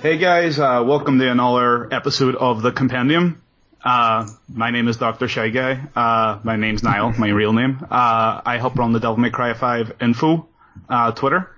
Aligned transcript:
Hey 0.00 0.16
guys, 0.18 0.58
uh, 0.58 0.82
welcome 0.86 1.18
to 1.18 1.30
another 1.30 1.92
episode 1.92 2.36
of 2.36 2.62
the 2.62 2.70
Compendium. 2.70 3.42
Uh, 3.84 4.28
my 4.48 4.70
name 4.70 4.86
is 4.88 4.96
Dr. 4.96 5.26
Shy 5.28 5.48
Guy. 5.48 5.80
Uh, 5.96 6.38
my 6.44 6.56
name's 6.56 6.82
Niall, 6.82 7.12
my 7.18 7.28
real 7.30 7.52
name. 7.52 7.78
Uh, 7.90 8.40
I 8.44 8.58
help 8.58 8.76
run 8.76 8.92
the 8.92 9.00
Devil 9.00 9.16
May 9.16 9.30
Cry 9.30 9.54
5 9.54 9.96
info, 10.00 10.48
uh, 10.88 11.12
Twitter. 11.12 11.50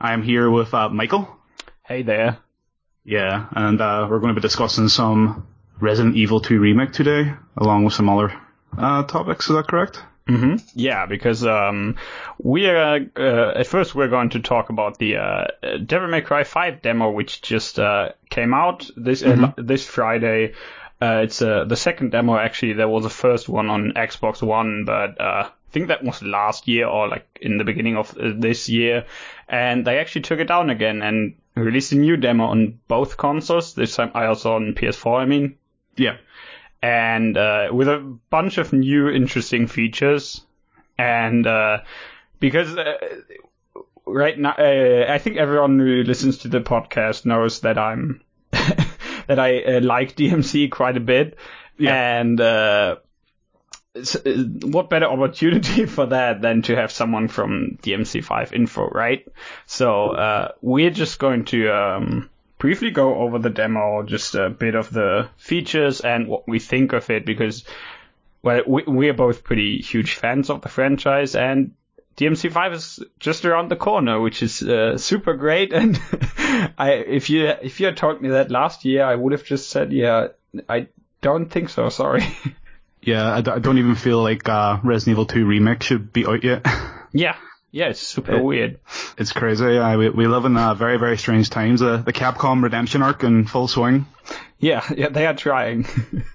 I'm 0.00 0.22
here 0.22 0.50
with, 0.50 0.74
uh, 0.74 0.88
Michael. 0.88 1.28
Hey 1.86 2.02
there. 2.02 2.38
Yeah, 3.04 3.46
and, 3.52 3.80
uh, 3.80 4.06
we're 4.10 4.18
going 4.20 4.34
to 4.34 4.40
be 4.40 4.42
discussing 4.44 4.88
some 4.88 5.46
Resident 5.80 6.16
Evil 6.16 6.40
2 6.40 6.58
remake 6.58 6.92
today, 6.92 7.32
along 7.56 7.84
with 7.84 7.94
some 7.94 8.08
other, 8.08 8.32
uh, 8.76 9.04
topics. 9.04 9.48
Is 9.48 9.56
that 9.56 9.68
correct? 9.68 10.02
Hmm 10.26 10.56
Yeah, 10.74 11.06
because 11.06 11.44
um, 11.44 11.96
we 12.42 12.66
are 12.66 13.00
uh, 13.16 13.52
at 13.58 13.66
first 13.66 13.94
we're 13.94 14.08
going 14.08 14.30
to 14.30 14.40
talk 14.40 14.70
about 14.70 14.98
the 14.98 15.16
uh, 15.16 15.44
Devil 15.84 16.08
May 16.08 16.22
Cry 16.22 16.44
5 16.44 16.80
demo, 16.82 17.10
which 17.10 17.42
just 17.42 17.78
uh, 17.78 18.10
came 18.30 18.54
out 18.54 18.88
this 18.96 19.22
uh, 19.22 19.52
this 19.56 19.86
Friday. 19.86 20.54
Uh, 21.02 21.20
it's 21.24 21.42
uh, 21.42 21.64
the 21.64 21.76
second 21.76 22.10
demo 22.12 22.36
actually. 22.36 22.72
There 22.72 22.88
was 22.88 23.04
a 23.04 23.10
first 23.10 23.48
one 23.48 23.68
on 23.68 23.92
Xbox 23.96 24.40
One, 24.40 24.84
but 24.86 25.20
uh, 25.20 25.48
I 25.48 25.50
think 25.72 25.88
that 25.88 26.02
was 26.02 26.22
last 26.22 26.68
year 26.68 26.86
or 26.86 27.08
like 27.08 27.26
in 27.42 27.58
the 27.58 27.64
beginning 27.64 27.96
of 27.96 28.16
uh, 28.16 28.32
this 28.34 28.68
year, 28.70 29.04
and 29.48 29.86
they 29.86 29.98
actually 29.98 30.22
took 30.22 30.38
it 30.40 30.48
down 30.48 30.70
again 30.70 31.02
and 31.02 31.34
released 31.54 31.92
a 31.92 31.96
new 31.96 32.16
demo 32.16 32.46
on 32.46 32.78
both 32.88 33.16
consoles. 33.18 33.74
This 33.74 33.96
time 33.96 34.12
I 34.14 34.26
also 34.26 34.54
on 34.54 34.74
PS4. 34.74 35.20
I 35.20 35.26
mean, 35.26 35.56
Yeah. 35.96 36.16
And 36.84 37.38
uh, 37.38 37.68
with 37.72 37.88
a 37.88 37.98
bunch 38.28 38.58
of 38.58 38.72
new 38.74 39.08
interesting 39.08 39.66
features. 39.68 40.44
And 40.98 41.46
uh, 41.46 41.78
because 42.40 42.76
uh, 42.76 42.98
right 44.04 44.38
now, 44.38 44.50
uh, 44.58 45.06
I 45.08 45.16
think 45.18 45.38
everyone 45.38 45.78
who 45.78 46.02
listens 46.02 46.38
to 46.38 46.48
the 46.48 46.60
podcast 46.60 47.24
knows 47.24 47.60
that 47.60 47.78
I'm 47.78 48.20
that 48.50 49.38
I 49.38 49.62
uh, 49.62 49.80
like 49.80 50.14
DMC 50.14 50.70
quite 50.70 50.96
a 50.98 51.00
bit, 51.00 51.38
Yeah. 51.78 51.94
and. 52.20 52.40
Uh, 52.40 52.96
what 54.64 54.90
better 54.90 55.06
opportunity 55.06 55.86
for 55.96 56.06
that 56.06 56.42
than 56.42 56.62
to 56.62 56.74
have 56.74 56.90
someone 56.90 57.28
from 57.28 57.78
DMC5 57.80 58.52
info, 58.52 58.88
right? 58.88 59.24
So 59.66 60.10
uh, 60.10 60.48
we're 60.60 60.90
just 60.90 61.20
going 61.20 61.44
to 61.46 61.70
um, 61.70 62.28
briefly 62.64 62.90
go 62.90 63.16
over 63.16 63.38
the 63.38 63.50
demo, 63.50 64.02
just 64.04 64.34
a 64.34 64.48
bit 64.48 64.74
of 64.74 64.90
the 64.90 65.28
features 65.36 66.00
and 66.00 66.26
what 66.26 66.48
we 66.48 66.58
think 66.58 66.94
of 66.94 67.10
it, 67.10 67.26
because 67.26 67.62
well, 68.40 68.62
we, 68.66 68.82
we're 68.86 69.12
both 69.12 69.44
pretty 69.44 69.82
huge 69.82 70.14
fans 70.14 70.48
of 70.48 70.62
the 70.62 70.70
franchise, 70.70 71.36
and 71.36 71.72
DMC5 72.16 72.72
is 72.72 73.00
just 73.18 73.44
around 73.44 73.70
the 73.70 73.76
corner, 73.76 74.18
which 74.18 74.42
is 74.42 74.62
uh, 74.62 74.96
super 74.96 75.34
great. 75.34 75.72
And 75.78 76.00
I, 76.78 77.04
if 77.06 77.28
you 77.28 77.48
if 77.48 77.80
you 77.80 77.86
had 77.86 77.98
told 77.98 78.22
me 78.22 78.30
that 78.30 78.50
last 78.50 78.86
year, 78.86 79.04
I 79.04 79.14
would 79.14 79.32
have 79.32 79.44
just 79.44 79.68
said, 79.68 79.92
yeah, 79.92 80.28
I 80.66 80.86
don't 81.20 81.50
think 81.50 81.68
so. 81.68 81.90
Sorry. 81.90 82.24
Yeah, 83.02 83.34
I, 83.34 83.42
d- 83.42 83.50
I 83.50 83.58
don't 83.58 83.76
even 83.76 83.96
feel 83.96 84.22
like, 84.22 84.48
uh, 84.48 84.78
Resident 84.82 85.12
Evil 85.12 85.26
2 85.26 85.44
remake 85.44 85.82
should 85.82 86.10
be 86.10 86.24
out 86.24 86.42
yet. 86.42 86.66
yeah, 87.12 87.36
yeah, 87.74 87.86
it's 87.88 88.00
super 88.00 88.40
weird. 88.40 88.78
It's 89.18 89.32
crazy. 89.32 89.64
Yeah, 89.64 89.96
we, 89.96 90.08
we 90.08 90.26
live 90.28 90.44
in 90.44 90.56
uh, 90.56 90.74
very, 90.74 90.96
very 90.96 91.18
strange 91.18 91.50
times. 91.50 91.82
Uh, 91.82 91.96
the 91.98 92.12
Capcom 92.12 92.62
redemption 92.62 93.02
arc 93.02 93.24
in 93.24 93.46
full 93.46 93.66
swing. 93.66 94.06
Yeah, 94.60 94.84
yeah, 94.96 95.08
they 95.08 95.26
are 95.26 95.34
trying. 95.34 95.86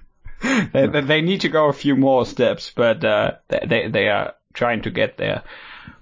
they, 0.73 0.88
they- 0.88 1.02
they 1.02 1.22
need 1.22 1.42
to 1.42 1.50
go 1.50 1.70
a 1.70 1.73
few 1.73 1.95
more 1.95 2.26
steps, 2.26 2.72
but 2.76 3.04
uh, 3.06 3.32
they- 3.48 3.66
they 3.67 3.88
they 3.90 4.08
are 4.10 4.34
trying 4.54 4.82
to 4.82 4.92
get 4.92 5.16
there. 5.17 5.44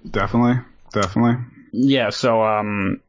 Definitely. 0.10 0.64
Definitely. 0.92 1.44
Yeah, 1.72 2.10
so 2.10 2.42
um, 2.44 3.02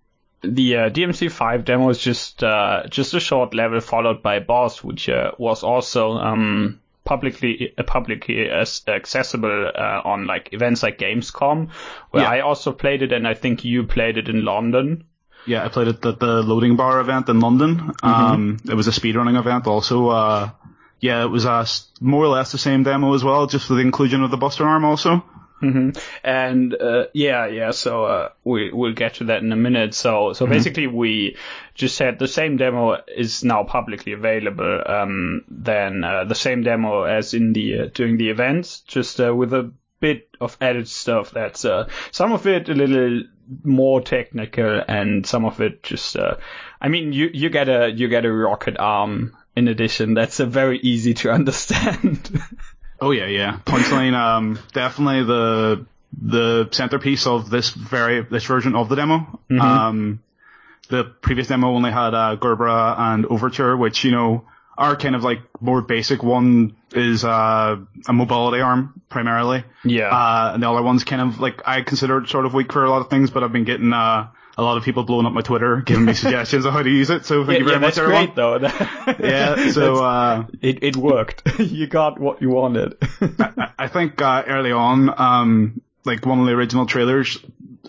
the 0.43 0.77
uh, 0.77 0.91
DMC5 0.91 1.65
demo 1.65 1.89
is 1.91 1.99
just 1.99 2.43
uh, 2.45 2.83
just 2.91 3.15
a 3.15 3.21
short 3.21 3.55
level 3.55 3.81
followed 3.81 4.23
by 4.23 4.35
a 4.35 4.41
boss, 4.43 4.85
which 4.85 5.09
uh, 5.09 5.31
was 5.39 5.63
also 5.63 6.13
um, 6.13 6.81
publicly 7.09 7.73
uh, 7.79 7.83
publicly 7.85 8.51
as 8.51 8.83
accessible 8.87 9.71
uh, 9.75 10.01
on 10.05 10.27
like 10.27 10.53
events 10.53 10.83
like 10.83 10.99
Gamescom, 10.99 11.71
where 12.11 12.23
Yeah. 12.23 12.31
I 12.31 12.41
also 12.41 12.73
played 12.73 13.03
it, 13.03 13.13
and 13.13 13.27
I 13.27 13.35
think 13.35 13.65
you 13.65 13.85
played 13.85 14.19
it 14.19 14.29
in 14.29 14.45
London. 14.45 15.05
Yeah, 15.47 15.65
I 15.65 15.69
played 15.69 15.89
it 15.89 16.05
at 16.05 16.21
the 16.21 16.43
loading 16.43 16.77
bar 16.77 17.01
event 17.01 17.29
in 17.31 17.41
London. 17.41 17.77
Mm-hmm. 17.77 18.07
Um, 18.07 18.57
it 18.69 18.75
was 18.75 18.89
a 18.89 18.91
speedrunning 19.01 19.39
event 19.39 19.67
also. 19.67 20.09
Uh, 20.09 20.51
yeah, 21.01 21.25
it 21.25 21.29
was 21.29 21.47
uh, 21.47 21.65
more 22.01 22.25
or 22.25 22.29
less 22.29 22.53
the 22.53 22.59
same 22.59 22.83
demo 22.83 23.15
as 23.15 23.25
well, 23.25 23.47
just 23.47 23.71
with 23.71 23.79
the 23.79 23.85
inclusion 23.85 24.23
of 24.23 24.31
the 24.31 24.37
Buster 24.37 24.67
Arm 24.67 24.85
also. 24.85 25.25
Hmm 25.61 25.91
And 26.23 26.75
uh, 26.75 27.07
yeah, 27.15 27.47
yeah. 27.47 27.73
So 27.73 28.05
uh, 28.05 28.29
we 28.45 28.71
we'll 28.73 28.93
get 28.93 29.15
to 29.15 29.25
that 29.25 29.43
in 29.43 29.53
a 29.53 29.57
minute. 29.57 29.95
So 29.95 30.33
so 30.33 30.47
basically, 30.47 30.87
we 30.87 31.37
just 31.75 31.97
said 31.97 32.19
the 32.19 32.29
same 32.29 32.57
demo 32.57 33.03
is 33.09 33.43
now 33.43 33.65
publicly 33.65 34.13
available. 34.13 34.83
Um, 34.87 35.45
than 35.49 36.05
uh, 36.05 36.25
the 36.25 36.35
same 36.35 36.63
demo 36.63 37.03
as 37.05 37.35
in 37.35 37.53
the 37.53 37.81
uh, 37.81 37.87
during 37.93 38.19
the 38.19 38.31
events, 38.31 38.81
just 38.81 39.21
uh, 39.21 39.35
with 39.35 39.53
a 39.53 39.73
bit 40.01 40.29
of 40.41 40.57
added 40.61 40.89
stuff. 40.89 41.33
That's 41.33 41.65
uh, 41.65 41.89
some 42.13 42.33
of 42.33 42.47
it 42.47 42.69
a 42.69 42.75
little 42.75 43.23
more 43.65 44.01
technical, 44.01 44.83
and 44.87 45.27
some 45.27 45.45
of 45.45 45.61
it 45.61 45.83
just. 45.83 46.17
Uh, 46.17 46.37
I 46.81 46.89
mean, 46.89 47.13
you 47.13 47.31
you 47.33 47.51
get 47.51 47.69
a 47.69 47.91
you 47.91 48.09
get 48.09 48.25
a 48.25 48.33
rocket 48.33 48.77
arm 48.79 49.37
in 49.57 49.69
addition. 49.69 50.15
That's 50.15 50.41
uh, 50.41 50.47
very 50.47 50.79
easy 50.79 51.15
to 51.15 51.31
understand. 51.39 52.41
Oh 53.01 53.11
yeah, 53.11 53.27
yeah. 53.27 53.59
Punchline, 53.65 54.15
um, 54.15 54.59
definitely 54.73 55.25
the 55.25 55.87
the 56.21 56.69
centerpiece 56.73 57.27
of 57.27 57.51
this 57.51 57.71
very 57.71 58.23
this 58.23 58.45
version 58.45 58.75
of 58.75 58.89
the 58.89 58.97
demo. 58.97 59.41
Mm-hmm. 59.51 59.61
Um, 59.61 60.23
the 60.89 61.05
previous 61.05 61.49
demo 61.49 61.69
only 61.69 61.91
had 61.91 62.15
uh, 62.15 62.37
Gerbera 62.37 62.99
and 62.99 63.27
Overture, 63.27 63.77
which 63.77 64.05
you 64.05 64.11
know 64.11 64.45
are 64.77 64.97
kind 64.97 65.15
of 65.15 65.23
like 65.23 65.41
more 65.61 65.83
basic. 65.83 66.23
One 66.23 66.77
is 66.93 67.25
uh, 67.25 67.77
a 68.07 68.13
mobility 68.13 68.61
arm 68.61 69.01
primarily. 69.09 69.65
yeah. 69.85 70.09
Uh, 70.09 70.53
and 70.55 70.63
the 70.63 70.71
other 70.71 70.83
one's 70.83 71.05
kind 71.05 71.21
of 71.21 71.41
like 71.41 71.63
I 71.67 71.83
consider 71.83 72.19
it 72.19 72.29
sort 72.29 72.47
of 72.47 72.55
weak 72.55 72.73
for 72.73 72.85
a 72.85 72.91
lot 72.91 73.01
of 73.01 73.11
things, 73.11 73.31
but 73.31 73.43
I've 73.43 73.53
been 73.53 73.65
getting 73.65 73.93
uh, 73.93 74.29
a 74.59 74.63
lot 74.63 74.77
of 74.77 74.83
people 74.85 75.05
blowing 75.05 75.25
up 75.25 75.33
my 75.33 75.41
Twitter, 75.41 75.77
giving 75.83 76.05
me 76.05 76.15
suggestions 76.25 76.67
on 76.67 76.73
how 76.73 76.83
to 76.83 76.91
use 76.91 77.11
it. 77.11 77.25
So 77.25 77.45
thank 77.47 77.55
yeah, 77.55 77.59
you 77.61 77.65
very 77.65 77.77
yeah, 77.77 77.81
much, 77.81 77.95
that's 77.95 77.99
everyone. 77.99 78.27
great 78.27 78.35
though. 78.37 78.59
Yeah, 79.27 79.71
so 79.71 80.05
uh, 80.05 80.47
it 80.61 80.83
it 80.83 80.97
worked. 80.97 81.43
you 81.61 81.87
got 81.87 82.19
what 82.21 82.43
you 82.43 82.51
wanted. 82.51 82.97
I- 83.21 83.73
I 83.79 83.89
think 83.89 84.21
uh, 84.21 84.43
early 84.47 84.73
on, 84.73 85.09
um, 85.21 85.81
like 86.05 86.27
one 86.27 86.41
of 86.41 86.47
the 86.47 86.53
original 86.53 86.85
trailers, 86.87 87.39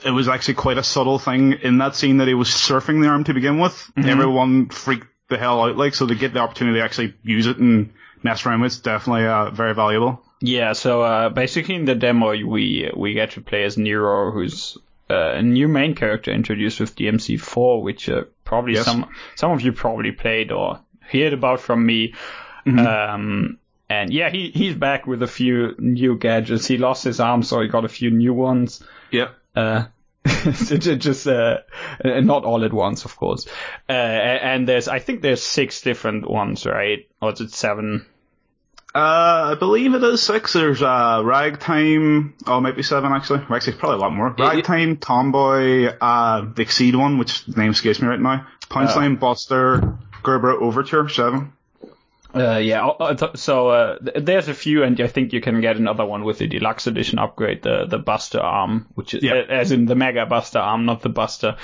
it 0.05 0.11
was 0.11 0.27
actually 0.27 0.53
quite 0.53 0.77
a 0.77 0.83
subtle 0.83 1.17
thing 1.19 1.53
in 1.53 1.79
that 1.79 1.95
scene 1.95 2.17
that 2.17 2.27
he 2.27 2.33
was 2.35 2.47
surfing 2.49 3.01
the 3.01 3.07
arm 3.09 3.23
to 3.23 3.33
begin 3.33 3.59
with. 3.59 3.73
Mm-hmm. 3.97 4.07
Everyone 4.09 4.69
freaked 4.69 5.07
the 5.29 5.37
hell 5.37 5.61
out, 5.63 5.75
like 5.77 5.95
so 5.95 6.05
to 6.07 6.15
get 6.15 6.33
the 6.33 6.39
opportunity 6.39 6.77
to 6.79 6.83
actually 6.85 7.15
use 7.23 7.47
it 7.47 7.57
and 7.57 7.91
mess 8.23 8.45
around 8.45 8.61
with, 8.61 8.73
it's 8.73 8.79
definitely 8.81 9.25
uh, 9.25 9.49
very 9.49 9.73
valuable. 9.73 10.21
yeah. 10.41 10.73
So 10.73 11.01
uh, 11.01 11.29
basically, 11.29 11.75
in 11.75 11.85
the 11.85 11.95
demo, 11.95 12.29
we 12.31 12.91
we 12.95 13.13
get 13.13 13.31
to 13.31 13.41
play 13.41 13.63
as 13.63 13.77
Nero, 13.77 14.31
who's 14.31 14.77
a 15.09 15.41
new 15.41 15.67
main 15.67 15.95
character 15.95 16.31
introduced 16.31 16.79
with 16.79 16.95
DMC4, 16.95 17.81
which 17.81 18.09
uh, 18.09 18.23
probably 18.43 18.73
Yes. 18.73 18.85
some 18.85 19.09
some 19.35 19.51
of 19.51 19.61
you 19.61 19.71
probably 19.71 20.11
played 20.11 20.51
or 20.51 20.79
heard 20.99 21.33
about 21.33 21.59
from 21.59 21.85
me. 21.85 22.13
Mm-hmm. 22.65 22.79
Um, 22.79 23.57
and 23.89 24.13
yeah, 24.13 24.29
he 24.29 24.51
he's 24.51 24.75
back 24.75 25.07
with 25.07 25.23
a 25.23 25.27
few 25.27 25.75
new 25.79 26.17
gadgets. 26.17 26.67
He 26.67 26.77
lost 26.77 27.03
his 27.03 27.19
arm, 27.19 27.41
so 27.43 27.61
he 27.61 27.67
got 27.67 27.85
a 27.85 27.89
few 27.89 28.11
new 28.11 28.33
ones. 28.33 28.83
Yeah. 29.11 29.29
Uh, 29.55 29.85
just 30.25 31.27
uh, 31.27 31.59
uh, 32.03 32.19
not 32.19 32.45
all 32.45 32.63
at 32.63 32.73
once, 32.73 33.05
of 33.05 33.15
course. 33.15 33.47
Uh, 33.87 33.93
and 33.93 34.67
there's, 34.67 34.87
I 34.87 34.99
think 34.99 35.21
there's 35.21 35.41
six 35.41 35.81
different 35.81 36.29
ones, 36.29 36.65
right? 36.65 37.09
Or 37.21 37.31
is 37.31 37.41
it 37.41 37.51
seven? 37.51 38.05
Uh, 38.93 39.51
I 39.51 39.55
believe 39.59 39.93
it 39.93 40.03
is 40.03 40.21
six. 40.23 40.53
There's 40.53 40.81
uh, 40.81 41.21
Ragtime. 41.23 42.33
Oh, 42.47 42.59
maybe 42.59 42.81
seven 42.81 43.11
actually. 43.11 43.39
Well, 43.47 43.55
Actually, 43.57 43.77
probably 43.77 43.97
a 43.97 44.01
lot 44.01 44.13
more. 44.13 44.29
Ragtime, 44.31 44.97
Tomboy, 44.97 45.85
uh, 46.01 46.45
the 46.55 46.61
Exceed 46.63 46.95
one, 46.95 47.17
which 47.19 47.47
name 47.47 47.71
escapes 47.71 48.01
me 48.01 48.07
right 48.07 48.19
now. 48.19 48.47
Punchline, 48.61 49.19
Buster, 49.19 49.97
Gerber, 50.23 50.53
Overture, 50.53 51.07
seven. 51.07 51.53
Uh, 52.33 52.57
yeah. 52.57 52.85
uh, 52.87 53.35
So 53.35 53.69
uh, 53.69 53.97
there's 54.15 54.47
a 54.47 54.53
few, 54.53 54.83
and 54.83 54.99
I 55.01 55.07
think 55.07 55.33
you 55.33 55.41
can 55.41 55.61
get 55.61 55.77
another 55.77 56.05
one 56.05 56.23
with 56.23 56.39
the 56.39 56.47
deluxe 56.47 56.87
edition 56.87 57.19
upgrade, 57.19 57.61
the 57.63 57.85
the 57.85 57.97
Buster 57.99 58.39
arm, 58.39 58.87
which 58.95 59.13
is 59.13 59.23
Yeah. 59.23 59.33
uh, 59.33 59.45
as 59.51 59.71
in 59.71 59.85
the 59.85 59.95
Mega 59.95 60.25
Buster 60.25 60.59
arm, 60.59 60.85
not 60.85 61.01
the 61.01 61.09
Buster, 61.09 61.57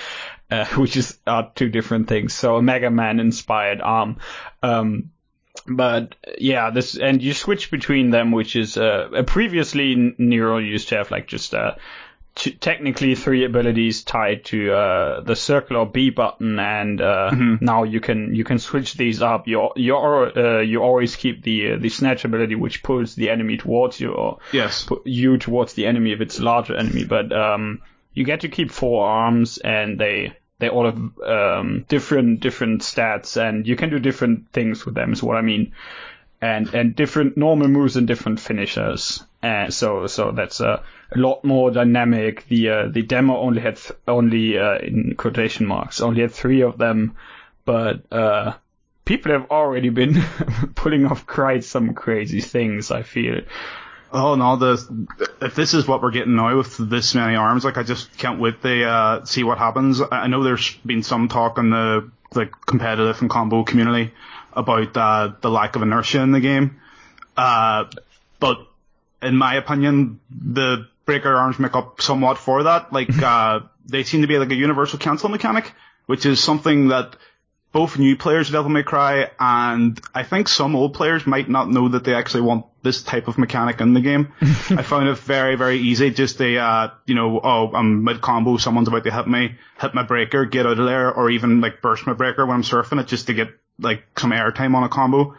uh, 0.51 0.65
which 0.77 0.95
is 0.97 1.17
are 1.25 1.51
two 1.55 1.69
different 1.69 2.07
things. 2.07 2.33
So 2.33 2.55
a 2.57 2.61
Mega 2.61 2.89
Man 2.91 3.19
inspired 3.19 3.81
arm. 3.81 4.17
Um, 4.63 5.11
but 5.67 6.15
yeah, 6.37 6.69
this 6.69 6.97
and 6.97 7.21
you 7.21 7.33
switch 7.33 7.71
between 7.71 8.09
them, 8.11 8.31
which 8.31 8.55
is 8.55 8.77
uh, 8.77 9.23
previously 9.27 10.13
Nero 10.17 10.57
used 10.57 10.89
to 10.89 10.97
have 10.97 11.11
like 11.11 11.27
just 11.27 11.53
uh, 11.55 11.75
t- 12.35 12.51
technically 12.51 13.15
three 13.15 13.45
abilities 13.45 14.03
tied 14.03 14.45
to 14.45 14.71
uh, 14.73 15.21
the 15.21 15.35
circle 15.35 15.77
or 15.77 15.85
B 15.85 16.09
button, 16.09 16.59
and 16.59 17.01
uh, 17.01 17.31
now 17.61 17.83
you 17.83 17.99
can 17.99 18.35
you 18.35 18.43
can 18.43 18.59
switch 18.59 18.93
these 18.95 19.21
up. 19.21 19.47
You 19.47 19.69
you 19.75 19.95
uh, 19.95 20.59
you 20.59 20.81
always 20.83 21.15
keep 21.15 21.41
the 21.43 21.73
uh, 21.73 21.77
the 21.77 21.89
snatch 21.89 22.25
ability, 22.25 22.55
which 22.55 22.83
pulls 22.83 23.15
the 23.15 23.29
enemy 23.29 23.57
towards 23.57 23.99
you, 23.99 24.11
or 24.11 24.39
Yes. 24.51 24.87
you 25.05 25.37
towards 25.37 25.73
the 25.73 25.85
enemy 25.87 26.11
if 26.11 26.21
it's 26.21 26.39
a 26.39 26.43
larger 26.43 26.75
enemy. 26.75 27.05
But 27.05 27.31
um, 27.31 27.81
you 28.13 28.23
get 28.23 28.41
to 28.41 28.49
keep 28.49 28.71
four 28.71 29.05
arms, 29.07 29.57
and 29.57 29.99
they 29.99 30.37
they 30.59 30.69
all 30.69 30.85
have 30.85 31.19
um, 31.19 31.85
different 31.87 32.39
different 32.39 32.81
stats, 32.81 33.37
and 33.41 33.67
you 33.67 33.75
can 33.75 33.89
do 33.89 33.99
different 33.99 34.51
things 34.51 34.85
with 34.85 34.95
them. 34.95 35.11
Is 35.11 35.21
what 35.21 35.37
I 35.37 35.41
mean, 35.41 35.73
and 36.41 36.73
and 36.73 36.95
different 36.95 37.37
normal 37.37 37.67
moves 37.67 37.97
and 37.97 38.07
different 38.07 38.39
finishers. 38.39 39.23
And 39.41 39.73
so 39.73 40.07
so 40.07 40.31
that's 40.31 40.59
a, 40.61 40.83
a 41.11 41.17
lot 41.17 41.43
more 41.43 41.71
dynamic. 41.71 42.47
The 42.47 42.69
uh, 42.69 42.87
the 42.87 43.01
demo 43.01 43.37
only 43.37 43.61
had 43.61 43.77
th- 43.77 43.99
only 44.07 44.57
uh, 44.57 44.77
in 44.77 45.15
quotation 45.17 45.65
marks 45.65 46.01
only 46.01 46.21
had 46.21 46.31
three 46.31 46.61
of 46.61 46.77
them, 46.77 47.15
but 47.65 48.11
uh, 48.11 48.53
people 49.03 49.33
have 49.33 49.51
already 49.51 49.89
been 49.89 50.21
pulling 50.75 51.05
off 51.05 51.27
quite 51.27 51.63
some 51.63 51.93
crazy 51.93 52.41
things. 52.41 52.91
I 52.91 53.03
feel. 53.03 53.41
Oh 54.17 54.35
no, 54.35 54.55
the 54.55 55.07
if 55.41 55.55
this 55.55 55.73
is 55.73 55.85
what 55.85 56.01
we're 56.01 56.11
getting 56.11 56.37
now 56.37 56.55
with 56.55 56.77
this 56.77 57.13
many 57.15 57.35
arms, 57.35 57.65
like 57.65 57.77
I 57.77 57.83
just 57.83 58.17
can't 58.17 58.39
wait 58.39 58.61
to 58.61 58.83
uh, 58.85 59.25
see 59.25 59.43
what 59.43 59.57
happens. 59.57 60.01
I 60.09 60.27
know 60.27 60.41
there's 60.41 60.73
been 60.85 61.03
some 61.03 61.27
talk 61.27 61.57
in 61.57 61.69
the 61.69 62.09
the 62.31 62.49
competitive 62.65 63.19
and 63.19 63.29
combo 63.29 63.63
community 63.63 64.13
about 64.53 64.95
uh, 64.95 65.33
the 65.41 65.49
lack 65.49 65.75
of 65.75 65.81
inertia 65.81 66.21
in 66.21 66.31
the 66.31 66.39
game, 66.39 66.79
uh, 67.35 67.85
but 68.39 68.65
in 69.21 69.35
my 69.35 69.55
opinion, 69.55 70.21
the 70.29 70.87
breaker 71.03 71.35
arms 71.35 71.59
make 71.59 71.75
up 71.75 72.01
somewhat 72.01 72.37
for 72.37 72.63
that. 72.63 72.93
Like 72.93 73.09
uh, 73.21 73.61
they 73.85 74.03
seem 74.03 74.21
to 74.21 74.27
be 74.27 74.37
like 74.37 74.49
a 74.49 74.55
universal 74.55 74.97
cancel 74.97 75.27
mechanic, 75.27 75.73
which 76.05 76.25
is 76.25 76.41
something 76.41 76.87
that 76.87 77.17
both 77.75 77.99
new 77.99 78.15
players 78.15 78.47
of 78.47 78.53
Devil 78.53 78.71
May 78.71 78.83
Cry 78.83 79.29
and 79.37 79.99
I 80.15 80.23
think 80.23 80.47
some 80.47 80.77
old 80.77 80.93
players 80.93 81.27
might 81.27 81.49
not 81.49 81.69
know 81.69 81.89
that 81.89 82.05
they 82.05 82.15
actually 82.15 82.43
want 82.43 82.65
this 82.83 83.03
type 83.03 83.27
of 83.27 83.37
mechanic 83.37 83.81
in 83.81 83.93
the 83.93 83.99
game. 83.99 84.31
I 84.41 84.81
found 84.81 85.09
it 85.09 85.17
very, 85.17 85.57
very 85.57 85.79
easy 85.79 86.09
just 86.09 86.37
to, 86.37 86.55
uh, 86.55 86.91
you 87.05 87.15
know, 87.15 87.41
oh, 87.43 87.73
I'm 87.75 88.05
mid 88.05 88.21
combo, 88.21 88.55
someone's 88.55 88.87
about 88.87 89.03
to 89.03 89.11
hit 89.11 89.27
me, 89.27 89.55
hit 89.81 89.93
my 89.93 90.03
breaker, 90.03 90.45
get 90.45 90.65
out 90.65 90.79
of 90.79 90.85
there, 90.85 91.13
or 91.13 91.29
even 91.29 91.59
like 91.59 91.81
burst 91.81 92.07
my 92.07 92.13
breaker 92.13 92.45
when 92.45 92.55
I'm 92.55 92.63
surfing 92.63 93.01
it 93.01 93.07
just 93.07 93.27
to 93.27 93.33
get 93.33 93.49
like 93.77 94.05
some 94.17 94.31
airtime 94.31 94.73
on 94.73 94.85
a 94.85 94.89
combo. 94.89 95.35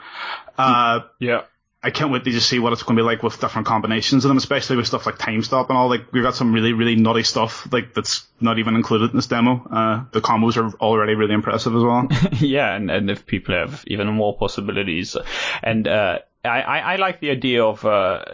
Uh, 0.59 1.01
yeah. 1.19 1.45
I 1.87 1.91
can't 1.91 2.11
wait 2.11 2.25
to 2.25 2.33
just 2.33 2.49
see 2.49 2.59
what 2.59 2.73
it's 2.73 2.83
going 2.83 2.97
to 2.97 3.03
be 3.03 3.07
like 3.07 3.23
with 3.23 3.41
different 3.41 3.69
combinations 3.69 4.25
of 4.25 4.29
them, 4.29 4.39
especially 4.39 4.75
with 4.77 4.89
stuff 4.89 5.07
like 5.07 5.19
time 5.19 5.43
stop 5.45 5.69
and 5.71 5.79
all. 5.79 5.89
Like 5.89 6.13
we've 6.13 6.25
got 6.25 6.35
some 6.35 6.53
really, 6.53 6.73
really 6.73 6.97
nutty 6.97 7.23
stuff 7.23 7.73
like 7.73 7.95
that's 7.95 8.27
not 8.41 8.59
even 8.59 8.75
included 8.75 9.11
in 9.11 9.17
this 9.17 9.29
demo. 9.29 9.65
Uh, 9.71 10.05
the 10.11 10.21
combos 10.21 10.57
are 10.57 10.77
already 10.79 11.15
really 11.15 11.35
impressive 11.35 11.77
as 11.77 11.83
well. 11.85 12.09
yeah, 12.41 12.75
and, 12.75 12.91
and 12.91 13.09
if 13.09 13.25
people 13.25 13.55
have 13.55 13.85
even 13.87 14.09
more 14.09 14.37
possibilities, 14.37 15.17
and 15.63 15.87
uh, 15.87 16.19
I, 16.45 16.61
I, 16.61 16.79
I 16.79 16.97
like 16.97 17.21
the 17.21 17.31
idea 17.31 17.65
of 17.65 17.85
uh, 17.85 18.25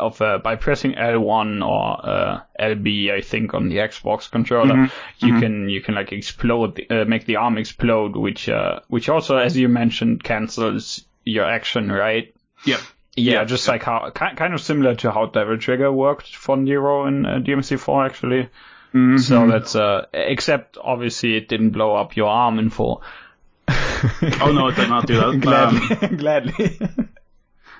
of 0.00 0.22
uh, 0.22 0.38
by 0.38 0.56
pressing 0.56 0.94
L1 0.94 1.66
or 1.66 2.06
uh, 2.08 2.40
LB, 2.58 3.10
I 3.12 3.20
think 3.20 3.52
on 3.52 3.68
the 3.68 3.76
Xbox 3.76 4.30
controller, 4.30 4.74
Mm-hmm. 4.74 5.26
you 5.26 5.40
can 5.40 5.68
you 5.68 5.80
can 5.82 5.94
like 5.94 6.10
explode, 6.12 6.76
the, 6.76 7.02
uh, 7.02 7.04
make 7.04 7.26
the 7.26 7.36
arm 7.36 7.58
explode, 7.58 8.16
which 8.16 8.48
uh, 8.48 8.80
which 8.88 9.10
also, 9.10 9.36
as 9.36 9.56
you 9.56 9.68
mentioned, 9.68 10.24
cancels 10.24 11.04
your 11.24 11.44
action, 11.44 11.92
right? 11.92 12.34
Yep. 12.66 12.80
Yeah, 13.16 13.32
Yeah, 13.34 13.44
just 13.44 13.68
like 13.68 13.82
how 13.84 14.10
ki- 14.10 14.34
kind 14.36 14.54
of 14.54 14.60
similar 14.60 14.94
to 14.96 15.10
how 15.12 15.26
Devil 15.26 15.58
Trigger 15.58 15.92
worked 15.92 16.34
for 16.34 16.56
Nero 16.56 17.06
in 17.06 17.24
uh, 17.26 17.38
DMC4 17.38 18.06
actually. 18.06 18.48
Mm-hmm. 18.94 19.18
So 19.18 19.46
that's 19.48 19.74
uh, 19.76 20.06
except 20.12 20.78
obviously 20.82 21.36
it 21.36 21.48
didn't 21.48 21.70
blow 21.70 21.94
up 21.96 22.16
your 22.16 22.28
arm 22.28 22.58
in 22.58 22.70
four. 22.70 23.00
Oh 24.40 24.52
no, 24.52 24.68
it 24.68 24.76
did 24.76 24.88
not 24.90 25.06
do 25.06 25.14
that. 25.16 25.26
Um, 25.30 25.38
gladly, 26.16 26.16
gladly. 26.16 26.78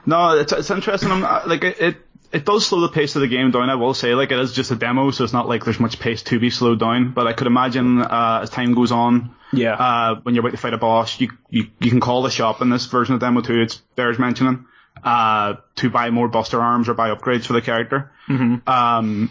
no, 0.07 0.39
it's 0.39 0.53
it's 0.53 0.71
interesting. 0.71 1.11
I'm, 1.11 1.25
uh, 1.25 1.43
like 1.47 1.63
it, 1.65 1.81
it 1.81 1.97
it 2.33 2.45
does 2.45 2.67
slow 2.67 2.81
the 2.81 2.89
pace 2.89 3.15
of 3.15 3.21
the 3.21 3.29
game 3.29 3.51
down. 3.51 3.69
I 3.71 3.75
will 3.75 3.95
say, 3.95 4.15
like 4.15 4.33
it 4.33 4.39
is 4.39 4.53
just 4.55 4.71
a 4.71 4.75
demo, 4.77 5.11
so 5.11 5.25
it's 5.25 5.33
not 5.33 5.49
like 5.49 5.65
there's 5.65 5.79
much 5.81 5.99
pace 6.01 6.23
to 6.25 6.41
be 6.41 6.51
slowed 6.51 6.81
down. 6.81 7.13
But 7.13 7.27
I 7.27 7.33
could 7.35 7.47
imagine 7.47 8.01
uh, 8.01 8.41
as 8.43 8.51
time 8.51 8.75
goes 8.75 8.91
on, 8.91 9.35
Yeah. 9.53 9.75
uh, 9.75 10.21
when 10.23 10.35
you're 10.35 10.43
about 10.43 10.53
to 10.53 10.57
fight 10.61 10.73
a 10.75 10.79
boss, 10.79 11.21
you, 11.21 11.29
you 11.51 11.67
you 11.79 11.91
can 11.91 12.01
call 12.01 12.23
the 12.23 12.31
shop 12.31 12.63
in 12.63 12.71
this 12.71 12.87
version 12.87 13.15
of 13.15 13.21
demo 13.21 13.41
too. 13.43 13.61
It's 13.61 13.77
bears 13.97 14.19
mentioning 14.19 14.65
uh, 15.05 15.55
to 15.77 15.91
buy 15.91 16.11
more 16.11 16.29
Buster 16.29 16.61
arms 16.61 16.89
or 16.89 16.95
buy 16.95 17.11
upgrades 17.11 17.45
for 17.45 17.53
the 17.53 17.61
character. 17.63 18.11
Mhm. 18.29 18.67
Um, 18.67 19.31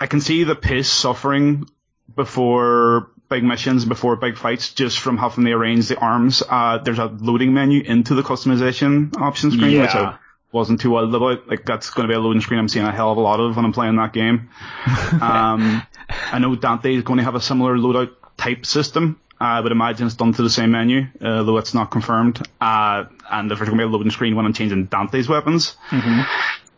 I 0.00 0.06
can 0.06 0.20
see 0.20 0.44
the 0.44 0.56
pace 0.56 0.90
suffering 0.90 1.68
before 2.14 3.08
big 3.28 3.44
missions, 3.44 3.84
before 3.84 4.16
big 4.16 4.36
fights, 4.36 4.72
just 4.72 4.98
from 4.98 5.16
having 5.16 5.44
they 5.44 5.52
arrange 5.52 5.88
the 5.88 5.98
arms. 5.98 6.42
Uh, 6.48 6.78
there's 6.78 6.98
a 6.98 7.06
loading 7.06 7.54
menu 7.54 7.82
into 7.82 8.14
the 8.14 8.22
customization 8.22 9.16
option 9.20 9.50
screen, 9.50 9.80
which 9.80 9.94
I 9.94 10.18
wasn't 10.52 10.80
too 10.80 10.90
wild 10.90 11.14
about. 11.14 11.48
Like 11.48 11.64
that's 11.64 11.90
going 11.90 12.08
to 12.08 12.12
be 12.12 12.16
a 12.16 12.20
loading 12.20 12.42
screen 12.42 12.60
I'm 12.60 12.68
seeing 12.68 12.84
a 12.84 12.92
hell 12.92 13.12
of 13.12 13.18
a 13.18 13.20
lot 13.20 13.40
of 13.40 13.56
when 13.56 13.64
I'm 13.64 13.72
playing 13.72 13.96
that 13.96 14.12
game. 14.12 14.50
um, 15.20 15.82
I 16.32 16.38
know 16.40 16.54
Dante 16.56 16.94
is 16.94 17.02
going 17.02 17.18
to 17.18 17.24
have 17.24 17.34
a 17.34 17.40
similar 17.40 17.76
loadout 17.76 18.12
type 18.36 18.66
system. 18.66 19.20
I 19.38 19.60
would 19.60 19.72
imagine 19.72 20.06
it's 20.06 20.16
done 20.16 20.32
to 20.34 20.42
the 20.42 20.50
same 20.50 20.70
menu, 20.70 21.06
uh, 21.20 21.42
though 21.42 21.58
it's 21.58 21.74
not 21.74 21.90
confirmed. 21.90 22.40
Uh, 22.60 23.04
and 23.30 23.50
if 23.52 23.58
there's 23.58 23.68
going 23.68 23.78
to 23.78 23.84
be 23.84 23.88
a 23.88 23.92
loading 23.92 24.10
screen 24.10 24.34
when 24.34 24.46
I'm 24.46 24.52
changing 24.54 24.86
Dante's 24.86 25.28
weapons, 25.28 25.76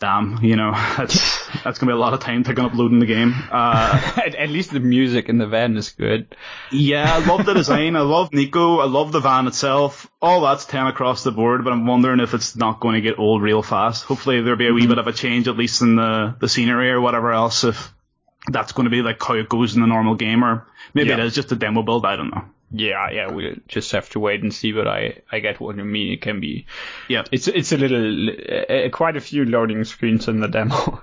damn, 0.00 0.42
you 0.42 0.56
know, 0.56 0.72
that's 0.96 1.46
that's 1.62 1.78
going 1.78 1.86
to 1.86 1.86
be 1.86 1.92
a 1.92 1.96
lot 1.96 2.14
of 2.14 2.20
time 2.20 2.44
picking 2.44 2.64
up 2.64 2.74
loading 2.74 2.98
the 2.98 3.06
game. 3.06 3.34
Uh, 3.50 4.12
at, 4.26 4.34
at 4.34 4.48
least 4.48 4.72
the 4.72 4.80
music 4.80 5.28
in 5.28 5.38
the 5.38 5.46
van 5.46 5.76
is 5.76 5.90
good. 5.90 6.34
yeah, 6.72 7.14
I 7.14 7.24
love 7.24 7.46
the 7.46 7.54
design. 7.54 7.96
I 7.96 8.00
love 8.00 8.32
Nico. 8.32 8.78
I 8.78 8.86
love 8.86 9.12
the 9.12 9.20
van 9.20 9.46
itself. 9.46 10.10
All 10.20 10.40
that's 10.40 10.64
10 10.64 10.88
across 10.88 11.22
the 11.22 11.30
board, 11.30 11.62
but 11.64 11.72
I'm 11.72 11.86
wondering 11.86 12.20
if 12.20 12.34
it's 12.34 12.56
not 12.56 12.80
going 12.80 12.96
to 12.96 13.00
get 13.00 13.18
old 13.18 13.42
real 13.42 13.62
fast. 13.62 14.04
Hopefully 14.04 14.40
there'll 14.40 14.58
be 14.58 14.68
a 14.68 14.72
wee 14.72 14.86
bit 14.86 14.98
of 14.98 15.06
a 15.06 15.12
change, 15.12 15.46
at 15.46 15.56
least 15.56 15.80
in 15.82 15.94
the, 15.96 16.34
the 16.40 16.48
scenery 16.48 16.90
or 16.90 17.00
whatever 17.00 17.32
else, 17.32 17.62
if 17.64 17.92
that's 18.50 18.72
going 18.72 18.84
to 18.84 18.90
be 18.90 19.02
like 19.02 19.22
how 19.22 19.34
it 19.34 19.48
goes 19.48 19.74
in 19.74 19.80
the 19.80 19.86
normal 19.86 20.14
game, 20.14 20.44
or 20.44 20.66
maybe 20.94 21.10
Yeah. 21.10 21.18
it 21.18 21.24
is 21.26 21.34
just 21.34 21.52
a 21.52 21.56
demo 21.56 21.82
build. 21.82 22.06
I 22.06 22.16
don't 22.16 22.30
know. 22.30 22.44
Yeah, 22.70 23.10
yeah, 23.10 23.30
we'll 23.30 23.54
just 23.66 23.92
have 23.92 24.10
to 24.10 24.20
wait 24.20 24.42
and 24.42 24.52
see. 24.52 24.72
But 24.72 24.86
I, 24.86 25.22
I 25.32 25.40
get 25.40 25.58
what 25.58 25.76
you 25.76 25.84
mean. 25.84 26.12
It 26.12 26.20
can 26.20 26.40
be, 26.40 26.66
Yeah. 27.08 27.24
it's 27.32 27.48
it's 27.48 27.72
a 27.72 27.78
little, 27.78 28.28
uh, 28.28 28.90
quite 28.90 29.16
a 29.16 29.20
few 29.20 29.44
loading 29.46 29.84
screens 29.84 30.28
in 30.28 30.40
the 30.40 30.48
demo. 30.48 31.02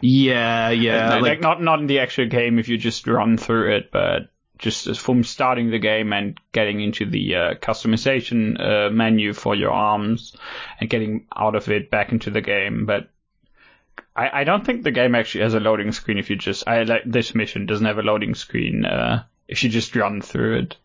Yeah, 0.00 0.70
yeah. 0.70 1.14
like, 1.14 1.22
like, 1.22 1.40
not 1.40 1.62
not 1.62 1.80
in 1.80 1.86
the 1.86 2.00
actual 2.00 2.26
game 2.26 2.58
if 2.58 2.68
you 2.68 2.76
just 2.76 3.06
run 3.06 3.38
through 3.38 3.76
it, 3.76 3.90
but 3.90 4.28
just 4.58 5.00
from 5.00 5.24
starting 5.24 5.70
the 5.70 5.78
game 5.78 6.12
and 6.12 6.38
getting 6.52 6.82
into 6.82 7.06
the 7.06 7.34
uh, 7.34 7.54
customization 7.54 8.60
uh, 8.60 8.90
menu 8.90 9.32
for 9.32 9.54
your 9.54 9.70
arms 9.70 10.36
and 10.78 10.90
getting 10.90 11.26
out 11.34 11.54
of 11.54 11.70
it 11.70 11.90
back 11.90 12.12
into 12.12 12.30
the 12.30 12.42
game. 12.42 12.84
But 12.84 13.08
I, 14.14 14.40
I 14.40 14.44
don't 14.44 14.64
think 14.64 14.82
the 14.82 14.90
game 14.90 15.14
actually 15.14 15.44
has 15.44 15.54
a 15.54 15.60
loading 15.60 15.92
screen 15.92 16.18
if 16.18 16.30
you 16.30 16.36
just 16.36 16.66
I 16.66 16.82
like 16.82 17.02
this 17.06 17.34
mission 17.34 17.66
doesn't 17.66 17.86
have 17.86 17.98
a 17.98 18.02
loading 18.02 18.34
screen 18.34 18.84
uh, 18.84 19.24
if 19.48 19.62
you 19.62 19.70
just 19.70 19.94
run 19.94 20.20
through 20.20 20.58
it. 20.58 20.76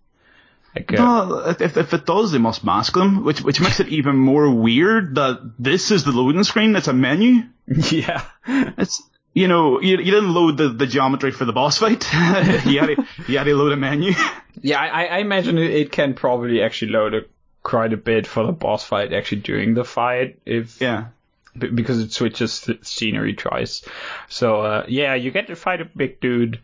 Like, 0.76 0.94
uh, 0.94 0.96
no, 0.96 1.40
if, 1.50 1.78
if 1.78 1.94
it 1.94 2.06
does, 2.06 2.32
they 2.32 2.38
must 2.38 2.64
mask 2.64 2.94
them, 2.94 3.24
which 3.24 3.42
which 3.42 3.62
makes 3.62 3.80
it 3.80 3.88
even 3.88 4.18
more 4.18 4.50
weird 4.50 5.16
that 5.16 5.54
this 5.58 5.90
is 5.92 6.04
the 6.04 6.12
loading 6.12 6.44
screen. 6.44 6.76
It's 6.76 6.88
a 6.88 6.94
menu. 6.94 7.44
yeah, 7.68 8.26
It's 8.46 9.02
you 9.34 9.48
know 9.48 9.82
you, 9.82 9.98
you 9.98 10.12
didn't 10.12 10.34
load 10.34 10.58
the, 10.58 10.70
the 10.70 10.86
geometry 10.86 11.32
for 11.32 11.46
the 11.46 11.54
boss 11.54 11.78
fight. 11.78 12.06
you 12.14 12.80
had 12.80 12.96
to, 12.96 13.06
you 13.28 13.38
had 13.38 13.46
to 13.46 13.56
load 13.56 13.72
a 13.72 13.78
menu. 13.78 14.14
yeah. 14.62 14.80
I, 14.80 15.06
I 15.06 15.18
imagine 15.20 15.58
it, 15.58 15.72
it 15.72 15.92
can 15.92 16.14
probably 16.14 16.62
actually 16.62 16.92
load 16.92 17.14
a, 17.14 17.22
quite 17.64 17.94
a 17.94 17.98
bit 17.98 18.28
for 18.28 18.46
the 18.46 18.52
boss 18.52 18.84
fight 18.84 19.14
actually 19.14 19.42
during 19.42 19.74
the 19.74 19.86
fight 19.86 20.40
if 20.46 20.82
Yeah. 20.82 21.08
Because 21.58 22.00
it 22.00 22.12
switches 22.12 22.70
scenery 22.82 23.34
twice. 23.34 23.84
So 24.30 24.62
uh, 24.62 24.86
yeah, 24.88 25.16
you 25.16 25.32
get 25.32 25.48
to 25.48 25.56
fight 25.56 25.82
a 25.82 25.86
big 25.86 26.20
dude, 26.20 26.60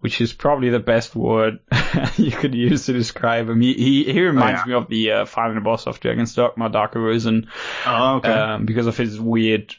which 0.00 0.20
is 0.20 0.32
probably 0.32 0.70
the 0.70 0.78
best 0.78 1.16
word 1.16 1.58
you 2.16 2.30
could 2.30 2.54
use 2.54 2.86
to 2.86 2.92
describe 2.92 3.48
him. 3.48 3.60
He 3.60 3.74
he, 3.74 4.04
he 4.12 4.20
reminds 4.22 4.60
yeah. 4.60 4.66
me 4.66 4.74
of 4.74 4.88
the 4.88 5.10
uh, 5.12 5.24
final 5.24 5.60
boss 5.62 5.86
of 5.86 5.98
Dragon's 6.00 6.34
Dogma 6.34 6.68
Dark 6.68 6.94
Arisen 6.94 7.48
Oh, 7.86 8.16
okay. 8.16 8.28
um, 8.32 8.66
because 8.66 8.86
of 8.86 8.96
his 8.96 9.18
weird 9.20 9.74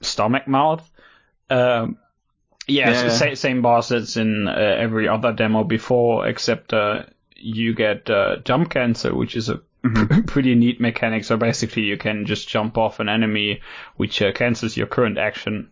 stomach 0.00 0.46
mouth. 0.46 0.88
Um, 1.50 1.98
yeah, 2.66 2.90
Yeah. 2.90 3.08
so 3.08 3.34
same 3.34 3.60
boss 3.62 3.90
as 3.90 4.16
in 4.16 4.46
uh, 4.46 4.52
every 4.52 5.08
other 5.08 5.32
demo 5.32 5.64
before, 5.64 6.28
except 6.28 6.72
uh, 6.72 7.04
you 7.36 7.74
get 7.74 8.08
uh, 8.08 8.36
jump 8.44 8.70
cancel, 8.70 9.16
which 9.16 9.34
is 9.36 9.48
a 9.48 9.60
pretty 10.26 10.54
neat 10.54 10.80
mechanic. 10.80 11.24
So 11.24 11.36
basically, 11.36 11.82
you 11.82 11.96
can 11.96 12.26
just 12.26 12.48
jump 12.48 12.78
off 12.78 13.00
an 13.00 13.08
enemy, 13.08 13.60
which 13.96 14.20
uh, 14.22 14.32
cancels 14.32 14.76
your 14.76 14.86
current 14.86 15.18
action 15.18 15.70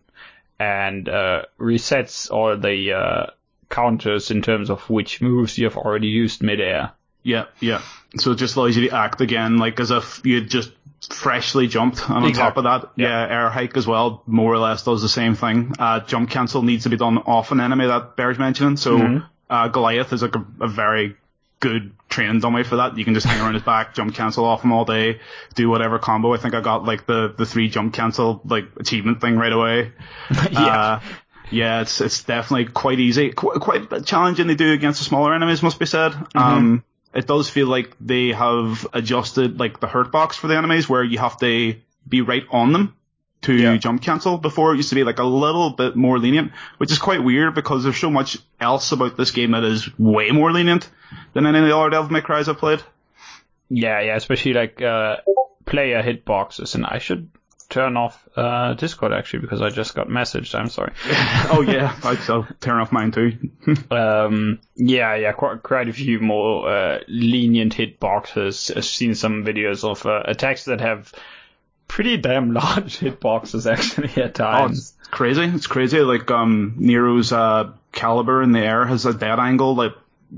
and 0.59 1.09
uh, 1.09 1.43
resets 1.59 2.29
all 2.29 2.55
the 2.57 2.93
uh, 2.93 3.25
counters 3.69 4.29
in 4.31 4.41
terms 4.41 4.69
of 4.69 4.81
which 4.89 5.21
moves 5.21 5.57
you 5.57 5.65
have 5.65 5.77
already 5.77 6.07
used 6.07 6.43
midair. 6.43 6.91
Yeah, 7.23 7.45
yeah. 7.59 7.81
So 8.17 8.31
it 8.31 8.35
just 8.37 8.55
allows 8.55 8.75
you 8.75 8.89
to 8.89 8.95
act 8.95 9.21
again, 9.21 9.57
like 9.57 9.79
as 9.79 9.91
if 9.91 10.21
you 10.25 10.41
just 10.41 10.71
freshly 11.09 11.67
jumped. 11.67 12.07
And 12.09 12.25
on 12.25 12.33
top 12.33 12.57
of 12.57 12.63
that, 12.65 12.91
Yeah. 12.95 13.07
yeah. 13.27 13.33
air 13.35 13.49
hike 13.49 13.77
as 13.77 13.87
well, 13.87 14.23
more 14.27 14.53
or 14.53 14.57
less 14.59 14.83
does 14.83 15.01
the 15.01 15.09
same 15.09 15.35
thing. 15.35 15.73
Uh, 15.79 15.99
jump 16.01 16.29
cancel 16.29 16.61
needs 16.63 16.83
to 16.83 16.89
be 16.89 16.97
done 16.97 17.17
off 17.19 17.51
an 17.51 17.59
enemy 17.59 17.87
that 17.87 18.15
bears 18.15 18.37
mentioning. 18.37 18.77
So, 18.77 18.97
Mm-hmm. 18.97 19.25
uh, 19.49 19.67
Goliath 19.69 20.13
is 20.13 20.21
like 20.21 20.35
a, 20.35 20.45
a 20.61 20.67
very 20.67 21.15
good 21.61 21.93
training 22.09 22.41
dummy 22.41 22.63
for 22.63 22.75
that. 22.77 22.97
You 22.97 23.05
can 23.05 23.13
just 23.13 23.25
hang 23.25 23.39
around 23.39 23.53
his 23.53 23.63
back, 23.63 23.93
jump 23.95 24.13
cancel 24.13 24.43
off 24.43 24.63
him 24.63 24.73
all 24.73 24.83
day, 24.83 25.21
do 25.55 25.69
whatever 25.69 25.97
combo. 25.97 26.33
I 26.33 26.37
think 26.37 26.53
I 26.53 26.59
got 26.59 26.83
like 26.83 27.05
the, 27.05 27.33
the 27.37 27.45
three 27.45 27.69
jump 27.69 27.93
cancel, 27.93 28.41
like 28.43 28.65
achievement 28.77 29.21
thing 29.21 29.37
right 29.37 29.53
away. 29.53 29.93
Yeah. 30.51 30.59
Uh, 30.59 30.99
Yeah, 31.51 31.81
it's 31.81 31.99
it's 31.99 32.23
definitely 32.23 32.71
quite 32.71 32.99
easy, 32.99 33.31
quite, 33.31 33.59
quite 33.59 34.05
challenging 34.05 34.47
to 34.47 34.55
do 34.55 34.71
against 34.71 34.99
the 34.99 35.05
smaller 35.05 35.33
enemies, 35.33 35.61
must 35.61 35.79
be 35.79 35.85
said. 35.85 36.13
Mm-hmm. 36.13 36.37
Um, 36.37 36.83
it 37.13 37.27
does 37.27 37.49
feel 37.49 37.67
like 37.67 37.93
they 37.99 38.29
have 38.29 38.87
adjusted 38.93 39.59
like 39.59 39.81
the 39.81 39.87
hurt 39.87 40.13
box 40.13 40.37
for 40.37 40.47
the 40.47 40.55
enemies, 40.55 40.87
where 40.87 41.03
you 41.03 41.17
have 41.17 41.37
to 41.39 41.75
be 42.07 42.21
right 42.21 42.45
on 42.51 42.71
them 42.71 42.95
to 43.41 43.53
yeah. 43.53 43.77
jump 43.77 44.01
cancel. 44.01 44.37
Before 44.37 44.73
it 44.73 44.77
used 44.77 44.89
to 44.89 44.95
be 44.95 45.03
like 45.03 45.19
a 45.19 45.23
little 45.23 45.71
bit 45.71 45.95
more 45.95 46.19
lenient, 46.19 46.51
which 46.77 46.91
is 46.91 46.99
quite 46.99 47.23
weird 47.23 47.55
because 47.55 47.83
there's 47.83 47.97
so 47.97 48.09
much 48.09 48.37
else 48.59 48.91
about 48.91 49.17
this 49.17 49.31
game 49.31 49.51
that 49.51 49.63
is 49.63 49.87
way 49.97 50.31
more 50.31 50.51
lenient 50.51 50.89
than 51.33 51.45
any 51.45 51.59
of 51.59 51.65
the 51.65 51.75
other 51.75 51.89
Devil 51.89 52.11
May 52.11 52.21
Cry's 52.21 52.47
I've 52.47 52.57
played. 52.57 52.81
Yeah, 53.69 54.01
yeah, 54.01 54.15
especially 54.15 54.53
like 54.53 54.81
uh, 54.81 55.17
player 55.65 56.03
hitboxes, 56.03 56.75
and 56.75 56.85
I 56.85 56.97
should 56.97 57.29
turn 57.71 57.95
off 57.95 58.27
uh, 58.35 58.73
Discord 58.73 59.13
actually 59.13 59.39
because 59.39 59.61
I 59.61 59.69
just 59.69 59.95
got 59.95 60.09
messaged. 60.09 60.53
I'm 60.53 60.69
sorry. 60.69 60.91
oh 61.51 61.63
yeah, 61.65 61.95
I'll 62.03 62.47
turn 62.59 62.79
off 62.79 62.91
mine 62.91 63.11
too. 63.11 63.37
um, 63.91 64.59
yeah, 64.75 65.15
yeah, 65.15 65.31
quite 65.31 65.63
quite 65.63 65.87
a 65.87 65.93
few 65.93 66.19
more 66.19 66.69
uh, 66.69 66.99
lenient 67.07 67.73
hitboxes. 67.73 68.75
I've 68.75 68.85
seen 68.85 69.15
some 69.15 69.45
videos 69.45 69.89
of 69.89 70.05
uh, 70.05 70.23
attacks 70.25 70.65
that 70.65 70.81
have 70.81 71.11
pretty 71.91 72.15
damn 72.15 72.53
large 72.53 72.99
hitboxes 72.99 73.69
actually 73.69 74.23
at 74.23 74.33
times. 74.35 74.95
Oh, 74.97 75.01
it's 75.01 75.11
crazy. 75.11 75.43
It's 75.43 75.67
crazy. 75.67 75.99
Like 75.99 76.31
um, 76.31 76.75
Nero's 76.77 77.33
uh, 77.33 77.73
Calibur 77.91 78.43
in 78.43 78.53
the 78.53 78.61
air 78.61 78.85
has 78.85 79.05
a 79.05 79.13
dead 79.13 79.39
angle 79.39 79.75
like 79.75 79.93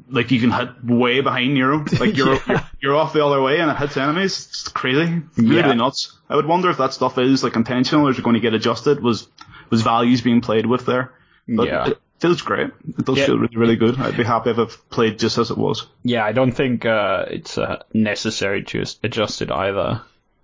like 0.10 0.32
you 0.32 0.40
can 0.40 0.50
hit 0.50 0.84
way 0.84 1.22
behind 1.22 1.54
Nero. 1.54 1.86
Like 2.00 2.18
you're, 2.18 2.34
yeah. 2.34 2.42
you're, 2.48 2.62
you're 2.82 2.96
off 2.96 3.14
the 3.14 3.24
other 3.24 3.40
way 3.40 3.60
and 3.60 3.70
it 3.70 3.78
hits 3.78 3.96
enemies. 3.96 4.48
It's 4.50 4.68
crazy. 4.68 5.22
Really, 5.38 5.58
yeah. 5.58 5.74
nuts. 5.74 6.18
I 6.28 6.36
would 6.36 6.48
wonder 6.48 6.72
if 6.72 6.80
that 6.80 6.94
stuff 6.94 7.20
is 7.20 7.44
like 7.44 7.56
intentional 7.56 8.08
or 8.08 8.12
is 8.12 8.18
it 8.18 8.24
going 8.24 8.34
to 8.34 8.40
get 8.40 8.56
adjusted? 8.56 9.02
Was 9.02 9.28
was 9.70 9.84
values 9.84 10.22
being 10.22 10.42
played 10.42 10.66
with 10.66 10.88
there? 10.88 11.14
But 11.48 11.68
yeah. 11.68 11.90
It 11.90 12.00
feels 12.20 12.42
great. 12.42 12.72
It 12.98 13.06
does 13.06 13.20
yeah. 13.20 13.26
feel 13.28 13.38
really, 13.38 13.58
really 13.58 13.76
good. 13.76 14.00
I'd 14.00 14.18
be 14.18 14.24
happy 14.24 14.50
if 14.50 14.58
it 14.58 14.76
played 14.90 15.20
just 15.20 15.38
as 15.38 15.52
it 15.52 15.58
was. 15.58 15.86
Yeah, 16.04 16.26
I 16.26 16.32
don't 16.32 16.54
think 16.54 16.86
uh, 16.86 17.26
it's 17.30 17.58
uh, 17.60 17.84
necessary 17.94 18.64
to 18.64 18.86
adjust 19.04 19.44
it 19.44 19.52
either. 19.52 20.02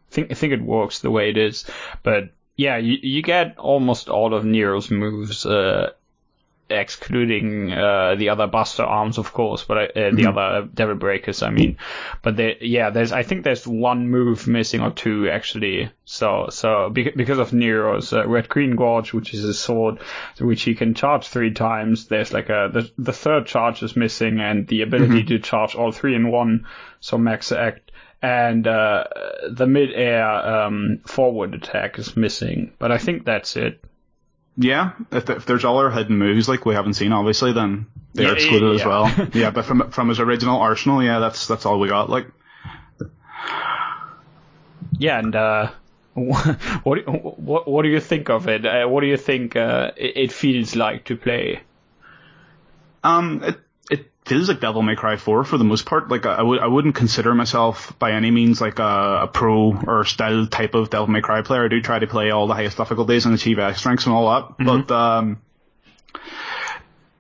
I 0.10 0.16
think 0.16 0.32
I 0.32 0.34
think 0.34 0.54
it 0.54 0.62
works 0.62 1.00
the 1.00 1.12
way 1.12 1.30
it 1.30 1.38
is, 1.38 1.66
but 2.04 2.30
yeah, 2.56 2.78
you, 2.78 2.98
you 3.01 3.22
get 3.22 3.58
almost 3.58 4.10
all 4.10 4.34
of 4.34 4.44
Nero's 4.44 4.92
moves 4.92 5.46
uh, 5.46 5.92
excluding 6.70 7.72
uh, 7.72 8.16
the 8.16 8.30
other 8.30 8.48
Buster 8.48 8.84
arms, 8.84 9.18
of 9.18 9.34
course, 9.34 9.63
but 9.63 9.78
uh, 9.78 9.86
the 9.94 10.12
mm-hmm. 10.12 10.38
other 10.38 10.68
Devil 10.74 10.96
Breakers, 10.96 11.42
I 11.42 11.50
mean. 11.50 11.78
But 12.22 12.36
they, 12.36 12.58
yeah, 12.62 12.89
there's 12.89 13.12
I 13.12 13.24
think 13.24 13.44
there's 13.44 13.66
one 13.66 14.10
move 14.10 14.48
missing 14.48 14.82
or 14.82 14.92
two 14.92 15.30
actually. 15.30 15.92
So 16.06 16.48
so 16.50 16.89
because 16.89 17.39
of 17.39 17.54
Nero's 17.54 18.13
uh, 18.13 18.28
Red 18.28 18.50
Queen 18.50 18.75
Gorge, 18.75 19.13
which 19.13 19.34
is 19.34 19.44
a 19.44 19.54
sword 19.54 20.00
which 20.39 20.63
he 20.63 20.75
can 20.75 20.94
charge 20.94 21.28
three 21.28 21.54
times. 21.54 22.08
There's 22.08 22.34
like 22.34 22.50
a 22.50 22.70
the, 22.72 22.92
the 22.98 23.13
third 23.13 23.46
charge 23.46 23.82
is 23.84 23.96
missing 23.96 24.39
and 24.39 24.68
the 24.68 24.82
ability 24.82 25.24
mm-hmm. 25.24 25.28
to 25.28 25.39
charge 25.39 25.75
all 25.75 25.92
three 25.92 26.16
in 26.16 26.30
one. 26.30 26.68
So 27.00 27.18
max 27.18 27.51
act 27.51 27.88
and 28.21 28.67
uh, 28.67 29.05
the 29.49 29.65
mid-air 29.65 30.25
um, 30.25 31.01
forward 31.05 31.53
attack 31.53 31.99
is 31.99 32.17
missing. 32.17 32.73
But 32.77 32.91
I 32.91 32.97
think 32.97 33.25
that's 33.25 33.55
it. 33.55 33.83
Yeah, 34.57 34.91
if, 35.11 35.29
if 35.29 35.45
there's 35.45 35.63
other 35.63 35.89
hidden 35.89 36.17
moves 36.17 36.49
like 36.49 36.65
we 36.65 36.75
haven't 36.75 36.95
seen, 36.95 37.13
obviously, 37.13 37.53
then 37.53 37.88
they're 38.13 38.27
yeah, 38.27 38.33
excluded 38.33 38.65
yeah, 38.65 38.71
yeah. 38.71 38.79
as 38.79 38.85
well. 38.85 39.29
yeah, 39.33 39.49
but 39.51 39.63
from 39.63 39.91
from 39.91 40.09
his 40.09 40.19
original 40.19 40.59
arsenal, 40.59 41.01
yeah, 41.01 41.19
that's 41.19 41.47
that's 41.47 41.65
all 41.65 41.79
we 41.79 41.88
got. 41.88 42.09
Like, 42.09 42.27
yeah, 44.97 45.19
and 45.19 45.33
uh, 45.33 45.71
what 46.13 47.07
what 47.07 47.67
what 47.69 47.83
do 47.83 47.89
you 47.89 48.01
think 48.01 48.29
of 48.29 48.49
it? 48.49 48.65
Uh, 48.65 48.85
what 48.88 48.99
do 48.99 49.07
you 49.07 49.15
think 49.15 49.55
uh, 49.55 49.91
it, 49.95 50.17
it 50.17 50.31
feels 50.33 50.75
like 50.75 51.05
to 51.05 51.15
play? 51.15 51.61
Um, 53.01 53.41
it 53.43 53.59
feels 54.29 54.48
like 54.48 54.62
Devil 54.62 54.83
May 54.83 54.95
Cry 54.95 55.17
4 55.17 55.43
for 55.43 55.57
the 55.57 55.63
most 55.63 55.86
part. 55.86 56.07
Like 56.07 56.25
I 56.25 56.41
would, 56.41 56.59
I 56.59 56.67
wouldn't 56.67 56.95
consider 56.95 57.33
myself 57.33 57.98
by 57.98 58.12
any 58.12 58.29
means 58.29 58.62
like 58.62 58.77
a, 58.77 59.21
a, 59.24 59.27
pro 59.27 59.74
or 59.75 60.05
style 60.05 60.45
type 60.45 60.75
of 60.75 60.91
Devil 60.91 61.07
May 61.07 61.21
Cry 61.21 61.41
player. 61.41 61.65
I 61.65 61.67
do 61.67 61.81
try 61.81 61.98
to 61.98 62.07
play 62.07 62.29
all 62.29 62.48
the 62.48 62.53
highest 62.53 62.77
difficulties 62.77 63.25
and 63.25 63.33
achieve 63.33 63.57
X 63.57 63.79
strengths 63.79 64.05
and 64.05 64.13
all 64.13 64.29
that. 64.29 64.57
Mm-hmm. 64.57 64.81
But, 64.81 64.93
um, 64.93 65.41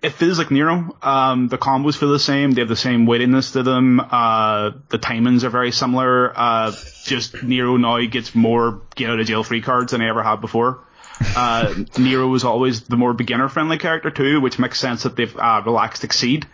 it 0.01 0.11
feels 0.11 0.37
like 0.37 0.49
Nero. 0.49 0.95
Um, 1.01 1.49
the 1.49 1.57
combos 1.57 1.97
feel 1.97 2.11
the 2.11 2.19
same. 2.19 2.51
They 2.51 2.61
have 2.61 2.69
the 2.69 2.75
same 2.77 3.05
weightiness 3.05 3.51
to 3.51 3.63
them. 3.63 3.99
Uh, 3.99 4.71
the 4.89 4.99
timings 4.99 5.43
are 5.43 5.49
very 5.49 5.71
similar. 5.71 6.31
Uh, 6.33 6.71
just 7.03 7.43
Nero 7.43 7.75
now 7.75 7.99
gets 8.05 8.33
more 8.33 8.83
get 8.95 9.09
out 9.09 9.19
of 9.19 9.25
jail 9.25 9.43
free 9.43 9.61
cards 9.61 9.91
than 9.91 10.01
I 10.01 10.07
ever 10.07 10.23
had 10.23 10.37
before. 10.37 10.85
Uh, 11.35 11.83
Nero 11.97 12.27
was 12.27 12.45
always 12.45 12.83
the 12.83 12.95
more 12.95 13.13
beginner 13.13 13.49
friendly 13.49 13.77
character 13.77 14.09
too, 14.09 14.39
which 14.39 14.57
makes 14.57 14.79
sense 14.79 15.03
that 15.03 15.15
they've 15.15 15.35
uh, 15.35 15.61
relaxed 15.65 16.03
Exceed. 16.03 16.47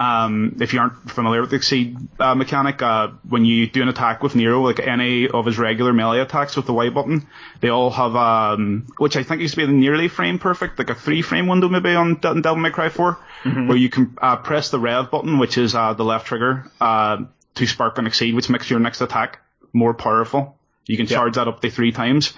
Um, 0.00 0.56
if 0.62 0.72
you 0.72 0.80
aren't 0.80 1.10
familiar 1.10 1.42
with 1.42 1.50
the 1.50 1.56
Exceed 1.56 1.94
uh, 2.18 2.34
mechanic, 2.34 2.80
uh, 2.80 3.08
when 3.28 3.44
you 3.44 3.66
do 3.66 3.82
an 3.82 3.88
attack 3.88 4.22
with 4.22 4.34
Nero, 4.34 4.62
like 4.62 4.80
any 4.80 5.28
of 5.28 5.44
his 5.44 5.58
regular 5.58 5.92
melee 5.92 6.20
attacks 6.20 6.56
with 6.56 6.64
the 6.64 6.72
Y 6.72 6.88
button, 6.88 7.26
they 7.60 7.68
all 7.68 7.90
have, 7.90 8.16
um, 8.16 8.86
which 8.96 9.18
I 9.18 9.24
think 9.24 9.42
used 9.42 9.54
to 9.54 9.58
be 9.58 9.66
the 9.66 9.72
nearly 9.72 10.08
frame 10.08 10.38
perfect, 10.38 10.78
like 10.78 10.88
a 10.88 10.94
three 10.94 11.20
frame 11.20 11.48
window 11.48 11.68
maybe 11.68 11.94
on 11.94 12.14
Devil 12.14 12.56
May 12.56 12.70
Cry 12.70 12.88
4, 12.88 13.18
mm-hmm. 13.44 13.68
where 13.68 13.76
you 13.76 13.90
can 13.90 14.16
uh, 14.22 14.36
press 14.36 14.70
the 14.70 14.78
rev 14.78 15.10
button, 15.10 15.38
which 15.38 15.58
is 15.58 15.74
uh, 15.74 15.92
the 15.92 16.04
left 16.04 16.26
trigger, 16.26 16.64
uh, 16.80 17.18
to 17.56 17.66
spark 17.66 17.98
an 17.98 18.06
exceed, 18.06 18.34
which 18.34 18.48
makes 18.48 18.70
your 18.70 18.80
next 18.80 19.02
attack 19.02 19.40
more 19.74 19.92
powerful. 19.92 20.56
You 20.86 20.96
can 20.96 21.06
charge 21.06 21.34
that 21.34 21.46
up 21.46 21.60
to 21.60 21.70
three 21.70 21.92
times. 21.92 22.32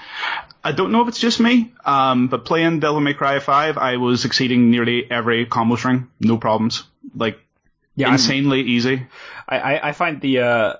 I 0.65 0.73
don't 0.73 0.91
know 0.91 1.03
if 1.03 1.09
it's 1.09 1.21
just 1.21 1.39
me, 1.39 1.73
um, 1.85 2.27
but 2.27 2.45
playing 2.45 2.81
Devil 2.81 3.01
May 3.01 3.15
Cry 3.15 3.39
5, 3.39 3.79
I 3.79 3.99
was 3.99 4.25
exceeding 4.25 4.71
nearly 4.71 5.09
every 5.09 5.47
combo 5.47 5.77
string, 5.77 6.09
no 6.19 6.39
problems. 6.39 6.83
Like, 7.15 7.39
yeah, 7.95 8.13
insanely 8.13 8.61
I'm, 8.61 8.69
easy. 8.69 9.07
I, 9.49 9.89
I 9.89 9.93
find 9.93 10.21
the 10.21 10.39
uh, 10.41 10.73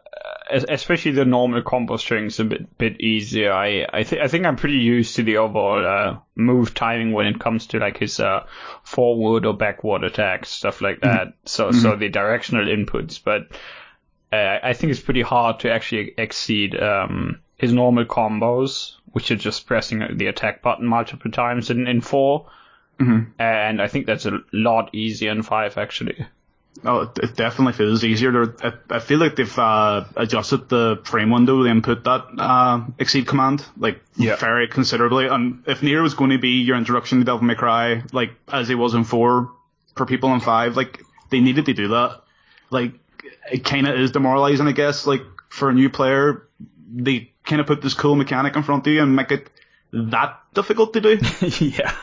especially 0.51 1.13
the 1.13 1.25
normal 1.25 1.63
combo 1.63 1.97
strings 1.97 2.41
a 2.41 2.45
bit 2.45 2.79
bit 2.79 3.01
easier. 3.01 3.53
I 3.53 3.87
I 3.93 4.05
think 4.05 4.23
I 4.23 4.29
think 4.29 4.47
I'm 4.47 4.57
pretty 4.57 4.79
used 4.79 5.17
to 5.17 5.23
the 5.23 5.39
overall 5.39 5.85
uh, 5.85 6.19
move 6.35 6.75
timing 6.75 7.13
when 7.13 7.27
it 7.27 7.39
comes 7.39 7.67
to 7.69 7.79
like 7.79 7.99
his 7.99 8.21
uh, 8.21 8.45
forward 8.83 9.47
or 9.47 9.55
backward 9.55 10.05
attacks, 10.05 10.51
stuff 10.51 10.81
like 10.81 11.01
mm-hmm. 11.01 11.17
that. 11.17 11.27
Mm-hmm. 11.29 11.47
So 11.47 11.69
mm-hmm. 11.69 11.81
so 11.81 11.97
the 11.97 12.09
directional 12.09 12.67
inputs, 12.67 13.21
but 13.23 13.49
uh, 14.33 14.59
I 14.63 14.73
think 14.73 14.91
it's 14.93 15.01
pretty 15.01 15.23
hard 15.23 15.61
to 15.61 15.73
actually 15.73 16.15
exceed 16.17 16.81
um, 16.81 17.41
his 17.57 17.73
normal 17.73 18.05
combos, 18.05 18.97
which 19.13 19.31
are 19.31 19.37
just 19.37 19.67
pressing 19.67 20.17
the 20.17 20.27
attack 20.27 20.63
button 20.63 20.87
multiple 20.87 21.31
times 21.31 21.71
in 21.71 21.87
in 21.87 22.01
4 22.01 22.47
mm-hmm. 22.99 23.31
and 23.39 23.83
I 23.83 23.89
think 23.89 24.07
that's 24.07 24.27
a 24.27 24.41
lot 24.53 24.95
easier 24.95 25.31
in 25.31 25.43
five 25.43 25.77
actually. 25.77 26.27
Oh, 26.85 27.13
it 27.23 27.37
definitely 27.37 27.75
feels 27.75 28.03
easier. 28.03 28.57
I, 28.91 28.99
feel 28.99 29.19
like 29.19 29.37
they've 29.37 29.59
uh, 29.59 30.05
adjusted 30.17 30.69
the 30.69 31.01
frame 31.05 31.31
window 31.31 31.63
to 31.63 31.69
input 31.69 32.05
that 32.05 32.25
uh, 32.39 32.85
exceed 32.99 33.27
command 33.29 33.65
like 33.77 34.03
yeah. 34.17 34.37
very 34.37 34.67
considerably. 34.67 35.27
And 35.27 35.63
if 35.67 35.83
Nero 35.83 36.03
was 36.03 36.15
going 36.15 36.31
to 36.31 36.39
be 36.39 36.63
your 36.63 36.77
introduction 36.77 37.19
to 37.19 37.25
Devil 37.25 37.43
May 37.43 37.55
Cry, 37.55 38.03
like 38.13 38.33
as 38.51 38.69
he 38.69 38.75
was 38.75 38.95
in 38.95 39.05
four 39.05 39.53
for 39.95 40.07
people 40.07 40.33
in 40.35 40.41
five, 40.41 40.77
like 40.77 41.05
they 41.31 41.41
needed 41.41 41.67
to 41.67 41.75
do 41.75 41.89
that. 41.89 42.23
Like 42.71 42.95
it 43.51 43.65
kind 43.65 43.87
of 43.87 43.99
is 43.99 44.11
demoralizing, 44.11 44.67
I 44.67 44.73
guess. 44.73 45.07
Like 45.07 45.23
for 45.51 45.71
a 45.71 45.75
new 45.75 45.91
player, 45.91 46.49
they 46.93 47.31
kind 47.45 47.61
of 47.61 47.67
put 47.67 47.83
this 47.83 47.95
cool 47.95 48.17
mechanic 48.17 48.57
in 48.57 48.63
front 48.63 48.87
of 48.87 48.93
you 48.93 49.03
and 49.03 49.15
make 49.15 49.31
it 49.31 49.51
that 49.93 50.42
difficult 50.55 50.93
to 50.95 51.01
do. 51.01 51.19
yeah. 51.59 51.95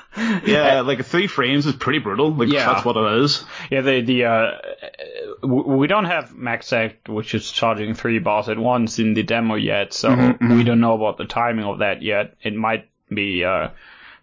Yeah, 0.45 0.81
like 0.81 1.05
three 1.05 1.27
frames 1.27 1.65
is 1.65 1.75
pretty 1.75 1.99
brutal. 1.99 2.33
Like 2.33 2.49
yeah. 2.49 2.73
that's 2.73 2.85
what 2.85 2.97
it 2.97 3.23
is. 3.23 3.43
Yeah, 3.69 3.81
the 3.81 4.01
the 4.01 4.25
uh 4.25 5.47
we 5.47 5.87
don't 5.87 6.05
have 6.05 6.35
max 6.35 6.73
act 6.73 7.07
which 7.07 7.33
is 7.33 7.49
charging 7.49 7.93
three 7.93 8.19
bars 8.19 8.49
at 8.49 8.57
once 8.57 8.99
in 8.99 9.13
the 9.13 9.23
demo 9.23 9.55
yet, 9.55 9.93
so 9.93 10.09
mm-hmm, 10.09 10.57
we 10.57 10.63
don't 10.63 10.81
know 10.81 10.93
about 10.93 11.17
the 11.17 11.25
timing 11.25 11.65
of 11.65 11.79
that 11.79 12.01
yet. 12.01 12.35
It 12.41 12.55
might 12.55 12.89
be 13.13 13.43
uh 13.43 13.69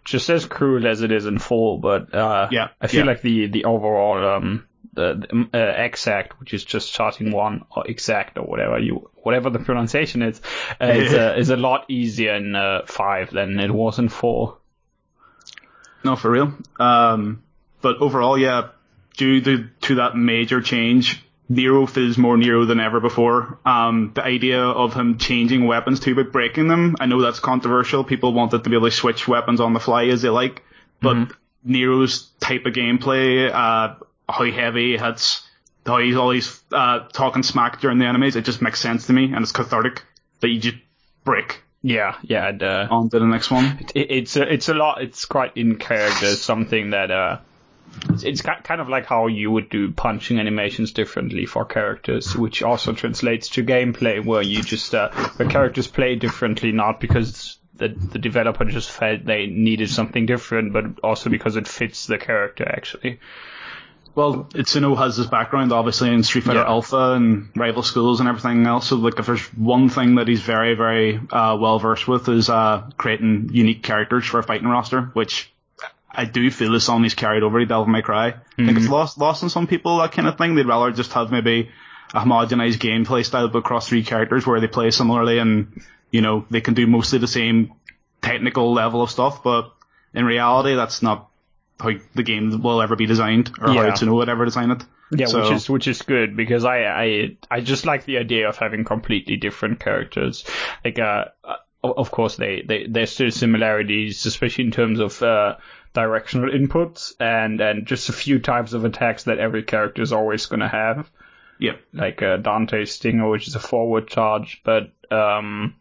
just 0.05 0.29
as 0.29 0.45
cruel 0.45 0.87
as 0.87 1.01
it 1.01 1.11
is 1.11 1.25
in 1.25 1.39
full, 1.39 1.77
but 1.77 2.13
uh 2.13 2.49
yeah, 2.51 2.69
I 2.79 2.87
feel 2.87 3.05
yeah. 3.05 3.11
like 3.11 3.21
the 3.21 3.47
the 3.47 3.65
overall 3.65 4.35
um 4.35 4.67
the, 4.97 5.49
uh, 5.53 5.81
exact, 5.81 6.39
which 6.39 6.53
is 6.53 6.63
just 6.63 6.91
charting 6.91 7.31
one 7.31 7.65
or 7.75 7.87
exact 7.87 8.37
or 8.37 8.43
whatever 8.43 8.79
you 8.79 9.09
whatever 9.15 9.49
the 9.49 9.59
pronunciation 9.59 10.21
is, 10.21 10.41
uh, 10.81 10.85
is, 10.85 11.13
uh, 11.13 11.35
is, 11.37 11.49
a 11.49 11.57
lot 11.57 11.85
easier 11.89 12.35
in 12.35 12.55
uh, 12.55 12.81
five 12.85 13.31
than 13.31 13.59
it 13.59 13.69
was 13.69 13.99
in 13.99 14.07
four. 14.09 14.57
No, 16.03 16.15
for 16.15 16.31
real. 16.31 16.53
Um, 16.79 17.43
but 17.81 17.97
overall, 17.97 18.37
yeah, 18.37 18.69
due 19.17 19.41
to, 19.41 19.69
to 19.81 19.95
that 19.95 20.15
major 20.15 20.61
change, 20.61 21.21
Nero 21.49 21.85
feels 21.85 22.17
more 22.17 22.37
Nero 22.37 22.65
than 22.65 22.79
ever 22.79 22.99
before. 22.99 23.59
Um, 23.65 24.11
the 24.13 24.23
idea 24.23 24.61
of 24.61 24.93
him 24.93 25.17
changing 25.17 25.65
weapons 25.65 25.99
too, 25.99 26.15
but 26.15 26.31
breaking 26.31 26.67
them, 26.67 26.95
I 26.99 27.05
know 27.05 27.21
that's 27.21 27.39
controversial. 27.39 28.03
People 28.03 28.33
wanted 28.33 28.63
to 28.63 28.69
be 28.69 28.75
able 28.75 28.89
to 28.89 28.95
switch 28.95 29.27
weapons 29.27 29.59
on 29.59 29.73
the 29.73 29.79
fly 29.79 30.05
as 30.05 30.21
they 30.21 30.29
like, 30.29 30.63
but 31.01 31.15
mm-hmm. 31.15 31.31
Nero's 31.63 32.29
type 32.39 32.65
of 32.65 32.73
gameplay, 32.73 33.51
uh, 33.53 33.95
how 34.27 34.43
heavy 34.45 34.91
he 34.91 34.97
hits, 34.97 35.47
how 35.85 35.99
he's 35.99 36.17
always 36.17 36.59
uh, 36.71 37.07
talking 37.13 37.43
smack 37.43 37.81
during 37.81 37.97
the 37.97 38.05
enemies. 38.05 38.35
It 38.35 38.45
just 38.45 38.61
makes 38.61 38.79
sense 38.79 39.07
to 39.07 39.13
me, 39.13 39.25
and 39.33 39.41
it's 39.41 39.51
cathartic 39.51 40.03
that 40.41 40.49
you 40.49 40.59
just 40.59 40.77
break 41.23 41.61
Yeah, 41.81 42.15
yeah. 42.21 42.49
And, 42.49 42.63
uh, 42.63 42.87
on 42.89 43.09
to 43.09 43.19
the 43.19 43.25
next 43.25 43.51
one. 43.51 43.79
it, 43.95 44.11
it's 44.11 44.35
a, 44.35 44.51
it's 44.51 44.69
a 44.69 44.73
lot. 44.73 45.01
It's 45.01 45.25
quite 45.25 45.55
in 45.55 45.77
character. 45.77 46.35
Something 46.35 46.91
that 46.91 47.11
uh, 47.11 47.39
it's, 48.09 48.23
it's 48.23 48.41
ki- 48.41 48.61
kind 48.63 48.81
of 48.81 48.89
like 48.89 49.05
how 49.05 49.27
you 49.27 49.51
would 49.51 49.69
do 49.69 49.91
punching 49.91 50.39
animations 50.39 50.91
differently 50.91 51.45
for 51.45 51.65
characters, 51.65 52.35
which 52.35 52.63
also 52.63 52.93
translates 52.93 53.49
to 53.49 53.63
gameplay, 53.63 54.23
where 54.23 54.41
you 54.41 54.61
just 54.61 54.93
uh, 54.93 55.09
where 55.37 55.49
characters 55.49 55.87
play 55.87 56.15
differently, 56.15 56.71
not 56.71 56.99
because 56.99 57.57
the 57.75 57.89
the 57.89 58.19
developer 58.19 58.65
just 58.65 58.91
felt 58.91 59.25
they 59.25 59.45
needed 59.47 59.89
something 59.89 60.25
different, 60.25 60.73
but 60.73 60.99
also 61.03 61.29
because 61.29 61.55
it 61.55 61.67
fits 61.67 62.07
the 62.07 62.17
character 62.17 62.67
actually. 62.67 63.19
Well, 64.17 64.45
Itsuno 64.45 64.97
has 64.97 65.15
his 65.15 65.27
background 65.27 65.71
obviously 65.71 66.11
in 66.11 66.23
Street 66.23 66.43
Fighter 66.43 66.61
Yeah. 66.61 66.69
Alpha 66.69 67.13
and 67.13 67.49
rival 67.55 67.83
schools 67.83 68.19
and 68.19 68.27
everything 68.27 68.65
else. 68.65 68.87
So 68.87 68.95
like, 68.95 69.19
if 69.19 69.27
there's 69.27 69.45
one 69.53 69.89
thing 69.89 70.15
that 70.15 70.27
he's 70.27 70.41
very, 70.41 70.73
very 70.73 71.21
uh, 71.31 71.55
well 71.61 71.77
versed 71.77 72.07
with 72.07 72.27
is 72.27 72.49
uh, 72.49 72.89
creating 72.97 73.51
unique 73.53 73.83
characters 73.83 74.25
for 74.25 74.39
a 74.39 74.43
fighting 74.43 74.67
roster, 74.67 75.03
which 75.13 75.53
I 76.09 76.25
do 76.25 76.49
feel 76.49 76.73
is 76.73 76.83
something 76.83 77.03
he's 77.03 77.13
carried 77.13 77.43
over 77.43 77.59
to 77.59 77.67
Devil 77.67 77.85
May 77.85 78.01
Cry. 78.01 78.29
I 78.29 78.65
think 78.65 78.75
it's 78.75 78.89
lost 78.89 79.19
lost 79.19 79.43
on 79.43 79.51
some 79.51 79.67
people 79.67 79.99
that 79.99 80.13
kind 80.13 80.27
of 80.27 80.35
thing. 80.35 80.55
They'd 80.55 80.65
rather 80.65 80.89
just 80.91 81.13
have 81.13 81.31
maybe 81.31 81.69
a 82.11 82.19
homogenized 82.19 82.79
gameplay 82.79 83.23
style 83.23 83.49
but 83.49 83.59
across 83.59 83.87
three 83.87 84.01
characters 84.01 84.47
where 84.47 84.59
they 84.59 84.67
play 84.67 84.89
similarly 84.89 85.37
and 85.37 85.79
you 86.09 86.21
know 86.21 86.43
they 86.49 86.61
can 86.61 86.73
do 86.73 86.87
mostly 86.87 87.19
the 87.19 87.27
same 87.27 87.73
technical 88.23 88.73
level 88.73 89.03
of 89.03 89.11
stuff, 89.11 89.43
but 89.43 89.71
in 90.15 90.25
reality 90.25 90.73
that's 90.73 91.03
not 91.03 91.29
how 91.79 91.91
the 92.15 92.23
game 92.23 92.61
will 92.61 92.81
ever 92.81 92.95
be 92.95 93.05
designed 93.05 93.51
or 93.61 93.69
Yeah. 93.71 93.83
how 93.83 93.89
Itsuno 93.91 94.13
would 94.15 94.29
ever 94.29 94.45
design 94.45 94.71
it. 94.71 94.83
Yeah, 95.11 95.27
So- 95.27 95.41
which 95.41 95.51
is 95.51 95.69
which 95.69 95.87
is 95.87 96.01
good 96.01 96.35
because 96.35 96.65
I 96.65 96.83
I 96.83 97.37
I 97.49 97.61
just 97.61 97.85
like 97.85 98.05
the 98.05 98.17
idea 98.17 98.49
of 98.49 98.57
having 98.57 98.83
completely 98.83 99.37
different 99.37 99.79
characters. 99.79 100.43
Like 100.83 100.99
uh, 100.99 101.25
uh, 101.43 101.55
of 101.83 102.11
course 102.11 102.35
they 102.35 102.63
they 102.67 102.87
there's 102.89 103.11
still 103.11 103.31
similarities, 103.31 104.25
especially 104.25 104.65
in 104.65 104.71
terms 104.71 104.99
of 104.99 105.21
uh, 105.23 105.55
directional 105.93 106.49
inputs 106.51 107.13
and 107.19 107.61
and 107.61 107.85
just 107.87 108.09
a 108.09 108.13
few 108.13 108.39
types 108.39 108.73
of 108.73 108.83
attacks 108.83 109.23
that 109.25 109.39
every 109.39 109.63
character 109.63 110.01
is 110.01 110.11
always 110.11 110.45
going 110.47 110.59
to 110.59 110.67
have. 110.67 111.09
Yeah. 111.59 111.77
Like 111.93 112.21
uh, 112.21 112.37
Dante's 112.37 112.91
Stinger, 112.91 113.29
which 113.29 113.47
is 113.47 113.55
a 113.55 113.59
forward 113.59 114.07
charge, 114.07 114.61
but 114.65 114.91
um, 115.09 115.75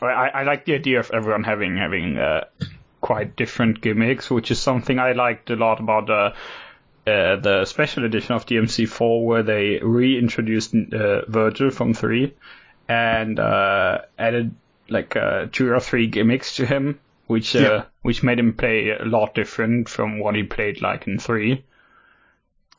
I 0.00 0.28
I 0.32 0.42
like 0.44 0.64
the 0.64 0.74
idea 0.74 1.00
of 1.00 1.10
everyone 1.12 1.42
having 1.44 1.76
having 1.76 2.16
uh, 2.18 2.44
quite 3.06 3.36
different 3.36 3.80
gimmicks, 3.80 4.30
which 4.30 4.50
is 4.50 4.58
something 4.58 4.98
I 4.98 5.12
liked 5.12 5.50
a 5.50 5.56
lot 5.56 5.80
about 5.80 6.10
uh, 6.10 6.32
uh, 7.10 7.36
the 7.36 7.64
special 7.64 8.04
edition 8.04 8.34
of 8.34 8.46
DMC4 8.46 9.24
where 9.24 9.42
they 9.44 9.78
reintroduced 9.80 10.74
uh, 10.92 11.24
Virgil 11.28 11.70
from 11.70 11.94
3 11.94 12.34
and 12.88 13.38
uh, 13.38 13.98
added 14.18 14.54
like 14.88 15.14
uh, 15.16 15.46
two 15.52 15.70
or 15.72 15.80
three 15.80 16.06
gimmicks 16.08 16.56
to 16.56 16.66
him, 16.66 16.98
which 17.28 17.54
uh, 17.56 17.60
Yeah. 17.60 17.84
which 18.02 18.22
made 18.22 18.38
him 18.40 18.52
play 18.54 18.90
a 18.90 19.04
lot 19.04 19.34
different 19.34 19.88
from 19.88 20.18
what 20.18 20.34
he 20.34 20.42
played 20.42 20.82
like 20.82 21.06
in 21.06 21.18
3. 21.18 21.64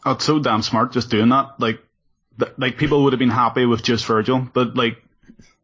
Oh, 0.06 0.12
it's 0.12 0.26
so 0.26 0.40
damn 0.40 0.62
smart 0.62 0.92
just 0.94 1.10
doing 1.10 1.30
that. 1.30 1.60
Like, 1.60 1.80
th- 2.40 2.52
like 2.58 2.78
people 2.78 3.04
would 3.04 3.14
have 3.14 3.20
been 3.20 3.30
happy 3.46 3.66
with 3.66 3.82
just 3.84 4.06
Virgil, 4.06 4.48
but 4.54 4.76
like, 4.76 5.02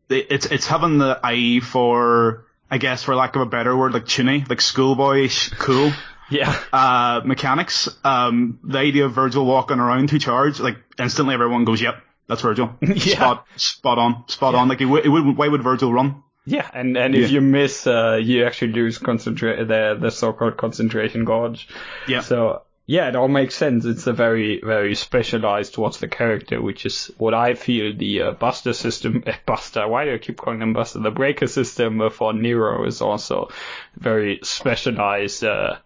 it's 0.10 0.46
it's 0.48 0.68
having 0.68 0.98
the 1.00 1.20
eye 1.24 1.60
for, 1.62 2.46
I 2.74 2.78
guess, 2.80 3.04
for 3.04 3.16
lack 3.16 3.36
of 3.36 3.44
a 3.44 3.46
better 3.46 3.76
word, 3.78 3.94
like 3.94 4.06
tuney, 4.06 4.48
like 4.50 4.60
schoolboyish, 4.60 5.52
cool. 5.60 5.92
Yeah. 6.32 6.58
Uh, 6.74 7.22
mechanics. 7.24 7.88
Um, 8.04 8.60
the 8.64 8.80
idea 8.80 9.06
of 9.06 9.14
Virgil 9.14 9.46
walking 9.46 9.80
around 9.80 10.10
to 10.10 10.18
charge, 10.20 10.60
like 10.60 10.78
instantly 10.98 11.36
everyone 11.36 11.66
goes, 11.66 11.82
"Yep, 11.82 11.96
that's 12.28 12.42
Virgil." 12.42 12.76
Yeah. 12.82 12.96
Spot, 12.98 13.46
spot 13.58 13.98
on, 14.00 14.24
spot 14.28 14.56
on. 14.56 14.68
Like, 14.70 14.82
it, 14.82 14.86
would- 14.86 15.06
it 15.06 15.10
would, 15.10 15.38
why 15.38 15.48
would 15.48 15.62
Virgil 15.62 15.94
run? 15.94 16.24
Yeah, 16.46 16.68
and, 16.74 16.98
and 16.98 17.14
if 17.16 17.22
Yeah. 17.30 17.36
you 17.36 17.42
miss, 17.42 17.86
uh, 17.88 18.20
you 18.22 18.46
actually 18.46 18.74
lose 18.74 18.98
concentrate 18.98 19.64
the 19.68 19.96
the 20.00 20.10
so-called 20.12 20.58
concentration 20.58 21.26
gauge. 21.26 21.68
Yeah. 22.08 22.22
So 22.22 22.64
yeah, 22.86 23.08
it 23.08 23.16
all 23.16 23.28
makes 23.30 23.56
sense. 23.56 23.86
It's 23.86 24.08
a 24.08 24.14
very 24.14 24.60
very 24.62 24.96
specialized 24.96 25.74
towards 25.74 26.00
the 26.00 26.08
character, 26.08 26.62
which 26.62 26.86
is 26.86 27.10
what 27.18 27.34
I 27.34 27.54
feel 27.54 27.96
the 27.96 28.22
uh, 28.22 28.32
Buster 28.32 28.74
system. 28.74 29.24
eh, 29.26 29.36
Buster, 29.46 29.88
why 29.88 30.06
do 30.06 30.14
I 30.14 30.18
keep 30.18 30.38
calling 30.38 30.60
them 30.60 30.74
Buster? 30.74 31.00
The 31.00 31.12
Breaker 31.12 31.48
system 31.48 32.02
uh, 32.02 32.10
for 32.10 32.34
Nero 32.34 32.86
is 32.86 33.02
also 33.02 33.50
very 33.96 34.40
specialized 34.44 35.44
uh, 35.44 35.78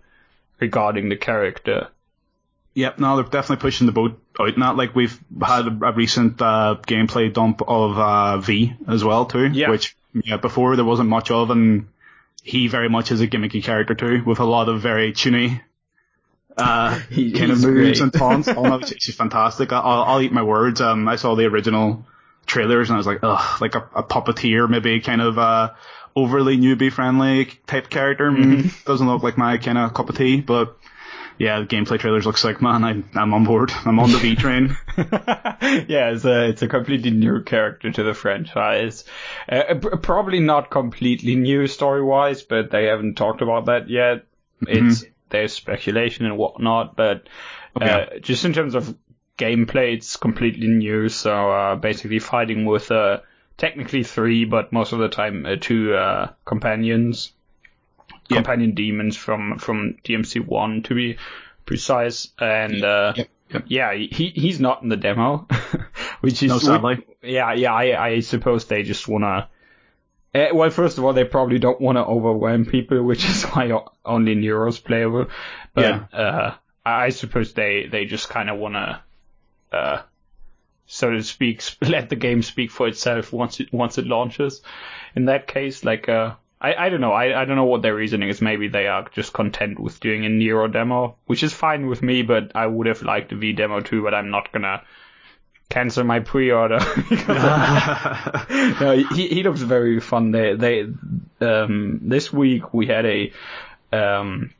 regarding 0.59 1.09
the 1.09 1.17
character. 1.17 1.89
Yep, 2.73 2.99
no, 2.99 3.15
they're 3.15 3.25
definitely 3.25 3.61
pushing 3.61 3.87
the 3.87 3.93
boat 3.93 4.19
out 4.39 4.53
in 4.53 4.59
that. 4.59 4.75
Like 4.75 4.93
we've 4.95 5.19
had 5.41 5.67
a, 5.67 5.85
a 5.87 5.91
recent 5.93 6.39
uh, 6.41 6.75
gameplay 6.85 7.33
dump 7.33 7.61
of 7.67 7.97
uh, 7.97 8.37
V 8.37 8.73
as 8.87 9.03
well 9.03 9.25
too, 9.25 9.47
Yeah. 9.47 9.69
which 9.71 9.95
yeah 10.13 10.37
before 10.37 10.75
there 10.75 10.85
wasn't 10.85 11.09
much 11.09 11.31
of, 11.31 11.49
and 11.49 11.87
he 12.43 12.67
very 12.67 12.87
much 12.89 13.11
is 13.11 13.19
a 13.21 13.27
gimmicky 13.27 13.63
character 13.63 13.95
too, 13.95 14.21
with 14.25 14.39
a 14.39 14.45
lot 14.45 14.69
of 14.69 14.79
very 14.81 15.11
tuney 15.11 15.59
uh, 16.57 16.99
He- 17.09 17.31
kind 17.31 17.51
of 17.51 17.61
moves 17.63 18.01
and 18.01 18.11
taunts. 18.13 18.47
oh 18.47 18.61
no, 18.63 18.79
she's 18.81 19.15
fantastic. 19.15 19.71
I'll, 19.71 20.03
I'll 20.03 20.21
eat 20.21 20.31
my 20.31 20.43
words. 20.43 20.81
Um, 20.81 21.07
I 21.07 21.15
saw 21.15 21.35
the 21.35 21.45
original 21.45 22.05
trailers 22.45 22.89
and 22.89 22.95
I 22.95 22.97
was 22.97 23.07
like, 23.07 23.19
ugh, 23.23 23.61
like 23.61 23.75
a, 23.75 23.87
a 23.95 24.03
puppeteer, 24.03 24.69
maybe 24.69 24.99
kind 25.01 25.21
of 25.21 25.37
uh 25.37 25.71
overly 26.15 26.57
newbie 26.57 26.91
friendly 26.91 27.45
type 27.67 27.89
character. 27.89 28.31
Mm, 28.31 28.83
Doesn't 28.85 29.07
look 29.07 29.21
like 29.23 29.37
my 29.37 29.57
kind 29.57 29.77
of 29.77 29.93
cup 29.93 30.09
of 30.09 30.17
tea, 30.17 30.41
but 30.41 30.75
yeah, 31.39 31.59
the 31.59 31.67
gameplay 31.67 31.99
trailers 31.99 32.25
look 32.25 32.37
sick, 32.39 32.59
man. 32.63 32.83
I, 32.83 33.03
I'm 33.19 33.31
on 33.35 33.43
board. 33.43 33.71
I'm 33.85 33.99
on 33.99 34.11
the 34.11 34.17
V 34.17 34.35
train. 34.35 34.75
yeah, 34.97 36.09
it's 36.09 36.25
a 36.25 36.49
it's 36.49 36.61
a 36.63 36.67
completely 36.67 37.11
new 37.11 37.43
character 37.43 37.91
to 37.91 38.03
the 38.03 38.15
franchise. 38.15 39.03
Uh, 39.47 39.75
probably 39.75 40.39
not 40.39 40.71
completely 40.71 41.35
new 41.35 41.67
story 41.67 42.01
wise, 42.03 42.41
but 42.41 42.71
they 42.71 42.85
haven't 42.85 43.15
talked 43.15 43.41
about 43.43 43.65
that 43.65 43.87
yet. 43.89 44.23
It's 44.61 45.03
there's 45.29 45.53
speculation 45.53 46.25
and 46.25 46.37
whatnot, 46.37 46.95
but 46.95 47.27
uh, 47.75 47.79
Okay. 47.81 48.19
just 48.21 48.45
in 48.45 48.53
terms 48.53 48.75
of 48.75 48.95
gameplay, 49.37 49.93
it's 49.93 50.17
completely 50.17 50.67
new. 50.67 51.09
So 51.09 51.51
uh, 51.51 51.75
basically, 51.75 52.19
fighting 52.19 52.65
with 52.65 52.89
uh, 52.91 53.19
technically 53.57 54.03
three, 54.03 54.45
but 54.45 54.71
most 54.73 54.93
of 54.93 54.99
the 54.99 55.09
time 55.09 55.45
uh, 55.45 55.55
two 55.59 55.93
uh, 55.95 56.31
companions, 56.45 57.33
Yep. 58.29 58.37
companion 58.43 58.73
demons 58.75 59.15
from 59.15 59.57
from 59.57 59.95
DMC 60.03 60.45
one 60.45 60.83
to 60.83 60.95
be 60.95 61.17
precise, 61.65 62.29
and 62.39 62.83
uh, 62.83 63.13
Yep. 63.15 63.29
Yep. 63.53 63.63
yeah, 63.67 63.93
he 63.93 64.31
he's 64.35 64.59
not 64.59 64.83
in 64.83 64.89
the 64.89 64.97
demo, 64.97 65.47
which 66.21 66.43
is 66.43 66.51
No, 66.51 66.57
sadly. 66.59 67.05
yeah, 67.23 67.53
yeah. 67.53 67.73
I 67.73 68.05
I 68.07 68.19
suppose 68.19 68.65
they 68.65 68.83
just 68.83 69.07
wanna. 69.07 69.49
Uh, 70.35 70.47
well, 70.53 70.69
first 70.69 70.97
of 70.97 71.05
all, 71.05 71.13
they 71.13 71.23
probably 71.23 71.59
don't 71.59 71.81
want 71.81 71.97
to 71.97 72.03
overwhelm 72.03 72.65
people, 72.65 73.01
which 73.03 73.25
is 73.25 73.43
why 73.51 73.71
only 74.05 74.35
Nero's 74.35 74.79
playable. 74.79 75.27
But 75.73 76.13
uh, 76.13 76.55
I 76.85 77.09
suppose 77.09 77.53
they 77.53 77.87
they 77.87 78.05
just 78.05 78.29
kind 78.29 78.49
of 78.49 78.57
wanna, 78.57 79.03
uh, 79.71 80.01
so 80.85 81.11
to 81.11 81.23
speak, 81.23 81.63
let 81.81 82.09
the 82.09 82.15
game 82.15 82.41
speak 82.41 82.71
for 82.71 82.87
itself 82.87 83.33
once 83.33 83.59
it 83.59 83.73
once 83.73 83.97
it 83.97 84.05
launches. 84.05 84.61
In 85.15 85.25
that 85.25 85.47
case, 85.47 85.83
like 85.83 86.09
uh. 86.09 86.35
I, 86.59 86.73
I 86.73 86.89
don't 86.89 87.01
know. 87.01 87.11
I, 87.11 87.39
I 87.39 87.45
don't 87.45 87.55
know 87.55 87.65
what 87.65 87.83
their 87.83 87.93
reasoning 87.93 88.29
is. 88.29 88.41
Maybe 88.41 88.67
they 88.67 88.87
are 88.87 89.07
just 89.13 89.31
content 89.31 89.79
with 89.79 89.99
doing 89.99 90.25
a 90.25 90.29
Nero 90.29 90.67
demo, 90.67 91.15
which 91.27 91.43
is 91.43 91.53
fine 91.53 91.85
with 91.85 92.01
me, 92.01 92.23
but 92.23 92.53
I 92.55 92.65
would 92.65 92.87
have 92.87 93.03
liked 93.03 93.31
a 93.31 93.35
V 93.35 93.53
demo 93.53 93.79
too, 93.79 94.01
but 94.01 94.15
I'm 94.15 94.31
not 94.31 94.51
gonna 94.51 94.81
cancel 95.69 96.03
my 96.03 96.19
pre-order. 96.19 96.79
no, 98.79 99.03
he 99.13 99.27
he 99.27 99.43
looks 99.43 99.61
very 99.61 99.99
fun. 99.99 100.31
They 100.31 100.55
they 100.55 100.87
um 101.41 101.99
this 102.03 102.31
week 102.31 102.73
we 102.73 102.87
had 102.87 103.05
a 103.05 103.31
um 103.91 104.53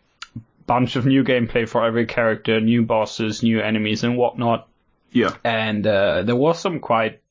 bunch 0.66 0.98
of 0.98 1.06
new 1.06 1.24
gameplay 1.24 1.68
for 1.68 1.86
every 1.86 2.06
character, 2.06 2.60
new 2.60 2.84
bosses, 2.84 3.42
new 3.42 3.62
enemies, 3.62 4.04
and 4.04 4.18
whatnot. 4.18 4.68
yeah. 5.12 5.36
And 5.44 5.88
uh, 5.88 6.24
there 6.24 6.36
was 6.36 6.60
some 6.60 6.80
quite 6.80 7.22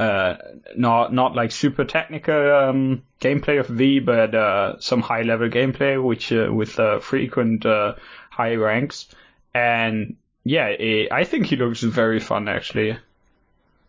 uh 0.00 0.34
not 0.76 1.12
not 1.12 1.36
like 1.36 1.52
super 1.52 1.84
technical 1.84 2.34
um 2.34 3.02
gameplay 3.20 3.60
of 3.60 3.68
V, 3.68 4.00
but 4.00 4.34
uh 4.34 4.80
some 4.80 5.02
high 5.02 5.22
level 5.22 5.48
gameplay 5.48 6.02
which 6.02 6.32
uh, 6.32 6.48
with 6.50 6.80
uh, 6.80 6.98
frequent 6.98 7.64
uh, 7.64 7.94
high 8.30 8.54
ranks. 8.56 9.06
And 9.54 10.16
yeah, 10.44 10.68
eh, 10.78 11.06
I 11.10 11.24
think 11.24 11.46
he 11.46 11.56
looks 11.56 11.80
very 11.82 12.20
fun 12.20 12.48
actually. 12.48 12.96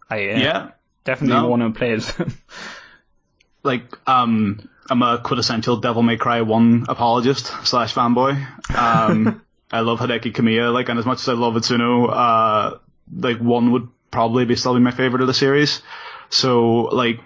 I 0.09 0.15
uh, 0.29 0.39
Yeah. 0.39 0.69
definitely 1.03 1.35
No. 1.35 1.47
want 1.47 1.61
to 1.61 1.77
play 1.77 1.91
as 1.93 2.13
Like, 3.63 3.97
um, 4.07 4.69
I'm 4.89 5.01
a 5.01 5.17
quintessential 5.17 5.77
Devil 5.77 6.03
May 6.03 6.17
Cry 6.17 6.41
1 6.41 6.85
apologist 6.87 7.47
slash 7.63 7.93
fanboy. 7.95 8.35
Um, 8.77 9.41
I 9.71 9.79
love 9.79 9.99
Hideki 9.99 10.33
Kamiya, 10.33 10.71
like, 10.71 10.89
and 10.89 10.99
as 10.99 11.05
much 11.05 11.19
as 11.21 11.29
I 11.29 11.33
love 11.33 11.55
Itsuno, 11.55 12.07
uh, 12.11 12.77
like, 13.11 13.39
1 13.39 13.71
would 13.71 13.87
probably 14.11 14.45
be 14.45 14.55
still 14.55 14.75
be 14.75 14.79
my 14.81 14.91
favorite 14.91 15.21
of 15.21 15.27
the 15.27 15.33
series. 15.33 15.81
So, 16.29 16.83
like, 16.83 17.19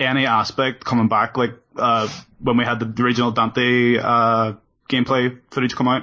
any 0.00 0.26
aspect 0.26 0.84
coming 0.84 1.06
back, 1.08 1.36
like, 1.36 1.54
uh, 1.76 2.08
when 2.40 2.56
we 2.56 2.64
had 2.64 2.80
the 2.80 3.02
original 3.02 3.30
Dante, 3.30 3.98
uh, 3.98 4.54
gameplay 4.90 5.38
footage 5.52 5.76
come 5.76 5.86
out, 5.86 6.02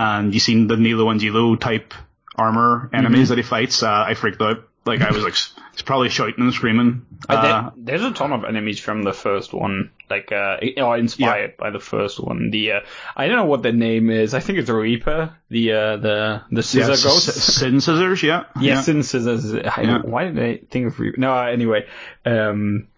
and 0.00 0.32
you 0.34 0.40
seen 0.40 0.66
the 0.66 0.76
Nelo 0.76 1.10
Angelo 1.10 1.56
type 1.56 1.92
armor 2.36 2.88
enemies 2.92 3.28
that 3.28 3.38
he 3.38 3.42
fights, 3.44 3.82
uh, 3.82 4.04
I 4.08 4.14
freaked 4.14 4.40
out. 4.40 4.66
Like, 4.86 5.02
I 5.02 5.10
was 5.12 5.22
like, 5.22 5.34
he's 5.72 5.82
probably 5.82 6.08
shouting 6.08 6.36
and 6.38 6.54
screaming. 6.54 7.04
Uh, 7.28 7.42
there- 7.42 7.72
there's 7.76 8.02
a 8.02 8.12
ton 8.12 8.32
of 8.32 8.44
enemies 8.44 8.80
from 8.80 9.02
the 9.02 9.12
first 9.12 9.52
one, 9.52 9.90
like 10.08 10.32
uh, 10.32 10.56
or 10.78 10.96
inspired 10.96 11.58
by 11.58 11.68
the 11.70 11.78
first 11.78 12.18
one. 12.18 12.50
The 12.50 12.72
uh, 12.72 12.80
I 13.14 13.26
don't 13.26 13.36
know 13.36 13.44
what 13.44 13.62
the 13.62 13.72
name 13.72 14.08
is. 14.08 14.32
I 14.32 14.40
think 14.40 14.58
it's 14.58 14.70
Reaper, 14.70 15.36
the 15.50 15.72
uh, 15.72 15.96
the 15.98 16.42
the 16.50 16.62
scissor 16.62 16.92
yeah, 16.92 17.10
ghost. 17.10 17.28
s- 17.28 17.54
Sin 17.60 17.82
scissors, 17.82 18.22
yeah. 18.22 18.44
Yes, 18.58 18.88
in 18.88 19.02
scissors. 19.02 19.52
I, 19.54 19.82
Yeah. 19.82 19.98
Why 20.02 20.24
did 20.24 20.38
I 20.42 20.60
think 20.70 20.86
of 20.86 20.98
Reaper? 20.98 21.20
No, 21.20 21.36
anyway. 21.36 21.86
Um, 22.24 22.88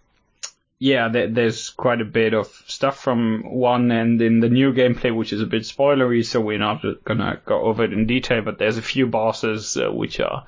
yeah, 0.85 1.09
there, 1.09 1.29
there's 1.29 1.71
quite 1.71 2.01
a 2.01 2.05
bit 2.05 2.35
of 2.35 2.49
stuff 2.67 2.99
from 2.99 3.43
one, 3.45 3.93
and 3.93 4.21
in 4.21 4.41
the 4.41 4.49
new 4.49 4.73
gameplay, 4.73 5.15
which 5.15 5.33
is 5.33 5.41
a 5.41 5.47
bit 5.47 5.63
spoilery, 5.63 6.25
so 6.27 6.41
we're 6.41 6.59
not 6.59 6.83
gonna 7.05 7.41
go 7.47 7.63
over 7.63 7.85
it 7.85 7.93
in 7.93 8.07
detail. 8.09 8.43
But 8.43 8.59
there's 8.59 8.79
a 8.79 8.83
few 8.83 9.07
bosses 9.07 9.77
uh, 9.77 9.93
which 9.93 10.19
are 10.19 10.45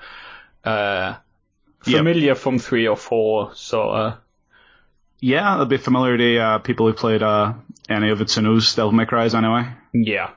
uh, 0.64 1.14
Yep. 1.86 1.98
familiar 1.98 2.34
from 2.34 2.58
three 2.58 2.88
or 2.88 2.96
four. 2.96 3.52
So 3.54 3.90
uh, 3.90 4.16
Yeah, 5.20 5.54
it'll 5.54 5.66
be 5.66 5.76
familiar 5.76 6.16
to 6.18 6.38
uh, 6.38 6.58
people 6.58 6.86
who 6.88 6.94
played 6.94 7.22
uh, 7.22 7.52
any 7.88 8.10
of 8.10 8.20
its 8.20 8.34
Itsuno's 8.36 8.74
Devil 8.74 8.90
May 8.92 9.06
Cry's 9.06 9.34
anyway. 9.34 9.68
yeah, 9.92 10.30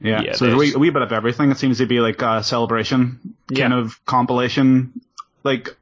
Yeah, 0.00 0.22
Yeah, 0.22 0.32
so 0.34 0.44
there's 0.44 0.54
a 0.54 0.58
wee, 0.58 0.72
a 0.74 0.78
wee 0.78 0.90
bit 0.90 1.02
of 1.02 1.12
everything. 1.12 1.50
It 1.50 1.58
seems 1.58 1.78
to 1.78 1.86
be 1.86 1.98
like 2.00 2.22
a 2.22 2.44
celebration 2.44 3.34
kind 3.48 3.72
Yeah. 3.72 3.78
of 3.80 3.98
compilation. 4.04 5.00
Like, 5.42 5.74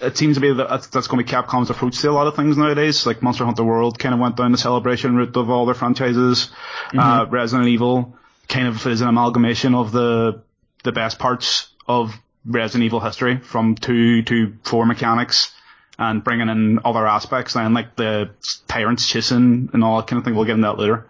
it 0.00 0.16
seems 0.16 0.36
to 0.36 0.40
be 0.40 0.52
that 0.52 0.68
that's, 0.68 0.86
that's 0.88 1.06
going 1.06 1.24
to 1.24 1.30
be 1.30 1.36
Capcom's 1.36 1.70
approach 1.70 2.00
to 2.00 2.10
a 2.10 2.12
lot 2.12 2.26
of 2.26 2.36
things 2.36 2.56
nowadays. 2.56 3.06
Like 3.06 3.22
Monster 3.22 3.44
Hunter 3.44 3.64
World 3.64 3.98
kind 3.98 4.14
of 4.14 4.20
went 4.20 4.36
down 4.36 4.52
the 4.52 4.58
celebration 4.58 5.16
route 5.16 5.36
of 5.36 5.50
all 5.50 5.66
their 5.66 5.74
franchises. 5.74 6.50
Uh, 6.96 7.24
Mm-hmm. 7.24 7.34
Resident 7.34 7.68
Evil 7.68 8.16
kind 8.48 8.66
of 8.68 8.86
is 8.86 9.00
an 9.00 9.08
amalgamation 9.08 9.74
of 9.74 9.92
the 9.92 10.42
the 10.82 10.92
best 10.92 11.18
parts 11.18 11.68
of 11.86 12.14
Resident 12.44 12.84
Evil 12.84 13.00
history 13.00 13.38
from 13.38 13.74
two 13.74 14.22
to 14.22 14.54
four 14.62 14.86
mechanics 14.86 15.52
and 15.98 16.24
bringing 16.24 16.48
in 16.48 16.78
other 16.84 17.06
aspects 17.06 17.54
and 17.56 17.74
like 17.74 17.94
the 17.96 18.30
tyrants 18.66 19.06
chasing 19.06 19.68
and 19.72 19.84
all 19.84 19.98
that 19.98 20.06
kind 20.06 20.18
of 20.18 20.24
thing. 20.24 20.34
We'll 20.34 20.46
get 20.46 20.54
into 20.54 20.66
that 20.66 20.78
later. 20.78 21.06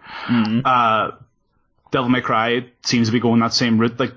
Uh, 0.65 1.11
Devil 1.91 2.09
May 2.09 2.21
Cry 2.21 2.65
seems 2.83 3.07
to 3.07 3.13
be 3.13 3.19
going 3.21 3.39
that 3.39 3.53
same 3.53 3.77
route. 3.77 3.97
Like 3.99 4.13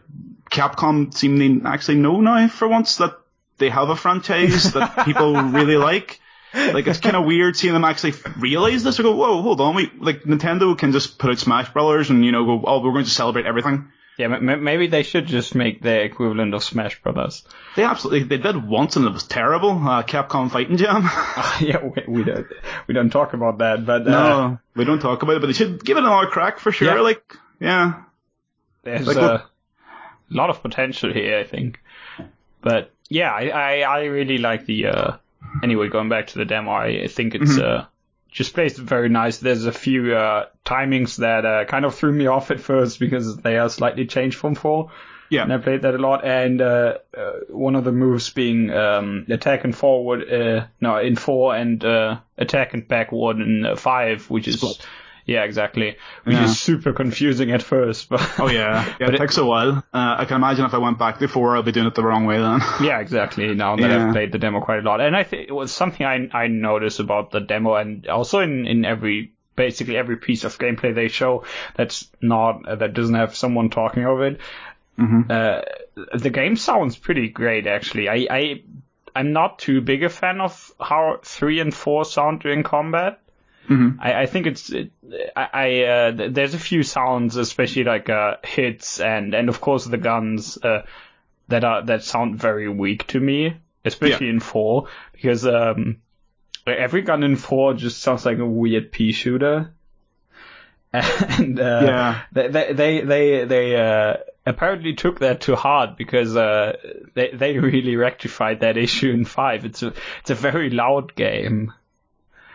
Capcom 0.50 1.14
seem 1.14 1.38
to 1.62 1.68
actually 1.68 1.98
know 1.98 2.20
now 2.20 2.48
for 2.48 2.66
once 2.68 2.96
that 2.96 3.16
they 3.58 3.70
have 3.70 3.88
a 3.88 3.96
franchise 3.96 4.72
that 4.72 4.96
people 5.04 5.34
really 5.34 5.76
like. 5.76 6.20
Like 6.54 6.86
it's 6.86 7.00
kind 7.00 7.16
of 7.16 7.24
weird 7.24 7.56
seeing 7.56 7.74
them 7.74 7.84
actually 7.84 8.14
realize 8.38 8.84
this 8.84 9.00
or 9.00 9.02
go, 9.02 9.16
whoa, 9.16 9.42
hold 9.42 9.60
on, 9.60 9.74
we 9.74 9.90
like 9.98 10.22
Nintendo 10.22 10.78
can 10.78 10.92
just 10.92 11.18
put 11.18 11.30
out 11.30 11.38
Smash 11.38 11.72
Brothers 11.72 12.10
and 12.10 12.24
you 12.24 12.30
know 12.30 12.44
go, 12.44 12.64
oh, 12.64 12.80
we're 12.80 12.92
going 12.92 13.04
to 13.04 13.10
celebrate 13.10 13.44
everything. 13.44 13.90
yeah. 14.16 14.28
Maybe 14.28 14.86
they 14.86 15.02
should 15.02 15.26
just 15.26 15.56
make 15.56 15.82
their 15.82 16.02
equivalent 16.02 16.54
of 16.54 16.62
Smash 16.62 17.02
Brothers. 17.02 17.44
They 17.74 17.82
absolutely 17.82 18.22
they 18.22 18.38
did 18.38 18.64
once 18.64 18.94
and 18.94 19.04
it 19.04 19.12
was 19.12 19.24
terrible. 19.24 19.70
Uh, 19.70 20.04
Capcom 20.04 20.48
Fighting 20.48 20.76
Jam. 20.76 21.02
yeah, 21.60 21.82
we, 21.82 22.04
we 22.06 22.22
don't 22.24 22.46
we 22.86 22.94
don't 22.94 23.10
talk 23.10 23.34
about 23.34 23.58
that, 23.58 23.84
but 23.84 24.06
uh, 24.06 24.10
no, 24.10 24.58
we 24.76 24.84
don't 24.84 25.00
talk 25.00 25.22
about 25.24 25.34
it, 25.36 25.40
but 25.40 25.48
they 25.48 25.54
should 25.54 25.84
give 25.84 25.96
it 25.96 26.04
another 26.04 26.28
crack 26.28 26.60
for 26.60 26.70
sure. 26.70 26.94
Yeah. 26.94 27.00
Like, 27.00 27.36
yeah, 27.58 28.02
there's 28.84 29.08
Like 29.08 29.16
a 29.16 29.44
lot 30.30 30.50
of 30.50 30.62
potential 30.62 31.12
here, 31.12 31.40
I 31.40 31.44
think. 31.44 31.80
But 32.62 32.93
yeah, 33.08 33.32
I, 33.32 33.48
I, 33.48 33.80
I 33.80 34.04
really 34.04 34.38
like 34.38 34.66
the. 34.66 34.86
Uh, 34.86 35.16
anyway, 35.62 35.88
going 35.88 36.08
back 36.08 36.28
to 36.28 36.38
the 36.38 36.44
demo, 36.44 36.72
I 36.72 37.06
think 37.08 37.34
it's 37.34 37.58
uh, 37.58 37.86
just 38.30 38.54
plays 38.54 38.76
very 38.76 39.08
nice. 39.08 39.38
There's 39.38 39.66
a 39.66 39.72
few 39.72 40.14
uh, 40.14 40.46
timings 40.64 41.18
that 41.18 41.44
uh, 41.46 41.64
kind 41.66 41.84
of 41.84 41.94
threw 41.94 42.12
me 42.12 42.26
off 42.26 42.50
at 42.50 42.60
first 42.60 42.98
because 42.98 43.36
they 43.36 43.58
are 43.58 43.68
slightly 43.68 44.06
changed 44.06 44.36
from 44.36 44.54
four. 44.56 44.90
yeah, 45.30 45.42
And 45.42 45.52
I 45.52 45.58
played 45.58 45.82
that 45.82 45.94
a 45.94 45.98
lot, 45.98 46.24
and 46.24 46.60
uh, 46.60 46.98
uh, 47.16 47.32
one 47.48 47.76
of 47.76 47.84
the 47.84 47.92
moves 47.92 48.30
being 48.30 48.70
um, 48.70 49.26
attack 49.28 49.64
and 49.64 49.74
forward, 49.74 50.30
uh, 50.30 50.66
no, 50.80 50.98
in 50.98 51.16
four, 51.16 51.54
and 51.54 51.82
uh, 51.84 52.18
attack 52.36 52.74
and 52.74 52.86
backward 52.88 53.40
in 53.40 53.64
uh, 53.64 53.76
five, 53.76 54.28
which 54.30 54.48
is 54.48 54.56
Split. 54.56 54.84
Yeah, 55.26 55.44
exactly, 55.44 55.96
which 56.24 56.36
Yeah. 56.36 56.44
is 56.44 56.60
super 56.60 56.92
confusing 56.92 57.50
at 57.52 57.62
first. 57.62 58.08
But 58.10 58.20
oh 58.38 58.48
yeah, 58.48 58.94
yeah. 59.00 59.10
It, 59.10 59.16
takes 59.18 59.38
a 59.38 59.44
while. 59.44 59.84
Uh, 59.92 60.16
I 60.18 60.24
can 60.26 60.36
imagine 60.36 60.64
if 60.64 60.74
I 60.74 60.78
went 60.78 60.98
back 60.98 61.18
before, 61.18 61.56
I'll 61.56 61.62
be 61.62 61.72
doing 61.72 61.86
it 61.86 61.94
the 61.94 62.04
wrong 62.04 62.26
way 62.26 62.38
then. 62.38 62.60
yeah, 62.82 63.00
exactly. 63.00 63.54
Now 63.54 63.76
that 63.76 63.90
Yeah. 63.90 64.06
I've 64.08 64.12
played 64.12 64.32
the 64.32 64.38
demo 64.38 64.60
quite 64.60 64.80
a 64.80 64.82
lot, 64.82 65.00
and 65.00 65.16
I 65.16 65.22
think 65.24 65.48
it 65.48 65.52
was 65.52 65.72
something 65.72 66.04
I 66.06 66.28
I 66.32 66.48
noticed 66.48 67.00
about 67.00 67.30
the 67.30 67.40
demo, 67.40 67.74
and 67.76 68.06
also 68.08 68.40
in 68.40 68.66
in 68.66 68.84
every 68.84 69.32
basically 69.56 69.96
every 69.96 70.16
piece 70.16 70.42
of 70.44 70.58
gameplay 70.58 70.92
they 70.94 71.06
show 71.08 71.44
that's 71.76 72.10
not 72.20 72.66
uh, 72.68 72.74
that 72.74 72.92
doesn't 72.92 73.14
have 73.14 73.36
someone 73.36 73.70
talking 73.70 74.04
over 74.04 74.26
it. 74.26 74.40
Uh, 74.96 75.62
the 76.14 76.30
game 76.30 76.56
sounds 76.56 76.96
pretty 76.96 77.28
great, 77.28 77.66
actually. 77.66 78.08
I 78.08 78.26
I 78.30 78.62
I'm 79.16 79.32
not 79.32 79.58
too 79.58 79.80
big 79.80 80.02
a 80.04 80.08
fan 80.08 80.40
of 80.40 80.72
how 80.80 81.18
three 81.22 81.60
and 81.60 81.72
four 81.74 82.04
sound 82.04 82.40
during 82.40 82.62
combat. 82.62 83.20
I, 84.00 84.22
I 84.22 84.26
think 84.26 84.46
it's 84.46 84.70
it, 84.70 84.92
I, 85.34 85.48
I 85.52 85.82
uh, 85.84 86.12
th- 86.12 86.32
there's 86.34 86.54
a 86.54 86.58
few 86.58 86.82
sounds, 86.82 87.36
especially 87.36 87.84
like 87.84 88.08
uh, 88.10 88.36
hits 88.44 89.00
and 89.00 89.34
and 89.34 89.48
of 89.48 89.60
course 89.60 89.84
the 89.86 89.96
guns 89.98 90.58
uh, 90.62 90.82
that 91.48 91.64
are 91.64 91.82
that 91.86 92.02
sound 92.04 92.36
very 92.38 92.68
weak 92.68 93.06
to 93.08 93.20
me, 93.20 93.56
especially 93.84 94.28
in 94.28 94.40
four 94.40 94.88
because 95.12 95.46
um, 95.46 95.96
every 96.66 97.02
gun 97.02 97.22
in 97.22 97.36
four 97.36 97.74
just 97.74 98.00
sounds 98.00 98.26
like 98.26 98.38
a 98.38 98.46
weird 98.46 98.92
pea 98.92 99.12
shooter. 99.12 99.72
And 100.92 101.58
uh, 101.58 101.80
Yeah. 101.82 102.20
they 102.32 102.48
they 102.48 102.72
they 102.72 103.00
they, 103.00 103.44
they 103.46 103.76
uh, 103.76 104.16
apparently 104.46 104.94
took 104.94 105.20
that 105.20 105.40
to 105.42 105.56
heart 105.56 105.96
because 105.96 106.36
uh, 106.36 106.76
they 107.14 107.30
they 107.32 107.58
really 107.58 107.96
rectified 107.96 108.60
that 108.60 108.76
issue 108.86 109.10
in 109.10 109.24
five. 109.24 109.64
It's 109.64 109.82
a 109.82 109.92
it's 110.20 110.30
a 110.30 110.34
very 110.36 110.70
loud 110.70 111.14
game. 111.16 111.72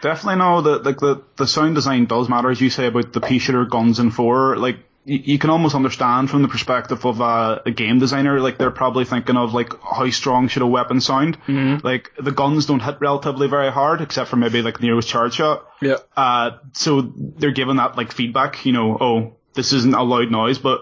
Definitely 0.01 0.39
no, 0.39 0.62
the, 0.62 0.79
like 0.79 0.99
the, 0.99 1.21
the 1.35 1.47
sound 1.47 1.75
design 1.75 2.05
does 2.05 2.29
matter, 2.29 2.49
as 2.49 2.62
you 2.62 2.69
say 2.69 2.88
about 2.88 3.12
the 3.13 3.21
pea 3.21 3.39
shooter 3.39 3.65
guns 3.65 3.99
and 3.99 4.13
four. 4.13 4.55
Like, 4.57 4.79
you, 5.05 5.17
you 5.17 5.39
can 5.39 5.49
almost 5.49 5.75
understand 5.75 6.29
from 6.29 6.41
the 6.41 6.47
perspective 6.47 7.05
of 7.05 7.21
uh, 7.21 7.59
a 7.65 7.71
game 7.71 7.99
designer, 7.99 8.39
like 8.39 8.57
they're 8.57 8.71
probably 8.71 9.05
thinking 9.05 9.35
of 9.35 9.53
like 9.53 9.73
how 9.81 10.09
strong 10.09 10.47
should 10.47 10.62
a 10.62 10.67
weapon 10.67 11.01
sound. 11.01 11.38
Like 11.83 12.12
the 12.17 12.31
guns 12.31 12.65
don't 12.65 12.81
hit 12.81 13.01
relatively 13.01 13.47
very 13.47 13.71
hard, 13.71 14.01
except 14.01 14.29
for 14.29 14.35
maybe 14.35 14.62
like 14.62 14.81
Nero's 14.81 15.05
charge 15.05 15.33
shot. 15.33 15.67
Yeah. 15.81 15.97
Uh, 16.15 16.57
so 16.73 17.01
they're 17.01 17.51
given 17.51 17.77
that 17.77 17.97
like 17.97 18.12
feedback, 18.12 18.65
you 18.65 18.71
know, 18.71 18.97
oh, 18.99 19.35
this 19.53 19.73
isn't 19.73 19.93
a 19.93 20.03
loud 20.03 20.31
noise, 20.31 20.59
but 20.59 20.81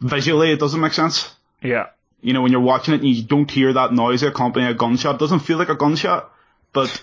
visually 0.00 0.52
it 0.52 0.60
doesn't 0.60 0.80
make 0.80 0.92
sense. 0.92 1.34
Yeah. 1.62 1.88
You 2.20 2.32
know, 2.32 2.40
when 2.40 2.52
you're 2.52 2.60
watching 2.60 2.94
it 2.94 3.00
and 3.00 3.08
you 3.08 3.22
don't 3.22 3.50
hear 3.50 3.72
that 3.72 3.92
noise 3.92 4.22
accompanying 4.22 4.70
a 4.70 4.74
gunshot, 4.74 5.16
it 5.16 5.18
doesn't 5.18 5.40
feel 5.40 5.58
like 5.58 5.68
a 5.68 5.74
gunshot, 5.74 6.32
but 6.72 7.02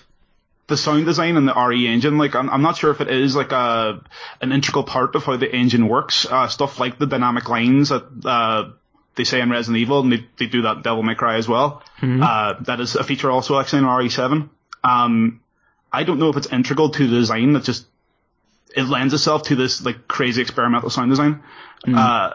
the 0.68 0.76
sound 0.76 1.04
design 1.06 1.36
and 1.36 1.46
the 1.46 1.54
RE 1.54 1.86
engine, 1.86 2.18
like 2.18 2.34
I'm, 2.34 2.48
I'm 2.48 2.62
not 2.62 2.76
sure 2.76 2.90
if 2.90 3.00
it 3.00 3.08
is 3.10 3.34
like 3.34 3.52
a 3.52 4.00
an 4.40 4.52
integral 4.52 4.84
part 4.84 5.14
of 5.14 5.24
how 5.24 5.36
the 5.36 5.52
engine 5.52 5.88
works. 5.88 6.26
Uh, 6.26 6.48
stuff 6.48 6.78
like 6.78 6.98
the 6.98 7.06
dynamic 7.06 7.48
lines 7.48 7.88
that 7.90 8.04
uh, 8.24 8.70
they 9.16 9.24
say 9.24 9.40
in 9.40 9.50
Resident 9.50 9.78
Evil, 9.78 10.00
and 10.00 10.12
they, 10.12 10.26
they 10.38 10.46
do 10.46 10.62
that 10.62 10.78
in 10.78 10.82
Devil 10.82 11.02
May 11.02 11.14
Cry 11.14 11.36
as 11.36 11.48
well. 11.48 11.82
Uh, 12.22 12.54
that 12.62 12.80
is 12.80 12.94
a 12.94 13.04
feature 13.04 13.30
also 13.30 13.58
actually 13.58 13.80
in 13.80 13.84
RE7. 13.84 14.48
Um, 14.84 15.40
I 15.92 16.04
don't 16.04 16.18
know 16.18 16.30
if 16.30 16.36
it's 16.36 16.46
integral 16.52 16.90
to 16.90 17.06
the 17.06 17.16
design 17.16 17.52
that 17.52 17.64
just 17.64 17.86
it 18.74 18.84
lends 18.84 19.12
itself 19.12 19.42
to 19.44 19.56
this 19.56 19.84
like 19.84 20.08
crazy 20.08 20.40
experimental 20.40 20.88
sound 20.90 21.10
design. 21.10 21.42
Uh, 21.98 22.32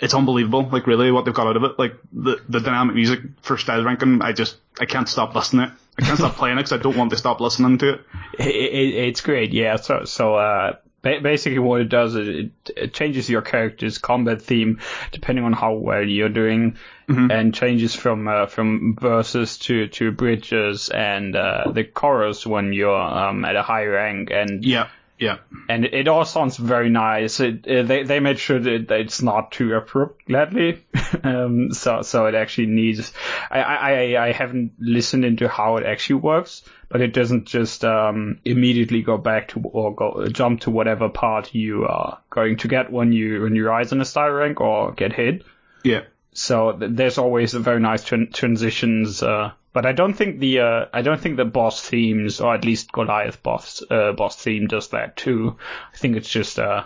it's 0.00 0.14
unbelievable, 0.14 0.68
like 0.70 0.86
really 0.86 1.10
what 1.10 1.24
they've 1.24 1.34
got 1.34 1.48
out 1.48 1.56
of 1.56 1.64
it. 1.64 1.78
Like 1.78 1.96
the 2.12 2.40
the 2.48 2.60
dynamic 2.60 2.94
music 2.94 3.20
for 3.42 3.56
Style 3.56 3.82
Ranking, 3.82 4.22
I 4.22 4.32
just 4.32 4.56
I 4.78 4.84
can't 4.84 5.08
stop 5.08 5.34
listening 5.34 5.66
to 5.66 5.72
it. 5.72 5.78
I 5.98 6.02
can't 6.02 6.18
stop 6.18 6.36
playing 6.36 6.58
it 6.58 6.62
because 6.62 6.72
I 6.72 6.82
don't 6.82 6.96
want 6.96 7.10
to 7.10 7.16
stop 7.16 7.40
listening 7.40 7.78
to 7.78 7.94
it. 7.94 8.00
It, 8.38 8.46
it, 8.46 8.94
it's 9.08 9.20
great, 9.20 9.52
yeah. 9.52 9.76
So, 9.76 10.04
so 10.04 10.36
uh, 10.36 10.76
ba- 11.02 11.20
basically, 11.22 11.58
what 11.58 11.80
it 11.80 11.88
does 11.88 12.14
is 12.14 12.28
it, 12.28 12.50
it 12.76 12.94
changes 12.94 13.28
your 13.28 13.42
character's 13.42 13.98
combat 13.98 14.42
theme 14.42 14.80
depending 15.12 15.44
on 15.44 15.52
how 15.52 15.74
well 15.74 16.04
you're 16.04 16.28
doing, 16.28 16.76
and 17.08 17.54
changes 17.54 17.94
from 17.94 18.28
uh, 18.28 18.46
from 18.46 18.94
verses 19.00 19.58
to 19.58 19.88
to 19.88 20.12
bridges 20.12 20.90
and 20.90 21.34
uh, 21.34 21.70
the 21.72 21.82
chorus 21.82 22.46
when 22.46 22.72
you're 22.72 22.94
um, 22.94 23.44
at 23.44 23.56
a 23.56 23.62
high 23.62 23.86
rank, 23.86 24.30
and 24.30 24.64
Yeah, 24.64 24.88
yeah, 25.18 25.38
and 25.68 25.84
it 25.84 26.08
all 26.08 26.24
sounds 26.24 26.56
very 26.56 26.90
nice. 26.90 27.40
It, 27.40 27.66
uh, 27.66 27.82
they 27.82 28.04
they 28.04 28.20
made 28.20 28.38
sure 28.38 28.58
that 28.58 28.90
it's 28.90 29.20
not 29.20 29.52
too 29.52 29.74
abrupt, 29.74 30.26
gladly. 30.26 30.84
um, 31.24 31.72
so 31.72 32.02
so 32.02 32.26
it 32.26 32.34
actually 32.34 32.68
needs. 32.68 33.12
I, 33.50 33.60
I 33.60 34.26
I 34.28 34.32
haven't 34.32 34.72
listened 34.78 35.24
into 35.24 35.48
how 35.48 35.76
it 35.76 35.86
actually 35.86 36.20
works, 36.20 36.62
but 36.88 37.00
it 37.00 37.12
doesn't 37.12 37.46
just 37.46 37.84
um, 37.84 38.38
immediately 38.44 39.02
go 39.02 39.18
back 39.18 39.48
to 39.48 39.60
or 39.60 39.94
go 39.94 40.26
jump 40.28 40.60
to 40.62 40.70
whatever 40.70 41.08
part 41.08 41.54
you 41.54 41.84
are 41.86 42.20
going 42.30 42.56
to 42.58 42.68
get 42.68 42.92
when 42.92 43.12
you 43.12 43.42
when 43.42 43.54
you 43.54 43.66
rise 43.66 43.92
in 43.92 44.00
a 44.00 44.04
style 44.04 44.30
rank 44.30 44.60
or 44.60 44.92
get 44.92 45.12
hit. 45.12 45.44
yeah. 45.84 46.02
So 46.32 46.72
th- 46.72 46.92
there's 46.94 47.18
always 47.18 47.54
a 47.54 47.58
very 47.58 47.80
nice 47.80 48.04
tran- 48.04 48.32
transitions. 48.32 49.22
Uh, 49.22 49.50
but 49.72 49.86
I 49.86 49.92
don't 49.92 50.14
think 50.14 50.40
the 50.40 50.60
uh, 50.60 50.84
I 50.92 51.02
don't 51.02 51.20
think 51.20 51.36
the 51.36 51.44
boss 51.44 51.80
themes, 51.86 52.40
or 52.40 52.54
at 52.54 52.64
least 52.64 52.92
Goliath 52.92 53.42
boss 53.42 53.82
uh, 53.90 54.12
boss 54.12 54.36
theme, 54.36 54.66
does 54.66 54.88
that 54.88 55.16
too. 55.16 55.56
I 55.94 55.96
think 55.96 56.16
it's 56.16 56.30
just 56.30 56.58
uh, 56.58 56.84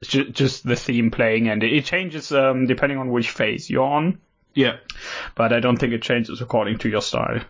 it's 0.00 0.10
ju- 0.10 0.30
just 0.30 0.64
the 0.64 0.76
theme 0.76 1.10
playing, 1.10 1.48
and 1.48 1.62
it 1.62 1.84
changes 1.84 2.32
um, 2.32 2.66
depending 2.66 2.98
on 2.98 3.10
which 3.10 3.30
phase 3.30 3.68
you're 3.70 3.84
on. 3.84 4.18
Yeah. 4.54 4.76
But 5.36 5.52
I 5.52 5.60
don't 5.60 5.76
think 5.76 5.92
it 5.92 6.02
changes 6.02 6.40
according 6.40 6.78
to 6.78 6.88
your 6.88 7.02
style. 7.02 7.40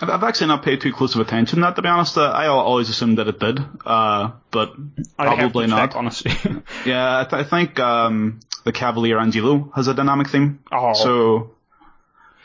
I've 0.00 0.10
I've 0.10 0.22
actually 0.24 0.48
not 0.48 0.64
paid 0.64 0.80
too 0.80 0.92
close 0.92 1.14
of 1.14 1.20
attention 1.20 1.56
to 1.56 1.62
that, 1.62 1.76
to 1.76 1.82
be 1.82 1.88
honest. 1.88 2.16
Uh, 2.18 2.22
I 2.30 2.46
always 2.48 2.88
assumed 2.88 3.18
that 3.18 3.28
it 3.28 3.38
did, 3.40 3.60
uh, 3.86 4.32
but 4.50 4.74
I'd 5.18 5.28
have 5.28 5.36
to 5.36 5.42
probably 5.44 5.66
check, 5.66 5.70
not. 5.76 5.96
honestly. 5.96 6.32
Yeah, 6.84 7.20
I, 7.20 7.24
th- 7.24 7.46
I 7.46 7.48
think 7.48 7.78
um, 7.80 8.40
the 8.64 8.72
Cavaliere 8.72 9.20
Angelo 9.20 9.70
has 9.74 9.88
a 9.88 9.94
dynamic 9.94 10.28
theme. 10.28 10.60
Oh. 10.72 10.92
So, 10.94 11.50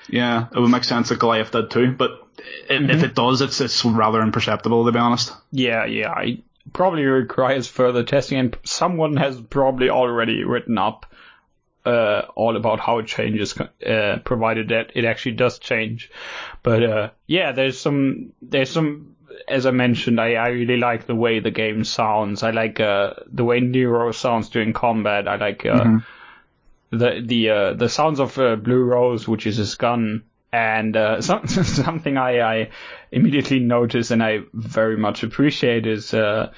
yeah, 0.10 0.48
it 0.54 0.60
would 0.60 0.70
make 0.72 0.84
sense 0.84 1.10
that 1.10 1.20
Goliath 1.20 1.52
did 1.52 1.72
too. 1.72 1.92
But 1.92 2.20
Mm-hmm. 2.68 2.89
if 2.89 3.04
it 3.04 3.16
does, 3.16 3.42
it's 3.42 3.62
it's 3.62 3.86
rather 3.86 4.22
imperceptible, 4.22 4.86
to 4.86 4.92
be 4.92 4.98
honest. 5.00 5.34
yeah, 5.52 5.86
yeah. 5.86 6.12
I 6.12 6.42
probably 6.74 7.04
requires 7.06 7.68
further 7.68 8.04
testing, 8.04 8.39
and 8.39 8.58
someone 8.63 9.16
has 9.18 9.39
probably 9.39 9.89
already 9.89 10.44
written 10.44 10.78
up 10.78 11.06
uh, 11.86 12.24
all 12.36 12.58
about 12.58 12.80
how 12.80 12.98
it 13.00 13.06
changes, 13.08 13.58
uh, 13.86 14.18
provided 14.24 14.70
that 14.70 14.92
it 14.96 15.06
actually 15.06 15.34
does 15.36 15.60
change. 15.60 16.10
But 16.63 16.84
uh, 16.84 17.10
yeah, 17.28 17.52
there's 17.52 17.80
some 17.80 18.34
there's 18.42 18.72
some 18.72 19.16
as 19.48 19.66
I 19.66 19.72
mentioned, 19.72 20.20
I, 20.20 20.34
I 20.34 20.48
really 20.50 20.78
like 20.78 21.06
the 21.06 21.16
way 21.16 21.39
the 21.39 21.52
game 21.52 21.84
sounds. 21.84 22.44
I 22.44 22.52
like 22.52 22.80
uh, 22.80 23.13
the 23.32 23.44
way 23.44 23.60
Nero 23.60 24.12
sounds 24.12 24.50
during 24.50 24.74
combat. 24.74 25.28
I 25.28 25.36
like 25.36 25.66
uh, 25.66 25.84
the 26.93 27.21
the 27.25 27.49
uh, 27.49 27.73
the 27.73 27.89
sounds 27.89 28.19
of 28.19 28.38
uh, 28.38 28.56
Blue 28.56 28.84
Rose, 28.84 29.27
which 29.27 29.47
is 29.47 29.58
his 29.58 29.75
gun, 29.75 30.23
and 30.51 30.95
uh, 30.95 31.21
some, 31.21 31.47
something 31.47 32.17
I, 32.17 32.39
I 32.41 32.69
immediately 33.12 33.60
notice 33.60 34.12
and 34.12 34.23
I 34.23 34.41
very 34.53 34.97
much 34.97 35.23
appreciate 35.23 35.88
is 35.88 36.13
uh, 36.13 36.53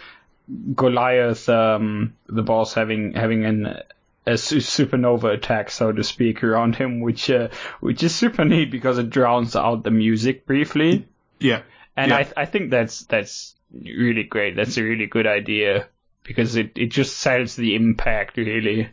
Goliath, 0.75 1.47
um, 1.47 2.15
the 2.27 2.43
boss, 2.43 2.73
having 2.73 3.13
having 3.13 3.45
an 3.45 3.79
a 4.27 4.31
supernova 4.31 5.33
attack, 5.33 5.69
so 5.69 5.91
to 5.91 6.03
speak, 6.03 6.43
around 6.43 6.75
him, 6.75 6.99
which 6.99 7.29
uh, 7.29 7.47
which 7.79 8.03
is 8.03 8.13
super 8.13 8.43
neat 8.43 8.71
because 8.71 8.97
it 8.97 9.09
drowns 9.09 9.55
out 9.55 9.83
the 9.83 9.91
music 9.91 10.45
briefly. 10.45 11.07
Yeah. 11.39 11.61
And 11.95 12.09
Yeah. 12.09 12.17
I 12.17 12.41
I 12.41 12.45
think 12.45 12.71
that's 12.71 13.05
that's 13.05 13.55
really 13.71 14.23
great. 14.23 14.55
That's 14.57 14.77
a 14.77 14.83
really 14.83 15.05
good 15.05 15.27
idea 15.27 15.87
because 16.23 16.55
it, 16.55 16.71
it 16.75 16.87
just 16.87 17.17
sells 17.17 17.55
the 17.55 17.75
impact 17.75 18.35
really. 18.35 18.89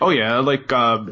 Oh 0.00 0.10
yeah, 0.10 0.38
like 0.38 0.72
uh, 0.72 1.06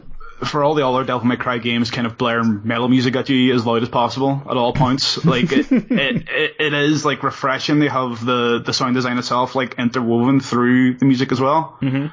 for 0.44 0.62
all 0.64 0.74
the 0.74 0.86
other 0.86 1.04
Devil 1.04 1.26
May 1.26 1.36
Cry 1.36 1.58
games, 1.58 1.90
kind 1.90 2.06
of 2.06 2.16
blaring 2.16 2.66
metal 2.66 2.88
music 2.88 3.16
at 3.16 3.28
you 3.28 3.54
as 3.54 3.66
loud 3.66 3.82
as 3.82 3.88
possible 3.88 4.42
at 4.48 4.56
all 4.56 4.72
points. 4.72 5.24
Like 5.24 5.52
it, 5.52 5.70
it, 5.72 6.28
it, 6.28 6.56
it 6.58 6.74
is 6.74 7.04
like 7.04 7.22
refreshing. 7.22 7.80
They 7.80 7.88
have 7.88 8.24
the 8.24 8.62
the 8.64 8.72
sound 8.72 8.94
design 8.94 9.18
itself 9.18 9.54
like 9.54 9.78
interwoven 9.78 10.40
through 10.40 10.94
the 10.94 11.04
music 11.04 11.32
as 11.32 11.40
well. 11.40 11.76
Mm-hmm. 11.82 12.06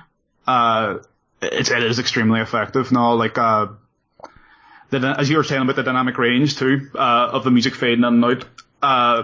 Uh, 0.48 1.00
it, 1.42 1.70
it 1.70 1.84
is 1.84 2.00
extremely 2.00 2.42
effective. 2.42 2.92
No, 2.92 3.16
like 3.16 3.38
uh, 3.38 3.68
the, 4.90 5.16
as 5.18 5.30
you 5.30 5.38
were 5.38 5.44
saying 5.44 5.62
about 5.62 5.76
the 5.76 5.84
dynamic 5.84 6.18
range 6.18 6.58
too 6.58 6.90
uh, 6.96 7.30
of 7.32 7.44
the 7.44 7.52
music 7.52 7.76
fading 7.76 8.00
in 8.00 8.06
and 8.06 8.26
out. 8.26 8.46
Uh, 8.82 9.24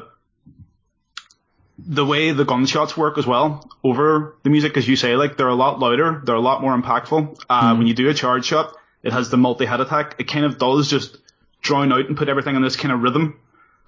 the 1.85 2.05
way 2.05 2.31
the 2.31 2.45
gunshots 2.45 2.95
work 2.95 3.17
as 3.17 3.25
well 3.25 3.69
over 3.83 4.35
the 4.43 4.49
music, 4.49 4.77
as 4.77 4.87
you 4.87 4.95
say, 4.95 5.15
like 5.15 5.37
they're 5.37 5.47
a 5.47 5.55
lot 5.55 5.79
louder, 5.79 6.21
they're 6.25 6.35
a 6.35 6.41
lot 6.41 6.61
more 6.61 6.79
impactful. 6.79 7.43
Uh, 7.49 7.71
hmm. 7.71 7.79
When 7.79 7.87
you 7.87 7.93
do 7.93 8.09
a 8.09 8.13
charge 8.13 8.45
shot, 8.45 8.75
it 9.03 9.13
has 9.13 9.29
the 9.29 9.37
multi-head 9.37 9.81
attack. 9.81 10.15
It 10.19 10.27
kind 10.27 10.45
of 10.45 10.57
does 10.57 10.89
just 10.89 11.17
drown 11.61 11.91
out 11.91 12.07
and 12.07 12.17
put 12.17 12.29
everything 12.29 12.55
in 12.55 12.61
this 12.61 12.75
kind 12.75 12.93
of 12.93 13.01
rhythm. 13.01 13.39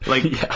Like 0.06 0.24
Yeah. 0.42 0.56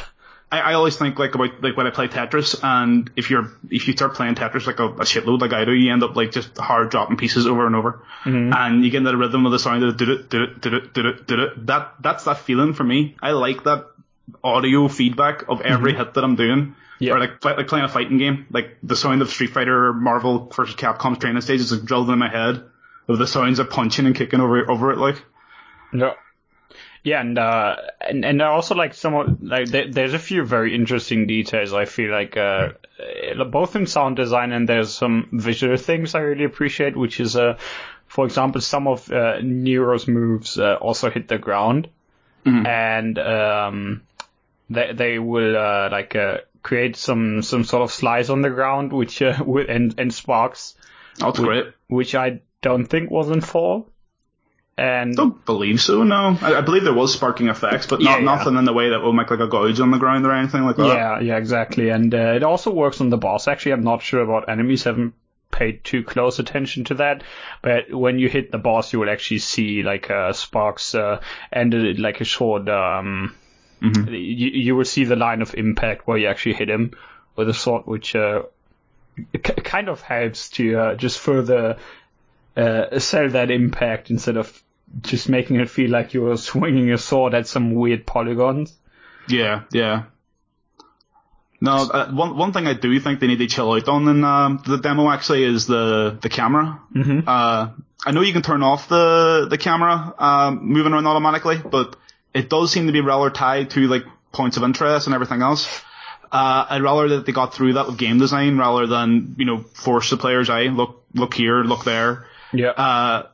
I, 0.51 0.59
I 0.59 0.73
always 0.75 0.95
think 0.95 1.19
like 1.19 1.35
about 1.35 1.61
like 1.61 1.75
when 1.75 1.87
I 1.87 1.89
play 1.89 2.07
Tetris, 2.07 2.57
and 2.63 3.09
if 3.15 3.29
you're 3.29 3.51
if 3.69 3.87
you 3.87 3.93
start 3.93 4.15
playing 4.15 4.35
Tetris 4.35 4.65
like 4.65 4.79
a, 4.79 4.85
a 4.85 5.03
shitload 5.03 5.41
like 5.41 5.53
I 5.53 5.65
do, 5.65 5.73
you 5.73 5.91
end 5.91 6.03
up 6.03 6.15
like 6.15 6.31
just 6.31 6.57
hard 6.57 6.89
dropping 6.89 7.17
pieces 7.17 7.45
over 7.45 7.65
and 7.65 7.75
over, 7.75 8.03
mm-hmm. 8.23 8.53
and 8.53 8.83
you 8.83 8.89
get 8.89 8.99
into 8.99 9.11
the 9.11 9.17
rhythm 9.17 9.45
of 9.45 9.51
the 9.51 9.59
sound 9.59 9.83
of 9.83 9.97
did 9.97 10.09
it 10.09 10.29
did 10.29 10.41
it 10.41 10.61
did 10.61 10.73
it 10.73 10.93
did 10.93 11.05
it 11.05 11.27
did 11.27 11.39
it. 11.39 11.65
That 11.67 11.95
that's 11.99 12.23
that 12.23 12.39
feeling 12.39 12.73
for 12.73 12.83
me. 12.83 13.17
I 13.21 13.31
like 13.31 13.65
that 13.65 13.87
audio 14.43 14.87
feedback 14.87 15.49
of 15.49 15.61
every 15.61 15.91
mm-hmm. 15.91 16.03
hit 16.03 16.13
that 16.13 16.23
I'm 16.23 16.35
doing. 16.35 16.75
Yeah. 16.99 17.13
Or 17.13 17.19
like 17.19 17.43
like 17.45 17.67
playing 17.67 17.85
a 17.85 17.89
fighting 17.89 18.17
game, 18.17 18.47
like 18.49 18.77
the 18.81 18.95
sound 18.95 19.21
of 19.21 19.29
Street 19.29 19.51
Fighter, 19.51 19.93
Marvel 19.93 20.51
versus 20.55 20.75
Capcom's 20.75 21.19
training 21.19 21.41
stage 21.41 21.59
is 21.61 21.71
like 21.71 21.83
drilled 21.83 22.09
in 22.09 22.19
my 22.19 22.29
head 22.29 22.63
of 23.07 23.17
the 23.19 23.27
sounds 23.27 23.59
of 23.59 23.69
punching 23.69 24.05
and 24.05 24.15
kicking 24.15 24.39
over 24.39 24.69
over 24.69 24.91
it. 24.91 24.97
Like 24.97 25.23
No. 25.91 26.13
Yeah, 27.03 27.21
and 27.21 27.37
uh, 27.37 27.75
and 28.01 28.25
and 28.25 28.41
also 28.41 28.75
like 28.75 28.93
some 28.93 29.13
of- 29.13 29.41
like 29.41 29.69
there, 29.69 29.89
there's 29.89 30.13
a 30.13 30.19
few 30.19 30.43
very 30.43 30.75
interesting 30.75 31.25
details. 31.27 31.71
I 31.71 31.85
feel 31.85 32.11
like 32.11 32.35
uh, 32.35 32.69
uh, 33.39 33.43
both 33.45 33.75
in 33.77 33.85
sound 33.85 34.17
design 34.17 34.51
and 34.51 34.67
there's 34.67 34.93
some 34.93 35.29
visual 35.31 35.77
things 35.77 36.15
I 36.15 36.19
really 36.19 36.43
appreciate, 36.43 36.97
which 36.97 37.19
is 37.21 37.37
uh, 37.37 37.57
for 38.07 38.25
example, 38.25 38.59
some 38.59 38.87
of 38.87 39.09
uh, 39.11 39.37
Nero's 39.41 40.07
moves 40.07 40.57
uh, 40.59 40.75
also 40.81 41.09
hit 41.09 41.27
the 41.27 41.37
ground, 41.37 41.87
and 42.65 43.19
um, 43.19 44.01
they 44.69 44.91
they 44.93 45.19
will 45.19 45.55
uh, 45.57 45.89
like 45.91 46.15
uh, 46.15 46.39
create 46.63 46.95
some 46.95 47.41
some 47.41 47.63
sort 47.63 47.83
of 47.83 47.91
slice 47.91 48.29
on 48.29 48.41
the 48.41 48.49
ground, 48.49 48.93
which 48.93 49.21
uh, 49.21 49.37
with 49.45 49.69
and 49.69 49.95
and 49.97 50.13
sparks, 50.13 50.75
that's 51.17 51.39
great. 51.39 51.65
which 51.87 52.15
I 52.15 52.41
don't 52.61 52.85
think 52.85 53.09
was 53.11 53.29
in 53.29 53.41
four. 53.41 53.85
And 54.79 55.15
Don't 55.15 55.43
believe 55.43 55.81
so. 55.81 56.03
No, 56.03 56.37
I, 56.39 56.57
I 56.57 56.61
believe 56.61 56.83
there 56.83 56.93
was 56.93 57.11
sparking 57.11 57.47
effects, 57.47 57.87
but 57.87 57.99
not 57.99 58.11
Yeah, 58.11 58.17
yeah. 58.19 58.23
nothing 58.35 58.57
in 58.57 58.65
the 58.65 58.73
way 58.73 58.91
that 58.91 58.99
will 59.01 59.11
make 59.11 59.31
like 59.31 59.39
a 59.39 59.47
gouge 59.47 59.79
on 59.79 59.89
the 59.89 59.97
ground 59.97 60.23
or 60.23 60.31
anything 60.31 60.65
like 60.65 60.75
that. 60.75 60.85
Yeah, 60.85 61.19
yeah, 61.19 61.37
exactly. 61.37 61.89
And 61.89 62.13
uh, 62.13 62.33
it 62.35 62.43
also 62.43 62.71
works 62.71 63.01
on 63.01 63.09
the 63.09 63.17
boss. 63.17 63.47
Actually, 63.47 63.71
I'm 63.71 63.83
not 63.83 64.03
sure 64.03 64.21
about 64.21 64.49
enemies. 64.49 64.83
Haven't 64.83 65.15
paid 65.49 65.83
too 65.83 66.03
close 66.03 66.37
attention 66.37 66.83
to 66.83 66.93
that. 66.95 67.23
But 67.63 67.91
when 67.91 68.19
you 68.19 68.29
hit 68.29 68.51
the 68.51 68.59
boss, 68.59 68.93
you 68.93 68.99
will 68.99 69.09
actually 69.09 69.39
see 69.39 69.81
like 69.81 70.11
uh, 70.11 70.33
sparks 70.33 70.93
uh, 70.93 71.21
and 71.51 71.73
uh, 71.73 71.93
like 71.97 72.21
a 72.21 72.25
short. 72.25 72.69
Um, 72.69 73.33
you, 73.81 74.49
you 74.49 74.75
will 74.75 74.85
see 74.85 75.03
the 75.03 75.15
line 75.15 75.41
of 75.41 75.53
impact 75.55 76.07
where 76.07 76.17
you 76.17 76.27
actually 76.27 76.55
hit 76.55 76.69
him 76.69 76.95
with 77.35 77.49
a 77.49 77.53
sword, 77.53 77.85
which 77.85 78.15
uh, 78.15 78.43
k- 79.33 79.53
kind 79.53 79.89
of 79.89 80.01
helps 80.01 80.49
to 80.51 80.79
uh, 80.79 80.95
just 80.95 81.19
further 81.19 81.77
uh, 82.55 82.99
sell 82.99 83.29
that 83.29 83.51
impact 83.51 84.09
instead 84.09 84.37
of 84.37 84.63
just 85.01 85.29
making 85.29 85.57
it 85.57 85.69
feel 85.69 85.91
like 85.91 86.13
you're 86.13 86.37
swinging 86.51 86.91
a 86.91 86.97
sword 86.97 87.33
at 87.33 87.47
some 87.47 87.73
weird 87.73 88.05
polygons. 88.05 88.75
Yeah, 89.27 89.63
yeah. 89.71 90.03
No, 91.59 91.75
uh, 91.75 92.11
one 92.11 92.37
one 92.37 92.53
thing 92.53 92.67
I 92.67 92.73
do 92.73 92.99
think 92.99 93.19
they 93.19 93.27
need 93.27 93.39
to 93.39 93.47
chill 93.47 93.73
out 93.73 93.87
on 93.87 94.07
in 94.07 94.23
um, 94.23 94.61
the 94.65 94.77
demo 94.77 95.09
actually 95.09 95.43
is 95.43 95.65
the 95.65 96.17
the 96.21 96.29
camera. 96.29 96.79
Mm-hmm. 96.95 97.27
Uh, 97.27 97.69
I 98.05 98.11
know 98.11 98.21
you 98.21 98.31
can 98.31 98.43
turn 98.43 98.61
off 98.61 98.87
the 98.87 99.47
the 99.49 99.57
camera 99.57 100.13
um, 100.19 100.59
moving 100.67 100.93
around 100.93 101.07
automatically, 101.07 101.57
but 101.57 101.95
it 102.37 102.49
does 102.49 102.71
seem 102.71 102.87
to 102.87 102.93
be 102.93 103.01
rather 103.01 103.29
tied 103.29 103.71
to 103.71 103.87
like 103.87 104.03
points 104.31 104.57
of 104.57 104.63
interest 104.63 105.07
and 105.07 105.13
everything 105.13 105.41
else. 105.41 105.81
Uh, 106.31 106.65
I'd 106.69 106.81
rather 106.81 107.07
that 107.09 107.25
they 107.25 107.31
got 107.31 107.53
through 107.53 107.73
that 107.73 107.87
with 107.87 107.97
game 107.97 108.19
design 108.19 108.57
rather 108.57 108.85
than 108.85 109.35
you 109.37 109.45
know 109.45 109.59
force 109.59 110.09
the 110.09 110.17
player's 110.17 110.49
eye 110.49 110.63
look 110.63 111.03
look 111.13 111.33
here, 111.33 111.63
look 111.63 111.83
there. 111.83 112.27
Yeah. 112.53 112.69
Uh, 112.69 113.27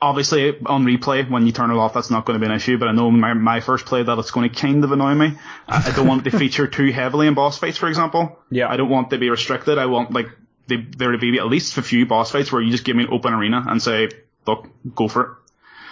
obviously 0.00 0.56
on 0.66 0.84
replay 0.84 1.28
when 1.28 1.44
you 1.44 1.50
turn 1.52 1.70
it 1.70 1.74
off 1.74 1.92
that's 1.92 2.10
not 2.10 2.24
going 2.24 2.38
to 2.38 2.44
be 2.44 2.48
an 2.48 2.56
issue 2.56 2.78
but 2.78 2.86
I 2.86 2.92
know 2.92 3.10
my, 3.10 3.34
my 3.34 3.58
first 3.58 3.84
play 3.84 4.00
that 4.00 4.16
it's 4.16 4.30
going 4.30 4.48
to 4.48 4.54
kind 4.54 4.84
of 4.84 4.92
annoy 4.92 5.14
me 5.14 5.32
I, 5.66 5.90
I 5.90 5.96
don't 5.96 6.06
want 6.06 6.24
it 6.24 6.30
to 6.30 6.38
feature 6.38 6.68
too 6.68 6.92
heavily 6.92 7.26
in 7.26 7.34
boss 7.34 7.58
fights 7.58 7.78
for 7.78 7.88
example 7.88 8.38
Yeah. 8.48 8.68
I 8.68 8.76
don't 8.76 8.88
want 8.88 9.10
to 9.10 9.18
be 9.18 9.28
restricted 9.28 9.78
I 9.78 9.86
want 9.86 10.12
like 10.12 10.28
they, 10.68 10.76
there 10.76 11.10
to 11.10 11.18
be 11.18 11.36
at 11.36 11.46
least 11.48 11.76
a 11.78 11.82
few 11.82 12.06
boss 12.06 12.30
fights 12.30 12.52
where 12.52 12.62
you 12.62 12.70
just 12.70 12.84
give 12.84 12.94
me 12.94 13.02
an 13.02 13.10
open 13.10 13.34
arena 13.34 13.64
and 13.66 13.82
say 13.82 14.10
look 14.46 14.68
go 14.94 15.08
for 15.08 15.38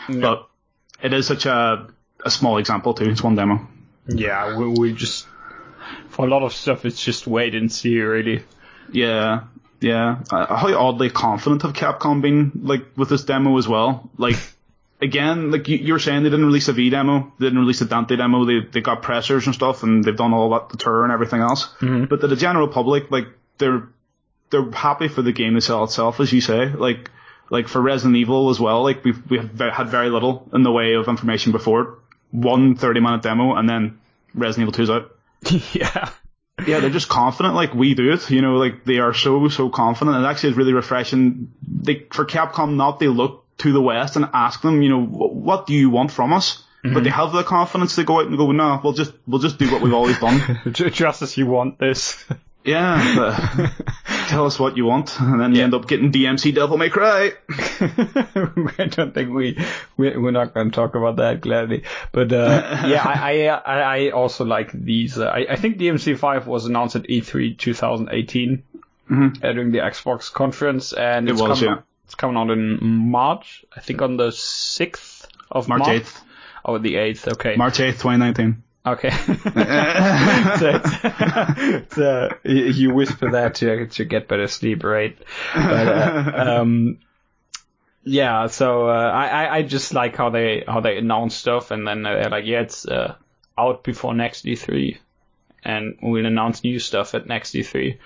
it 0.09 0.21
but 0.21 0.49
it 1.03 1.13
is 1.13 1.27
such 1.27 1.47
a 1.47 1.89
a 2.25 2.31
small 2.31 2.59
example 2.59 2.95
too 2.95 3.09
it's 3.09 3.23
one 3.23 3.35
demo 3.35 3.67
Yeah, 4.07 4.57
we, 4.59 4.67
we 4.67 4.93
just 4.93 5.27
for 6.11 6.27
a 6.27 6.29
lot 6.29 6.43
of 6.43 6.53
stuff, 6.53 6.85
it's 6.85 7.03
just 7.03 7.27
wait 7.27 7.55
and 7.55 7.73
see, 7.73 8.01
really. 8.01 8.43
Yeah, 8.93 9.45
yeah. 9.81 10.23
Uh, 10.31 10.55
how 10.57 10.75
oddly 10.77 11.11
confident 11.11 11.63
have 11.63 11.73
Capcom 11.73 12.21
been 12.21 12.53
like 12.63 12.97
with 12.97 13.09
this 13.09 13.25
demo 13.25 13.57
as 13.59 13.69
well? 13.69 14.11
Like 14.19 14.37
again, 15.01 15.51
like 15.51 15.69
you, 15.69 15.79
you 15.79 15.93
were 15.93 15.99
saying, 15.99 16.23
they 16.23 16.31
didn't 16.31 16.47
release 16.47 16.69
a 16.69 16.73
V 16.73 16.91
demo, 16.91 17.33
they 17.39 17.47
didn't 17.47 17.61
release 17.61 17.81
a 17.81 17.87
Dante 17.87 18.17
demo. 18.17 18.45
They 18.45 18.61
they 18.61 18.81
got 18.81 19.03
pressers 19.03 19.47
and 19.47 19.55
stuff, 19.55 19.83
and 19.83 20.05
they've 20.05 20.17
done 20.17 20.35
all 20.35 20.51
that 20.51 20.69
the 20.69 20.77
tour 20.77 21.05
and 21.05 21.13
everything 21.13 21.41
else. 21.41 21.69
But 22.07 22.21
to 22.21 22.27
the 22.27 22.37
general 22.37 22.69
public, 22.69 23.11
like 23.11 23.29
they're 23.59 23.89
they're 24.51 24.71
happy 24.71 25.09
for 25.09 25.23
the 25.23 25.33
game 25.33 25.55
to 25.55 25.61
sell 25.61 25.85
itself, 25.85 26.21
as 26.21 26.33
you 26.33 26.41
say. 26.41 26.67
Like 26.67 27.11
like 27.51 27.69
for 27.69 27.81
Resident 27.81 28.17
Evil 28.17 28.51
as 28.51 28.59
well. 28.61 28.83
Like 28.83 29.05
we've 29.05 29.31
we 29.31 29.39
had 29.39 29.89
very 29.89 30.11
little 30.11 30.49
in 30.53 30.65
the 30.65 30.73
way 30.73 30.95
of 30.95 31.09
information 31.09 31.53
before. 31.53 32.00
One 32.31 32.77
30 32.77 33.01
minute 33.01 33.23
demo, 33.23 33.55
and 33.55 33.69
then 33.69 33.99
Resident 34.35 34.69
Evil 34.69 34.85
2's 34.85 34.91
out. 34.91 35.17
yeah. 35.75 36.11
Yeah, 36.67 36.81
they're 36.81 36.91
just 36.91 37.09
confident 37.09 37.55
like 37.55 37.75
we 37.75 37.95
do 37.95 38.13
it. 38.13 38.31
You 38.31 38.43
know, 38.43 38.57
like 38.57 38.85
they 38.85 38.99
are 38.99 39.15
so 39.15 39.49
so 39.49 39.71
confident. 39.71 40.17
And 40.17 40.27
actually, 40.27 40.51
it's 40.51 40.59
really 40.59 40.75
refreshing. 40.75 41.53
They 41.67 42.07
for 42.13 42.27
Capcom 42.27 42.77
not 42.77 42.99
they 42.99 43.09
look 43.09 43.47
to 43.59 43.73
the 43.73 43.81
West 43.81 44.17
and 44.17 44.27
ask 44.33 44.61
them, 44.61 44.83
you 44.83 44.91
know, 44.91 45.05
what 45.05 45.67
do 45.67 45.75
you 45.75 45.91
want 45.91 46.11
from 46.11 46.33
us? 46.33 46.63
But 46.83 46.89
mm-hmm. 46.89 47.05
they 47.05 47.11
have 47.11 47.33
the 47.33 47.43
confidence 47.43 47.97
to 47.97 48.05
go 48.05 48.21
out 48.21 48.27
and 48.27 48.39
go, 48.39 48.53
no, 48.53 48.81
we'll 48.83 48.95
just 48.95 49.13
we'll 49.27 49.41
just 49.41 49.59
do 49.59 49.71
what 49.71 49.83
we've 49.83 49.93
always 49.93 50.19
done. 50.19 50.61
Ju- 50.73 50.91
Just 50.91 51.21
as 51.21 51.37
you 51.37 51.47
want 51.47 51.79
this. 51.79 52.25
Yeah, 52.63 53.71
tell 54.29 54.45
us 54.45 54.59
what 54.59 54.77
you 54.77 54.85
want, 54.85 55.19
and 55.19 55.41
then 55.41 55.55
you 55.55 55.63
end 55.63 55.73
up 55.73 55.89
getting 55.89 56.13
DMC 56.13 56.55
Devil 56.55 56.77
May 56.77 56.91
Cry. 56.91 57.33
I 57.51 58.87
don't 58.91 59.15
think 59.15 59.33
we, 59.33 59.59
we 59.97 60.17
we're 60.17 60.31
not 60.31 60.53
going 60.53 60.71
to 60.71 60.75
talk 60.75 60.95
about 60.95 61.17
that 61.17 61.41
gladly. 61.41 61.85
But 62.13 62.33
uh, 62.33 62.83
yeah, 62.87 63.03
I, 63.03 63.47
I 63.47 63.81
I 63.81 64.11
also 64.11 64.45
like 64.45 64.73
these. 64.73 65.17
Uh, 65.19 65.25
I 65.25 65.47
I 65.53 65.57
think 65.57 65.79
DMC5 65.79 66.45
was 66.45 66.67
announced 66.67 66.97
at 66.97 67.09
E 67.09 67.23
E3 67.23 67.57
2018 67.57 68.63
uh, 69.11 69.31
during 69.41 69.73
the 69.73 69.79
Xbox 69.79 70.31
conference, 70.31 70.93
and 70.93 71.29
It 71.29 71.33
it's 71.33 71.41
was, 71.41 71.61
coming, 71.61 71.77
yeah. 71.77 71.83
it's 72.05 72.15
coming 72.15 72.37
out 72.37 72.51
in 72.51 72.79
March. 72.83 73.65
I 73.75 73.81
think 73.81 74.03
on 74.03 74.19
the 74.19 74.33
sixth 74.33 75.27
of 75.51 75.67
March 75.67 75.81
March. 75.81 76.03
8th. 76.03 76.21
Oh, 76.63 76.77
the 76.77 76.97
eighth. 76.97 77.27
Okay. 77.27 77.57
March 77.57 77.79
8th, 77.79 78.03
2019. 78.03 78.63
Okay. 78.93 79.11
so 79.27 79.31
it's, 80.75 80.91
it's, 81.59 81.99
uh, 81.99 82.35
you 82.45 82.65
you 82.65 82.95
whisper 82.95 83.33
that 83.33 83.57
to, 83.57 83.87
to 83.87 84.05
get 84.05 84.29
better 84.29 84.47
sleep, 84.49 84.85
right? 84.85 85.17
But, 85.55 85.89
uh, 85.89 86.33
um, 86.37 86.99
yeah, 88.03 88.47
so 88.47 88.89
uh, 88.89 89.11
I, 89.11 89.27
I 89.27 89.57
I 89.57 89.63
just 89.63 89.93
like 89.93 90.17
how 90.17 90.31
they 90.31 90.65
how 90.67 90.81
they 90.81 90.97
announce 90.97 91.35
stuff 91.35 91.71
and 91.71 91.87
then 91.87 92.03
they're 92.03 92.31
like, 92.31 92.47
yeah, 92.47 92.63
it's 92.63 92.87
uh, 92.87 93.15
out 93.59 93.85
before 93.85 94.15
next 94.15 94.47
E3, 94.47 94.97
and 95.65 95.99
we'll 96.03 96.27
announce 96.27 96.65
new 96.65 96.79
stuff 96.79 97.15
at 97.15 97.27
next 97.27 97.55
E 97.55 97.61
E3. 97.61 97.99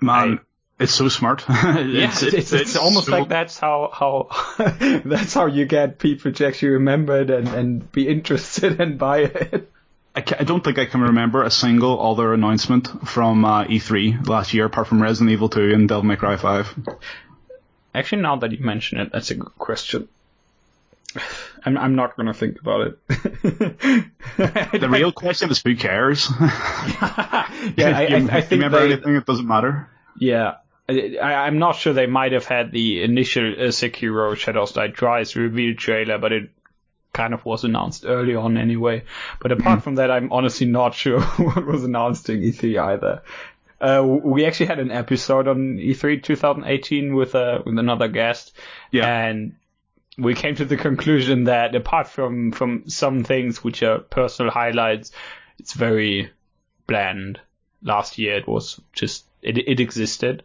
Man, 0.00 0.40
it's 0.78 0.94
so 0.94 1.08
smart. 1.08 1.44
Yeah, 1.48 2.10
it's, 2.10 2.22
it's, 2.22 2.52
it's, 2.52 2.76
almost 2.76 3.06
so- 3.06 3.12
like 3.12 3.28
that's 3.28 3.58
how 3.58 3.90
how 3.92 4.28
that's 5.04 5.34
how 5.34 5.46
you 5.46 5.64
get 5.64 5.98
people 5.98 6.32
to 6.32 6.46
actually 6.46 6.70
remember 6.70 7.20
it 7.20 7.30
and, 7.30 7.48
and 7.48 7.92
be 7.92 8.08
interested 8.08 8.80
and 8.80 8.98
buy 8.98 9.18
it. 9.20 9.70
I, 10.14 10.24
I 10.40 10.44
don't 10.44 10.64
think 10.64 10.78
I 10.78 10.86
can 10.86 11.02
remember 11.02 11.42
a 11.42 11.50
single 11.50 12.00
other 12.00 12.32
announcement 12.34 13.08
from 13.08 13.44
uh, 13.44 13.64
E3 13.64 14.26
last 14.26 14.54
year, 14.54 14.64
apart 14.64 14.88
from 14.88 15.02
Resident 15.02 15.30
Evil 15.30 15.48
2 15.48 15.72
and 15.74 15.88
Devil 15.88 16.04
May 16.04 16.16
Cry 16.16 16.36
5. 16.36 16.88
Actually, 17.94 18.22
now 18.22 18.36
that 18.36 18.52
you 18.52 18.64
mention 18.64 18.98
it, 18.98 19.10
that's 19.12 19.30
a 19.30 19.34
good 19.34 19.56
question. 19.58 20.08
I'm 21.64 21.76
I'm 21.78 21.94
not 21.96 22.16
gonna 22.16 22.34
think 22.34 22.60
about 22.60 22.88
it. 22.88 22.98
The 24.38 24.88
real 24.88 25.10
question 25.10 25.50
is 25.50 25.60
who 25.62 25.74
cares? 25.74 26.28
yeah, 26.38 26.46
I, 27.00 27.72
you, 27.76 27.84
I, 27.84 27.90
I 27.90 28.16
you 28.18 28.28
think 28.28 28.50
remember 28.50 28.80
they, 28.80 28.92
anything? 28.92 29.16
It 29.16 29.26
doesn't 29.26 29.46
matter. 29.46 29.88
yeah, 30.18 30.56
I, 30.88 31.18
I'm 31.46 31.58
not 31.58 31.76
sure 31.76 31.92
they 31.92 32.06
might 32.06 32.32
have 32.32 32.46
had 32.46 32.72
the 32.72 33.02
initial 33.02 33.52
uh, 33.52 33.68
Sekiro 33.68 34.34
Shadows 34.36 34.72
Die 34.72 34.88
Twice 34.88 35.36
reveal 35.36 35.74
trailer, 35.74 36.18
but 36.18 36.32
it 36.32 36.50
kind 37.12 37.34
of 37.34 37.44
was 37.44 37.64
announced 37.64 38.04
early 38.06 38.34
on 38.34 38.56
anyway. 38.56 39.04
But 39.40 39.52
apart 39.52 39.82
from 39.82 39.96
that, 39.96 40.10
I'm 40.10 40.32
honestly 40.32 40.66
not 40.66 40.94
sure 41.02 41.20
what 41.20 41.66
was 41.66 41.84
announced 41.84 42.28
in 42.30 42.40
E3 42.40 42.78
either. 42.80 43.22
Uh, 43.80 44.02
we 44.04 44.44
actually 44.44 44.66
had 44.66 44.80
an 44.80 44.90
episode 44.90 45.46
on 45.46 45.78
E 45.78 45.94
E3 45.94 46.22
2018 46.22 47.14
with 47.14 47.34
uh, 47.34 47.60
with 47.64 47.78
another 47.78 48.08
guest, 48.08 48.56
Yeah. 48.90 49.06
and 49.06 49.54
we 50.16 50.34
came 50.34 50.56
to 50.56 50.64
the 50.64 50.76
conclusion 50.76 51.44
that 51.44 51.74
apart 51.76 52.08
from 52.08 52.50
from 52.50 52.88
some 52.88 53.22
things 53.22 53.62
which 53.62 53.82
are 53.84 53.98
personal 54.00 54.50
highlights, 54.50 55.12
it's 55.60 55.74
very 55.74 56.30
bland. 56.88 57.38
Last 57.82 58.18
year 58.18 58.36
it 58.38 58.48
was 58.48 58.80
just 58.92 59.24
it 59.42 59.58
it 59.58 59.78
existed. 59.78 60.42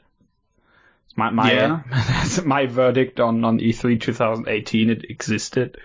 My 1.16 1.30
my 1.30 1.52
Yeah. 1.54 1.82
that's 1.92 2.44
my 2.44 2.66
verdict 2.66 3.20
on 3.20 3.44
on 3.44 3.60
E 3.60 3.72
E3 3.72 4.00
2018. 4.02 4.90
It 4.90 5.06
existed. 5.10 5.78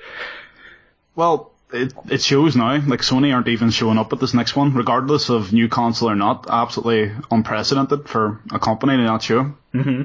Well, 1.15 1.53
it, 1.73 1.93
it 2.09 2.23
shows 2.23 2.57
now. 2.57 2.81
Like 2.87 3.01
Sony 3.01 3.35
aren't 3.35 3.49
even 3.49 3.71
showing 3.71 3.99
up 3.99 4.13
at 4.13 4.21
this 4.21 4.35
next 4.35 4.57
one, 4.57 4.75
regardless 4.75 5.29
of 5.29 5.53
new 5.53 5.69
console 5.69 6.11
or 6.11 6.17
not. 6.17 6.47
Absolutely 6.49 7.13
unprecedented 7.31 8.09
for 8.09 8.41
a 8.51 8.59
company 8.59 8.97
to 8.97 9.03
not 9.03 9.23
show. 9.23 9.55
hmm 9.73 10.03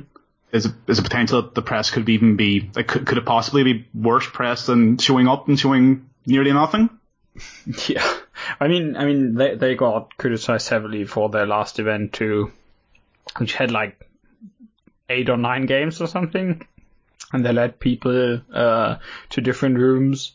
Is 0.52 0.66
a, 0.66 0.76
is 0.88 1.00
a 1.00 1.04
potential 1.04 1.42
that 1.42 1.56
the 1.56 1.62
press 1.62 1.90
could 1.90 2.10
even 2.10 2.36
be 2.36 2.70
like 2.76 2.88
could, 2.88 3.06
could 3.06 3.18
it 3.18 3.26
possibly 3.26 3.64
be 3.64 3.88
worse 3.94 4.28
press 4.28 4.66
than 4.66 4.98
showing 4.98 5.28
up 5.28 5.48
and 5.48 5.60
showing 5.60 6.10
nearly 6.26 6.52
nothing? 6.54 6.90
Yeah, 7.88 8.18
I 8.60 8.68
mean, 8.68 8.96
I 8.96 9.06
mean, 9.06 9.36
they 9.36 9.56
they 9.56 9.76
got 9.76 10.18
criticized 10.18 10.70
heavily 10.70 11.06
for 11.06 11.30
their 11.30 11.48
last 11.48 11.80
event 11.80 12.14
too, 12.14 12.52
which 13.38 13.54
had 13.54 13.72
like 13.72 14.00
eight 15.14 15.30
or 15.30 15.38
nine 15.38 15.66
games 15.66 16.02
or 16.02 16.08
something, 16.08 16.66
and 17.32 17.46
they 17.46 17.54
led 17.54 17.80
people 17.80 18.42
uh, 18.54 18.98
to 19.30 19.42
different 19.42 19.78
rooms. 19.78 20.34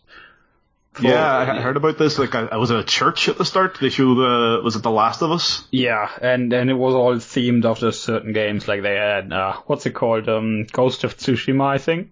for- 0.92 1.02
yeah, 1.02 1.36
I 1.38 1.60
heard 1.60 1.76
about 1.76 1.98
this. 1.98 2.18
Like 2.18 2.34
I, 2.34 2.46
I 2.46 2.56
was 2.56 2.70
at 2.70 2.78
a 2.80 2.84
church 2.84 3.28
at 3.28 3.38
the 3.38 3.44
start. 3.44 3.78
They 3.80 3.88
showed 3.90 4.16
the 4.16 4.60
was 4.64 4.74
it 4.76 4.82
The 4.82 4.90
Last 4.90 5.22
of 5.22 5.30
Us? 5.30 5.64
Yeah, 5.70 6.08
and 6.20 6.52
and 6.52 6.70
it 6.70 6.74
was 6.74 6.94
all 6.94 7.14
themed 7.16 7.64
after 7.64 7.92
certain 7.92 8.32
games. 8.32 8.66
Like 8.66 8.82
they 8.82 8.96
had 8.96 9.32
uh, 9.32 9.54
what's 9.66 9.86
it 9.86 9.92
called, 9.94 10.28
um, 10.28 10.64
Ghost 10.72 11.04
of 11.04 11.16
Tsushima, 11.16 11.66
I 11.66 11.78
think. 11.78 12.10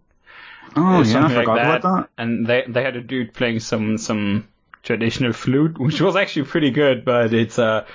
Oh 0.76 1.02
yeah, 1.02 1.24
I 1.24 1.28
forgot 1.28 1.46
like 1.56 1.78
about 1.80 1.82
that. 1.82 2.08
And 2.18 2.46
they 2.46 2.64
they 2.68 2.82
had 2.82 2.96
a 2.96 3.00
dude 3.02 3.32
playing 3.34 3.60
some 3.60 3.98
some 3.98 4.46
traditional 4.82 5.32
flute, 5.32 5.78
which 5.86 6.00
was 6.00 6.14
actually 6.16 6.46
pretty 6.46 6.70
good, 6.70 7.04
but 7.04 7.32
it's 7.32 7.58
uh 7.58 7.86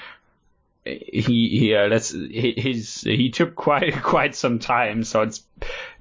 he 0.84 1.50
he 1.60 1.76
uh, 1.76 1.88
let's 1.88 2.10
he 2.12 2.54
he's 2.58 3.02
he 3.02 3.30
took 3.30 3.56
quite 3.56 4.02
quite 4.04 4.36
some 4.36 4.60
time, 4.60 5.04
so 5.04 5.22
it's 5.22 5.44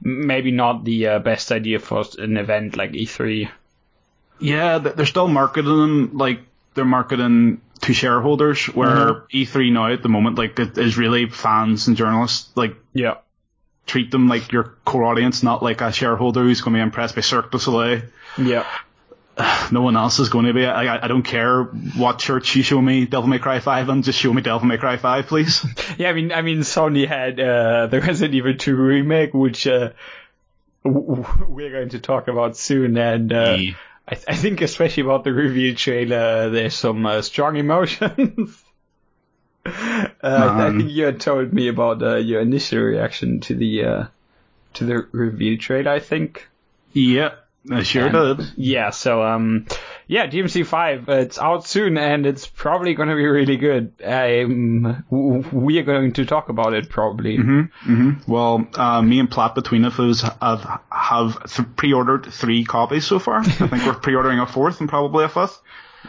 maybe 0.01 0.51
not 0.51 0.85
the 0.85 1.07
uh, 1.07 1.19
best 1.19 1.53
idea 1.53 1.79
for 1.79 2.05
an 2.19 2.37
event 2.37 2.77
like 2.77 2.95
E 2.95 3.07
E3. 3.07 3.51
Yeah, 4.39 4.79
they're 4.79 5.05
still 5.07 5.29
marketing 5.29 5.77
them 5.77 6.17
like 6.17 6.41
they're 6.75 6.85
marketing 6.87 7.61
to 7.83 7.93
shareholders. 7.93 8.67
Where 8.67 9.25
E3 9.35 9.73
now 9.73 9.93
at 9.93 10.03
the 10.03 10.09
moment, 10.09 10.39
like 10.39 10.59
it 10.59 10.79
is 10.79 10.97
really 10.97 11.29
fans 11.29 11.89
and 11.89 11.97
journalists. 11.97 12.51
Like 12.57 12.77
Yeah. 12.95 13.17
treat 13.87 14.11
them 14.11 14.29
like 14.29 14.51
your 14.53 14.77
core 14.85 15.05
audience, 15.05 15.43
not 15.43 15.63
like 15.63 15.83
a 15.83 15.93
shareholder 15.93 16.43
who's 16.43 16.63
going 16.63 16.73
to 16.75 16.79
be 16.79 16.83
impressed 16.83 17.15
by 17.17 17.21
Cirque 17.21 17.51
du 17.51 17.59
Soleil. 17.59 18.03
Yeah. 18.39 18.65
No 19.73 19.83
one 19.83 19.97
else 19.97 20.19
is 20.19 20.29
going 20.29 20.47
to 20.47 20.53
be. 20.55 20.67
I, 20.67 21.05
I- 21.05 21.09
don't 21.09 21.23
care 21.23 21.63
what 21.65 22.19
church 22.19 22.57
you 22.57 22.63
show 22.63 22.81
me 22.81 23.07
Devil 23.07 23.29
May 23.29 23.39
Cry 23.39 23.61
5 23.61 23.89
and 23.89 24.05
just 24.05 24.19
show 24.19 24.33
me 24.33 24.43
Devil 24.43 24.67
May 24.67 24.79
Cry 24.79 24.97
5, 24.97 25.27
please. 25.27 25.65
Yeah, 25.99 26.11
I 26.11 26.13
mean, 26.13 26.33
I 26.33 26.43
mean, 26.43 26.59
Sony 26.61 27.07
had 27.07 27.39
uh, 27.41 27.87
the 27.89 28.01
Resident 28.01 28.35
Evil 28.35 28.55
2 28.55 28.75
remake, 28.77 29.35
which 29.35 29.67
uh, 29.67 29.91
we're 30.85 31.71
going 31.71 31.91
to 31.91 31.99
talk 32.01 32.29
about 32.29 32.57
soon, 32.57 32.97
and 32.97 33.33
uh, 33.33 33.57
Yeah. 33.59 33.73
I, 34.09 34.15
th- 34.15 34.25
I 34.29 34.35
think 34.35 34.61
especially 34.63 35.03
about 35.05 35.25
the 35.25 35.33
reveal 35.33 35.75
trailer, 35.77 36.51
there's 36.51 36.75
some 36.75 37.05
uh, 37.07 37.23
strong 37.23 37.57
emotions. 37.57 38.63
uh, 39.67 39.71
I 40.23 40.71
think 40.77 40.91
you 40.91 41.05
had 41.05 41.21
told 41.21 41.53
me 41.53 41.69
about 41.69 42.03
uh, 42.03 42.17
your 42.17 42.41
initial 42.41 42.81
reaction 42.81 43.41
to 43.41 43.55
the 43.55 43.85
uh, 43.85 44.05
to 44.75 44.85
the 44.85 45.07
reveal 45.13 45.59
trailer. 45.59 45.93
I 45.93 46.01
think. 46.01 46.49
Yeah, 46.93 47.35
I 47.71 47.83
sure 47.83 48.07
And- 48.07 48.39
did. 48.39 48.47
Yeah, 48.57 48.91
so 48.91 49.23
um, 49.23 49.67
yeah, 50.07 50.27
DMC 50.27 50.65
five, 50.65 51.09
it's 51.09 51.39
out 51.39 51.67
soon, 51.67 51.99
and 51.99 52.25
it's 52.27 52.47
probably 52.47 52.95
going 52.95 53.11
to 53.11 53.15
be 53.17 53.27
really 53.27 53.57
good. 53.59 53.93
Um, 54.05 55.05
we 55.53 55.79
are 55.79 55.83
going 55.83 56.13
to 56.15 56.25
talk 56.25 56.49
about 56.49 56.73
it 56.73 56.89
probably. 56.89 57.37
Mhm. 57.39 58.27
Well, 58.27 58.67
uh, 58.75 59.03
me 59.03 59.21
and 59.21 59.31
Platt 59.31 59.55
between 59.55 59.85
us 59.85 60.23
have, 60.41 60.81
have 60.91 61.53
th- 61.53 61.69
pre-ordered 61.77 62.27
three 62.33 62.65
copies 62.65 63.07
so 63.07 63.19
far. 63.19 63.41
I 63.41 63.43
think 63.45 63.85
we're 63.85 63.95
pre-ordering 63.95 64.39
a 64.39 64.47
fourth 64.47 64.81
and 64.81 64.89
probably 64.89 65.25
a 65.25 65.29
fifth. 65.29 65.61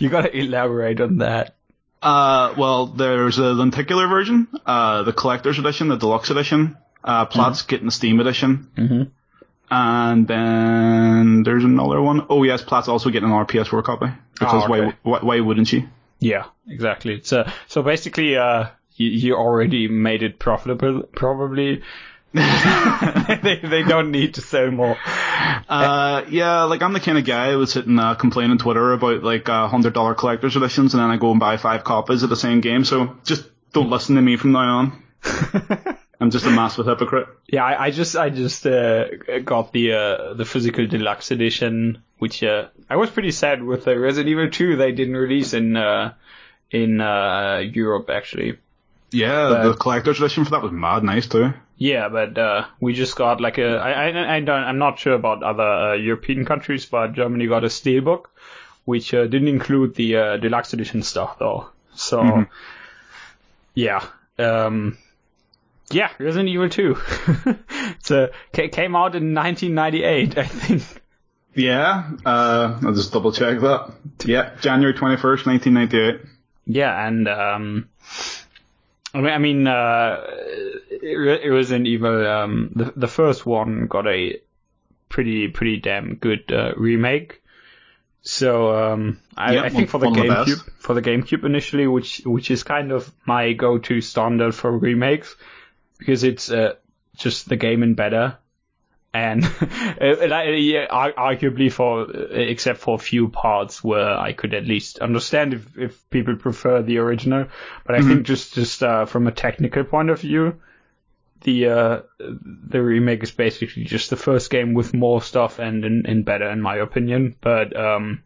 you 0.00 0.08
gotta 0.08 0.34
elaborate 0.36 1.00
on 1.00 1.18
that. 1.18 1.54
Uh, 2.00 2.54
well, 2.56 2.86
there's 2.86 3.38
a 3.38 3.52
lenticular 3.52 4.08
version, 4.08 4.48
uh, 4.66 5.02
the 5.04 5.12
collector's 5.12 5.58
edition, 5.58 5.88
the 5.88 5.96
deluxe 5.96 6.30
edition. 6.30 6.76
Uh, 7.04 7.26
Platt's 7.26 7.62
getting 7.62 7.86
the 7.86 7.92
Steam 7.92 8.20
edition. 8.20 9.12
And 9.74 10.28
then 10.28 11.44
there's 11.44 11.64
another 11.64 12.02
one. 12.02 12.26
Oh 12.28 12.42
yes, 12.42 12.60
Platt's 12.60 12.88
also 12.88 13.08
getting 13.08 13.30
an 13.30 13.34
RPS4 13.34 13.82
copy. 13.82 14.06
Because 14.34 14.64
Oh, 14.64 14.68
why, 14.68 14.80
okay. 14.80 14.96
why, 15.02 15.18
why 15.20 15.40
wouldn't 15.40 15.68
she? 15.68 15.88
Yeah, 16.18 16.44
exactly. 16.68 17.14
It's 17.14 17.32
uh, 17.32 17.50
so 17.68 17.82
basically, 17.82 18.36
uh, 18.36 18.66
you, 18.96 19.08
you 19.08 19.34
already 19.34 19.88
made 19.88 20.22
it 20.22 20.38
profitable, 20.38 21.04
probably. 21.14 21.82
they 22.32 23.60
they 23.62 23.82
don't 23.82 24.10
need 24.10 24.34
to 24.34 24.42
sell 24.42 24.70
more. 24.70 24.98
Uh, 25.06 26.24
yeah, 26.28 26.64
like 26.64 26.82
I'm 26.82 26.92
the 26.92 27.00
kind 27.00 27.16
of 27.16 27.24
guy 27.24 27.52
who 27.52 27.58
would 27.60 27.70
sit 27.70 27.86
and 27.86 27.98
uh, 27.98 28.14
complain 28.14 28.50
on 28.50 28.58
Twitter 28.58 28.92
about 28.92 29.22
like 29.22 29.48
uh, 29.48 29.68
hundred 29.68 29.94
dollar 29.94 30.14
collector's 30.14 30.54
editions, 30.54 30.92
and 30.92 31.02
then 31.02 31.08
I 31.08 31.16
go 31.16 31.30
and 31.30 31.40
buy 31.40 31.56
five 31.56 31.82
copies 31.82 32.22
of 32.22 32.28
the 32.28 32.36
same 32.36 32.60
game. 32.60 32.84
So 32.84 33.16
just 33.24 33.48
don't 33.72 33.88
listen 33.88 34.16
to 34.16 34.22
me 34.22 34.36
from 34.36 34.52
now 34.52 34.78
on. 34.78 35.02
I'm 36.22 36.30
just 36.30 36.46
a 36.46 36.50
massive 36.50 36.86
hypocrite. 36.86 37.26
Yeah, 37.48 37.64
I, 37.64 37.86
I 37.86 37.90
just 37.90 38.16
I 38.16 38.30
just 38.30 38.64
uh, 38.66 39.06
got 39.44 39.72
the 39.72 39.92
uh, 39.92 40.34
the 40.34 40.44
physical 40.44 40.86
deluxe 40.86 41.30
edition, 41.32 42.02
which 42.18 42.42
uh, 42.44 42.68
I 42.88 42.96
was 42.96 43.10
pretty 43.10 43.32
sad 43.32 43.62
with 43.62 43.84
the 43.84 43.98
Resident 43.98 44.30
Evil 44.30 44.48
2 44.48 44.76
they 44.76 44.92
didn't 44.92 45.16
release 45.16 45.52
in 45.52 45.76
uh, 45.76 46.14
in 46.70 47.00
uh, 47.00 47.58
Europe 47.58 48.08
actually. 48.08 48.58
Yeah, 49.10 49.48
But- 49.50 49.62
the 49.64 49.74
collector's 49.74 50.18
edition 50.20 50.44
for 50.44 50.52
that 50.52 50.62
was 50.62 50.72
mad 50.72 51.02
nice 51.02 51.26
too. 51.26 51.52
Yeah, 51.76 52.08
but 52.08 52.38
uh, 52.38 52.66
we 52.78 52.94
just 52.94 53.16
got 53.16 53.40
like 53.40 53.58
a 53.58 53.76
I 53.76 53.90
I, 54.10 54.36
I 54.36 54.40
don't 54.40 54.62
I'm 54.62 54.78
not 54.78 55.00
sure 55.00 55.14
about 55.14 55.42
other 55.42 55.62
uh, 55.62 55.92
European 55.94 56.44
countries, 56.44 56.86
but 56.86 57.12
Germany 57.14 57.48
got 57.48 57.64
a 57.64 57.68
steelbook, 57.68 58.26
which 58.84 59.12
uh, 59.12 59.26
didn't 59.26 59.48
include 59.48 59.96
the 59.96 60.16
uh, 60.16 60.36
deluxe 60.36 60.72
edition 60.72 61.02
stuff 61.02 61.38
though. 61.40 61.66
So 61.94 62.46
Yeah. 63.74 64.04
Um, 64.38 64.96
yeah, 65.94 66.10
Resident 66.18 66.48
Evil 66.48 66.68
2. 66.68 66.96
it's 67.98 68.10
a, 68.10 68.30
came 68.52 68.96
out 68.96 69.14
in 69.14 69.34
1998, 69.34 70.38
I 70.38 70.44
think. 70.44 71.02
Yeah, 71.54 72.10
uh, 72.24 72.80
I'll 72.82 72.94
just 72.94 73.12
double 73.12 73.32
check 73.32 73.60
that. 73.60 73.92
Yeah, 74.24 74.54
January 74.60 74.94
21st, 74.94 75.46
1998. 75.46 76.20
Yeah, 76.66 77.06
and, 77.06 77.28
um, 77.28 77.88
I 79.12 79.20
mean, 79.20 79.32
I 79.32 79.38
mean, 79.38 79.66
uh, 79.66 80.24
it, 80.90 81.40
it 81.44 81.50
was 81.50 81.70
an 81.70 81.86
Evil, 81.86 82.26
um, 82.26 82.72
the, 82.74 82.92
the 82.96 83.08
first 83.08 83.44
one 83.44 83.86
got 83.86 84.06
a 84.06 84.40
pretty, 85.08 85.48
pretty 85.48 85.78
damn 85.78 86.14
good, 86.14 86.50
uh, 86.50 86.72
remake. 86.76 87.42
So, 88.22 88.92
um, 88.92 89.18
I, 89.36 89.54
Yeah, 89.54 89.62
I 89.62 89.68
think 89.68 89.90
for 89.90 89.98
the 89.98 90.06
of 90.06 90.14
the 90.14 90.22
GameCube, 90.22 90.70
for 90.78 90.94
the 90.94 91.02
GameCube 91.02 91.44
initially, 91.44 91.86
which, 91.86 92.22
which 92.24 92.50
is 92.50 92.62
kind 92.62 92.92
of 92.92 93.12
my 93.26 93.52
go-to 93.52 94.00
standard 94.00 94.54
for 94.54 94.70
remakes, 94.70 95.34
because 96.02 96.24
it's, 96.24 96.50
uh, 96.50 96.74
just 97.16 97.48
the 97.48 97.56
game 97.56 97.82
in 97.84 97.94
better. 97.94 98.38
And, 99.14 99.42
yeah, 100.00 100.86
arguably 100.90 101.70
for, 101.70 102.10
except 102.10 102.80
for 102.80 102.94
a 102.96 102.98
few 102.98 103.28
parts 103.28 103.84
where 103.84 104.18
I 104.18 104.32
could 104.32 104.54
at 104.54 104.66
least 104.66 104.98
understand 104.98 105.54
if, 105.54 105.78
if 105.78 106.10
people 106.10 106.36
prefer 106.36 106.82
the 106.82 106.98
original. 106.98 107.46
But 107.86 107.94
I 107.96 108.02
think 108.02 108.26
just, 108.26 108.54
just, 108.54 108.82
uh, 108.82 109.04
from 109.04 109.26
a 109.26 109.32
technical 109.32 109.84
point 109.84 110.10
of 110.10 110.20
view, 110.20 110.60
the, 111.42 111.68
uh, 111.68 112.00
the 112.18 112.82
remake 112.82 113.22
is 113.22 113.30
basically 113.30 113.84
just 113.84 114.10
the 114.10 114.16
first 114.16 114.50
game 114.50 114.74
with 114.74 114.94
more 114.94 115.20
stuff 115.20 115.58
and, 115.58 115.84
and, 115.84 116.06
and 116.06 116.24
better 116.24 116.50
in 116.50 116.60
my 116.60 116.76
opinion. 116.76 117.36
But, 117.40 117.76
um, 117.76 118.24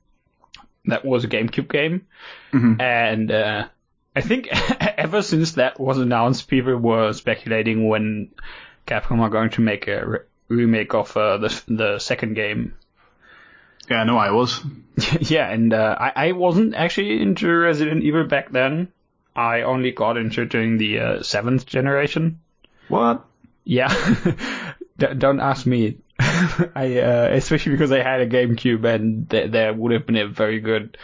that 0.84 1.04
was 1.04 1.24
a 1.24 1.28
GameCube 1.28 1.68
game. 1.68 2.06
And, 2.80 3.30
uh, 3.30 3.68
I 4.16 4.22
think 4.22 4.48
ever 4.80 5.20
since 5.20 5.52
that 5.52 5.78
was 5.78 5.98
announced, 5.98 6.48
people 6.48 6.76
were 6.76 7.12
speculating 7.12 7.86
when 7.86 8.30
Capcom 8.86 9.20
are 9.20 9.28
going 9.28 9.50
to 9.50 9.60
make 9.60 9.86
a 9.86 10.06
re- 10.06 10.18
remake 10.48 10.94
of 10.94 11.14
uh, 11.16 11.36
the 11.36 11.62
the 11.68 11.98
second 11.98 12.34
game. 12.34 12.74
Yeah, 13.90 14.04
no, 14.04 14.16
I 14.16 14.30
was. 14.30 14.60
yeah, 15.20 15.48
and 15.50 15.72
uh, 15.72 15.96
I 16.00 16.28
I 16.28 16.32
wasn't 16.32 16.74
actually 16.74 17.20
into 17.20 17.46
Resident 17.48 18.02
Evil 18.02 18.24
back 18.24 18.50
then. 18.50 18.88
I 19.36 19.62
only 19.62 19.92
got 19.92 20.16
into 20.16 20.42
it 20.42 20.48
during 20.48 20.78
the 20.78 20.98
uh, 20.98 21.22
seventh 21.22 21.66
generation. 21.66 22.40
What? 22.88 23.22
Yeah, 23.64 23.92
D- 24.98 25.14
don't 25.18 25.40
ask 25.40 25.66
me. 25.66 25.98
I 26.18 26.98
uh, 27.00 27.28
especially 27.32 27.72
because 27.72 27.92
I 27.92 28.02
had 28.02 28.22
a 28.22 28.26
GameCube 28.26 28.84
and 28.86 29.28
th- 29.28 29.50
there 29.50 29.74
would 29.74 29.92
have 29.92 30.06
been 30.06 30.16
a 30.16 30.26
very 30.26 30.60
good 30.60 30.96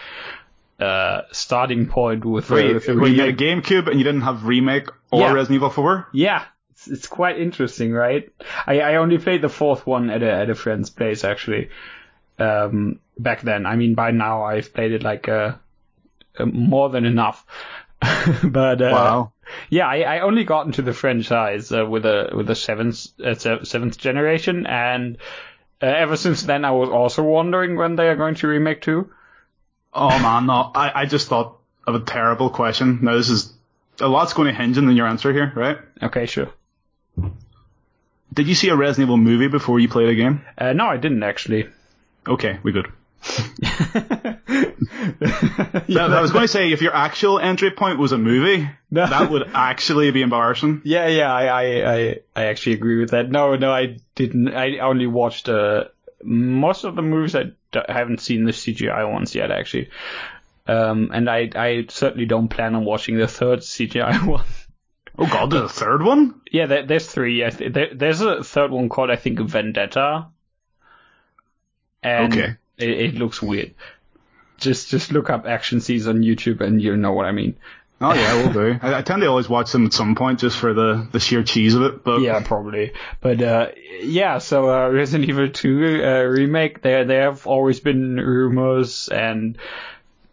uh, 0.83 1.22
starting 1.33 1.87
point 1.87 2.24
with, 2.24 2.51
uh, 2.51 2.55
Wait, 2.55 2.74
with 2.74 2.87
the 2.87 2.97
wait, 2.99 3.14
you 3.14 3.20
had 3.20 3.30
a. 3.30 3.33
GameCube 3.33 3.89
and 3.89 3.99
you 3.99 4.05
didn't 4.05 4.22
have 4.22 4.45
remake 4.45 4.89
or 5.11 5.20
Yeah. 5.20 5.33
Resident 5.33 5.57
Evil 5.57 5.70
4? 5.70 6.09
Yeah, 6.12 6.45
it's, 6.70 6.89
it's 6.89 7.07
quite 7.07 7.39
interesting, 7.39 7.93
right? 7.93 8.28
I, 8.66 8.80
I 8.80 8.95
only 8.97 9.18
played 9.18 9.43
the 9.43 9.49
fourth 9.49 9.87
one 9.87 10.11
at 10.11 10.22
a 10.22 10.33
at 10.33 10.51
a 10.51 10.55
friend's 10.55 10.91
place 10.91 11.24
actually. 11.24 11.70
Um, 12.39 12.99
back 13.18 13.43
then, 13.43 13.66
I 13.66 13.76
mean, 13.76 13.95
by 13.95 14.11
now 14.11 14.43
I've 14.45 14.72
played 14.74 14.93
it 14.93 15.03
like 15.03 15.28
uh, 15.28 15.53
uh, 16.39 16.47
more 16.47 16.89
than 16.91 17.05
enough. 17.05 17.45
but 18.45 18.83
uh, 18.83 18.91
Wow. 18.93 19.33
yeah, 19.70 19.87
I, 19.87 20.16
I 20.16 20.20
only 20.20 20.45
got 20.45 20.66
into 20.66 20.83
the 20.83 20.93
franchise 20.93 21.70
uh, 21.70 21.87
with 21.87 22.05
a 22.05 22.30
with 22.35 22.47
the 22.47 22.55
seventh 22.57 23.07
uh, 23.24 23.35
seventh 23.64 23.99
generation, 23.99 24.66
and 24.66 25.18
uh, 25.80 25.87
ever 25.87 26.16
since 26.16 26.43
then 26.43 26.64
I 26.64 26.72
was 26.72 26.89
also 26.89 27.22
wondering 27.22 27.76
when 27.76 27.95
they 27.97 28.09
are 28.09 28.16
going 28.16 28.35
to 28.37 28.49
remake 28.49 28.80
two. 28.83 29.11
Oh 29.95 30.09
man, 30.09 30.47
no, 30.47 30.70
I, 30.74 31.03
I 31.03 31.07
just 31.07 31.28
thought 31.28 31.59
of 31.86 31.95
a 31.95 32.01
terrible 32.01 32.51
question. 32.51 33.01
Now 33.03 33.16
this 33.16 33.28
is, 33.28 33.53
a 34.01 34.09
lot's 34.09 34.32
going 34.32 34.49
to 34.49 34.55
hinge 34.55 34.78
on 34.78 34.95
your 34.97 35.07
answer 35.07 35.32
here, 35.32 35.53
right? 35.55 35.78
Okay, 36.03 36.26
sure. 36.26 36.49
Did 38.32 38.49
you 38.49 38.55
see 38.55 38.70
a 38.70 38.76
Resident 38.76 39.09
Evil 39.09 39.18
movie 39.18 39.49
before 39.49 39.78
you 39.78 39.88
played 39.88 40.09
a 40.09 40.14
game? 40.14 40.40
Uh, 40.57 40.72
no, 40.72 40.86
I 40.86 40.97
didn't 40.97 41.22
actually. 41.22 41.68
Okay, 42.26 42.59
we 42.62 42.72
good. 42.72 42.86
Now, 45.88 46.07
I 46.07 46.20
was 46.20 46.30
going 46.32 46.43
to 46.45 46.49
say, 46.49 46.72
if 46.72 46.80
your 46.80 46.95
actual 46.95 47.38
entry 47.38 47.70
point 47.70 47.99
was 47.99 48.12
a 48.12 48.18
movie, 48.18 48.68
No. 48.90 49.07
that 49.07 49.30
would 49.30 49.49
actually 49.55 50.11
be 50.11 50.22
embarrassing. 50.22 50.82
Yeah, 50.84 51.09
yeah, 51.09 51.32
I, 51.32 51.45
I, 51.47 51.95
I, 51.95 52.16
I 52.36 52.45
actually 52.47 52.74
agree 52.74 52.99
with 53.01 53.11
that. 53.11 53.30
No, 53.30 53.57
no, 53.57 53.70
I 53.72 53.99
didn't. 54.14 54.49
I 54.55 54.78
only 54.78 55.07
watched 55.07 55.49
uh, 55.49 55.84
most 56.22 56.84
of 56.84 56.95
the 56.95 57.03
movies. 57.03 57.34
I, 57.34 57.53
I 57.77 57.93
haven't 57.93 58.20
seen 58.20 58.45
the 58.45 58.53
CGI 58.53 59.11
ones 59.11 59.35
yet, 59.35 59.51
actually. 59.51 59.91
Um, 60.66 61.11
and 61.12 61.29
I, 61.29 61.51
I 61.55 61.87
certainly 61.89 62.27
don't 62.27 62.49
plan 62.49 62.75
on 62.75 62.85
watching 62.85 63.16
the 63.16 63.27
third 63.27 63.61
CGI 63.61 64.27
one. 64.27 64.45
Oh 65.18 65.27
god, 65.27 65.51
there's 65.51 65.64
a 65.64 65.68
third 65.68 66.03
one? 66.03 66.41
yeah, 66.51 66.66
there, 66.66 66.87
there's 66.87 67.07
three. 67.07 67.49
Th- 67.51 67.73
there, 67.73 67.89
there's 67.93 68.20
a 68.23 68.43
third 68.43 68.70
one 68.70 68.89
called, 68.89 69.11
I 69.11 69.16
think, 69.16 69.41
Vendetta. 69.41 70.27
And 72.03 72.33
Okay. 72.33 72.55
it, 72.79 72.89
it 72.91 73.14
looks 73.14 73.43
weird. 73.43 73.75
Just, 74.59 74.89
just 74.91 75.12
look 75.12 75.29
up 75.29 75.47
action 75.47 75.81
scenes 75.81 76.07
on 76.07 76.23
YouTube 76.23 76.61
and 76.61 76.81
you'll 76.81 76.97
know 76.97 77.12
what 77.12 77.27
I 77.27 77.33
mean. 77.33 77.57
Oh 78.03 78.14
yeah, 78.14 78.34
we'll 78.34 78.53
do. 78.53 78.78
I, 78.82 78.98
I 78.98 79.03
tend 79.03 79.22
to 79.22 79.28
always 79.28 79.48
watch 79.48 79.70
them 79.70 79.86
at 79.86 79.92
some 79.92 80.16
point 80.16 80.40
just 80.40 80.59
for 80.59 80.74
the, 80.74 81.07
the 81.12 81.20
sheer 81.20 81.44
cheese 81.44 81.74
of 81.74 81.82
it, 81.82 82.03
but 82.03 82.20
Yeah, 82.20 82.42
probably. 82.44 82.92
But 83.20 83.40
uh, 83.40 83.68
yeah, 84.00 84.38
so 84.38 84.68
uh, 84.70 84.88
Resident 84.88 85.28
Evil 85.28 85.48
2 85.48 86.03
uh, 86.05 86.22
remake, 86.22 86.82
there 86.82 87.05
there 87.05 87.22
have 87.30 87.46
always 87.46 87.78
been 87.78 88.16
rumors 88.16 89.09
and 89.09 89.57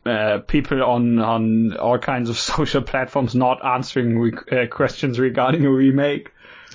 uh, 0.04 0.40
people 0.40 0.84
on 0.84 1.20
on 1.20 1.78
all 1.78 2.00
kinds 2.00 2.30
of 2.30 2.38
social 2.40 2.82
platforms 2.82 3.36
not 3.36 3.64
answering 3.64 4.18
re- 4.18 4.34
uh, 4.52 4.66
questions 4.68 5.20
regarding 5.20 5.66
a 5.66 5.72
remake. 5.72 6.32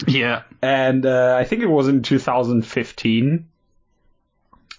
yeah. 0.07 0.43
And 0.63 1.05
uh, 1.05 1.37
I 1.39 1.45
think 1.45 1.63
it 1.63 1.67
was 1.69 1.89
in 1.89 2.03
2015 2.03 3.49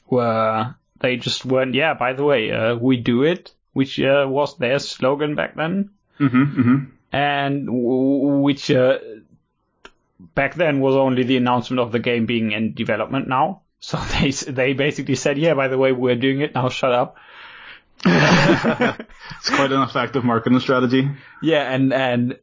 where 0.08 0.76
they 1.00 1.18
just 1.18 1.44
went, 1.44 1.74
yeah, 1.74 1.94
by 1.94 2.14
the 2.14 2.24
way, 2.24 2.52
uh, 2.52 2.76
we 2.76 2.98
do 2.98 3.24
it, 3.24 3.52
which 3.74 4.00
uh, 4.00 4.26
was 4.28 4.58
their 4.58 4.80
slogan 4.80 5.36
back 5.36 5.56
then 5.56 5.90
hmm 6.18 6.44
hmm 6.46 6.76
and 7.12 7.66
w- 7.68 8.42
which 8.42 8.70
uh, 8.72 8.98
back 10.34 10.56
then 10.56 10.80
was 10.80 10.96
only 10.96 11.24
the 11.24 11.38
announcement 11.38 11.80
of 11.80 11.92
the 11.92 12.00
game 12.00 12.26
being 12.26 12.52
in 12.52 12.74
development 12.74 13.28
now. 13.28 13.62
So 13.80 13.98
they 13.98 14.32
they 14.32 14.74
basically 14.74 15.16
said, 15.16 15.38
yeah, 15.38 15.54
by 15.54 15.68
the 15.68 15.78
way, 15.78 15.92
we're 15.92 16.16
doing 16.16 16.42
it 16.42 16.56
now. 16.56 16.70
Shut 16.70 16.92
up. 16.92 17.18
It's 18.06 19.50
quite 19.50 19.72
an 19.72 19.82
effective 19.84 20.24
marketing 20.24 20.60
strategy. 20.60 21.10
Yeah, 21.42 21.72
and 21.72 21.94
and 21.94 22.40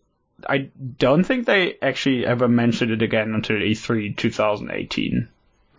I 0.48 0.70
don't 0.98 1.24
think 1.24 1.46
they 1.46 1.78
actually 1.82 2.24
ever 2.26 2.48
mentioned 2.48 2.92
it 2.92 3.02
again 3.02 3.34
until 3.34 3.56
E 3.56 3.72
E3 3.72 4.16
2018. 4.16 5.28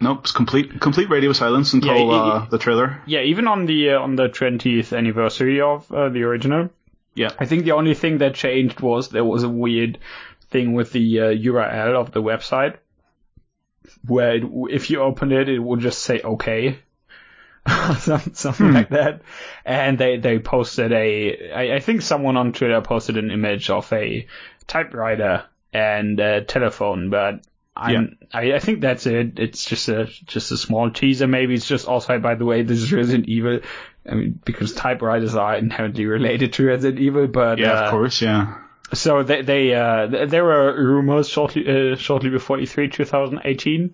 Nope, 0.01 0.19
it's 0.23 0.31
complete 0.31 0.81
complete 0.81 1.09
radio 1.09 1.31
silence 1.33 1.73
until 1.73 2.11
Yeah, 2.11 2.19
y- 2.19 2.37
uh, 2.37 2.45
the 2.49 2.57
trailer. 2.57 3.01
Yeah, 3.05 3.21
even 3.21 3.47
on 3.47 3.65
the 3.67 3.91
uh, 3.91 3.99
on 4.01 4.15
the 4.15 4.27
20th 4.27 4.91
anniversary 4.97 5.61
of 5.61 5.89
uh, 5.91 6.09
the 6.09 6.23
original, 6.23 6.69
Yeah. 7.15 7.29
I 7.39 7.45
think 7.45 7.65
the 7.65 7.73
only 7.73 7.93
thing 7.93 8.19
that 8.19 8.35
changed 8.35 8.79
was 8.79 9.09
there 9.09 9.25
was 9.25 9.43
a 9.43 9.49
weird 9.49 9.99
thing 10.49 10.73
with 10.73 10.91
the 10.91 11.19
uh, 11.19 11.23
URL 11.25 11.95
of 11.99 12.11
the 12.11 12.21
website 12.21 12.75
where 14.07 14.35
it, 14.35 14.43
if 14.69 14.89
you 14.89 15.01
open 15.01 15.31
it, 15.31 15.49
it 15.49 15.59
would 15.59 15.79
just 15.79 15.99
say 15.99 16.21
okay. 16.21 16.79
Some- 17.99 18.33
Something 18.33 18.73
like 18.73 18.89
that. 18.89 19.21
And 19.65 19.97
they, 19.97 20.17
they 20.17 20.39
posted 20.39 20.91
a, 20.91 21.51
I, 21.51 21.75
I 21.75 21.79
think 21.79 22.01
someone 22.01 22.37
on 22.37 22.53
Twitter 22.53 22.81
posted 22.81 23.17
an 23.17 23.31
image 23.31 23.69
of 23.69 23.91
a 23.93 24.27
typewriter 24.67 25.45
and 25.71 26.19
a 26.19 26.43
telephone, 26.43 27.09
but 27.09 27.45
I'm, 27.75 28.17
I, 28.31 28.53
I 28.53 28.59
think 28.59 28.81
that's 28.81 29.05
it. 29.07 29.39
It's 29.39 29.65
just 29.65 29.89
a, 29.89 30.05
just 30.25 30.51
a 30.51 30.57
small 30.57 30.91
teaser. 30.91 31.25
Maybe 31.27 31.55
it's 31.55 31.67
just 31.67 31.87
also, 31.87 32.19
by 32.19 32.35
the 32.35 32.45
way, 32.45 32.61
this 32.63 32.79
is 32.79 32.93
Resident 32.93 33.27
Evil. 33.27 33.61
I 34.09 34.15
mean, 34.15 34.39
because 34.43 34.73
typewriters 34.73 35.35
are 35.35 35.55
inherently 35.55 36.05
related 36.05 36.53
to 36.53 36.65
Resident 36.65 36.99
Evil, 36.99 37.27
but, 37.27 37.57
Yeah, 37.57 37.71
uh, 37.71 37.85
of 37.85 37.91
course, 37.91 38.21
yeah. 38.21 38.57
so 38.93 39.23
they, 39.23 39.41
they 39.41 39.73
uh, 39.73 40.25
there 40.27 40.43
were 40.43 40.75
rumors 40.75 41.29
shortly 41.29 41.93
uh, 41.93 41.95
shortly 41.95 42.29
before 42.29 42.57
E3 42.57 42.91
2018, 42.91 43.93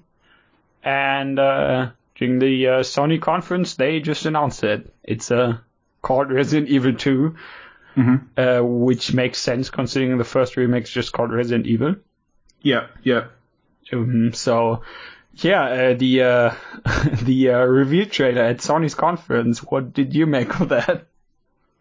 and 0.83 1.39
uh, 1.39 1.89
during 2.15 2.39
the 2.39 2.67
uh, 2.67 2.79
Sony 2.79 3.21
conference 3.21 3.75
they 3.75 3.99
just 3.99 4.25
announced 4.25 4.63
it. 4.63 4.91
It's 5.03 5.29
uh, 5.31 5.57
called 6.01 6.31
Resident 6.31 6.69
Evil 6.69 6.93
2, 6.95 7.35
uh, 8.37 8.59
which 8.61 9.13
makes 9.13 9.37
sense 9.37 9.69
considering 9.69 10.17
the 10.17 10.23
first 10.23 10.57
remake's 10.57 10.89
just 10.89 11.11
called 11.11 11.31
Resident 11.31 11.67
Evil. 11.67 11.95
Yeah, 12.61 12.87
yeah. 13.03 13.27
Um, 13.93 14.33
so 14.33 14.81
yeah, 15.43 15.63
uh, 15.63 15.93
the 15.93 16.23
uh, 16.23 16.55
the 17.21 17.51
uh, 17.51 17.59
reveal 17.59 18.05
trailer 18.05 18.43
at 18.43 18.57
Sony's 18.57 18.95
conference. 18.95 19.59
What 19.59 19.93
did 19.93 20.13
you 20.13 20.25
make 20.25 20.59
of 20.59 20.69
that? 20.69 21.07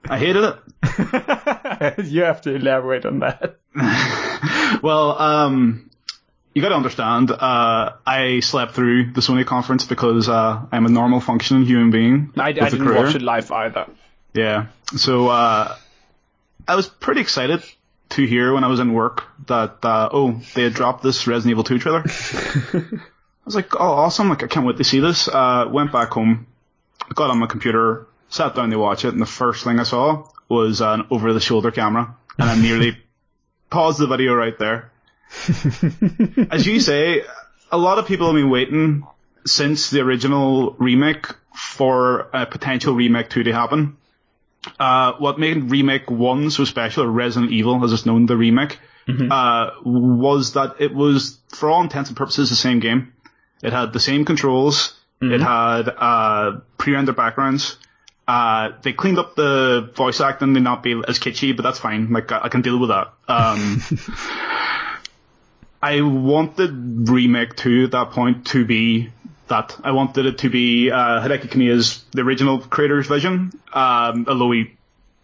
I 0.08 0.18
hated 0.18 0.44
it. 0.44 2.06
you 2.06 2.22
have 2.22 2.42
to 2.42 2.54
elaborate 2.54 3.04
on 3.04 3.20
that. 3.20 3.58
Well, 4.82 5.18
um, 5.18 5.90
you 6.54 6.62
got 6.62 6.68
to 6.68 6.76
understand. 6.76 7.30
Uh, 7.30 7.94
I 8.06 8.40
slept 8.40 8.74
through 8.74 9.12
the 9.12 9.20
Sony 9.20 9.44
conference 9.44 9.84
because 9.84 10.28
uh, 10.28 10.64
I'm 10.70 10.86
a 10.86 10.88
normal 10.88 11.20
functioning 11.20 11.64
human 11.64 11.90
being. 11.90 12.32
I, 12.36 12.48
I 12.48 12.52
didn't 12.52 12.86
career. 12.86 13.04
watch 13.04 13.14
it 13.14 13.22
live 13.22 13.50
either. 13.50 13.86
Yeah. 14.34 14.66
So 14.96 15.28
uh, 15.28 15.74
I 16.66 16.76
was 16.76 16.86
pretty 16.86 17.20
excited 17.20 17.62
to 18.10 18.24
hear 18.24 18.52
when 18.52 18.62
I 18.62 18.68
was 18.68 18.80
in 18.80 18.92
work 18.92 19.24
that 19.46 19.84
uh, 19.84 20.08
oh 20.12 20.40
they 20.54 20.62
had 20.62 20.74
dropped 20.74 21.02
this 21.02 21.26
Resident 21.26 21.52
Evil 21.52 21.64
2 21.64 21.78
trailer. 21.78 22.04
I 23.48 23.50
was 23.50 23.54
like, 23.54 23.80
oh 23.80 23.92
awesome! 23.92 24.28
Like 24.28 24.42
I 24.42 24.46
can't 24.46 24.66
wait 24.66 24.76
to 24.76 24.84
see 24.84 25.00
this. 25.00 25.26
Uh, 25.26 25.66
went 25.70 25.90
back 25.90 26.10
home, 26.10 26.46
got 27.14 27.30
on 27.30 27.38
my 27.38 27.46
computer, 27.46 28.06
sat 28.28 28.54
down 28.54 28.68
to 28.68 28.76
watch 28.76 29.06
it, 29.06 29.14
and 29.14 29.22
the 29.22 29.26
first 29.26 29.64
thing 29.64 29.80
I 29.80 29.84
saw 29.84 30.28
was 30.50 30.82
an 30.82 31.06
over-the-shoulder 31.10 31.70
camera, 31.70 32.14
and 32.38 32.50
I 32.50 32.60
nearly 32.60 32.98
paused 33.70 34.00
the 34.00 34.06
video 34.06 34.34
right 34.34 34.52
there. 34.58 34.92
As 36.50 36.66
you 36.66 36.78
say, 36.78 37.22
a 37.72 37.78
lot 37.78 37.96
of 37.96 38.06
people 38.06 38.26
have 38.26 38.36
been 38.36 38.50
waiting 38.50 39.06
since 39.46 39.88
the 39.88 40.00
original 40.00 40.76
remake 40.78 41.28
for 41.54 42.28
a 42.34 42.44
potential 42.44 42.94
remake 42.94 43.30
2 43.30 43.44
to 43.44 43.52
happen. 43.54 43.96
Uh, 44.78 45.14
what 45.14 45.38
made 45.38 45.70
remake 45.70 46.10
1 46.10 46.50
so 46.50 46.66
special, 46.66 47.04
or 47.04 47.10
Resident 47.10 47.50
Evil 47.50 47.82
as 47.82 47.94
it's 47.94 48.04
known, 48.04 48.26
the 48.26 48.36
remake, 48.36 48.78
mm-hmm. 49.06 49.32
uh, 49.32 49.70
was 49.82 50.52
that 50.52 50.76
it 50.80 50.94
was, 50.94 51.38
for 51.48 51.70
all 51.70 51.82
intents 51.82 52.10
and 52.10 52.16
purposes, 52.16 52.50
the 52.50 52.56
same 52.56 52.80
game. 52.80 53.14
It 53.62 53.72
had 53.72 53.92
the 53.92 54.00
same 54.00 54.24
controls. 54.24 54.94
Mm-hmm. 55.20 55.34
It 55.34 55.40
had, 55.40 55.88
uh, 55.88 56.60
pre-rendered 56.76 57.16
backgrounds. 57.16 57.76
Uh, 58.26 58.72
they 58.82 58.92
cleaned 58.92 59.18
up 59.18 59.34
the 59.36 59.90
voice 59.94 60.20
acting 60.20 60.54
to 60.54 60.60
not 60.60 60.82
be 60.82 60.92
as 61.08 61.18
kitschy, 61.18 61.56
but 61.56 61.62
that's 61.62 61.78
fine. 61.78 62.12
Like, 62.12 62.30
I, 62.30 62.42
I 62.44 62.48
can 62.50 62.60
deal 62.60 62.78
with 62.78 62.90
that. 62.90 63.12
Um, 63.26 63.82
I 65.82 66.02
wanted 66.02 67.08
remake 67.08 67.56
2 67.56 67.84
at 67.84 67.90
that 67.92 68.10
point 68.10 68.48
to 68.48 68.64
be 68.64 69.10
that. 69.48 69.76
I 69.82 69.92
wanted 69.92 70.26
it 70.26 70.38
to 70.38 70.50
be 70.50 70.90
uh, 70.90 71.22
Hideki 71.22 71.48
Kamiya's 71.48 72.04
the 72.12 72.22
original 72.22 72.58
creator's 72.58 73.06
vision, 73.06 73.52
um, 73.72 74.26
although 74.28 74.50
he 74.50 74.72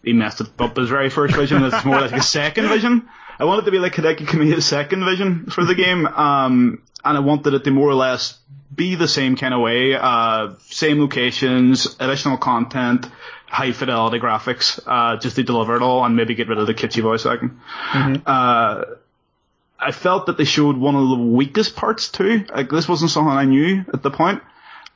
he 0.02 0.12
messed 0.12 0.40
it 0.40 0.48
up 0.58 0.76
his 0.76 0.88
very 0.88 1.10
first 1.10 1.34
vision. 1.34 1.62
It's 1.64 1.84
more 1.84 2.00
like 2.00 2.12
a 2.12 2.22
second 2.22 2.68
vision. 2.68 3.08
I 3.38 3.44
wanted 3.44 3.64
to 3.64 3.70
be 3.70 3.78
like 3.78 3.94
Hideki 3.94 4.26
Kamiya's 4.26 4.66
second 4.66 5.04
vision 5.04 5.46
for 5.46 5.64
the 5.64 5.74
game, 5.74 6.06
um, 6.06 6.82
and 7.04 7.16
I 7.16 7.20
wanted 7.20 7.54
it 7.54 7.64
to 7.64 7.70
more 7.70 7.88
or 7.88 7.94
less 7.94 8.38
be 8.74 8.94
the 8.94 9.08
same 9.08 9.36
kind 9.36 9.54
of 9.54 9.60
way, 9.60 9.94
uh, 9.94 10.54
same 10.68 11.00
locations, 11.00 11.96
additional 12.00 12.36
content, 12.36 13.06
high 13.46 13.72
fidelity 13.72 14.18
graphics, 14.18 14.80
uh, 14.86 15.16
just 15.18 15.36
to 15.36 15.42
deliver 15.42 15.76
it 15.76 15.82
all 15.82 16.04
and 16.04 16.16
maybe 16.16 16.34
get 16.34 16.48
rid 16.48 16.58
of 16.58 16.66
the 16.66 16.74
kitschy 16.74 17.02
voice 17.02 17.24
acting. 17.26 17.60
Mm-hmm. 17.90 18.22
Uh, 18.26 18.84
I 19.78 19.92
felt 19.92 20.26
that 20.26 20.38
they 20.38 20.44
showed 20.44 20.76
one 20.76 20.96
of 20.96 21.08
the 21.08 21.16
weakest 21.16 21.76
parts 21.76 22.08
too. 22.08 22.46
Like 22.52 22.70
this 22.70 22.88
wasn't 22.88 23.10
something 23.10 23.32
I 23.32 23.44
knew 23.44 23.84
at 23.92 24.02
the 24.02 24.10
point. 24.10 24.42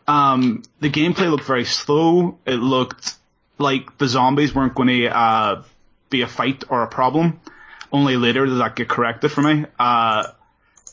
Um, 0.07 0.63
the 0.81 0.91
gameplay 0.91 1.31
looked 1.31 1.45
very 1.45 1.67
slow. 1.67 2.39
It 2.47 2.57
looked 2.57 3.15
like 3.59 3.99
the 3.99 4.09
zombies 4.09 4.55
weren't 4.55 4.75
going 4.75 4.89
to 4.89 5.17
uh, 5.17 5.63
be 6.09 6.23
a 6.23 6.27
fight 6.27 6.65
or 6.69 6.83
a 6.83 6.89
problem. 6.89 7.41
Only 7.93 8.17
later 8.17 8.47
did 8.47 8.59
that 8.59 8.77
get 8.77 8.89
corrected 8.89 9.33
for 9.33 9.43
me. 9.43 9.65
Uh, 9.79 10.29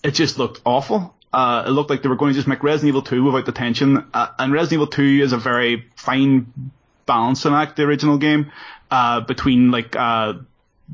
it 0.04 0.12
just 0.12 0.38
looked 0.38 0.62
awful. 0.66 1.16
Uh, 1.34 1.66
it 1.68 1.72
looked 1.72 1.90
like 1.90 2.02
they 2.02 2.10
were 2.10 2.16
going 2.16 2.32
to 2.32 2.36
just 2.36 2.48
make 2.48 2.64
Resident 2.64 2.90
Evil 2.90 3.02
2 3.02 3.24
without 3.24 3.46
the 3.46 3.52
tension. 3.52 4.06
Uh, 4.14 4.28
and 4.40 4.54
Resident 4.54 4.74
Evil 4.74 4.88
2 4.88 5.04
is 5.24 5.34
a 5.34 5.38
very 5.38 5.86
fine 5.98 6.72
balancing 7.06 7.54
act, 7.54 7.76
the 7.76 7.84
original 7.84 8.18
game, 8.18 8.52
uh, 8.90 9.20
between 9.22 9.72
like, 9.72 9.96
uh, 9.96 10.34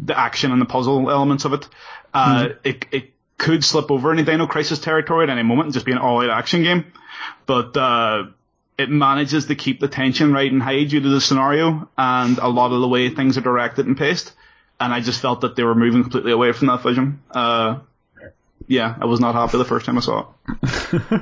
the 0.04 0.18
action 0.18 0.52
and 0.52 0.60
the 0.60 0.66
puzzle 0.66 1.12
elements 1.12 1.46
of 1.46 1.54
it. 1.54 1.68
Uh, 2.14 2.46
mm. 2.46 2.58
it, 2.64 2.86
it 2.92 3.14
could 3.38 3.64
slip 3.64 3.92
over 3.92 4.12
into 4.12 4.24
Dino 4.24 4.48
Crisis 4.48 4.80
territory 4.80 5.24
at 5.24 5.30
any 5.30 5.44
moment 5.44 5.68
and 5.68 5.74
just 5.74 5.86
be 5.86 5.92
an 5.92 6.00
all-out 6.00 6.32
action 6.32 6.64
game. 6.64 6.92
But, 7.46 7.78
uh, 7.78 8.24
it 8.80 8.90
manages 8.90 9.46
to 9.46 9.56
keep 9.56 9.80
the 9.80 9.88
tension 9.88 10.34
right 10.34 10.52
and 10.52 10.64
high 10.64 10.86
due 10.86 11.02
to 11.02 11.10
the 11.10 11.22
scenario 11.22 11.88
and 11.98 12.40
a 12.40 12.48
lot 12.48 12.72
of 12.72 12.82
the 12.82 12.88
way 12.88 13.10
things 13.10 13.38
are 13.38 13.42
directed 13.42 13.86
and 13.86 13.96
paced. 13.96 14.34
And 14.82 14.92
I 14.94 15.00
just 15.00 15.22
felt 15.22 15.42
that 15.42 15.56
they 15.56 15.64
were 15.64 15.76
moving 15.76 16.02
completely 16.02 16.32
away 16.32 16.52
from 16.54 16.68
that 16.68 16.82
vision. 16.82 17.22
Uh, 17.30 17.80
yeah, 18.68 18.96
I 19.00 19.06
was 19.06 19.20
not 19.20 19.36
happy 19.36 19.58
the 19.58 19.66
first 19.66 19.86
time 19.86 19.98
I 19.98 20.02
saw 20.02 20.28
it. 20.48 21.22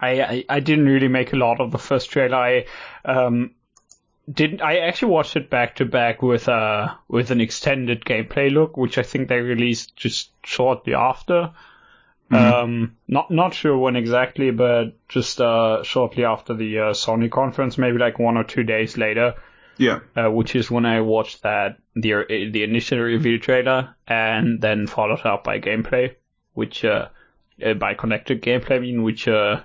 I, 0.00 0.22
I, 0.22 0.44
I 0.48 0.60
didn't 0.60 0.86
really 0.86 1.08
make 1.08 1.32
a 1.32 1.36
lot 1.36 1.60
of 1.60 1.70
the 1.70 1.78
first 1.78 2.10
trailer. 2.10 2.36
I 2.36 2.64
um 3.04 3.52
didn't 4.30 4.60
I 4.60 4.78
actually 4.78 5.12
watched 5.12 5.36
it 5.36 5.50
back 5.50 5.76
to 5.76 5.84
back 5.84 6.22
with 6.22 6.48
uh 6.48 6.94
with 7.06 7.30
an 7.30 7.40
extended 7.40 8.04
gameplay 8.04 8.50
look, 8.50 8.76
which 8.76 8.98
I 8.98 9.02
think 9.02 9.28
they 9.28 9.40
released 9.40 9.94
just 9.96 10.30
shortly 10.44 10.94
after. 10.94 11.50
Mm-hmm. 12.30 12.34
Um, 12.34 12.96
not 13.06 13.30
not 13.30 13.54
sure 13.54 13.76
when 13.76 13.94
exactly, 13.94 14.50
but 14.50 14.94
just 15.08 15.40
uh 15.40 15.84
shortly 15.84 16.24
after 16.24 16.54
the 16.54 16.78
uh, 16.78 16.92
Sony 16.92 17.30
conference, 17.30 17.78
maybe 17.78 17.98
like 17.98 18.18
one 18.18 18.36
or 18.36 18.44
two 18.44 18.64
days 18.64 18.96
later. 18.96 19.34
Yeah. 19.78 20.00
Uh, 20.16 20.30
which 20.30 20.54
is 20.54 20.70
when 20.70 20.86
I 20.86 21.00
watched 21.00 21.42
that 21.42 21.78
the 21.94 22.24
the 22.28 22.62
initial 22.62 22.98
reveal 22.98 23.38
trailer 23.38 23.94
and 24.06 24.60
then 24.60 24.86
followed 24.86 25.24
up 25.24 25.44
by 25.44 25.60
gameplay, 25.60 26.16
which 26.54 26.84
uh, 26.84 27.08
uh 27.64 27.74
by 27.74 27.94
connected 27.94 28.42
gameplay, 28.42 28.76
I 28.76 28.78
mean 28.78 29.02
which 29.02 29.28
uh 29.28 29.60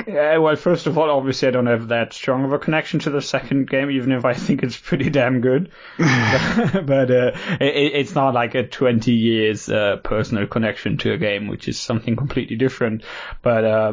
uh, 0.00 0.40
well, 0.40 0.56
first 0.56 0.86
of 0.86 0.98
all, 0.98 1.10
obviously 1.10 1.48
I 1.48 1.52
don't 1.52 1.66
have 1.66 1.88
that 1.88 2.12
strong 2.12 2.44
of 2.44 2.52
a 2.52 2.58
connection 2.58 3.00
to 3.00 3.10
the 3.10 3.22
second 3.22 3.70
game, 3.70 3.90
even 3.90 4.10
if 4.12 4.24
I 4.24 4.34
think 4.34 4.62
it's 4.62 4.76
pretty 4.76 5.10
damn 5.10 5.40
good. 5.40 5.70
but 5.98 7.10
uh, 7.10 7.32
it, 7.60 7.92
it's 7.94 8.14
not 8.14 8.34
like 8.34 8.54
a 8.54 8.66
20 8.66 9.12
years 9.12 9.68
uh, 9.68 9.96
personal 10.02 10.46
connection 10.46 10.96
to 10.98 11.12
a 11.12 11.18
game, 11.18 11.46
which 11.46 11.68
is 11.68 11.78
something 11.78 12.16
completely 12.16 12.56
different. 12.56 13.04
But 13.42 13.64
uh, 13.64 13.92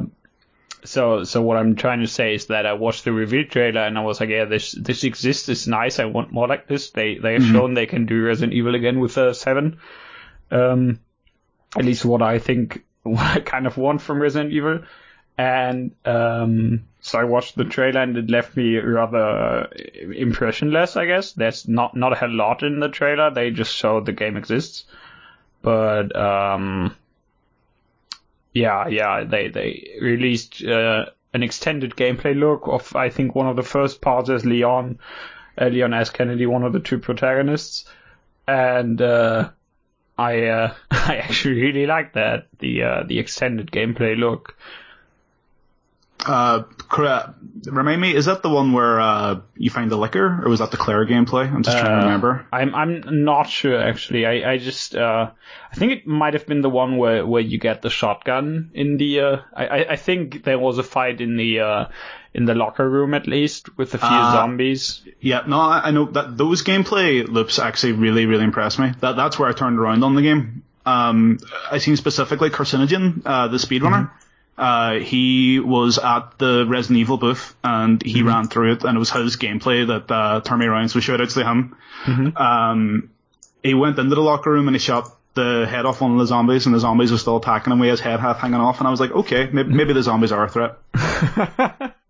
so 0.84 1.24
so 1.24 1.42
what 1.42 1.58
I'm 1.58 1.76
trying 1.76 2.02
to 2.02 2.08
say 2.08 2.36
is 2.36 2.48
that 2.48 2.66
I 2.66 2.74
watched 2.74 3.04
the 3.04 3.12
reveal 3.12 3.46
trailer 3.46 3.82
and 3.82 3.98
I 3.98 4.02
was 4.02 4.20
like, 4.20 4.30
yeah, 4.30 4.46
this 4.46 4.72
this 4.72 5.04
exists, 5.04 5.50
it's 5.50 5.68
nice. 5.68 6.00
I 6.00 6.06
want 6.06 6.32
more 6.32 6.48
like 6.48 6.68
this. 6.68 6.92
They 6.92 7.18
they 7.18 7.34
have 7.34 7.42
mm-hmm. 7.42 7.54
shown 7.54 7.74
they 7.74 7.86
can 7.86 8.06
do 8.06 8.24
Resident 8.24 8.54
Evil 8.54 8.76
again 8.76 9.00
with 9.00 9.18
a 9.18 9.30
uh, 9.30 9.34
seven. 9.34 9.80
Um, 10.52 11.00
at 11.76 11.86
least 11.86 12.06
what 12.06 12.22
I 12.22 12.40
think, 12.40 12.84
what 13.04 13.26
I 13.26 13.40
kind 13.40 13.68
of 13.68 13.78
want 13.78 14.02
from 14.02 14.22
Resident 14.22 14.54
Evil 14.54 14.82
and 15.38 15.92
um, 16.06 16.86
so 17.02 17.20
I 17.20 17.24
watched 17.24 17.56
the 17.56 17.64
trailer 17.64 18.02
and 18.02 18.18
it 18.18 18.30
left 18.30 18.56
me 18.56 18.78
rather 18.78 19.68
impressionless. 20.16 20.96
I 20.96 21.06
guess 21.06 21.34
there's 21.34 21.68
not 21.68 21.96
not 21.96 22.22
a 22.22 22.28
lot 22.28 22.64
in 22.64 22.80
the 22.80 22.90
trailer. 22.90 23.32
They 23.32 23.50
just 23.50 23.76
showed 23.76 24.06
the 24.06 24.12
game 24.12 24.38
exists, 24.38 24.86
but 25.62 26.16
um, 26.16 26.96
yeah, 28.54 28.88
yeah, 28.88 29.24
they 29.24 29.47
they 29.49 29.97
released 30.01 30.64
uh, 30.64 31.06
an 31.34 31.43
extended 31.43 31.95
gameplay 31.95 32.38
look 32.38 32.68
of 32.68 32.95
I 32.95 33.10
think 33.10 33.36
one 33.36 33.47
of 33.47 33.56
the 33.56 33.64
first 33.64 34.01
parts 34.01 34.30
as 34.30 34.45
Leon, 34.45 34.99
uh, 35.60 35.68
Leon 35.68 35.93
S. 35.93 36.10
Kennedy, 36.10 36.45
one 36.45 36.64
of 36.64 36.74
the 36.74 36.80
two 36.80 36.99
protagonists, 36.99 37.86
and 38.47 39.01
uh, 39.01 39.49
I 40.18 40.45
uh, 40.45 40.74
I 40.91 41.18
actually 41.18 41.62
really 41.62 41.88
like 41.88 42.14
that 42.14 42.47
the 42.60 42.84
uh, 42.84 43.04
the 43.08 43.20
extended 43.20 43.72
gameplay 43.72 44.18
look. 44.18 44.56
Uh, 46.26 46.64
remind 47.66 48.02
me, 48.02 48.16
is 48.16 48.26
that 48.26 48.42
the 48.42 48.50
one 48.50 48.74
where 48.74 49.00
uh, 49.00 49.42
you 49.56 49.70
find 49.70 49.92
the 49.92 49.98
Licker, 49.98 50.42
or 50.44 50.50
was 50.50 50.60
that 50.60 50.72
the 50.72 50.78
Claire 50.78 51.06
gameplay? 51.06 51.52
I'm 51.52 51.64
just 51.64 51.78
uh, 51.78 51.82
trying 51.82 51.92
to 51.92 52.02
uh, 52.02 52.06
remember. 52.06 52.46
I'm 52.52 52.76
I'm 52.76 53.24
not 53.26 53.50
sure 53.50 53.80
actually. 53.80 54.26
I 54.26 54.54
I 54.54 54.58
just 54.58 54.96
uh, 54.96 55.32
I 55.72 55.76
think 55.76 55.92
it 55.92 56.08
might 56.08 56.34
have 56.34 56.46
been 56.46 56.62
the 56.62 56.70
one 56.70 56.98
where 56.98 57.26
where 57.26 57.42
you 57.42 57.58
get 57.58 57.82
the 57.82 57.90
shotgun 57.90 58.72
in 58.74 58.98
the. 58.98 59.20
Uh, 59.20 59.38
I 59.54 59.86
I 59.92 59.96
think 59.96 60.44
there 60.44 60.60
was 60.60 60.78
a 60.78 60.84
fight 60.84 61.20
in 61.20 61.36
the 61.36 61.60
uh, 61.60 61.86
in 62.34 62.46
the 62.46 62.56
locker 62.56 62.90
room 62.90 63.14
at 63.14 63.28
least 63.28 63.78
with 63.78 63.94
a 63.94 63.98
few 63.98 64.08
uh, 64.08 64.34
zombies. 64.34 65.02
Yeah, 65.20 65.44
no, 65.48 65.60
I, 65.60 65.88
I 65.88 65.92
know 65.92 66.06
that 66.06 66.38
those 66.38 66.64
gameplay 66.64 67.28
loops 67.28 67.60
actually 67.60 67.94
really 67.94 68.26
really 68.26 68.44
impressed 68.44 68.80
me. 68.80 68.92
That 69.02 69.16
that's 69.16 69.38
where 69.38 69.50
I 69.50 69.54
turned 69.54 69.80
around 69.80 70.04
on 70.04 70.16
the 70.16 70.22
game. 70.22 70.64
Um, 70.86 71.40
I 71.72 71.78
seen 71.78 71.96
specifically 71.96 72.50
Carcinogen, 72.50 73.22
uh, 73.26 73.48
the 73.48 73.58
speedrunner. 73.58 74.08
Mm-hmm 74.08 74.23
uh, 74.58 74.99
he 74.99 75.60
was 75.60 75.97
at 75.97 76.38
the 76.38 76.66
Resident 76.68 76.99
Evil 76.99 77.18
booth 77.18 77.56
and 77.64 78.01
he 78.01 78.20
mm-hmm. 78.20 78.28
ran 78.28 78.47
through 78.47 78.74
it 78.74 78.84
and 78.84 78.95
it 78.95 78.99
was 78.99 79.12
his 79.12 79.38
gameplay 79.38 79.88
that, 79.88 80.12
uh, 80.12 80.56
me 80.56 80.66
around, 80.66 80.89
so 80.89 80.99
shout 80.99 81.22
outs 81.22 81.34
to 81.34 81.43
him. 81.43 81.76
Mm-hmm. 82.04 82.38
Um, 82.38 83.10
he 83.64 83.74
went 83.74 83.97
into 83.97 84.16
the 84.16 84.22
locker 84.22 84.51
room 84.51 84.68
and 84.68 84.76
he 84.76 84.80
shot 84.80 85.10
the 85.34 85.66
head 85.68 85.86
off 85.86 86.01
one 86.01 86.12
of 86.14 86.20
the 86.20 86.28
zombies 86.28 86.68
and 86.68 86.76
the 86.76 86.80
zombies 86.80 87.12
were 87.12 87.18
still 87.18 87.38
attacking 87.38 87.74
him 87.74 87.80
with 87.80 87.89
his 87.89 87.99
head 87.99 88.20
half 88.20 88.39
hanging 88.39 88.60
off 88.60 88.80
and 88.80 88.88
I 88.88 88.91
was 88.91 88.99
like, 88.99 89.12
okay, 89.12 89.49
maybe, 89.51 89.74
maybe 89.74 89.93
the 89.93 90.04
zombies 90.04 90.32
are 90.32 90.45
a 90.45 90.49
threat. 90.49 90.78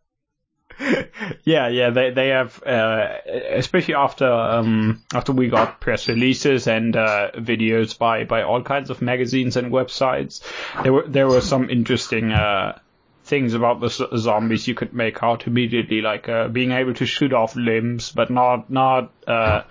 yeah, 1.43 1.67
yeah, 1.67 1.89
they 1.89 2.11
they 2.11 2.29
have, 2.29 2.61
uh, 2.63 3.17
especially 3.51 3.95
after 3.95 4.29
um, 4.31 5.03
after 5.13 5.31
we 5.31 5.47
got 5.49 5.79
press 5.79 6.07
releases 6.07 6.67
and 6.67 6.95
uh, 6.95 7.31
videos 7.36 7.97
by 7.97 8.23
by 8.23 8.43
all 8.43 8.61
kinds 8.63 8.89
of 8.89 9.01
magazines 9.01 9.55
and 9.57 9.71
websites. 9.71 10.41
There 10.84 10.93
were 10.93 11.07
there 11.07 11.27
were 11.27 11.41
some 11.41 11.69
interesting 11.69 12.31
uh, 12.31 12.79
things 13.23 13.53
about 13.53 13.79
the 13.79 13.89
zombies 14.17 14.67
you 14.67 14.75
could 14.75 14.93
make 14.93 15.23
out 15.23 15.47
immediately, 15.47 16.01
like 16.01 16.27
uh, 16.27 16.47
being 16.47 16.71
able 16.71 16.93
to 16.95 17.05
shoot 17.05 17.34
off 17.34 17.55
limbs, 17.55 18.11
but 18.11 18.29
not 18.29 18.69
not 18.69 19.11
uh, 19.27 19.63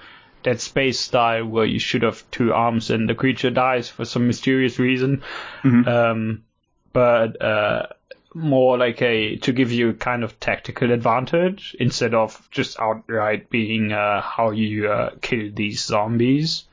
Dead 0.42 0.60
Space 0.60 0.98
style 0.98 1.44
where 1.44 1.64
you 1.64 1.78
shoot 1.78 2.04
off 2.04 2.24
two 2.30 2.52
arms 2.52 2.90
and 2.90 3.08
the 3.08 3.14
creature 3.14 3.50
dies 3.50 3.88
for 3.88 4.04
some 4.04 4.26
mysterious 4.26 4.78
reason. 4.78 5.22
Mm-hmm. 5.62 5.88
Um, 5.88 6.44
but 6.92 7.40
uh, 7.40 7.86
more 8.34 8.78
like 8.78 9.02
a 9.02 9.36
to 9.36 9.52
give 9.52 9.72
you 9.72 9.90
a 9.90 9.94
kind 9.94 10.24
of 10.24 10.38
tactical 10.40 10.90
advantage 10.90 11.76
instead 11.78 12.14
of 12.14 12.48
just 12.50 12.78
outright 12.80 13.50
being 13.50 13.92
uh, 13.92 14.20
how 14.22 14.50
you 14.50 14.90
uh, 14.90 15.10
kill 15.20 15.50
these 15.54 15.84
zombies. 15.84 16.64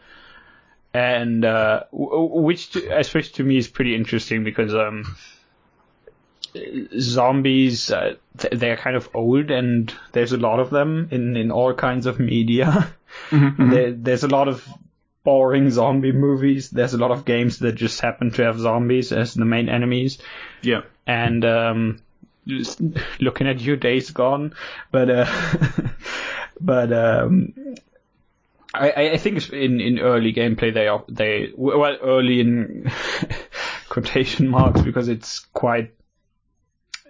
and 0.94 1.46
uh, 1.46 1.84
which 1.92 2.76
especially 2.76 3.34
to 3.34 3.44
me 3.44 3.58
is 3.58 3.68
pretty 3.68 3.96
interesting 3.96 4.44
because 4.44 4.74
um, 4.74 5.16
zombies 7.00 7.92
uh, 7.92 8.16
they're 8.52 8.78
kind 8.78 8.96
of 8.96 9.10
old 9.14 9.52
and 9.52 9.94
there's 10.14 10.32
a 10.34 10.38
lot 10.38 10.60
of 10.60 10.70
them 10.70 11.10
in 11.12 11.38
in 11.38 11.52
all 11.52 11.74
kinds 11.74 12.06
of 12.06 12.20
media. 12.20 12.94
Mm-hmm. 13.32 13.72
there, 13.72 13.92
there's 13.92 14.24
a 14.24 14.28
lot 14.28 14.48
of 14.48 14.64
boring 15.24 15.72
zombie 15.72 16.12
movies. 16.12 16.70
There's 16.70 16.94
a 16.94 17.00
lot 17.00 17.10
of 17.10 17.26
games 17.26 17.58
that 17.60 17.74
just 17.74 18.00
happen 18.02 18.30
to 18.34 18.44
have 18.44 18.60
zombies 18.60 19.12
as 19.12 19.34
the 19.34 19.46
main 19.46 19.68
enemies. 19.68 20.20
Yeah. 20.62 20.82
And 21.10 21.44
um, 21.44 22.00
looking 23.20 23.48
at 23.48 23.60
you, 23.60 23.76
Days 23.76 24.12
Gone, 24.12 24.54
but 24.92 25.10
uh, 25.10 25.26
but 26.62 26.94
um, 26.94 27.54
I, 28.76 29.10
I 29.14 29.18
think 29.18 29.50
in, 29.50 29.82
in 29.82 29.98
early 29.98 30.34
gameplay 30.34 30.72
they 30.72 30.88
are 30.88 31.04
they 31.10 31.52
well 31.58 31.98
early 32.04 32.42
in 32.42 32.92
quotation 33.90 34.50
marks 34.50 34.82
because 34.82 35.08
it's 35.08 35.40
quite 35.52 35.96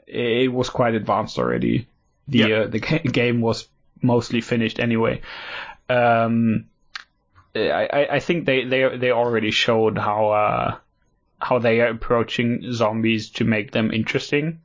it 0.08 0.50
was 0.50 0.70
quite 0.70 0.96
advanced 0.96 1.38
already. 1.38 1.86
The 2.30 2.38
yeah. 2.38 2.56
uh, 2.60 2.68
the 2.68 2.80
game 2.80 3.42
was 3.42 3.68
mostly 4.02 4.40
finished 4.40 4.80
anyway. 4.80 5.20
Um, 5.90 6.68
I, 7.54 8.08
I 8.12 8.20
think 8.22 8.46
they, 8.46 8.64
they 8.64 8.96
they 8.96 9.12
already 9.12 9.52
showed 9.52 9.98
how 9.98 10.30
uh, 10.30 10.78
how 11.40 11.60
they 11.60 11.82
are 11.82 11.88
approaching 11.88 12.72
zombies 12.74 13.30
to 13.32 13.46
make 13.46 13.72
them 13.72 13.92
interesting. 13.92 14.62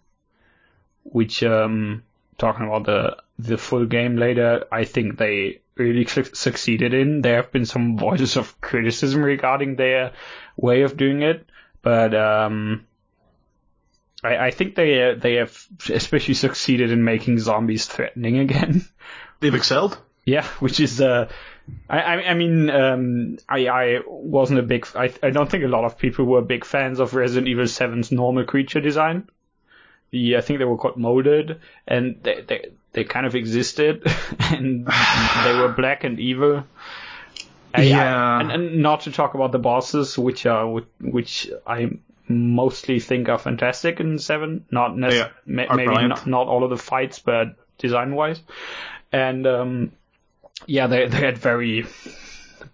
Which 1.04 1.42
um, 1.42 2.02
talking 2.38 2.66
about 2.66 2.86
the 2.86 3.16
the 3.38 3.58
full 3.58 3.86
game 3.86 4.16
later, 4.16 4.64
I 4.70 4.84
think 4.84 5.18
they 5.18 5.60
really 5.76 6.06
su- 6.06 6.24
succeeded 6.24 6.94
in. 6.94 7.22
There 7.22 7.36
have 7.36 7.52
been 7.52 7.66
some 7.66 7.98
voices 7.98 8.36
of 8.36 8.60
criticism 8.60 9.22
regarding 9.22 9.76
their 9.76 10.12
way 10.56 10.82
of 10.82 10.96
doing 10.96 11.22
it, 11.22 11.46
but 11.82 12.14
um, 12.14 12.86
I, 14.22 14.46
I 14.46 14.50
think 14.50 14.74
they 14.74 15.14
they 15.14 15.34
have 15.34 15.66
especially 15.90 16.34
succeeded 16.34 16.90
in 16.90 17.04
making 17.04 17.38
zombies 17.38 17.86
threatening 17.86 18.38
again. 18.38 18.84
They've 19.40 19.54
excelled. 19.54 19.98
Yeah, 20.24 20.46
which 20.58 20.80
is 20.80 21.00
uh, 21.02 21.28
I, 21.88 21.98
I 21.98 22.34
mean, 22.34 22.70
um, 22.70 23.38
I, 23.48 23.68
I 23.68 24.00
wasn't 24.06 24.58
a 24.58 24.62
big. 24.62 24.86
I, 24.94 25.12
I 25.22 25.30
don't 25.30 25.50
think 25.50 25.64
a 25.64 25.68
lot 25.68 25.84
of 25.84 25.98
people 25.98 26.24
were 26.24 26.42
big 26.42 26.64
fans 26.64 27.00
of 27.00 27.14
Resident 27.14 27.48
Evil 27.48 27.64
7's 27.64 28.12
normal 28.12 28.44
creature 28.44 28.80
design. 28.80 29.28
The 30.10 30.36
I 30.36 30.40
think 30.40 30.58
they 30.58 30.64
were 30.64 30.76
called 30.76 30.96
molded, 30.96 31.60
and 31.86 32.16
they 32.22 32.42
they, 32.42 32.68
they 32.92 33.04
kind 33.04 33.26
of 33.26 33.34
existed, 33.34 34.06
and 34.38 34.86
they 34.86 35.52
were 35.54 35.68
black 35.76 36.04
and 36.04 36.20
evil. 36.20 36.64
yeah, 37.76 38.40
and, 38.40 38.52
and, 38.52 38.82
not 38.82 39.02
to 39.02 39.12
talk 39.12 39.34
about 39.34 39.52
the 39.52 39.58
bosses, 39.58 40.18
which 40.18 40.46
are 40.46 40.80
which 41.00 41.50
I 41.66 41.90
mostly 42.28 43.00
think 43.00 43.28
are 43.28 43.38
fantastic 43.38 44.00
in 44.00 44.18
Seven. 44.18 44.64
Not 44.70 44.96
necessarily, 44.96 45.32
yeah, 45.46 45.74
maybe 45.74 46.08
not, 46.08 46.26
not 46.26 46.46
all 46.46 46.64
of 46.64 46.70
the 46.70 46.76
fights, 46.76 47.18
but 47.18 47.56
design 47.78 48.14
wise, 48.14 48.40
and 49.12 49.46
um, 49.46 49.92
yeah, 50.66 50.86
they 50.86 51.08
they 51.08 51.18
had 51.18 51.38
very 51.38 51.86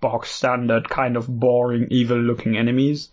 box 0.00 0.30
standard 0.30 0.88
kind 0.88 1.16
of 1.16 1.26
boring 1.28 1.88
evil 1.90 2.18
looking 2.18 2.56
enemies. 2.56 3.10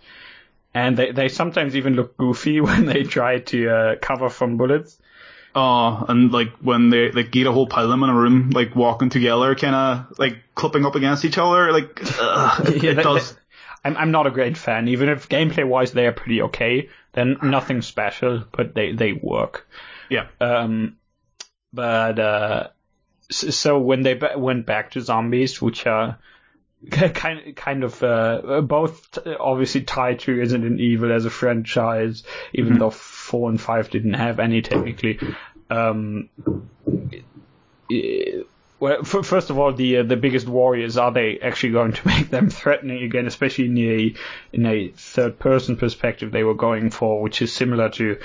And 0.74 0.96
they, 0.96 1.12
they 1.12 1.28
sometimes 1.28 1.76
even 1.76 1.96
look 1.96 2.18
goofy 2.18 2.62
when 2.68 2.86
they 2.86 3.04
try 3.04 3.40
to 3.40 3.70
uh, 3.70 3.96
cover 4.02 4.30
from 4.30 4.58
bullets. 4.58 4.98
Oh, 5.56 6.06
and 6.08 6.32
like 6.32 6.52
when 6.58 6.92
they 6.92 7.12
like 7.12 7.32
get 7.32 7.48
a 7.48 7.52
whole 7.52 7.66
pile 7.66 7.86
of 7.86 7.90
them 7.90 8.04
in 8.04 8.10
a 8.10 8.14
room, 8.14 8.52
like 8.52 8.76
walking 8.76 9.10
together, 9.10 9.56
kind 9.56 9.74
of 9.74 10.20
like 10.20 10.38
clipping 10.54 10.86
up 10.86 10.94
against 10.96 11.26
each 11.26 11.40
other, 11.40 11.72
like 11.72 12.00
ugh, 12.20 12.70
it, 12.70 12.84
yeah, 12.84 12.92
it 12.92 12.96
does. 12.96 13.36
I'm 13.84 13.98
I'm 13.98 14.12
not 14.12 14.28
a 14.28 14.32
great 14.32 14.56
fan, 14.56 14.88
even 14.88 15.10
if 15.10 15.30
gameplay 15.30 15.68
wise 15.68 15.94
they 15.94 16.06
are 16.06 16.12
pretty 16.12 16.44
okay. 16.44 16.90
Then 17.14 17.38
nothing 17.42 17.82
special, 17.82 18.44
but 18.52 18.76
they 18.76 18.92
they 18.92 19.14
work. 19.14 19.68
Yeah. 20.10 20.28
Um, 20.40 20.98
but 21.74 22.20
uh, 22.20 22.68
so 23.30 23.80
when 23.80 24.04
they 24.04 24.20
went 24.36 24.66
back 24.66 24.92
to 24.92 25.02
zombies, 25.02 25.62
which 25.62 25.86
are 25.86 26.18
kind 26.92 27.56
kind 27.56 27.84
of 27.84 28.04
uh, 28.04 28.62
both 28.62 29.18
obviously 29.40 29.82
tied 29.82 30.20
to 30.20 30.38
Resident 30.38 30.80
Evil 30.80 31.12
as 31.12 31.26
a 31.26 31.30
franchise, 31.30 32.24
even 32.54 32.74
mm-hmm. 32.74 32.80
though 32.80 32.90
four 32.90 33.50
and 33.50 33.60
five 33.60 33.90
didn't 33.90 34.14
have 34.14 34.40
any 34.40 34.62
technically. 34.62 35.20
Um, 35.70 36.30
well, 38.80 39.04
first 39.04 39.50
of 39.50 39.58
all, 39.58 39.74
the 39.74 39.98
uh, 39.98 40.04
the 40.04 40.16
biggest 40.16 40.48
warriors 40.48 40.98
are 40.98 41.12
they 41.12 41.40
actually 41.40 41.74
going 41.74 41.94
to 41.94 42.08
make 42.14 42.30
them 42.30 42.50
threatening 42.50 43.04
again, 43.04 43.26
especially 43.26 43.66
in 43.66 43.78
a 43.78 44.14
in 44.54 44.66
a 44.66 44.90
third 44.90 45.40
person 45.40 45.78
perspective 45.78 46.32
they 46.32 46.44
were 46.44 46.56
going 46.56 46.92
for, 46.92 47.22
which 47.22 47.42
is 47.42 47.52
similar 47.52 47.90
to 47.90 48.20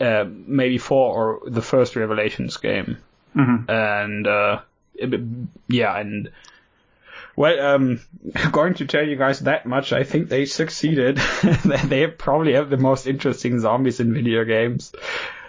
uh, 0.00 0.24
maybe 0.28 0.78
four 0.78 1.14
or 1.14 1.50
the 1.50 1.62
first 1.62 1.96
Revelations 1.96 2.56
game. 2.58 2.98
Mm-hmm. 3.38 3.70
And 3.70 4.26
uh, 4.26 4.60
yeah, 5.68 5.96
and 5.96 6.30
well, 7.36 7.74
um, 7.74 8.00
going 8.52 8.74
to 8.74 8.86
tell 8.86 9.06
you 9.06 9.16
guys 9.16 9.40
that 9.40 9.64
much, 9.64 9.92
I 9.92 10.02
think 10.02 10.28
they 10.28 10.44
succeeded. 10.44 11.16
they 11.84 12.08
probably 12.08 12.54
have 12.54 12.68
the 12.68 12.76
most 12.76 13.06
interesting 13.06 13.60
zombies 13.60 14.00
in 14.00 14.12
video 14.12 14.44
games. 14.44 14.92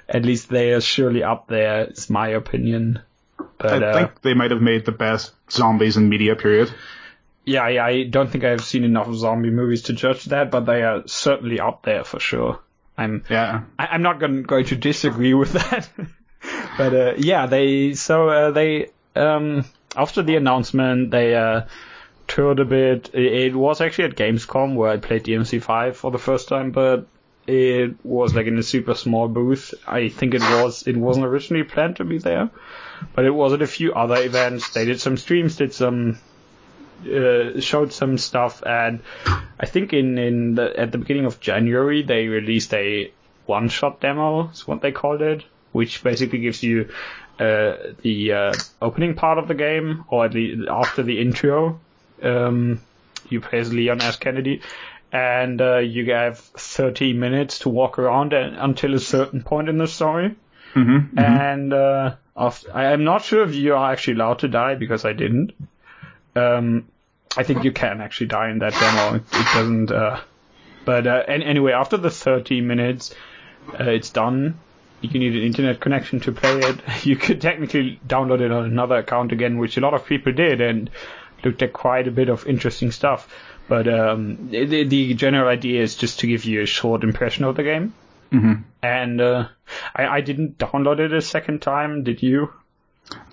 At 0.07 0.23
least 0.23 0.49
they 0.49 0.73
are 0.73 0.81
surely 0.81 1.23
up 1.23 1.47
there. 1.47 1.81
It's 1.81 2.09
my 2.09 2.29
opinion. 2.29 3.01
But, 3.57 3.83
I 3.83 3.87
uh, 3.87 3.93
think 3.93 4.21
they 4.21 4.33
might 4.35 4.51
have 4.51 4.61
made 4.61 4.85
the 4.85 4.91
best 4.91 5.31
zombies 5.49 5.97
in 5.97 6.09
media. 6.09 6.35
Period. 6.35 6.71
Yeah, 7.43 7.63
I, 7.63 7.87
I 7.87 8.03
don't 8.03 8.29
think 8.29 8.43
I've 8.43 8.63
seen 8.63 8.83
enough 8.83 9.11
zombie 9.15 9.49
movies 9.49 9.83
to 9.83 9.93
judge 9.93 10.25
that, 10.25 10.51
but 10.51 10.65
they 10.65 10.83
are 10.83 11.07
certainly 11.07 11.59
up 11.59 11.81
there 11.83 12.03
for 12.03 12.19
sure. 12.19 12.59
I'm 12.99 13.23
yeah. 13.29 13.63
I, 13.79 13.95
am 13.95 14.03
not 14.03 14.19
going, 14.19 14.43
going 14.43 14.65
to 14.65 14.75
disagree 14.75 15.33
with 15.33 15.53
that. 15.53 15.89
but 16.77 16.93
uh, 16.93 17.13
yeah, 17.17 17.45
they 17.45 17.93
so 17.93 18.29
uh, 18.29 18.51
they 18.51 18.89
um, 19.15 19.65
after 19.95 20.23
the 20.23 20.35
announcement 20.35 21.11
they 21.11 21.35
uh, 21.35 21.61
toured 22.29 22.59
a 22.59 22.65
bit. 22.65 23.13
It, 23.13 23.55
was 23.55 23.81
actually 23.81 24.05
at 24.05 24.15
Gamescom 24.15 24.75
where 24.75 24.91
I 24.91 24.97
played 24.97 25.25
DMC5 25.25 25.95
for 25.95 26.11
the 26.11 26.19
first 26.19 26.47
time, 26.47 26.71
but 26.71 27.07
it 27.47 27.95
was 28.05 28.35
like 28.35 28.45
in 28.45 28.57
a 28.57 28.63
super 28.63 28.93
small 28.93 29.27
booth. 29.27 29.73
I 29.87 30.09
think 30.09 30.35
it 30.35 30.41
was 30.41 30.87
it 30.87 30.95
wasn't 30.95 31.25
originally 31.25 31.63
planned 31.63 31.97
to 31.97 32.05
be 32.05 32.19
there, 32.19 32.49
but 33.13 33.25
it 33.25 33.31
was 33.31 33.53
at 33.53 33.61
a 33.61 33.67
few 33.67 33.93
other 33.93 34.21
events. 34.21 34.69
They 34.69 34.85
did 34.85 35.01
some 35.01 35.17
streams, 35.17 35.57
did 35.57 35.73
some 35.73 36.19
uh, 37.03 37.59
showed 37.59 37.91
some 37.91 38.17
stuff, 38.17 38.61
and 38.63 38.99
I 39.59 39.65
think 39.65 39.93
in 39.93 40.17
in 40.17 40.55
the, 40.55 40.79
at 40.79 40.91
the 40.91 40.99
beginning 40.99 41.25
of 41.25 41.39
January 41.39 42.03
they 42.03 42.27
released 42.27 42.73
a 42.73 43.11
one 43.45 43.69
shot 43.69 43.99
demo. 43.99 44.49
Is 44.49 44.67
what 44.67 44.81
they 44.81 44.91
called 44.91 45.21
it, 45.21 45.43
which 45.71 46.03
basically 46.03 46.39
gives 46.39 46.63
you 46.63 46.89
uh, 47.39 47.77
the 48.01 48.33
uh, 48.33 48.53
opening 48.81 49.15
part 49.15 49.37
of 49.37 49.47
the 49.47 49.55
game, 49.55 50.03
or 50.09 50.25
at 50.25 50.33
least 50.33 50.67
after 50.69 51.03
the 51.03 51.19
intro. 51.21 51.79
Um, 52.21 52.81
you 53.29 53.41
play 53.41 53.59
as 53.59 53.73
Leon 53.73 54.01
S. 54.01 54.17
Kennedy, 54.17 54.61
and 55.11 55.61
uh, 55.61 55.77
you 55.77 56.11
have 56.11 56.39
30 56.39 57.13
minutes 57.13 57.59
to 57.59 57.69
walk 57.69 57.99
around 57.99 58.33
until 58.33 58.93
a 58.93 58.99
certain 58.99 59.43
point 59.43 59.69
in 59.69 59.77
the 59.77 59.87
story. 59.87 60.35
Mm-hmm, 60.73 61.17
mm-hmm. 61.17 61.19
And 61.19 61.73
uh, 61.73 62.15
after, 62.35 62.75
I 62.75 62.91
am 62.91 63.03
not 63.03 63.23
sure 63.23 63.43
if 63.43 63.55
you 63.55 63.75
are 63.75 63.91
actually 63.91 64.15
allowed 64.15 64.39
to 64.39 64.47
die 64.47 64.75
because 64.75 65.05
I 65.05 65.13
didn't. 65.13 65.53
Um, 66.35 66.87
I 67.37 67.43
think 67.43 67.63
you 67.63 67.71
can 67.71 68.01
actually 68.01 68.27
die 68.27 68.49
in 68.49 68.59
that 68.59 68.73
demo. 68.73 69.15
It, 69.15 69.23
it 69.31 69.45
doesn't. 69.53 69.91
Uh, 69.91 70.19
but 70.85 71.07
uh, 71.07 71.23
anyway, 71.27 71.73
after 71.73 71.97
the 71.97 72.09
30 72.09 72.61
minutes, 72.61 73.13
uh, 73.79 73.83
it's 73.83 74.09
done 74.09 74.59
you 75.01 75.19
need 75.19 75.35
an 75.35 75.43
internet 75.43 75.79
connection 75.79 76.19
to 76.21 76.31
play 76.31 76.59
it. 76.59 76.79
You 77.05 77.15
could 77.15 77.41
technically 77.41 77.99
download 78.07 78.41
it 78.41 78.51
on 78.51 78.65
another 78.65 78.97
account 78.97 79.31
again, 79.31 79.57
which 79.57 79.77
a 79.77 79.81
lot 79.81 79.93
of 79.93 80.05
people 80.05 80.33
did, 80.33 80.61
and 80.61 80.89
looked 81.43 81.61
at 81.61 81.73
quite 81.73 82.07
a 82.07 82.11
bit 82.11 82.29
of 82.29 82.45
interesting 82.47 82.91
stuff. 82.91 83.27
But 83.67 83.87
um, 83.87 84.49
the, 84.49 84.83
the, 84.83 85.13
general 85.13 85.47
idea 85.47 85.83
is 85.83 85.95
just 85.95 86.19
to 86.19 86.27
give 86.27 86.43
you 86.43 86.61
a 86.61 86.65
short 86.65 87.03
impression 87.03 87.45
of 87.45 87.55
the 87.55 87.63
game. 87.63 87.93
Mm-hmm. 88.31 88.61
And 88.81 89.21
uh, 89.21 89.47
I, 89.95 90.07
I, 90.07 90.21
didn't 90.21 90.57
download 90.57 90.99
it 90.99 91.13
a 91.13 91.21
second 91.21 91.61
time. 91.61 92.03
Did 92.03 92.23
you? 92.23 92.51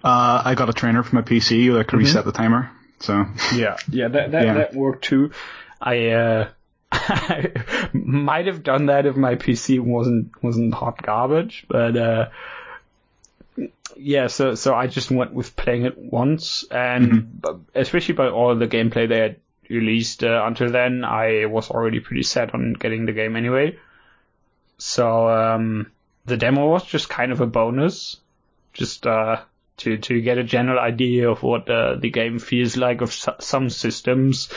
Uh, 0.05 0.43
I 0.45 0.55
got 0.55 0.69
a 0.69 0.73
trainer 0.73 1.03
for 1.03 1.17
my 1.17 1.23
PC 1.23 1.73
that 1.75 1.89
could 1.89 1.99
mm-hmm. 1.99 2.07
reset 2.07 2.25
the 2.25 2.33
timer. 2.33 2.71
So 3.01 3.27
yeah, 3.55 3.77
yeah, 3.91 4.09
that 4.09 4.33
that, 4.33 4.45
yeah. 4.45 4.55
that 4.55 4.75
worked 4.75 5.05
too. 5.05 5.33
I 5.81 6.09
uh, 6.09 6.49
I 6.93 7.53
might 7.93 8.47
have 8.47 8.63
done 8.63 8.87
that 8.87 9.07
if 9.07 9.17
my 9.17 9.35
PC 9.35 9.81
wasn't 9.81 10.43
wasn't 10.43 10.75
hot 10.75 11.03
garbage, 11.03 11.65
but 11.69 11.97
uh, 11.97 12.29
yeah. 13.97 14.29
So 14.29 14.55
so 14.55 14.75
I 14.75 14.87
just 14.87 15.11
went 15.11 15.33
with 15.33 15.57
playing 15.57 15.85
it 15.85 15.99
once, 15.99 16.65
and 16.71 17.13
mm-hmm. 17.41 17.61
especially 17.75 18.15
by 18.15 18.29
all 18.29 18.55
the 18.55 18.69
gameplay 18.69 19.09
they 19.09 19.19
had 19.19 19.37
released 19.69 20.23
uh, 20.23 20.43
until 20.45 20.71
then, 20.71 21.05
I 21.05 21.47
was 21.47 21.71
already 21.71 22.01
pretty 22.01 22.23
set 22.23 22.55
on 22.55 22.75
getting 22.75 23.07
the 23.07 23.13
game 23.13 23.37
anyway. 23.37 23.79
So 24.79 25.29
um, 25.29 25.91
the 26.25 26.37
demo 26.37 26.69
was 26.69 26.85
just 26.85 27.09
kind 27.09 27.33
of 27.33 27.41
a 27.41 27.47
bonus, 27.47 28.17
just 28.73 29.07
uh, 29.07 29.41
to 29.79 29.97
to 29.99 30.21
get 30.21 30.39
a 30.39 30.45
general 30.45 30.79
idea 30.79 31.31
of 31.31 31.43
what 31.43 31.69
uh, 31.69 31.97
the 31.97 32.11
game 32.11 32.39
feels 32.39 32.77
like 32.77 33.01
of 33.01 33.13
su- 33.13 33.33
some 33.41 33.71
systems 33.71 34.49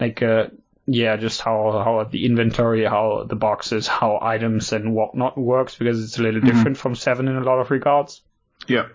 like 0.00 0.22
uh, 0.22 0.46
yeah, 0.90 1.16
just 1.16 1.42
how 1.42 1.82
how 1.84 2.02
the 2.04 2.24
inventory, 2.24 2.84
how 2.84 3.24
the 3.28 3.36
boxes, 3.36 3.86
how 3.86 4.18
items 4.22 4.72
and 4.72 4.94
whatnot 4.94 5.36
works 5.36 5.74
because 5.74 6.02
it's 6.02 6.18
a 6.18 6.22
little 6.22 6.40
Mm-hmm. 6.40 6.48
different 6.56 6.76
from 6.78 6.94
seven 6.94 7.28
in 7.28 7.36
a 7.36 7.42
lot 7.44 7.60
of 7.60 7.70
regards. 7.70 8.22
Yeah. 8.66 8.86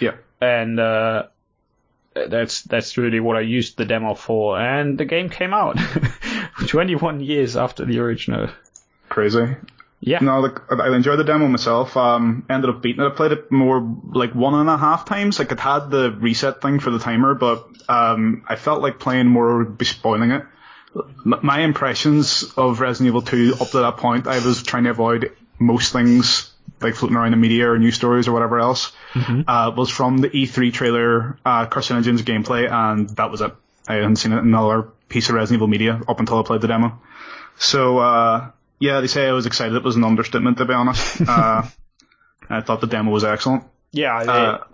Yeah. 0.00 0.14
And 0.40 0.80
uh, 0.80 1.24
that's 2.14 2.62
that's 2.62 2.96
really 2.96 3.20
what 3.20 3.36
I 3.36 3.40
used 3.40 3.76
the 3.76 3.84
demo 3.84 4.14
for. 4.14 4.58
And 4.58 4.96
the 4.96 5.04
game 5.04 5.28
came 5.28 5.52
out 5.52 5.76
21 6.66 7.20
years 7.20 7.56
after 7.56 7.84
the 7.84 7.98
original. 7.98 8.48
Crazy. 9.10 9.56
Yeah. 10.00 10.18
No, 10.20 10.40
like, 10.40 10.72
I 10.72 10.94
enjoyed 10.94 11.18
the 11.18 11.24
demo 11.24 11.48
myself. 11.48 11.96
Um, 11.96 12.46
ended 12.48 12.70
up 12.70 12.80
beating 12.82 13.02
it. 13.04 13.08
I 13.08 13.10
played 13.10 13.32
it 13.32 13.50
more 13.52 13.80
like 14.12 14.34
one 14.34 14.54
and 14.54 14.68
a 14.70 14.76
half 14.78 15.04
times. 15.04 15.38
Like 15.38 15.52
it 15.52 15.60
had 15.60 15.90
the 15.90 16.12
reset 16.12 16.62
thing 16.62 16.80
for 16.80 16.90
the 16.90 16.98
timer, 16.98 17.34
but 17.34 17.66
um, 17.88 18.44
I 18.48 18.56
felt 18.56 18.82
like 18.82 18.98
playing 18.98 19.26
more 19.26 19.58
would 19.58 19.76
be 19.76 19.84
spoiling 19.84 20.30
it. 20.30 20.44
My 21.24 21.60
impressions 21.60 22.44
of 22.56 22.80
Resident 22.80 23.08
Evil 23.08 23.22
2 23.22 23.56
up 23.60 23.70
to 23.70 23.78
that 23.78 23.96
point, 23.96 24.26
I 24.26 24.38
was 24.38 24.62
trying 24.62 24.84
to 24.84 24.90
avoid 24.90 25.32
most 25.58 25.92
things 25.92 26.52
like 26.80 26.94
floating 26.94 27.16
around 27.16 27.30
the 27.32 27.36
media 27.36 27.70
or 27.70 27.78
news 27.78 27.94
stories 27.94 28.28
or 28.28 28.32
whatever 28.32 28.60
else. 28.60 28.92
Uh, 29.48 29.72
was 29.76 29.90
from 29.90 30.18
the 30.18 30.28
E3 30.28 30.72
trailer, 30.72 31.38
uh, 31.44 31.66
Carcinogens 31.66 32.20
gameplay, 32.20 32.70
and 32.70 33.08
that 33.10 33.30
was 33.30 33.40
it. 33.40 33.52
I 33.88 33.94
hadn't 33.94 34.16
seen 34.16 34.32
another 34.32 34.82
piece 35.08 35.28
of 35.28 35.34
Resident 35.36 35.58
Evil 35.58 35.68
media 35.68 36.00
up 36.06 36.20
until 36.20 36.38
I 36.38 36.42
played 36.42 36.60
the 36.60 36.68
demo. 36.68 37.00
So, 37.58 37.98
uh, 37.98 38.50
yeah, 38.78 39.00
they 39.00 39.06
say 39.06 39.26
I 39.26 39.32
was 39.32 39.46
excited. 39.46 39.74
It 39.74 39.84
was 39.84 39.96
an 39.96 40.04
understatement, 40.04 40.58
to 40.58 40.64
be 40.64 40.74
honest. 40.74 41.20
Uh, 41.28 41.66
I 42.48 42.60
thought 42.60 42.80
the 42.80 42.86
demo 42.86 43.10
was 43.10 43.24
excellent. 43.24 43.64
Yeah. 43.90 44.16
Uh, 44.18 44.64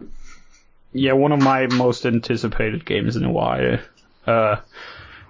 yeah, 0.93 1.13
one 1.13 1.33
of 1.33 1.41
my 1.41 1.67
most 1.69 2.05
anticipated 2.05 2.85
games 2.85 3.17
in 3.17 3.25
a 3.25 3.33
while. 3.33 3.79
Uh, 4.27 4.57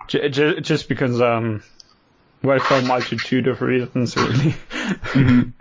j- 0.08 0.60
just 0.60 0.88
because, 0.88 1.20
um, 1.20 1.62
well, 2.42 2.58
for 2.58 2.74
a 2.74 2.82
multitude 2.82 3.46
of 3.48 3.60
reasons, 3.62 4.16
really. 4.16 4.54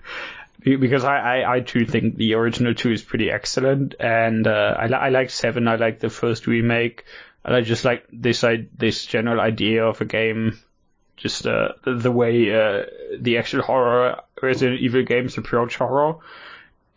Be- 0.61 0.75
because 0.75 1.03
I, 1.03 1.17
I, 1.41 1.55
I 1.55 1.59
too 1.61 1.85
think 1.85 2.15
the 2.17 2.35
original 2.35 2.73
two 2.75 2.91
is 2.91 3.01
pretty 3.01 3.31
excellent, 3.31 3.95
and 3.99 4.45
uh, 4.45 4.75
I, 4.77 4.87
li- 4.87 4.93
I 4.93 5.09
like 5.09 5.29
seven. 5.31 5.67
I 5.67 5.75
like 5.75 5.99
the 5.99 6.09
first 6.09 6.45
remake, 6.47 7.05
and 7.43 7.55
I 7.55 7.61
just 7.61 7.83
like 7.83 8.05
this 8.11 8.43
I, 8.43 8.67
this 8.77 9.05
general 9.05 9.39
idea 9.39 9.85
of 9.85 10.01
a 10.01 10.05
game, 10.05 10.59
just 11.17 11.47
uh, 11.47 11.69
the, 11.83 11.95
the 11.95 12.11
way 12.11 12.53
uh, 12.53 12.85
the 13.19 13.37
actual 13.39 13.63
horror 13.63 14.21
Resident 14.41 14.81
Evil 14.81 15.03
games 15.03 15.37
approach 15.37 15.77
horror 15.77 16.17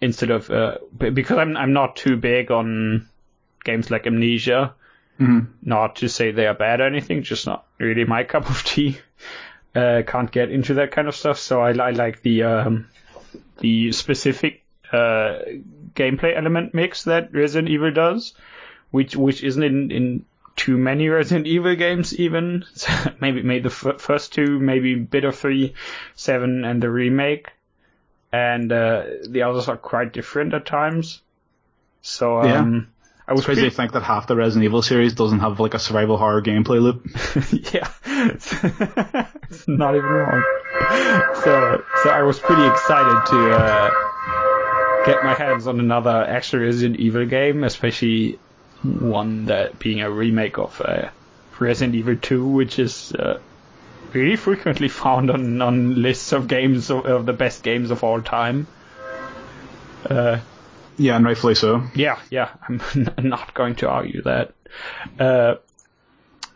instead 0.01 0.31
of 0.31 0.51
uh, 0.51 0.77
because 0.97 1.39
I'm 1.39 1.57
I'm 1.57 1.73
not 1.73 1.97
too 1.97 2.17
big 2.17 2.51
on 2.51 3.09
games 3.65 3.91
like 3.91 4.07
Amnesia. 4.07 4.75
Not 5.63 5.97
to 5.97 6.09
say 6.09 6.31
they 6.33 6.47
are 6.47 6.55
bad 6.55 6.81
or 6.81 6.87
anything, 6.87 7.23
just 7.23 7.47
not 7.47 7.67
really 7.79 8.05
my 8.05 8.25
cup 8.33 8.49
of 8.49 8.65
tea. 8.65 8.99
Uh, 9.75 10.03
can't 10.07 10.31
get 10.31 10.51
into 10.51 10.75
that 10.75 10.93
kind 10.93 11.09
of 11.09 11.17
stuff, 11.17 11.39
so 11.39 11.61
I, 11.61 11.71
I 11.71 11.91
like 11.91 12.23
the 12.23 12.45
um, 12.45 12.89
the 13.59 13.91
specific 13.93 14.63
uh, 14.93 15.39
gameplay 15.95 16.37
element 16.37 16.75
mix 16.75 17.05
that 17.05 17.33
Resident 17.33 17.69
Evil 17.69 17.91
does, 17.91 18.35
which 18.93 19.17
which 19.17 19.43
isn't 19.43 19.63
in, 19.63 19.91
in 19.91 20.25
too 20.55 20.77
many 20.77 21.09
Resident 21.09 21.49
Evil 21.49 21.75
games 21.75 22.15
even. 22.15 22.65
maybe 23.21 23.43
maybe 23.43 23.69
the 23.69 23.75
f- 23.75 24.01
first 24.01 24.33
two, 24.33 24.61
maybe 24.61 24.95
bit 24.95 25.25
of 25.25 25.37
three, 25.37 25.75
seven, 26.15 26.65
and 26.65 26.81
the 26.81 26.91
remake 26.91 27.51
and 28.35 28.73
uh, 28.73 29.05
the 29.29 29.43
others 29.43 29.69
are 29.69 29.77
quite 29.77 30.13
different 30.13 30.55
at 30.55 30.67
times. 30.67 31.23
So 32.03 32.41
um, 32.41 32.89
I 33.27 33.33
was 33.33 33.41
it's 33.41 33.47
crazy 33.47 33.63
to 33.63 33.71
think 33.71 33.93
that 33.93 34.03
half 34.03 34.27
the 34.27 34.37
Resident 34.37 34.65
Evil 34.65 34.83
series 34.83 35.15
doesn't 35.15 35.41
have 35.41 35.59
like 35.59 35.75
a 35.75 35.79
survival 35.79 36.19
horror 36.19 36.43
gameplay 36.43 36.81
loop. 36.81 37.07
yeah, 37.73 37.89
it's 38.35 39.67
not 39.67 39.97
even 39.97 40.09
wrong. 40.09 40.45
So 41.43 41.85
so 42.03 42.11
I 42.11 42.23
was 42.23 42.39
pretty 42.39 42.67
excited 42.67 43.27
to 43.31 43.51
uh, 43.51 45.07
get 45.07 45.25
my 45.25 45.33
hands 45.33 45.67
on 45.67 45.81
another 45.81 46.11
actual 46.11 46.61
Resident 46.61 47.01
Evil 47.01 47.25
game, 47.25 47.65
especially 47.65 48.39
one 48.83 49.47
that 49.47 49.79
being 49.79 50.03
a 50.03 50.11
remake 50.11 50.59
of 50.59 50.79
uh, 50.83 51.09
Resident 51.59 51.95
Evil 51.95 52.17
2, 52.17 52.47
which 52.47 52.79
is 52.79 53.13
uh, 53.13 53.41
really 54.13 54.37
frequently 54.37 54.89
found 54.89 55.31
on, 55.31 55.63
on 55.63 56.03
lists 56.03 56.33
of 56.33 56.47
games 56.47 56.91
of, 56.91 57.07
of 57.07 57.25
the 57.25 57.33
best 57.33 57.63
games 57.63 57.91
of 57.91 58.05
all 58.05 58.21
time. 58.21 58.67
Uh, 60.05 60.41
Yeah, 60.97 61.17
and 61.17 61.25
rightfully 61.25 61.55
so. 61.55 61.83
yeah, 61.95 62.19
yeah, 62.31 62.51
I'm 62.69 62.81
not 63.19 63.55
going 63.55 63.77
to 63.77 63.89
argue 63.89 64.23
that. 64.23 64.53
Uh, 65.19 65.57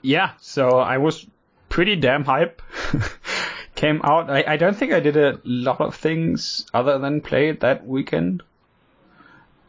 yeah, 0.02 0.32
so 0.40 0.78
I 0.78 0.98
was 0.98 1.26
pretty 1.68 1.96
damn 1.96 2.24
hype. 2.24 2.62
Came 3.74 4.00
out. 4.02 4.28
I, 4.30 4.44
I 4.46 4.56
don't 4.56 4.76
think 4.76 4.92
I 4.92 5.00
did 5.00 5.16
a 5.16 5.40
lot 5.44 5.80
of 5.80 5.94
things 5.94 6.66
other 6.74 6.98
than 6.98 7.20
play 7.20 7.48
it 7.48 7.60
that 7.60 7.86
weekend. 7.86 8.42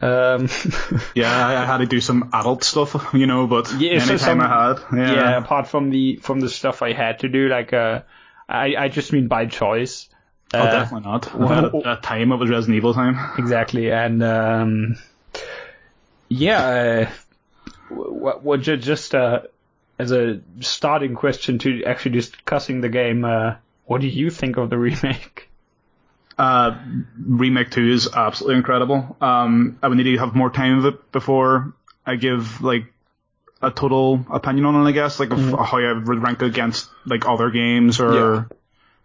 Um, 0.00 0.48
Yeah, 1.14 1.46
I, 1.46 1.64
had 1.66 1.78
to 1.78 1.86
do 1.86 2.00
some 2.00 2.30
adult 2.32 2.64
stuff, 2.64 3.12
you 3.12 3.26
know, 3.26 3.46
but 3.46 3.72
Yeah, 3.78 3.98
so 3.98 4.12
anytime 4.12 4.18
some- 4.18 4.40
I 4.40 4.68
had, 4.68 4.78
yeah, 4.96 5.14
yeah, 5.14 5.36
apart 5.38 5.68
from 5.68 5.90
the 5.90 6.16
from 6.16 6.40
the 6.40 6.48
stuff 6.48 6.82
I 6.82 6.92
had 6.92 7.20
to 7.20 7.28
do, 7.28 7.48
like 7.48 7.72
uh, 7.72 8.02
I 8.48 8.74
I 8.76 8.88
just 8.88 9.12
mean 9.12 9.28
by 9.28 9.46
choice. 9.46 10.08
Oh, 10.54 10.58
Uh, 10.58 10.70
definitely 10.70 11.10
not. 11.10 11.34
A, 11.84 11.92
a 11.92 12.00
time 12.00 12.32
it 12.32 12.36
was 12.36 12.50
Resident 12.50 12.76
Evil 12.76 12.94
time. 12.94 13.18
Exactly, 13.38 13.90
and 13.90 14.22
um, 14.22 14.96
yeah, 16.28 17.08
uh, 17.08 17.10
what, 17.88 18.42
what 18.42 18.60
just 18.60 19.14
uh, 19.14 19.40
as 19.98 20.12
a 20.12 20.40
starting 20.60 21.14
question 21.14 21.58
to 21.58 21.84
actually 21.84 22.12
discussing 22.12 22.80
the 22.80 22.88
game, 22.88 23.24
uh, 23.24 23.54
what 23.86 24.00
do 24.00 24.06
you 24.06 24.30
think 24.30 24.56
of 24.56 24.70
the 24.70 24.78
remake? 24.78 25.48
Uh, 26.38 26.78
remake 27.18 27.70
two 27.70 27.86
is 27.86 28.08
absolutely 28.14 28.56
incredible. 28.56 29.16
Um, 29.20 29.78
I 29.82 29.88
would 29.88 29.98
need 29.98 30.04
to 30.04 30.16
have 30.18 30.34
more 30.34 30.48
time 30.48 30.78
of 30.78 30.86
it 30.86 31.12
before 31.12 31.74
I 32.06 32.16
give 32.16 32.62
like 32.62 32.84
a 33.60 33.70
total 33.70 34.24
opinion 34.30 34.64
on 34.64 34.86
it. 34.86 34.88
I 34.88 34.92
guess 34.92 35.20
like 35.20 35.32
of 35.32 35.38
how 35.50 35.78
I 35.78 35.92
would 35.92 36.22
rank 36.22 36.40
against 36.40 36.88
like 37.04 37.28
other 37.28 37.50
games 37.50 38.00
or 38.00 38.48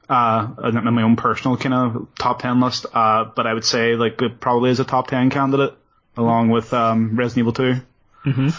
uh, 0.10 0.48
in 0.64 0.94
my 0.94 1.02
own 1.02 1.16
personal 1.16 1.58
kind 1.58 1.74
of 1.74 2.08
top 2.18 2.42
ten 2.42 2.60
list. 2.60 2.86
Uh, 2.94 3.26
but 3.36 3.48
I 3.48 3.54
would 3.54 3.66
say 3.66 3.96
like 3.96 4.22
it 4.22 4.40
probably 4.40 4.70
is 4.70 4.80
a 4.80 4.86
top 4.86 5.08
ten 5.08 5.30
candidate 5.30 5.74
along 6.18 6.50
with 6.50 6.74
um, 6.74 7.16
Resident 7.16 7.40
Evil 7.40 7.54
2 7.54 7.82
Mm-hmm. 8.26 8.50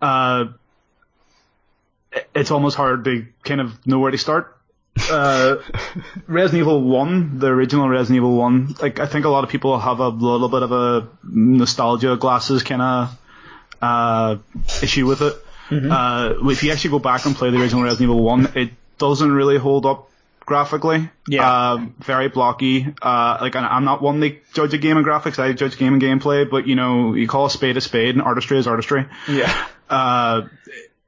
Uh, 0.00 0.44
it's 2.32 2.50
almost 2.52 2.76
hard 2.76 3.04
to 3.04 3.26
kind 3.42 3.60
of 3.60 3.86
know 3.86 3.98
where 3.98 4.12
to 4.12 4.18
start. 4.18 4.56
Uh, 5.10 5.56
Resident 6.28 6.60
Evil 6.60 6.82
1, 6.82 7.40
the 7.40 7.48
original 7.48 7.88
Resident 7.88 8.18
Evil 8.18 8.36
1, 8.36 8.76
like, 8.80 9.00
I 9.00 9.06
think 9.06 9.24
a 9.24 9.28
lot 9.28 9.42
of 9.42 9.50
people 9.50 9.78
have 9.78 9.98
a 9.98 10.08
little 10.08 10.48
bit 10.48 10.62
of 10.62 10.72
a 10.72 11.08
nostalgia 11.24 12.16
glasses 12.16 12.62
kind 12.62 12.82
of, 12.82 13.18
uh, 13.82 14.36
issue 14.82 15.06
with 15.06 15.22
it. 15.22 15.34
Uh, 15.72 16.34
if 16.44 16.62
you 16.62 16.72
actually 16.72 16.90
go 16.90 16.98
back 16.98 17.26
and 17.26 17.34
play 17.34 17.50
the 17.50 17.60
original 17.60 17.82
Resident 17.82 18.10
Evil 18.10 18.22
1, 18.22 18.52
it 18.54 18.70
doesn't 18.98 19.30
really 19.30 19.58
hold 19.58 19.86
up 19.86 20.09
graphically. 20.50 21.08
Yeah. 21.28 21.70
Um, 21.70 21.94
very 22.00 22.28
blocky. 22.28 22.84
Uh, 23.00 23.38
like, 23.40 23.54
I'm 23.54 23.84
not 23.84 24.02
one 24.02 24.20
to 24.20 24.36
judge 24.52 24.74
a 24.74 24.78
game 24.78 24.96
in 24.96 25.04
graphics, 25.04 25.38
I 25.38 25.52
judge 25.52 25.78
game 25.78 25.92
and 25.92 26.02
gameplay, 26.02 26.50
but 26.50 26.66
you 26.66 26.74
know, 26.74 27.14
you 27.14 27.28
call 27.28 27.46
a 27.46 27.50
spade 27.50 27.76
a 27.76 27.80
spade 27.80 28.16
and 28.16 28.20
artistry 28.20 28.58
is 28.58 28.66
artistry 28.66 29.06
Yeah, 29.28 29.66
uh, 29.88 30.42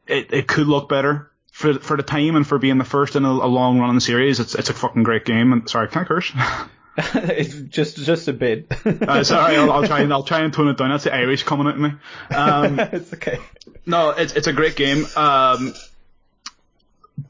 it, 0.07 0.33
it 0.33 0.47
could 0.47 0.69
look 0.69 0.89
better 0.89 1.33
for 1.51 1.75
for 1.75 1.97
the 1.97 2.05
time 2.05 2.37
and 2.37 2.47
for 2.47 2.61
being 2.61 2.79
the 2.79 2.85
first 2.85 3.17
in 3.17 3.25
a, 3.25 3.31
a 3.31 3.51
long 3.51 3.81
run 3.81 3.89
in 3.89 3.97
the 3.97 4.01
series. 4.01 4.39
It's 4.39 4.55
it's 4.55 4.71
a 4.71 4.75
fucking 4.75 5.03
great 5.03 5.25
game. 5.25 5.53
And 5.53 5.69
sorry, 5.69 5.89
can 5.89 6.03
I 6.03 6.05
curse? 6.05 6.33
it's 6.97 7.57
just 7.63 7.97
just 7.97 8.29
a 8.29 8.33
bit. 8.33 8.73
uh, 8.87 9.25
sorry, 9.25 9.57
I'll, 9.57 9.73
I'll 9.73 9.87
try 9.89 10.03
and 10.03 10.13
I'll 10.13 10.23
try 10.23 10.43
and 10.43 10.55
tone 10.55 10.69
it 10.69 10.77
down. 10.77 10.91
That's 10.91 11.03
the 11.03 11.13
Irish 11.13 11.43
coming 11.43 11.67
at 11.67 11.77
me. 11.77 11.95
Um, 12.33 12.79
it's 12.93 13.13
okay. 13.13 13.39
no, 13.87 14.11
it's 14.11 14.35
it's 14.35 14.47
a 14.47 14.53
great 14.53 14.77
game. 14.77 15.05
Um, 15.17 15.75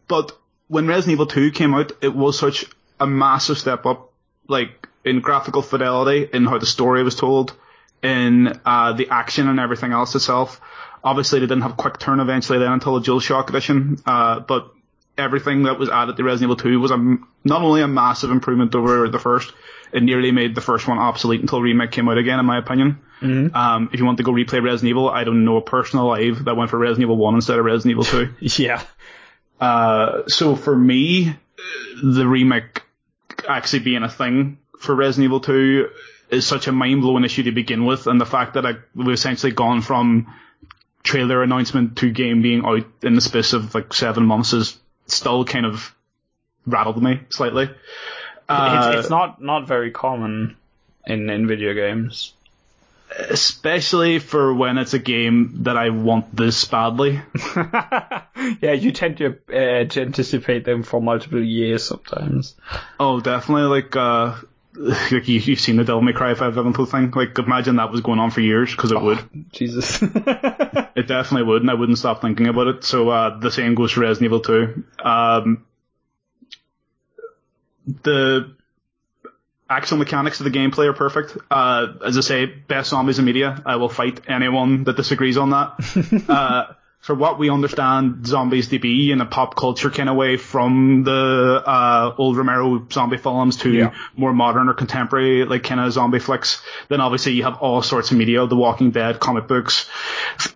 but 0.08 0.38
when 0.72 0.86
Resident 0.86 1.12
Evil 1.12 1.26
2 1.26 1.50
came 1.50 1.74
out, 1.74 1.92
it 2.00 2.14
was 2.14 2.38
such 2.38 2.64
a 2.98 3.06
massive 3.06 3.58
step 3.58 3.84
up, 3.84 4.10
like 4.48 4.88
in 5.04 5.20
graphical 5.20 5.60
fidelity, 5.60 6.26
in 6.32 6.46
how 6.46 6.56
the 6.56 6.64
story 6.64 7.02
was 7.02 7.14
told, 7.14 7.52
in 8.02 8.58
uh, 8.64 8.94
the 8.94 9.10
action 9.10 9.48
and 9.50 9.60
everything 9.60 9.92
else 9.92 10.14
itself. 10.14 10.62
Obviously, 11.04 11.40
they 11.40 11.46
didn't 11.46 11.60
have 11.60 11.76
quick 11.76 11.98
turn 11.98 12.20
eventually 12.20 12.58
then 12.58 12.72
until 12.72 12.98
the 12.98 13.06
DualShock 13.06 13.50
edition, 13.50 13.98
uh, 14.06 14.40
but 14.40 14.72
everything 15.18 15.64
that 15.64 15.78
was 15.78 15.90
added 15.90 16.16
to 16.16 16.24
Resident 16.24 16.50
Evil 16.52 16.56
2 16.56 16.80
was 16.80 16.90
a, 16.90 16.96
not 17.44 17.60
only 17.60 17.82
a 17.82 17.88
massive 17.88 18.30
improvement 18.30 18.74
over 18.74 19.10
the 19.10 19.18
first, 19.18 19.52
it 19.92 20.02
nearly 20.02 20.32
made 20.32 20.54
the 20.54 20.62
first 20.62 20.88
one 20.88 20.96
obsolete 20.96 21.42
until 21.42 21.60
remake 21.60 21.90
came 21.90 22.08
out 22.08 22.16
again, 22.16 22.38
in 22.38 22.46
my 22.46 22.56
opinion. 22.56 22.98
Um, 23.54 23.90
if 23.92 24.00
you 24.00 24.06
want 24.06 24.16
to 24.18 24.24
go 24.24 24.32
replay 24.32 24.62
Resident 24.64 24.88
Evil, 24.88 25.10
I 25.10 25.24
don't 25.24 25.44
know 25.44 25.58
a 25.58 25.62
person 25.62 25.98
alive 25.98 26.46
that 26.46 26.56
went 26.56 26.70
for 26.70 26.78
Resident 26.78 27.02
Evil 27.02 27.18
1 27.18 27.34
instead 27.34 27.58
of 27.58 27.66
Resident 27.66 27.90
Evil 27.90 28.04
2. 28.04 28.34
Yeah, 28.62 28.82
Uh, 29.62 30.24
so 30.26 30.56
for 30.56 30.74
me, 30.74 31.28
uh, 31.28 31.32
the 32.02 32.26
remake 32.26 32.82
actually 33.48 33.78
being 33.78 34.02
a 34.02 34.08
thing 34.08 34.58
for 34.80 34.92
Resident 34.92 35.26
Evil 35.26 35.38
2 35.38 35.88
is 36.30 36.44
such 36.44 36.66
a 36.66 36.72
mind 36.72 37.02
blowing 37.02 37.24
issue 37.24 37.44
to 37.44 37.52
begin 37.52 37.84
with, 37.84 38.08
and 38.08 38.20
the 38.20 38.26
fact 38.26 38.54
that 38.54 38.66
I, 38.66 38.72
we've 38.96 39.14
essentially 39.14 39.52
gone 39.52 39.80
from 39.80 40.34
trailer 41.04 41.44
announcement 41.44 41.98
to 41.98 42.10
game 42.10 42.42
being 42.42 42.64
out 42.64 42.86
in 43.02 43.14
the 43.14 43.20
space 43.20 43.52
of 43.52 43.72
like 43.72 43.94
seven 43.94 44.26
months 44.26 44.52
is 44.52 44.76
still 45.06 45.44
kind 45.44 45.64
of 45.66 45.94
rattled 46.66 47.00
me 47.00 47.20
slightly. 47.30 47.70
Uh, 48.48 48.88
it's, 48.88 48.98
it's 48.98 49.10
not 49.10 49.40
not 49.40 49.68
very 49.68 49.92
common 49.92 50.56
in 51.06 51.30
in 51.30 51.46
video 51.46 51.72
games. 51.72 52.32
Especially 53.18 54.18
for 54.18 54.54
when 54.54 54.78
it's 54.78 54.94
a 54.94 54.98
game 54.98 55.62
that 55.64 55.76
I 55.76 55.90
want 55.90 56.34
this 56.34 56.64
badly. 56.64 57.20
yeah, 57.56 58.72
you 58.72 58.92
tend 58.92 59.18
to, 59.18 59.38
uh, 59.48 59.84
to 59.84 60.00
anticipate 60.00 60.64
them 60.64 60.82
for 60.82 61.00
multiple 61.00 61.42
years 61.42 61.84
sometimes. 61.84 62.54
Oh, 62.98 63.20
definitely. 63.20 63.64
Like, 63.64 63.94
uh, 63.96 64.36
like 64.74 65.28
you, 65.28 65.40
have 65.40 65.60
seen 65.60 65.76
the 65.76 65.84
Devil 65.84 66.02
May 66.02 66.12
Cry 66.12 66.34
5 66.34 66.56
Eventual 66.56 66.86
thing. 66.86 67.10
Like, 67.10 67.38
imagine 67.38 67.76
that 67.76 67.90
was 67.90 68.00
going 68.00 68.18
on 68.18 68.30
for 68.30 68.40
years, 68.40 68.70
because 68.70 68.92
it 68.92 68.98
oh, 68.98 69.04
would. 69.04 69.52
Jesus. 69.52 70.00
it 70.02 71.06
definitely 71.06 71.44
would, 71.44 71.62
and 71.62 71.70
I 71.70 71.74
wouldn't 71.74 71.98
stop 71.98 72.22
thinking 72.22 72.48
about 72.48 72.68
it. 72.68 72.84
So, 72.84 73.10
uh, 73.10 73.38
the 73.38 73.50
same 73.50 73.74
goes 73.74 73.92
for 73.92 74.00
Resident 74.00 74.26
Evil 74.26 74.40
2. 74.40 74.84
Um, 75.04 75.66
the 78.02 78.54
actual 79.72 79.98
mechanics 79.98 80.40
of 80.40 80.44
the 80.44 80.50
gameplay 80.50 80.86
are 80.86 80.92
perfect. 80.92 81.36
Uh, 81.50 81.94
as 82.04 82.16
I 82.18 82.20
say, 82.20 82.46
best 82.46 82.90
zombies 82.90 83.18
in 83.18 83.24
media. 83.24 83.62
I 83.64 83.76
will 83.76 83.88
fight 83.88 84.20
anyone 84.28 84.84
that 84.84 84.96
disagrees 84.96 85.36
on 85.36 85.50
that. 85.50 86.24
uh, 86.28 86.74
for 87.02 87.16
what 87.16 87.36
we 87.36 87.50
understand 87.50 88.24
zombies 88.24 88.68
to 88.68 88.78
be 88.78 89.10
in 89.10 89.20
a 89.20 89.26
pop 89.26 89.56
culture 89.56 89.90
kind 89.90 90.08
of 90.08 90.14
way 90.14 90.36
from 90.36 91.02
the 91.02 91.62
uh, 91.66 92.14
old 92.16 92.36
Romero 92.36 92.86
zombie 92.92 93.16
films 93.16 93.56
to 93.58 93.72
yeah. 93.72 93.94
more 94.16 94.32
modern 94.32 94.68
or 94.68 94.74
contemporary 94.74 95.44
like 95.44 95.64
kind 95.64 95.80
of 95.80 95.92
zombie 95.92 96.20
flicks, 96.20 96.62
then 96.88 97.00
obviously 97.00 97.32
you 97.32 97.42
have 97.42 97.56
all 97.56 97.82
sorts 97.82 98.12
of 98.12 98.16
media, 98.16 98.46
The 98.46 98.54
Walking 98.54 98.92
Dead, 98.92 99.18
comic 99.18 99.48
books, 99.48 99.90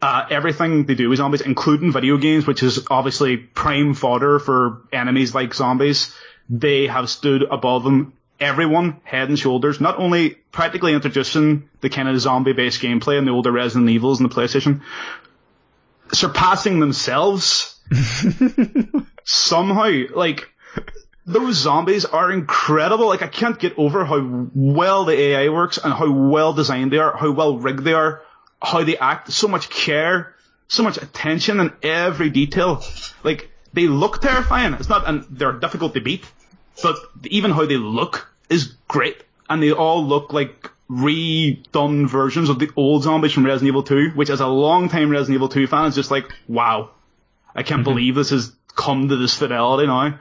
uh, 0.01 0.27
everything 0.31 0.87
they 0.87 0.95
do 0.95 1.09
with 1.09 1.19
zombies, 1.19 1.41
including 1.41 1.91
video 1.91 2.17
games, 2.17 2.47
which 2.47 2.63
is 2.63 2.87
obviously 2.89 3.37
prime 3.37 3.95
fodder 3.95 4.39
for 4.39 4.83
enemies 4.93 5.35
like 5.35 5.53
zombies. 5.53 6.15
They 6.49 6.87
have 6.87 7.11
stood 7.11 7.43
above 7.43 7.83
them 7.83 8.13
everyone 8.39 9.01
head 9.05 9.29
and 9.29 9.39
shoulders, 9.39 9.81
not 9.81 9.99
only 9.99 10.31
practically 10.53 10.93
introducing 10.93 11.69
the 11.81 11.89
kind 11.89 12.09
of 12.09 12.19
zombie 12.21 12.53
based 12.53 12.81
gameplay 12.81 13.19
in 13.19 13.25
the 13.25 13.31
older 13.31 13.53
Resident 13.53 13.91
Evils 13.91 14.21
and 14.21 14.31
the 14.31 14.35
PlayStation, 14.35 14.83
surpassing 16.13 16.81
themselves 16.81 17.79
somehow. 19.25 20.03
Like, 20.15 20.51
those 21.25 21.57
zombies 21.57 22.05
are 22.05 22.31
incredible. 22.31 23.07
Like, 23.07 23.23
I 23.23 23.29
can't 23.29 23.59
get 23.59 23.79
over 23.79 24.05
how 24.05 24.49
well 24.55 25.05
the 25.05 25.19
AI 25.19 25.49
works 25.49 25.79
and 25.79 25.93
how 25.93 26.11
well 26.11 26.53
designed 26.53 26.93
they 26.93 26.99
are, 26.99 27.17
how 27.17 27.33
well 27.33 27.59
rigged 27.59 27.85
they 27.85 27.95
are, 27.95 28.23
how 28.63 28.85
they 28.85 28.97
act, 28.97 29.33
so 29.33 29.49
much 29.49 29.71
care, 29.71 30.35
so 30.69 30.83
much 30.83 30.99
attention 30.99 31.61
in 31.61 31.73
every 31.83 32.31
detail. 32.31 32.83
Like, 33.23 33.51
they 33.73 33.89
look 33.89 34.21
terrifying. 34.21 34.75
It's 34.75 34.89
not, 34.89 35.07
and 35.07 35.25
they're 35.31 35.53
difficult 35.53 35.95
to 35.95 36.01
beat 36.01 36.25
but 36.83 36.97
even 37.25 37.51
how 37.51 37.67
they 37.67 37.77
look 37.77 38.29
is 38.49 38.75
great, 38.89 39.23
and 39.49 39.63
they 39.63 39.73
all 39.73 40.05
look 40.05 40.33
like 40.33 40.71
redone 40.91 42.09
versions 42.09 42.49
of 42.49 42.59
the 42.59 42.71
old 42.77 43.03
zombies 43.03 43.33
from 43.33 43.45
Resident 43.45 43.69
Evil 43.69 43.83
2, 43.83 44.11
which 44.11 44.31
as 44.31 44.41
a 44.41 44.47
long 44.47 44.89
time 44.89 45.11
Resident 45.11 45.37
Evil 45.37 45.49
2 45.49 45.67
fan 45.67 45.87
is 45.87 45.95
just 45.95 46.11
like, 46.11 46.33
wow, 46.49 46.91
I 47.55 47.63
can't 47.63 47.81
mm-hmm. 47.81 47.91
believe 47.91 48.15
this 48.15 48.31
has 48.31 48.53
come 48.69 49.09
to 49.09 49.17
this 49.17 49.35
fidelity 49.35 49.87
now. 49.87 50.19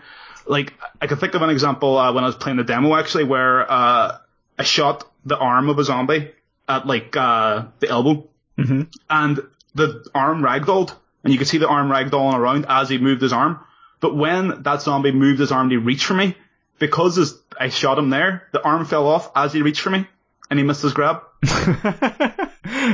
Like, 0.48 0.74
I 1.02 1.08
can 1.08 1.18
think 1.18 1.34
of 1.34 1.42
an 1.42 1.50
example 1.50 1.98
uh, 1.98 2.14
when 2.14 2.24
I 2.24 2.28
was 2.28 2.36
playing 2.36 2.58
the 2.58 2.64
demo 2.64 2.96
actually, 2.96 3.26
where 3.26 3.70
uh, 3.70 4.18
I 4.58 4.64
shot 4.64 5.10
the 5.26 5.38
arm 5.38 5.70
of 5.70 5.80
a 5.80 5.84
zombie 5.84 6.32
at 6.68 6.88
like 6.88 7.16
uh, 7.16 7.66
the 7.80 7.90
elbow, 7.90 8.28
mm-hmm. 8.58 8.84
and 9.10 9.40
the 9.74 10.06
arm 10.14 10.42
ragdolled, 10.42 10.96
and 11.24 11.34
you 11.34 11.40
could 11.40 11.48
see 11.48 11.58
the 11.58 11.68
arm 11.68 11.90
ragdolling 11.90 12.36
around 12.36 12.66
as 12.70 12.90
he 12.90 12.98
moved 12.98 13.22
his 13.22 13.34
arm. 13.34 13.60
But 14.00 14.16
when 14.16 14.64
that 14.64 14.82
zombie 14.82 15.12
moved 15.12 15.40
his 15.40 15.52
arm 15.52 15.70
to 15.70 15.78
reach 15.78 16.06
for 16.06 16.14
me, 16.14 16.36
because 16.80 17.42
I 17.60 17.70
shot 17.70 17.98
him 17.98 18.10
there, 18.10 18.48
the 18.52 18.64
arm 18.64 18.86
fell 18.86 19.08
off 19.08 19.32
as 19.36 19.54
he 19.54 19.62
reached 19.62 19.82
for 19.82 19.90
me, 19.90 20.08
and 20.50 20.60
he 20.60 20.66
missed 20.66 20.82
his 20.82 20.94
grab. 20.94 21.22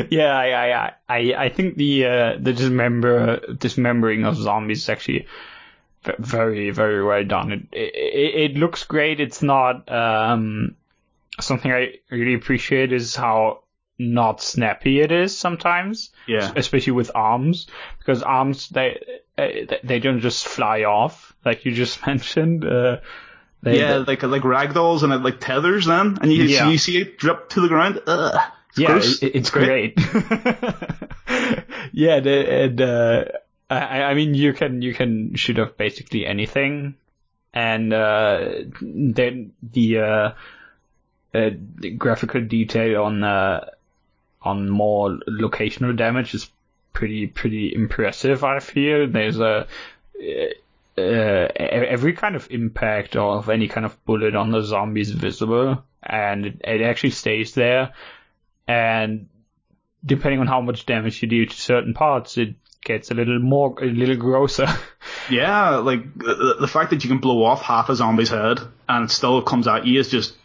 yeah, 0.10 0.34
I, 0.36 0.72
I, 0.72 0.94
I, 1.08 1.34
I 1.46 1.50
think 1.50 1.76
the 1.76 2.06
uh, 2.06 2.38
the 2.40 2.54
dismember 2.54 3.54
dismembering 3.54 4.26
of 4.26 4.36
zombies 4.38 4.84
is 4.84 4.90
actually 4.90 5.28
very, 6.20 6.72
very 6.72 7.04
well 7.04 7.24
done. 7.24 7.52
It, 7.52 7.68
it, 7.72 8.52
it 8.52 8.58
looks 8.58 8.84
great. 8.84 9.20
It's 9.20 9.42
not 9.42 9.92
um, 9.92 10.76
something 11.40 11.72
I 11.72 11.96
really 12.10 12.34
appreciate 12.34 12.92
is 12.92 13.16
how 13.16 13.64
not 14.00 14.42
snappy 14.42 15.00
it 15.00 15.12
is 15.12 15.38
sometimes. 15.38 16.10
Yeah. 16.28 16.52
Especially 16.56 16.94
with 16.94 17.12
arms, 17.14 17.68
because 18.00 18.24
arms 18.24 18.70
they 18.70 19.00
they 19.38 20.00
don't 20.00 20.20
just 20.20 20.48
fly 20.48 20.84
off 20.84 21.36
like 21.46 21.66
you 21.66 21.74
just 21.74 22.06
mentioned. 22.08 22.66
Uh, 22.66 22.98
they, 23.64 23.80
yeah, 23.80 24.00
they, 24.00 24.04
like 24.06 24.24
like 24.24 24.42
ragdolls 24.42 25.04
and 25.04 25.14
it 25.14 25.18
like 25.18 25.40
tethers 25.40 25.86
then, 25.86 26.18
and 26.22 26.32
you 26.32 26.44
yeah. 26.44 26.70
you 26.70 26.78
see 26.78 27.00
it 27.00 27.18
drip 27.18 27.50
to 27.50 27.62
the 27.62 27.68
ground. 27.68 28.02
Ugh, 28.08 28.52
it's 28.76 28.80
yeah, 28.80 29.28
it, 29.28 29.36
it's 29.36 29.50
great. 29.50 29.96
great. 29.96 30.24
yeah, 31.92 32.20
the, 32.20 32.64
and 32.64 32.82
uh, 32.82 33.26
I, 33.70 34.04
I 34.04 34.14
mean 34.16 34.34
you 34.34 34.54
can 34.54 34.82
you 34.82 34.94
can 34.94 35.36
shoot 35.36 35.60
off 35.60 35.78
basically 35.78 36.26
anything, 36.26 36.96
and 37.54 37.94
uh, 37.94 38.52
then 38.82 39.54
the, 39.62 40.00
uh, 40.00 40.32
uh, 41.34 41.50
the 41.78 41.92
graphical 41.92 42.42
detail 42.42 43.04
on 43.04 43.24
uh, 43.24 43.66
on 44.42 44.70
more 44.70 45.20
locational 45.28 45.96
damage 45.96 46.34
is 46.34 46.50
pretty 46.94 47.28
pretty 47.28 47.74
impressive. 47.76 48.44
I 48.44 48.60
feel 48.60 49.08
there's 49.08 49.40
a 49.40 49.68
uh, 50.98 51.48
every 51.58 52.14
kind 52.14 52.36
of 52.36 52.48
impact 52.52 53.16
of 53.16 53.50
any 53.50 53.68
kind 53.68 53.86
of 53.86 54.04
bullet 54.06 54.36
on 54.36 54.52
the 54.52 54.62
zombie 54.62 55.02
is 55.02 55.12
visible, 55.12 55.84
and 56.04 56.46
it, 56.46 56.62
it 56.64 56.82
actually 56.82 57.12
stays 57.12 57.54
there. 57.54 57.94
And 58.68 59.28
depending 60.06 60.40
on 60.40 60.48
how 60.48 60.62
much 60.62 60.86
damage 60.86 61.22
you 61.22 61.28
do 61.28 61.46
to 61.46 61.56
certain 61.56 61.94
parts, 61.94 62.38
it 62.38 62.56
gets 62.84 63.12
a 63.12 63.14
little 63.14 63.40
more, 63.40 63.76
a 63.82 63.86
little 63.86 64.16
grosser. 64.16 64.68
yeah, 65.30 65.78
like 65.78 66.14
the, 66.18 66.58
the 66.60 66.68
fact 66.68 66.90
that 66.92 67.04
you 67.04 67.10
can 67.10 67.20
blow 67.20 67.44
off 67.44 67.62
half 67.62 67.90
a 67.90 67.96
zombie's 67.96 68.30
head 68.30 68.60
and 68.90 69.06
it 69.06 69.12
still 69.12 69.42
comes 69.42 69.68
at 69.68 69.86
you 69.86 70.00
is 70.00 70.10
just 70.10 70.36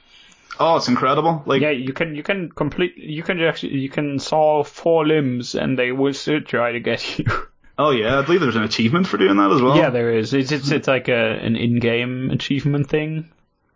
Oh, 0.58 0.76
it's 0.76 0.88
incredible! 0.88 1.42
Like 1.44 1.60
yeah, 1.60 1.70
you 1.70 1.92
can 1.92 2.14
you 2.14 2.22
can 2.22 2.50
complete 2.50 2.96
you 2.96 3.22
can 3.22 3.40
actually 3.42 3.74
you 3.74 3.90
can 3.90 4.18
saw 4.18 4.64
four 4.64 5.06
limbs 5.06 5.54
and 5.54 5.78
they 5.78 5.92
will 5.92 6.14
still 6.14 6.40
try 6.40 6.72
to 6.72 6.80
get 6.80 7.18
you. 7.18 7.26
Oh 7.78 7.90
yeah, 7.90 8.18
I 8.18 8.22
believe 8.22 8.40
there's 8.40 8.56
an 8.56 8.62
achievement 8.62 9.06
for 9.06 9.18
doing 9.18 9.36
that 9.36 9.52
as 9.52 9.60
well. 9.60 9.76
Yeah, 9.76 9.90
there 9.90 10.10
is. 10.10 10.32
It's 10.32 10.50
it's, 10.50 10.70
it's 10.70 10.88
like 10.88 11.08
a 11.08 11.38
an 11.42 11.56
in-game 11.56 12.30
achievement 12.30 12.88
thing. 12.88 13.30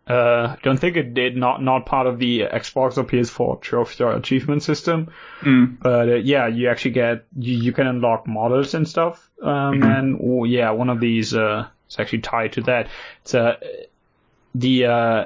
Uh, 0.07 0.57
don't 0.63 0.79
think 0.79 0.97
it 0.97 1.15
did 1.15 1.37
not 1.37 1.63
not 1.63 1.87
part 1.87 2.07
of 2.07 2.19
the 2.19 2.41
Xbox 2.41 2.97
or 2.99 3.05
PS4 3.05 3.61
trophy 3.61 4.03
or 4.03 4.13
achievement 4.13 4.63
system. 4.63 5.13
Mm. 5.43 5.79
But 5.81 6.09
uh, 6.09 6.15
yeah, 6.15 6.49
you 6.49 6.69
actually 6.69 6.93
get 6.93 7.27
you, 7.39 7.57
you 7.57 7.73
can 7.73 7.87
unlock 7.87 8.27
models 8.27 8.75
and 8.75 8.89
stuff. 8.89 9.31
Um, 9.43 9.49
mm-hmm. 9.49 9.83
and 9.83 10.21
oh, 10.23 10.45
yeah, 10.45 10.71
one 10.71 10.89
of 10.89 10.99
these 10.99 11.35
uh, 11.35 11.69
is 11.89 11.97
actually 11.99 12.21
tied 12.21 12.55
to 12.55 12.63
that. 12.63 12.89
It's 13.23 13.35
uh, 13.35 13.57
the 14.55 14.87
uh, 14.87 15.25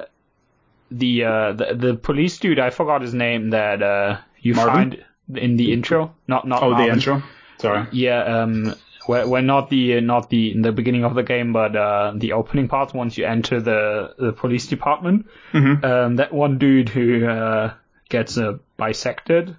the 0.91 1.23
uh, 1.23 1.51
the 1.53 1.73
the 1.75 1.95
police 1.95 2.37
dude. 2.37 2.59
I 2.59 2.69
forgot 2.69 3.01
his 3.01 3.13
name. 3.13 3.51
That 3.51 3.81
uh, 3.81 4.17
you 4.39 4.53
Marvin? 4.53 4.91
find 4.91 5.05
in 5.33 5.57
the 5.57 5.73
intro. 5.73 6.13
Not 6.27 6.47
not 6.47 6.61
oh 6.61 6.71
Marvin. 6.71 6.87
the 6.87 6.93
intro. 6.93 7.23
Sorry. 7.59 7.87
Yeah, 7.91 8.23
um, 8.23 8.75
we're, 9.07 9.27
we're 9.27 9.41
not 9.41 9.69
the 9.69 10.01
not 10.01 10.29
the 10.29 10.51
in 10.51 10.61
the 10.61 10.71
beginning 10.71 11.03
of 11.03 11.15
the 11.15 11.23
game, 11.23 11.53
but 11.53 11.75
uh, 11.75 12.13
the 12.15 12.33
opening 12.33 12.67
part 12.67 12.93
once 12.93 13.17
you 13.17 13.25
enter 13.25 13.61
the 13.61 14.13
the 14.17 14.33
police 14.33 14.67
department. 14.67 15.27
Mm-hmm. 15.53 15.85
Um, 15.85 16.15
that 16.17 16.33
one 16.33 16.57
dude 16.57 16.89
who 16.89 17.27
uh, 17.27 17.73
gets 18.09 18.37
uh, 18.37 18.57
bisected, 18.77 19.55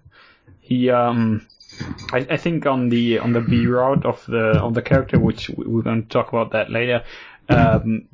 he 0.61 0.91
um, 0.91 1.47
I, 2.13 2.27
I 2.31 2.37
think 2.37 2.67
on 2.67 2.89
the 2.89 3.19
on 3.19 3.33
the 3.33 3.41
B 3.41 3.67
route 3.67 4.05
of 4.05 4.25
the 4.27 4.59
of 4.61 4.75
the 4.75 4.83
character, 4.83 5.19
which 5.19 5.51
we're 5.51 5.83
going 5.83 6.03
to 6.03 6.09
talk 6.09 6.29
about 6.29 6.53
that 6.53 6.71
later. 6.71 7.05
Um, 7.49 8.09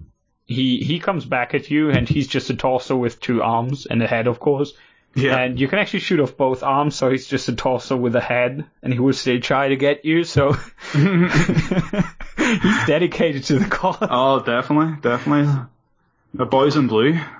he 0.46 0.78
he 0.78 0.98
comes 0.98 1.24
back 1.24 1.54
at 1.54 1.70
you, 1.70 1.90
and 1.90 2.08
he's 2.08 2.28
just 2.28 2.50
a 2.50 2.54
torso 2.54 2.96
with 2.96 3.20
two 3.20 3.42
arms 3.42 3.86
and 3.86 4.02
a 4.02 4.06
head, 4.06 4.26
of 4.26 4.40
course. 4.40 4.72
Yeah. 5.14 5.38
And 5.38 5.60
you 5.60 5.68
can 5.68 5.78
actually 5.78 6.00
shoot 6.00 6.20
off 6.20 6.36
both 6.36 6.62
arms, 6.62 6.94
so 6.96 7.10
he's 7.10 7.26
just 7.26 7.48
a 7.48 7.54
torso 7.54 7.96
with 7.96 8.16
a 8.16 8.20
head, 8.20 8.64
and 8.82 8.92
he 8.92 8.98
will 8.98 9.12
still 9.12 9.40
try 9.40 9.68
to 9.68 9.76
get 9.76 10.04
you, 10.04 10.24
so 10.24 10.52
he's 10.92 12.86
dedicated 12.86 13.44
to 13.44 13.58
the 13.58 13.66
cause. 13.68 13.98
Oh, 14.00 14.40
definitely, 14.42 15.00
definitely. 15.00 15.52
The 16.34 16.46
boys 16.46 16.76
in 16.76 16.88
blue. 16.88 17.18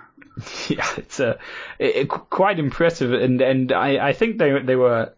Yeah, 0.67 0.89
it's 0.97 1.21
a 1.21 1.39
it, 1.79 1.97
it, 1.97 2.09
quite 2.09 2.59
impressive, 2.59 3.13
and 3.13 3.43
and 3.43 3.71
I 3.71 4.09
I 4.09 4.13
think 4.15 4.39
they 4.39 4.61
they 4.61 4.77
were 4.77 5.13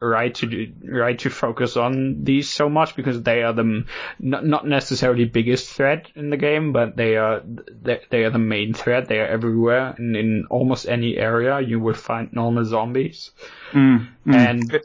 right 0.00 0.34
to 0.34 0.46
do, 0.46 0.72
right 0.84 1.18
to 1.20 1.30
focus 1.30 1.76
on 1.76 2.24
these 2.24 2.48
so 2.50 2.68
much 2.68 2.96
because 2.96 3.22
they 3.22 3.42
are 3.42 3.52
the 3.52 3.84
not, 4.18 4.44
not 4.44 4.66
necessarily 4.66 5.24
biggest 5.24 5.70
threat 5.70 6.10
in 6.14 6.30
the 6.30 6.36
game, 6.36 6.72
but 6.72 6.96
they 6.96 7.16
are 7.16 7.42
they, 7.44 8.00
they 8.10 8.24
are 8.24 8.30
the 8.30 8.38
main 8.38 8.74
threat. 8.74 9.08
They 9.08 9.20
are 9.20 9.26
everywhere, 9.26 9.94
and 9.96 10.16
in 10.16 10.46
almost 10.50 10.86
any 10.86 11.16
area 11.16 11.60
you 11.60 11.80
will 11.80 11.94
find 11.94 12.32
normal 12.32 12.64
zombies. 12.64 13.30
Mm, 13.72 14.08
mm. 14.26 14.34
And 14.34 14.80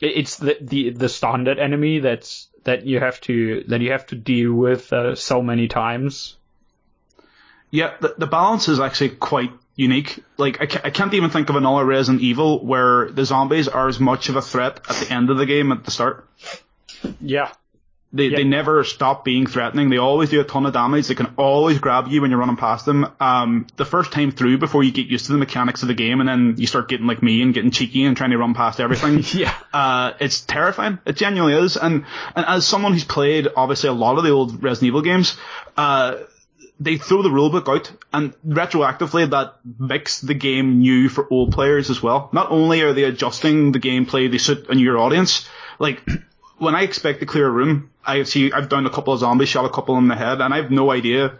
it's 0.00 0.36
the, 0.36 0.56
the 0.60 0.90
the 0.90 1.08
standard 1.08 1.58
enemy 1.58 2.00
that's 2.00 2.48
that 2.64 2.86
you 2.86 3.00
have 3.00 3.20
to 3.22 3.64
that 3.68 3.80
you 3.80 3.92
have 3.92 4.06
to 4.06 4.16
deal 4.16 4.54
with 4.54 4.92
uh, 4.92 5.14
so 5.14 5.42
many 5.42 5.68
times. 5.68 6.36
Yeah, 7.70 7.94
the, 8.00 8.14
the 8.18 8.26
balance 8.26 8.68
is 8.68 8.80
actually 8.80 9.10
quite 9.10 9.52
unique. 9.80 10.22
Like 10.36 10.60
I 10.60 10.66
can't, 10.66 10.84
I 10.84 10.90
can't 10.90 11.14
even 11.14 11.30
think 11.30 11.48
of 11.50 11.56
another 11.56 11.84
Resident 11.84 12.22
Evil 12.22 12.64
where 12.64 13.10
the 13.10 13.24
zombies 13.24 13.66
are 13.68 13.88
as 13.88 13.98
much 13.98 14.28
of 14.28 14.36
a 14.36 14.42
threat 14.42 14.80
at 14.88 14.96
the 14.96 15.12
end 15.12 15.30
of 15.30 15.38
the 15.38 15.46
game 15.46 15.72
at 15.72 15.84
the 15.84 15.90
start. 15.90 16.28
Yeah. 17.20 17.50
They, 18.12 18.24
Yeah. 18.24 18.38
they 18.38 18.44
never 18.44 18.82
stop 18.82 19.24
being 19.24 19.46
threatening. 19.46 19.88
They 19.88 19.98
always 19.98 20.30
do 20.30 20.40
a 20.40 20.44
ton 20.44 20.66
of 20.66 20.72
damage. 20.72 21.06
They 21.06 21.14
can 21.14 21.32
always 21.36 21.78
grab 21.78 22.08
you 22.08 22.20
when 22.20 22.30
you're 22.32 22.40
running 22.40 22.56
past 22.56 22.84
them. 22.84 23.06
Um, 23.20 23.68
the 23.76 23.84
first 23.84 24.10
time 24.10 24.32
through 24.32 24.58
before 24.58 24.82
you 24.82 24.90
get 24.90 25.06
used 25.06 25.26
to 25.26 25.32
the 25.32 25.38
mechanics 25.38 25.82
of 25.82 25.88
the 25.88 25.94
game 25.94 26.18
and 26.18 26.28
then 26.28 26.54
you 26.58 26.66
start 26.66 26.88
getting 26.88 27.06
like 27.06 27.22
me 27.22 27.40
and 27.40 27.54
getting 27.54 27.70
cheeky 27.70 28.04
and 28.04 28.16
trying 28.16 28.30
to 28.30 28.38
run 28.38 28.52
past 28.54 28.80
everything. 28.80 29.22
Yeah. 29.40 29.54
Uh, 29.72 30.12
it's 30.18 30.40
terrifying. 30.40 30.98
It 31.06 31.14
genuinely 31.16 31.54
is. 31.64 31.76
And, 31.76 32.04
and 32.34 32.44
as 32.46 32.66
someone 32.66 32.94
who's 32.94 33.04
played 33.04 33.46
obviously 33.56 33.88
a 33.90 33.92
lot 33.92 34.18
of 34.18 34.24
the 34.24 34.30
old 34.30 34.60
Resident 34.60 34.88
Evil 34.88 35.02
games, 35.02 35.36
uh, 35.76 36.16
they 36.80 36.96
throw 36.96 37.22
the 37.22 37.28
rulebook 37.28 37.68
out 37.68 37.92
and 38.12 38.34
retroactively 38.42 39.28
that 39.30 39.56
makes 39.78 40.22
the 40.22 40.34
game 40.34 40.78
new 40.78 41.10
for 41.10 41.28
old 41.30 41.52
players 41.52 41.90
as 41.90 42.02
well. 42.02 42.30
Not 42.32 42.50
only 42.50 42.80
are 42.80 42.94
they 42.94 43.04
adjusting 43.04 43.72
the 43.72 43.78
gameplay 43.78 44.30
they 44.30 44.38
suit 44.38 44.68
a 44.70 44.74
newer 44.74 44.96
audience, 44.96 45.46
like 45.78 46.02
when 46.58 46.74
I 46.74 46.82
expect 46.82 47.20
to 47.20 47.26
clear 47.26 47.46
a 47.46 47.50
room, 47.50 47.90
I 48.04 48.22
see 48.22 48.50
I've 48.50 48.70
done 48.70 48.86
a 48.86 48.90
couple 48.90 49.12
of 49.12 49.20
zombies, 49.20 49.50
shot 49.50 49.66
a 49.66 49.70
couple 49.70 49.98
in 49.98 50.08
the 50.08 50.16
head, 50.16 50.40
and 50.40 50.54
I 50.54 50.56
have 50.56 50.70
no 50.70 50.90
idea 50.90 51.38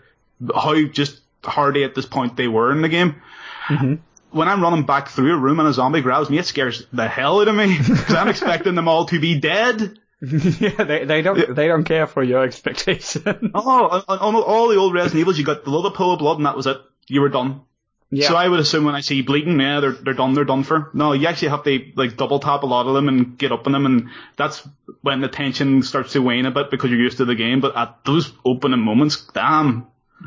how 0.55 0.82
just 0.84 1.20
hardy 1.43 1.84
at 1.84 1.95
this 1.95 2.07
point 2.07 2.36
they 2.36 2.49
were 2.49 2.70
in 2.70 2.82
the 2.82 2.88
game. 2.88 3.22
Mm-hmm. 3.68 3.95
When 4.32 4.47
I'm 4.47 4.62
running 4.62 4.84
back 4.84 5.09
through 5.09 5.34
a 5.34 5.38
room 5.38 5.59
and 5.59 5.68
a 5.68 5.72
zombie 5.72 6.03
grabs 6.03 6.28
me, 6.28 6.38
it 6.38 6.47
scares 6.47 6.86
the 6.93 7.09
hell 7.09 7.41
out 7.41 7.49
of 7.49 7.55
me 7.55 7.78
because 7.78 8.14
I'm 8.14 8.28
expecting 8.28 8.74
them 8.74 8.88
all 8.88 9.07
to 9.07 9.18
be 9.18 9.41
dead. 9.41 9.99
yeah, 10.60 10.84
they 10.84 11.04
they 11.04 11.22
don't 11.22 11.54
they 11.54 11.66
don't 11.66 11.84
care 11.84 12.06
for 12.06 12.22
your 12.22 12.44
expectation. 12.48 13.52
Oh, 13.54 14.02
on, 14.06 14.18
on, 14.18 14.34
all 14.36 14.68
the 14.68 14.76
old 14.76 14.92
Resident 14.94 15.20
Evils, 15.20 15.38
you 15.38 15.44
got 15.44 15.64
the 15.64 15.70
little 15.70 15.90
pool 15.90 16.12
of 16.12 16.18
blood, 16.18 16.36
and 16.36 16.46
that 16.46 16.56
was 16.56 16.66
it. 16.66 16.76
You 17.08 17.22
were 17.22 17.30
done. 17.30 17.62
yeah. 18.10 18.28
So 18.28 18.36
I 18.36 18.46
would 18.46 18.60
assume 18.60 18.84
when 18.84 18.94
I 18.94 19.00
see 19.00 19.22
bleeding, 19.22 19.58
yeah, 19.58 19.80
they're 19.80 19.92
they're 19.92 20.14
done. 20.14 20.34
They're 20.34 20.44
done 20.44 20.62
for. 20.62 20.90
No, 20.92 21.12
you 21.14 21.26
actually 21.26 21.48
have 21.48 21.64
to 21.64 21.92
like 21.96 22.16
double 22.16 22.38
tap 22.38 22.62
a 22.62 22.66
lot 22.66 22.86
of 22.86 22.94
them 22.94 23.08
and 23.08 23.38
get 23.38 23.50
up 23.52 23.66
on 23.66 23.72
them, 23.72 23.86
and 23.86 24.08
that's 24.36 24.66
when 25.00 25.20
the 25.22 25.28
tension 25.28 25.82
starts 25.82 26.12
to 26.12 26.20
wane 26.20 26.44
a 26.44 26.50
bit 26.50 26.70
because 26.70 26.90
you're 26.90 27.00
used 27.00 27.16
to 27.18 27.24
the 27.24 27.34
game. 27.34 27.60
But 27.60 27.76
at 27.76 28.04
those 28.04 28.30
opening 28.44 28.80
moments, 28.80 29.26
damn. 29.32 29.86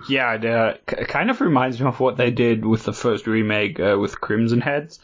Yeah, 0.09 0.33
it 0.33 0.45
uh, 0.45 0.73
k- 0.87 1.05
kind 1.05 1.29
of 1.29 1.39
reminds 1.39 1.79
me 1.79 1.85
of 1.85 1.99
what 1.99 2.17
they 2.17 2.31
did 2.31 2.65
with 2.65 2.83
the 2.83 2.93
first 2.93 3.27
remake 3.27 3.79
uh, 3.79 3.95
with 3.99 4.19
Crimson 4.19 4.59
Heads, 4.59 4.99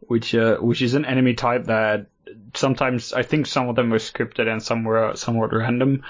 which 0.00 0.34
uh, 0.34 0.56
which 0.56 0.80
is 0.80 0.94
an 0.94 1.04
enemy 1.04 1.34
type 1.34 1.66
that 1.66 2.06
sometimes 2.54 3.12
I 3.12 3.22
think 3.22 3.46
some 3.46 3.68
of 3.68 3.76
them 3.76 3.90
were 3.90 3.98
scripted 3.98 4.48
and 4.48 4.62
some 4.62 4.84
were 4.84 5.16
somewhat 5.16 5.52
random. 5.52 6.02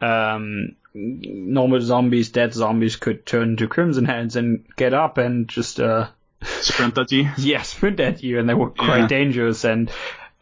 Um, 0.00 0.76
normal 0.94 1.80
zombies, 1.80 2.30
dead 2.30 2.54
zombies 2.54 2.96
could 2.96 3.26
turn 3.26 3.50
into 3.50 3.68
Crimson 3.68 4.04
Heads 4.04 4.36
and 4.36 4.64
get 4.76 4.94
up 4.94 5.18
and 5.18 5.48
just 5.48 5.80
uh, 5.80 6.08
Sprint 6.42 6.96
at 6.98 7.12
you. 7.12 7.28
yeah 7.38 7.62
sprint 7.62 8.00
at 8.00 8.22
you, 8.22 8.38
and 8.38 8.48
they 8.48 8.54
were 8.54 8.70
quite 8.70 9.00
Yeah. 9.00 9.06
dangerous 9.08 9.64
and 9.64 9.90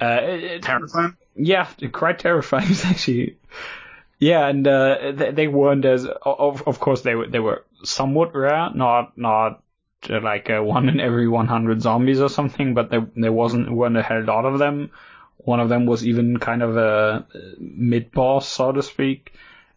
uh, 0.00 0.18
it- 0.22 0.62
Terrifying. 0.62 1.16
yeah, 1.34 1.66
quite 1.92 2.18
terrifying 2.20 2.68
actually. 2.84 3.36
Yeah, 4.20 4.46
and 4.48 4.66
uh, 4.66 5.12
they, 5.14 5.30
they 5.32 5.46
weren't 5.48 5.84
as 5.84 6.04
of 6.06 6.62
of 6.66 6.78
course 6.80 7.02
they 7.02 7.14
were 7.14 7.26
they 7.28 7.38
were 7.40 7.64
somewhat 7.84 8.34
rare, 8.34 8.68
not 8.74 9.16
not 9.16 9.62
uh, 10.10 10.20
like 10.20 10.50
uh, 10.50 10.60
one 10.62 10.88
in 10.88 11.00
every 11.00 11.26
100 11.28 11.80
zombies 11.82 12.20
or 12.20 12.28
something, 12.28 12.74
but 12.74 12.90
there 12.90 13.06
there 13.16 13.32
wasn't 13.32 13.70
weren't 13.70 13.96
a 13.96 14.02
hell 14.02 14.22
lot 14.24 14.44
of 14.44 14.58
them. 14.58 14.90
One 15.38 15.60
of 15.60 15.68
them 15.68 15.86
was 15.86 16.06
even 16.06 16.38
kind 16.38 16.62
of 16.62 16.76
a 16.76 17.26
mid 17.58 18.12
boss, 18.12 18.48
so 18.48 18.72
to 18.72 18.82
speak. 18.82 19.32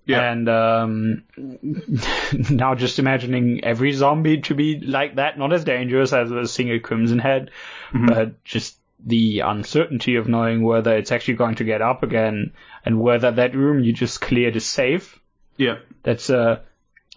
Yeah. 0.05 0.31
And 0.31 0.49
um, 0.49 1.23
now 2.49 2.75
just 2.75 2.99
imagining 2.99 3.63
every 3.63 3.91
zombie 3.91 4.41
to 4.41 4.55
be 4.55 4.79
like 4.79 5.15
that, 5.15 5.37
not 5.37 5.53
as 5.53 5.63
dangerous 5.63 6.11
as 6.11 6.31
a 6.31 6.47
single 6.47 6.79
Crimson 6.79 7.19
Head, 7.19 7.51
but 7.93 8.43
just 8.43 8.77
the 9.05 9.39
uncertainty 9.39 10.15
of 10.15 10.27
knowing 10.27 10.63
whether 10.63 10.95
it's 10.95 11.11
actually 11.11 11.35
going 11.35 11.55
to 11.55 11.63
get 11.63 11.81
up 11.81 12.03
again 12.03 12.53
and 12.85 12.99
whether 12.99 13.31
that 13.31 13.55
room 13.55 13.83
you 13.83 13.93
just 13.93 14.21
cleared 14.21 14.55
is 14.55 14.65
safe. 14.65 15.19
Yeah. 15.57 15.77
That's 16.03 16.29
uh, 16.29 16.61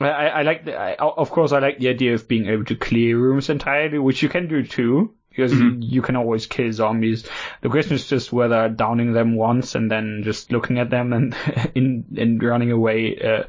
I, 0.01 0.09
I 0.09 0.42
like 0.42 0.64
the, 0.64 0.76
I, 0.76 0.95
of 0.95 1.30
course 1.30 1.53
I 1.53 1.59
like 1.59 1.78
the 1.78 1.88
idea 1.88 2.14
of 2.14 2.28
being 2.28 2.47
able 2.47 2.64
to 2.66 2.76
clear 2.76 3.18
rooms 3.18 3.49
entirely, 3.49 3.99
which 3.99 4.22
you 4.22 4.28
can 4.28 4.49
do 4.49 4.62
too. 4.64 5.14
Because 5.35 5.53
you, 5.53 5.76
you 5.80 6.03
can 6.03 6.14
always 6.14 6.47
kill 6.47 6.70
zombies. 6.72 7.28
The 7.61 7.68
question 7.68 7.95
is 7.95 8.07
just 8.07 8.32
whether 8.32 8.68
downing 8.68 9.12
them 9.12 9.35
once 9.35 9.74
and 9.74 9.91
then 9.91 10.22
just 10.22 10.53
looking 10.53 10.78
at 10.78 10.91
them 10.91 11.12
and 11.12 11.37
in 11.74 12.05
and 12.16 12.43
running 12.43 12.70
away 12.70 13.18
uh, 13.18 13.45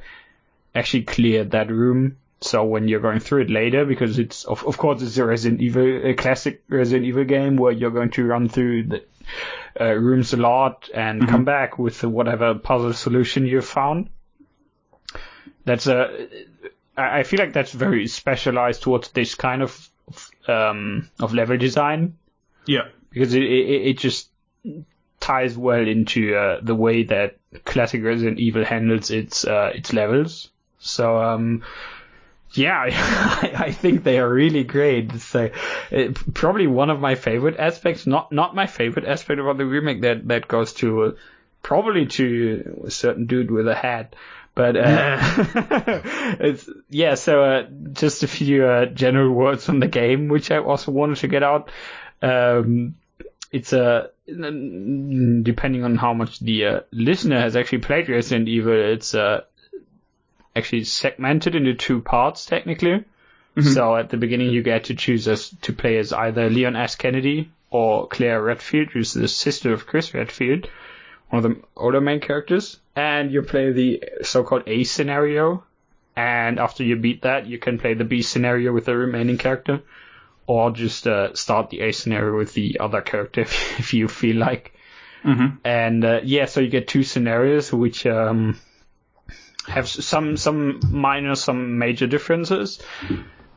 actually 0.74 1.04
cleared 1.04 1.52
that 1.52 1.70
room. 1.70 2.18
So 2.42 2.64
when 2.64 2.88
you're 2.88 3.00
going 3.00 3.20
through 3.20 3.44
it 3.44 3.50
later, 3.50 3.86
because 3.86 4.18
it's 4.18 4.46
of 4.46 4.66
of 4.66 4.78
course 4.78 5.02
it's 5.02 5.18
a 5.18 5.26
Resident 5.26 5.62
Evil, 5.62 6.08
a 6.08 6.14
classic 6.16 6.64
Resident 6.70 7.06
Evil 7.06 7.24
game 7.24 7.56
where 7.56 7.72
you're 7.72 7.92
going 7.92 8.12
to 8.12 8.26
run 8.26 8.50
through 8.50 8.84
the 8.84 9.04
uh, 9.80 9.94
rooms 9.94 10.34
a 10.34 10.38
lot 10.38 10.90
and 10.94 11.28
come 11.28 11.46
back 11.46 11.78
with 11.78 12.04
whatever 12.04 12.56
puzzle 12.56 12.94
solution 12.94 13.46
you've 13.46 13.66
found. 13.66 14.10
That's 15.66 15.88
a, 15.88 16.28
I 16.98 17.24
feel 17.24 17.40
like 17.40 17.54
that's 17.54 17.72
very 17.72 18.08
specialized 18.08 18.84
towards 18.84 19.10
this 19.10 19.36
kind 19.36 19.62
of 19.62 19.90
um, 20.48 21.10
of 21.20 21.34
level 21.34 21.58
design 21.58 22.18
Yeah. 22.66 22.88
because 23.12 23.34
it 23.34 23.44
it, 23.44 23.88
it 23.90 23.98
just 23.98 24.30
ties 25.20 25.58
well 25.58 25.88
into 25.88 26.36
uh, 26.36 26.60
the 26.62 26.76
way 26.76 27.04
that 27.04 27.38
classic 27.64 28.04
Resident 28.04 28.40
Evil 28.40 28.64
handles 28.66 29.10
its 29.12 29.46
uh, 29.46 29.72
its 29.74 29.94
levels. 29.94 30.50
So 30.80 31.18
um, 31.22 31.64
yeah, 32.52 32.82
I, 32.92 33.54
I 33.68 33.72
think 33.72 34.04
they 34.04 34.20
are 34.20 34.30
really 34.32 34.64
great. 34.64 35.12
It's 35.14 35.34
uh, 35.36 35.50
probably 36.34 36.68
one 36.68 36.90
of 36.90 37.00
my 37.00 37.16
favorite 37.16 37.58
aspects. 37.58 38.06
Not 38.06 38.32
not 38.32 38.56
my 38.56 38.68
favorite 38.68 39.06
aspect 39.06 39.40
about 39.40 39.58
the 39.58 39.66
remake 39.66 40.02
that 40.02 40.28
that 40.28 40.48
goes 40.48 40.74
to 40.74 41.04
uh, 41.04 41.12
probably 41.64 42.06
to 42.06 42.84
a 42.86 42.92
certain 42.92 43.26
dude 43.26 43.50
with 43.52 43.68
a 43.68 43.76
hat. 43.76 44.16
But 44.56 44.78
uh, 44.78 45.18
it's 46.40 46.70
yeah. 46.90 47.16
So 47.16 47.44
uh, 47.44 47.68
just 47.92 48.24
a 48.24 48.28
few 48.28 48.66
uh, 48.66 48.86
general 48.86 49.32
words 49.32 49.68
on 49.68 49.80
the 49.80 49.88
game, 49.88 50.30
which 50.30 50.50
I 50.50 50.60
also 50.60 50.92
wanted 50.92 51.18
to 51.18 51.28
get 51.28 51.44
out. 51.44 51.70
Um, 52.22 52.96
it's 53.52 53.74
a 53.74 54.10
depending 54.26 55.84
on 55.84 55.96
how 55.96 56.14
much 56.14 56.40
the 56.40 56.66
uh, 56.66 56.80
listener 56.92 57.40
has 57.40 57.56
actually 57.56 57.80
played 57.80 58.10
Resident 58.10 58.48
Evil, 58.48 58.74
it's 58.74 59.14
uh, 59.14 59.42
actually 60.56 60.84
segmented 60.84 61.56
into 61.56 61.76
two 61.76 62.02
parts 62.02 62.46
technically. 62.46 63.04
So 63.58 63.96
at 63.96 64.10
the 64.10 64.18
beginning 64.18 64.50
you 64.50 64.64
get 64.64 64.86
to 64.86 64.96
choose 64.96 65.30
as 65.30 65.50
to 65.62 65.72
play 65.72 65.98
as 65.98 66.12
either 66.12 66.50
Leon 66.50 66.76
S. 66.76 66.96
Kennedy 66.96 67.52
or 67.70 68.06
Claire 68.08 68.42
Redfield, 68.42 68.90
who's 68.90 69.14
the 69.14 69.30
sister 69.30 69.72
of 69.72 69.88
Chris 69.88 70.14
Redfield, 70.14 70.68
one 71.30 71.46
of 71.46 71.50
the 71.50 71.62
older 71.78 72.02
main 72.02 72.20
characters, 72.20 72.80
and 72.96 73.32
you 73.32 73.42
play 73.42 73.72
the 73.72 74.04
so-called 74.24 74.64
A 74.68 74.84
scenario. 74.84 75.64
And 76.16 76.60
after 76.60 76.84
you 76.84 76.96
beat 76.96 77.24
that, 77.24 77.46
you 77.46 77.60
can 77.60 77.78
play 77.78 77.94
the 77.94 78.06
B 78.06 78.22
scenario 78.22 78.72
with 78.72 78.86
the 78.86 78.96
remaining 78.96 79.38
character, 79.38 79.82
or 80.48 80.72
just 80.72 81.06
uh, 81.08 81.34
start 81.34 81.70
the 81.70 81.82
A 81.82 81.92
scenario 81.92 82.38
with 82.38 82.54
the 82.54 82.80
other 82.80 83.02
character 83.02 83.42
if, 83.48 83.80
if 83.80 83.94
you 83.94 84.08
feel 84.08 84.38
like. 84.38 84.74
Mm-hmm. 85.24 85.58
And 85.66 86.06
uh, 86.06 86.20
yeah, 86.24 86.46
so 86.46 86.62
you 86.62 86.70
get 86.70 86.88
two 86.88 87.04
scenarios 87.04 87.74
which 87.74 88.06
um, 88.06 88.60
have 89.68 89.90
some 89.90 90.38
some 90.38 90.80
minor, 90.92 91.36
some 91.36 91.80
major 91.80 92.08
differences. 92.08 92.80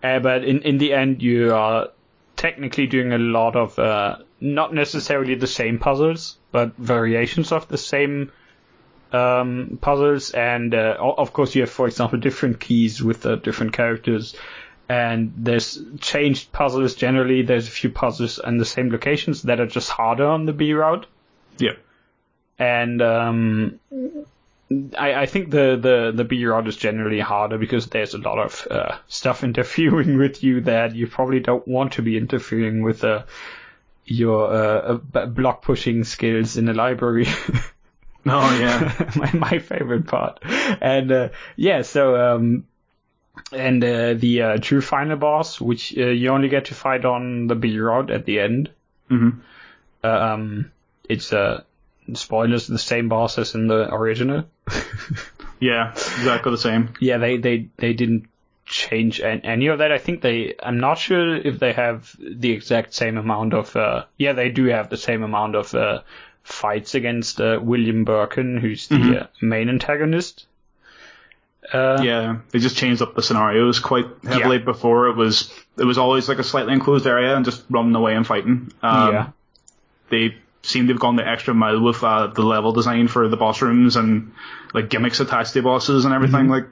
Uh, 0.03 0.19
but 0.19 0.45
in 0.45 0.63
in 0.63 0.79
the 0.79 0.95
end, 0.95 1.23
you 1.23 1.55
are 1.55 1.89
technically 2.37 2.87
doing 2.87 3.13
a 3.13 3.19
lot 3.19 3.55
of 3.55 3.79
uh, 3.79 4.17
not 4.41 4.73
necessarily 4.73 5.35
the 5.35 5.47
same 5.47 5.79
puzzles, 5.79 6.39
but 6.51 6.75
variations 6.77 7.53
of 7.53 7.69
the 7.69 7.79
same 7.79 8.33
um, 9.13 9.79
puzzles. 9.81 10.31
And 10.33 10.75
uh, 10.75 10.97
of 10.99 11.33
course, 11.33 11.55
you 11.55 11.63
have, 11.63 11.71
for 11.71 11.87
example, 11.87 12.19
different 12.19 12.61
keys 12.61 13.03
with 13.03 13.25
uh, 13.27 13.37
different 13.37 13.73
characters. 13.73 14.35
And 14.89 15.33
there's 15.37 15.79
changed 16.01 16.51
puzzles 16.53 16.95
generally. 16.95 17.43
There's 17.43 17.69
a 17.69 17.71
few 17.71 17.91
puzzles 17.91 18.41
in 18.45 18.57
the 18.59 18.65
same 18.65 18.91
locations 18.91 19.43
that 19.43 19.61
are 19.61 19.67
just 19.67 19.91
harder 19.91 20.27
on 20.27 20.47
the 20.47 20.53
B 20.55 20.73
route 20.73 21.07
Yeah. 21.59 21.73
and 22.59 23.03
um, 23.03 23.81
I, 24.99 25.15
I 25.15 25.27
think 25.27 25.51
the, 25.51 25.79
the, 25.81 26.13
the 26.15 26.25
B 26.25 26.45
route 26.47 26.69
is 26.69 26.77
generally 26.77 27.21
harder 27.21 27.59
because 27.59 27.87
there's 27.89 28.15
a 28.15 28.19
lot 28.19 28.39
of 28.39 28.67
uh, 28.71 28.97
stuff 29.09 29.45
interfering 29.51 30.17
with 30.19 30.43
you 30.43 30.63
that 30.63 30.95
you 30.95 31.07
probably 31.07 31.41
don't 31.41 31.67
want 31.69 31.93
to 31.95 32.03
be 32.03 32.17
interfering 32.17 32.83
with 32.83 33.05
uh, 33.05 33.25
your 34.07 34.53
uh, 34.53 34.99
uh, 35.15 35.27
block 35.27 35.61
pushing 35.63 36.05
skills 36.05 36.57
in 36.57 36.65
the 36.65 36.73
library. 36.75 37.27
Oh 38.33 38.59
yeah. 38.59 39.11
my 39.17 39.33
my 39.33 39.59
favorite 39.59 40.07
part. 40.07 40.41
And 40.81 41.11
uh, 41.13 41.29
yeah, 41.57 41.83
so 41.83 42.17
um, 42.17 42.67
and 43.53 43.83
uh, 43.83 44.15
the 44.15 44.43
uh, 44.43 44.59
true 44.59 44.81
final 44.81 45.17
boss, 45.17 45.61
which 45.61 45.97
uh, 45.97 46.07
you 46.07 46.29
only 46.31 46.49
get 46.49 46.67
to 46.67 46.75
fight 46.75 47.05
on 47.05 47.47
the 47.47 47.55
B 47.55 47.79
route 47.79 48.11
at 48.11 48.25
the 48.25 48.41
end. 48.41 48.71
mm-hmm. 49.11 49.41
Um, 50.05 50.71
it's 51.09 51.33
uh, 51.33 51.63
spoilers, 52.15 52.67
the 52.67 52.79
same 52.79 53.09
boss 53.09 53.39
as 53.39 53.55
in 53.55 53.67
the 53.67 53.93
original. 53.93 54.45
Yeah, 55.61 55.91
exactly 55.91 56.53
the 56.53 56.59
same. 56.59 56.95
yeah, 57.01 57.19
they 57.19 57.37
they 57.37 57.69
they 57.79 57.93
didn't 57.93 58.29
change 58.65 59.21
any 59.21 59.67
of 59.67 59.79
that. 59.79 59.91
I 59.91 59.99
think 59.99 60.21
they. 60.21 60.55
I'm 60.63 60.79
not 60.79 60.99
sure 60.99 61.37
if 61.37 61.59
they 61.59 61.73
have 61.73 62.15
the 62.21 62.53
exact 62.53 62.95
same 62.95 63.17
amount 63.17 63.55
of. 63.55 63.75
Uh, 63.75 64.05
yeah, 64.17 64.35
they 64.35 64.51
do 64.51 64.67
have 64.67 64.89
the 64.89 64.97
same 64.97 65.23
amount 65.23 65.57
of 65.57 65.75
uh, 65.75 66.03
fights 66.49 66.95
against 66.95 67.41
uh, 67.41 67.61
William 67.63 68.05
Birkin, 68.05 68.57
who's 68.57 68.89
the 68.89 69.23
uh, 69.23 69.27
main 69.43 69.69
antagonist. 69.69 70.47
Uh, 71.73 72.01
Yeah, 72.03 72.39
they 72.51 72.59
just 72.59 72.77
changed 72.77 73.03
up 73.03 73.15
the 73.15 73.23
scenarios 73.23 73.79
quite 73.81 74.07
heavily. 74.25 74.57
Yeah. 74.57 74.65
Before 74.65 75.09
it 75.09 75.17
was 75.17 75.53
it 75.77 75.85
was 75.85 75.99
always 75.99 76.29
like 76.29 76.39
a 76.39 76.45
slightly 76.45 76.73
enclosed 76.73 77.07
area 77.07 77.37
and 77.37 77.45
just 77.45 77.63
running 77.69 77.95
away 77.95 78.15
and 78.15 78.27
fighting. 78.27 78.73
Um, 78.83 79.13
yeah. 79.13 79.29
They 80.09 80.37
seem 80.63 80.87
to 80.87 80.95
have 80.95 81.01
gone 81.01 81.17
the 81.17 81.29
extra 81.29 81.53
mile 81.55 81.83
with 81.83 82.03
uh, 82.03 82.29
the 82.29 82.43
level 82.43 82.73
design 82.73 83.09
for 83.09 83.29
the 83.29 83.37
boss 83.37 83.61
rooms 83.61 83.97
and 83.97 84.33
like 84.73 84.89
gimmicks 84.89 85.21
attached 85.21 85.53
to 85.53 85.63
bosses 85.63 86.07
and 86.07 86.15
everything. 86.15 86.47
Mm-hmm. 86.49 86.51
Like, 86.51 86.67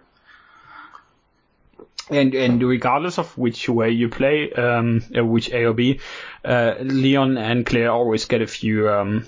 And 2.09 2.35
and 2.35 2.63
regardless 2.63 3.19
of 3.19 3.37
which 3.37 3.69
way 3.69 3.91
you 3.91 4.09
play, 4.09 4.53
um, 4.53 5.03
uh, 5.17 5.25
which 5.25 5.51
A 5.51 5.65
or 5.65 5.73
B, 5.75 6.01
uh, 6.45 6.75
Leon 6.81 7.37
and 7.37 7.67
Claire 7.67 7.91
always 7.91 8.25
get 8.27 8.43
a 8.43 8.47
few 8.47 8.89
um, 8.89 9.27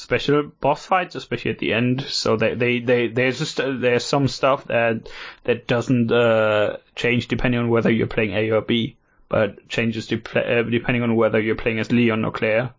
special 0.00 0.50
boss 0.60 0.86
fights, 0.86 1.14
especially 1.14 1.50
at 1.50 1.58
the 1.58 1.72
end. 1.72 2.02
So 2.02 2.36
they 2.36 2.54
they, 2.54 2.80
they 2.80 3.08
there's 3.08 3.38
just 3.38 3.60
uh, 3.60 3.72
there's 3.76 4.04
some 4.04 4.28
stuff 4.28 4.64
that 4.66 5.08
that 5.44 5.66
doesn't 5.66 6.10
uh, 6.10 6.78
change 6.94 7.28
depending 7.28 7.60
on 7.60 7.68
whether 7.68 7.90
you're 7.90 8.06
playing 8.06 8.32
A 8.32 8.50
or 8.50 8.62
B, 8.62 8.96
but 9.28 9.68
changes 9.68 10.06
pla 10.06 10.42
uh, 10.42 10.62
depending 10.62 11.02
on 11.02 11.16
whether 11.16 11.40
you're 11.40 11.54
playing 11.54 11.78
as 11.78 11.92
Leon 11.92 12.24
or 12.24 12.32
Claire. 12.32 12.74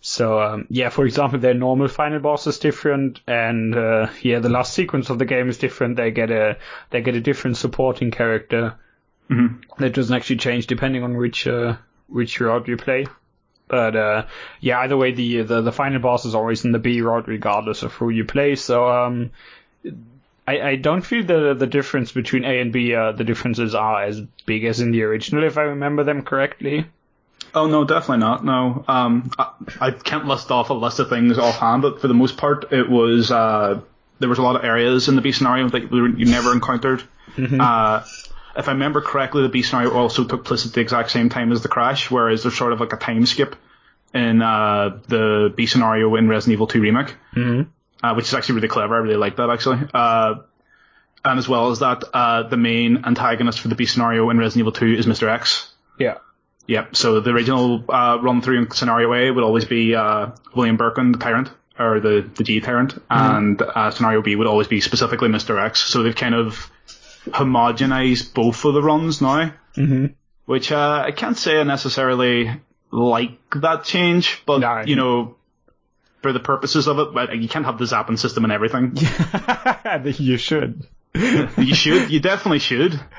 So 0.00 0.40
um, 0.40 0.66
yeah, 0.70 0.88
for 0.90 1.04
example, 1.04 1.38
their 1.38 1.54
normal 1.54 1.88
final 1.88 2.20
boss 2.20 2.46
is 2.46 2.58
different, 2.58 3.20
and 3.26 3.74
uh, 3.74 4.08
yeah, 4.22 4.38
the 4.38 4.48
last 4.48 4.72
sequence 4.72 5.10
of 5.10 5.18
the 5.18 5.26
game 5.26 5.48
is 5.48 5.58
different. 5.58 5.96
They 5.96 6.10
get 6.10 6.30
a 6.30 6.58
they 6.90 7.02
get 7.02 7.16
a 7.16 7.20
different 7.20 7.56
supporting 7.56 8.10
character 8.10 8.74
that 9.78 9.92
doesn't 9.92 10.14
actually 10.16 10.36
change 10.36 10.66
depending 10.66 11.02
on 11.02 11.16
which 11.16 11.46
uh, 11.46 11.76
which 12.06 12.40
route 12.40 12.68
you 12.68 12.76
play. 12.76 13.06
But 13.68 13.94
uh, 13.96 14.26
yeah, 14.60 14.80
either 14.80 14.96
way, 14.96 15.12
the, 15.12 15.42
the 15.42 15.60
the 15.60 15.72
final 15.72 16.00
boss 16.00 16.24
is 16.24 16.34
always 16.34 16.64
in 16.64 16.72
the 16.72 16.78
B 16.78 17.00
route, 17.02 17.28
regardless 17.28 17.82
of 17.82 17.92
who 17.92 18.08
you 18.08 18.24
play. 18.24 18.54
So 18.56 18.88
um, 18.90 19.30
I, 20.46 20.60
I 20.60 20.76
don't 20.76 21.02
feel 21.02 21.24
the 21.24 21.54
the 21.54 21.66
difference 21.66 22.12
between 22.12 22.44
A 22.44 22.60
and 22.60 22.72
B. 22.72 22.94
Uh, 22.94 23.12
the 23.12 23.24
differences 23.24 23.74
are 23.74 24.02
as 24.02 24.20
big 24.46 24.64
as 24.64 24.80
in 24.80 24.90
the 24.92 25.02
original, 25.02 25.44
if 25.44 25.58
I 25.58 25.62
remember 25.62 26.04
them 26.04 26.22
correctly. 26.22 26.86
oh 27.54 27.66
no, 27.66 27.84
definitely 27.84 28.18
not. 28.18 28.44
No, 28.44 28.84
um, 28.88 29.30
I, 29.38 29.52
I 29.80 29.90
can't 29.90 30.24
list 30.26 30.50
off 30.50 30.70
a 30.70 30.74
list 30.74 30.98
of 31.00 31.08
things 31.10 31.38
offhand, 31.38 31.82
but 31.82 32.00
for 32.00 32.08
the 32.08 32.14
most 32.14 32.36
part, 32.38 32.72
it 32.72 32.88
was 32.88 33.30
uh, 33.30 33.80
there 34.20 34.28
was 34.28 34.38
a 34.38 34.42
lot 34.42 34.56
of 34.56 34.64
areas 34.64 35.08
in 35.08 35.16
the 35.16 35.22
B 35.22 35.32
scenario 35.32 35.68
that 35.68 35.92
you 35.92 36.06
you 36.16 36.24
never 36.26 36.52
encountered. 36.52 37.02
Uh, 37.38 38.04
if 38.58 38.68
I 38.68 38.72
remember 38.72 39.00
correctly, 39.00 39.42
the 39.42 39.48
B 39.48 39.62
scenario 39.62 39.92
also 39.92 40.24
took 40.24 40.44
place 40.44 40.66
at 40.66 40.72
the 40.72 40.80
exact 40.80 41.10
same 41.10 41.28
time 41.28 41.52
as 41.52 41.62
the 41.62 41.68
crash, 41.68 42.10
whereas 42.10 42.42
there's 42.42 42.56
sort 42.56 42.72
of 42.72 42.80
like 42.80 42.92
a 42.92 42.96
time 42.96 43.24
skip 43.24 43.54
in 44.12 44.42
uh, 44.42 44.98
the 45.06 45.52
B 45.56 45.66
scenario 45.66 46.16
in 46.16 46.28
Resident 46.28 46.54
Evil 46.54 46.66
2 46.66 46.80
remake, 46.80 47.14
mm-hmm. 47.34 47.62
uh, 48.04 48.14
which 48.14 48.26
is 48.26 48.34
actually 48.34 48.56
really 48.56 48.68
clever. 48.68 48.96
I 48.96 48.98
really 48.98 49.16
like 49.16 49.36
that 49.36 49.48
actually. 49.48 49.78
Uh, 49.94 50.36
and 51.24 51.38
as 51.38 51.48
well 51.48 51.70
as 51.70 51.80
that, 51.80 52.02
uh, 52.12 52.44
the 52.44 52.56
main 52.56 53.04
antagonist 53.04 53.60
for 53.60 53.68
the 53.68 53.76
B 53.76 53.86
scenario 53.86 54.28
in 54.30 54.38
Resident 54.38 54.60
Evil 54.60 54.72
2 54.72 54.86
is 54.86 55.06
Mr. 55.06 55.28
X. 55.28 55.72
Yeah. 55.98 56.18
Yep. 56.66 56.96
So 56.96 57.20
the 57.20 57.30
original 57.30 57.84
uh, 57.88 58.18
run 58.20 58.42
through 58.42 58.62
in 58.62 58.70
scenario 58.72 59.14
A 59.14 59.30
would 59.30 59.44
always 59.44 59.64
be 59.66 59.94
uh, 59.94 60.32
William 60.54 60.76
Birkin, 60.76 61.12
the 61.12 61.18
tyrant, 61.18 61.50
or 61.78 62.00
the 62.00 62.28
the 62.34 62.44
G 62.44 62.60
tyrant, 62.60 63.00
and 63.08 63.60
uh, 63.62 63.90
scenario 63.90 64.20
B 64.20 64.36
would 64.36 64.46
always 64.46 64.68
be 64.68 64.80
specifically 64.80 65.28
Mr. 65.28 65.62
X. 65.62 65.82
So 65.82 66.02
they've 66.02 66.14
kind 66.14 66.34
of 66.34 66.70
homogenized 67.26 68.34
both 68.34 68.64
of 68.64 68.74
the 68.74 68.82
runs 68.82 69.20
now, 69.20 69.52
mm-hmm. 69.76 70.06
which 70.46 70.72
uh, 70.72 71.02
I 71.06 71.10
can't 71.12 71.36
say 71.36 71.58
I 71.60 71.62
necessarily 71.64 72.50
like 72.90 73.38
that 73.56 73.84
change, 73.84 74.42
but 74.46 74.58
No. 74.58 74.82
you 74.86 74.96
know. 74.96 75.34
For 76.20 76.32
the 76.32 76.40
purposes 76.40 76.88
of 76.88 76.98
it, 76.98 77.14
but 77.14 77.38
you 77.38 77.48
can't 77.48 77.64
have 77.64 77.78
the 77.78 77.84
zapping 77.84 78.18
system 78.18 78.42
and 78.42 78.52
everything. 78.52 78.96
you 80.18 80.36
should. 80.36 80.84
You 81.14 81.74
should, 81.74 82.10
you 82.10 82.20
definitely 82.20 82.58
should. 82.60 83.00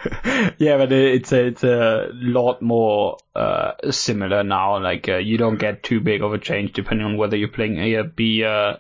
Yeah, 0.58 0.78
but 0.78 0.92
it's 0.92 1.32
a, 1.32 1.46
it's 1.48 1.64
a 1.64 2.10
lot 2.14 2.62
more 2.62 3.18
uh, 3.36 3.74
similar 3.92 4.44
now. 4.44 4.82
Like 4.82 5.08
uh, 5.08 5.18
you 5.18 5.38
don't 5.38 5.58
get 5.58 5.84
too 5.84 6.00
big 6.00 6.22
of 6.22 6.34
a 6.34 6.38
change 6.38 6.74
depending 6.74 7.06
on 7.06 7.18
whether 7.18 7.38
you're 7.38 7.48
playing 7.48 7.78
A 7.78 7.96
or 7.96 8.04
B, 8.04 8.44
uh, 8.44 8.76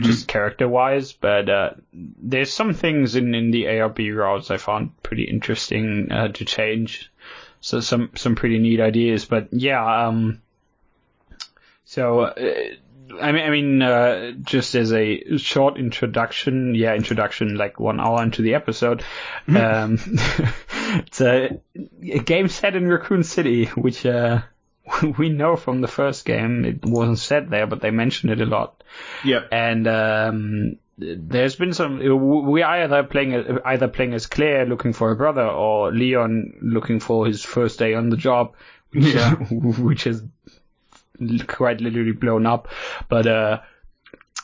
just 0.00 0.28
character 0.28 0.68
wise. 0.68 1.12
But 1.12 1.48
uh, 1.48 1.70
there's 1.92 2.52
some 2.52 2.74
things 2.74 3.16
in, 3.16 3.34
in 3.34 3.50
the 3.50 3.66
A 3.66 3.82
or 3.82 3.88
B 3.88 4.10
routes 4.10 4.50
I 4.50 4.56
found 4.56 5.00
pretty 5.02 5.24
interesting 5.24 6.10
uh, 6.10 6.28
to 6.28 6.44
change. 6.44 7.10
So 7.60 7.80
some 7.80 8.10
some 8.14 8.36
pretty 8.36 8.58
neat 8.58 8.80
ideas. 8.80 9.24
But 9.24 9.48
yeah, 9.52 10.06
um, 10.06 10.42
so. 11.84 12.20
Uh, 12.20 12.34
I 13.20 13.32
mean, 13.32 13.44
I 13.44 13.50
mean, 13.50 13.82
uh, 13.82 14.32
just 14.42 14.74
as 14.74 14.92
a 14.92 15.36
short 15.38 15.78
introduction, 15.78 16.74
yeah, 16.74 16.94
introduction, 16.94 17.54
like 17.56 17.78
one 17.78 18.00
hour 18.00 18.22
into 18.22 18.42
the 18.42 18.54
episode. 18.54 19.04
Um, 19.48 19.98
it's 21.06 21.20
a, 21.20 21.60
a 22.02 22.18
game 22.18 22.48
set 22.48 22.74
in 22.74 22.88
Raccoon 22.88 23.22
City, 23.22 23.66
which 23.66 24.04
uh, 24.04 24.42
we 25.18 25.28
know 25.28 25.56
from 25.56 25.80
the 25.80 25.88
first 25.88 26.24
game. 26.24 26.64
It 26.64 26.84
wasn't 26.84 27.18
set 27.18 27.48
there, 27.50 27.66
but 27.66 27.80
they 27.80 27.90
mentioned 27.90 28.32
it 28.32 28.40
a 28.40 28.46
lot. 28.46 28.82
Yep. 29.24 29.48
And 29.52 29.86
um, 29.86 30.76
there's 30.98 31.56
been 31.56 31.72
some. 31.74 31.98
We 32.48 32.62
are 32.62 32.80
either 32.82 33.04
playing 33.04 33.58
either 33.64 33.88
playing 33.88 34.14
as 34.14 34.26
Claire 34.26 34.66
looking 34.66 34.92
for 34.92 35.08
her 35.10 35.14
brother, 35.14 35.46
or 35.46 35.92
Leon 35.92 36.54
looking 36.62 37.00
for 37.00 37.26
his 37.26 37.44
first 37.44 37.78
day 37.78 37.94
on 37.94 38.08
the 38.08 38.16
job, 38.16 38.54
which, 38.90 39.14
Yeah. 39.14 39.34
which 39.34 40.06
is 40.06 40.22
quite 41.46 41.80
literally 41.80 42.12
blown 42.12 42.46
up. 42.46 42.68
But 43.08 43.26
uh, 43.26 43.60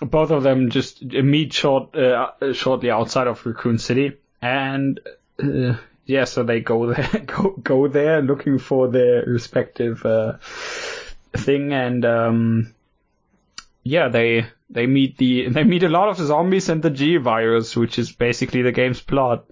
both 0.01 0.31
of 0.31 0.43
them 0.43 0.70
just 0.70 1.03
meet 1.03 1.53
short 1.53 1.95
uh, 1.95 2.53
shortly 2.53 2.91
outside 2.91 3.27
of 3.27 3.45
Raccoon 3.45 3.79
City, 3.79 4.12
and 4.41 5.01
uh, 5.43 5.77
yeah, 6.07 6.25
so 6.25 6.43
they 6.43 6.61
go 6.61 6.87
there, 6.93 7.23
go 7.27 7.51
go 7.62 7.89
there 7.89 8.23
looking 8.23 8.59
for 8.59 8.89
their 8.89 9.25
respective 9.25 10.05
uh, 10.05 10.39
thing, 11.33 11.73
and 11.73 12.05
um, 12.05 12.75
yeah, 13.83 14.09
they 14.09 14.47
they 14.70 14.87
meet 14.87 15.16
the 15.18 15.49
they 15.51 15.64
meet 15.64 15.83
a 15.83 15.89
lot 15.89 16.09
of 16.09 16.16
the 16.16 16.27
zombies 16.27 16.68
and 16.68 16.83
the 16.83 16.91
G 16.91 17.16
virus, 17.16 17.77
which 17.77 17.99
is 17.99 18.12
basically 18.12 18.62
the 18.62 18.73
game's 18.73 19.01
plot. 19.01 19.47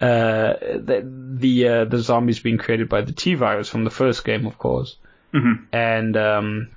Uh, 0.00 0.54
the 0.60 1.06
the 1.36 1.68
uh, 1.68 1.84
the 1.84 1.98
zombies 1.98 2.40
being 2.40 2.56
created 2.56 2.88
by 2.88 3.02
the 3.02 3.12
T 3.12 3.34
virus 3.34 3.68
from 3.68 3.84
the 3.84 3.90
first 3.90 4.24
game, 4.24 4.46
of 4.46 4.58
course. 4.58 4.96
And 5.72 6.16
um, 6.16 6.70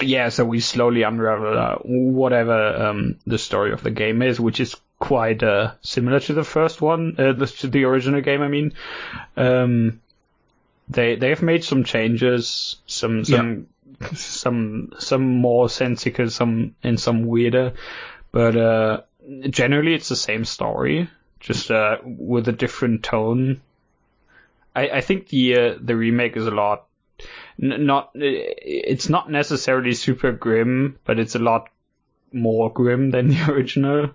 yeah, 0.00 0.28
so 0.28 0.44
we 0.44 0.60
slowly 0.60 1.02
unravel 1.02 1.58
uh, 1.58 1.76
whatever 1.84 2.88
um, 2.88 3.18
the 3.26 3.38
story 3.38 3.72
of 3.72 3.82
the 3.82 3.90
game 3.90 4.22
is, 4.22 4.40
which 4.40 4.60
is 4.60 4.76
quite 4.98 5.42
uh, 5.42 5.72
similar 5.80 6.20
to 6.20 6.34
the 6.34 6.44
first 6.44 6.80
one, 6.80 7.16
uh, 7.18 7.32
the, 7.32 7.46
to 7.46 7.68
the 7.68 7.84
original 7.84 8.20
game. 8.20 8.42
I 8.42 8.48
mean, 8.48 8.72
um, 9.36 10.00
they 10.88 11.16
they 11.16 11.30
have 11.30 11.42
made 11.42 11.64
some 11.64 11.84
changes, 11.84 12.76
some 12.86 13.24
some 13.24 13.66
some 14.14 14.92
some 14.98 15.22
more 15.36 15.68
sensical, 15.68 16.30
some 16.30 16.74
and 16.82 16.98
some 16.98 17.26
weirder, 17.26 17.74
but 18.32 18.56
uh, 18.56 19.00
generally 19.50 19.94
it's 19.94 20.08
the 20.08 20.16
same 20.16 20.44
story, 20.44 21.08
just 21.40 21.70
uh, 21.70 21.98
with 22.04 22.48
a 22.48 22.52
different 22.52 23.02
tone. 23.02 23.60
I, 24.74 24.88
I 24.88 25.00
think 25.00 25.28
the 25.28 25.58
uh, 25.58 25.74
the 25.80 25.96
remake 25.96 26.36
is 26.36 26.46
a 26.46 26.52
lot 26.52 26.87
n- 27.62 27.86
not 27.86 28.10
it's 28.14 29.08
not 29.08 29.30
necessarily 29.30 29.94
super 29.94 30.32
grim, 30.32 30.98
but 31.04 31.18
it's 31.18 31.34
a 31.34 31.38
lot 31.38 31.68
more 32.32 32.72
grim 32.72 33.10
than 33.10 33.28
the 33.28 33.46
original. 33.52 34.10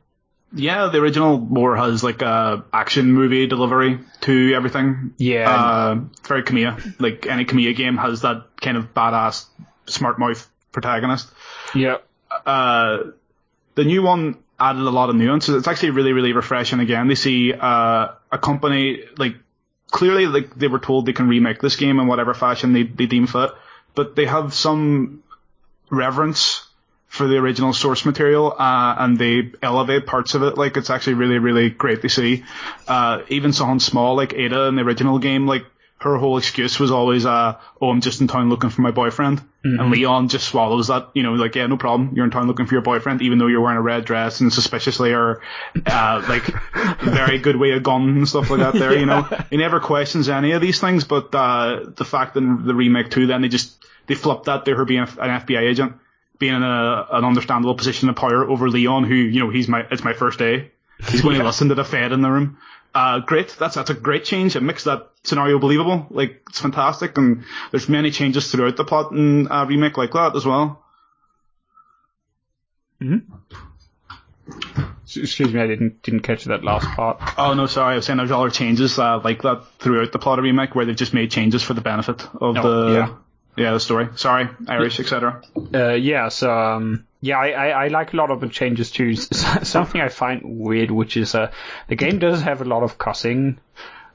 Yeah, 0.55 0.89
the 0.89 0.99
original 0.99 1.39
more 1.39 1.75
has 1.75 2.03
like 2.03 2.21
a 2.21 2.63
action 2.71 3.11
movie 3.11 3.47
delivery 3.47 3.99
to 4.21 4.53
everything. 4.53 5.13
Yeah. 5.17 5.49
Uh, 5.49 6.01
it's 6.11 6.27
very 6.27 6.43
Kamiya. 6.43 6.99
Like 6.99 7.25
any 7.25 7.45
Kamiya 7.45 7.75
game 7.75 7.97
has 7.97 8.21
that 8.21 8.45
kind 8.61 8.77
of 8.77 8.93
badass, 8.93 9.47
smart 9.87 10.19
mouth 10.19 10.47
protagonist. 10.71 11.27
Yeah. 11.73 11.97
Uh, 12.45 12.97
the 13.73 13.83
new 13.83 14.03
one 14.03 14.37
added 14.59 14.83
a 14.83 14.91
lot 14.91 15.09
of 15.09 15.15
nuances. 15.15 15.55
It's 15.55 15.67
actually 15.67 15.89
really, 15.89 16.13
really 16.13 16.33
refreshing 16.33 16.79
again. 16.79 17.07
They 17.07 17.15
see, 17.15 17.51
uh, 17.51 18.09
a 18.31 18.37
company, 18.37 18.99
like, 19.17 19.35
clearly, 19.93 20.25
like, 20.25 20.55
they 20.55 20.67
were 20.67 20.79
told 20.79 21.05
they 21.05 21.13
can 21.13 21.29
remake 21.29 21.61
this 21.61 21.77
game 21.77 21.99
in 21.99 22.07
whatever 22.07 22.33
fashion 22.33 22.73
they, 22.73 22.83
they 22.83 23.05
deem 23.05 23.27
fit, 23.27 23.51
but 23.95 24.15
they 24.15 24.25
have 24.25 24.53
some 24.53 25.23
reverence 25.89 26.67
for 27.07 27.27
the 27.27 27.37
original 27.37 27.73
source 27.73 28.03
material, 28.03 28.55
uh, 28.57 28.95
and 28.97 29.19
they 29.19 29.51
elevate 29.61 30.07
parts 30.07 30.33
of 30.33 30.41
it. 30.41 30.57
Like, 30.57 30.75
it's 30.77 30.89
actually 30.89 31.13
really, 31.13 31.37
really 31.37 31.69
great 31.69 32.01
to 32.01 32.09
see. 32.09 32.43
Uh, 32.87 33.21
even 33.29 33.53
something 33.53 33.79
small 33.79 34.15
like 34.15 34.33
Ada 34.33 34.63
in 34.63 34.75
the 34.75 34.81
original 34.81 35.19
game, 35.19 35.45
like, 35.45 35.65
her 36.03 36.17
whole 36.17 36.37
excuse 36.37 36.79
was 36.79 36.91
always, 36.91 37.25
uh, 37.25 37.57
oh, 37.81 37.89
I'm 37.89 38.01
just 38.01 38.19
in 38.19 38.27
town 38.27 38.49
looking 38.49 38.69
for 38.69 38.81
my 38.81 38.91
boyfriend. 38.91 39.39
Mm-hmm. 39.39 39.79
And 39.79 39.91
Leon 39.91 40.27
just 40.27 40.47
swallows 40.47 40.87
that, 40.87 41.09
you 41.13 41.23
know, 41.23 41.33
like, 41.33 41.55
yeah, 41.55 41.65
no 41.67 41.77
problem. 41.77 42.11
You're 42.13 42.25
in 42.25 42.31
town 42.31 42.47
looking 42.47 42.65
for 42.65 42.75
your 42.75 42.81
boyfriend, 42.81 43.21
even 43.21 43.37
though 43.37 43.47
you're 43.47 43.61
wearing 43.61 43.77
a 43.77 43.81
red 43.81 44.03
dress 44.03 44.41
and 44.41 44.51
suspiciously 44.51 45.13
or, 45.13 45.41
uh, 45.85 46.25
like, 46.27 46.43
very 47.01 47.39
good 47.39 47.55
way 47.55 47.71
of 47.71 47.83
gun 47.83 48.09
and 48.09 48.27
stuff 48.27 48.49
like 48.49 48.59
that 48.59 48.73
there, 48.73 48.97
you 48.97 49.05
know. 49.05 49.23
He 49.49 49.57
never 49.57 49.79
questions 49.79 50.27
any 50.27 50.51
of 50.51 50.61
these 50.61 50.79
things, 50.79 51.05
but, 51.05 51.33
uh, 51.33 51.85
the 51.95 52.05
fact 52.05 52.35
in 52.35 52.65
the 52.65 52.75
remake 52.75 53.09
too, 53.09 53.27
then 53.27 53.41
they 53.41 53.47
just, 53.47 53.83
they 54.07 54.15
flipped 54.15 54.45
that 54.45 54.65
to 54.65 54.75
her 54.75 54.83
being 54.83 55.01
an 55.01 55.07
FBI 55.07 55.61
agent, 55.61 55.93
being 56.37 56.55
in 56.55 56.63
a, 56.63 57.07
an 57.11 57.23
understandable 57.23 57.75
position 57.75 58.09
of 58.09 58.17
power 58.17 58.49
over 58.49 58.69
Leon, 58.69 59.05
who, 59.05 59.15
you 59.15 59.39
know, 59.39 59.49
he's 59.49 59.69
my, 59.69 59.85
it's 59.89 60.03
my 60.03 60.13
first 60.13 60.37
day. 60.37 60.71
He's 61.09 61.21
going 61.21 61.37
to 61.39 61.45
listen 61.45 61.69
to 61.69 61.75
the 61.75 61.85
Fed 61.85 62.11
in 62.11 62.21
the 62.21 62.29
room. 62.29 62.57
Uh, 62.95 63.19
great. 63.19 63.55
That's, 63.59 63.75
that's 63.75 63.89
a 63.89 63.93
great 63.95 64.23
change. 64.23 64.55
It 64.55 64.61
makes 64.61 64.83
that 64.83 65.09
scenario 65.23 65.57
believable. 65.59 66.05
Like, 66.11 66.43
it's 66.49 66.59
fantastic. 66.61 67.17
And 67.17 67.43
there's 67.71 67.89
many 67.89 68.11
changes 68.11 68.51
throughout 68.51 68.77
the 68.77 68.83
plot 68.85 69.11
in 69.11 69.51
uh, 69.51 69.65
remake 69.65 69.97
like 69.97 70.11
that 70.13 70.35
as 70.35 70.45
well. 70.45 70.83
hmm 72.99 73.17
Excuse 75.15 75.53
me, 75.53 75.59
I 75.61 75.67
didn't 75.67 76.01
didn't 76.01 76.21
catch 76.21 76.45
that 76.45 76.63
last 76.63 76.87
part. 76.87 77.21
Oh 77.37 77.53
no, 77.53 77.67
sorry. 77.67 77.93
I 77.93 77.95
was 77.97 78.05
saying 78.05 78.17
there's 78.17 78.31
other 78.31 78.49
changes 78.49 78.97
uh, 78.97 79.19
like 79.23 79.43
that 79.43 79.63
throughout 79.77 80.11
the 80.11 80.17
plot 80.17 80.39
of 80.39 80.43
remake 80.43 80.73
where 80.73 80.85
they've 80.85 80.95
just 80.95 81.13
made 81.13 81.29
changes 81.29 81.61
for 81.61 81.75
the 81.75 81.81
benefit 81.81 82.23
of 82.41 82.57
Oh, 82.57 82.87
the 82.87 82.93
yeah. 82.93 83.15
yeah 83.55 83.73
the 83.73 83.79
story. 83.79 84.09
Sorry, 84.15 84.49
Irish, 84.67 84.99
etc. 84.99 85.43
Uh, 85.71 85.89
yeah, 85.89 86.29
so 86.29 86.51
um, 86.51 87.05
yeah, 87.23 87.37
I, 87.39 87.49
I, 87.51 87.67
I 87.85 87.87
like 87.87 88.11
a 88.13 88.17
lot 88.17 88.31
of 88.31 88.41
the 88.41 88.49
changes 88.49 88.91
too. 88.91 89.15
Something 89.15 90.01
I 90.01 90.09
find 90.09 90.41
weird, 90.43 90.91
which 90.91 91.15
is 91.15 91.35
uh, 91.35 91.51
the 91.87 91.95
game 91.95 92.19
does 92.19 92.41
have 92.41 92.61
a 92.61 92.65
lot 92.65 92.83
of 92.83 92.97
cussing, 92.97 93.59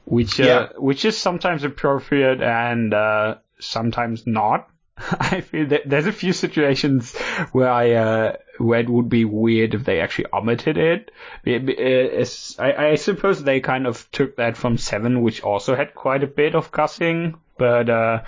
which 0.05 0.39
uh, 0.39 0.45
Yeah. 0.45 0.69
which 0.77 1.07
is 1.07 1.17
sometimes 1.17 1.65
appropriate 1.65 2.43
and 2.43 2.93
uh, 2.93 3.37
sometimes 3.61 4.27
not. 4.27 4.69
I 4.99 5.41
feel 5.41 5.69
that 5.69 5.83
there's 5.87 6.07
a 6.07 6.13
few 6.13 6.35
situations 6.35 7.17
where 7.53 7.71
I 7.71 7.93
uh, 7.93 8.33
where 8.59 8.81
it 8.81 8.91
would 8.91 9.09
be 9.09 9.25
weird 9.25 9.73
if 9.73 9.85
they 9.85 10.01
actually 10.01 10.27
omitted 10.31 10.77
it. 10.77 11.11
Be- 11.45 11.57
uh, 11.57 12.27
I, 12.63 12.89
I 12.89 12.95
suppose 12.97 13.43
they 13.43 13.61
kind 13.61 13.87
of 13.87 14.07
took 14.11 14.37
that 14.37 14.59
from 14.59 14.77
Seven, 14.77 15.23
which 15.23 15.43
also 15.43 15.75
had 15.77 15.95
quite 15.95 16.25
a 16.25 16.27
bit 16.43 16.55
of 16.55 16.71
cussing, 16.73 17.37
but 17.57 17.89
uh, 17.89 18.23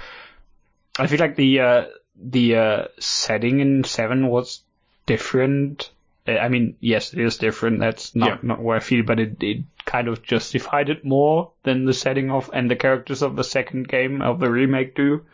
I 0.99 1.07
feel 1.07 1.19
like 1.21 1.37
the 1.37 1.61
uh, 1.61 1.85
the 2.17 2.57
uh, 2.57 2.85
setting 2.99 3.61
in 3.61 3.85
Seven 3.85 4.27
was 4.29 4.63
different. 5.07 5.91
Uh, 6.29 6.33
I 6.33 6.49
mean, 6.49 6.77
yes, 6.81 7.13
it 7.13 7.21
is 7.21 7.39
different. 7.39 7.81
That's 7.81 8.15
not 8.15 8.29
Yeah. 8.29 8.39
not 8.43 8.61
where 8.63 8.77
I 8.77 8.81
feel, 8.81 9.05
but 9.05 9.19
it 9.21 9.43
it 9.43 9.63
kind 9.85 10.09
of 10.09 10.23
justified 10.23 10.89
it 10.91 11.05
more 11.05 11.51
than 11.63 11.85
the 11.87 11.95
setting 11.95 12.31
of 12.31 12.51
and 12.53 12.71
the 12.71 12.77
characters 12.77 13.23
of 13.23 13.37
the 13.37 13.45
second 13.45 13.89
game 13.89 14.23
of 14.23 14.39
the 14.41 14.51
remake 14.51 14.95
do. 14.95 15.25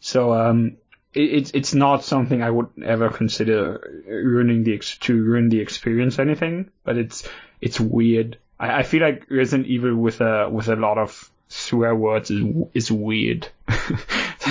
So 0.00 0.32
um, 0.34 0.76
it, 1.14 1.22
it's 1.22 1.50
it's 1.54 1.74
not 1.74 2.04
something 2.04 2.42
I 2.42 2.50
would 2.50 2.68
ever 2.84 3.08
consider 3.08 4.02
ruining 4.06 4.64
the 4.64 4.74
ex- 4.74 4.98
to 4.98 5.14
ruin 5.22 5.48
the 5.48 5.60
experience 5.60 6.18
or 6.18 6.22
anything. 6.22 6.70
But 6.84 6.98
it's 6.98 7.26
it's 7.60 7.80
weird. 7.80 8.36
I, 8.60 8.80
I 8.80 8.82
feel 8.82 9.00
like 9.02 9.26
Resident 9.30 9.66
Evil 9.68 9.94
with 9.96 10.20
a 10.20 10.48
with 10.50 10.68
a 10.68 10.76
lot 10.76 10.98
of 10.98 11.30
swear 11.48 11.94
words 11.94 12.30
is 12.30 12.44
is 12.74 12.92
weird. 12.92 13.48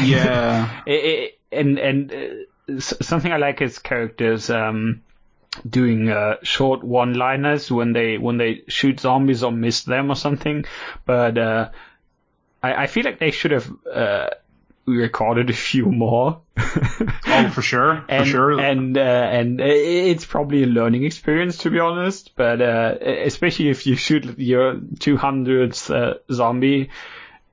Yeah. 0.03 0.81
It- 0.85 1.05
it- 1.05 1.39
and 1.51 1.77
and 1.77 2.11
uh, 2.11 2.17
something 2.79 3.31
I 3.31 3.37
like 3.37 3.61
is 3.61 3.79
characters 3.79 4.49
um, 4.49 5.01
doing 5.67 6.09
uh, 6.09 6.37
short 6.43 6.83
one-liners 6.83 7.71
when 7.71 7.93
they 7.93 8.17
when 8.17 8.37
they 8.37 8.63
shoot 8.67 8.99
zombies 8.99 9.43
or 9.43 9.51
miss 9.51 9.83
them 9.83 10.09
or 10.09 10.15
something. 10.15 10.65
But 11.05 11.37
uh, 11.37 11.69
I, 12.61 12.83
I 12.83 12.87
feel 12.87 13.03
like 13.03 13.19
they 13.19 13.31
should 13.31 13.51
have 13.51 13.71
uh, 13.91 14.29
recorded 14.85 15.49
a 15.49 15.53
few 15.53 15.85
more. 15.85 16.41
Oh, 17.35 17.49
for 17.49 17.63
sure, 17.63 18.03
for 18.05 18.11
and 18.11 18.27
sure. 18.27 18.59
and 18.59 18.95
uh, 18.95 19.01
and 19.01 19.59
it's 19.59 20.23
probably 20.23 20.63
a 20.63 20.67
learning 20.67 21.03
experience 21.03 21.57
to 21.59 21.71
be 21.71 21.79
honest. 21.79 22.35
But 22.35 22.61
uh, 22.61 22.95
especially 23.01 23.69
if 23.69 23.87
you 23.87 23.95
shoot 23.95 24.37
your 24.37 24.75
200th 24.75 25.89
uh, 25.89 26.19
zombie 26.31 26.91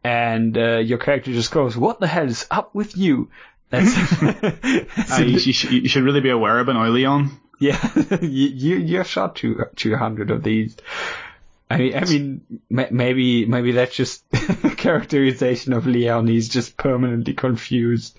and 0.05 0.57
uh, 0.59 0.79
your 0.79 0.99
character 0.99 1.33
just 1.33 1.51
goes, 1.51 1.79
"What 1.79 1.99
the 1.99 2.07
hell 2.07 2.29
is 2.29 2.47
up 2.51 2.75
with 2.75 2.95
you?" 2.95 3.31
That's, 3.71 4.21
that's 4.21 5.13
Uh, 5.21 5.23
you, 5.25 5.39
should, 5.53 5.71
you 5.73 5.89
should 5.89 6.03
really 6.05 6.21
be 6.21 6.31
aware 6.31 6.59
of 6.59 6.69
an 6.69 6.77
oil 6.77 6.91
Leon. 6.91 7.31
yeah, 7.59 7.79
you 8.21 8.49
you 8.49 8.77
you 8.77 9.05
shot 9.05 9.37
two 9.37 9.65
two 9.77 9.97
hundred 9.97 10.31
of 10.31 10.43
these. 10.43 10.77
I 11.73 11.77
mean, 11.79 11.95
I 11.97 12.05
mean, 12.05 12.41
maybe 12.69 13.47
maybe 13.47 13.73
that's 13.73 13.95
just 13.95 14.25
characterization 14.77 15.73
of 15.73 15.87
Leon. 15.87 16.27
He's 16.27 16.49
just 16.49 16.77
permanently 16.77 17.35
confused. 17.35 18.19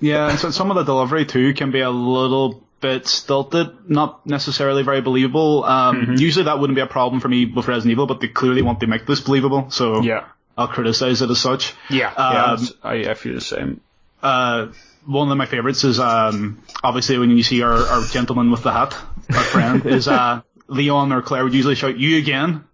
Yeah, 0.00 0.28
and 0.28 0.38
so 0.38 0.50
some 0.50 0.70
of 0.70 0.76
the 0.76 0.82
delivery 0.84 1.24
too 1.24 1.54
can 1.54 1.70
be 1.70 1.80
a 1.80 1.90
little 1.90 2.62
bit 2.80 3.06
stilted, 3.06 3.88
not 3.88 4.26
necessarily 4.26 4.82
very 4.82 5.00
believable. 5.00 5.64
Um, 5.64 5.96
Mm-hmm. 6.02 6.14
Usually 6.16 6.44
that 6.44 6.58
wouldn't 6.58 6.74
be 6.76 6.82
a 6.82 6.86
problem 6.86 7.20
for 7.22 7.28
me 7.28 7.46
with 7.46 7.66
Resident 7.66 7.92
Evil, 7.92 8.06
but 8.06 8.20
they 8.20 8.28
clearly 8.28 8.60
want 8.60 8.80
to 8.80 8.86
make 8.86 9.06
this 9.06 9.20
believable, 9.20 9.70
so 9.70 10.02
Yeah, 10.02 10.26
I'll 10.58 10.68
criticize 10.68 11.22
it 11.22 11.30
as 11.30 11.38
such. 11.40 11.72
yeah, 11.88 12.12
Um, 12.12 12.58
yeah. 12.60 12.66
I 12.82 12.94
I 13.12 13.14
feel 13.14 13.32
the 13.34 13.40
same. 13.40 13.80
Uh, 14.24 14.72
one 15.06 15.30
of 15.30 15.36
my 15.36 15.44
favorites 15.46 15.84
is 15.84 16.00
um, 16.00 16.62
obviously 16.82 17.18
when 17.18 17.30
you 17.30 17.42
see 17.42 17.62
our, 17.62 17.74
our 17.74 18.02
gentleman 18.06 18.50
with 18.50 18.62
the 18.62 18.72
hat, 18.72 18.96
our 19.28 19.42
friend, 19.42 19.84
is 19.98 20.08
uh, 20.08 20.40
Leon 20.66 21.12
or 21.12 21.20
Claire 21.22 21.44
would 21.44 21.52
usually 21.54 21.74
shout 21.74 21.98
"you 21.98 22.16
again," 22.18 22.64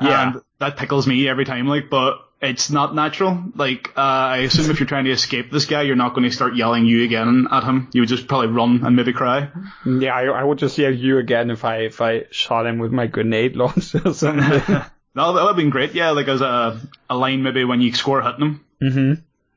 Yeah. 0.00 0.32
and 0.32 0.42
that 0.58 0.76
tickles 0.78 1.06
me 1.06 1.28
every 1.28 1.44
time. 1.44 1.66
Like, 1.66 1.90
but 1.90 2.18
it's 2.40 2.70
not 2.70 2.94
natural. 2.94 3.42
Like, 3.54 3.90
uh, 3.96 4.00
I 4.00 4.36
assume 4.38 4.70
if 4.70 4.78
you're 4.78 4.86
trying 4.86 5.04
to 5.06 5.10
escape 5.10 5.50
this 5.50 5.66
guy, 5.66 5.82
you're 5.82 5.96
not 5.96 6.10
going 6.14 6.24
to 6.28 6.30
start 6.34 6.54
yelling 6.56 6.86
"you 6.86 7.04
again" 7.04 7.48
at 7.50 7.64
him. 7.64 7.88
You 7.92 8.02
would 8.02 8.08
just 8.08 8.28
probably 8.28 8.48
run 8.48 8.84
and 8.84 8.94
maybe 8.96 9.12
cry. 9.12 9.48
Yeah, 9.86 10.14
I, 10.14 10.24
I 10.26 10.44
would 10.44 10.58
just 10.58 10.78
yell 10.78 10.94
you 10.94 11.18
again 11.18 11.50
if 11.50 11.64
I 11.64 11.78
if 11.78 12.00
I 12.00 12.24
shot 12.30 12.66
him 12.66 12.78
with 12.78 12.92
my 12.92 13.06
grenade 13.08 13.56
launcher 13.62 14.02
or 14.04 14.14
something. 14.14 14.62
No, 15.16 15.32
that 15.32 15.42
would 15.42 15.48
have 15.50 15.56
been 15.56 15.70
great. 15.70 15.94
Yeah, 15.94 16.10
like 16.10 16.26
as 16.26 16.40
a 16.40 16.80
a 17.08 17.16
line 17.16 17.44
maybe 17.44 17.62
when 17.64 17.80
you 17.80 17.92
score 17.92 18.20
hitting 18.20 18.40
him. 18.40 18.64
hmm 18.80 19.14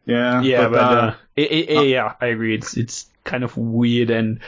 Yeah, 0.08 0.42
Yeah, 0.42 0.70
but, 0.70 0.80
uh, 0.80 0.82
uh, 0.82 1.16
it, 1.36 1.52
it, 1.52 1.70
it- 1.70 1.88
yeah, 1.90 2.16
I 2.20 2.28
agree. 2.28 2.56
It's 2.56 2.76
it's 2.78 3.06
kind 3.24 3.44
of 3.44 3.56
weird 3.58 4.10
and 4.10 4.40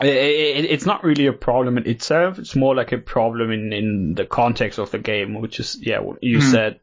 it, 0.00 0.06
it, 0.06 0.64
it's 0.70 0.86
not 0.86 1.04
really 1.04 1.26
a 1.26 1.32
problem 1.32 1.76
in 1.76 1.86
itself. 1.86 2.38
It's 2.38 2.56
more 2.56 2.74
like 2.74 2.92
a 2.92 2.98
problem 2.98 3.50
in 3.50 3.72
in 3.72 4.14
the 4.14 4.24
context 4.24 4.78
of 4.78 4.90
the 4.90 4.98
game, 4.98 5.34
which 5.40 5.60
is 5.60 5.76
yeah, 5.80 5.98
what 5.98 6.22
you 6.22 6.40
said. 6.40 6.80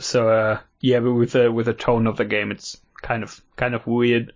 So 0.00 0.28
uh, 0.28 0.58
yeah, 0.80 1.00
but 1.00 1.12
with 1.12 1.32
the 1.32 1.52
with 1.52 1.66
the 1.66 1.74
tone 1.74 2.06
of 2.06 2.16
the 2.16 2.24
game, 2.24 2.50
it's 2.50 2.76
kind 3.02 3.22
of 3.22 3.40
kind 3.56 3.74
of 3.74 3.86
weird. 3.86 4.32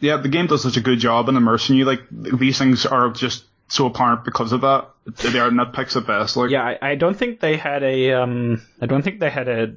yeah, 0.00 0.16
the 0.16 0.28
game 0.28 0.46
does 0.46 0.62
such 0.62 0.76
a 0.76 0.80
good 0.80 0.98
job 0.98 1.28
in 1.28 1.36
immersing 1.36 1.76
you. 1.76 1.84
Like 1.84 2.02
these 2.10 2.58
things 2.58 2.84
are 2.86 3.10
just 3.10 3.44
so 3.68 3.86
apparent 3.86 4.24
because 4.24 4.52
of 4.52 4.62
that. 4.62 4.88
They 5.06 5.38
are 5.38 5.50
nitpicks 5.50 5.96
at 5.96 6.06
best. 6.06 6.36
Like 6.36 6.50
Yeah, 6.50 6.64
I, 6.64 6.78
I 6.92 6.94
don't 6.96 7.16
think 7.16 7.40
they 7.40 7.56
had 7.56 7.82
a 7.82 8.12
um 8.12 8.62
I 8.80 8.86
don't 8.86 9.02
think 9.02 9.20
they 9.20 9.30
had 9.30 9.48
a 9.48 9.74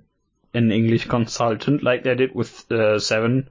an 0.53 0.71
English 0.71 1.05
consultant 1.05 1.83
like 1.83 2.03
they 2.03 2.15
did 2.15 2.35
with 2.35 2.71
uh, 2.71 2.99
Seven. 2.99 3.49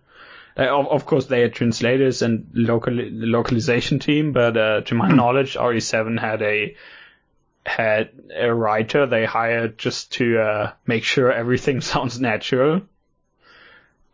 Uh, 0.58 0.64
of, 0.64 0.86
of 0.88 1.06
course, 1.06 1.26
they 1.26 1.40
had 1.40 1.54
translators 1.54 2.22
and 2.22 2.50
local 2.52 2.92
localization 2.92 3.98
team, 3.98 4.32
but 4.32 4.56
uh, 4.56 4.80
to 4.82 4.94
my 4.94 5.08
knowledge, 5.08 5.54
RE7 5.54 6.18
had 6.20 6.42
a 6.42 6.76
had 7.64 8.10
a 8.34 8.52
writer 8.52 9.06
they 9.06 9.24
hired 9.24 9.78
just 9.78 10.12
to 10.12 10.38
uh, 10.38 10.72
make 10.86 11.04
sure 11.04 11.30
everything 11.30 11.80
sounds 11.92 12.20
natural. 12.20 12.82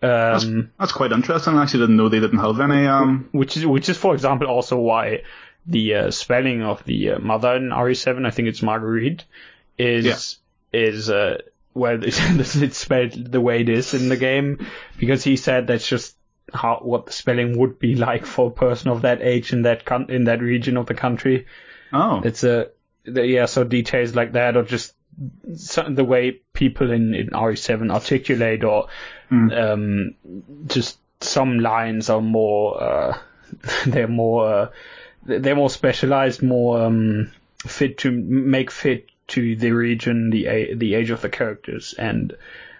Um, 0.03 0.71
That's 0.79 0.93
quite 0.93 1.13
interesting. 1.13 1.55
I 1.55 1.63
actually 1.63 1.81
didn't 1.81 1.97
know 1.97 2.09
they 2.09 2.21
didn't 2.21 2.39
have 2.39 2.61
any. 2.61 2.87
Um, 2.87 3.29
which 3.33 3.57
is 3.57 3.67
which 3.67 3.89
is 3.89 3.97
for 3.97 4.15
example 4.15 4.47
also 4.47 4.77
why 4.79 5.23
the 5.67 5.95
uh, 5.95 6.11
spelling 6.11 6.63
of 6.63 6.85
the 6.85 7.13
uh, 7.13 7.19
mother 7.19 7.57
in 7.57 7.71
RE7, 7.71 8.27
I 8.27 8.31
think 8.31 8.49
it's 8.49 8.63
Marguerite, 8.63 9.25
is 9.79 10.39
is 10.73 11.11
uh, 11.11 11.39
well 11.77 12.03
it's, 12.03 12.57
it's 12.57 12.79
spelled 12.79 13.13
the 13.13 13.41
way 13.41 13.61
it 13.61 13.69
is 13.69 13.95
in 13.95 14.09
the 14.09 14.17
game 14.17 14.67
because 14.99 15.23
he 15.23 15.37
said 15.37 15.67
that's 15.67 15.87
just 15.87 16.17
how 16.53 16.79
what 16.83 17.07
the 17.07 17.13
spelling 17.13 17.59
would 17.59 17.79
be 17.79 17.95
like 18.09 18.27
for 18.27 18.49
a 18.49 18.53
person 18.53 18.91
of 18.91 19.03
that 19.03 19.21
age 19.23 19.53
in 19.53 19.63
that 19.63 19.85
con- 19.85 20.11
in 20.11 20.25
that 20.25 20.41
region 20.41 20.77
of 20.77 20.87
the 20.87 20.95
country. 20.95 21.47
oh, 21.93 22.21
It's 22.25 22.43
a 22.45 22.71
the, 23.05 23.25
yeah, 23.25 23.47
so 23.47 23.63
details 23.63 24.17
like 24.17 24.33
that, 24.33 24.57
or 24.57 24.65
just 24.65 24.95
some, 25.55 25.95
the 25.95 26.05
way 26.05 26.41
people 26.53 26.91
in, 26.91 27.15
in 27.15 27.29
RE7 27.29 27.93
articulate, 27.93 28.65
or 28.65 28.89
um, 29.31 30.15
just 30.67 30.99
some 31.21 31.61
lines 31.61 32.11
are 32.11 32.21
more 32.21 32.83
uh, 32.83 33.19
they're 33.87 34.09
more 34.09 34.49
uh, 34.49 34.69
they're 35.25 35.57
more 35.57 35.71
specialized, 35.71 36.43
more 36.43 36.83
um, 36.83 37.31
fit 37.59 37.99
to 37.99 38.11
make 38.11 38.71
fit 38.71 39.09
to 39.29 39.57
the 39.57 39.73
region, 39.73 40.31
the 40.31 40.75
the 40.75 40.95
age 40.95 41.11
of 41.11 41.21
the 41.23 41.29
characters, 41.29 41.95
and 41.99 42.37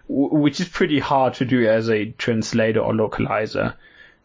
which 0.09 0.61
is 0.61 0.69
pretty 0.69 0.99
hard 1.01 1.35
to 1.35 1.45
do 1.45 1.67
as 1.69 1.89
a 1.91 2.07
translator 2.13 2.81
or 2.81 2.93
localizer 2.93 3.75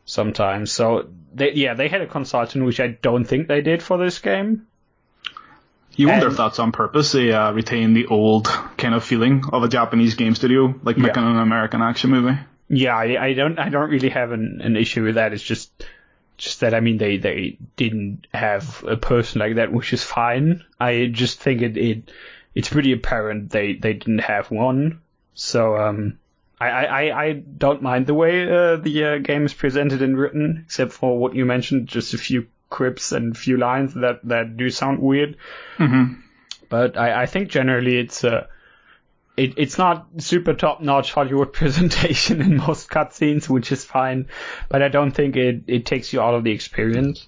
sometimes. 0.06 0.72
So 0.72 1.10
they, 1.34 1.54
yeah, 1.54 1.74
they 1.74 1.88
had 1.88 2.02
a 2.02 2.08
consultant, 2.08 2.66
which 2.66 2.80
I 2.80 2.88
don't 2.90 3.26
think 3.26 3.48
they 3.48 3.62
did 3.62 3.82
for 3.82 3.98
this 3.98 4.20
game. 4.20 4.68
you 5.96 6.08
wonder 6.08 6.26
and- 6.28 6.34
if 6.34 6.38
that's 6.38 6.60
on 6.60 6.72
purpose. 6.72 7.12
They 7.12 7.32
uh, 7.34 7.52
retain 7.52 7.94
the 7.94 8.08
old 8.08 8.46
kind 8.78 8.94
of 8.94 9.04
feeling 9.04 9.44
of 9.52 9.64
a 9.64 9.68
Japanese 9.68 10.16
game 10.16 10.36
studio, 10.36 10.76
like 10.84 10.98
Yeah. 10.98 11.04
making 11.04 11.24
an 11.24 11.38
American 11.38 11.82
action 11.82 12.12
movie. 12.12 12.38
Yeah, 12.70 12.96
I, 12.96 13.26
I 13.26 13.34
don't 13.34 13.60
I 13.60 13.70
don't 13.70 13.90
really 13.90 14.10
have 14.10 14.32
an, 14.32 14.62
an 14.64 14.76
issue 14.78 15.04
with 15.04 15.16
that. 15.16 15.34
It's 15.34 15.44
just 15.44 15.72
just 16.42 16.60
that 16.62 16.74
I 16.74 16.80
mean 16.80 16.98
they 16.98 17.18
they 17.18 17.58
didn't 17.78 18.28
have 18.34 18.84
a 18.88 18.98
person 18.98 19.40
like 19.40 19.56
that, 19.56 19.72
which 19.72 19.94
is 19.94 20.04
fine. 20.04 20.64
I 20.80 21.10
just 21.12 21.40
think 21.40 21.62
it, 21.62 21.78
it 21.78 22.12
it's 22.56 22.70
pretty 22.70 22.92
apparent 22.94 23.52
they 23.52 23.74
they 23.74 23.94
didn't 23.94 24.20
have 24.20 24.50
one. 24.52 25.02
So 25.34 25.78
um 25.78 26.18
I 26.60 26.70
I, 26.70 27.24
I- 27.26 27.34
don't 27.34 27.82
mind 27.82 28.06
the 28.08 28.14
way 28.14 28.44
uh, 28.44 28.76
the 28.78 29.06
uh, 29.06 29.18
game 29.20 29.46
is 29.46 29.54
presented 29.54 30.02
and 30.02 30.18
written, 30.18 30.64
except 30.66 30.92
for 30.94 31.18
what 31.18 31.36
you 31.36 31.46
mentioned, 31.46 31.88
just 31.88 32.14
a 32.14 32.18
few 32.18 32.48
quips 32.70 33.12
and 33.12 33.36
a 33.36 33.40
few 33.40 33.58
lines 33.58 33.94
that 33.96 34.20
that 34.26 34.58
do 34.58 34.70
sound 34.70 35.00
weird. 35.00 35.38
hmm 35.78 36.14
But 36.70 36.98
I, 36.98 37.24
I 37.24 37.26
think 37.26 37.50
generally 37.50 37.98
it's 37.98 38.24
uh, 38.24 38.48
it, 39.38 39.54
it's 39.58 39.78
not 39.78 40.08
super 40.18 40.54
top 40.54 40.82
notch 40.82 41.14
Hollywood 41.14 41.54
presentation 41.54 42.42
in 42.42 42.58
most 42.58 42.90
cutscenes, 42.90 43.48
which 43.50 43.72
is 43.72 43.84
fine. 43.86 44.28
But 44.70 44.82
I 44.82 44.88
don't 44.90 45.12
think 45.12 45.36
it, 45.36 45.64
it 45.68 45.86
takes 45.86 46.12
you 46.14 46.22
out 46.22 46.34
of 46.34 46.44
the 46.44 46.52
experience. 46.52 47.28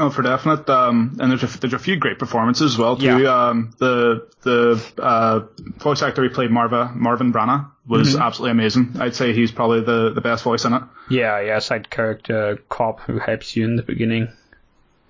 Oh, 0.00 0.10
for 0.10 0.22
definite. 0.22 0.68
Um, 0.70 1.16
and 1.20 1.30
there's 1.32 1.42
a, 1.42 1.58
there's 1.58 1.72
a 1.72 1.78
few 1.78 1.96
great 1.96 2.20
performances 2.20 2.72
as 2.74 2.78
well 2.78 2.96
too. 2.96 3.18
Yeah. 3.20 3.48
Um, 3.48 3.72
the 3.78 4.28
the 4.42 4.84
uh, 5.02 5.40
voice 5.78 6.02
actor 6.02 6.22
who 6.22 6.30
played 6.32 6.52
Marva 6.52 6.92
Marvin 6.94 7.32
Branagh 7.32 7.68
was 7.86 8.12
Mm-hmm. 8.14 8.22
absolutely 8.22 8.50
amazing. 8.52 8.92
I'd 9.00 9.16
say 9.16 9.32
he's 9.32 9.50
probably 9.50 9.80
the, 9.80 10.12
the 10.12 10.20
best 10.20 10.44
voice 10.44 10.64
in 10.64 10.72
it. 10.74 10.82
Yeah, 11.10 11.40
yeah, 11.40 11.58
side 11.58 11.90
character 11.90 12.58
cop 12.68 13.00
who 13.00 13.18
helps 13.18 13.56
you 13.56 13.64
in 13.64 13.74
the 13.76 13.82
beginning. 13.82 14.28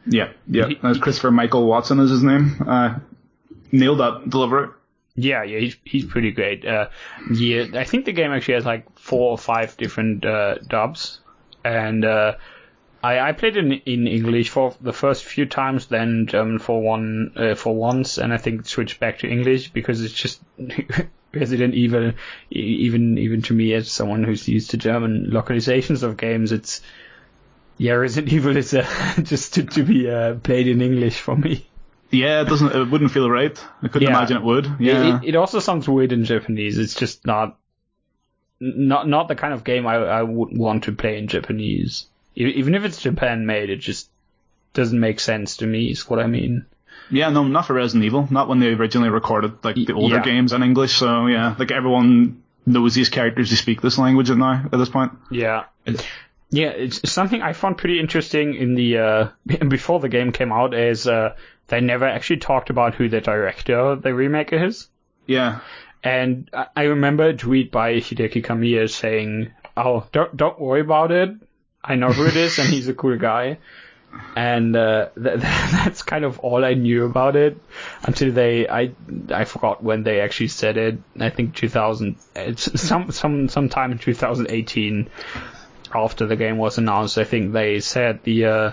Yeah, 0.07 0.31
yeah. 0.47 0.69
That's 0.83 0.99
Christopher 0.99 1.33
Michael 1.33 1.67
Watson 1.67 1.99
is 2.01 2.09
his 2.11 2.23
name. 2.23 2.57
Uh, 2.67 2.99
nailed 3.73 3.99
that 3.99 4.31
delivery. 4.31 4.69
Yeah, 5.20 5.43
yeah, 5.43 5.59
he's 5.59 5.77
he's 5.82 6.05
pretty 6.05 6.31
great. 6.31 6.65
Uh, 6.65 6.90
yeah, 7.32 7.66
I 7.74 7.82
think 7.82 8.05
the 8.05 8.12
game 8.12 8.31
actually 8.31 8.55
has 8.55 8.65
like 8.65 8.86
four 8.97 9.32
or 9.32 9.39
five 9.39 9.77
different 9.77 10.24
uh, 10.24 10.59
dubs, 10.59 11.19
and 11.65 12.05
uh, 12.05 12.36
I 13.03 13.19
I 13.19 13.32
played 13.32 13.57
in 13.57 13.73
in 13.73 14.07
English 14.07 14.51
for 14.51 14.77
the 14.81 14.93
first 14.93 15.24
few 15.24 15.45
times, 15.45 15.86
then 15.86 16.27
German 16.28 16.61
for 16.61 16.81
one 16.81 17.32
uh, 17.35 17.57
for 17.57 17.74
once, 17.74 18.19
and 18.19 18.32
I 18.32 18.36
think 18.36 18.66
switched 18.66 19.01
back 19.01 19.19
to 19.19 19.28
English 19.28 19.73
because 19.73 20.05
it's 20.05 20.15
just 20.15 20.40
Resident 21.35 21.74
Evil. 21.74 22.12
Even 22.51 23.19
even 23.19 23.43
to 23.43 23.55
me 23.55 23.74
as 23.74 23.90
someone 23.90 24.23
who's 24.23 24.47
used 24.47 24.70
to 24.70 24.77
German 24.77 25.31
localizations 25.32 26.05
of 26.05 26.16
games, 26.16 26.53
it's 26.53 26.81
yeah, 27.77 27.95
Resident 27.95 28.32
Evil 28.32 28.57
is 28.57 28.73
uh, 28.73 28.86
just 29.24 29.55
to, 29.55 29.65
to 29.65 29.82
be 29.82 30.09
uh, 30.09 30.35
played 30.35 30.69
in 30.69 30.81
English 30.81 31.19
for 31.19 31.35
me. 31.36 31.66
Yeah, 32.11 32.43
it 32.43 32.49
doesn't. 32.49 32.75
It 32.75 32.91
wouldn't 32.91 33.11
feel 33.11 33.31
right. 33.31 33.59
I 33.83 33.89
couldn't 33.89 34.09
Yeah. 34.09 34.17
imagine 34.17 34.39
it 34.39 34.43
would. 34.43 34.67
It- 34.67 34.73
Yeah. 34.81 35.19
It, 35.19 35.31
it 35.31 35.37
also 35.37 35.59
sounds 35.61 35.89
weird 35.89 36.13
in 36.13 36.25
Japanese. 36.25 36.79
It's 36.79 36.95
just 36.95 37.27
not 37.27 37.57
not 38.61 39.07
not 39.07 39.29
the 39.29 39.37
kind 39.37 39.55
of 39.55 39.65
game 39.65 39.87
I 39.87 39.97
I 39.97 40.23
would 40.23 40.57
want 40.57 40.85
to 40.85 40.93
play 40.93 41.19
in 41.19 41.29
Japanese. 41.29 42.07
Even 42.35 42.75
if 42.75 42.85
it's 42.85 43.01
Japan 43.03 43.47
made, 43.47 43.69
it 43.71 43.77
just 43.81 44.09
doesn't 44.73 44.99
make 44.99 45.21
sense 45.21 45.59
to 45.59 45.67
me. 45.67 45.91
Is 45.91 46.09
what 46.09 46.19
I 46.19 46.27
mean. 46.27 46.67
Yeah, 47.11 47.31
no, 47.31 47.45
not 47.45 47.67
for 47.67 47.75
Resident 47.75 48.05
Evil. 48.05 48.29
Not 48.31 48.49
when 48.49 48.61
they 48.61 48.73
originally 48.73 49.09
recorded 49.11 49.65
like 49.65 49.77
the 49.77 49.93
older 49.93 50.17
yeah. 50.17 50.23
games 50.23 50.53
in 50.53 50.63
English. 50.63 50.93
So 50.93 51.27
yeah, 51.27 51.55
like 51.59 51.71
everyone 51.71 52.43
knows 52.67 52.95
these 52.95 53.09
characters 53.09 53.51
who 53.51 53.57
speak 53.57 53.81
this 53.81 53.99
language 53.99 54.31
now 54.31 54.67
at 54.73 54.79
this 54.79 54.89
point. 54.91 55.13
Yeah. 55.31 55.65
Yeah, 56.51 56.69
it's 56.69 57.11
something 57.11 57.43
I 57.43 57.53
found 57.53 57.77
pretty 57.79 58.01
interesting 58.01 58.55
in 58.55 58.75
the 58.75 58.99
uh, 58.99 59.29
before 59.69 60.01
the 60.01 60.09
game 60.09 60.33
came 60.33 60.53
out 60.53 60.75
is 60.75 61.07
uh, 61.07 61.35
they 61.69 61.81
never 61.81 62.07
actually 62.07 62.39
talked 62.39 62.70
about 62.70 62.95
who 62.95 63.09
the 63.09 63.20
director 63.20 63.78
of 63.78 64.03
the 64.03 64.15
remake 64.15 64.53
is. 64.53 64.89
Yeah. 65.27 65.61
And 66.03 66.51
I- 66.77 66.85
remember 66.85 67.24
a 67.24 67.36
tweet 67.36 67.70
by 67.70 67.95
Hideki 67.95 68.45
Kamiya 68.45 68.89
saying, 68.89 69.51
"Oh, 69.77 70.07
don't 70.12 70.36
don't 70.36 70.59
worry 70.61 70.81
about 70.81 71.11
it. 71.12 71.31
I 71.82 71.95
know 71.97 72.09
who 72.12 72.27
it 72.27 72.36
is, 72.36 72.59
and 72.59 72.69
he's 72.69 72.89
a 72.89 72.95
cool 72.95 73.16
guy." 73.19 73.59
And 74.36 74.74
uh, 74.74 75.09
th- 75.23 75.40
that's 75.40 76.03
kind 76.03 76.24
of 76.24 76.39
all 76.39 76.65
I 76.65 76.74
knew 76.74 77.05
about 77.05 77.36
it 77.36 77.59
until 78.05 78.32
they 78.32 78.66
I 78.69 78.93
I 79.31 79.45
forgot 79.45 79.82
when 79.82 80.05
they 80.05 80.20
actually 80.20 80.49
said 80.49 80.77
it. 80.77 80.99
I 81.20 81.31
think 81.31 81.55
2000 81.55 82.16
it's 82.35 82.81
some 82.81 83.11
some 83.11 83.49
sometime 83.49 83.93
in 83.93 83.99
2018 83.99 85.11
after 85.95 86.27
the 86.27 86.36
game 86.36 86.59
was 86.59 86.78
announced. 86.78 87.19
I 87.19 87.24
think 87.24 87.53
they 87.53 87.81
said 87.81 88.23
the. 88.23 88.45
Uh, 88.47 88.70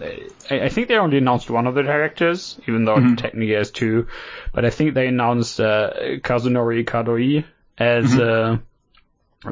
I 0.00 0.28
I 0.50 0.68
think 0.68 0.88
they 0.88 0.96
only 0.96 1.18
announced 1.18 1.50
one 1.50 1.66
of 1.66 1.74
the 1.74 1.82
directors, 1.82 2.58
even 2.66 2.84
though 2.84 3.14
technically 3.16 3.52
there's 3.52 3.70
two. 3.70 4.08
But 4.52 4.64
I 4.64 4.70
think 4.70 4.94
they 4.94 5.06
announced 5.06 5.60
uh, 5.60 5.90
Kazunori 6.22 6.84
Kadoi 6.84 7.44
as 7.78 8.14
uh, 8.14 8.58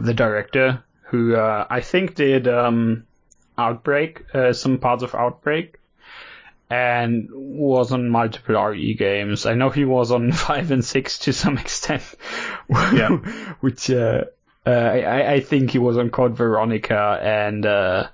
the 0.00 0.14
director, 0.14 0.82
who 1.04 1.36
uh, 1.36 1.66
I 1.68 1.80
think 1.80 2.14
did 2.14 2.48
um, 2.48 3.04
Outbreak, 3.58 4.24
uh, 4.34 4.52
some 4.52 4.78
parts 4.78 5.02
of 5.02 5.14
Outbreak, 5.14 5.78
and 6.70 7.28
was 7.32 7.92
on 7.92 8.08
multiple 8.08 8.54
RE 8.62 8.94
games. 8.94 9.44
I 9.46 9.54
know 9.54 9.70
he 9.70 9.84
was 9.84 10.10
on 10.10 10.32
five 10.48 10.70
and 10.70 10.84
six 10.84 11.18
to 11.20 11.32
some 11.32 11.58
extent, 11.58 12.02
Yeah. 12.70 13.08
which 13.60 13.90
uh, 13.90 14.24
uh, 14.66 14.70
I, 14.70 15.32
I 15.34 15.40
think 15.40 15.70
he 15.70 15.78
was 15.78 15.98
on 15.98 16.10
Code 16.10 16.36
Veronica, 16.36 17.18
and 17.22 17.66
uh, 17.66 18.08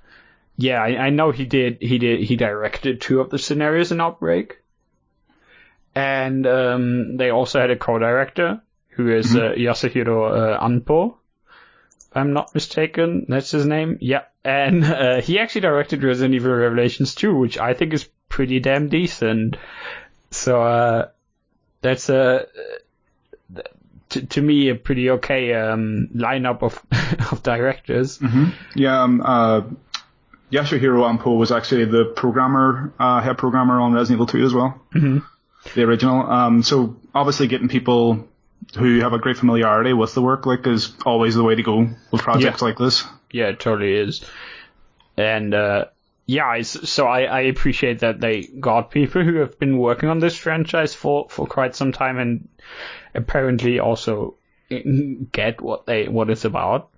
yeah, 0.58 0.82
I, 0.82 1.06
I 1.06 1.10
know 1.10 1.30
he 1.30 1.46
did. 1.46 1.78
He 1.80 1.98
did. 1.98 2.20
He 2.20 2.34
directed 2.34 3.00
two 3.00 3.20
of 3.20 3.30
the 3.30 3.38
scenarios 3.38 3.92
in 3.92 4.00
Outbreak, 4.00 4.58
and 5.94 6.44
um, 6.48 7.16
they 7.16 7.30
also 7.30 7.60
had 7.60 7.70
a 7.70 7.76
co-director 7.76 8.60
who 8.88 9.08
is 9.14 9.36
uh, 9.36 9.52
Yasuhiro 9.56 10.56
uh, 10.56 10.60
Anpo. 10.60 11.14
If 12.10 12.16
I'm 12.16 12.32
not 12.32 12.54
mistaken, 12.56 13.26
that's 13.28 13.52
his 13.52 13.66
name. 13.66 13.98
Yeah, 14.00 14.24
and 14.44 14.84
uh, 14.84 15.20
he 15.20 15.38
actually 15.38 15.60
directed 15.60 16.02
Resident 16.02 16.34
Evil 16.34 16.52
Revelations 16.52 17.14
2, 17.14 17.36
which 17.36 17.56
I 17.56 17.74
think 17.74 17.92
is 17.92 18.08
pretty 18.28 18.58
damn 18.58 18.88
decent. 18.88 19.56
So 20.32 20.60
uh, 20.60 21.08
that's 21.82 22.08
a 22.08 22.46
to, 24.10 24.26
to 24.26 24.42
me 24.42 24.70
a 24.70 24.74
pretty 24.74 25.10
okay 25.10 25.54
um, 25.54 26.08
lineup 26.14 26.62
of 26.62 26.82
of 27.32 27.42
directors. 27.42 28.18
Yeah. 28.74 29.02
Um, 29.02 29.22
uh, 29.24 29.62
Yasuhiro 30.52 31.04
Ampo 31.08 31.36
was 31.36 31.52
actually 31.52 31.84
the 31.84 32.04
programmer, 32.04 32.92
uh, 32.98 33.20
head 33.20 33.36
programmer 33.38 33.80
on 33.80 33.92
Resident 33.92 34.16
Evil 34.16 34.26
2 34.26 34.44
as 34.44 34.54
well. 34.54 34.80
Mm-hmm. 34.94 35.18
The 35.74 35.82
original. 35.82 36.30
Um, 36.30 36.62
so 36.62 36.96
obviously 37.14 37.46
getting 37.48 37.68
people 37.68 38.26
who 38.76 39.00
have 39.00 39.12
a 39.12 39.18
great 39.18 39.36
familiarity 39.36 39.92
with 39.92 40.14
the 40.14 40.22
work, 40.22 40.46
like, 40.46 40.66
is 40.66 40.92
always 41.04 41.34
the 41.34 41.44
way 41.44 41.54
to 41.54 41.62
go 41.62 41.88
with 42.10 42.22
projects 42.22 42.62
Yeah. 42.62 42.66
like 42.68 42.78
this. 42.78 43.04
Yeah, 43.30 43.46
it 43.48 43.60
totally 43.60 43.94
is. 43.94 44.24
And 45.16 45.52
uh, 45.52 45.86
yeah, 46.26 46.60
so 46.62 47.06
I, 47.06 47.22
I 47.22 47.40
appreciate 47.42 48.00
that 48.00 48.20
they 48.20 48.42
got 48.42 48.90
people 48.90 49.22
who 49.24 49.36
have 49.36 49.58
been 49.58 49.78
working 49.78 50.08
on 50.08 50.18
this 50.18 50.36
franchise 50.36 50.94
for, 50.94 51.26
for 51.28 51.46
quite 51.46 51.74
some 51.74 51.92
time 51.92 52.18
and 52.18 52.48
apparently 53.14 53.80
also 53.80 54.34
get 55.32 55.60
what 55.60 55.86
they 55.86 56.08
what 56.08 56.30
it's 56.30 56.44
about. 56.44 56.90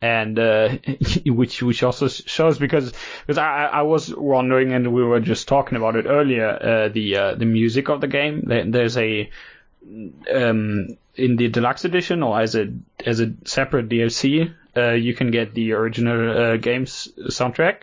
And 0.00 0.38
uh, 0.38 0.76
which 1.26 1.62
which 1.62 1.82
also 1.82 2.08
shows 2.08 2.58
because 2.58 2.92
because 3.26 3.38
I 3.38 3.66
I 3.66 3.82
was 3.82 4.14
wondering 4.14 4.72
and 4.72 4.92
we 4.92 5.02
were 5.02 5.20
just 5.20 5.48
talking 5.48 5.76
about 5.76 5.96
it 5.96 6.06
earlier 6.06 6.48
uh, 6.48 6.88
the 6.88 7.16
uh, 7.16 7.34
the 7.34 7.46
music 7.46 7.88
of 7.88 8.00
the 8.00 8.06
game. 8.06 8.44
There's 8.46 8.96
a 8.96 9.28
um, 10.34 10.96
in 11.14 11.36
the 11.36 11.48
deluxe 11.48 11.84
edition 11.84 12.22
or 12.22 12.40
as 12.40 12.54
a 12.54 12.72
as 13.04 13.20
a 13.20 13.34
separate 13.44 13.88
DLC, 13.88 14.54
uh, 14.76 14.90
you 14.92 15.14
can 15.14 15.30
get 15.30 15.54
the 15.54 15.72
original 15.72 16.30
uh, 16.30 16.56
game's 16.56 17.08
soundtrack, 17.28 17.82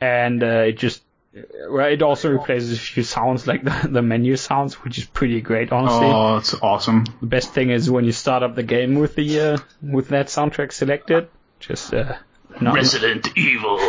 and 0.00 0.42
uh, 0.42 0.64
it 0.68 0.78
just 0.78 1.02
it 1.36 2.02
also 2.02 2.30
replaces 2.30 2.72
a 2.72 2.80
few 2.80 3.02
sounds 3.02 3.46
like 3.46 3.62
the, 3.62 3.88
the 3.90 4.02
menu 4.02 4.36
sounds, 4.36 4.74
which 4.82 4.98
is 4.98 5.04
pretty 5.04 5.40
great, 5.40 5.72
honestly. 5.72 6.06
Oh, 6.06 6.36
it's 6.36 6.54
awesome. 6.54 7.04
The 7.20 7.26
best 7.26 7.52
thing 7.52 7.70
is 7.70 7.90
when 7.90 8.04
you 8.04 8.12
start 8.12 8.42
up 8.42 8.54
the 8.54 8.62
game 8.62 8.94
with 8.94 9.14
the 9.14 9.40
uh, 9.40 9.58
with 9.82 10.08
that 10.08 10.26
soundtrack 10.28 10.72
selected, 10.72 11.28
just 11.60 11.92
uh, 11.92 12.16
no, 12.60 12.72
Resident 12.72 13.36
Evil. 13.36 13.76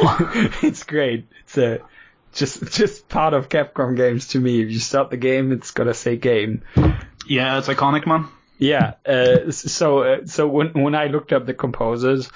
it's 0.61 0.83
great. 0.83 1.27
It's 1.43 1.57
uh, 1.57 1.77
just 2.33 2.71
just 2.73 3.07
part 3.07 3.33
of 3.33 3.49
Capcom 3.49 3.95
games 3.95 4.29
to 4.29 4.39
me. 4.39 4.61
If 4.61 4.71
you 4.71 4.79
start 4.79 5.09
the 5.09 5.17
game, 5.17 5.51
it's 5.51 5.71
gotta 5.71 5.93
say 5.93 6.17
game. 6.17 6.63
yeah, 7.27 7.57
it's 7.57 7.67
iconic, 7.67 8.05
man. 8.05 8.27
Yeah. 8.57 8.95
Uh, 9.05 9.51
so 9.51 9.99
uh, 9.99 10.25
so 10.25 10.47
when 10.47 10.73
when 10.73 10.95
I 10.95 11.07
looked 11.07 11.31
up 11.31 11.45
the 11.45 11.53
composers, 11.53 12.29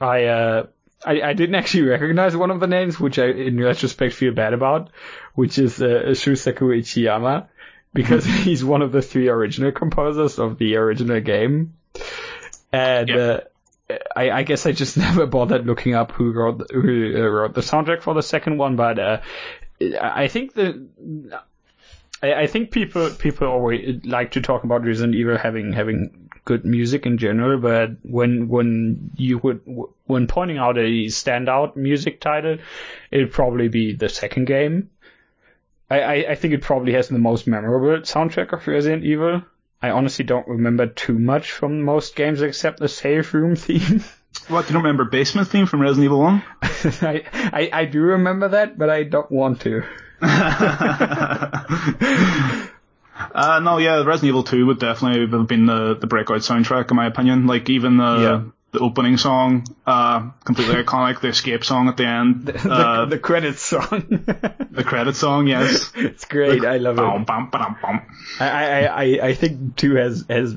I 0.00 0.24
uh 0.24 0.66
I, 1.04 1.22
I 1.22 1.32
didn't 1.32 1.54
actually 1.54 1.84
recognize 1.84 2.36
one 2.36 2.50
of 2.50 2.60
the 2.60 2.66
names, 2.66 3.00
which 3.00 3.18
I 3.18 3.26
in 3.26 3.58
retrospect 3.58 4.14
feel 4.14 4.34
bad 4.34 4.52
about, 4.52 4.90
which 5.34 5.58
is 5.58 5.80
uh, 5.80 6.10
Shusaku 6.10 6.78
Uchiyama, 6.78 7.48
because 7.94 8.24
he's 8.44 8.64
one 8.64 8.82
of 8.82 8.92
the 8.92 9.02
three 9.02 9.28
original 9.28 9.72
composers 9.72 10.38
of 10.38 10.58
the 10.58 10.76
original 10.76 11.20
game, 11.20 11.74
and. 12.72 13.08
Yeah. 13.08 13.16
Uh, 13.16 13.40
I, 14.14 14.30
I 14.30 14.42
guess 14.44 14.66
I 14.66 14.70
just 14.70 14.96
never 14.96 15.26
bothered 15.26 15.66
looking 15.66 15.96
up 15.96 16.12
who 16.12 16.30
wrote 16.30 16.70
who 16.70 17.12
uh, 17.16 17.28
wrote 17.28 17.54
the 17.54 17.60
soundtrack 17.60 18.02
for 18.02 18.14
the 18.14 18.22
second 18.22 18.56
one, 18.56 18.76
but 18.76 19.00
uh, 19.00 19.20
I 19.80 20.24
I 20.24 20.28
think 20.28 20.54
the 20.54 20.88
I, 22.22 22.34
I 22.34 22.46
think 22.46 22.70
people 22.70 23.10
people 23.10 23.48
always 23.48 24.04
like 24.04 24.32
to 24.32 24.40
talk 24.40 24.64
about 24.64 24.84
Resident 24.84 25.14
Evil 25.16 25.36
having 25.36 25.72
having 25.72 26.29
good 26.50 26.64
music 26.64 27.06
in 27.06 27.16
general, 27.16 27.60
but 27.60 27.90
when 28.02 28.48
when 28.48 29.12
you 29.16 29.38
would 29.38 29.60
when 30.06 30.26
pointing 30.26 30.58
out 30.58 30.76
a 30.76 31.06
standout 31.06 31.76
music 31.76 32.20
title, 32.20 32.58
it'd 33.12 33.30
probably 33.30 33.68
be 33.68 33.94
the 33.94 34.08
second 34.08 34.46
game. 34.46 34.90
I, 35.88 36.00
I, 36.00 36.14
I 36.30 36.34
think 36.34 36.54
it 36.54 36.62
probably 36.62 36.94
has 36.94 37.06
the 37.06 37.18
most 37.18 37.46
memorable 37.46 38.02
soundtrack 38.02 38.52
of 38.52 38.66
Resident 38.66 39.04
Evil. 39.04 39.42
I 39.80 39.90
honestly 39.90 40.24
don't 40.24 40.48
remember 40.48 40.88
too 40.88 41.20
much 41.20 41.52
from 41.52 41.82
most 41.82 42.16
games 42.16 42.42
except 42.42 42.80
the 42.80 42.88
save 42.88 43.32
room 43.32 43.54
theme. 43.56 44.02
What, 44.48 44.68
you 44.68 44.72
don't 44.72 44.82
remember 44.82 45.04
Basement 45.04 45.46
theme 45.46 45.66
from 45.66 45.82
Resident 45.82 46.06
Evil 46.06 46.18
1? 46.18 46.42
I, 46.62 47.22
I, 47.32 47.70
I 47.72 47.84
do 47.84 48.00
remember 48.00 48.48
that, 48.48 48.76
but 48.76 48.90
I 48.90 49.04
don't 49.04 49.30
want 49.30 49.60
to. 49.62 49.84
Uh, 53.34 53.60
no, 53.60 53.78
yeah, 53.78 54.02
Resident 54.02 54.24
Evil 54.28 54.42
2 54.44 54.66
would 54.66 54.78
definitely 54.78 55.26
have 55.26 55.46
been 55.48 55.66
the, 55.66 55.94
the 55.94 56.06
breakout 56.06 56.40
soundtrack 56.40 56.90
in 56.90 56.96
my 56.96 57.06
opinion. 57.06 57.46
Like 57.46 57.68
even 57.70 57.96
the 57.96 58.04
Yeah. 58.20 58.42
the 58.72 58.78
opening 58.78 59.16
song, 59.16 59.64
uh, 59.86 60.30
completely 60.44 60.74
iconic. 60.84 61.20
The 61.20 61.28
escape 61.28 61.64
song 61.64 61.88
at 61.88 61.96
the 61.96 62.06
end, 62.06 62.46
the, 62.46 62.70
uh, 62.72 63.04
the 63.06 63.18
credits 63.18 63.62
song. 63.62 64.06
the 64.70 64.84
credit 64.84 65.16
song, 65.16 65.46
yes. 65.48 65.90
it's 65.96 66.24
great. 66.24 66.64
I 66.64 66.76
love 66.76 66.96
it. 66.98 67.02
Bum, 67.02 67.24
bum, 67.24 67.50
ba-dum, 67.50 67.76
bum. 67.82 68.02
I, 68.38 68.48
I, 68.48 68.82
I, 68.84 69.26
I 69.28 69.34
think 69.34 69.76
two 69.76 69.96
has 69.96 70.24
has 70.28 70.56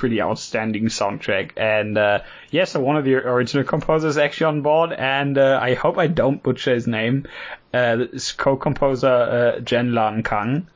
pretty 0.00 0.22
outstanding 0.22 0.86
soundtrack, 0.86 1.50
and 1.58 1.98
uh, 1.98 2.20
yeah, 2.50 2.64
so 2.64 2.80
one 2.80 2.96
of 2.96 3.04
the 3.04 3.16
original 3.16 3.64
composers 3.64 4.16
is 4.16 4.18
actually 4.18 4.46
on 4.46 4.62
board, 4.62 4.92
and 4.92 5.36
uh, 5.36 5.58
I 5.60 5.74
hope 5.74 5.98
I 5.98 6.06
don't 6.06 6.42
butcher 6.42 6.72
his 6.72 6.86
name. 6.86 7.26
Uh, 7.74 7.96
this 7.96 8.32
co-composer 8.32 9.06
uh, 9.06 9.60
Zhenlan 9.60 10.24
Kang, 10.24 10.68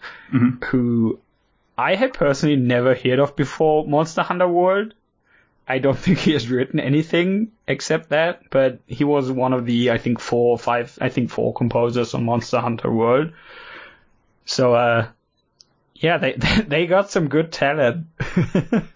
who 0.67 1.19
I 1.79 1.95
had 1.95 2.13
personally 2.13 2.57
never 2.57 2.95
heard 2.95 3.19
of 3.19 3.35
before 3.35 3.87
Monster 3.87 4.21
Hunter 4.21 4.47
World. 4.47 4.93
I 5.67 5.79
don't 5.79 5.99
think 6.05 6.19
he 6.19 6.33
has 6.33 6.51
written 6.51 6.79
anything 6.79 7.53
except 7.67 8.11
that, 8.11 8.43
but 8.51 8.81
he 8.87 9.05
was 9.05 9.31
one 9.31 9.55
of 9.55 9.65
the 9.65 9.91
I 9.91 9.97
think 9.97 10.21
four 10.21 10.51
or 10.51 10.59
five 10.59 10.99
I 11.01 11.09
think 11.09 11.31
four 11.31 11.55
composers 11.55 12.13
on 12.13 12.25
Monster 12.25 12.61
Hunter 12.61 12.93
World. 12.93 13.33
So 14.45 14.75
uh 14.75 15.09
yeah, 15.95 16.19
they 16.19 16.33
they 16.67 16.87
got 16.87 17.11
some 17.11 17.29
good 17.29 17.53
talent. 17.53 18.07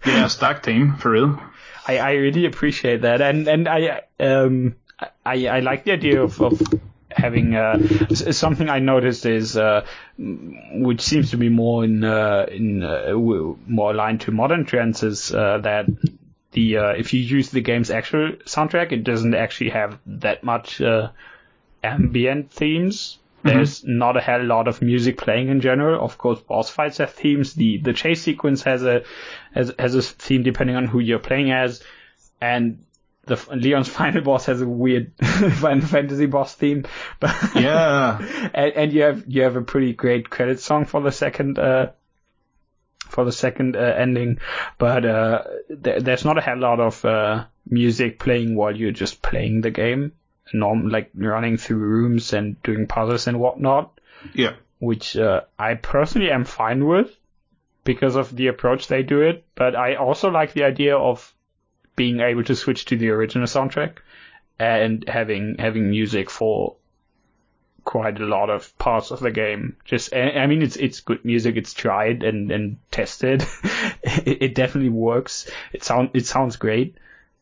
Yeah, 0.05 0.27
stack 0.27 0.63
team, 0.63 0.95
for 0.95 1.11
real. 1.11 1.39
I, 1.87 1.97
I 1.97 2.11
really 2.13 2.45
appreciate 2.45 3.01
that, 3.01 3.21
and 3.21 3.47
and 3.47 3.67
I 3.67 4.01
um 4.19 4.75
I 5.25 5.47
I 5.47 5.59
like 5.59 5.83
the 5.83 5.91
idea 5.93 6.21
of, 6.21 6.41
of 6.41 6.61
having 7.11 7.55
uh 7.55 7.77
something 8.31 8.69
I 8.69 8.79
noticed 8.79 9.25
is 9.25 9.57
uh 9.57 9.85
which 10.17 11.01
seems 11.01 11.31
to 11.31 11.37
be 11.37 11.49
more 11.49 11.83
in 11.83 12.03
uh 12.03 12.45
in 12.51 12.83
uh, 12.83 13.13
more 13.15 13.91
aligned 13.91 14.21
to 14.21 14.31
modern 14.31 14.65
trends 14.65 15.03
is 15.03 15.33
uh, 15.33 15.59
that 15.59 15.85
the 16.51 16.77
uh, 16.77 16.89
if 16.89 17.13
you 17.13 17.21
use 17.21 17.51
the 17.51 17.61
game's 17.61 17.91
actual 17.91 18.31
soundtrack, 18.45 18.91
it 18.91 19.03
doesn't 19.03 19.35
actually 19.35 19.69
have 19.69 19.99
that 20.07 20.43
much 20.43 20.81
uh, 20.81 21.09
ambient 21.83 22.51
themes. 22.51 23.18
There's 23.43 23.83
not 23.85 24.17
a 24.17 24.21
hell 24.21 24.43
lot 24.43 24.67
of 24.67 24.81
music 24.81 25.17
playing 25.17 25.47
in 25.49 25.61
general. 25.61 26.03
Of 26.03 26.17
course, 26.17 26.39
boss 26.41 26.69
fights 26.69 26.97
have 26.97 27.13
themes. 27.13 27.53
The 27.53 27.77
the 27.77 27.93
chase 27.93 28.21
sequence 28.21 28.63
has 28.63 28.83
a 28.83 29.03
has, 29.53 29.71
has 29.79 29.95
a 29.95 30.01
theme 30.01 30.43
depending 30.43 30.75
on 30.75 30.85
who 30.85 30.99
you're 30.99 31.19
playing 31.19 31.51
as, 31.51 31.81
and 32.41 32.83
the 33.25 33.39
Leon's 33.55 33.87
final 33.99 34.21
boss 34.21 34.47
has 34.47 34.61
a 34.61 34.67
weird 34.67 35.13
Final 35.21 35.85
Fantasy 35.87 36.25
boss 36.25 36.53
theme. 36.53 36.85
But 37.19 37.35
Yeah. 37.55 38.17
and, 38.53 38.73
and 38.73 38.93
you 38.93 39.03
have 39.03 39.23
you 39.27 39.43
have 39.43 39.55
a 39.55 39.61
pretty 39.61 39.93
great 39.93 40.29
credit 40.29 40.59
song 40.59 40.85
for 40.85 41.01
the 41.01 41.11
second 41.11 41.57
uh 41.59 41.91
for 43.07 43.25
the 43.25 43.31
second 43.31 43.75
uh, 43.75 43.79
ending, 43.79 44.39
but 44.77 45.05
uh 45.05 45.43
there, 45.69 45.99
there's 46.01 46.25
not 46.25 46.37
a 46.37 46.41
hell 46.41 46.57
lot 46.59 46.79
of 46.79 47.03
uh 47.05 47.45
music 47.67 48.19
playing 48.19 48.55
while 48.55 48.75
you're 48.75 48.91
just 48.91 49.21
playing 49.21 49.61
the 49.61 49.71
game, 49.71 50.11
norm 50.53 50.89
like 50.89 51.11
running 51.15 51.57
through 51.57 51.77
rooms 51.77 52.33
and 52.33 52.61
doing 52.63 52.87
puzzles 52.87 53.27
and 53.27 53.39
whatnot, 53.39 53.99
Yeah. 54.33 54.53
which 54.79 55.15
uh, 55.17 55.41
I 55.57 55.75
personally 55.75 56.31
am 56.31 56.45
fine 56.45 56.85
with 56.85 57.15
because 57.83 58.15
of 58.15 58.35
the 58.35 58.47
approach 58.47 58.87
they 58.87 59.03
do 59.03 59.21
it. 59.21 59.43
But 59.55 59.75
I 59.75 59.95
also 59.95 60.29
like 60.29 60.53
the 60.53 60.63
idea 60.63 60.97
of 60.97 61.33
being 61.95 62.19
able 62.19 62.43
to 62.45 62.55
switch 62.55 62.85
to 62.85 62.97
the 62.97 63.09
original 63.09 63.47
soundtrack 63.47 63.97
and 64.57 65.07
having 65.07 65.55
having 65.59 65.89
music 65.89 66.29
for 66.29 66.75
quite 67.85 68.19
a 68.19 68.25
lot 68.25 68.49
of 68.49 68.77
parts 68.77 69.09
of 69.11 69.19
the 69.19 69.31
game. 69.31 69.75
Just, 69.85 70.13
I 70.13 70.45
mean, 70.47 70.61
it's 70.61 70.75
it's 70.75 70.99
good 71.01 71.25
music. 71.25 71.55
It's 71.57 71.73
tried 71.73 72.23
and 72.23 72.51
and 72.51 72.77
tested. 72.91 73.43
it, 74.03 74.41
it 74.43 74.55
definitely 74.55 74.89
works. 74.91 75.49
It 75.73 75.83
sound 75.83 76.11
it 76.13 76.25
sounds 76.25 76.57
great. 76.57 76.97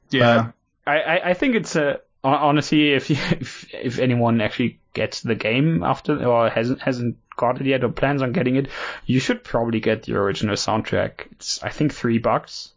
Yeah. 0.09 0.51
I, 0.85 0.99
I, 0.99 1.29
I 1.29 1.33
think 1.33 1.55
it's 1.55 1.75
a 1.75 1.99
honestly 2.35 2.93
if, 2.93 3.09
you, 3.09 3.15
if 3.31 3.73
if 3.73 3.99
anyone 3.99 4.41
actually 4.41 4.79
gets 4.93 5.21
the 5.21 5.35
game 5.35 5.83
after 5.83 6.25
or 6.25 6.49
hasn't 6.49 6.81
hasn't 6.81 7.17
got 7.35 7.61
it 7.61 7.67
yet 7.67 7.83
or 7.83 7.89
plans 7.89 8.21
on 8.21 8.31
getting 8.31 8.55
it, 8.55 8.67
you 9.05 9.19
should 9.19 9.43
probably 9.43 9.79
get 9.79 10.03
the 10.03 10.15
original 10.15 10.55
soundtrack. 10.55 11.27
It's 11.33 11.61
I 11.63 11.69
think 11.69 11.93
three 11.93 12.17
bucks. 12.17 12.73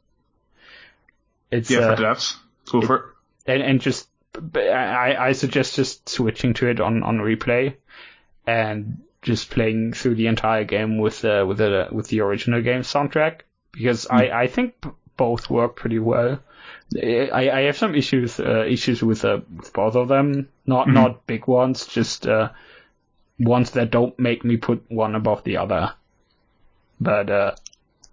It's 1.51 1.71
yeah, 1.71 1.81
uh, 1.81 1.97
for 1.97 2.03
devs. 2.03 2.37
Go 2.71 2.83
for 2.83 2.97
it. 2.97 3.05
and, 3.47 3.63
and 3.63 3.81
just 3.81 4.09
I, 4.55 5.17
I 5.19 5.33
suggest 5.33 5.77
just 5.77 6.09
switching 6.09 6.55
to 6.55 6.69
it 6.69 6.81
on, 6.81 7.03
on 7.03 7.19
replay 7.19 7.75
and 8.47 9.03
just 9.23 9.51
playing 9.51 9.93
through 9.93 10.15
the 10.15 10.29
entire 10.29 10.65
game 10.65 10.99
with 10.99 11.21
the 11.21 11.45
with 11.47 11.59
the 11.59 11.89
with 11.91 12.09
the 12.09 12.21
original 12.21 12.63
game 12.63 12.83
soundtrack 12.83 13.41
because 13.73 14.07
I, 14.07 14.27
mm. 14.27 14.33
I 14.33 14.47
think 14.47 14.75
both 15.17 15.51
work 15.51 15.77
pretty 15.77 15.99
well. 15.99 16.41
I, 16.97 17.51
I 17.51 17.61
have 17.63 17.77
some 17.77 17.95
issues 17.95 18.41
uh, 18.41 18.65
issues 18.67 19.03
with 19.03 19.25
uh, 19.25 19.41
with 19.57 19.73
both 19.73 19.95
of 19.97 20.09
them, 20.09 20.49
not 20.67 20.89
not 20.89 21.27
big 21.27 21.47
ones, 21.47 21.87
just 21.87 22.27
uh, 22.27 22.51
ones 23.39 23.73
that 23.73 23.91
don't 23.91 24.19
make 24.19 24.45
me 24.45 24.57
put 24.57 24.85
one 24.89 25.15
above 25.15 25.45
the 25.45 25.59
other. 25.59 25.95
But 27.01 27.31
uh, 27.31 27.55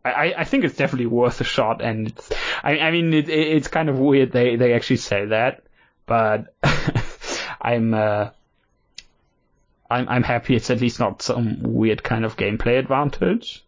I, 0.06 0.34
I 0.38 0.44
think 0.44 0.64
it's 0.64 0.78
definitely 0.78 1.07
worth 1.07 1.41
a 1.41 1.44
shot, 1.44 1.82
and 1.82 2.07
it's, 2.07 2.32
I, 2.64 2.80
I 2.80 2.91
mean 2.91 3.14
it, 3.14 3.30
it, 3.30 3.48
it's 3.57 3.68
kind 3.68 3.90
of 3.90 3.99
weird 3.99 4.32
they 4.32 4.56
they 4.56 4.74
actually 4.74 4.98
say 4.98 5.26
that, 5.26 5.64
but 6.06 6.53
I'm 7.61 7.94
uh, 7.94 8.30
I'm 9.90 10.07
I'm 10.07 10.24
happy 10.24 10.56
it's 10.56 10.69
at 10.69 10.82
least 10.82 10.99
not 10.99 11.22
some 11.22 11.61
weird 11.64 12.03
kind 12.03 12.26
of 12.26 12.38
gameplay 12.38 12.80
advantage, 12.80 13.65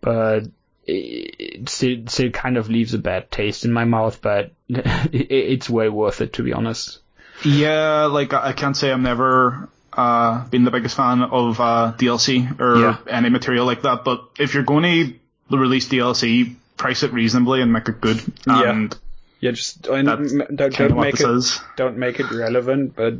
but 0.00 0.44
it, 0.86 1.34
it 1.38 1.68
still 1.68 2.06
still 2.06 2.30
kind 2.30 2.56
of 2.56 2.68
leaves 2.68 2.94
a 2.94 2.98
bad 2.98 3.30
taste 3.30 3.64
in 3.64 3.72
my 3.72 3.84
mouth. 3.84 4.20
But 4.22 4.52
it, 4.68 5.30
it's 5.30 5.70
way 5.70 5.88
worth 5.88 6.20
it 6.20 6.34
to 6.34 6.42
be 6.42 6.52
honest. 6.52 6.98
Yeah, 7.44 8.04
like 8.06 8.32
I 8.34 8.48
I 8.48 8.52
can't 8.52 8.76
say 8.76 8.90
I'm 8.92 9.02
never 9.02 9.68
uh 9.92 10.46
been 10.48 10.64
the 10.64 10.70
biggest 10.70 10.96
fan 10.96 11.22
of 11.22 11.60
uh 11.60 11.92
DLC 11.98 12.58
or 12.60 12.78
Yeah. 12.78 12.96
any 13.08 13.28
material 13.30 13.66
like 13.66 13.82
that, 13.82 14.04
but 14.04 14.24
if 14.38 14.54
you're 14.54 14.62
going 14.62 15.18
to 15.50 15.56
release 15.58 15.88
DLC, 15.88 16.54
price 16.76 17.02
it 17.02 17.12
reasonably 17.12 17.60
and 17.60 17.72
make 17.72 17.88
it 17.88 18.00
good. 18.00 18.20
Yeah. 18.46 18.70
And 18.70 18.96
Yeah, 19.40 19.50
just 19.50 19.82
don't, 19.82 20.04
don't, 20.06 20.72
don't 20.74 20.96
make 20.96 21.16
this 21.16 21.26
it 21.26 21.30
is. 21.30 21.60
don't 21.76 21.98
make 21.98 22.20
it 22.20 22.30
relevant, 22.30 22.94
but 22.96 23.14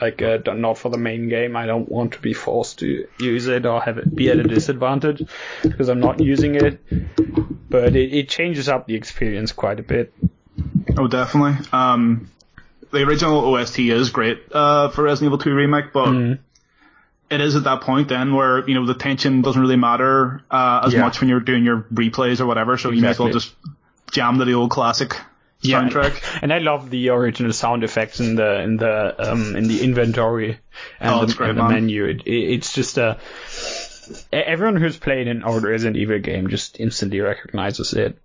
like 0.00 0.20
uh, 0.22 0.38
not 0.54 0.78
for 0.78 0.88
the 0.90 0.98
main 0.98 1.28
game. 1.28 1.56
I 1.56 1.66
don't 1.66 1.88
want 1.88 2.12
to 2.14 2.20
be 2.20 2.34
forced 2.34 2.80
to 2.80 3.06
use 3.18 3.46
it 3.46 3.64
or 3.66 3.80
have 3.80 3.98
it 3.98 4.14
be 4.16 4.30
at 4.30 4.38
a 4.38 4.44
disadvantage 4.44 5.22
because 5.62 5.88
I'm 5.88 6.00
not 6.00 6.20
using 6.20 6.54
it. 6.56 6.80
But 7.70 7.96
it, 7.96 8.12
it 8.14 8.28
changes 8.28 8.68
up 8.68 8.86
the 8.86 8.94
experience 8.94 9.52
quite 9.52 9.80
a 9.80 9.82
bit. 9.82 10.12
Oh, 10.96 11.08
definitely. 11.08 11.64
Um, 11.72 12.30
the 12.92 13.02
original 13.02 13.40
OST 13.54 13.78
is 13.80 14.10
great 14.10 14.40
uh, 14.52 14.90
for 14.90 15.02
Resident 15.02 15.28
Evil 15.30 15.38
2 15.38 15.54
remake, 15.54 15.92
but 15.92 16.10
Mm. 16.10 16.38
it 17.30 17.40
is 17.40 17.56
at 17.56 17.64
that 17.64 17.80
point 17.80 18.08
then 18.08 18.34
where 18.34 18.68
you 18.68 18.74
know 18.74 18.86
the 18.86 18.94
tension 18.94 19.42
doesn't 19.42 19.60
really 19.60 19.76
matter 19.76 20.42
uh, 20.50 20.82
as 20.84 20.92
Yeah. 20.92 21.00
much 21.00 21.20
when 21.20 21.28
you're 21.28 21.40
doing 21.40 21.64
your 21.64 21.86
replays 21.92 22.40
or 22.40 22.46
whatever. 22.46 22.76
So 22.78 22.90
you 22.90 23.00
may 23.02 23.08
as 23.08 23.18
well 23.18 23.32
just 23.32 23.52
jam 24.12 24.38
to 24.38 24.44
the 24.44 24.54
old 24.54 24.70
classic 24.70 25.16
Yeah, 25.64 25.82
soundtrack. 25.82 26.40
and 26.42 26.52
I 26.52 26.58
love 26.58 26.90
the 26.90 27.08
original 27.08 27.52
sound 27.52 27.84
effects 27.84 28.20
in 28.20 28.34
the 28.36 28.60
in 28.60 28.76
the 28.76 29.30
um 29.32 29.56
in 29.56 29.66
the 29.66 29.82
inventory 29.82 30.58
and, 31.00 31.10
Oh, 31.14 31.24
the, 31.26 31.34
great, 31.34 31.50
and 31.50 31.58
the 31.58 31.68
menu. 31.68 32.04
It, 32.04 32.22
it, 32.26 32.30
it's 32.54 32.72
just 32.74 32.98
a 32.98 33.18
everyone 34.32 34.76
who's 34.76 34.96
played 34.96 35.28
an 35.28 35.42
old 35.44 35.64
Resident 35.64 35.96
Evil 35.96 36.18
game 36.18 36.48
just 36.48 36.78
instantly 36.80 37.20
recognizes 37.20 37.92
it. 37.94 38.18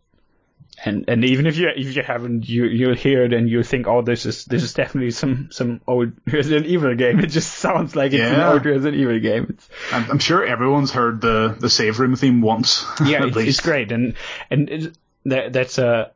And 0.86 1.06
and 1.10 1.26
even 1.26 1.45
if 1.45 1.57
you 1.57 1.70
if 1.76 1.94
you 1.95 2.03
haven't, 2.03 2.48
you 2.48 2.64
you'll 2.66 2.95
hear 2.95 3.26
it 3.26 3.34
and 3.34 3.49
you'll 3.49 3.64
think, 3.64 3.86
oh, 3.88 4.02
this 4.02 4.26
is 4.26 4.45
this 4.45 4.64
is 4.64 4.74
definitely 4.74 5.11
some 5.11 5.49
some 5.52 5.82
old 5.86 6.14
Resident 6.26 6.68
Evil 6.68 6.95
game. 6.95 7.20
It 7.20 7.28
just 7.28 7.53
sounds 7.56 7.98
like 7.98 8.14
it's 8.14 8.22
an 8.24 8.32
Yeah. 8.40 8.53
old 8.53 8.66
Resident 8.66 8.95
Evil 9.02 9.20
game. 9.20 9.48
It's, 9.49 9.70
I'm, 9.91 10.11
I'm 10.11 10.20
sure 10.20 10.45
everyone's 10.45 10.91
heard 10.91 11.20
the 11.20 11.56
the 11.60 11.70
save 11.70 11.99
room 11.99 12.16
theme 12.16 12.41
once. 12.41 12.86
yeah, 13.06 13.18
at 13.24 13.28
it's, 13.28 13.36
least. 13.36 13.49
it's 13.49 13.60
great, 13.61 13.91
and 13.91 14.14
and 14.49 14.70
it, 14.70 14.98
that, 15.26 15.52
that's 15.52 15.78
a 15.80 16.11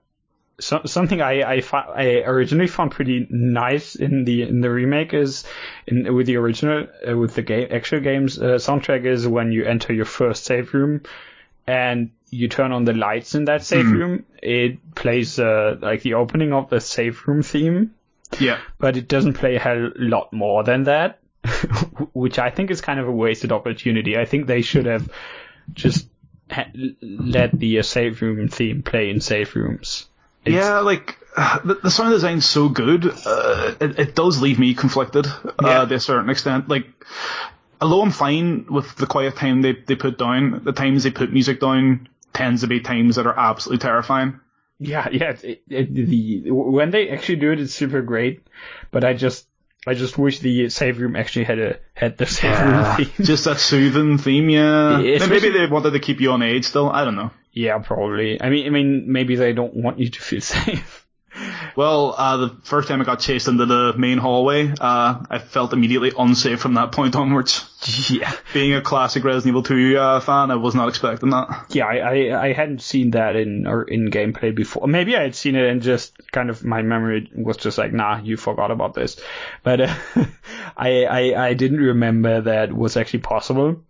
so, 0.59 0.81
something 0.85 1.21
I 1.21 1.41
I, 1.41 1.63
I 1.73 2.05
originally 2.25 2.67
found 2.67 2.91
pretty 2.91 3.27
nice 3.29 3.95
in 3.95 4.23
the 4.25 4.43
in 4.43 4.61
the 4.61 4.69
remake 4.69 5.13
is 5.13 5.43
in 5.87 6.13
with 6.13 6.27
the 6.27 6.37
original 6.37 6.87
uh, 7.07 7.17
with 7.17 7.35
the 7.35 7.41
game 7.41 7.67
actual 7.71 7.99
games 8.01 8.37
uh, 8.37 8.55
soundtrack 8.55 9.05
is 9.05 9.27
when 9.27 9.51
you 9.51 9.65
enter 9.65 9.93
your 9.93 10.05
first 10.05 10.45
save 10.45 10.73
room 10.73 11.01
and 11.65 12.11
you 12.29 12.47
turn 12.47 12.71
on 12.71 12.83
the 12.83 12.93
lights 12.93 13.35
in 13.35 13.45
that 13.45 13.63
save 13.63 13.85
room, 13.91 14.25
it 14.41 14.95
plays 14.95 15.37
uh, 15.37 15.77
like 15.81 16.01
the 16.01 16.15
opening 16.15 16.51
of 16.51 16.67
the 16.69 16.81
save 16.81 17.27
room 17.27 17.43
theme, 17.43 17.93
Yeah. 18.39 18.57
but 18.79 18.97
it 18.97 19.07
doesn't 19.07 19.33
play 19.33 19.55
a 19.55 19.59
hell 19.59 19.91
lot 19.95 20.33
more 20.33 20.63
than 20.63 20.85
that, 20.85 21.19
which 22.13 22.39
I 22.39 22.49
think 22.49 22.71
is 22.71 22.81
kind 22.81 22.99
of 22.99 23.07
a 23.07 23.11
wasted 23.11 23.51
opportunity. 23.51 24.17
I 24.17 24.25
think 24.25 24.47
they 24.47 24.63
should 24.63 24.87
have 24.87 25.09
just 25.73 26.07
let 27.01 27.51
the 27.57 27.79
uh, 27.79 27.83
save 27.83 28.21
room 28.23 28.47
theme 28.47 28.81
play 28.81 29.09
in 29.11 29.21
save 29.21 29.55
rooms. 29.55 30.07
It's- 30.45 30.63
yeah, 30.63 30.79
like 30.79 31.17
the, 31.63 31.79
the 31.83 31.91
sound 31.91 32.11
design's 32.13 32.45
so 32.45 32.69
good, 32.69 33.05
uh, 33.25 33.73
it, 33.79 33.99
it 33.99 34.15
does 34.15 34.41
leave 34.41 34.59
me 34.59 34.73
conflicted 34.73 35.25
Yeah. 35.25 35.81
uh, 35.81 35.85
to 35.85 35.95
a 35.95 35.99
certain 35.99 36.29
extent. 36.29 36.69
Like, 36.69 36.85
although 37.81 38.01
I'm 38.01 38.11
fine 38.11 38.65
with 38.69 38.95
the 38.95 39.07
quiet 39.07 39.35
time 39.35 39.61
they 39.61 39.73
they 39.73 39.95
put 39.95 40.17
down, 40.17 40.61
the 40.63 40.71
times 40.73 41.03
they 41.03 41.11
put 41.11 41.31
music 41.33 41.59
down 41.59 42.07
tends 42.33 42.61
to 42.61 42.67
be 42.67 42.79
times 42.81 43.15
that 43.17 43.27
are 43.27 43.37
absolutely 43.37 43.81
terrifying. 43.81 44.39
Yeah, 44.79 45.07
yeah. 45.11 45.35
It, 45.43 45.63
it, 45.69 45.93
the 45.93 46.51
when 46.51 46.91
they 46.91 47.09
actually 47.09 47.37
do 47.37 47.51
it, 47.51 47.59
it's 47.59 47.73
super 47.73 48.01
great. 48.01 48.45
But 48.91 49.03
I 49.03 49.13
just, 49.13 49.47
I 49.87 49.93
just 49.93 50.17
wish 50.17 50.39
the 50.39 50.69
save 50.69 50.99
room 50.99 51.15
actually 51.15 51.45
had 51.45 51.59
a 51.59 51.79
had 51.93 52.17
the 52.17 52.25
save 52.25 52.59
room 52.59 52.95
theme. 52.97 53.25
Just 53.25 53.45
that 53.45 53.59
soothing 53.59 54.17
theme, 54.17 54.49
yeah. 54.49 54.99
Yeah, 54.99 55.25
maybe 55.27 55.49
they 55.49 55.67
wanted 55.67 55.91
to 55.91 55.99
keep 55.99 56.19
you 56.21 56.31
on 56.31 56.41
edge 56.41 56.65
still. 56.65 56.89
I 56.89 57.05
don't 57.05 57.15
know. 57.15 57.31
Yeah, 57.53 57.77
probably. 57.79 58.41
I 58.41 58.49
mean, 58.49 58.65
I 58.65 58.69
mean, 58.69 59.11
maybe 59.11 59.35
they 59.35 59.53
don't 59.53 59.75
want 59.75 59.99
you 59.99 60.09
to 60.09 60.21
feel 60.21 60.41
safe. 60.41 60.99
Well, 61.75 62.13
uh, 62.15 62.37
the 62.37 62.49
first 62.63 62.87
time 62.87 63.01
I 63.01 63.05
got 63.05 63.19
chased 63.19 63.47
into 63.47 63.65
the 63.65 63.93
main 63.97 64.19
hallway, 64.19 64.71
uh, 64.79 65.23
I 65.27 65.39
felt 65.39 65.73
immediately 65.73 66.11
unsafe 66.15 66.59
from 66.59 66.75
that 66.75 66.91
point 66.91 67.15
onwards. 67.15 67.67
yeah, 68.11 68.31
Being 68.53 68.75
a 68.75 68.81
classic 68.81 69.23
Resident 69.23 69.47
Evil 69.47 69.63
2 69.63 69.97
uh, 69.97 70.19
fan, 70.19 70.51
I 70.51 70.55
was 70.57 70.75
not 70.75 70.89
expecting 70.89 71.31
that. 71.31 71.65
yeah. 71.69 71.87
I, 71.87 71.95
I, 71.97 72.45
I 72.49 72.53
hadn't 72.53 72.83
seen 72.83 73.11
that 73.11 73.35
in 73.35 73.65
or 73.65 73.81
in 73.83 74.11
gameplay 74.11 74.53
before. 74.53 74.87
Maybe 74.87 75.17
I 75.17 75.23
had 75.23 75.35
seen 75.35 75.55
it 75.55 75.67
and 75.67 75.81
just 75.81 76.13
kind 76.31 76.51
of 76.51 76.63
my 76.63 76.83
memory 76.83 77.31
was 77.33 77.57
just 77.57 77.79
like, 77.79 77.93
nah, 77.93 78.21
you 78.21 78.37
forgot 78.37 78.69
about 78.69 78.93
this. 78.93 79.19
But 79.63 79.81
uh, 79.81 79.95
I, 80.77 81.05
I, 81.05 81.47
I 81.47 81.53
didn't 81.55 81.81
remember 81.81 82.41
that 82.41 82.71
was 82.71 82.95
actually 82.95 83.21
possible, 83.21 83.81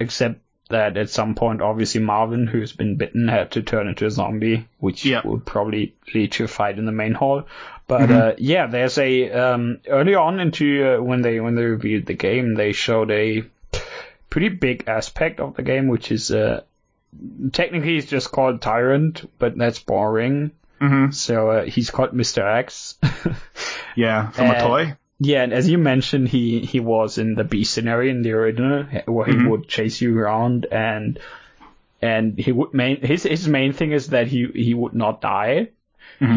except 0.00 0.40
that 0.68 0.96
at 0.96 1.10
some 1.10 1.34
point, 1.34 1.62
obviously 1.62 2.00
Marvin, 2.00 2.46
who's 2.46 2.72
been 2.72 2.96
bitten, 2.96 3.28
had 3.28 3.50
to 3.52 3.62
turn 3.62 3.88
into 3.88 4.06
a 4.06 4.10
zombie, 4.10 4.66
which 4.78 5.04
Yeah. 5.04 5.22
would 5.24 5.46
probably 5.46 5.94
lead 6.14 6.32
to 6.32 6.44
a 6.44 6.48
fight 6.48 6.78
in 6.78 6.84
the 6.86 6.92
main 6.92 7.14
hall. 7.14 7.44
But 7.86 8.10
uh, 8.10 8.32
yeah, 8.38 8.66
there's 8.66 8.98
a 8.98 9.30
um, 9.30 9.80
early 9.88 10.14
on 10.14 10.40
into 10.40 10.84
uh, 10.98 11.02
when 11.02 11.22
they 11.22 11.40
when 11.40 11.54
they 11.54 11.64
reviewed 11.64 12.04
the 12.06 12.12
game, 12.14 12.54
they 12.54 12.72
showed 12.72 13.10
a 13.10 13.44
pretty 14.28 14.50
big 14.50 14.84
aspect 14.86 15.40
of 15.40 15.56
the 15.56 15.62
game, 15.62 15.88
which 15.88 16.12
is 16.12 16.30
uh, 16.30 16.60
technically 17.52 17.96
it's 17.96 18.06
just 18.06 18.30
called 18.30 18.60
Tyrant, 18.60 19.28
but 19.38 19.56
that's 19.56 19.78
boring. 19.78 20.50
hmm 20.78 21.10
So 21.12 21.50
uh, 21.50 21.64
he's 21.64 21.90
called 21.90 22.12
Mr. 22.12 22.42
X. 22.58 22.96
Yeah, 23.96 24.30
from 24.30 24.50
a 24.50 24.52
Uh, 24.52 24.60
toy. 24.60 24.96
Yeah, 25.20 25.42
and 25.42 25.52
as 25.52 25.68
you 25.68 25.78
mentioned, 25.78 26.28
he 26.28 26.60
he 26.60 26.80
was 26.80 27.18
in 27.18 27.34
the 27.34 27.44
B 27.44 27.64
scenario 27.64 28.10
in 28.10 28.22
the 28.22 28.32
original, 28.32 28.84
where 29.06 29.26
he 29.26 29.36
would 29.48 29.66
chase 29.66 30.00
you 30.00 30.16
around 30.16 30.66
and 30.70 31.18
and 32.00 32.38
he 32.38 32.52
would 32.52 32.72
main 32.72 33.00
his 33.00 33.24
his 33.24 33.48
main 33.48 33.72
thing 33.72 33.90
is 33.92 34.08
that 34.08 34.28
he 34.28 34.46
he 34.54 34.74
would 34.74 34.94
not 34.94 35.20
die. 35.20 35.70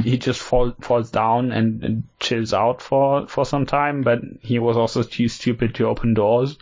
He 0.01 0.17
just 0.17 0.39
fall, 0.39 0.73
falls 0.79 1.09
down 1.11 1.51
and, 1.51 1.83
and 1.83 2.03
chills 2.19 2.53
out 2.53 2.81
for 2.81 3.27
for 3.27 3.45
some 3.45 3.65
time, 3.65 4.01
but 4.01 4.19
he 4.41 4.59
was 4.59 4.77
also 4.77 5.03
too 5.03 5.27
stupid 5.27 5.75
to 5.75 5.87
open 5.87 6.13
doors. 6.13 6.57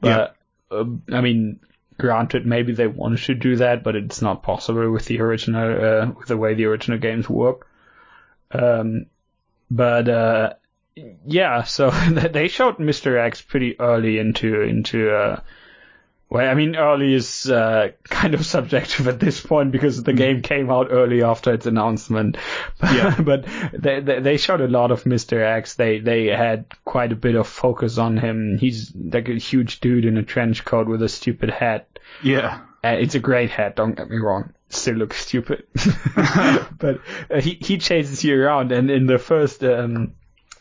But 0.00 0.36
uh, 0.70 0.84
I 1.12 1.20
mean, 1.20 1.60
granted, 1.98 2.46
maybe 2.46 2.72
they 2.72 2.86
wanted 2.86 3.20
to 3.20 3.34
do 3.34 3.56
that, 3.56 3.82
but 3.82 3.96
it's 3.96 4.22
not 4.22 4.42
possible 4.42 4.90
with 4.90 5.06
the 5.06 5.20
original 5.20 5.84
uh, 5.84 6.06
with 6.12 6.28
the 6.28 6.36
way 6.36 6.54
the 6.54 6.66
original 6.66 6.98
games 6.98 7.28
work. 7.28 7.66
Um, 8.50 9.06
but 9.70 10.08
uh, 10.08 10.54
yeah, 11.26 11.62
so 11.64 11.90
they 12.10 12.48
showed 12.48 12.76
Mr. 12.78 13.18
X 13.18 13.42
pretty 13.42 13.78
early 13.80 14.18
into 14.18 14.62
into 14.62 15.10
uh 15.14 15.40
well, 16.30 16.46
I 16.46 16.52
mean, 16.52 16.76
early 16.76 17.14
is 17.14 17.48
uh, 17.48 17.88
kind 18.04 18.34
of 18.34 18.44
subjective 18.44 19.08
at 19.08 19.18
this 19.18 19.40
point 19.40 19.72
because 19.72 20.02
the 20.02 20.12
game 20.12 20.42
came 20.42 20.70
out 20.70 20.88
early 20.90 21.22
after 21.22 21.54
its 21.54 21.64
announcement. 21.64 22.36
But, 22.78 22.92
Yeah. 22.94 23.18
but 23.18 23.46
they, 23.72 24.00
they 24.00 24.20
they 24.20 24.36
showed 24.36 24.60
a 24.60 24.68
lot 24.68 24.90
of 24.90 25.04
Mr. 25.04 25.40
X. 25.42 25.76
They 25.76 26.00
they 26.00 26.26
had 26.26 26.66
quite 26.84 27.12
a 27.12 27.16
bit 27.16 27.34
of 27.34 27.46
focus 27.48 27.96
on 27.96 28.18
him. 28.18 28.58
He's 28.58 28.92
like 28.94 29.30
a 29.30 29.38
huge 29.38 29.80
dude 29.80 30.04
in 30.04 30.18
a 30.18 30.22
trench 30.22 30.66
coat 30.66 30.86
with 30.86 31.02
a 31.02 31.08
stupid 31.08 31.48
hat. 31.48 31.98
Yeah. 32.22 32.60
Uh, 32.84 32.96
it's 33.00 33.14
a 33.14 33.20
great 33.20 33.50
hat, 33.50 33.74
don't 33.76 33.96
get 33.96 34.08
me 34.10 34.18
wrong. 34.18 34.52
Still 34.68 34.96
looks 34.96 35.16
stupid. 35.16 35.64
but 36.78 37.00
uh, 37.30 37.40
he, 37.40 37.58
he 37.60 37.78
chases 37.78 38.22
you 38.22 38.40
around 38.40 38.70
and 38.70 38.90
in 38.90 39.06
the 39.06 39.18
first, 39.18 39.64
um, 39.64 40.12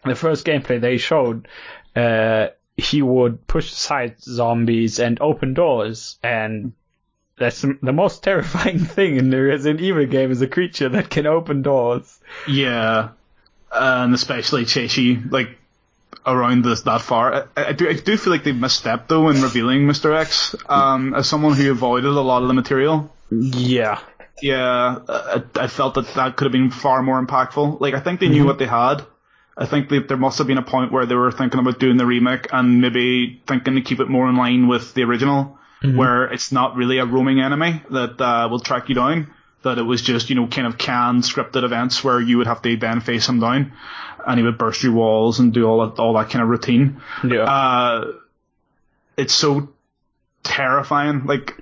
the 0.04 0.16
first 0.16 0.46
gameplay 0.46 0.80
they 0.80 0.98
showed, 0.98 1.48
uh, 1.96 2.48
he 2.76 3.02
would 3.02 3.48
push 3.48 3.72
aside 3.72 4.22
zombies 4.22 5.00
and 5.00 5.20
open 5.20 5.54
doors 5.54 6.18
and 6.24 6.74
that's 7.38 7.62
the 7.62 7.94
most 7.94 8.24
terrifying 8.24 8.80
thing 8.80 9.18
in 9.18 9.30
the 9.30 9.42
Resident 9.42 9.82
Evil 9.82 10.06
game 10.06 10.32
is 10.32 10.42
a 10.42 10.48
creature 10.48 10.90
that 10.90 11.10
can 11.10 11.28
open 11.28 11.62
doors. 11.62 12.20
Yeah. 12.48 13.10
And 13.72 14.14
especially 14.14 14.66
chase 14.66 14.98
you, 14.98 15.22
like, 15.30 15.58
around 16.26 16.64
this 16.64 16.82
that 16.82 17.02
far. 17.02 17.48
I, 17.56 17.70
I 17.70 17.72
do 17.74 17.90
I 17.90 17.94
do 17.94 18.18
feel 18.18 18.32
like 18.32 18.44
they've 18.44 18.54
misstepped 18.54 19.08
though 19.08 19.30
in 19.30 19.42
revealing 19.42 19.82
Mr. 19.88 20.16
X 20.16 20.56
um, 20.68 21.14
as 21.14 21.28
someone 21.28 21.54
who 21.54 21.72
avoided 21.72 22.10
a 22.10 22.22
lot 22.22 22.42
of 22.42 22.48
the 22.48 22.54
material. 22.54 23.14
Yeah. 23.32 24.00
Yeah, 24.42 25.00
I, 25.10 25.44
I 25.56 25.68
felt 25.68 25.96
that 25.96 26.14
that 26.14 26.36
could 26.36 26.46
have 26.46 26.52
been 26.52 26.70
far 26.70 27.02
more 27.02 27.24
impactful. 27.24 27.82
Like 27.82 27.96
I 27.96 28.00
think 28.00 28.20
they 28.20 28.30
knew 28.30 28.46
what 28.46 28.60
they 28.60 28.68
had. 28.68 29.04
I 29.58 29.66
think 29.66 29.90
that 29.90 30.08
there 30.08 30.18
must 30.18 30.38
have 30.38 30.48
been 30.48 30.60
a 30.60 30.64
point 30.64 30.92
where 30.92 31.06
they 31.08 31.16
were 31.16 31.32
thinking 31.32 31.60
about 31.60 31.80
doing 31.80 31.98
the 31.98 32.06
remake 32.06 32.48
and 32.54 32.80
maybe 32.80 33.42
thinking 33.48 33.76
to 33.76 33.82
keep 33.82 34.00
it 34.00 34.08
more 34.08 34.30
in 34.30 34.36
line 34.36 34.68
with 34.68 34.94
the 34.94 35.04
original, 35.04 35.58
where 35.96 36.26
it's 36.26 36.52
not 36.52 36.76
really 36.76 37.00
a 37.00 37.06
roaming 37.06 37.40
enemy 37.42 37.82
that 37.90 38.22
uh, 38.22 38.48
will 38.50 38.60
track 38.60 38.90
you 38.90 38.96
down. 38.96 39.34
That 39.64 39.80
it 39.80 39.84
was 39.84 40.02
just 40.02 40.30
you 40.30 40.36
know 40.36 40.48
kind 40.48 40.68
of 40.68 40.78
canned 40.78 41.24
scripted 41.24 41.64
events 41.64 42.04
where 42.04 42.22
you 42.22 42.38
would 42.38 42.48
have 42.48 42.62
to 42.62 42.78
then 42.78 43.02
face 43.02 43.28
him 43.28 43.40
down, 43.40 43.74
and 44.26 44.38
he 44.38 44.44
would 44.44 44.58
burst 44.58 44.82
through 44.82 44.94
walls 44.94 45.40
and 45.40 45.52
do 45.52 45.66
all 45.66 45.88
that 45.88 46.00
all 46.00 46.14
that 46.14 46.30
kind 46.30 46.44
of 46.44 46.50
routine. 46.50 47.02
Yeah. 47.28 47.44
Uh, 47.44 48.12
it's 49.18 49.34
so 49.34 49.70
terrifying. 50.44 51.26
Like, 51.26 51.56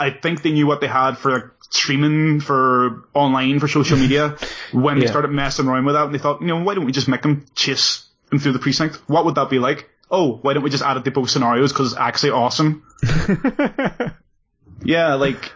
I 0.00 0.10
think 0.10 0.42
they 0.42 0.50
knew 0.50 0.66
what 0.66 0.80
they 0.80 0.86
had 0.86 1.18
for 1.18 1.30
like 1.30 1.44
streaming 1.68 2.40
for 2.40 3.04
online 3.14 3.60
for 3.60 3.68
social 3.68 3.98
media 4.04 4.36
when 4.72 4.98
they 4.98 5.06
started 5.06 5.30
messing 5.30 5.66
around 5.66 5.84
with 5.84 5.94
that, 5.94 6.06
and 6.06 6.14
they 6.14 6.18
thought, 6.18 6.40
you 6.40 6.48
know, 6.48 6.62
why 6.62 6.74
don't 6.74 6.86
we 6.86 6.92
just 6.92 7.08
make 7.08 7.22
them 7.22 7.44
chase 7.54 8.06
him 8.32 8.38
through 8.38 8.52
the 8.52 8.58
precinct? 8.58 8.96
What 9.06 9.24
would 9.26 9.34
that 9.36 9.50
be 9.50 9.58
like? 9.58 9.88
Oh, 10.10 10.38
why 10.42 10.54
don't 10.54 10.62
we 10.62 10.70
just 10.70 10.82
add 10.82 10.96
it 10.96 11.04
to 11.04 11.10
both 11.10 11.30
scenarios 11.30 11.72
because 11.72 11.92
it's 11.92 12.00
actually 12.00 12.30
awesome? 12.30 12.82
yeah, 14.82 15.14
like 15.14 15.52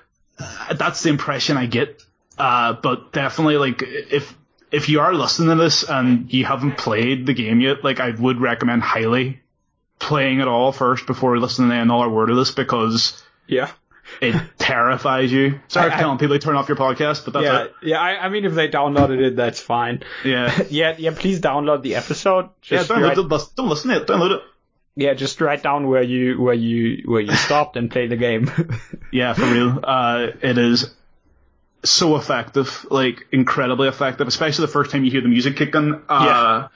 that's 0.73 1.03
the 1.03 1.09
impression 1.09 1.57
I 1.57 1.67
get. 1.67 2.03
Uh, 2.39 2.75
but 2.75 3.13
definitely, 3.13 3.57
like 3.57 3.83
if 3.83 4.37
if 4.71 4.89
you 4.89 5.01
are 5.01 5.15
listening 5.15 5.57
to 5.57 5.63
this 5.63 5.83
and 5.89 6.33
you 6.33 6.45
haven't 6.45 6.77
played 6.77 7.27
the 7.27 7.35
game 7.35 7.61
yet, 7.61 7.83
like 7.83 7.99
I 8.01 8.11
would 8.11 8.41
recommend 8.41 8.83
highly 8.83 9.41
playing 9.99 10.41
it 10.41 10.49
all 10.49 10.73
first 10.73 11.07
before 11.07 11.39
listening 11.39 11.71
to 11.71 11.77
another 11.77 12.09
word 12.09 12.31
of 12.31 12.37
this 12.37 12.51
because 12.51 13.23
yeah. 13.47 13.71
It 14.21 14.35
terrifies 14.59 15.31
you. 15.33 15.61
Sorry 15.69 15.91
for 15.91 15.97
I- 15.97 16.01
telling 16.01 16.19
people 16.19 16.37
to 16.39 16.45
turn 16.45 16.57
off 16.57 16.69
your 16.69 16.77
podcast, 16.77 17.25
but 17.25 17.33
that's 17.35 17.45
Yeah, 17.45 17.63
it. 17.65 17.73
yeah. 17.83 18.01
I, 18.01 18.27
I 18.27 18.29
mean, 18.29 18.45
if 18.45 18.55
they 18.55 18.69
downloaded 18.69 19.21
it, 19.21 19.37
that's 19.37 19.61
fine. 19.61 20.03
Yeah. 20.25 20.53
Yeah, 20.71 20.95
yeah. 20.99 21.13
Please 21.17 21.41
download 21.41 21.83
the 21.83 21.95
episode. 21.97 22.47
Yeah, 22.65 22.79
Just 22.79 22.91
download 22.91 23.03
write, 23.03 23.19
it. 23.19 23.29
Don't- 23.29 23.57
Don't 23.57 23.69
listen 23.69 23.91
to 23.91 23.97
it. 24.03 24.07
Download 24.07 24.37
it. 24.39 24.43
yeah, 24.97 25.15
just 25.15 25.41
write 25.41 25.63
down 25.63 25.89
where 25.89 26.03
you 26.03 26.41
where 26.41 26.55
you 26.55 27.03
where 27.07 27.21
you 27.21 27.35
stopped 27.35 27.77
and 27.77 27.91
play 27.91 28.07
the 28.07 28.17
game. 28.17 28.51
Yeah, 29.13 29.33
for 29.35 29.47
real. 29.47 29.79
Uh, 29.85 30.27
it 30.43 30.59
is 30.59 30.93
so 31.85 32.17
effective, 32.17 32.85
like 32.91 33.27
incredibly 33.31 33.87
effective, 33.89 34.27
especially 34.27 34.67
the 34.67 34.73
first 34.73 34.91
time 34.91 35.05
you 35.05 35.11
hear 35.13 35.21
the 35.21 35.29
music 35.29 35.57
kicking. 35.57 36.01
Uh, 36.09 36.67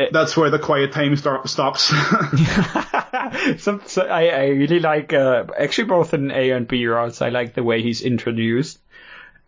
It- 0.00 0.12
that's 0.12 0.36
where 0.36 0.50
the 0.50 0.58
quiet 0.58 0.92
time 0.92 1.16
start, 1.16 1.48
stops. 1.48 1.84
Some, 3.58 3.82
so 3.86 4.02
I, 4.02 4.26
I 4.28 4.46
really 4.48 4.80
like 4.80 5.12
uh, 5.12 5.44
actually 5.58 5.88
both 5.88 6.14
in 6.14 6.30
A 6.30 6.50
and 6.50 6.66
B 6.66 6.86
routes. 6.86 7.22
I 7.22 7.28
like 7.28 7.54
the 7.54 7.62
way 7.62 7.82
he's 7.82 8.02
introduced. 8.02 8.78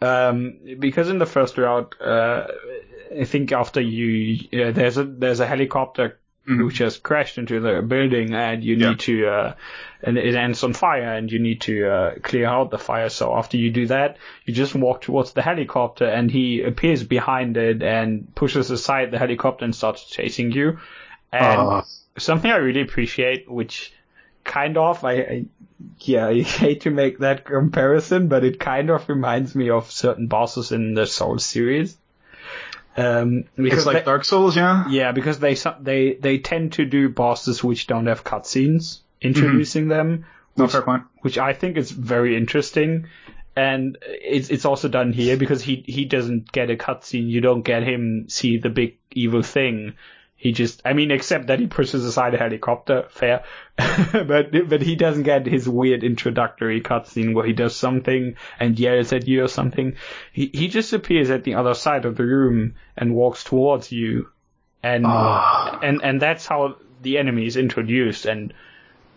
Um, 0.00 0.58
because 0.78 1.08
in 1.08 1.18
the 1.18 1.26
first 1.26 1.56
route, 1.58 1.94
uh, 2.00 2.46
I 3.20 3.24
think 3.24 3.52
after 3.52 3.80
you 3.80 4.48
uh, 4.52 4.72
there's 4.72 4.96
a 4.96 5.04
there's 5.04 5.40
a 5.40 5.46
helicopter 5.46 6.18
which 6.46 6.78
has 6.78 6.98
crashed 6.98 7.38
into 7.38 7.60
the 7.60 7.82
building, 7.82 8.34
and 8.34 8.64
you 8.64 8.76
Yeah. 8.76 8.90
need 8.90 8.98
to, 9.00 9.26
uh, 9.28 9.54
and 10.02 10.18
it 10.18 10.34
ends 10.34 10.64
on 10.64 10.72
fire, 10.72 11.14
and 11.14 11.30
you 11.30 11.38
need 11.38 11.60
to 11.62 11.88
uh, 11.88 12.14
clear 12.22 12.46
out 12.46 12.70
the 12.70 12.78
fire. 12.78 13.08
So 13.08 13.34
after 13.36 13.56
you 13.56 13.70
do 13.70 13.86
that, 13.86 14.16
you 14.44 14.52
just 14.52 14.74
walk 14.74 15.02
towards 15.02 15.32
the 15.32 15.42
helicopter, 15.42 16.04
and 16.04 16.30
he 16.30 16.62
appears 16.62 17.04
behind 17.04 17.56
it 17.56 17.82
and 17.82 18.34
pushes 18.34 18.70
aside 18.70 19.10
the 19.12 19.18
helicopter 19.18 19.64
and 19.64 19.74
starts 19.74 20.04
chasing 20.08 20.50
you. 20.52 20.78
And 21.32 21.58
Ah. 21.60 21.84
something 22.18 22.50
I 22.50 22.56
really 22.56 22.82
appreciate, 22.82 23.50
which 23.50 23.92
kind 24.44 24.76
of 24.76 25.04
I, 25.04 25.12
I 25.12 25.44
yeah 26.00 26.26
I 26.34 26.42
hate 26.42 26.80
to 26.82 26.90
make 26.90 27.18
that 27.20 27.44
comparison, 27.44 28.26
but 28.28 28.42
it 28.44 28.58
kind 28.58 28.90
of 28.90 29.08
reminds 29.08 29.54
me 29.54 29.70
of 29.70 29.90
certain 29.90 30.26
bosses 30.26 30.72
in 30.72 30.94
the 30.94 31.06
Souls 31.06 31.46
series. 31.46 31.96
Um, 32.96 33.44
because 33.56 33.78
It's 33.78 33.86
like 33.86 33.98
they- 33.98 34.04
Dark 34.04 34.24
Souls, 34.24 34.56
yeah. 34.56 34.88
yeah, 34.88 35.12
because 35.12 35.38
they 35.38 35.54
they 35.80 36.14
they 36.14 36.38
tend 36.38 36.72
to 36.74 36.84
do 36.84 37.08
bosses 37.08 37.64
which 37.64 37.86
don't 37.86 38.06
have 38.06 38.22
cutscenes 38.24 38.98
introducing 39.20 39.88
them, 39.88 40.26
No 40.56 40.64
which, 40.64 40.72
fair 40.72 40.82
point. 40.82 41.04
which 41.22 41.38
I 41.38 41.52
think 41.54 41.76
is 41.76 41.90
very 41.90 42.36
interesting. 42.36 43.06
And 43.54 43.98
it's 44.02 44.48
it's 44.50 44.64
also 44.64 44.88
done 44.88 45.12
here 45.12 45.36
because 45.36 45.62
he 45.62 45.82
he 45.86 46.04
doesn't 46.06 46.50
get 46.52 46.70
a 46.70 46.76
cutscene. 46.76 47.28
You 47.28 47.40
don't 47.42 47.62
get 47.62 47.82
him 47.82 48.26
see 48.28 48.56
the 48.58 48.70
big 48.70 48.96
evil 49.10 49.42
thing. 49.42 49.94
He 50.42 50.50
just, 50.50 50.82
I 50.84 50.92
mean, 50.92 51.12
except 51.12 51.46
that 51.46 51.60
he 51.60 51.68
pushes 51.68 52.04
aside 52.04 52.34
a 52.34 52.36
helicopter, 52.36 53.04
fair, 53.10 53.44
but 54.12 54.50
but 54.68 54.82
he 54.82 54.96
doesn't 54.96 55.22
get 55.22 55.46
his 55.46 55.68
weird 55.68 56.02
introductory 56.02 56.80
cutscene 56.80 57.32
where 57.32 57.46
he 57.46 57.52
does 57.52 57.76
something 57.76 58.34
and 58.58 58.76
yells 58.76 59.12
at 59.12 59.28
you 59.28 59.44
or 59.44 59.46
something. 59.46 59.94
He 60.32 60.50
he 60.52 60.66
just 60.66 60.92
appears 60.92 61.30
at 61.30 61.44
the 61.44 61.54
other 61.54 61.74
side 61.74 62.06
of 62.06 62.16
the 62.16 62.24
room 62.24 62.74
and 62.96 63.14
walks 63.14 63.44
towards 63.44 63.92
you, 63.92 64.30
and 64.82 65.04
Ah. 65.06 65.78
and 65.80 66.02
and 66.02 66.20
that's 66.20 66.44
how 66.44 66.74
the 67.02 67.18
enemy 67.18 67.46
is 67.46 67.56
introduced. 67.56 68.26
And 68.26 68.52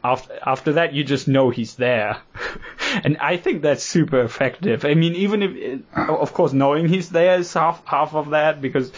after 0.03 0.37
after 0.45 0.73
that, 0.73 0.93
you 0.93 1.03
just 1.03 1.27
know 1.27 1.49
he's 1.49 1.73
there, 1.73 2.17
and 3.03 3.17
I 3.17 3.37
think 3.37 3.63
that's 3.63 3.83
super 3.83 4.21
effective. 4.21 4.85
I 4.85 4.93
mean, 4.93 5.15
even 5.15 5.41
if, 5.41 5.81
of 5.97 6.33
course, 6.33 6.53
knowing 6.53 6.87
he's 6.87 7.09
there 7.09 7.39
is 7.39 7.51
half 7.51 7.83
half 7.83 8.13
of 8.13 8.29
that 8.29 8.61
because 8.61 8.91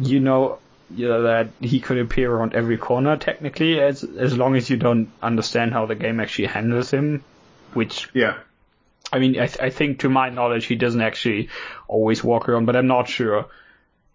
you 0.00 0.18
know, 0.20 0.58
you 0.94 1.08
know 1.08 1.22
that 1.22 1.48
he 1.60 1.80
could 1.80 1.98
appear 1.98 2.32
around 2.32 2.54
every 2.54 2.78
corner 2.78 3.16
technically, 3.16 3.80
as 3.80 4.02
as 4.04 4.36
long 4.36 4.56
as 4.56 4.68
you 4.70 4.76
don't 4.76 5.10
understand 5.22 5.72
how 5.72 5.86
the 5.86 5.94
game 5.94 6.20
actually 6.20 6.46
handles 6.48 6.90
him, 6.90 7.22
which 7.74 8.08
Yeah. 8.14 8.38
I 9.12 9.18
mean, 9.20 9.40
I, 9.40 9.46
th- 9.46 9.60
I 9.60 9.70
think 9.70 10.00
to 10.00 10.10
my 10.10 10.28
knowledge, 10.28 10.66
he 10.66 10.74
doesn't 10.76 11.00
actually 11.00 11.48
always 11.86 12.22
walk 12.22 12.48
around, 12.48 12.66
but 12.66 12.76
I'm 12.76 12.86
not 12.88 13.08
sure. 13.08 13.46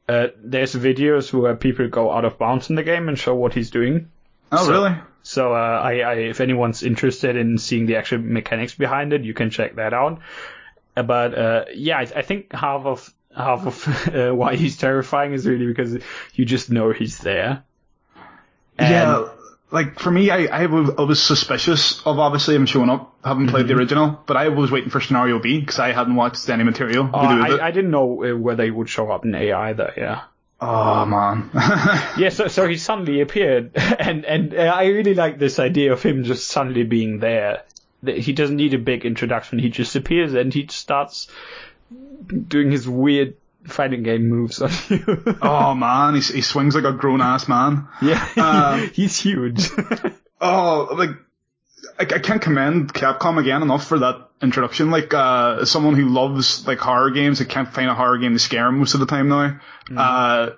Uh, 0.08 0.28
there's 0.44 0.76
videos 0.76 1.34
where 1.34 1.56
people 1.56 1.88
go 1.88 2.12
out 2.12 2.26
of 2.26 2.38
bounds 2.38 2.70
in 2.70 2.76
the 2.76 2.84
game 2.84 3.10
and 3.10 3.18
show 3.18 3.34
what 3.34 3.54
he's 3.56 3.72
doing. 3.72 4.10
Oh, 4.52 4.66
So- 4.66 4.72
really? 4.72 4.96
So, 5.26 5.54
uh, 5.54 5.82
I, 5.82 6.00
I, 6.02 6.14
if 6.16 6.42
anyone's 6.42 6.84
interested 6.84 7.38
in 7.38 7.58
seeing 7.58 7.86
the 7.86 7.96
actual 7.96 8.18
mechanics 8.20 8.76
behind 8.76 9.14
it, 9.14 9.22
you 9.24 9.34
can 9.34 9.50
check 9.50 9.76
that 9.78 9.94
out. 9.94 10.20
Uh, 10.98 11.04
But, 11.04 11.38
uh, 11.38 11.66
yeah, 11.74 11.98
I, 12.00 12.02
I 12.18 12.22
think 12.22 12.52
half 12.52 12.86
of, 12.86 13.14
half 13.36 13.66
of, 13.66 14.08
uh, 14.16 14.32
why 14.34 14.56
he's 14.56 14.78
terrifying 14.78 15.34
is 15.34 15.46
really 15.46 15.68
because 15.68 15.98
you 16.34 16.46
just 16.46 16.70
know 16.70 16.92
he's 16.92 17.18
there. 17.20 17.64
And- 18.78 18.90
yeah. 18.90 19.30
Like 19.72 19.98
for 19.98 20.12
me, 20.12 20.30
I, 20.30 20.46
I, 20.46 20.66
was, 20.68 20.92
I 21.00 21.02
was 21.02 21.20
suspicious 21.20 22.00
of 22.06 22.20
obviously 22.20 22.54
him 22.54 22.68
showing 22.68 22.92
up, 22.92 23.16
having 23.26 23.48
played 23.48 23.62
Mm-hmm. 23.66 23.68
the 23.70 23.74
original, 23.80 24.20
but 24.28 24.38
I 24.38 24.50
was 24.50 24.70
waiting 24.70 24.92
for 24.92 25.02
scenario 25.02 25.40
B 25.40 25.60
because 25.62 25.80
I 25.80 25.94
hadn't 25.94 26.16
watched 26.16 26.48
any 26.48 26.64
material 26.64 27.10
Oh, 27.12 27.22
to 27.24 27.28
do 27.36 27.42
with 27.42 27.54
it. 27.54 27.60
I, 27.60 27.68
I 27.70 27.72
didn't 27.72 27.90
know 27.90 28.24
uh, 28.24 28.38
whether 28.38 28.64
he 28.64 28.70
would 28.70 28.88
show 28.88 29.10
up 29.10 29.26
in 29.26 29.34
A 29.34 29.52
either, 29.52 29.92
yeah. 29.98 30.22
oh 30.62 31.06
man. 31.08 31.50
Yeah, 32.20 32.30
so, 32.30 32.50
so 32.50 32.68
he 32.68 32.78
suddenly 32.78 33.22
appeared, 33.22 33.72
and 33.76 34.26
and 34.26 34.54
uh, 34.54 34.60
I 34.62 34.86
really 34.90 35.16
like 35.16 35.40
this 35.40 35.58
idea 35.58 35.92
of 35.94 36.04
him 36.04 36.24
just 36.24 36.48
suddenly 36.50 36.84
being 36.84 37.18
there. 37.18 37.64
He 38.06 38.32
doesn't 38.32 38.58
need 38.58 38.76
a 38.76 38.78
big 38.78 39.06
introduction. 39.06 39.58
He 39.58 39.70
just 39.70 39.96
appears 39.96 40.36
and 40.36 40.54
he 40.54 40.68
starts 40.68 41.30
doing 42.48 42.72
his 42.72 42.88
weird 42.88 43.36
fighting 43.68 44.04
game 44.04 44.28
moves 44.28 44.62
on 44.62 44.72
you. 44.90 45.38
oh 45.42 45.74
man, 45.76 46.16
he, 46.16 46.22
he 46.22 46.42
swings 46.42 46.76
like 46.76 46.84
a 46.84 46.92
grown 46.94 47.22
ass 47.22 47.48
man. 47.48 47.88
yeah, 48.02 48.28
Um, 48.38 48.90
he's 48.94 49.20
huge. 49.20 49.70
Oh, 50.46 50.90
like 50.98 51.12
I, 51.98 52.04
I 52.04 52.20
can't 52.20 52.42
commend 52.42 52.94
Capcom 52.94 53.40
again 53.40 53.62
enough 53.62 53.88
for 53.88 54.00
that 54.00 54.28
introduction. 54.42 54.92
Like 54.92 55.14
uh, 55.14 55.60
as 55.62 55.72
someone 55.72 55.96
who 55.96 56.10
loves 56.10 56.68
like 56.68 56.80
horror 56.80 57.12
games, 57.12 57.40
I 57.40 57.46
can't 57.46 57.72
find 57.74 57.90
a 57.90 57.94
horror 57.94 58.18
game 58.18 58.34
to 58.34 58.40
scare 58.40 58.68
him 58.68 58.80
most 58.80 58.94
of 58.94 59.00
the 59.00 59.06
time 59.06 59.30
now. 59.30 59.62
Uh, 59.96 60.50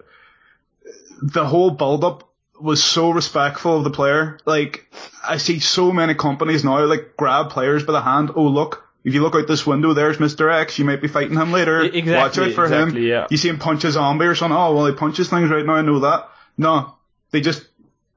the 1.22 1.46
whole 1.46 1.70
build 1.70 2.04
up 2.04 2.28
was 2.60 2.84
so 2.84 3.12
respectful 3.12 3.78
of 3.78 3.84
the 3.84 3.92
player. 3.92 4.40
Like 4.46 4.88
I 5.24 5.38
see 5.38 5.60
so 5.60 5.92
many 5.92 6.16
companies 6.16 6.64
now 6.64 6.84
like 6.86 7.16
grab 7.16 7.52
players 7.52 7.84
by 7.84 7.94
the 7.94 8.02
hand. 8.02 8.32
Oh 8.36 8.48
look. 8.48 8.85
If 9.06 9.14
you 9.14 9.22
look 9.22 9.36
out 9.36 9.48
this 9.48 9.66
window, 9.66 9.94
there's 9.94 10.18
Mr. 10.18 10.52
X. 10.52 10.78
You 10.80 10.84
might 10.86 11.02
be 11.02 11.08
fighting 11.08 11.38
him 11.38 11.52
later. 11.54 11.82
Exactly, 11.82 12.14
Watch 12.14 12.38
out 12.40 12.54
for 12.56 12.68
him. 12.68 12.98
yeah. 12.98 13.28
You 13.30 13.38
see 13.38 13.48
him 13.50 13.60
punch 13.60 13.84
a 13.86 13.92
zombie 13.92 14.26
or 14.26 14.36
something. 14.36 14.58
Oh, 14.58 14.76
well, 14.76 14.88
he 14.88 14.94
punches 14.94 15.30
things 15.30 15.50
right 15.50 15.66
now. 15.66 15.76
I 15.76 15.82
know 15.84 16.00
that. 16.00 16.28
No, 16.58 16.96
they 17.32 17.40
just 17.40 17.64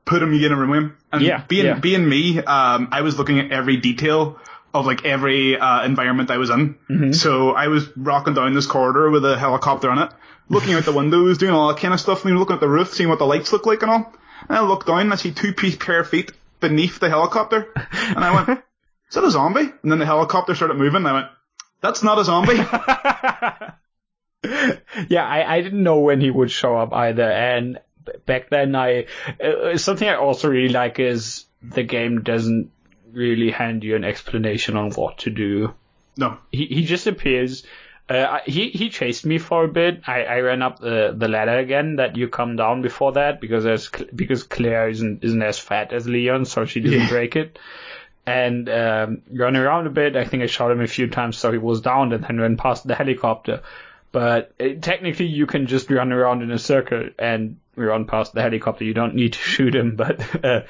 put 0.07 0.23
him 0.23 0.33
in 0.33 0.51
a 0.53 0.57
room 0.57 0.71
with 0.71 0.79
him. 0.79 0.97
And 1.13 1.23
Yeah, 1.23 1.45
being 1.47 1.67
yeah. 1.67 1.79
being 1.79 2.09
me, 2.09 2.39
um, 2.39 2.89
I 2.91 3.03
was 3.03 3.19
looking 3.19 3.39
at 3.39 3.53
every 3.53 3.77
detail 3.77 4.39
of 4.75 4.87
like 4.87 5.05
every 5.05 5.59
uh, 5.59 5.85
environment 5.85 6.31
I 6.31 6.39
was 6.39 6.51
in. 6.51 6.75
Mm-hmm. 6.89 7.13
So 7.13 7.53
I 7.53 7.69
was 7.69 7.89
rocking 7.97 8.35
down 8.35 8.55
this 8.55 8.67
corridor 8.67 9.11
with 9.11 9.25
a 9.25 9.39
helicopter 9.39 9.91
on 9.91 9.99
it, 9.99 10.11
looking 10.49 10.73
out 10.75 10.85
the 10.85 10.93
windows, 10.93 11.37
doing 11.39 11.53
all 11.53 11.69
that 11.69 11.79
kind 11.81 11.93
of 11.95 12.01
stuff, 12.01 12.25
and 12.25 12.33
then 12.33 12.39
looking 12.39 12.55
at 12.55 12.61
the 12.61 12.69
roof, 12.69 12.95
seeing 12.95 13.09
what 13.11 13.19
the 13.19 13.27
lights 13.27 13.53
look 13.53 13.67
like 13.67 13.83
and 13.83 13.91
all. 13.91 14.13
And 14.49 14.57
I 14.57 14.63
looked 14.63 14.87
down 14.87 15.01
and 15.01 15.13
I 15.13 15.17
see 15.17 15.33
two 15.33 15.53
piece 15.53 15.77
pair 15.77 16.01
of 16.01 16.09
feet 16.09 16.33
beneath 16.61 16.99
the 16.99 17.09
helicopter, 17.09 17.73
and 17.93 18.19
I 18.25 18.35
went, 18.45 18.61
"Is 19.09 19.15
that 19.15 19.25
a 19.25 19.31
zombie?" 19.31 19.73
And 19.83 19.93
then 19.93 19.99
the 19.99 20.07
helicopter 20.07 20.55
started 20.55 20.77
moving. 20.77 20.97
And 20.99 21.09
I 21.09 21.13
went, 21.13 21.27
"That's 21.81 22.03
not 22.03 22.19
a 22.19 22.25
zombie." 22.25 22.57
yeah, 25.09 25.25
I, 25.27 25.57
I 25.57 25.61
didn't 25.63 25.83
know 25.83 26.01
when 26.01 26.21
he 26.21 26.31
would 26.31 26.51
show 26.51 26.77
up 26.77 26.93
either, 26.93 27.31
and 27.31 27.79
back 28.27 28.51
then 28.51 28.75
I 28.77 29.07
uh, 29.43 29.77
something 29.77 30.09
I 30.09 30.15
also 30.17 30.49
really 30.49 30.73
like 30.73 30.99
is 30.99 31.45
the 31.63 31.83
game 31.83 32.23
doesn't 32.23 32.71
really 33.13 33.51
hand 33.51 33.85
you 33.85 33.97
an 33.97 34.05
explanation 34.05 34.77
on 34.77 34.91
what 34.93 35.19
to 35.19 35.31
do. 35.31 35.75
no. 36.17 36.39
He 36.53 36.67
he 36.67 36.85
just 36.85 37.07
appears. 37.07 37.65
Uh, 38.09 38.39
he 38.47 38.71
he 38.71 38.89
chased 38.89 39.27
me 39.27 39.37
for 39.37 39.65
a 39.65 39.69
bit. 39.69 40.01
I, 40.07 40.23
I 40.23 40.41
ran 40.41 40.63
up 40.63 40.79
the, 40.79 41.13
the 41.15 41.29
ladder 41.29 41.59
again 41.59 41.97
that 41.97 42.17
you 42.17 42.27
come 42.29 42.57
down 42.57 42.81
before 42.81 43.13
that 43.13 43.39
because 43.39 43.65
Cl- 43.91 44.09
because 44.15 44.45
Claire 44.45 44.89
isn't 44.89 45.23
isn't 45.25 45.43
as 45.43 45.59
fat 45.59 45.93
as 45.93 46.09
Leon, 46.09 46.47
so 46.47 46.65
she 46.65 46.81
didn't 46.81 47.01
Yeah. 47.01 47.09
break 47.11 47.37
it. 47.37 47.59
And 48.29 48.69
um, 48.69 49.23
run 49.33 49.57
around 49.57 49.87
a 49.87 49.91
bit. 49.91 50.17
I 50.17 50.25
think 50.25 50.43
I 50.43 50.47
shot 50.47 50.71
him 50.71 50.81
a 50.83 50.87
few 50.87 51.09
times, 51.09 51.39
so 51.39 51.51
he 51.51 51.59
was 51.59 51.81
down, 51.81 52.13
and 52.13 52.23
then 52.23 52.39
ran 52.39 52.57
past 52.57 52.87
the 52.87 52.95
helicopter. 52.95 53.63
But 54.13 54.53
uh, 54.61 54.75
technically, 54.81 55.27
you 55.27 55.47
can 55.47 55.67
just 55.67 55.91
run 55.91 56.13
around 56.13 56.43
in 56.43 56.51
a 56.51 56.59
circle 56.59 57.09
and 57.19 57.57
run 57.75 58.05
past 58.07 58.35
the 58.35 58.43
helicopter. 58.43 58.85
You 58.85 58.95
don't 58.95 59.15
need 59.15 59.33
to 59.33 59.39
shoot 59.55 59.75
him, 59.75 59.97
but 59.97 60.45
uh, 60.45 60.61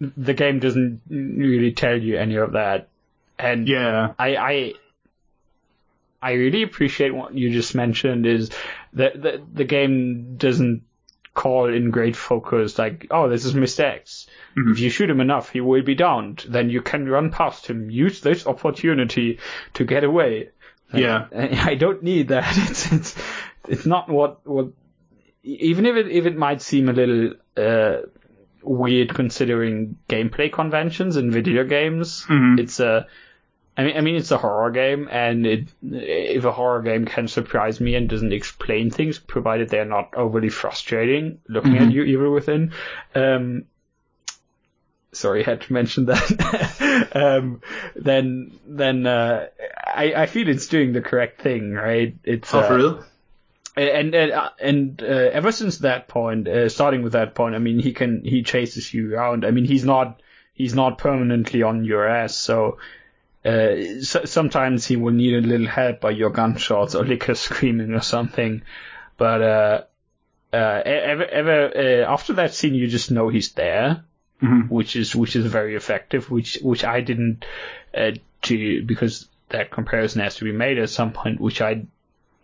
the 0.00 0.34
game 0.34 0.58
doesn't 0.58 1.00
really 1.08 1.72
tell 1.72 1.96
you 2.00 2.18
any 2.18 2.36
of 2.36 2.52
that. 2.52 2.88
And 3.38 3.68
Yeah. 3.68 4.12
I, 4.18 4.36
I 4.36 4.72
I 6.20 6.32
really 6.32 6.62
appreciate 6.62 7.14
what 7.14 7.34
you 7.34 7.50
just 7.50 7.74
mentioned 7.74 8.26
is 8.26 8.50
that 8.94 9.22
the, 9.22 9.42
the 9.54 9.64
game 9.64 10.36
doesn't 10.36 10.82
call 11.42 11.72
in 11.72 11.90
great 11.90 12.16
focus 12.16 12.78
like, 12.78 13.06
oh, 13.10 13.28
this 13.28 13.44
is 13.44 13.54
Mr. 13.54 13.84
X. 13.84 14.26
If 14.72 14.80
you 14.80 14.90
shoot 14.90 15.08
him 15.10 15.20
enough, 15.20 15.50
he 15.50 15.60
will 15.60 15.82
be 15.82 15.94
downed. 15.94 16.44
Then 16.48 16.68
you 16.68 16.82
can 16.82 17.08
run 17.08 17.30
past 17.30 17.66
him. 17.70 17.90
Use 17.90 18.20
this 18.20 18.46
opportunity 18.46 19.38
to 19.74 19.84
get 19.84 20.02
away. 20.04 20.50
Yeah. 20.92 21.26
I 21.36 21.72
I 21.72 21.74
don't 21.76 22.02
need 22.02 22.28
that. 22.28 22.44
It's 22.70 22.92
it's 22.92 23.14
it's 23.68 23.86
not 23.86 24.08
what 24.08 24.40
what 24.46 24.68
even 25.44 25.86
if 25.86 25.96
it 25.96 26.08
if 26.20 26.26
it 26.26 26.36
might 26.36 26.60
seem 26.62 26.88
a 26.88 26.92
little 26.92 27.34
uh, 27.56 27.96
weird 28.62 29.14
considering 29.14 29.96
gameplay 30.08 30.50
conventions 30.52 31.16
in 31.16 31.30
video 31.30 31.64
games, 31.64 32.24
Mhm. 32.26 32.58
it's 32.58 32.80
a 32.80 33.06
I 33.78 33.84
mean 33.84 33.96
I 33.96 34.00
mean 34.02 34.16
it's 34.16 34.30
a 34.30 34.38
horror 34.38 34.70
game 34.70 35.08
and 35.10 35.46
it 35.46 35.68
if 35.82 36.44
a 36.44 36.52
horror 36.52 36.82
game 36.82 37.06
can 37.06 37.28
surprise 37.28 37.80
me 37.80 37.94
and 37.94 38.08
doesn't 38.08 38.32
explain 38.32 38.90
things 38.90 39.18
provided 39.18 39.70
they're 39.70 39.86
not 39.86 40.14
overly 40.14 40.50
frustrating 40.50 41.40
looking 41.48 41.78
at 41.78 41.90
you 41.92 42.02
evil 42.02 42.32
within 42.32 42.72
um 43.14 43.64
sorry, 45.12 45.44
I 45.44 45.50
had 45.50 45.62
to 45.62 45.72
mention 45.72 46.06
that. 46.06 47.08
um, 47.14 47.62
then, 47.96 48.52
then, 48.66 49.06
uh, 49.06 49.46
I, 49.86 50.12
I 50.14 50.26
feel 50.26 50.48
it's 50.48 50.66
doing 50.66 50.92
the 50.92 51.00
correct 51.00 51.40
thing, 51.40 51.72
right? 51.72 52.14
It's, 52.24 52.52
Oh, 52.54 52.60
uh, 52.60 52.68
for 52.68 52.76
real? 52.76 53.04
and 53.76 54.14
and 54.14 54.32
uh, 54.32 54.50
and 54.60 55.02
uh, 55.02 55.06
ever 55.06 55.52
since 55.52 55.78
that 55.78 56.08
point, 56.08 56.48
uh, 56.48 56.68
starting 56.68 57.02
with 57.02 57.12
that 57.12 57.34
point, 57.34 57.54
I 57.54 57.58
mean, 57.58 57.78
he 57.78 57.92
can 57.92 58.24
he 58.24 58.42
chases 58.42 58.92
you 58.92 59.14
around. 59.14 59.44
I 59.44 59.50
mean, 59.52 59.64
he's 59.64 59.84
not 59.84 60.20
he's 60.52 60.74
not 60.74 60.98
permanently 60.98 61.62
on 61.62 61.84
your 61.84 62.06
ass, 62.06 62.36
so. 62.36 62.78
Uh, 63.48 64.02
so, 64.02 64.24
sometimes 64.24 64.86
he 64.86 64.96
will 64.96 65.12
need 65.14 65.34
a 65.34 65.46
little 65.46 65.66
help 65.66 66.00
by 66.00 66.10
your 66.10 66.30
gunshots 66.30 66.94
or 66.94 67.04
Licker 67.12 67.34
screaming 67.34 67.94
or 67.94 68.02
something, 68.02 68.62
but 69.16 69.42
uh, 69.42 69.82
uh, 70.52 70.82
ever, 70.84 71.24
ever 71.24 71.72
uh, 72.06 72.12
after 72.12 72.34
that 72.34 72.54
scene, 72.54 72.74
you 72.74 72.86
just 72.88 73.10
know 73.10 73.28
he's 73.28 73.52
there, 73.52 74.04
Mhm. 74.42 74.68
which 74.70 74.94
is 74.96 75.16
which 75.16 75.34
is 75.36 75.46
very 75.46 75.74
effective. 75.76 76.30
Which 76.30 76.58
which 76.62 76.84
I 76.84 77.00
didn't 77.00 77.44
uh, 77.96 78.12
to 78.42 78.82
because 78.84 79.28
that 79.48 79.70
comparison 79.70 80.20
has 80.20 80.36
to 80.36 80.44
be 80.44 80.52
made 80.52 80.78
at 80.78 80.90
some 80.90 81.12
point, 81.12 81.40
which 81.40 81.60
I 81.60 81.86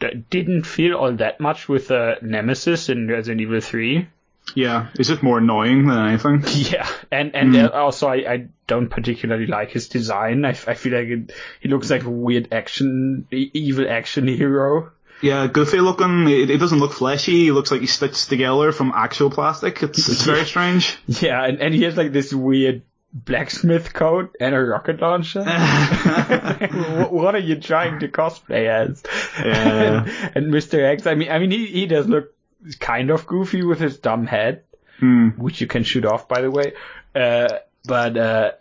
d- 0.00 0.24
didn't 0.30 0.64
feel 0.64 0.94
all 0.96 1.12
that 1.12 1.38
much 1.38 1.68
with 1.68 1.90
uh, 1.90 2.16
Nemesis 2.22 2.88
in 2.88 3.08
Resident 3.08 3.40
Evil 3.42 3.60
Three. 3.60 4.08
Yeah, 4.54 4.88
is 4.98 5.10
it 5.10 5.22
more 5.22 5.38
annoying 5.38 5.86
than 5.86 6.06
anything? 6.08 6.44
Yeah, 6.72 6.88
and 7.10 7.34
and 7.34 7.56
uh, 7.56 7.70
also 7.72 8.08
I, 8.08 8.16
I 8.32 8.48
don't 8.66 8.88
particularly 8.88 9.46
like 9.46 9.70
his 9.70 9.88
design. 9.88 10.44
I, 10.44 10.50
I 10.50 10.74
feel 10.74 10.92
like 10.92 11.08
it, 11.08 11.32
he 11.60 11.68
looks 11.68 11.90
like 11.90 12.04
a 12.04 12.10
weird 12.10 12.52
action, 12.52 13.26
evil 13.30 13.88
action 13.88 14.28
hero. 14.28 14.92
Yeah, 15.22 15.46
goofy 15.46 15.80
looking. 15.80 16.28
It, 16.28 16.50
it 16.50 16.58
doesn't 16.58 16.78
look 16.78 16.92
fleshy. 16.92 17.48
It 17.48 17.52
looks 17.52 17.70
like 17.70 17.80
he's 17.80 17.92
stitched 17.92 18.28
together 18.28 18.72
from 18.72 18.92
actual 18.94 19.30
plastic. 19.30 19.82
It's 19.82 20.08
it's 20.08 20.22
very 20.22 20.44
strange. 20.52 20.98
Yeah, 21.06 21.44
and, 21.44 21.60
and 21.60 21.74
he 21.74 21.82
has 21.84 21.96
like 21.96 22.12
this 22.12 22.32
weird 22.32 22.82
blacksmith 23.14 23.94
coat 23.94 24.34
and 24.40 24.54
a 24.54 24.60
rocket 24.60 25.00
launcher. 25.00 25.44
What 27.10 27.34
are 27.34 27.40
you 27.40 27.60
trying 27.60 28.00
to 28.00 28.08
cosplay 28.08 28.66
as? 28.66 29.02
Yeah. 29.38 30.30
and, 30.34 30.52
Mr. 30.52 30.82
X, 30.82 31.06
I 31.06 31.14
mean, 31.14 31.30
I 31.30 31.38
mean, 31.38 31.50
he, 31.50 31.66
he 31.66 31.86
does 31.86 32.08
look 32.08 32.34
kind 32.80 33.10
of 33.10 33.26
goofy 33.26 33.62
with 33.62 33.78
his 33.80 33.98
dumb 33.98 34.26
head, 34.26 34.62
Hmm. 35.00 35.30
which 35.30 35.60
you 35.60 35.66
can 35.66 35.82
shoot 35.84 36.04
off, 36.04 36.28
by 36.28 36.40
the 36.40 36.50
way. 36.50 36.72
Uh, 37.14 37.48
but 37.84 38.16
uh, 38.16 38.52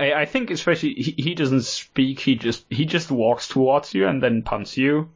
I, 0.00 0.12
I 0.12 0.24
think 0.26 0.50
especially 0.50 0.94
he, 0.94 1.14
he 1.16 1.34
doesn't 1.34 1.62
speak. 1.62 2.20
He 2.20 2.34
just 2.36 2.64
he 2.68 2.84
just 2.84 3.10
walks 3.10 3.48
towards 3.48 3.94
you 3.94 4.06
and 4.08 4.22
then 4.22 4.42
punts 4.42 4.76
you. 4.76 5.08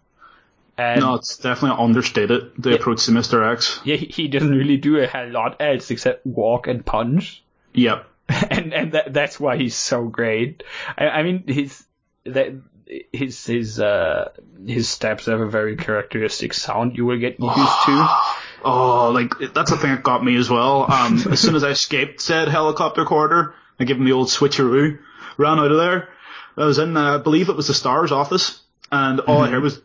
And 0.79 1.01
No, 1.01 1.15
it's 1.17 1.37
definitely 1.37 1.85
understated 1.85 2.53
the 2.57 2.75
approach 2.77 3.05
to 3.05 3.11
Mr. 3.11 3.53
X. 3.53 3.81
yeah, 3.85 3.97
he, 3.97 4.07
he 4.07 4.29
doesn't 4.29 4.51
really 4.57 4.79
do 4.79 4.99
a 4.99 5.07
hell 5.07 5.29
lot 5.29 5.61
else 5.61 5.91
except 5.91 6.25
walk 6.25 6.67
and 6.67 6.85
punch. 6.87 7.43
Yep. 7.75 8.07
and 8.51 8.73
and 8.73 8.93
that, 8.93 9.13
that's 9.13 9.39
why 9.39 9.57
he's 9.57 9.75
so 9.77 10.05
great. 10.07 10.63
I, 10.97 11.09
I 11.09 11.23
mean, 11.25 11.45
his 11.47 11.85
that 12.25 12.53
his 13.13 13.45
his 13.47 13.81
uh 13.81 14.31
his 14.67 14.89
steps 14.89 15.27
have 15.27 15.41
a 15.41 15.49
very 15.49 15.77
characteristic 15.77 16.53
sound 16.55 16.97
you 16.97 17.05
will 17.07 17.19
get 17.19 17.39
used 17.39 17.57
to. 17.87 18.09
Oh, 18.65 19.11
like 19.13 19.33
that's 19.55 19.71
the 19.71 19.77
thing 19.77 19.91
that 19.91 20.03
got 20.03 20.25
me 20.25 20.37
as 20.37 20.49
well. 20.49 20.91
Um, 20.91 21.19
as 21.31 21.41
soon 21.41 21.57
as 21.57 21.65
I 21.65 21.71
escaped 21.71 22.21
said 22.21 22.49
helicopter 22.49 23.05
corridor, 23.05 23.55
I 23.81 23.85
gave 23.85 23.97
him 23.97 24.05
the 24.05 24.13
old 24.13 24.29
switcheroo, 24.29 24.99
ran 25.37 25.59
out 25.59 25.71
of 25.73 25.79
there. 25.79 26.09
I 26.57 26.65
was 26.67 26.79
in, 26.79 26.97
uh, 26.97 27.17
I 27.17 27.19
believe 27.19 27.49
it 27.49 27.57
was 27.57 27.67
the 27.69 27.75
Stars 27.75 28.13
office, 28.13 28.61
and 28.91 29.21
all 29.21 29.41
I 29.43 29.49
heard 29.49 29.63
was 29.63 29.81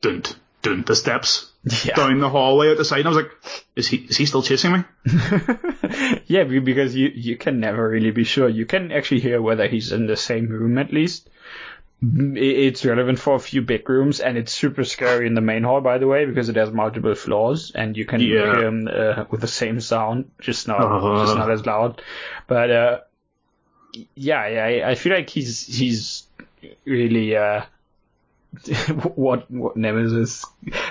dunt, 0.00 0.36
dunt, 0.62 0.86
the 0.86 0.94
steps 0.96 1.50
Yeah. 1.84 1.94
down 1.96 2.20
the 2.20 2.28
hallway 2.30 2.70
out 2.70 2.76
the 2.78 2.84
side. 2.84 3.00
And 3.00 3.08
I 3.08 3.10
was 3.10 3.16
like, 3.18 3.32
is 3.76 3.88
he 3.88 3.96
is 3.98 4.16
he 4.16 4.26
still 4.26 4.42
chasing 4.42 4.72
me? 4.72 4.84
yeah, 6.26 6.44
because 6.44 6.94
you 6.94 7.08
you 7.14 7.36
can 7.36 7.60
never 7.60 7.88
really 7.88 8.12
be 8.12 8.24
sure. 8.24 8.48
You 8.48 8.66
can 8.66 8.92
actually 8.92 9.20
hear 9.20 9.42
whether 9.42 9.66
he's 9.68 9.92
in 9.92 10.06
the 10.06 10.16
same 10.16 10.48
room 10.48 10.78
at 10.78 10.92
least. 10.92 11.28
It's 12.04 12.84
relevant 12.84 13.20
for 13.20 13.36
a 13.36 13.38
few 13.38 13.62
big 13.62 13.88
rooms, 13.88 14.18
and 14.18 14.36
it's 14.36 14.50
super 14.52 14.82
scary 14.82 15.26
in 15.28 15.34
the 15.34 15.40
main 15.40 15.62
hall, 15.62 15.80
by 15.80 15.98
the 15.98 16.06
way, 16.08 16.24
because 16.26 16.48
it 16.48 16.56
has 16.56 16.72
multiple 16.72 17.14
floors, 17.14 17.70
and 17.74 17.96
you 17.96 18.04
can 18.04 18.20
Yeah. 18.20 18.26
hear 18.56 18.64
him 18.66 18.88
uh, 18.92 19.24
with 19.30 19.40
the 19.40 19.46
same 19.46 19.80
sound, 19.80 20.30
just 20.40 20.66
not 20.66 20.80
Uh. 20.80 21.24
just 21.24 21.36
not 21.36 21.50
as 21.50 21.64
loud. 21.64 22.02
But 22.48 22.70
uh, 22.72 22.98
yeah, 24.16 24.48
yeah, 24.48 24.64
I- 24.64 24.90
I 24.90 24.94
feel 24.96 25.12
like 25.14 25.30
he's 25.30 25.64
he's 25.66 26.24
really 26.84 27.36
uh, 27.36 27.62
what 29.14 29.50
what 29.50 29.76
Nemesis. 29.76 30.44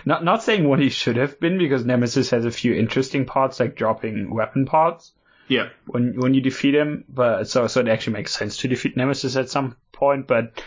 Not 0.05 0.23
not 0.23 0.43
saying 0.43 0.67
what 0.67 0.79
he 0.79 0.89
should 0.89 1.17
have 1.17 1.39
been, 1.39 1.57
because 1.57 1.83
Nemesis 1.85 2.29
has 2.29 2.45
a 2.45 2.51
few 2.51 2.73
interesting 2.73 3.25
parts, 3.25 3.59
like 3.59 3.75
dropping 3.75 4.33
weapon 4.33 4.65
parts 4.65 5.11
Yeah. 5.47 5.69
when 5.87 6.19
when 6.19 6.33
you 6.33 6.41
defeat 6.41 6.73
him. 6.73 7.03
But 7.09 7.49
so 7.49 7.67
so 7.67 7.81
it 7.81 7.87
actually 7.89 8.13
makes 8.13 8.31
sense 8.33 8.57
to 8.57 8.67
defeat 8.67 8.95
Nemesis 8.95 9.35
at 9.35 9.49
some 9.49 9.75
point. 9.91 10.25
But 10.27 10.63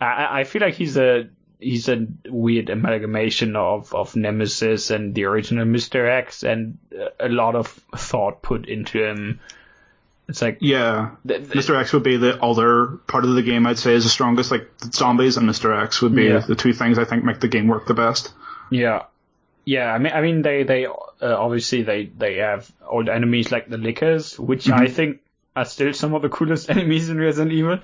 I 0.00 0.40
I 0.40 0.44
feel 0.44 0.62
like 0.62 0.74
he's 0.74 0.96
a 0.96 1.28
he's 1.60 1.88
a 1.88 2.06
weird 2.28 2.70
amalgamation 2.70 3.56
of 3.56 3.94
of 3.94 4.14
Nemesis 4.16 4.90
and 4.90 5.14
the 5.14 5.24
original 5.24 5.64
Mister 5.64 6.08
X, 6.08 6.42
and 6.44 6.78
a 7.18 7.28
lot 7.28 7.54
of 7.56 7.66
thought 7.96 8.42
put 8.42 8.68
into 8.68 9.02
him. 9.04 9.40
It's 10.28 10.42
like 10.42 10.58
Yeah. 10.60 11.12
th- 11.26 11.50
th- 11.50 11.64
Mr. 11.66 11.74
X 11.80 11.92
would 11.94 12.02
be 12.02 12.18
the 12.18 12.40
other 12.42 12.98
part 13.06 13.24
of 13.24 13.34
the 13.34 13.40
game 13.42 13.66
I'd 13.66 13.78
say 13.78 13.94
is 13.94 14.04
the 14.04 14.10
strongest, 14.10 14.50
like 14.50 14.68
zombies 14.92 15.38
and 15.38 15.48
Mr. 15.48 15.82
X 15.82 16.02
would 16.02 16.14
be 16.14 16.24
Yeah. 16.24 16.40
the 16.40 16.54
two 16.54 16.74
things 16.74 16.98
I 16.98 17.04
think 17.04 17.24
make 17.24 17.40
the 17.40 17.48
game 17.48 17.66
work 17.66 17.86
the 17.86 17.94
best. 17.94 18.34
Yeah, 18.70 19.04
yeah. 19.64 19.90
I 19.90 19.96
mean, 19.98 20.12
I 20.12 20.20
mean, 20.20 20.42
they 20.42 20.64
they 20.64 20.84
uh, 20.86 20.92
obviously 21.22 21.80
they 21.82 22.04
they 22.06 22.36
have 22.36 22.70
old 22.86 23.08
enemies 23.08 23.50
like 23.50 23.68
the 23.70 23.78
Lickers, 23.78 24.38
which 24.38 24.68
I 24.68 24.88
think 24.88 25.20
are 25.58 25.64
still 25.64 25.92
some 25.92 26.14
of 26.14 26.22
the 26.22 26.28
coolest 26.28 26.70
enemies 26.76 27.08
in 27.08 27.18
Resident 27.18 27.52
Evil. 27.52 27.78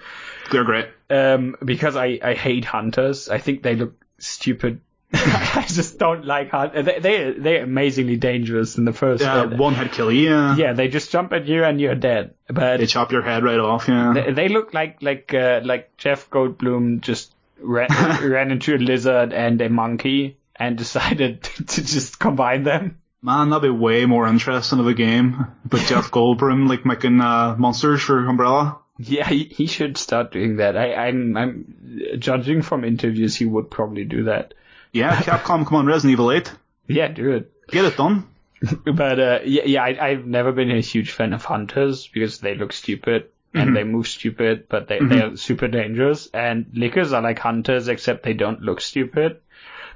They're 0.51 0.65
great. 0.65 0.87
Um, 1.11 1.57
because 1.65 1.97
I 1.97 2.19
I 2.23 2.35
hate 2.35 2.65
hunters. 2.65 3.29
I 3.29 3.39
think 3.39 3.63
they 3.63 3.75
look 3.75 4.05
stupid. 4.19 4.81
I 5.13 5.65
just 5.69 5.99
don't 5.99 6.25
like 6.25 6.51
hunters. 6.51 6.85
They 6.85 6.99
they 6.99 7.33
they're 7.33 7.65
amazingly 7.65 8.17
dangerous 8.17 8.79
in 8.79 8.85
the 8.85 8.93
first. 8.93 9.23
Yeah, 9.23 9.43
uh, 9.43 9.57
one 9.57 9.75
head 9.75 9.93
kill. 9.93 10.11
Yeah. 10.11 10.57
yeah, 10.57 10.73
they 10.73 10.89
just 10.89 11.11
jump 11.11 11.33
at 11.33 11.47
you 11.47 11.65
and 11.65 11.81
you're 11.81 11.95
dead. 11.95 12.35
But 12.49 12.79
They 12.79 12.87
chop 12.87 13.13
your 13.13 13.23
head 13.23 13.45
right 13.45 13.59
off. 13.61 13.89
Yeah. 13.89 14.13
they, 14.15 14.33
they 14.33 14.49
look 14.49 14.75
like 14.75 15.03
like 15.03 15.33
uh, 15.35 15.61
like 15.65 15.97
Jeff 15.97 16.31
Goldblum 16.31 17.01
just 17.01 17.33
ran, 17.61 17.89
ran 18.31 18.51
into 18.51 18.75
a 18.75 18.79
lizard 18.79 19.33
and 19.33 19.61
a 19.61 19.69
monkey 19.69 20.37
and 20.57 20.77
decided 20.77 21.43
to 21.43 21.85
just 21.85 22.19
combine 22.19 22.65
them. 22.65 22.99
Man, 23.25 23.49
that'd 23.49 23.63
be 23.63 23.71
way 23.71 24.05
more 24.05 24.29
interesting 24.29 24.81
of 24.81 24.87
a 24.87 24.93
game. 24.93 25.47
But 25.65 25.81
Jeff 25.89 26.11
Goldblum 26.11 26.69
like 26.69 26.85
making 26.85 27.23
uh, 27.23 27.57
monsters 27.59 28.03
for 28.03 28.19
Umbrella. 28.27 28.81
Yeah, 28.99 29.27
he, 29.27 29.45
he 29.45 29.67
should 29.67 29.97
start 29.97 30.31
doing 30.31 30.57
that. 30.57 30.77
I, 30.77 30.95
I'm 30.95 31.35
I'm 31.35 32.17
judging 32.19 32.61
from 32.61 32.85
interviews, 32.85 33.35
he 33.35 33.47
would 33.47 33.71
probably 33.71 34.05
do 34.05 34.25
that. 34.25 34.53
Yeah, 34.93 35.17
Capcom, 35.23 35.67
come 35.67 35.79
on, 35.79 35.87
Resident 35.87 36.13
Evil 36.13 36.33
8. 36.33 36.53
Yeah, 36.87 37.09
do 37.09 37.33
it. 37.33 37.51
Get 37.69 37.87
it 37.87 37.97
done. 37.97 38.29
But 38.85 39.19
uh, 39.19 39.39
yeah, 39.45 39.65
yeah, 39.65 39.83
I, 39.83 40.09
I've 40.09 40.27
never 40.27 40.53
been 40.53 40.71
a 40.71 40.81
huge 40.81 41.11
fan 41.11 41.33
of 41.33 41.45
hunters 41.45 42.07
because 42.07 42.39
they 42.41 42.55
look 42.55 42.73
stupid 42.73 43.29
and 43.55 43.77
they 43.77 43.85
move 43.85 44.09
stupid, 44.09 44.67
but 44.69 44.89
they 44.89 44.99
they 44.99 45.23
are 45.23 45.37
super 45.37 45.69
dangerous. 45.69 46.29
And 46.33 46.67
lickers 46.73 47.13
are 47.13 47.23
like 47.23 47.39
hunters, 47.39 47.89
except 47.89 48.23
they 48.23 48.33
don't 48.33 48.63
look 48.63 48.81
stupid. 48.81 49.41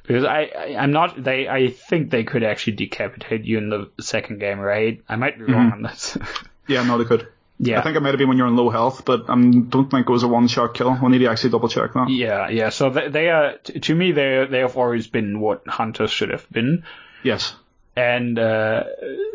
Because 0.09 0.24
I, 0.24 0.51
I 0.59 0.76
I'm 0.76 0.90
not 0.90 1.22
they 1.22 1.47
I 1.48 1.68
think 1.70 2.10
they 2.10 2.24
could 2.24 2.43
actually 2.43 2.72
decapitate 2.76 3.44
you 3.44 3.59
in 3.59 3.68
the 3.68 3.90
second 4.01 4.40
game, 4.40 4.59
right? 4.59 5.02
I 5.09 5.14
might 5.16 5.39
be 5.39 5.44
wrong 5.44 5.70
on 5.72 5.82
this. 5.82 6.16
Yeah, 6.66 6.82
no, 6.82 6.98
they 6.98 7.05
could. 7.06 7.26
yeah. 7.59 7.78
I 7.80 7.82
think 7.82 7.97
it 7.97 8.01
might 8.01 8.10
have 8.10 8.18
been 8.18 8.28
when 8.28 8.36
you're 8.36 8.47
in 8.47 8.55
low 8.56 8.68
health, 8.68 9.06
but 9.06 9.30
I 9.30 9.32
um, 9.32 9.68
don't 9.70 9.90
think 9.90 10.06
it 10.06 10.12
was 10.12 10.22
a 10.22 10.28
one-shot 10.28 10.74
kill. 10.74 10.98
We 11.02 11.09
need 11.09 11.20
to 11.20 11.30
actually 11.30 11.48
double 11.48 11.70
check 11.70 11.94
that. 11.94 12.10
Yeah, 12.10 12.51
yeah. 12.51 12.68
So 12.68 12.90
they, 12.90 13.09
they 13.09 13.30
are 13.30 13.56
to 13.56 13.94
me 13.94 14.12
they 14.12 14.47
they 14.51 14.59
have 14.59 14.76
always 14.76 15.06
been 15.06 15.40
what 15.40 15.66
hunters 15.66 16.10
should 16.10 16.28
have 16.30 16.47
been, 16.51 16.85
Yes. 17.22 17.55
and 17.97 18.39
uh, 18.39 18.85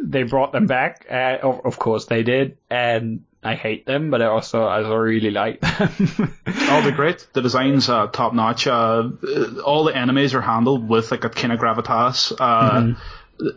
they 0.02 0.24
brought 0.24 0.52
them 0.52 0.68
back. 0.68 1.08
Uh, 1.10 1.38
of, 1.42 1.66
of 1.66 1.80
course 1.80 2.06
they 2.06 2.22
did, 2.22 2.58
and 2.70 3.24
I 3.44 3.56
hate 3.56 3.86
them, 3.86 4.10
but 4.10 4.22
I 4.22 4.26
also 4.28 4.64
I 4.64 4.80
really 4.96 5.32
like 5.32 5.60
them. 5.62 6.38
Oh, 6.48 6.82
they're 6.82 6.92
great. 6.92 7.28
The 7.34 7.42
design's 7.42 7.90
are 7.90 8.08
top 8.10 8.34
notch. 8.34 8.66
Uh, 8.68 9.10
uh, 9.22 9.62
all 9.62 9.84
the 9.84 9.96
enemies 9.96 10.34
are 10.34 10.42
handled 10.42 10.88
with 10.88 11.12
like 11.12 11.24
a 11.24 11.30
kind 11.30 11.52
of 11.54 11.60
gravitas. 11.60 12.32
Uh, 12.40 12.96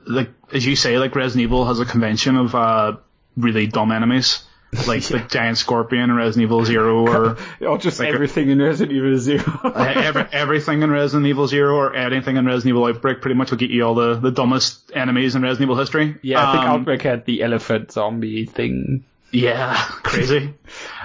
Like 0.06 0.30
as 0.52 0.66
you 0.66 0.74
say, 0.76 0.98
like 0.98 1.14
Resident 1.14 1.42
Evil 1.44 1.64
has 1.66 1.78
a 1.80 1.84
convention 1.84 2.36
of 2.36 2.54
uh, 2.54 2.96
really 3.36 3.66
dumb 3.66 3.92
enemies, 3.92 4.42
like 4.88 5.02
the 5.14 5.20
giant 5.20 5.58
scorpion 5.58 6.10
in 6.10 6.16
Resident 6.16 6.42
Evil 6.44 6.64
Zero, 6.64 7.06
or 7.08 7.36
or 7.60 7.78
just 7.78 8.00
Like 8.00 8.08
a- 8.08 8.12
everything 8.14 8.50
in 8.50 8.60
Resident 8.60 8.96
Evil 8.96 9.18
Zero. 9.18 9.44
every, 9.74 10.26
everything 10.32 10.82
in 10.82 10.90
Resident 10.90 11.26
Evil 11.28 11.46
Zero, 11.46 11.76
or 11.76 11.94
anything 11.94 12.36
in 12.36 12.46
Resident 12.46 12.70
Evil 12.70 12.86
Outbreak, 12.86 13.20
pretty 13.20 13.36
much 13.36 13.50
will 13.50 13.58
get 13.58 13.70
you 13.70 13.84
all 13.84 13.94
the, 13.94 14.14
the 14.14 14.30
dumbest 14.32 14.90
enemies 14.94 15.36
in 15.36 15.42
Resident 15.42 15.66
Evil 15.70 15.76
history. 15.78 16.16
yeah, 16.22 16.46
I 16.48 16.52
think 16.52 16.64
Um, 16.64 16.80
Outbreak 16.80 17.02
had 17.02 17.24
the 17.26 17.42
elephant 17.42 17.92
zombie 17.92 18.46
thing. 18.46 19.04
Yeah, 19.36 19.76
crazy. 20.02 20.54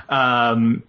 um, 0.09 0.83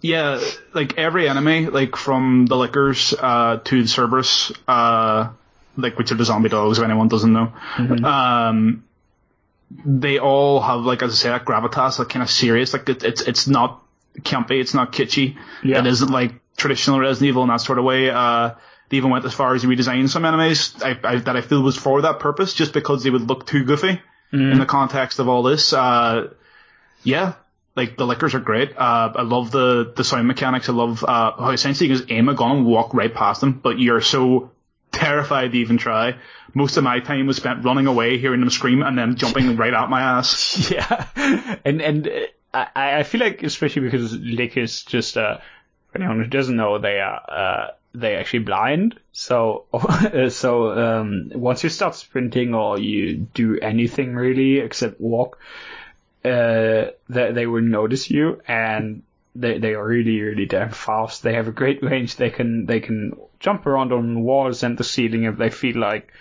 yeah, 0.00 0.40
like 0.72 0.96
every 0.98 1.28
enemy, 1.28 1.66
like 1.66 1.96
from 1.96 2.46
the 2.46 2.56
Lickers 2.56 3.12
uh, 3.18 3.58
to 3.64 3.82
the 3.82 3.88
Cerberus, 3.88 4.52
uh, 4.66 5.30
like 5.76 5.98
which 5.98 6.12
are 6.12 6.14
the 6.14 6.24
zombie 6.24 6.48
dogs, 6.48 6.78
if 6.78 6.84
anyone 6.84 7.08
doesn't 7.08 7.32
know. 7.32 7.52
Um, 8.04 8.84
they 9.84 10.18
all 10.18 10.60
have, 10.60 10.80
like 10.80 11.02
as 11.02 11.12
I 11.12 11.14
say, 11.14 11.28
that 11.28 11.44
gravitas, 11.44 11.98
like 11.98 12.08
kind 12.08 12.22
of 12.22 12.30
serious. 12.30 12.72
Like 12.72 12.88
it, 12.88 13.02
it's 13.04 13.22
it's 13.22 13.46
not 13.46 13.82
campy, 14.20 14.60
it's 14.60 14.74
not 14.74 14.92
kitschy. 14.92 15.36
Yeah. 15.62 15.80
It 15.80 15.86
isn't 15.86 16.10
like 16.10 16.32
traditional 16.56 16.98
Resident 17.00 17.28
Evil 17.28 17.42
in 17.42 17.48
that 17.48 17.60
sort 17.60 17.78
of 17.78 17.84
way. 17.84 18.10
Uh, 18.10 18.52
they 18.88 18.96
even 18.96 19.10
went 19.10 19.24
as 19.24 19.34
far 19.34 19.54
as 19.54 19.64
redesigning 19.64 20.08
some 20.08 20.24
enemies 20.24 20.74
I, 20.82 20.98
I, 21.04 21.16
that 21.16 21.36
I 21.36 21.40
feel 21.42 21.62
was 21.62 21.76
for 21.76 22.02
that 22.02 22.18
purpose, 22.18 22.54
just 22.54 22.72
because 22.72 23.04
they 23.04 23.10
would 23.10 23.22
look 23.22 23.46
too 23.46 23.64
goofy 23.64 24.00
in 24.32 24.58
the 24.58 24.66
context 24.66 25.18
of 25.18 25.28
all 25.28 25.42
this. 25.42 25.72
Uh, 25.72 26.28
yeah, 27.02 27.34
like 27.76 27.96
the 27.96 28.06
lickers 28.06 28.34
are 28.34 28.40
great. 28.40 28.76
Uh, 28.76 29.12
I 29.14 29.22
love 29.22 29.50
the 29.50 29.92
the 29.94 30.04
sound 30.04 30.26
mechanics. 30.26 30.68
I 30.68 30.72
love 30.72 31.04
uh, 31.04 31.32
how 31.32 31.50
essentially 31.50 31.88
you 31.88 31.94
can 31.94 32.02
just 32.02 32.12
aim 32.12 32.28
a 32.28 32.34
gun 32.34 32.58
and 32.58 32.66
walk 32.66 32.94
right 32.94 33.12
past 33.12 33.40
them, 33.40 33.52
but 33.52 33.78
you're 33.78 34.00
so 34.00 34.50
terrified 34.92 35.52
to 35.52 35.58
even 35.58 35.78
try. 35.78 36.16
Most 36.54 36.76
of 36.76 36.84
my 36.84 37.00
time 37.00 37.26
was 37.26 37.36
spent 37.36 37.64
running 37.64 37.86
away, 37.86 38.18
hearing 38.18 38.40
them 38.40 38.50
scream, 38.50 38.82
and 38.82 38.98
then 38.98 39.16
jumping 39.16 39.56
right 39.62 39.72
at 39.72 39.88
my 39.88 40.00
ass. 40.18 40.70
Yeah, 40.70 41.06
and 41.64 41.80
and 41.80 42.08
uh, 42.52 42.66
I 42.74 42.98
I 42.98 43.02
feel 43.04 43.20
like 43.20 43.42
especially 43.42 43.82
because 43.82 44.12
Lick 44.14 44.56
is 44.56 44.82
just 44.82 45.16
uh, 45.16 45.38
for 45.92 45.98
anyone 45.98 46.22
who 46.22 46.26
doesn't 46.28 46.56
know, 46.56 46.78
they 46.78 47.00
are 47.00 47.22
uh, 47.28 47.66
they 47.94 48.16
actually 48.16 48.40
blind. 48.40 48.98
So 49.12 49.66
so 50.30 50.70
um, 50.72 51.30
once 51.34 51.62
you 51.62 51.70
start 51.70 51.94
sprinting 51.94 52.54
or 52.54 52.78
you 52.78 53.16
do 53.16 53.58
anything 53.60 54.14
really 54.14 54.58
except 54.58 55.00
walk, 55.00 55.38
uh, 56.24 56.90
they 57.08 57.32
they 57.32 57.46
will 57.46 57.62
notice 57.62 58.10
you 58.10 58.40
and 58.46 59.02
they 59.34 59.58
they 59.58 59.74
are 59.74 59.86
really 59.86 60.20
really 60.20 60.46
damn 60.46 60.70
fast. 60.70 61.22
They 61.22 61.34
have 61.34 61.48
a 61.48 61.52
great 61.52 61.82
range. 61.82 62.16
They 62.16 62.30
can 62.30 62.66
they 62.66 62.80
can 62.80 63.12
jump 63.38 63.66
around 63.66 63.92
on 63.92 64.22
walls 64.22 64.62
and 64.62 64.76
the 64.76 64.84
ceiling 64.84 65.24
if 65.24 65.36
they 65.38 65.50
feel 65.50 65.78
like. 65.78 66.12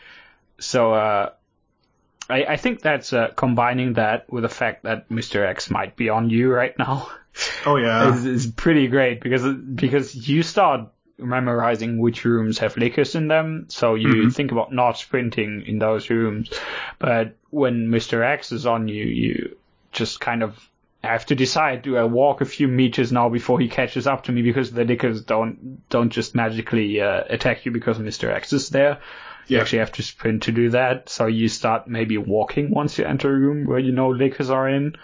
So 0.60 0.94
uh, 0.94 1.32
I 2.30 2.44
I 2.46 2.58
think 2.58 2.82
that's 2.82 3.12
uh, 3.14 3.30
combining 3.36 3.94
that 3.94 4.32
with 4.32 4.44
the 4.44 4.50
fact 4.50 4.84
that 4.84 5.10
Mr. 5.10 5.46
X 5.46 5.70
might 5.70 5.96
be 5.96 6.10
on 6.10 6.30
you 6.30 6.52
right 6.54 6.78
now. 6.78 7.10
Oh 7.66 7.78
yeah, 7.78 8.10
is, 8.14 8.26
is 8.26 8.48
pretty 8.48 8.88
great 8.88 9.22
because 9.22 9.44
because 9.46 10.16
you 10.30 10.44
start 10.44 10.90
memorizing 11.18 11.98
which 11.98 12.24
rooms 12.24 12.60
have 12.60 12.78
lickers 12.78 13.16
in 13.16 13.28
them, 13.28 13.66
so 13.68 13.96
you 13.96 14.28
Mhm. 14.28 14.34
think 14.34 14.52
about 14.54 14.72
not 14.72 14.98
sprinting 14.98 15.64
in 15.66 15.78
those 15.80 16.10
rooms. 16.10 16.50
But 17.00 17.36
when 17.50 17.90
Mr. 17.90 18.24
X 18.24 18.52
is 18.54 18.66
on 18.66 18.88
you, 18.88 19.04
you 19.04 19.58
just 19.92 20.20
kind 20.20 20.44
of 20.44 20.58
have 21.04 21.26
to 21.28 21.36
decide: 21.36 21.82
do 21.82 21.98
I 21.98 22.04
walk 22.04 22.42
a 22.42 22.46
few 22.46 22.68
meters 22.68 23.12
now 23.12 23.30
before 23.30 23.60
he 23.60 23.70
catches 23.70 24.06
up 24.08 24.24
to 24.26 24.32
me? 24.32 24.42
Because 24.42 24.72
the 24.72 24.84
lickers 24.86 25.22
don't 25.24 25.88
don't 25.90 26.10
just 26.10 26.36
magically 26.36 27.02
uh, 27.02 27.24
attack 27.30 27.66
you 27.66 27.72
because 27.72 27.98
Mr. 27.98 28.34
X 28.34 28.54
is 28.54 28.70
there. 28.70 29.00
You 29.48 29.56
Yeah. 29.58 29.62
actually 29.62 29.80
have 29.80 29.92
to 29.94 30.04
sprint 30.04 30.44
to 30.44 30.52
do 30.52 30.70
that. 30.72 31.10
So 31.10 31.26
you 31.26 31.48
start 31.48 31.88
maybe 31.88 32.18
walking 32.18 32.70
once 32.72 32.98
you 32.98 33.06
enter 33.06 33.34
a 33.34 33.40
room 33.40 33.66
where 33.66 33.80
you 33.80 33.92
know 33.92 34.10
lickers 34.10 34.50
are 34.50 34.70
in. 34.70 34.96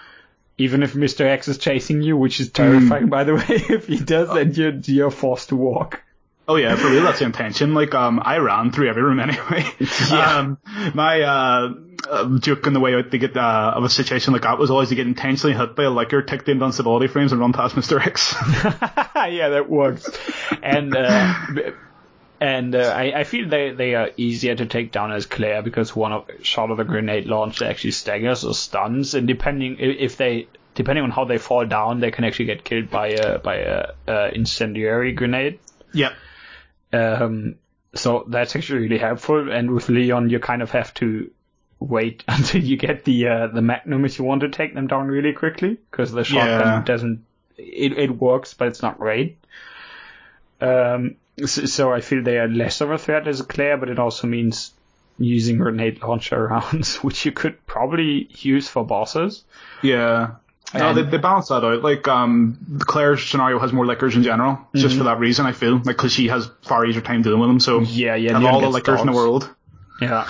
Even 0.57 0.83
if 0.83 0.93
Mr. 0.93 1.25
X 1.25 1.49
is 1.49 1.57
chasing 1.57 2.01
you, 2.01 2.15
which 2.15 2.39
is 2.39 2.49
terrifying, 2.51 3.07
by 3.07 3.25
the 3.25 3.35
way, 3.35 3.43
if 3.49 3.87
he 3.87 3.99
does, 3.99 4.33
then 4.33 4.53
you're, 4.53 4.71
you're 4.85 5.11
forced 5.11 5.49
to 5.49 5.57
walk. 5.57 6.01
Oh 6.47 6.57
yeah, 6.57 6.75
for 6.75 6.89
real, 6.89 7.03
that's 7.03 7.19
the 7.19 7.25
intention. 7.25 7.73
Like, 7.73 7.95
um, 7.95 8.21
I 8.23 8.37
ran 8.37 8.71
through 8.71 8.89
every 8.89 9.01
room 9.01 9.19
anyway. 9.19 9.65
Yeah. 10.09 10.39
Um, 10.39 10.57
my, 10.93 11.21
uh, 11.21 11.73
uh, 12.09 12.37
joke 12.39 12.67
in 12.67 12.73
the 12.73 12.79
way 12.79 12.93
out 12.93 13.09
to 13.09 13.17
get, 13.17 13.35
uh, 13.35 13.73
of 13.75 13.83
a 13.83 13.89
situation 13.89 14.33
like 14.33 14.43
that 14.43 14.59
was 14.59 14.69
always 14.69 14.89
to 14.89 14.95
get 14.95 15.07
intentionally 15.07 15.55
hit 15.55 15.75
by 15.75 15.83
a 15.83 15.89
Licker, 15.89 16.21
tick 16.21 16.45
the 16.45 16.51
invincibility 16.51 17.07
frames 17.07 17.31
and 17.31 17.41
run 17.41 17.53
past 17.53 17.75
Mr. 17.75 18.05
X. 18.05 18.35
yeah, 19.15 19.49
that 19.49 19.69
works. 19.69 20.07
And 20.61 20.95
uh, 20.95 21.33
and 22.39 22.75
uh, 22.75 22.93
I, 22.95 23.19
I 23.19 23.23
feel 23.23 23.47
they, 23.49 23.71
they 23.71 23.95
are 23.95 24.11
easier 24.17 24.55
to 24.55 24.65
take 24.65 24.91
down 24.91 25.11
as 25.11 25.25
Claire 25.25 25.61
because 25.61 25.95
one 25.95 26.11
of, 26.11 26.29
shot 26.43 26.69
of 26.69 26.79
a 26.79 26.83
grenade 26.83 27.25
launcher 27.25 27.65
actually 27.65 27.91
staggers 27.91 28.43
or 28.43 28.53
stuns, 28.53 29.15
and 29.15 29.27
depending 29.27 29.77
if 29.79 30.17
they 30.17 30.47
depending 30.75 31.03
on 31.03 31.11
how 31.11 31.25
they 31.25 31.37
fall 31.37 31.65
down, 31.65 32.01
they 32.01 32.11
can 32.11 32.23
actually 32.23 32.45
get 32.45 32.63
killed 32.63 32.91
by 32.91 33.09
a 33.09 33.39
by 33.39 33.57
a, 33.57 33.85
uh 34.07 34.29
incendiary 34.33 35.13
grenade. 35.13 35.59
yep. 35.93 36.13
Um, 36.95 37.55
so 37.93 38.25
that's 38.27 38.55
actually 38.55 38.79
really 38.79 38.97
helpful. 38.97 39.51
And 39.51 39.71
with 39.71 39.89
Leon, 39.89 40.29
you 40.29 40.39
kind 40.39 40.61
of 40.61 40.71
have 40.71 40.93
to 40.95 41.31
wait 41.79 42.23
until 42.27 42.61
you 42.61 42.77
get 42.77 43.03
the 43.05 43.27
uh, 43.27 43.47
the 43.47 43.61
Magnum 43.61 44.05
if 44.05 44.19
you 44.19 44.25
want 44.25 44.41
to 44.41 44.49
take 44.49 44.73
them 44.73 44.87
down 44.87 45.07
really 45.07 45.33
quickly, 45.33 45.77
because 45.91 46.11
the 46.11 46.23
shotgun 46.23 46.67
Yeah. 46.67 46.83
doesn't. 46.85 47.25
It 47.57 47.97
it 47.97 48.11
works, 48.11 48.53
but 48.53 48.67
it's 48.67 48.81
not 48.81 48.97
great. 48.99 49.37
Um, 50.61 51.15
so, 51.45 51.65
so 51.65 51.91
I 51.93 52.01
feel 52.01 52.23
they 52.23 52.37
are 52.37 52.47
less 52.47 52.81
of 52.81 52.91
a 52.91 52.97
threat 52.97 53.27
as 53.27 53.39
a 53.39 53.43
Claire, 53.45 53.77
but 53.77 53.89
it 53.89 53.99
also 53.99 54.27
means 54.27 54.71
using 55.17 55.57
grenade 55.57 56.01
launcher 56.01 56.47
rounds, 56.49 56.97
which 56.97 57.25
you 57.25 57.31
could 57.31 57.65
probably 57.65 58.29
use 58.39 58.67
for 58.67 58.85
bosses. 58.85 59.43
Yeah. 59.81 60.35
No, 60.73 60.89
And- 60.89 60.97
they, 60.97 61.03
they 61.03 61.17
balance 61.17 61.47
that 61.49 61.63
out. 61.63 61.83
Like, 61.83 62.07
um, 62.07 62.57
Claire's 62.79 63.25
scenario 63.25 63.59
has 63.59 63.71
more 63.71 63.85
Lickers 63.85 64.15
in 64.15 64.23
general, 64.23 64.59
just 64.75 64.97
for 64.97 65.03
that 65.05 65.19
reason, 65.19 65.45
I 65.45 65.51
feel. 65.51 65.79
Like, 65.83 65.97
cause 65.97 66.11
she 66.11 66.27
has 66.27 66.49
far 66.63 66.85
easier 66.85 67.01
time 67.01 67.21
dealing 67.21 67.39
with 67.39 67.49
them, 67.49 67.59
so. 67.59 67.79
Yeah, 67.81 68.15
yeah. 68.15 68.37
Leon 68.37 68.53
all 68.53 68.61
the 68.61 68.69
Lickers 68.69 68.99
in 69.01 69.07
the 69.07 69.13
world. 69.13 69.49
Yeah. 70.01 70.25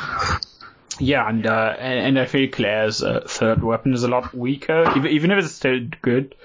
Yeah, 1.00 1.28
and, 1.28 1.46
uh, 1.46 1.76
and 1.78 2.00
and 2.08 2.20
I 2.20 2.26
feel 2.26 2.50
Claire's 2.50 3.04
uh, 3.04 3.22
third 3.28 3.62
weapon 3.62 3.94
is 3.94 4.04
a 4.04 4.08
lot 4.08 4.34
weaker, 4.34 4.90
even, 4.96 5.08
even 5.08 5.32
if 5.32 5.44
it's 5.44 5.54
still 5.54 5.80
good. 6.02 6.36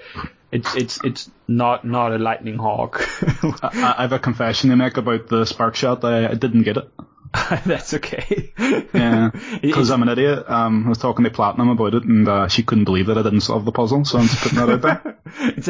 It's 0.51 0.75
it's 0.75 0.99
it's 1.05 1.31
not 1.47 1.85
not 1.85 2.11
a 2.11 2.17
lightning 2.17 2.57
hawk. 2.57 3.01
I, 3.63 3.95
I 3.97 4.01
have 4.01 4.11
a 4.11 4.19
confession 4.19 4.69
to 4.71 4.75
make 4.75 4.97
about 4.97 5.27
the 5.29 5.45
spark 5.45 5.75
shot. 5.75 6.03
I, 6.03 6.27
I 6.27 6.33
didn't 6.33 6.63
get 6.63 6.75
it. 6.75 6.91
That's 7.65 7.93
okay. 7.93 8.51
Yeah, 8.93 9.31
because 9.61 9.89
I'm 9.89 10.01
an 10.01 10.09
idiot. 10.09 10.49
Um, 10.49 10.85
I 10.85 10.89
was 10.89 10.97
talking 10.97 11.23
to 11.23 11.31
Platinum 11.31 11.69
about 11.69 11.93
it, 11.93 12.03
and 12.03 12.27
uh, 12.27 12.47
she 12.49 12.63
couldn't 12.63 12.83
believe 12.83 13.07
that 13.07 13.17
I 13.17 13.23
didn't 13.23 13.41
solve 13.41 13.63
the 13.63 13.71
puzzle. 13.71 14.03
So 14.03 14.19
I'm 14.19 14.27
just 14.27 14.41
putting 14.41 14.57
that 14.59 14.69
out 14.69 14.81
there. 14.81 15.17
it's, 15.39 15.67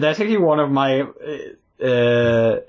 that's 0.00 0.20
actually 0.20 0.36
one 0.36 0.60
of 0.60 0.70
my. 0.70 1.00
Uh, 1.02 1.84
uh, 1.84 2.60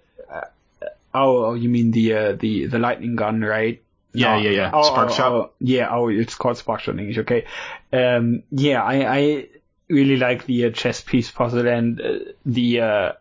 oh, 1.14 1.45
oh, 1.45 1.53
you 1.53 1.69
mean 1.69 1.91
the 1.91 2.14
uh, 2.14 2.31
the 2.34 2.65
the 2.65 2.80
lightning 2.80 3.15
gun, 3.15 3.41
right? 3.41 3.81
Yeah, 4.14 4.36
No. 4.36 4.41
yeah, 4.41 4.49
yeah. 4.49 4.72
Oh, 4.73 4.84
Spark 4.84 5.10
oh, 5.11 5.14
shot. 5.14 5.31
oh, 5.31 5.52
yeah. 5.60 5.90
Oh, 5.91 6.07
it's 6.07 6.34
called 6.34 6.57
spark 6.57 6.81
shot 6.81 6.95
in 6.95 6.99
English. 6.99 7.19
Okay. 7.19 7.45
Um, 7.94 8.41
yeah, 8.49 8.81
I 8.81 9.18
I 9.18 9.48
really 9.88 10.18
like 10.18 10.45
the 10.45 10.65
uh, 10.65 10.69
chess 10.72 11.02
piece 11.02 11.30
puzzle 11.30 11.68
and 11.68 12.02
uh, 12.02 12.19
the. 12.45 12.81
Uh, 12.81 13.11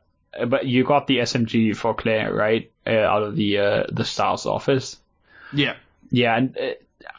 but 0.46 0.66
you 0.66 0.84
got 0.84 1.06
the 1.06 1.18
SMG 1.18 1.74
for 1.74 1.94
Claire, 1.94 2.32
right? 2.32 2.70
Uh, 2.88 2.92
out 2.92 3.22
of 3.22 3.36
the 3.36 3.58
uh, 3.58 3.84
the 3.92 4.04
Stars 4.04 4.46
office. 4.46 4.98
Yeah. 5.52 5.76
Yeah, 6.10 6.36
and 6.36 6.56
uh, 6.56 6.70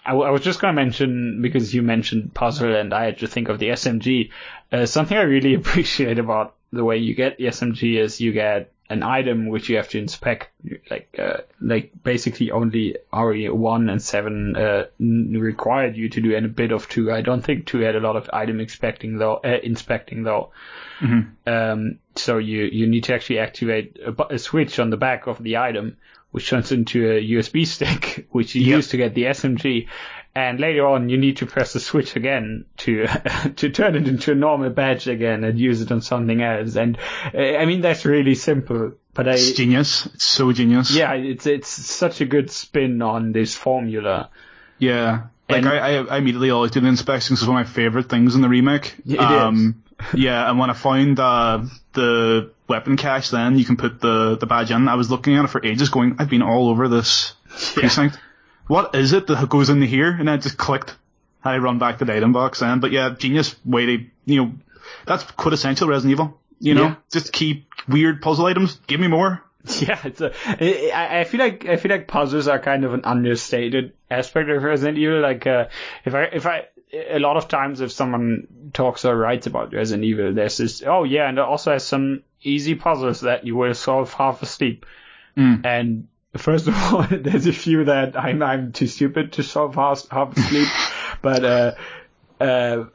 I, 0.04 0.14
I 0.14 0.30
was 0.32 0.42
just 0.42 0.60
going 0.60 0.76
to 0.76 0.82
mention 0.82 1.42
because 1.42 1.74
you 1.74 1.84
mentioned 1.84 2.34
puzzle, 2.34 2.76
and 2.76 2.94
I 2.94 3.06
had 3.06 3.20
to 3.20 3.28
think 3.28 3.50
of 3.50 3.60
the 3.60 3.70
SMG. 3.70 4.32
Uh, 4.72 4.86
something 4.86 5.16
I 5.18 5.22
really 5.22 5.54
appreciate 5.62 6.18
about 6.18 6.56
the 6.72 6.84
way 6.84 6.98
you 6.98 7.14
get 7.14 7.38
the 7.38 7.46
SMG 7.46 8.00
is 8.00 8.20
you 8.20 8.32
get 8.32 8.72
an 8.90 9.04
item 9.04 9.48
which 9.48 9.70
you 9.70 9.76
have 9.78 9.90
to 9.90 10.00
inspect, 10.00 10.50
like 10.90 11.16
uh, 11.20 11.42
like 11.62 11.92
basically 12.04 12.50
only 12.50 12.96
RE 13.14 13.50
one 13.50 13.90
and 13.90 14.02
seven 14.02 14.56
uh, 14.56 14.86
n- 15.00 15.38
required 15.40 15.96
you 15.96 16.10
to 16.10 16.22
do, 16.22 16.36
and 16.36 16.46
a 16.48 16.50
bit 16.50 16.72
of 16.72 16.90
two. 16.90 17.12
I 17.12 17.22
don't 17.22 17.44
think 17.44 17.68
two 17.68 17.82
had 17.82 17.96
a 17.96 18.00
lot 18.00 18.16
of 18.16 18.30
item 18.34 18.60
inspecting 18.60 19.20
though. 19.20 19.36
Uh, 19.36 19.60
inspecting 19.62 20.24
though. 20.24 20.52
Um, 21.46 22.00
so 22.16 22.38
you, 22.38 22.64
you 22.66 22.88
need 22.88 23.06
to 23.06 23.14
actually 23.14 23.40
activate 23.40 23.98
a, 24.06 24.34
a 24.36 24.40
switch 24.40 24.80
on 24.80 24.90
the 24.90 24.98
back 24.98 25.28
of 25.28 25.42
the 25.42 25.58
item, 25.58 25.98
which 26.32 26.50
turns 26.50 26.72
into 26.72 27.10
a 27.12 27.24
USB 27.32 27.66
stick, 27.76 28.28
which 28.32 28.56
you 28.56 28.62
Yep. 28.64 28.76
use 28.78 28.88
to 28.90 28.98
get 28.98 29.14
the 29.14 29.24
SMG. 29.24 29.88
And 30.36 30.60
later 30.60 30.86
on, 30.86 31.10
you 31.10 31.18
need 31.18 31.38
to 31.38 31.48
press 31.48 31.74
the 31.74 31.80
switch 31.80 32.16
again 32.16 32.66
to 32.78 33.08
to 33.56 33.70
turn 33.72 33.96
it 33.96 34.08
into 34.08 34.32
a 34.32 34.36
normal 34.36 34.70
badge 34.70 35.08
again 35.08 35.44
and 35.44 35.58
use 35.60 35.82
it 35.82 35.92
on 35.92 36.02
something 36.02 36.42
else. 36.42 36.76
And 36.76 36.98
uh, 37.34 37.38
I 37.40 37.66
mean 37.66 37.82
that's 37.82 38.06
really 38.06 38.36
simple, 38.36 38.94
but 39.16 39.28
I 39.28 39.34
It's 39.34 39.54
genius. 39.54 40.06
It's 40.06 40.26
so 40.26 40.52
genius. 40.54 40.92
yeah, 40.96 41.14
it's 41.14 41.48
it's 41.48 41.68
such 41.70 42.22
a 42.22 42.26
good 42.26 42.52
spin 42.52 43.02
on 43.02 43.32
this 43.32 43.56
formula. 43.56 44.30
Yeah. 44.78 45.24
Like 45.50 45.64
And- 45.64 45.68
I, 45.70 45.96
I, 45.96 46.18
immediately 46.20 46.52
always 46.52 46.72
do 46.72 46.80
the 46.82 46.88
inspections. 46.88 47.40
It's 47.42 47.48
one 47.48 47.60
of 47.60 47.68
my 47.68 47.74
favorite 47.74 48.08
things 48.08 48.36
in 48.36 48.42
the 48.42 48.50
remake. 48.50 48.96
It 49.08 49.20
is. 49.20 49.74
Yeah, 50.14 50.50
and 50.50 50.60
when 50.60 50.70
I 50.70 50.74
found 50.74 51.20
uh, 51.20 51.64
the 51.94 52.52
weapon 52.68 52.98
cache, 52.98 53.30
then 53.30 53.58
you 53.58 53.66
can 53.66 53.78
put 53.78 54.00
the 54.02 54.38
the 54.38 54.46
badge 54.46 54.72
in. 54.72 54.88
I 54.88 54.96
was 54.96 55.10
looking 55.12 55.36
at 55.38 55.46
it 55.46 55.50
for 55.50 55.64
ages, 55.66 55.90
going, 55.90 56.16
I've 56.20 56.30
been 56.30 56.42
all 56.42 56.70
over 56.70 56.88
this 56.88 57.34
precinct. 57.76 58.18
What 58.68 58.94
is 58.96 59.14
it 59.14 59.28
that 59.28 59.50
goes 59.50 59.70
into 59.70 59.86
here? 59.88 60.12
And 60.12 60.30
I 60.30 60.38
just 60.38 60.58
clicked. 60.58 60.96
I 61.44 61.58
run 61.58 61.80
back 61.80 62.00
to 62.00 62.06
the 62.06 62.16
item 62.16 62.34
box 62.34 62.60
then. 62.60 62.80
But 62.80 62.92
yeah, 62.92 63.16
genius 63.18 63.56
way 63.66 63.86
to 63.86 64.06
you 64.26 64.44
know 64.44 64.52
that's 65.06 65.24
quintessential 65.24 65.88
Resident 65.88 66.12
Evil. 66.12 66.40
You 66.60 66.74
know, 66.76 66.84
Yeah. 66.84 66.96
just 67.12 67.32
keep 67.32 67.68
weird 67.88 68.22
puzzle 68.22 68.46
items. 68.46 68.80
Give 68.88 69.00
me 69.00 69.08
more. 69.08 69.42
Yeah, 69.82 70.00
it's 70.06 70.22
a, 70.22 70.32
I, 70.96 71.20
I 71.20 71.24
feel 71.26 71.40
like 71.42 71.66
I 71.66 71.76
feel 71.76 71.92
like 71.92 72.08
puzzles 72.08 72.48
are 72.48 72.60
kind 72.60 72.86
of 72.86 72.94
an 72.94 73.02
understated 73.04 73.94
aspect 74.10 74.50
of 74.50 74.64
Resident 74.64 74.98
Evil. 74.98 75.20
Like, 75.22 75.46
uh, 75.46 75.66
if 76.06 76.16
I 76.16 76.24
if 76.24 76.46
I 76.46 76.68
a 76.94 77.20
lot 77.20 77.38
of 77.38 77.48
times 77.48 77.82
if 77.82 77.92
someone 77.92 78.72
talks 78.74 79.06
or 79.06 79.16
writes 79.16 79.48
about 79.48 79.74
Resident 79.74 80.06
Evil, 80.06 80.34
there's 80.34 80.58
this 80.58 80.84
oh 80.86 81.04
yeah, 81.04 81.28
and 81.28 81.38
it 81.38 81.44
also 81.44 81.72
has 81.72 81.84
some 81.84 82.24
easy 82.42 82.76
puzzles 82.76 83.22
that 83.22 83.46
you 83.46 83.56
will 83.56 83.74
solve 83.74 84.14
half 84.14 84.42
asleep. 84.42 84.86
Mm. 85.38 85.66
And 85.66 86.08
first 86.38 86.68
of 86.68 86.76
all, 86.76 87.06
there's 87.12 87.48
a 87.48 87.54
few 87.54 87.86
that 87.86 88.18
I'm 88.18 88.42
I'm 88.42 88.72
too 88.72 88.88
stupid 88.88 89.34
to 89.34 89.44
solve 89.44 89.76
half 89.76 90.08
half 90.10 90.36
asleep, 90.36 90.68
but 91.22 91.46
uh, 91.46 91.72
uh, 92.40 92.86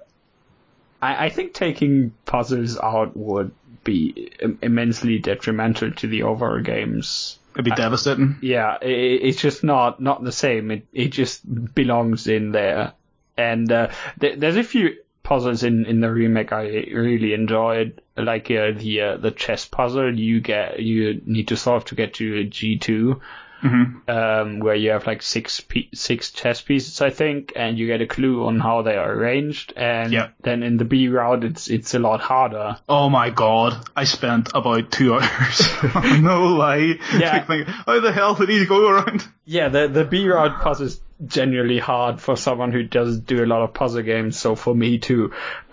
I, 1.00 1.26
I 1.26 1.28
think 1.28 1.54
taking 1.54 2.12
puzzles 2.24 2.78
out 2.78 3.16
would 3.16 3.52
be 3.84 4.32
immensely 4.62 5.18
detrimental 5.18 5.92
to 5.92 6.06
the 6.08 6.22
overall 6.22 6.60
games. 6.60 7.38
It'd 7.54 7.64
be 7.64 7.70
devastating. 7.70 8.38
Yeah, 8.42 8.78
it's 8.80 9.40
just 9.40 9.62
not 9.62 10.00
not 10.00 10.24
the 10.24 10.32
same. 10.32 10.72
It 10.72 10.86
it 10.92 11.08
just 11.10 11.42
belongs 11.74 12.26
in 12.26 12.50
there. 12.50 12.94
And 13.36 13.70
uh, 13.73 13.89
th- 14.20 14.39
there's 14.39 14.56
a 14.56 14.65
few 14.65 14.97
puzzles 15.23 15.62
in, 15.62 15.86
in 15.86 16.01
the 16.01 16.11
remake 16.12 16.52
I 16.52 16.65
really 16.93 17.32
enjoyed, 17.35 18.01
like 18.16 18.51
uh, 18.51 18.73
the 18.77 19.01
uh, 19.01 19.16
the 19.16 19.31
chess 19.31 19.65
puzzle 19.65 20.19
you 20.19 20.40
get 20.40 20.81
you 20.81 21.23
need 21.24 21.48
to 21.48 21.56
solve 21.56 21.85
to 21.86 21.94
get 21.94 22.15
to 22.15 22.44
G 22.44 22.78
two. 22.78 23.20
um, 23.65 24.59
where 24.61 24.74
you 24.74 24.90
have 24.90 25.06
like 25.06 25.23
six 25.23 25.61
pe- 25.61 25.89
six 25.94 26.31
chess 26.32 26.61
pieces, 26.61 27.01
I 27.01 27.09
think, 27.09 27.55
and 27.56 27.78
you 27.78 27.86
get 27.86 28.02
a 28.02 28.06
clue 28.06 28.44
on 28.47 28.61
how 28.61 28.82
they 28.82 28.94
are 28.97 29.11
arranged. 29.11 29.73
And 29.74 30.12
Yeah. 30.12 30.28
then 30.43 30.62
in 30.62 30.77
the 30.77 30.85
B 30.85 31.09
route, 31.09 31.44
it's 31.44 31.69
it's 31.69 31.94
a 31.94 31.98
lot 31.98 32.20
harder. 32.20 32.77
Oh 32.90 33.09
my 33.09 33.31
god, 33.31 33.89
I 33.97 34.05
spent 34.05 34.51
about 34.55 34.90
two 34.93 35.15
hours. 35.19 35.62
no 36.20 36.48
lie. 36.48 36.98
Yeah. 37.19 37.44
Like, 37.48 37.66
how 37.66 38.01
the 38.01 38.12
hell 38.12 38.35
did 38.35 38.51
he 38.51 38.66
go 38.66 38.86
around? 38.89 39.24
Yeah, 39.47 39.69
the 39.70 39.89
the 39.89 40.05
B 40.05 40.28
route 40.28 40.61
puzzle 40.61 40.86
is 40.86 41.01
genuinely 41.24 41.78
hard 41.78 42.20
for 42.20 42.36
someone 42.36 42.73
who 42.73 42.82
does 42.82 43.20
do 43.20 43.45
a 43.45 43.47
lot 43.47 43.62
of 43.62 43.73
puzzle 43.73 44.03
games. 44.03 44.39
So 44.39 44.57
for 44.57 44.74
me 44.74 44.99
too. 44.99 45.32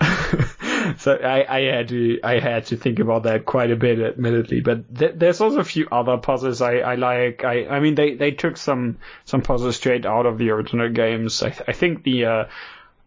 so 0.98 1.14
I, 1.14 1.44
I 1.48 1.60
had 1.62 1.88
to 1.88 2.20
I 2.22 2.38
had 2.38 2.66
to 2.66 2.76
think 2.76 2.98
about 2.98 3.24
that 3.24 3.44
quite 3.44 3.70
a 3.70 3.76
bit, 3.76 3.98
admittedly. 4.00 4.60
But 4.60 4.96
th- 4.96 5.14
there's 5.16 5.40
also 5.40 5.58
a 5.58 5.64
few 5.64 5.88
other 5.90 6.16
puzzles 6.16 6.60
I, 6.60 6.78
I 6.78 6.94
like. 6.94 7.44
I 7.44 7.66
I 7.66 7.80
mean 7.80 7.94
they, 7.94 8.14
they 8.14 8.30
took 8.30 8.56
some 8.56 8.98
some 9.24 9.42
puzzles 9.42 9.76
straight 9.76 10.06
out 10.06 10.26
of 10.26 10.38
the 10.38 10.50
original 10.50 10.88
games. 10.90 11.42
I 11.42 11.50
th- 11.50 11.68
I 11.68 11.72
think 11.72 12.04
the 12.04 12.24
uh, 12.26 12.44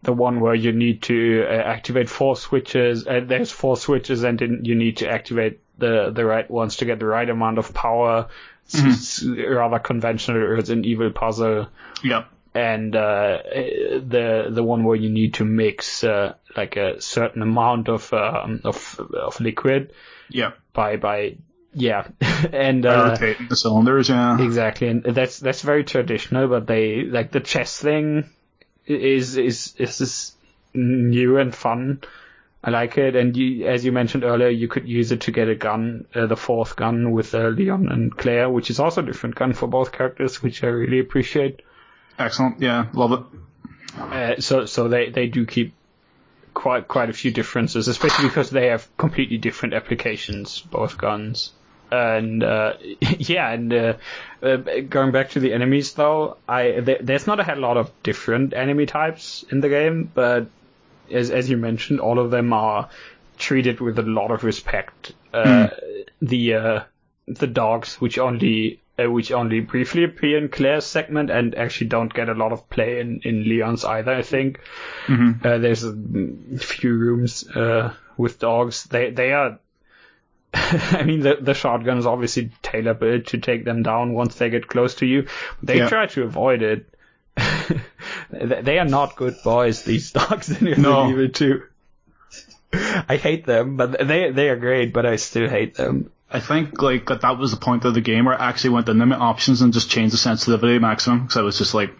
the 0.02 0.12
one 0.12 0.40
where 0.40 0.54
you 0.54 0.72
need 0.72 1.02
to 1.02 1.44
uh, 1.48 1.52
activate 1.52 2.08
four 2.08 2.36
switches. 2.36 3.06
Uh, 3.06 3.20
there's 3.24 3.50
four 3.50 3.76
switches, 3.76 4.22
and 4.24 4.40
you 4.66 4.74
need 4.74 4.98
to 4.98 5.08
activate 5.08 5.60
the 5.78 6.10
the 6.10 6.24
right 6.24 6.50
ones 6.50 6.76
to 6.76 6.84
get 6.84 6.98
the 6.98 7.06
right 7.06 7.28
amount 7.28 7.58
of 7.58 7.72
power. 7.74 8.28
It's, 8.68 9.22
it's 9.22 9.24
rather 9.24 9.78
conventional 9.78 10.40
Resident 10.40 10.86
Evil 10.86 11.10
puzzle, 11.10 11.68
Yeah. 12.02 12.24
and 12.54 12.94
uh, 12.96 13.38
the 13.44 14.48
the 14.50 14.62
one 14.62 14.84
where 14.84 14.96
you 14.96 15.08
need 15.10 15.34
to 15.34 15.44
mix 15.44 16.02
uh, 16.04 16.34
like 16.56 16.76
a 16.76 17.00
certain 17.00 17.42
amount 17.42 17.88
of 17.88 18.12
um, 18.12 18.60
of 18.64 19.00
of 19.14 19.40
liquid 19.40 19.92
Yeah. 20.28 20.52
by 20.72 20.96
by 20.96 21.36
yeah, 21.72 22.08
and 22.52 22.84
uh, 22.86 23.10
Rotating 23.10 23.48
the 23.48 23.56
cylinders, 23.56 24.08
yeah. 24.08 24.40
Exactly, 24.42 24.88
and 24.88 25.02
that's 25.04 25.38
that's 25.38 25.62
very 25.62 25.84
traditional. 25.84 26.48
But 26.48 26.66
they 26.66 27.02
like 27.04 27.30
the 27.30 27.40
chess 27.40 27.78
thing 27.78 28.28
is 28.86 29.36
is 29.36 29.74
is 29.78 29.98
this 29.98 30.32
new 30.74 31.38
and 31.38 31.54
fun. 31.54 32.00
I 32.64 32.70
like 32.70 32.98
it, 32.98 33.14
and 33.14 33.36
you, 33.36 33.66
as 33.66 33.84
you 33.84 33.92
mentioned 33.92 34.24
earlier, 34.24 34.48
you 34.48 34.66
could 34.66 34.88
use 34.88 35.12
it 35.12 35.22
to 35.22 35.30
get 35.30 35.48
a 35.48 35.54
gun, 35.54 36.06
uh, 36.14 36.26
the 36.26 36.36
fourth 36.36 36.74
gun 36.74 37.12
with 37.12 37.34
uh, 37.34 37.48
Leon 37.48 37.88
and 37.88 38.16
Claire, 38.16 38.50
which 38.50 38.70
is 38.70 38.80
also 38.80 39.02
a 39.02 39.06
different 39.06 39.36
gun 39.36 39.52
for 39.52 39.68
both 39.68 39.92
characters, 39.92 40.42
which 40.42 40.64
I 40.64 40.68
really 40.68 40.98
appreciate. 40.98 41.62
Excellent, 42.18 42.60
yeah, 42.60 42.86
love 42.92 43.12
it. 43.12 43.20
Uh, 43.98 44.40
so 44.40 44.66
so 44.66 44.88
they 44.88 45.10
they 45.10 45.26
do 45.26 45.46
keep 45.46 45.74
quite 46.54 46.88
quite 46.88 47.10
a 47.10 47.12
few 47.12 47.30
differences, 47.30 47.88
especially 47.88 48.28
because 48.28 48.50
they 48.50 48.68
have 48.68 48.88
completely 48.96 49.38
different 49.38 49.74
applications, 49.74 50.60
both 50.60 50.98
guns. 50.98 51.52
And 51.92 52.42
uh, 52.42 52.74
yeah, 53.00 53.52
and 53.52 53.72
uh, 53.72 53.94
uh, 54.42 54.56
going 54.88 55.12
back 55.12 55.30
to 55.30 55.40
the 55.40 55.52
enemies 55.52 55.92
though, 55.92 56.36
I 56.48 56.80
th- 56.80 57.00
there's 57.02 57.26
not 57.26 57.38
a 57.38 57.44
hell 57.44 57.58
lot 57.58 57.76
of 57.76 57.92
different 58.02 58.54
enemy 58.54 58.86
types 58.86 59.44
in 59.50 59.60
the 59.60 59.68
game, 59.68 60.10
but 60.12 60.48
as 61.10 61.30
as 61.30 61.48
you 61.50 61.56
mentioned, 61.56 62.00
all 62.00 62.18
of 62.18 62.30
them 62.30 62.52
are 62.52 62.88
treated 63.38 63.80
with 63.80 63.98
a 63.98 64.02
lot 64.02 64.30
of 64.30 64.44
respect. 64.44 65.12
Uh, 65.32 65.68
The 66.20 66.54
uh, 66.54 66.80
the 67.26 67.46
dogs, 67.46 68.00
which 68.00 68.18
only 68.18 68.80
uh, 68.98 69.10
which 69.10 69.30
only 69.32 69.60
briefly 69.60 70.04
appear 70.04 70.38
in 70.38 70.48
Claire's 70.48 70.86
segment 70.86 71.30
and 71.30 71.54
actually 71.54 71.88
don't 71.88 72.12
get 72.14 72.28
a 72.30 72.34
lot 72.34 72.52
of 72.52 72.68
play 72.70 73.00
in, 73.00 73.20
in 73.24 73.42
Leon's 73.44 73.84
either, 73.84 74.12
I 74.14 74.22
think. 74.22 74.60
Uh, 75.44 75.58
there's 75.58 75.84
a 75.84 75.92
few 76.58 76.94
rooms 76.94 77.46
uh, 77.50 77.92
with 78.16 78.38
dogs. 78.38 78.84
They 78.84 79.10
they 79.10 79.32
are. 79.32 79.58
I 80.54 81.02
mean, 81.04 81.20
the 81.20 81.36
the 81.40 81.52
shotgun 81.54 81.98
is 81.98 82.06
obviously 82.06 82.50
tailor 82.62 82.94
built 82.94 83.26
to 83.26 83.38
take 83.38 83.64
them 83.64 83.82
down 83.82 84.14
once 84.14 84.36
they 84.36 84.48
get 84.48 84.66
close 84.68 84.94
to 84.96 85.06
you. 85.06 85.26
They 85.62 85.76
Yeah. 85.78 85.88
try 85.88 86.06
to 86.06 86.22
avoid 86.22 86.62
it. 86.62 86.86
They 88.30 88.78
are 88.78 88.84
not 88.84 89.16
good 89.16 89.36
boys. 89.44 89.82
These 89.82 90.12
dogs 90.12 90.48
in 90.50 90.54
Resident 90.66 90.78
No. 90.78 91.10
Evil 91.10 91.28
2. 91.28 91.62
I 93.08 93.16
hate 93.16 93.46
them, 93.46 93.76
but 93.76 94.06
they 94.06 94.30
they 94.30 94.48
are 94.48 94.56
great. 94.56 94.92
But 94.92 95.06
I 95.06 95.16
still 95.16 95.48
hate 95.48 95.76
them. 95.76 96.10
I 96.30 96.40
think 96.40 96.82
like 96.82 97.06
that, 97.06 97.20
that 97.22 97.38
was 97.38 97.52
the 97.52 97.56
point 97.56 97.84
of 97.84 97.94
the 97.94 98.00
game 98.00 98.24
where 98.24 98.38
I 98.40 98.48
actually 98.48 98.70
went 98.70 98.88
into 98.88 99.06
my 99.06 99.16
options 99.16 99.62
and 99.62 99.72
just 99.72 99.88
changed 99.88 100.12
the 100.12 100.18
sensitivity 100.18 100.78
maximum 100.80 101.22
because 101.22 101.36
I 101.36 101.42
was 101.42 101.56
just 101.56 101.72
like 101.72 101.92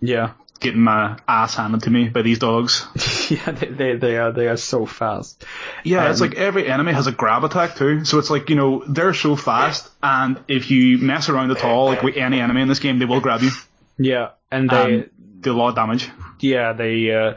Yeah. 0.00 0.32
getting 0.58 0.80
my 0.80 1.18
ass 1.28 1.54
handed 1.54 1.82
to 1.82 1.90
me 1.90 2.08
by 2.08 2.22
these 2.22 2.38
dogs. 2.38 2.86
yeah, 3.30 3.50
they, 3.52 3.66
they 3.66 3.96
they 3.96 4.16
are 4.16 4.32
they 4.32 4.48
are 4.48 4.56
so 4.56 4.86
fast. 4.86 5.44
Yeah, 5.84 6.10
it's 6.10 6.22
Um, 6.22 6.28
like 6.30 6.38
every 6.38 6.66
enemy 6.66 6.92
has 6.92 7.06
a 7.06 7.12
grab 7.12 7.44
attack 7.44 7.76
too. 7.76 8.06
So 8.06 8.18
it's 8.18 8.30
like, 8.30 8.48
you 8.48 8.56
know, 8.56 8.82
they're 8.88 9.14
so 9.14 9.36
fast 9.36 9.88
and 10.02 10.40
if 10.48 10.70
you 10.70 10.96
mess 10.98 11.28
around 11.28 11.50
at 11.50 11.62
all, 11.62 11.84
like 11.86 12.02
with 12.02 12.16
any 12.16 12.40
enemy 12.40 12.62
in 12.62 12.68
this 12.68 12.78
game, 12.80 12.98
they 12.98 13.04
will 13.04 13.20
grab 13.20 13.42
you. 13.42 13.50
Yeah, 13.98 14.30
and 14.50 14.70
they 14.70 14.94
and 14.94 15.10
do 15.46 15.52
a 15.54 15.58
lot 15.60 15.68
of 15.70 15.74
damage. 15.76 16.08
yeah 16.40 16.72
they 16.72 16.94
uh, 17.14 17.34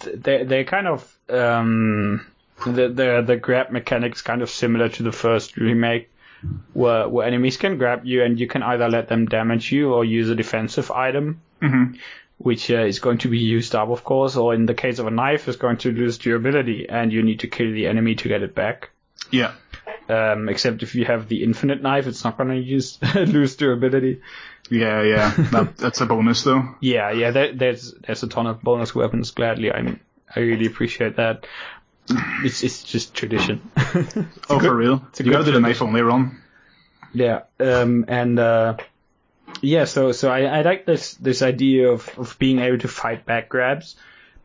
th- 0.00 0.16
they 0.26 0.44
they 0.44 0.64
kind 0.64 0.86
of 0.86 1.00
um 1.28 2.24
the 2.64 2.88
the 2.88 3.22
the 3.26 3.36
grab 3.36 3.70
mechanics 3.70 4.22
kind 4.22 4.42
of 4.42 4.48
similar 4.50 4.88
to 4.88 5.02
the 5.02 5.12
first 5.12 5.56
remake. 5.56 6.08
Where, 6.74 7.08
where 7.08 7.26
enemies 7.26 7.56
can 7.56 7.78
grab 7.78 8.04
you 8.04 8.22
and 8.22 8.38
you 8.38 8.46
can 8.46 8.62
either 8.62 8.86
let 8.90 9.08
them 9.08 9.24
damage 9.24 9.72
you 9.72 9.94
or 9.94 10.04
use 10.04 10.28
a 10.28 10.34
defensive 10.34 10.90
item, 10.90 11.40
Mhm. 11.62 11.96
which 12.36 12.70
uh, 12.70 12.84
is 12.84 12.98
going 13.00 13.16
to 13.24 13.28
be 13.28 13.38
used 13.38 13.74
up, 13.74 13.88
of 13.88 14.04
course, 14.04 14.36
or 14.36 14.52
in 14.54 14.66
the 14.66 14.74
case 14.74 14.98
of 14.98 15.06
a 15.06 15.10
knife, 15.10 15.48
is 15.48 15.56
going 15.56 15.78
to 15.78 15.90
lose 15.90 16.18
durability 16.18 16.86
and 16.86 17.10
you 17.14 17.22
need 17.22 17.40
to 17.40 17.46
kill 17.48 17.72
the 17.72 17.86
enemy 17.86 18.14
to 18.16 18.28
get 18.28 18.42
it 18.42 18.54
back. 18.54 18.90
Yeah. 19.30 19.52
Um, 20.10 20.50
except 20.50 20.82
if 20.82 20.94
you 20.94 21.06
have 21.06 21.28
the 21.28 21.42
infinite 21.44 21.80
knife, 21.80 22.06
it's 22.06 22.24
not 22.24 22.36
going 22.36 22.50
to 22.50 22.60
use 22.60 22.98
lose 23.14 23.56
durability. 23.56 24.20
Yeah, 24.70 25.02
yeah. 25.02 25.30
That, 25.50 25.76
that's 25.76 26.00
a 26.00 26.06
bonus 26.06 26.42
though. 26.42 26.74
Yeah, 26.80 27.10
yeah. 27.10 27.30
There, 27.30 27.52
there's 27.52 27.92
there's 27.92 28.22
a 28.22 28.28
ton 28.28 28.46
of 28.46 28.62
bonus 28.62 28.94
weapons. 28.94 29.30
Gladly, 29.30 29.70
I'm 29.70 30.00
I 30.34 30.40
really 30.40 30.66
appreciate 30.66 31.16
that. 31.16 31.46
It's 32.42 32.62
it's 32.62 32.82
just 32.82 33.14
tradition. 33.14 33.60
oh, 34.50 34.58
for 34.60 34.74
real? 34.74 35.06
You 35.18 35.30
gotta 35.30 35.44
do 35.44 35.52
the 35.52 35.60
knife 35.60 35.82
only 35.82 36.02
run. 36.02 36.40
yeah. 37.12 37.42
Um. 37.60 38.04
And 38.08 38.38
uh. 38.38 38.76
Yeah. 39.60 39.84
So 39.84 40.12
so 40.12 40.30
I 40.30 40.42
I 40.42 40.62
like 40.62 40.86
this 40.86 41.14
this 41.14 41.42
idea 41.42 41.90
of 41.90 42.08
of 42.18 42.38
being 42.38 42.58
able 42.58 42.78
to 42.78 42.88
fight 42.88 43.26
back 43.26 43.48
grabs, 43.48 43.96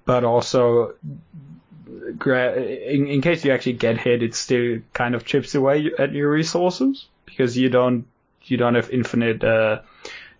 but 0.06 0.24
also. 0.24 0.96
In, 2.26 3.08
in 3.08 3.22
case 3.22 3.46
you 3.46 3.52
actually 3.52 3.74
get 3.74 3.98
hit, 3.98 4.24
it 4.24 4.36
still 4.36 4.80
kind 4.94 5.16
of 5.16 5.26
chips 5.26 5.56
away 5.56 5.92
at 5.98 6.12
your 6.12 6.30
resources 6.32 7.08
because 7.26 7.58
you 7.58 7.70
don't 7.70 8.06
you 8.50 8.58
don't 8.58 8.76
have 8.76 8.90
infinite 8.90 9.44
uh, 9.44 9.82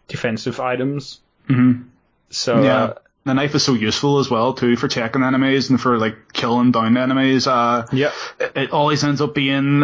defensive 0.08 0.60
items. 0.60 1.20
hmm 1.48 1.84
So 2.30 2.64
Yeah. 2.64 2.84
uh, 2.84 2.94
The 3.26 3.34
knife 3.34 3.54
is 3.56 3.64
so 3.64 3.74
useful 3.74 4.20
as 4.20 4.30
well 4.30 4.54
too 4.54 4.76
for 4.76 4.88
checking 4.88 5.24
enemies 5.24 5.70
and 5.70 5.80
for 5.80 5.98
like 5.98 6.34
killing 6.34 6.72
down 6.72 6.98
enemies. 6.98 7.48
Uh, 7.48 7.86
yeah. 7.92 8.12
it, 8.40 8.52
it 8.56 8.72
always 8.72 9.04
ends 9.04 9.22
up 9.22 9.36
being 9.36 9.84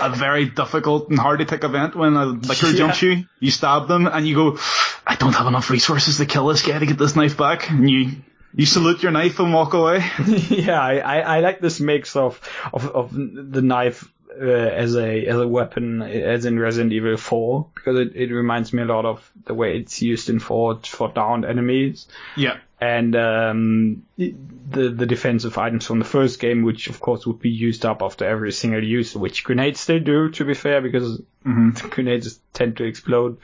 a 0.00 0.10
very 0.10 0.46
difficult 0.46 1.08
and 1.10 1.18
hard 1.18 1.40
to 1.40 1.44
take 1.44 1.64
event 1.64 1.94
when 1.96 2.14
a 2.14 2.24
Licker 2.26 2.68
Yeah. 2.68 2.76
jumps 2.78 3.02
you. 3.02 3.24
You 3.40 3.50
stab 3.50 3.88
them 3.88 4.06
and 4.06 4.26
you 4.26 4.34
go, 4.34 4.58
I 5.06 5.16
don't 5.16 5.34
have 5.34 5.46
enough 5.46 5.70
resources 5.70 6.16
to 6.18 6.26
kill 6.26 6.46
this 6.48 6.62
guy 6.62 6.78
to 6.78 6.86
get 6.86 6.98
this 6.98 7.14
knife 7.16 7.36
back. 7.36 7.68
And 7.70 7.88
you 7.90 8.10
you 8.54 8.64
salute 8.64 9.02
your 9.02 9.12
knife 9.12 9.38
and 9.40 9.52
walk 9.52 9.74
away. 9.74 10.02
yeah, 10.48 10.80
I, 10.80 10.98
I, 10.98 11.18
I 11.36 11.40
like 11.40 11.60
this 11.60 11.80
mix 11.80 12.16
of 12.16 12.40
of, 12.72 12.86
of 12.88 13.10
the 13.12 13.60
knife 13.62 14.08
uh, 14.30 14.44
as 14.44 14.94
a 14.96 15.26
as 15.26 15.36
a 15.36 15.48
weapon, 15.48 16.02
as 16.02 16.44
in 16.44 16.58
Resident 16.58 16.92
Evil 16.92 17.16
4, 17.16 17.66
because 17.74 17.98
it, 17.98 18.14
it 18.14 18.32
reminds 18.32 18.72
me 18.72 18.82
a 18.82 18.86
lot 18.86 19.04
of 19.04 19.30
the 19.46 19.54
way 19.54 19.78
it's 19.78 20.02
used 20.02 20.28
in 20.28 20.38
4 20.38 20.80
for 20.84 21.08
downed 21.08 21.44
enemies, 21.44 22.06
yeah. 22.36 22.58
and 22.80 23.16
um, 23.16 24.04
the 24.16 24.88
the 24.88 25.06
defensive 25.06 25.56
items 25.58 25.86
from 25.86 25.98
the 25.98 26.04
first 26.04 26.40
game, 26.40 26.62
which 26.62 26.88
of 26.88 27.00
course 27.00 27.26
would 27.26 27.40
be 27.40 27.50
used 27.50 27.84
up 27.84 28.02
after 28.02 28.24
every 28.24 28.52
single 28.52 28.82
use, 28.82 29.14
which 29.14 29.44
grenades 29.44 29.80
still 29.80 30.00
do, 30.00 30.30
to 30.30 30.44
be 30.44 30.54
fair, 30.54 30.80
because 30.80 31.20
grenades 31.90 32.38
tend 32.52 32.76
to 32.78 32.84
explode, 32.84 33.38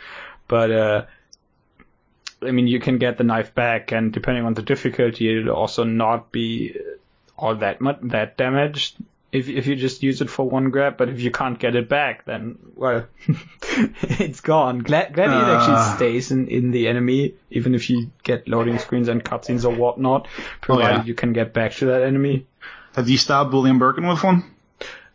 but. 0.49 0.71
uh 0.71 1.05
I 2.43 2.51
mean, 2.51 2.67
you 2.69 2.79
can 2.79 2.99
get 2.99 3.17
the 3.17 3.25
knife 3.25 3.55
back, 3.55 3.91
and 3.91 4.13
depending 4.13 4.45
on 4.45 4.53
the 4.53 4.61
difficulty, 4.61 5.35
it'll 5.35 5.55
also 5.55 5.83
not 5.83 6.31
be 6.31 6.77
all 7.39 7.55
that 7.57 7.81
much 7.81 7.99
that 8.03 8.37
damaged 8.37 8.97
if 9.35 9.49
if 9.49 9.67
you 9.67 9.75
just 9.77 10.03
use 10.03 10.21
it 10.21 10.31
for 10.31 10.49
one 10.49 10.71
grab. 10.71 10.97
But 10.97 11.09
if 11.09 11.21
you 11.21 11.31
can't 11.31 11.59
get 11.59 11.75
it 11.75 11.89
back, 11.89 12.25
then 12.25 12.57
well, 12.77 13.07
it's 14.03 14.41
gone. 14.41 14.79
Glad 14.79 15.13
glad 15.15 15.31
it 15.31 15.35
Ah. 15.35 15.59
actually 15.59 15.97
stays 15.97 16.31
in 16.31 16.49
in 16.49 16.71
the 16.71 16.87
enemy, 16.89 17.35
even 17.51 17.75
if 17.75 17.91
you 17.91 18.11
get 18.23 18.49
loading 18.49 18.79
screens 18.79 19.09
and 19.09 19.25
cutscenes 19.25 19.65
or 19.65 19.75
whatnot, 19.75 20.29
provided 20.61 20.99
yeah. 20.99 21.05
you 21.05 21.15
can 21.15 21.33
get 21.33 21.53
back 21.53 21.73
to 21.75 21.87
that 21.87 22.03
enemy. 22.03 22.47
Have 22.95 23.09
you 23.09 23.19
stabbed 23.19 23.53
William 23.53 23.79
Birkin 23.79 24.07
with 24.07 24.23
one? 24.23 24.45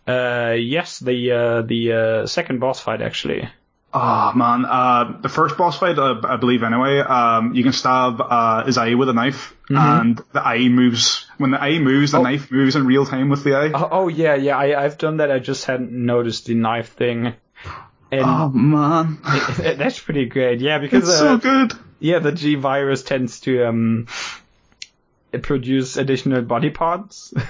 Uh, 0.05 0.55
yes, 0.57 0.99
the 0.99 1.31
uh, 1.31 1.61
the 1.61 1.93
uh, 1.93 2.25
second 2.27 2.59
boss 2.59 2.79
fight 2.79 3.01
actually. 3.01 3.47
Oh 3.91 4.33
man, 4.35 4.65
uh, 4.65 5.17
the 5.21 5.29
first 5.29 5.57
boss 5.57 5.79
fight, 5.79 5.97
uh, 5.97 6.21
I 6.23 6.35
believe 6.35 6.61
anyway, 6.61 6.99
um, 6.99 7.55
you 7.55 7.63
can 7.63 7.73
stab 7.73 8.21
uh, 8.21 8.63
his 8.63 8.77
eye 8.77 8.93
with 8.93 9.09
a 9.09 9.13
knife, 9.13 9.55
and 9.67 10.21
the 10.31 10.45
eye 10.45 10.69
moves. 10.69 11.25
When 11.37 11.51
the 11.51 11.61
eye 11.61 11.79
moves, 11.79 12.11
the 12.11 12.21
knife 12.21 12.51
moves 12.51 12.75
in 12.75 12.85
real 12.85 13.05
time 13.05 13.29
with 13.29 13.43
the 13.43 13.55
eye. 13.55 13.71
Oh, 13.73 13.87
oh 13.91 14.07
yeah, 14.07 14.35
yeah. 14.35 14.57
I 14.57 14.83
I've 14.83 14.99
done 14.99 15.17
that. 15.17 15.31
I 15.31 15.39
just 15.39 15.65
hadn't 15.65 15.91
noticed 15.91 16.45
the 16.45 16.53
knife 16.53 16.93
thing. 16.93 17.33
And 18.11 18.23
Oh 18.25 18.49
man, 18.49 19.17
that's 19.57 19.99
pretty 19.99 20.25
great. 20.25 20.59
Yeah, 20.59 20.77
because 20.77 21.09
it's 21.09 21.19
uh, 21.19 21.19
so 21.19 21.37
good. 21.37 21.73
yeah, 21.99 22.19
the 22.19 22.31
G 22.31 22.55
virus 22.55 23.01
tends 23.01 23.39
to 23.41 23.65
um 23.65 24.07
produce 25.41 25.97
additional 25.97 26.41
body 26.43 26.69
parts. 26.69 27.33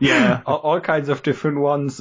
Yeah. 0.00 0.42
all, 0.46 0.58
all 0.58 0.80
kinds 0.80 1.08
of 1.08 1.24
different 1.24 1.58
ones. 1.58 2.00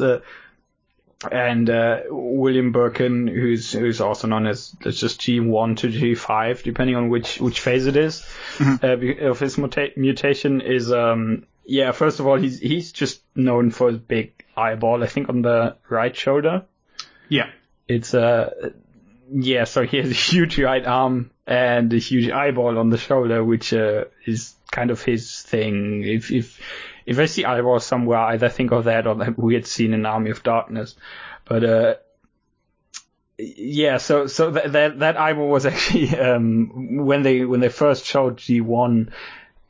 And 1.32 1.68
uh, 1.70 2.02
William 2.10 2.72
Birkin, 2.72 3.28
who's 3.28 3.72
who's 3.72 4.02
also 4.02 4.28
known 4.28 4.46
as 4.46 4.76
as 4.86 5.00
just 5.00 5.20
G1 5.22 5.78
to 5.78 5.88
G5, 5.88 6.62
depending 6.62 6.96
on 6.96 7.10
which 7.10 7.40
which 7.40 7.60
phase 7.60 7.88
it 7.88 7.96
is, 7.98 8.24
uh, 8.60 8.98
of 9.22 9.40
his 9.40 9.58
muta- 9.58 9.94
mutation, 9.96 10.62
is 10.62 10.92
um 10.92 11.46
yeah. 11.66 11.92
First 11.92 12.20
of 12.20 12.28
all, 12.28 12.38
he's 12.38 12.60
he's 12.60 12.92
just 12.92 13.22
known 13.36 13.72
for 13.72 13.90
his 13.90 13.98
big 13.98 14.46
eyeball. 14.56 15.04
I 15.04 15.08
think 15.08 15.30
on 15.30 15.42
the 15.42 15.78
right 15.90 16.16
shoulder. 16.16 16.66
Yeah. 17.30 17.50
It's 17.88 18.14
uh 18.14 18.72
yeah. 19.32 19.64
So 19.64 19.86
he 19.86 19.98
has 19.98 20.12
a 20.12 20.14
huge 20.14 20.60
right 20.60 20.86
arm 20.86 21.32
and 21.48 21.92
a 21.94 21.98
huge 21.98 22.30
eyeball 22.30 22.78
on 22.78 22.90
the 22.90 22.98
shoulder, 22.98 23.44
which 23.44 23.74
uh, 23.74 24.06
is 24.26 24.54
kind 24.72 24.92
of 24.92 25.02
his 25.02 25.42
thing. 25.42 26.04
If 26.04 26.32
if 26.32 26.60
if 27.08 27.18
I 27.18 27.26
see 27.26 27.44
eyeballs 27.46 27.86
somewhere, 27.86 28.20
I 28.20 28.34
either 28.34 28.50
think 28.50 28.72
of 28.72 28.84
that 28.84 29.08
or 29.08 29.16
that 29.16 29.40
weird 29.40 29.66
scene 29.66 29.94
in 29.94 30.06
Army 30.06 30.30
of 30.30 30.44
Darkness. 30.44 30.96
But 31.46 31.64
uh, 31.64 31.96
yeah, 33.40 33.98
so 33.98 34.28
so 34.28 34.52
that 34.52 34.72
that, 34.74 35.00
that 35.00 35.18
eyeball 35.18 35.48
was 35.50 35.66
actually 35.72 36.18
um, 36.18 37.06
when 37.06 37.24
they 37.24 37.46
when 37.46 37.60
they 37.60 37.70
first 37.70 38.06
showed 38.06 38.38
G1, 38.38 39.12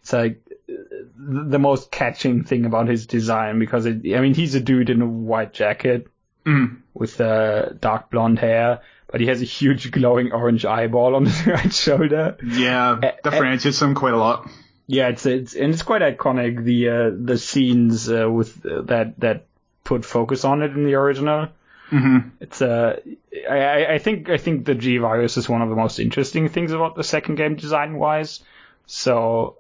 it's 0.01 0.13
like 0.13 0.41
the 0.67 1.59
most 1.59 1.91
catching 1.91 2.43
thing 2.43 2.65
about 2.65 2.87
his 2.87 3.07
design 3.07 3.59
because 3.59 3.85
it, 3.85 4.01
I 4.15 4.21
mean 4.21 4.33
he's 4.33 4.55
a 4.55 4.59
dude 4.59 4.89
in 4.89 5.01
a 5.01 5.07
white 5.07 5.53
jacket 5.53 6.07
Mm. 6.45 6.77
with 6.93 7.19
uh, 7.19 7.71
dark 7.81 8.09
blonde 8.09 8.39
hair, 8.39 8.79
but 9.11 9.19
he 9.19 9.27
has 9.27 9.41
a 9.41 9.43
huge 9.45 9.91
glowing 9.91 10.31
orange 10.31 10.63
eyeball 10.63 11.13
on 11.17 11.25
his 11.25 11.45
right 11.55 11.73
shoulder. 11.73 12.37
Yeah, 12.41 12.99
Eh, 13.03 13.11
differentiates 13.21 13.81
him 13.81 13.95
quite 13.95 14.13
a 14.13 14.17
lot. 14.17 14.49
Yeah, 14.87 15.09
it's 15.09 15.25
it's 15.25 15.53
and 15.55 15.73
it's 15.73 15.83
quite 15.83 16.01
iconic. 16.01 16.63
The 16.63 16.89
uh, 16.89 17.11
the 17.13 17.37
scenes 17.37 18.09
uh, 18.09 18.29
with 18.31 18.65
uh, 18.65 18.81
that 18.83 19.19
that 19.19 19.45
put 19.83 20.05
focus 20.05 20.45
on 20.45 20.61
it 20.63 20.71
in 20.71 20.85
the 20.85 20.95
original. 20.95 21.49
hmm 21.89 22.19
It's 22.39 22.61
uh, 22.61 22.99
I 23.49 23.59
I- 23.59 23.93
I 23.95 23.97
think 23.99 24.29
I 24.29 24.37
think 24.37 24.65
the 24.65 24.75
G 24.75 24.97
virus 24.97 25.35
is 25.37 25.49
one 25.49 25.61
of 25.61 25.69
the 25.69 25.75
most 25.75 25.99
interesting 25.99 26.47
things 26.49 26.71
about 26.71 26.95
the 26.95 27.03
second 27.03 27.35
game 27.35 27.55
design 27.55 27.95
wise. 27.97 28.39
So. 28.85 29.55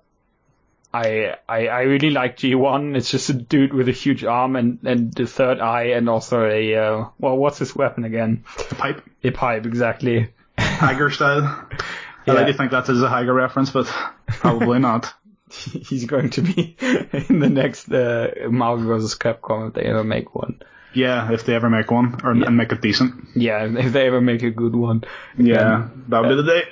I, 0.93 1.35
I 1.47 1.67
I 1.67 1.81
really 1.81 2.09
like 2.11 2.37
G1. 2.37 2.95
It's 2.95 3.11
just 3.11 3.29
a 3.29 3.33
dude 3.33 3.73
with 3.73 3.89
a 3.89 3.91
huge 3.91 4.23
arm 4.23 4.55
and, 4.55 4.79
and 4.85 5.13
the 5.13 5.27
third 5.27 5.59
eye 5.59 5.89
and 5.97 6.07
also 6.09 6.45
a 6.45 6.75
uh, 6.75 7.05
well, 7.19 7.35
what's 7.37 7.59
his 7.59 7.75
weapon 7.75 8.05
again? 8.05 8.45
The 8.69 8.75
pipe, 8.75 9.03
A 9.23 9.31
pipe, 9.31 9.65
exactly. 9.65 10.29
Haggar 10.57 11.11
style. 11.11 11.43
I 11.43 11.67
Yeah. 12.25 12.33
like 12.33 12.47
to 12.47 12.53
think 12.53 12.71
that 12.71 12.87
is 12.89 13.03
a 13.03 13.09
Haggar 13.09 13.33
reference, 13.33 13.69
but 13.69 13.93
probably 14.27 14.79
not. 14.89 15.13
He's 15.49 16.05
going 16.05 16.31
to 16.31 16.41
be 16.41 16.75
in 17.29 17.39
the 17.39 17.49
next 17.49 17.89
uh, 17.89 18.31
Marvel 18.49 18.85
vs. 18.85 19.15
Capcom 19.15 19.69
if 19.69 19.73
they 19.73 19.83
ever 19.83 20.03
make 20.03 20.35
one. 20.35 20.61
Yeah, 20.93 21.31
if 21.31 21.45
they 21.45 21.53
ever 21.55 21.69
make 21.69 21.89
one 21.91 22.19
or 22.23 22.31
and 22.31 22.57
make 22.57 22.71
it 22.71 22.81
decent. 22.81 23.29
Yeah, 23.35 23.65
if 23.77 23.93
they 23.93 24.07
ever 24.07 24.19
make 24.21 24.43
a 24.43 24.51
good 24.51 24.75
one. 24.75 25.03
Yeah, 25.37 25.89
that 26.09 26.21
would 26.21 26.29
be 26.29 26.35
the 26.35 26.63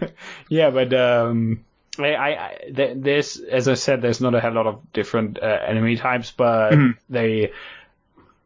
day. 0.00 0.12
yeah, 0.48 0.70
but 0.70 0.92
um, 0.92 1.64
I, 1.98 2.14
I, 2.14 2.58
there's 2.70 3.38
as 3.38 3.68
I 3.68 3.74
said, 3.74 4.02
there's 4.02 4.20
not 4.20 4.34
a 4.34 4.40
hell 4.40 4.52
lot 4.52 4.66
of 4.66 4.92
different 4.92 5.38
uh, 5.42 5.58
enemy 5.66 5.96
types, 5.96 6.30
but 6.30 6.74
they, 7.08 7.52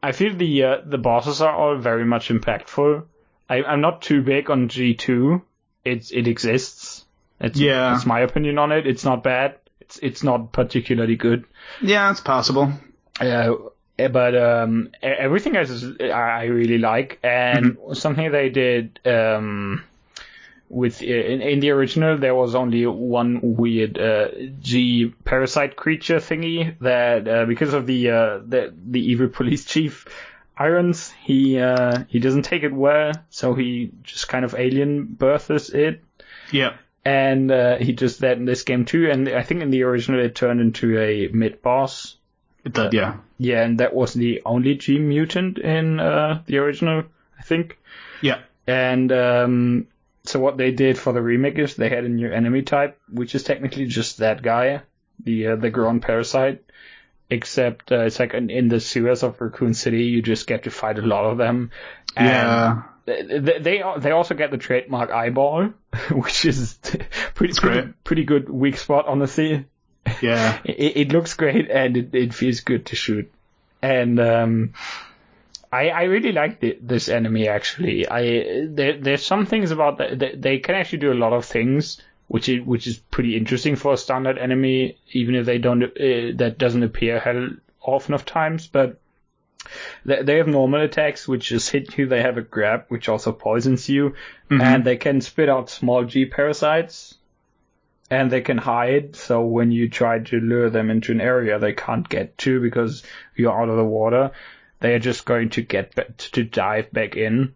I 0.02 0.12
feel 0.12 0.36
the 0.36 0.64
uh, 0.64 0.76
the 0.84 0.98
bosses 0.98 1.40
are 1.40 1.54
all 1.54 1.76
very 1.76 2.04
much 2.04 2.28
impactful. 2.28 3.04
I, 3.48 3.62
I'm 3.62 3.80
not 3.80 4.02
too 4.02 4.22
big 4.22 4.50
on 4.50 4.68
G2. 4.68 5.42
It's 5.84 6.10
it 6.10 6.28
exists. 6.28 7.01
It's, 7.42 7.58
Yeah. 7.58 7.94
it's 7.96 8.06
my 8.06 8.20
opinion 8.20 8.58
on 8.58 8.72
it. 8.72 8.86
It's 8.86 9.04
not 9.04 9.22
bad. 9.22 9.56
It's 9.80 9.98
it's 9.98 10.22
not 10.22 10.52
particularly 10.52 11.16
good. 11.16 11.44
Yeah, 11.82 12.10
it's 12.10 12.20
possible. 12.20 12.72
Uh, 13.20 13.54
but 13.98 14.34
um, 14.34 14.90
everything 15.02 15.56
else 15.56 15.70
is, 15.70 16.00
I 16.00 16.44
really 16.44 16.78
like, 16.78 17.18
and 17.22 17.76
something 17.92 18.30
they 18.32 18.48
did 18.48 19.00
um, 19.04 19.84
with 20.68 21.02
in, 21.02 21.42
in 21.42 21.60
the 21.60 21.70
original 21.70 22.16
there 22.16 22.34
was 22.34 22.54
only 22.54 22.86
one 22.86 23.40
weird 23.42 23.98
uh, 23.98 24.28
G 24.60 25.12
parasite 25.24 25.76
creature 25.76 26.16
thingy 26.18 26.78
that 26.80 27.28
uh, 27.28 27.44
because 27.44 27.74
of 27.74 27.86
the 27.86 28.10
uh, 28.10 28.38
the 28.46 28.72
the 28.90 29.00
evil 29.10 29.28
police 29.28 29.64
chief 29.66 30.06
Irons 30.56 31.12
he 31.22 31.58
uh, 31.58 32.04
he 32.08 32.18
doesn't 32.18 32.42
take 32.42 32.62
it 32.62 32.72
well, 32.72 33.12
so 33.30 33.54
he 33.54 33.90
just 34.02 34.28
kind 34.28 34.44
of 34.44 34.54
alien 34.54 35.04
births 35.06 35.68
it 35.70 36.02
Yeah. 36.50 36.74
And 37.04 37.50
uh, 37.50 37.76
he 37.76 37.92
does 37.92 38.18
that 38.18 38.36
in 38.38 38.44
this 38.44 38.62
game 38.62 38.84
too. 38.84 39.10
And 39.10 39.28
I 39.28 39.42
think 39.42 39.62
in 39.62 39.70
the 39.70 39.82
original 39.82 40.20
it 40.20 40.34
turned 40.34 40.60
into 40.60 40.98
a 40.98 41.28
mid 41.28 41.62
boss. 41.62 42.16
It 42.64 42.74
did, 42.74 42.92
yeah. 42.92 43.16
Yeah, 43.38 43.64
and 43.64 43.80
that 43.80 43.92
was 43.92 44.14
the 44.14 44.42
only 44.46 44.76
G 44.76 44.98
mutant 44.98 45.58
in 45.58 45.98
uh, 45.98 46.42
the 46.46 46.58
original, 46.58 47.04
I 47.38 47.42
think. 47.42 47.78
Yeah. 48.20 48.38
And 48.68 49.10
um, 49.10 49.88
so 50.24 50.38
what 50.38 50.56
they 50.56 50.70
did 50.70 50.96
for 50.96 51.12
the 51.12 51.20
remake 51.20 51.58
is 51.58 51.74
they 51.74 51.88
had 51.88 52.04
a 52.04 52.08
new 52.08 52.30
enemy 52.30 52.62
type, 52.62 53.00
which 53.10 53.34
is 53.34 53.42
technically 53.42 53.86
just 53.86 54.18
that 54.18 54.42
guy, 54.42 54.82
the 55.24 55.48
uh, 55.48 55.56
the 55.56 55.70
Gron 55.70 56.00
parasite. 56.00 56.62
Except 57.28 57.90
uh, 57.90 58.02
it's 58.02 58.20
like 58.20 58.34
in, 58.34 58.50
in 58.50 58.68
the 58.68 58.78
sewers 58.78 59.22
of 59.22 59.40
Raccoon 59.40 59.74
City, 59.74 60.04
you 60.04 60.20
just 60.22 60.46
get 60.46 60.64
to 60.64 60.70
fight 60.70 60.98
a 60.98 61.02
lot 61.02 61.24
of 61.24 61.38
them. 61.38 61.70
And 62.14 62.28
Yeah. 62.28 62.82
They 63.04 63.38
they 63.38 63.82
they 63.98 64.10
also 64.10 64.34
get 64.34 64.50
the 64.50 64.58
trademark 64.58 65.10
eyeball, 65.10 65.70
which 66.10 66.44
is 66.44 66.78
pretty 67.34 67.54
pretty, 67.54 67.92
pretty 68.04 68.24
good 68.24 68.48
weak 68.48 68.76
spot 68.76 69.06
honestly. 69.06 69.66
Yeah. 70.20 70.58
It, 70.64 70.96
it 70.96 71.12
looks 71.12 71.34
great 71.34 71.70
and 71.70 71.96
it, 71.96 72.14
it 72.14 72.34
feels 72.34 72.60
good 72.60 72.86
to 72.86 72.96
shoot. 72.96 73.32
And 73.80 74.20
um, 74.20 74.74
I 75.72 75.88
I 75.88 76.02
really 76.04 76.32
like 76.32 76.60
the, 76.60 76.78
this 76.80 77.08
enemy 77.08 77.48
actually. 77.48 78.08
I 78.08 78.66
there 78.68 78.98
there's 78.98 79.24
some 79.24 79.46
things 79.46 79.70
about 79.70 79.98
that 79.98 80.18
they, 80.18 80.34
they 80.34 80.58
can 80.58 80.74
actually 80.74 80.98
do 80.98 81.12
a 81.12 81.22
lot 81.22 81.32
of 81.32 81.44
things. 81.44 82.00
Which 82.28 82.48
is 82.48 82.64
which 82.64 82.86
is 82.86 82.96
pretty 82.96 83.36
interesting 83.36 83.76
for 83.76 83.92
a 83.92 83.96
standard 83.98 84.38
enemy, 84.38 84.96
even 85.12 85.34
if 85.34 85.44
they 85.44 85.58
don't 85.58 85.82
uh, 85.82 86.32
that 86.36 86.54
doesn't 86.56 86.82
appear 86.82 87.18
hell 87.20 87.50
often 87.82 88.14
of 88.14 88.24
times. 88.24 88.66
But 88.66 89.01
they, 90.04 90.22
they 90.22 90.36
have 90.36 90.48
normal 90.48 90.82
attacks, 90.82 91.28
which 91.28 91.48
just 91.48 91.70
hit 91.70 91.96
you. 91.96 92.06
They 92.06 92.22
have 92.22 92.38
a 92.38 92.42
grab, 92.42 92.84
which 92.88 93.08
also 93.08 93.32
poisons 93.32 93.88
you, 93.88 94.14
and 94.50 94.84
they 94.84 94.96
can 94.96 95.20
spit 95.20 95.48
out 95.48 95.70
small 95.70 96.04
G 96.04 96.26
parasites, 96.26 97.14
and 98.10 98.30
they 98.30 98.40
can 98.40 98.58
hide. 98.58 99.16
So 99.16 99.42
when 99.42 99.70
you 99.70 99.88
try 99.88 100.18
to 100.18 100.40
lure 100.40 100.70
them 100.70 100.90
into 100.90 101.12
an 101.12 101.20
area 101.20 101.58
they 101.58 101.72
can't 101.72 102.08
get 102.08 102.36
to 102.38 102.60
because 102.60 103.02
you're 103.36 103.58
out 103.58 103.68
of 103.68 103.76
the 103.76 103.84
water, 103.84 104.32
they 104.80 104.94
are 104.94 104.98
just 104.98 105.24
going 105.24 105.50
to 105.50 105.62
get 105.62 105.94
ba- 105.94 106.12
to 106.32 106.44
dive 106.44 106.92
back 106.92 107.16
in. 107.16 107.54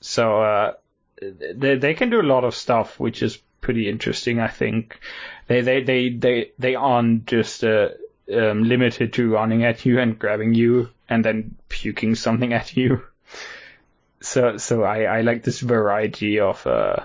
So 0.00 0.42
uh, 0.42 0.72
they 1.20 1.76
they 1.76 1.94
can 1.94 2.10
do 2.10 2.20
a 2.20 2.22
lot 2.22 2.44
of 2.44 2.54
stuff, 2.54 3.00
which 3.00 3.22
is 3.22 3.38
pretty 3.60 3.88
interesting. 3.88 4.38
I 4.38 4.48
think 4.48 5.00
they 5.48 5.62
they 5.62 5.82
they 5.82 6.10
they 6.10 6.52
they 6.58 6.74
aren't 6.74 7.26
just 7.26 7.64
uh, 7.64 7.88
um, 8.32 8.62
limited 8.64 9.14
to 9.14 9.32
running 9.32 9.64
at 9.64 9.84
you 9.84 9.98
and 9.98 10.18
grabbing 10.18 10.54
you 10.54 10.90
and 11.08 11.24
then 11.24 11.56
puking 11.68 12.14
something 12.14 12.52
at 12.60 12.76
you. 12.76 13.02
So 14.20 14.56
so 14.56 14.82
I 14.82 15.02
I 15.02 15.20
like 15.22 15.42
this 15.44 15.60
variety 15.60 16.40
of 16.40 16.66
uh 16.66 16.96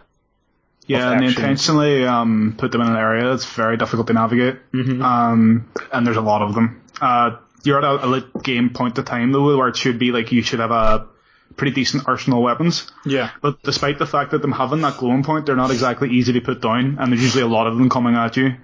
Yeah, 0.87 1.11
and 1.11 1.21
they 1.21 1.27
intentionally 1.27 2.05
um, 2.05 2.55
put 2.57 2.71
them 2.71 2.81
in 2.81 2.87
an 2.87 2.97
area 2.97 3.29
that's 3.29 3.45
very 3.45 3.77
difficult 3.77 4.07
to 4.07 4.13
navigate. 4.13 4.55
Um, 4.73 5.69
and 5.91 6.05
there's 6.05 6.17
a 6.17 6.21
lot 6.21 6.41
of 6.41 6.55
them. 6.55 6.81
Uh, 6.99 7.37
you're 7.63 7.77
at 7.77 7.83
a, 7.85 8.05
a 8.05 8.07
late 8.07 8.43
game 8.43 8.71
point 8.71 8.97
of 8.97 9.05
time 9.05 9.31
though, 9.31 9.55
where 9.57 9.69
it 9.69 9.77
should 9.77 9.97
be 9.99 10.11
like 10.11 10.31
you 10.31 10.41
should 10.41 10.59
have 10.59 10.71
a 10.71 11.07
pretty 11.55 11.73
decent 11.73 12.07
arsenal 12.07 12.39
of 12.39 12.43
weapons. 12.43 12.91
yeah 13.05 13.29
But 13.41 13.61
despite 13.63 13.99
the 13.99 14.05
fact 14.07 14.31
that 14.31 14.41
them 14.41 14.51
having 14.51 14.81
that 14.81 14.97
glowing 14.97 15.23
point, 15.23 15.45
they're 15.45 15.55
not 15.55 15.71
exactly 15.71 16.09
easy 16.09 16.33
to 16.33 16.41
put 16.41 16.61
down, 16.61 16.97
and 16.99 17.11
there's 17.11 17.21
usually 17.21 17.43
a 17.43 17.47
lot 17.47 17.67
of 17.67 17.77
them 17.77 17.89
coming 17.89 18.15
at 18.15 18.35
you. 18.35 18.55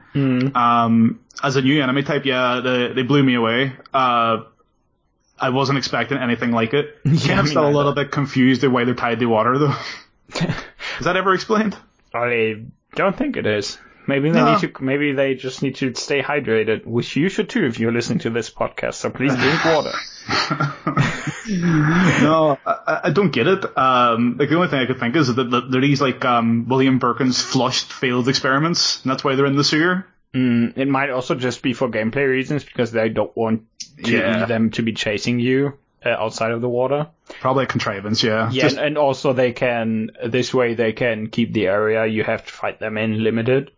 Um, 0.56 1.20
as 1.44 1.56
a 1.56 1.62
new 1.62 1.82
enemy 1.82 2.04
type, 2.04 2.26
yeah, 2.26 2.62
they, 2.62 2.94
they 2.94 3.04
blew 3.04 3.24
me 3.24 3.36
away. 3.36 3.74
Uh, 3.94 4.44
I 5.42 5.50
wasn't 5.50 5.78
expecting 5.78 6.18
anything 6.18 6.52
like 6.52 6.74
it. 6.74 6.96
kind 7.04 7.40
of 7.40 7.46
me 7.46 7.52
still 7.52 7.68
a 7.68 7.70
little 7.70 7.94
bit 7.94 8.12
confused 8.12 8.64
at 8.64 8.72
why 8.72 8.84
they're 8.86 8.96
tied 8.96 9.20
to 9.20 9.26
water 9.26 9.58
though. 9.58 9.76
Is 11.00 11.06
that 11.06 11.16
ever 11.18 11.34
explained? 11.34 11.78
I 12.14 12.64
don't 12.96 13.16
think 13.18 13.38
it 13.38 13.46
is. 13.46 13.78
Maybe 14.08 14.32
they 14.32 14.40
No. 14.40 14.54
need 14.54 14.60
to. 14.62 14.84
Maybe 14.84 15.12
they 15.14 15.36
just 15.36 15.62
need 15.62 15.76
to 15.76 15.94
stay 15.94 16.22
hydrated, 16.22 16.86
which 16.86 17.16
you 17.16 17.30
should 17.30 17.48
too 17.50 17.66
if 17.66 17.80
you're 17.80 17.92
listening 17.92 18.20
to 18.20 18.32
this 18.32 18.50
podcast. 18.50 18.96
So 18.96 19.12
please 19.12 19.36
drink 19.36 19.64
water. 19.66 19.92
no, 21.50 22.58
I, 22.66 23.02
I 23.06 23.10
don't 23.12 23.32
get 23.32 23.48
it. 23.48 23.78
Um, 23.78 24.38
like 24.40 24.50
the 24.50 24.56
only 24.56 24.68
thing 24.68 24.80
I 24.80 24.86
could 24.86 25.00
think 25.00 25.16
is 25.16 25.34
that, 25.34 25.50
that 25.52 25.72
they're 25.72 25.82
these 25.82 26.02
like 26.02 26.24
um, 26.26 26.68
William 26.68 27.00
Birkin's 27.00 27.42
flushed 27.42 27.92
failed 27.94 28.28
experiments, 28.28 29.02
and 29.04 29.12
that's 29.12 29.24
why 29.24 29.36
they're 29.36 29.46
in 29.46 29.56
the 29.56 29.64
sewer. 29.64 30.06
Mm, 30.34 30.78
it 30.78 30.88
might 30.88 31.10
also 31.10 31.36
just 31.36 31.62
be 31.62 31.74
for 31.74 31.90
gameplay 31.90 32.28
reasons 32.28 32.64
because 32.64 32.92
they 32.92 33.10
don't 33.10 33.36
want 33.36 33.64
to, 34.04 34.12
Yeah. 34.12 34.46
them 34.46 34.72
to 34.72 34.82
be 34.82 34.94
chasing 34.94 35.40
you. 35.40 35.74
uh, 36.06 36.10
outside 36.12 36.52
of 36.52 36.62
the 36.62 36.70
water. 36.70 37.08
Probably 37.42 37.66
a 37.66 37.68
contrivance, 37.68 38.24
yeah. 38.24 38.50
Yeah, 38.52 38.62
Just- 38.64 38.78
and, 38.78 38.98
also 38.98 39.34
they 39.34 39.52
can 39.52 40.12
this 40.26 40.54
way 40.54 40.74
they 40.74 40.94
can 40.94 41.28
keep 41.28 41.52
the 41.52 41.68
area 41.68 42.06
you 42.06 42.24
have 42.24 42.46
to 42.46 42.54
fight 42.54 42.80
them 42.80 42.98
in 42.98 43.22
limited. 43.22 43.72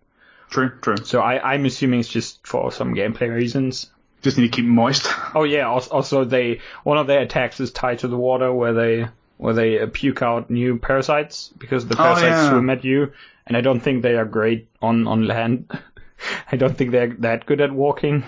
true, 0.52 0.70
true. 0.82 0.98
So 1.04 1.20
I, 1.20 1.54
I'm 1.54 1.66
assuming 1.66 2.00
it's 2.02 2.10
just 2.10 2.46
for 2.46 2.72
some 2.72 2.94
gameplay 2.94 3.34
reasons. 3.34 3.90
Just 4.22 4.38
need 4.38 4.52
to 4.52 4.56
keep 4.56 4.66
moist. 4.66 5.08
Oh 5.34 5.46
yeah, 5.46 5.68
also 5.68 6.24
they 6.24 6.60
one 6.84 7.00
of 7.00 7.08
their 7.08 7.22
attacks 7.22 7.60
is 7.60 7.72
tied 7.72 7.98
to 8.00 8.08
the 8.08 8.18
water 8.18 8.54
where 8.54 8.74
they 8.74 9.08
where 9.38 9.56
they 9.56 9.80
uh, 9.80 9.88
puke 9.92 10.22
out 10.22 10.52
new 10.52 10.78
parasites 10.78 11.50
because 11.58 11.88
the 11.88 11.96
Oh, 11.96 12.04
parasites 12.04 12.30
yeah. 12.30 12.50
swim 12.52 12.70
at 12.70 12.86
you, 12.86 13.14
and 13.48 13.58
I 13.58 13.62
don't 13.62 13.80
think 13.80 14.04
they 14.04 14.16
are 14.16 14.26
great 14.26 14.68
on 14.80 15.08
on 15.08 15.26
land. 15.26 15.72
I 16.52 16.56
don't 16.58 16.78
think 16.78 16.92
they're 16.92 17.16
that 17.22 17.48
good 17.48 17.62
at 17.62 17.72
walking. 17.72 18.26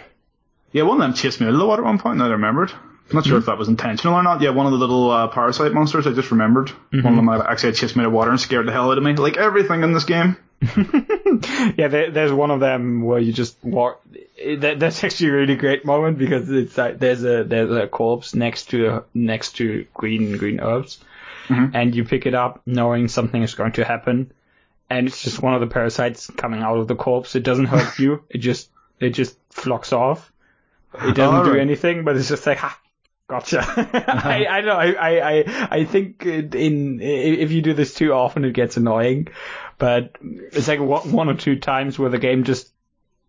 Yeah, 0.74 0.84
one 0.84 1.00
of 1.00 1.04
them 1.08 1.14
chased 1.14 1.40
me 1.40 1.48
out 1.48 1.54
of 1.54 1.60
the 1.60 1.66
water 1.66 1.84
at 1.84 1.86
one 1.86 2.00
point, 2.00 2.18
now 2.18 2.26
I 2.26 2.32
remembered. 2.32 2.72
I'm 2.72 3.18
not 3.18 3.26
sure 3.26 3.38
if 3.38 3.46
that 3.46 3.58
was 3.58 3.68
intentional 3.68 4.16
or 4.16 4.24
not. 4.24 4.42
Yeah, 4.42 4.50
one 4.52 4.66
of 4.66 4.72
the 4.72 4.78
little 4.78 5.12
uh, 5.12 5.28
parasite 5.28 5.72
monsters, 5.74 6.08
I 6.08 6.14
just 6.14 6.32
remembered. 6.32 6.72
One 6.92 7.06
of 7.06 7.16
them 7.16 7.30
uh, 7.30 7.44
actually 7.44 7.74
chased 7.74 7.96
me 7.96 8.02
out 8.02 8.08
of 8.08 8.14
water 8.14 8.32
and 8.32 8.40
scared 8.40 8.68
the 8.68 8.72
hell 8.72 8.92
out 8.92 8.98
of 8.98 9.04
me. 9.04 9.14
Like 9.14 9.38
everything 9.38 9.84
in 9.84 9.94
this 9.94 10.04
game. 10.06 10.36
Yeah, 11.78 11.88
there, 11.88 12.12
there's 12.12 12.32
one 12.32 12.52
of 12.52 12.60
them 12.60 13.02
where 13.02 13.20
you 13.20 13.34
just 13.34 13.58
walk. 13.64 14.02
That, 14.60 14.80
that's 14.80 15.04
actually 15.04 15.30
a 15.30 15.34
really 15.34 15.56
great 15.56 15.84
moment 15.84 16.18
because 16.18 16.50
it's 16.50 16.78
like 16.78 17.00
there's 17.00 17.24
a 17.24 17.44
there's 17.44 17.72
a 17.72 17.88
corpse 17.88 18.36
next 18.36 18.70
to 18.70 19.04
next 19.14 19.54
to 19.58 19.86
green 19.94 20.38
green 20.38 20.60
herbs, 20.60 21.00
and 21.74 21.96
you 21.96 22.04
pick 22.06 22.26
it 22.28 22.36
up 22.36 22.62
knowing 22.66 23.08
something 23.08 23.42
is 23.42 23.56
going 23.56 23.74
to 23.74 23.84
happen, 23.84 24.32
and 24.90 25.08
it's 25.08 25.24
just 25.24 25.42
one 25.42 25.56
of 25.56 25.62
the 25.62 25.68
parasites 25.68 26.30
coming 26.38 26.62
out 26.62 26.78
of 26.78 26.88
the 26.88 26.96
corpse. 26.96 27.36
It 27.36 27.44
doesn't 27.44 27.66
hurt 27.66 27.98
you. 28.00 28.24
It 28.30 28.38
just 28.38 28.70
it 29.00 29.12
just 29.12 29.36
flocks 29.50 29.92
off. 29.92 30.32
It 30.96 31.16
doesn't 31.16 31.44
do 31.44 31.50
Alright. 31.50 31.60
anything, 31.60 32.04
but 32.04 32.16
it's 32.18 32.30
just 32.30 32.46
like 32.46 32.58
ha. 32.58 32.80
Gotcha. 33.28 33.64
I, 34.28 34.46
I 34.46 34.62
know. 34.62 34.76
I, 34.76 35.40
I, 35.40 35.68
I, 35.72 35.86
think 35.86 36.26
in 36.26 37.00
if 37.02 37.52
you 37.52 37.62
do 37.62 37.74
this 37.74 37.94
too 37.94 38.12
often, 38.12 38.44
it 38.44 38.54
gets 38.54 38.76
annoying. 38.78 39.30
But 39.78 40.18
it's 40.22 40.68
like 40.68 40.80
one 40.80 41.12
one 41.12 41.30
or 41.30 41.36
two 41.36 41.58
times 41.58 41.98
where 41.98 42.10
the 42.10 42.20
game 42.20 42.44
just 42.44 42.72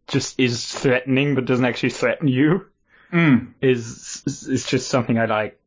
just 0.08 0.38
is 0.38 0.66
threatening, 0.66 1.34
but 1.34 1.44
doesn't 1.44 1.64
actually 1.64 1.90
threaten 1.90 2.28
you. 2.28 2.66
Mm. 3.12 3.52
Is 3.60 4.22
is 4.26 4.66
just 4.66 4.88
something 4.88 5.18
I 5.18 5.26
like. 5.26 5.58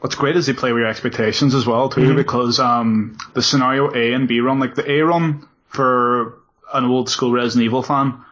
What's 0.00 0.14
great 0.14 0.36
is 0.36 0.46
they 0.46 0.52
play 0.52 0.72
with 0.72 0.80
your 0.80 0.90
expectations 0.90 1.54
as 1.54 1.66
well 1.66 1.88
too, 1.88 2.14
because 2.14 2.60
um, 2.60 3.16
the 3.34 3.42
scenario 3.42 3.92
A 3.94 4.12
and 4.12 4.28
B 4.28 4.40
run, 4.40 4.60
like 4.60 4.74
the 4.74 4.88
A 4.88 5.00
run 5.00 5.48
for 5.68 6.38
an 6.72 6.84
old 6.84 7.08
school 7.08 7.32
Resident 7.32 7.64
Evil 7.64 7.82
fan, 7.82 8.22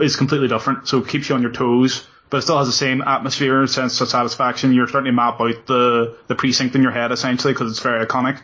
is 0.00 0.16
completely 0.16 0.48
different. 0.48 0.88
So 0.88 0.98
it 0.98 1.08
keeps 1.08 1.28
you 1.28 1.34
on 1.34 1.42
your 1.42 1.52
toes, 1.52 2.06
but 2.32 2.38
it 2.38 2.42
still 2.42 2.56
has 2.56 2.66
the 2.66 2.72
same 2.72 3.02
atmosphere, 3.02 3.60
and 3.60 3.68
sense 3.68 4.00
of 4.00 4.08
satisfaction. 4.08 4.72
You're 4.72 4.88
starting 4.88 5.12
to 5.12 5.12
map 5.12 5.38
out 5.38 5.66
the 5.66 6.16
the 6.28 6.34
precinct 6.34 6.74
in 6.74 6.82
your 6.82 6.90
head 6.90 7.12
essentially 7.12 7.52
because 7.52 7.70
it's 7.70 7.80
very 7.80 8.04
iconic. 8.06 8.40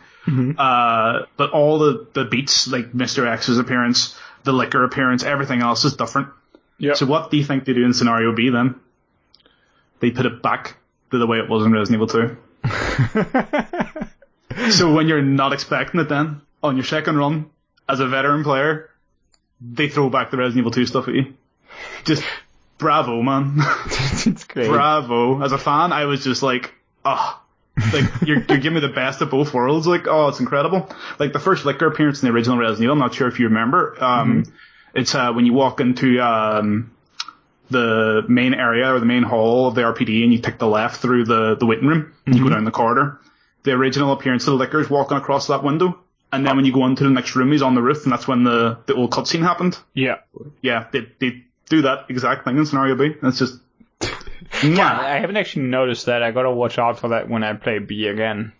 Uh, 0.59 1.25
but 1.37 1.49
all 1.49 1.79
the 1.79 2.05
the 2.13 2.23
beats, 2.23 2.67
like 2.67 2.91
Mr. 2.91 3.25
X's 3.27 3.57
appearance, 3.57 4.15
the 4.43 4.53
Licker 4.53 4.83
appearance, 4.83 5.23
everything 5.23 5.61
else 5.61 5.85
is 5.85 5.95
different. 5.95 6.27
Yeah. 6.77 6.93
So 6.93 7.07
what 7.07 7.31
do 7.31 7.37
you 7.37 7.43
think 7.43 7.65
they 7.65 7.73
do 7.73 7.83
in 7.83 7.95
scenario 7.95 8.35
B 8.35 8.51
then? 8.51 8.75
They 10.01 10.11
put 10.11 10.27
it 10.27 10.43
back 10.43 10.75
to 11.09 11.17
the 11.17 11.25
way 11.25 11.39
it 11.39 11.49
was 11.49 11.65
in 11.65 11.71
Resident 11.71 12.03
Evil 12.03 12.37
2. 14.53 14.71
so 14.71 14.93
when 14.93 15.07
you're 15.07 15.23
not 15.23 15.51
expecting 15.51 15.99
it 15.99 16.09
then, 16.09 16.41
on 16.61 16.75
your 16.77 16.85
second 16.85 17.17
run, 17.17 17.49
as 17.89 17.99
a 18.01 18.07
veteran 18.07 18.43
player, 18.43 18.91
they 19.59 19.89
throw 19.89 20.11
back 20.11 20.29
the 20.29 20.37
Resident 20.37 20.59
Evil 20.59 20.71
2 20.71 20.85
stuff 20.85 21.07
at 21.07 21.15
you. 21.15 21.33
Just 22.05 22.23
bravo, 22.79 23.21
man. 23.21 23.57
it's 24.25 24.45
great. 24.45 24.67
bravo. 24.67 25.43
As 25.43 25.51
a 25.51 25.59
fan, 25.59 25.93
I 25.93 26.05
was 26.05 26.23
just 26.23 26.41
like, 26.41 26.73
oh, 27.05 27.39
like 27.93 28.05
you're, 28.25 28.37
you're 28.37 28.57
giving 28.57 28.73
me 28.73 28.79
the 28.79 28.89
best 28.89 29.21
of 29.21 29.29
both 29.29 29.53
worlds. 29.53 29.85
Like, 29.85 30.07
oh, 30.07 30.29
it's 30.29 30.39
incredible. 30.39 30.89
Like 31.19 31.33
the 31.33 31.39
first 31.39 31.65
Licker 31.65 31.85
appearance 31.85 32.23
in 32.23 32.27
the 32.27 32.33
original 32.33 32.57
Resident 32.57 32.83
Evil. 32.83 32.93
I'm 32.93 32.99
not 32.99 33.13
sure 33.13 33.27
if 33.27 33.39
you 33.39 33.45
remember. 33.45 33.95
Um, 34.03 34.45
it's 34.95 35.13
uh, 35.13 35.31
when 35.33 35.45
you 35.45 35.53
walk 35.53 35.79
into 35.79 36.19
um, 36.19 36.91
the 37.69 38.23
main 38.27 38.53
area 38.53 38.91
or 38.93 38.99
the 38.99 39.05
main 39.05 39.23
hall 39.23 39.67
of 39.67 39.75
the 39.75 39.81
RPD, 39.81 40.23
and 40.23 40.33
you 40.33 40.39
take 40.39 40.57
the 40.57 40.67
left 40.67 41.01
through 41.01 41.25
the 41.25 41.55
the 41.55 41.65
waiting 41.65 41.87
room. 41.87 42.13
And 42.25 42.35
you 42.35 42.43
go 42.43 42.49
down 42.49 42.65
the 42.65 42.71
corridor. 42.71 43.19
The 43.63 43.71
original 43.71 44.13
appearance 44.13 44.47
of 44.47 44.53
the 44.53 44.57
Licker 44.57 44.79
is 44.79 44.89
walking 44.89 45.17
across 45.17 45.47
that 45.47 45.63
window. 45.63 45.99
And 46.31 46.45
then 46.45 46.55
when 46.55 46.65
you 46.65 46.71
go 46.71 46.85
into 46.85 47.03
the 47.03 47.09
next 47.09 47.35
room, 47.35 47.51
he's 47.51 47.61
on 47.61 47.75
the 47.75 47.81
roof, 47.81 48.03
and 48.03 48.13
that's 48.13 48.27
when 48.27 48.43
the, 48.43 48.77
the 48.85 48.93
old 48.93 49.09
cutscene 49.11 49.41
happened. 49.41 49.79
Yeah. 49.95 50.17
Yeah, 50.61 50.85
they, 50.91 51.07
they 51.19 51.43
do 51.69 51.83
that 51.83 52.05
exact 52.09 52.45
thing 52.45 52.57
in 52.57 52.65
scenario 52.65 52.95
B. 52.95 53.15
It's 53.23 53.39
just, 53.39 53.59
yeah. 54.63 54.99
I 54.99 55.19
haven't 55.19 55.37
actually 55.37 55.65
noticed 55.65 56.07
that. 56.07 56.23
I 56.23 56.31
gotta 56.31 56.51
watch 56.51 56.77
out 56.77 56.99
for 56.99 57.09
that 57.09 57.29
when 57.29 57.43
I 57.43 57.53
play 57.53 57.79
B 57.79 58.07
again. 58.07 58.53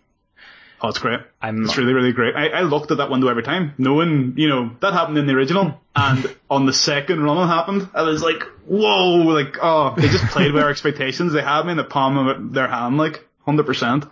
Oh, 0.82 0.88
it's 0.88 0.98
great. 0.98 1.20
I'm 1.42 1.64
It's 1.64 1.76
really, 1.76 1.92
really 1.92 2.12
great. 2.12 2.34
I, 2.34 2.48
I 2.48 2.60
looked 2.62 2.90
at 2.90 2.96
that 2.98 3.10
window 3.10 3.28
every 3.28 3.42
time, 3.42 3.74
knowing, 3.76 4.34
you 4.36 4.48
know, 4.48 4.70
that 4.80 4.94
happened 4.94 5.18
in 5.18 5.26
the 5.26 5.34
original. 5.34 5.80
And 5.96 6.34
on 6.48 6.66
the 6.66 6.72
second 6.72 7.20
run 7.20 7.36
it 7.36 7.48
happened, 7.48 7.88
I 7.94 8.02
was 8.02 8.22
like, 8.22 8.44
whoa, 8.64 9.16
like, 9.16 9.56
oh, 9.60 9.92
they 9.96 10.08
just 10.08 10.24
played 10.26 10.52
with 10.52 10.62
our 10.62 10.70
expectations. 10.70 11.32
They 11.32 11.42
had 11.42 11.66
me 11.66 11.72
in 11.72 11.76
the 11.76 11.84
palm 11.84 12.16
of 12.16 12.54
their 12.54 12.68
hand, 12.68 12.96
like, 12.96 13.26
100%. 13.46 14.08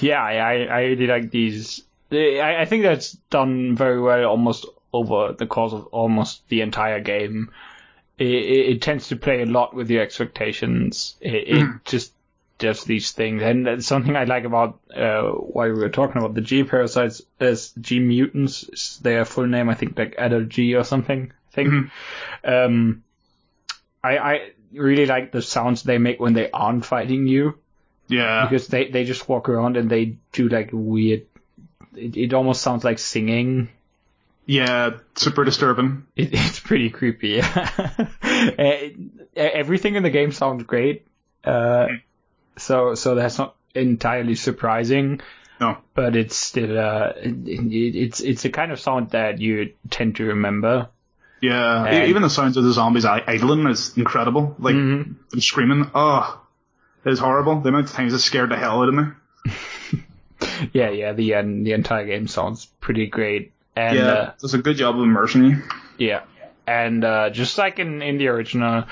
Yeah, 0.00 0.20
I, 0.20 0.34
I 0.34 0.54
I 0.64 0.80
really 0.82 1.06
like 1.06 1.30
these. 1.30 1.82
I, 2.10 2.56
I 2.60 2.64
think 2.64 2.82
that's 2.82 3.12
done 3.30 3.76
very 3.76 4.00
well 4.00 4.24
almost 4.24 4.66
over 4.92 5.32
the 5.32 5.46
course 5.46 5.72
of 5.72 5.86
almost 5.86 6.46
the 6.48 6.60
entire 6.62 7.00
game. 7.00 7.50
It, 8.18 8.26
it, 8.26 8.82
tends 8.82 9.08
to 9.08 9.16
play 9.16 9.42
a 9.42 9.46
lot 9.46 9.74
with 9.74 9.90
your 9.90 10.02
expectations. 10.02 11.16
It, 11.20 11.48
it 11.48 11.66
just 11.84 12.12
does 12.58 12.84
these 12.84 13.10
things, 13.12 13.42
and 13.42 13.84
something 13.84 14.14
I 14.14 14.24
like 14.24 14.44
about 14.44 14.78
uh, 14.94 15.22
why 15.30 15.68
we 15.68 15.74
were 15.74 15.88
talking 15.88 16.18
about 16.18 16.34
the 16.34 16.40
G 16.40 16.62
parasites 16.62 17.22
is 17.40 17.72
G 17.80 17.98
mutants. 17.98 18.62
Is 18.64 19.00
their 19.02 19.24
full 19.24 19.46
name? 19.46 19.68
I 19.68 19.74
think 19.74 19.98
like 19.98 20.14
Adult 20.18 20.48
G 20.50 20.74
or 20.76 20.84
something. 20.84 21.32
I 21.32 21.54
think. 21.54 21.90
Um, 22.44 23.02
I 24.04 24.18
I 24.18 24.50
really 24.72 25.06
like 25.06 25.32
the 25.32 25.42
sounds 25.42 25.82
they 25.82 25.98
make 25.98 26.20
when 26.20 26.32
they 26.34 26.50
aren't 26.50 26.84
fighting 26.84 27.26
you 27.26 27.58
Yeah. 28.08 28.46
because 28.48 28.68
they 28.68 28.88
they 28.88 29.04
just 29.04 29.28
walk 29.28 29.48
around 29.48 29.76
and 29.76 29.90
they 29.90 30.16
do 30.32 30.48
like 30.48 30.70
weird. 30.72 31.26
It, 31.94 32.16
it 32.16 32.34
almost 32.34 32.62
sounds 32.62 32.84
like 32.84 32.98
singing. 32.98 33.68
Yeah, 34.46 34.98
super 35.14 35.44
disturbing. 35.44 36.06
It, 36.16 36.30
it's 36.32 36.60
pretty 36.60 36.90
creepy. 36.90 37.40
Eh, 38.24 38.90
Everything 39.36 39.94
in 39.94 40.02
the 40.02 40.10
game 40.10 40.32
sounds 40.32 40.64
great, 40.64 41.06
uh, 41.44 41.86
so 42.58 42.94
so 42.94 43.14
that's 43.14 43.38
not 43.38 43.54
entirely 43.74 44.34
surprising, 44.34 45.20
No. 45.60 45.78
but 45.94 46.16
it's 46.16 46.36
still 46.36 46.78
uh, 46.78 47.12
it, 47.16 47.48
it- 47.48 47.96
it's 47.96 48.20
it's 48.20 48.44
a 48.44 48.50
kind 48.50 48.72
of 48.72 48.80
sound 48.80 49.10
that 49.10 49.38
you 49.38 49.72
tend 49.90 50.16
to 50.16 50.24
remember. 50.24 50.88
Yeah. 51.40 51.84
And- 51.86 52.08
Even 52.10 52.22
the 52.22 52.30
sounds 52.30 52.56
of 52.56 52.64
the 52.64 52.72
zombies 52.72 53.04
i- 53.04 53.22
idling 53.26 53.66
is 53.68 53.96
incredible. 53.96 54.54
Like, 54.58 54.74
Mm-hmm. 54.74 55.12
them 55.30 55.40
screaming, 55.40 55.90
oh, 55.94 56.40
it 57.04 57.10
is 57.12 57.18
horrible. 57.18 57.60
The 57.60 57.68
amount 57.70 57.86
of 57.86 57.92
times 57.92 58.12
it 58.12 58.18
scared 58.18 58.50
the 58.50 58.56
hell 58.56 58.82
out 58.82 58.88
of 58.88 58.94
me. 58.94 59.04
Yeah, 60.72 60.90
yeah. 60.90 61.12
The 61.12 61.34
uh, 61.34 61.42
the 61.42 61.72
entire 61.72 62.06
game 62.06 62.26
sounds 62.26 62.66
pretty 62.80 63.06
great, 63.06 63.52
and 63.76 63.96
Yeah. 63.96 64.06
uh, 64.06 64.32
does 64.40 64.54
a 64.54 64.58
good 64.58 64.76
job 64.76 64.96
of 64.96 65.02
immersing 65.02 65.44
you. 65.44 65.62
Yeah, 65.98 66.22
and 66.66 67.04
uh, 67.04 67.30
just 67.30 67.58
like 67.58 67.78
in, 67.78 68.02
in 68.02 68.18
the 68.18 68.28
original, 68.28 68.84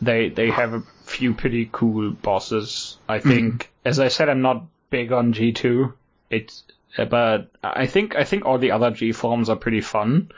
they 0.00 0.28
they 0.28 0.50
have 0.50 0.74
a 0.74 0.82
few 1.06 1.34
pretty 1.34 1.68
cool 1.72 2.10
bosses. 2.10 2.98
I 3.08 3.18
think, 3.20 3.70
as 3.84 3.98
I 4.00 4.08
said, 4.08 4.28
I'm 4.28 4.42
not 4.42 4.64
big 4.90 5.12
on 5.12 5.32
G 5.32 5.52
two. 5.52 5.94
It's 6.30 6.64
uh, 6.98 7.04
but 7.04 7.50
I 7.62 7.86
think 7.86 8.14
I 8.16 8.24
think 8.24 8.44
all 8.44 8.58
the 8.58 8.72
other 8.72 8.90
G 8.90 9.12
forms 9.12 9.48
are 9.48 9.56
pretty 9.56 9.80
fun, 9.80 10.30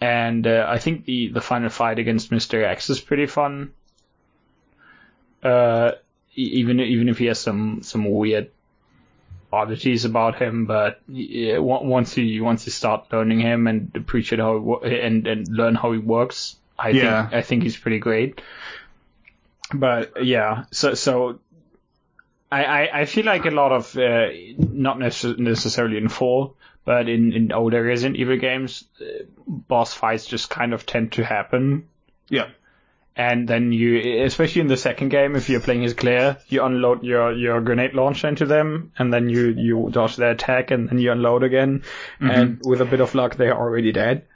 and 0.00 0.46
uh, 0.46 0.66
I 0.68 0.78
think 0.78 1.04
the 1.04 1.28
the 1.28 1.40
final 1.40 1.68
fight 1.70 1.98
against 1.98 2.30
Mister 2.32 2.64
X 2.64 2.90
is 2.90 3.00
pretty 3.00 3.26
fun. 3.26 3.72
Uh, 5.42 5.92
even 6.34 6.80
even 6.80 7.08
if 7.08 7.18
he 7.18 7.26
has 7.26 7.38
some 7.38 7.82
some 7.82 8.08
weird 8.10 8.50
oddities 9.54 10.04
about 10.04 10.36
him, 10.36 10.66
but 10.66 11.00
yeah, 11.08 11.58
once 11.58 12.16
you 12.16 12.44
once 12.44 12.66
you 12.66 12.72
start 12.72 13.12
learning 13.12 13.40
him 13.40 13.66
and 13.66 13.90
appreciate 13.94 14.40
how 14.40 14.80
he 14.84 15.00
and 15.00 15.26
and 15.26 15.48
learn 15.48 15.74
how 15.74 15.92
he 15.92 15.98
works, 15.98 16.56
I 16.78 16.90
Yeah. 16.90 17.22
think 17.28 17.34
I 17.34 17.42
think 17.42 17.62
he's 17.62 17.76
pretty 17.76 17.98
great. 18.00 18.40
But 19.72 20.24
yeah, 20.24 20.64
so 20.70 20.94
so 20.94 21.40
I 22.52 22.64
I, 22.64 23.00
I 23.00 23.04
feel 23.06 23.24
like 23.24 23.46
a 23.46 23.50
lot 23.50 23.72
of 23.72 23.96
uh, 23.96 24.28
not 24.58 24.98
necess- 24.98 25.38
necessarily 25.38 25.96
in 25.96 26.08
four, 26.08 26.52
but 26.84 27.08
in 27.08 27.32
in 27.32 27.52
older 27.52 27.82
Resident 27.82 28.16
Evil 28.16 28.36
games, 28.36 28.84
uh, 29.00 29.24
boss 29.46 29.94
fights 29.94 30.26
just 30.26 30.50
kind 30.50 30.74
of 30.74 30.84
tend 30.86 31.12
to 31.12 31.24
happen 31.24 31.88
Yeah. 32.28 32.48
And 33.16 33.46
then 33.48 33.72
you, 33.72 34.22
especially 34.24 34.60
in 34.60 34.66
the 34.66 34.76
second 34.76 35.10
game, 35.10 35.36
if 35.36 35.48
you're 35.48 35.60
playing 35.60 35.84
as 35.84 35.94
Claire, 35.94 36.38
you 36.48 36.64
unload 36.64 37.04
your, 37.04 37.32
your 37.32 37.60
grenade 37.60 37.94
launcher 37.94 38.28
into 38.28 38.46
them, 38.46 38.92
and 38.98 39.12
then 39.12 39.28
you, 39.28 39.54
you 39.56 39.88
dodge 39.92 40.16
their 40.16 40.32
attack, 40.32 40.70
and 40.70 40.88
then 40.88 40.98
you 40.98 41.12
unload 41.12 41.42
again, 41.44 41.84
and 42.20 42.60
with 42.64 42.80
a 42.80 42.84
bit 42.84 43.00
of 43.00 43.14
luck, 43.14 43.36
they're 43.36 43.56
already 43.56 43.92
dead. 43.92 44.26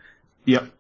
Yep. 0.45 0.71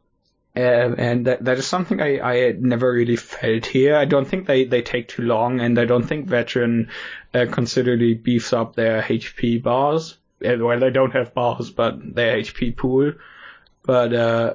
Um, 0.56 0.94
and 0.98 1.26
that, 1.26 1.44
that 1.44 1.58
is 1.58 1.66
something 1.66 2.00
I, 2.00 2.18
I 2.20 2.52
never 2.52 2.92
really 2.92 3.16
felt 3.16 3.66
here. 3.66 3.96
I 3.96 4.06
don't 4.06 4.26
think 4.26 4.46
they, 4.46 4.64
they 4.64 4.82
take 4.82 5.08
too 5.08 5.22
long, 5.22 5.60
and 5.60 5.78
I 5.78 5.84
don't 5.84 6.06
think 6.06 6.26
veteran 6.26 6.90
uh, 7.34 7.46
considerably 7.50 8.14
beefs 8.14 8.52
up 8.52 8.74
their 8.74 9.02
HP 9.02 9.62
bars. 9.62 10.16
Uh, 10.44 10.56
Well, 10.58 10.80
they 10.80 10.90
don't 10.90 11.12
have 11.12 11.34
bars, 11.34 11.70
but 11.70 12.14
their 12.14 12.36
HP 12.38 12.76
pool. 12.76 13.12
But 13.84 14.12
uh, 14.12 14.54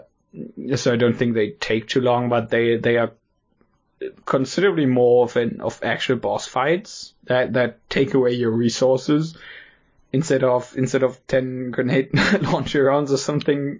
so 0.75 0.93
I 0.93 0.95
don't 0.95 1.15
think 1.15 1.35
they 1.35 1.51
take 1.51 1.87
too 1.87 2.01
long, 2.01 2.29
but 2.29 2.49
they 2.49 2.77
they 2.77 2.97
are 2.97 3.11
considerably 4.25 4.85
more 4.85 5.25
of 5.25 5.35
an 5.35 5.61
of 5.61 5.79
actual 5.83 6.15
boss 6.17 6.47
fights 6.47 7.13
that 7.25 7.53
that 7.53 7.87
take 7.89 8.13
away 8.13 8.33
your 8.33 8.51
resources 8.51 9.37
instead 10.11 10.43
of 10.43 10.73
instead 10.77 11.01
of 11.03 11.19
ten 11.27 11.71
grenade 11.71 12.09
launcher 12.41 12.83
rounds 12.83 13.11
or 13.11 13.17
something, 13.17 13.79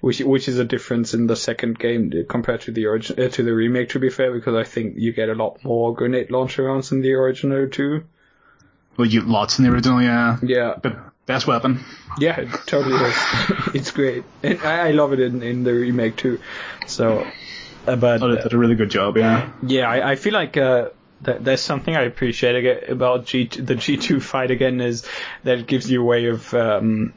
which 0.00 0.20
which 0.20 0.48
is 0.48 0.58
a 0.58 0.64
difference 0.64 1.12
in 1.14 1.26
the 1.26 1.36
second 1.36 1.78
game 1.78 2.10
compared 2.28 2.62
to 2.62 2.70
the 2.72 2.86
origin 2.86 3.20
uh, 3.20 3.28
to 3.28 3.42
the 3.42 3.52
remake. 3.54 3.90
To 3.90 3.98
be 3.98 4.10
fair, 4.10 4.32
because 4.32 4.54
I 4.54 4.64
think 4.64 4.94
you 4.96 5.12
get 5.12 5.28
a 5.28 5.34
lot 5.34 5.62
more 5.64 5.94
grenade 5.94 6.30
launcher 6.30 6.64
rounds 6.64 6.90
in 6.92 7.02
the 7.02 7.12
original 7.12 7.68
too. 7.68 8.04
Well, 8.96 9.06
you 9.08 9.22
lots 9.22 9.58
in 9.58 9.64
the 9.64 9.72
original, 9.72 10.00
yeah. 10.00 10.38
Yeah, 10.40 10.74
But 10.80 10.96
best 11.26 11.48
weapon. 11.48 11.84
yeah, 12.18 12.38
it 12.40 12.48
totally 12.66 12.94
is. 12.94 13.16
it's 13.74 13.90
great, 13.90 14.22
and 14.42 14.60
I, 14.62 14.88
I 14.88 14.90
love 14.92 15.12
it 15.12 15.18
in 15.20 15.42
in 15.42 15.64
the 15.64 15.74
remake 15.74 16.16
too. 16.16 16.38
So, 16.86 17.26
but 17.84 18.22
Oh, 18.22 18.34
they 18.34 18.42
did 18.42 18.52
a 18.52 18.58
really 18.58 18.74
good 18.74 18.90
job, 18.90 19.16
yeah. 19.16 19.50
Yeah, 19.62 19.88
I, 19.88 20.12
I 20.12 20.16
feel 20.16 20.32
like 20.32 20.56
uh, 20.56 20.90
that 21.22 21.44
there's 21.44 21.60
something 21.60 21.94
I 21.94 22.02
appreciate 22.02 22.88
about 22.88 23.26
G 23.26 23.46
the 23.46 23.74
G2 23.74 24.22
fight 24.22 24.50
again 24.50 24.80
is 24.80 25.06
that 25.42 25.58
it 25.58 25.66
gives 25.66 25.90
you 25.90 26.02
a 26.02 26.04
way 26.04 26.26
of 26.26 26.52
um, 26.54 27.14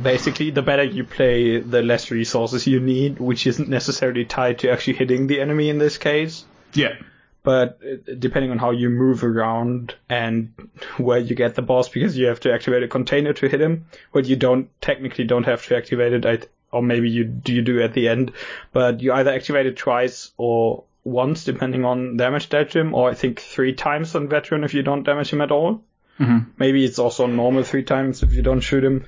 basically 0.00 0.50
the 0.50 0.62
better 0.62 0.82
you 0.82 1.04
play, 1.04 1.58
the 1.60 1.82
less 1.82 2.10
resources 2.10 2.66
you 2.66 2.80
need, 2.80 3.18
which 3.18 3.46
isn't 3.46 3.68
necessarily 3.68 4.24
tied 4.24 4.60
to 4.60 4.70
actually 4.70 4.94
hitting 4.94 5.26
the 5.26 5.40
enemy 5.40 5.68
in 5.68 5.78
this 5.78 5.98
case. 5.98 6.44
Yeah. 6.72 6.94
But 7.42 7.78
uh, 7.84 8.14
depending 8.18 8.50
on 8.50 8.58
how 8.58 8.70
you 8.70 8.88
move 8.88 9.22
around 9.22 9.94
and 10.08 10.54
where 10.96 11.18
you 11.18 11.36
get 11.36 11.54
the 11.54 11.62
boss, 11.62 11.88
because 11.88 12.16
you 12.16 12.26
have 12.26 12.40
to 12.40 12.52
activate 12.52 12.82
a 12.82 12.88
container 12.88 13.32
to 13.34 13.48
hit 13.48 13.60
him, 13.60 13.86
but 14.12 14.24
you 14.24 14.36
don't 14.36 14.68
technically 14.80 15.24
don't 15.24 15.44
have 15.44 15.64
to 15.66 15.76
activate 15.76 16.12
it. 16.12 16.26
I, 16.26 16.38
or 16.74 16.82
maybe 16.82 17.08
you 17.10 17.24
do 17.24 17.52
you 17.54 17.62
do 17.62 17.80
at 17.82 17.92
the 17.94 18.08
end, 18.08 18.32
but 18.72 19.00
you 19.00 19.12
either 19.12 19.32
activate 19.32 19.66
it 19.66 19.76
twice 19.76 20.32
or 20.36 20.84
once, 21.04 21.44
depending 21.44 21.84
on 21.84 22.16
damage 22.16 22.48
dealt 22.48 22.70
to 22.70 22.80
him, 22.80 22.94
or 22.94 23.10
I 23.10 23.14
think 23.14 23.40
three 23.40 23.74
times 23.74 24.14
on 24.14 24.28
veteran 24.28 24.64
if 24.64 24.74
you 24.74 24.82
don't 24.82 25.02
damage 25.04 25.30
him 25.30 25.40
at 25.40 25.52
all. 25.52 25.82
Mhm. 26.18 26.46
Maybe 26.58 26.84
it's 26.84 26.98
also 26.98 27.26
normal 27.26 27.62
three 27.64 27.82
times 27.82 28.22
if 28.22 28.32
you 28.34 28.42
don't 28.42 28.60
shoot 28.60 28.84
him. 28.84 29.04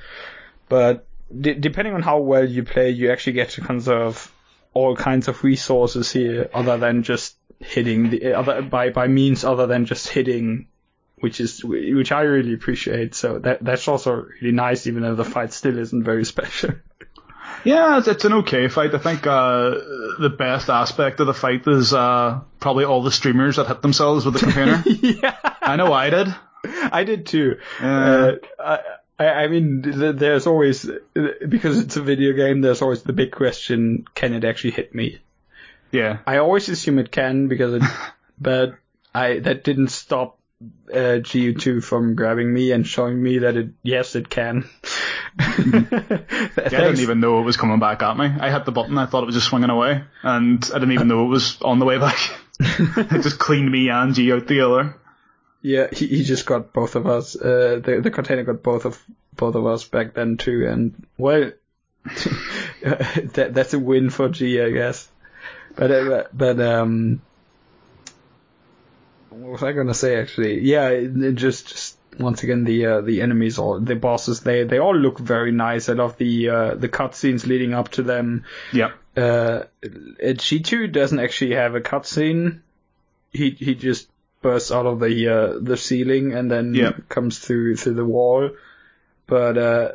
But 0.69 1.07
de- 1.41 1.55
depending 1.55 1.95
on 1.95 2.03
how 2.03 2.19
well 2.19 2.45
you 2.45 2.65
play, 2.65 2.91
you 2.91 3.11
actually 3.13 3.35
get 3.35 3.51
to 3.51 3.61
conserve 3.61 4.31
all 4.75 4.95
kinds 4.97 5.29
of 5.29 5.43
resources 5.45 6.13
here, 6.13 6.51
other 6.53 6.77
than 6.77 7.03
just 7.03 7.37
hitting 7.61 8.11
the 8.11 8.35
other 8.35 8.61
by 8.61 8.91
by 8.91 9.07
means 9.09 9.43
other 9.45 9.67
than 9.67 9.87
just 9.87 10.09
hitting, 10.09 10.67
which 11.21 11.41
is 11.41 11.65
which 11.65 12.13
I 12.13 12.23
really 12.23 12.53
appreciate. 12.53 13.15
So 13.15 13.39
that 13.39 13.65
that's 13.65 13.89
also 13.89 14.27
really 14.43 14.53
nice, 14.53 14.87
even 14.87 15.03
though 15.03 15.15
the 15.15 15.25
fight 15.25 15.55
still 15.55 15.79
isn't 15.79 16.03
very 16.05 16.25
special. 16.35 16.73
Yeah, 17.67 17.99
it's, 17.99 18.09
it's 18.09 18.25
an 18.25 18.33
okay 18.35 18.69
fight. 18.69 18.95
I 18.95 18.99
think 18.99 19.27
uh, 19.27 19.71
the 20.19 20.35
best 20.37 20.71
aspect 20.71 21.21
of 21.21 21.27
the 21.27 21.35
fight 21.35 21.67
is 21.67 21.93
uh, 21.93 22.41
probably 22.61 22.85
all 22.85 23.03
the 23.03 23.11
streamers 23.11 23.57
that 23.57 23.67
hit 23.67 23.83
themselves 23.83 24.25
with 24.25 24.35
the 24.35 24.41
container. 24.41 24.83
yeah, 24.87 25.37
I 25.61 25.77
know 25.77 25.93
I 25.93 26.11
did. 26.11 26.35
I 26.65 27.05
did 27.05 27.27
too. 27.27 27.59
Uh, 27.81 28.33
I, 28.59 28.79
I 29.19 29.27
I 29.27 29.49
mean, 29.49 29.83
there's 30.17 30.47
always 30.47 30.89
because 31.15 31.79
it's 31.79 31.97
a 31.97 32.03
video 32.03 32.33
game. 32.33 32.61
There's 32.61 32.83
always 32.83 33.03
the 33.03 33.13
big 33.13 33.33
question: 33.33 34.05
Can 34.15 34.33
it 34.33 34.45
actually 34.45 34.73
hit 34.73 34.95
me? 34.95 35.21
Yeah. 35.91 36.19
I 36.27 36.39
always 36.39 36.69
assume 36.69 36.99
it 36.99 37.11
can 37.11 37.49
because 37.49 37.75
it, 37.75 37.83
but 38.41 38.75
I 39.15 39.39
that 39.41 39.65
didn't 39.65 39.89
stop 39.89 40.39
uh, 40.93 41.21
GU2 41.21 41.83
from 41.83 42.15
grabbing 42.15 42.53
me 42.53 42.73
and 42.73 42.87
showing 42.87 43.23
me 43.23 43.39
that 43.39 43.57
it 43.57 43.71
yes 43.83 44.15
it 44.15 44.29
can. 44.29 44.69
Yeah, 45.39 45.47
I 46.57 46.69
didn't 46.69 47.01
even 47.01 47.21
know 47.21 47.41
it 47.41 47.45
was 47.45 47.57
coming 47.57 47.79
back 47.79 48.03
at 48.03 48.17
me. 48.17 48.27
I 48.27 48.51
hit 48.51 48.65
the 48.65 48.73
button, 48.73 48.99
I 48.99 49.07
thought 49.07 49.23
it 49.23 49.27
was 49.27 49.35
just 49.35 49.49
swinging 49.49 49.71
away, 49.71 50.03
and 50.23 50.65
I 50.73 50.79
didn't 50.79 50.93
even 50.93 51.09
know 51.09 51.25
it 51.25 51.29
was 51.29 51.61
on 51.63 51.79
the 51.79 51.85
way 51.85 51.99
back. 51.99 52.19
it 52.59 53.23
just 53.23 53.39
cleaned 53.39 53.71
me 53.71 53.91
and 53.91 54.15
G 54.15 54.33
out 54.33 54.47
the 54.47 54.63
other. 54.63 54.97
Yeah, 55.63 55.89
he, 55.93 56.07
he 56.07 56.23
just 56.23 56.47
got 56.47 56.73
both 56.73 56.95
of 56.95 57.07
us. 57.07 57.37
Uh, 57.37 57.81
the 57.83 58.01
the 58.03 58.11
container 58.11 58.45
got 58.45 58.63
both 58.63 58.85
of 58.85 59.03
both 59.35 59.55
of 59.55 59.67
us 59.67 59.85
back 59.85 60.15
then 60.15 60.37
too, 60.37 60.67
and 60.67 61.07
well, 61.19 61.53
that 62.05 63.51
that's 63.53 63.75
a 63.75 63.79
win 63.79 64.11
for 64.11 64.29
G, 64.29 64.61
I 64.61 64.71
guess. 64.71 65.09
But 65.75 65.91
uh, 65.91 66.25
but 66.33 66.61
um, 66.61 67.21
what 69.31 69.53
was 69.53 69.63
I 69.63 69.73
gonna 69.73 69.93
say 69.93 70.17
actually? 70.21 70.61
Yeah, 70.61 70.89
it, 70.89 71.17
it 71.17 71.35
just 71.35 71.69
just 71.69 71.96
once 72.19 72.43
again 72.43 72.65
the 72.65 72.87
uh, 72.87 73.01
the 73.01 73.21
enemies 73.23 73.59
or 73.59 73.79
the 73.81 73.95
bosses 73.95 74.41
they 74.41 74.65
they 74.65 74.79
all 74.79 74.97
look 74.97 75.19
very 75.19 75.53
nice. 75.53 75.89
I 75.89 75.93
love 75.95 76.17
the 76.17 76.49
uh, 76.49 76.75
the 76.75 76.89
cutscenes 76.89 77.47
leading 77.47 77.75
up 77.75 77.91
to 77.93 78.03
them. 78.03 78.45
Yeah. 78.73 78.93
Uh, 79.17 79.65
G2 79.83 80.93
doesn't 80.93 81.19
actually 81.21 81.55
have 81.55 81.75
a 81.75 81.81
cutscene. 81.81 82.61
He 83.33 83.51
he 83.51 83.75
just 83.75 84.09
bursts 84.43 84.71
out 84.73 84.87
of 84.87 85.01
the 85.01 85.29
uh, 85.29 85.59
the 85.61 85.77
ceiling 85.77 86.33
and 86.35 86.51
then 86.51 86.75
Yeah. 86.75 86.93
comes 87.09 87.39
through 87.39 87.77
through 87.77 87.95
the 87.95 88.05
wall. 88.05 88.51
But 89.27 89.59
uh, 89.59 89.93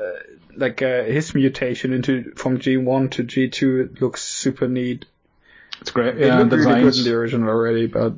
like 0.57 0.81
uh, 0.81 1.03
his 1.03 1.33
mutation 1.33 1.93
into 1.93 2.33
from 2.35 2.59
G1 2.59 3.11
to 3.11 3.23
G2 3.23 4.01
looks 4.01 4.21
super 4.21 4.67
neat. 4.67 5.05
It's 5.79 5.91
great. 5.91 6.17
It 6.17 6.27
Yeah, 6.27 6.39
looked 6.39 6.49
the 6.51 6.57
really 6.57 6.81
good 6.81 6.97
in 6.97 7.03
the 7.05 7.13
original 7.15 7.49
already, 7.49 7.87
but 7.87 8.13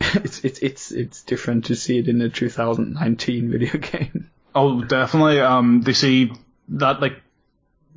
it's 0.14 0.44
it's 0.44 0.58
it's 0.60 0.92
it's 0.92 1.22
different 1.22 1.66
to 1.66 1.76
see 1.76 1.98
it 1.98 2.08
in 2.08 2.20
a 2.20 2.28
2019 2.28 3.50
video 3.50 3.78
game. 3.78 4.30
Oh, 4.54 4.82
definitely. 4.82 5.40
Um, 5.40 5.82
they 5.82 5.92
see 5.92 6.32
that 6.68 7.00
like 7.00 7.20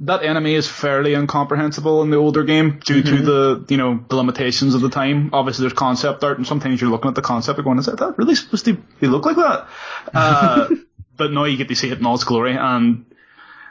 that 0.02 0.24
enemy 0.24 0.56
is 0.56 0.68
fairly 0.68 1.14
incomprehensible 1.14 2.02
in 2.02 2.10
the 2.10 2.18
older 2.18 2.44
game 2.44 2.80
due 2.84 3.04
to 3.04 3.18
the 3.18 3.66
you 3.70 3.78
know 3.78 4.04
the 4.10 4.16
limitations 4.16 4.74
of 4.74 4.82
the 4.82 4.90
time. 4.90 5.30
Obviously, 5.34 5.64
there's 5.64 5.74
concept 5.74 6.24
art, 6.24 6.38
and 6.38 6.48
sometimes 6.48 6.82
you're 6.82 6.90
looking 6.90 7.10
at 7.10 7.16
the 7.16 7.22
concept 7.22 7.60
and 7.60 7.66
going, 7.66 7.78
"Is 7.78 7.86
that, 7.86 8.00
that 8.00 8.18
really 8.18 8.36
supposed 8.36 8.66
to 8.66 8.74
be 8.74 9.08
look 9.08 9.26
like 9.26 9.38
that?" 9.38 9.68
Uh, 10.14 10.70
but 11.18 11.32
now 11.32 11.44
you 11.44 11.58
get 11.58 11.68
to 11.68 11.76
see 11.76 11.92
it 11.92 12.00
in 12.00 12.06
all 12.06 12.16
its 12.16 12.24
glory, 12.24 12.56
and 12.56 13.06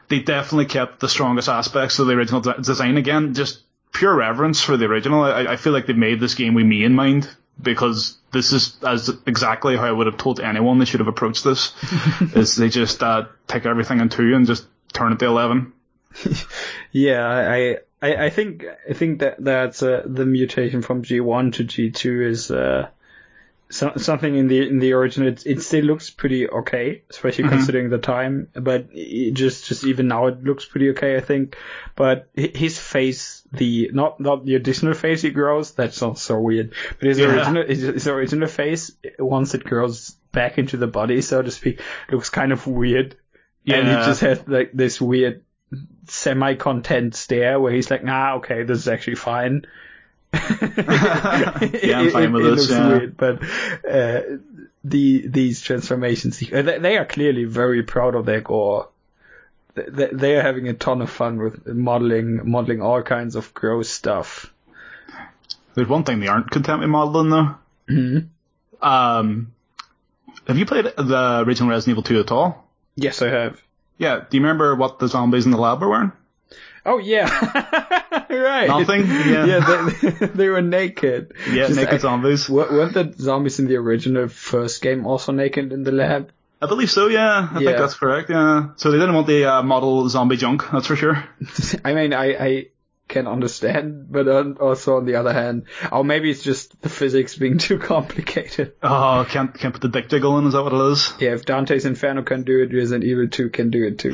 they 0.08 0.20
definitely 0.20 0.66
kept 0.66 1.00
the 1.00 1.08
strongest 1.08 1.48
aspects 1.48 1.98
of 1.98 2.06
the 2.06 2.12
original 2.12 2.40
de- 2.40 2.62
design 2.62 2.96
again. 2.96 3.34
Just 3.34 3.62
pure 3.92 4.14
reverence 4.14 4.60
for 4.60 4.76
the 4.76 4.84
original. 4.84 5.24
I, 5.24 5.46
I 5.46 5.56
feel 5.56 5.72
like 5.72 5.86
they 5.86 5.94
made 5.94 6.20
this 6.20 6.36
game 6.36 6.54
with 6.54 6.66
me 6.66 6.84
in 6.84 6.94
mind 6.94 7.28
because 7.62 8.16
this 8.32 8.52
is 8.52 8.76
as 8.82 9.10
exactly 9.26 9.76
how 9.76 9.84
I 9.84 9.92
would 9.92 10.06
have 10.06 10.16
told 10.16 10.40
anyone 10.40 10.78
they 10.78 10.84
should 10.84 11.00
have 11.00 11.08
approached 11.08 11.44
this. 11.44 11.72
is 12.34 12.56
they 12.56 12.68
just 12.68 13.02
uh, 13.02 13.26
take 13.46 13.66
everything 13.66 14.00
in 14.00 14.08
two 14.08 14.34
and 14.34 14.46
just 14.46 14.66
turn 14.92 15.12
it 15.12 15.18
to 15.18 15.26
eleven. 15.26 15.72
Yeah, 16.92 17.24
I 17.24 17.78
I, 18.02 18.26
I 18.26 18.30
think 18.30 18.64
I 18.88 18.94
think 18.94 19.20
that 19.20 19.36
that's 19.42 19.82
uh, 19.82 20.02
the 20.04 20.26
mutation 20.26 20.82
from 20.82 21.02
G1 21.02 21.54
to 21.54 21.64
G2 21.64 22.26
is 22.26 22.50
uh, 22.50 22.88
so, 23.70 23.92
something 23.96 24.34
in 24.34 24.48
the 24.48 24.68
in 24.68 24.80
the 24.80 24.92
original. 24.92 25.28
It, 25.28 25.46
it 25.46 25.62
still 25.62 25.84
looks 25.84 26.10
pretty 26.10 26.48
okay, 26.48 27.02
especially 27.08 27.48
considering 27.48 27.88
the 27.88 27.98
time. 27.98 28.48
But 28.52 28.88
it 28.92 29.32
just 29.34 29.66
just 29.66 29.84
even 29.84 30.08
now 30.08 30.26
it 30.26 30.42
looks 30.42 30.64
pretty 30.64 30.90
okay, 30.90 31.16
I 31.16 31.20
think. 31.20 31.56
But 31.94 32.28
his 32.34 32.78
face, 32.78 33.42
the 33.52 33.90
not 33.92 34.20
not 34.20 34.44
the 34.44 34.56
additional 34.56 34.94
face 34.94 35.22
he 35.22 35.30
grows, 35.30 35.72
that 35.74 35.94
sounds 35.94 36.20
so 36.20 36.40
weird. 36.40 36.74
But 36.98 37.08
his 37.08 37.18
Yeah. 37.18 37.26
original 37.26 37.66
his, 37.66 37.80
his 37.82 38.08
original 38.08 38.48
face, 38.48 38.92
once 39.18 39.54
it 39.54 39.64
grows 39.64 40.10
back 40.32 40.58
into 40.58 40.76
the 40.76 40.86
body, 40.88 41.22
so 41.22 41.40
to 41.40 41.50
speak, 41.50 41.80
looks 42.10 42.28
kind 42.28 42.52
of 42.52 42.66
weird. 42.66 43.16
Yeah. 43.64 43.76
And 43.76 43.88
he 43.88 43.94
just 44.06 44.20
has 44.22 44.46
like 44.48 44.72
this 44.72 45.00
weird 45.00 45.44
semi-content 46.08 47.14
stare 47.14 47.60
where 47.60 47.72
he's 47.72 47.90
like, 47.90 48.02
ah, 48.06 48.34
okay, 48.36 48.64
this 48.64 48.78
is 48.78 48.88
actually 48.88 49.16
fine. 49.16 49.66
Yeah, 50.32 50.40
I'm 52.00 52.10
fine 52.10 52.32
with 52.32 52.46
it 52.46 52.56
this, 52.56 52.70
yeah. 52.70 52.88
weird, 52.88 53.16
but 53.16 53.42
uh, 53.88 54.20
the 54.84 55.26
these 55.26 55.60
transformations, 55.60 56.42
uh, 56.52 56.62
they 56.62 56.78
they 56.78 56.96
are 56.98 57.04
clearly 57.04 57.44
very 57.44 57.82
proud 57.82 58.14
of 58.14 58.26
their 58.26 58.40
gore. 58.40 58.88
They, 59.74 60.08
they 60.12 60.36
are 60.36 60.42
having 60.42 60.68
a 60.68 60.74
ton 60.74 61.02
of 61.02 61.10
fun 61.10 61.38
with 61.38 61.66
modeling 61.66 62.48
modeling 62.48 62.82
all 62.82 63.02
kinds 63.02 63.36
of 63.36 63.52
gross 63.54 63.88
stuff. 63.88 64.52
There's 65.74 65.88
one 65.88 66.04
thing 66.04 66.20
they 66.20 66.28
aren't 66.28 66.50
content 66.50 66.80
with 66.80 66.88
modeling 66.88 67.30
though. 67.30 67.54
Mm-hmm. 67.88 68.86
Um, 68.86 69.52
have 70.46 70.58
you 70.58 70.66
played 70.66 70.84
the 70.84 71.44
original 71.46 71.70
Resident 71.70 71.94
Evil 71.94 72.02
2 72.02 72.20
at 72.20 72.32
all? 72.32 72.66
Yes, 72.96 73.22
I 73.22 73.28
have. 73.28 73.62
Yeah. 73.98 74.24
Do 74.28 74.36
you 74.36 74.42
remember 74.42 74.74
what 74.74 74.98
the 74.98 75.08
zombies 75.08 75.44
in 75.44 75.52
the 75.52 75.58
lab 75.58 75.80
were 75.80 75.88
wearing? 75.88 76.12
Oh 76.86 76.98
yeah, 76.98 77.28
right. 78.30 78.68
Nothing? 78.68 79.06
Yeah. 79.06 79.44
yeah, 79.46 79.90
they, 80.02 80.26
they 80.34 80.48
were 80.48 80.62
naked. 80.62 81.32
Yeah, 81.48 81.66
Just 81.66 81.76
naked 81.76 81.94
I- 81.94 81.98
zombies. 81.98 82.48
Weren't 82.48 82.94
the 82.94 83.12
zombies 83.18 83.58
in 83.58 83.66
the 83.66 83.76
original 83.76 84.28
first 84.28 84.80
game 84.82 85.06
also 85.06 85.32
naked 85.32 85.72
in 85.72 85.82
the 85.84 85.92
lab? 85.92 86.32
I 86.62 86.66
believe 86.66 86.90
so. 86.90 87.06
Yeah, 87.08 87.48
I 87.52 87.60
Yeah. 87.60 87.66
think 87.70 87.78
that's 87.78 87.94
correct. 87.94 88.28
Yeah. 88.30 88.70
So 88.76 88.90
they 88.90 88.98
didn't 88.98 89.14
want 89.14 89.26
the 89.26 89.44
uh, 89.46 89.62
model 89.62 90.08
zombie 90.08 90.36
junk. 90.36 90.62
That's 90.70 90.86
for 90.86 90.96
sure. 90.96 91.24
I 91.84 91.94
mean, 91.94 92.12
I, 92.12 92.26
I 92.34 92.66
can 93.08 93.26
understand, 93.26 94.12
but 94.12 94.28
also 94.60 94.96
on 94.98 95.04
the 95.06 95.16
other 95.16 95.32
hand, 95.32 95.64
or 95.90 96.04
maybe 96.04 96.30
it's 96.30 96.42
just 96.42 96.80
the 96.82 96.88
physics 96.90 97.34
being 97.36 97.58
too 97.58 97.78
complicated. 97.78 98.74
Oh, 98.82 99.26
can't 99.28 99.52
can't 99.58 99.72
put 99.74 99.82
the 99.82 99.88
dick 99.88 100.08
jiggle 100.10 100.38
in. 100.38 100.46
Is 100.46 100.52
that 100.52 100.62
what 100.62 100.72
it 100.74 100.92
is? 100.92 101.12
Yeah, 101.18 101.30
if 101.32 101.44
Dante's 101.44 101.84
Inferno 101.86 102.22
can 102.22 102.42
do 102.44 102.62
it, 102.62 102.72
Resident 102.74 103.04
Evil 103.04 103.28
2 103.28 103.48
can 103.50 103.70
do 103.70 103.84
it 103.86 103.98
too. 103.98 104.12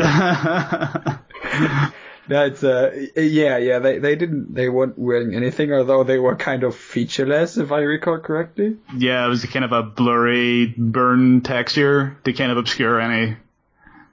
That's 2.28 2.64
uh 2.64 3.06
yeah 3.16 3.56
yeah 3.58 3.78
they 3.78 3.98
they 3.98 4.16
didn't 4.16 4.52
they 4.52 4.68
weren't 4.68 4.98
wearing 4.98 5.34
anything 5.34 5.72
although 5.72 6.02
they 6.02 6.18
were 6.18 6.34
kind 6.34 6.64
of 6.64 6.74
featureless 6.74 7.56
if 7.56 7.70
I 7.70 7.80
recall 7.80 8.18
correctly. 8.18 8.78
yeah, 8.96 9.24
it 9.24 9.28
was 9.28 9.44
kind 9.44 9.64
of 9.64 9.72
a 9.72 9.82
blurry 9.82 10.74
burn 10.76 11.42
texture 11.42 12.16
to 12.24 12.32
kind 12.32 12.50
of 12.50 12.58
obscure 12.58 13.00
any, 13.00 13.36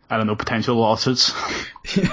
I 0.10 0.18
don't 0.18 0.27
know, 0.27 0.35
potential 0.35 0.76
lawsuits. 0.76 1.34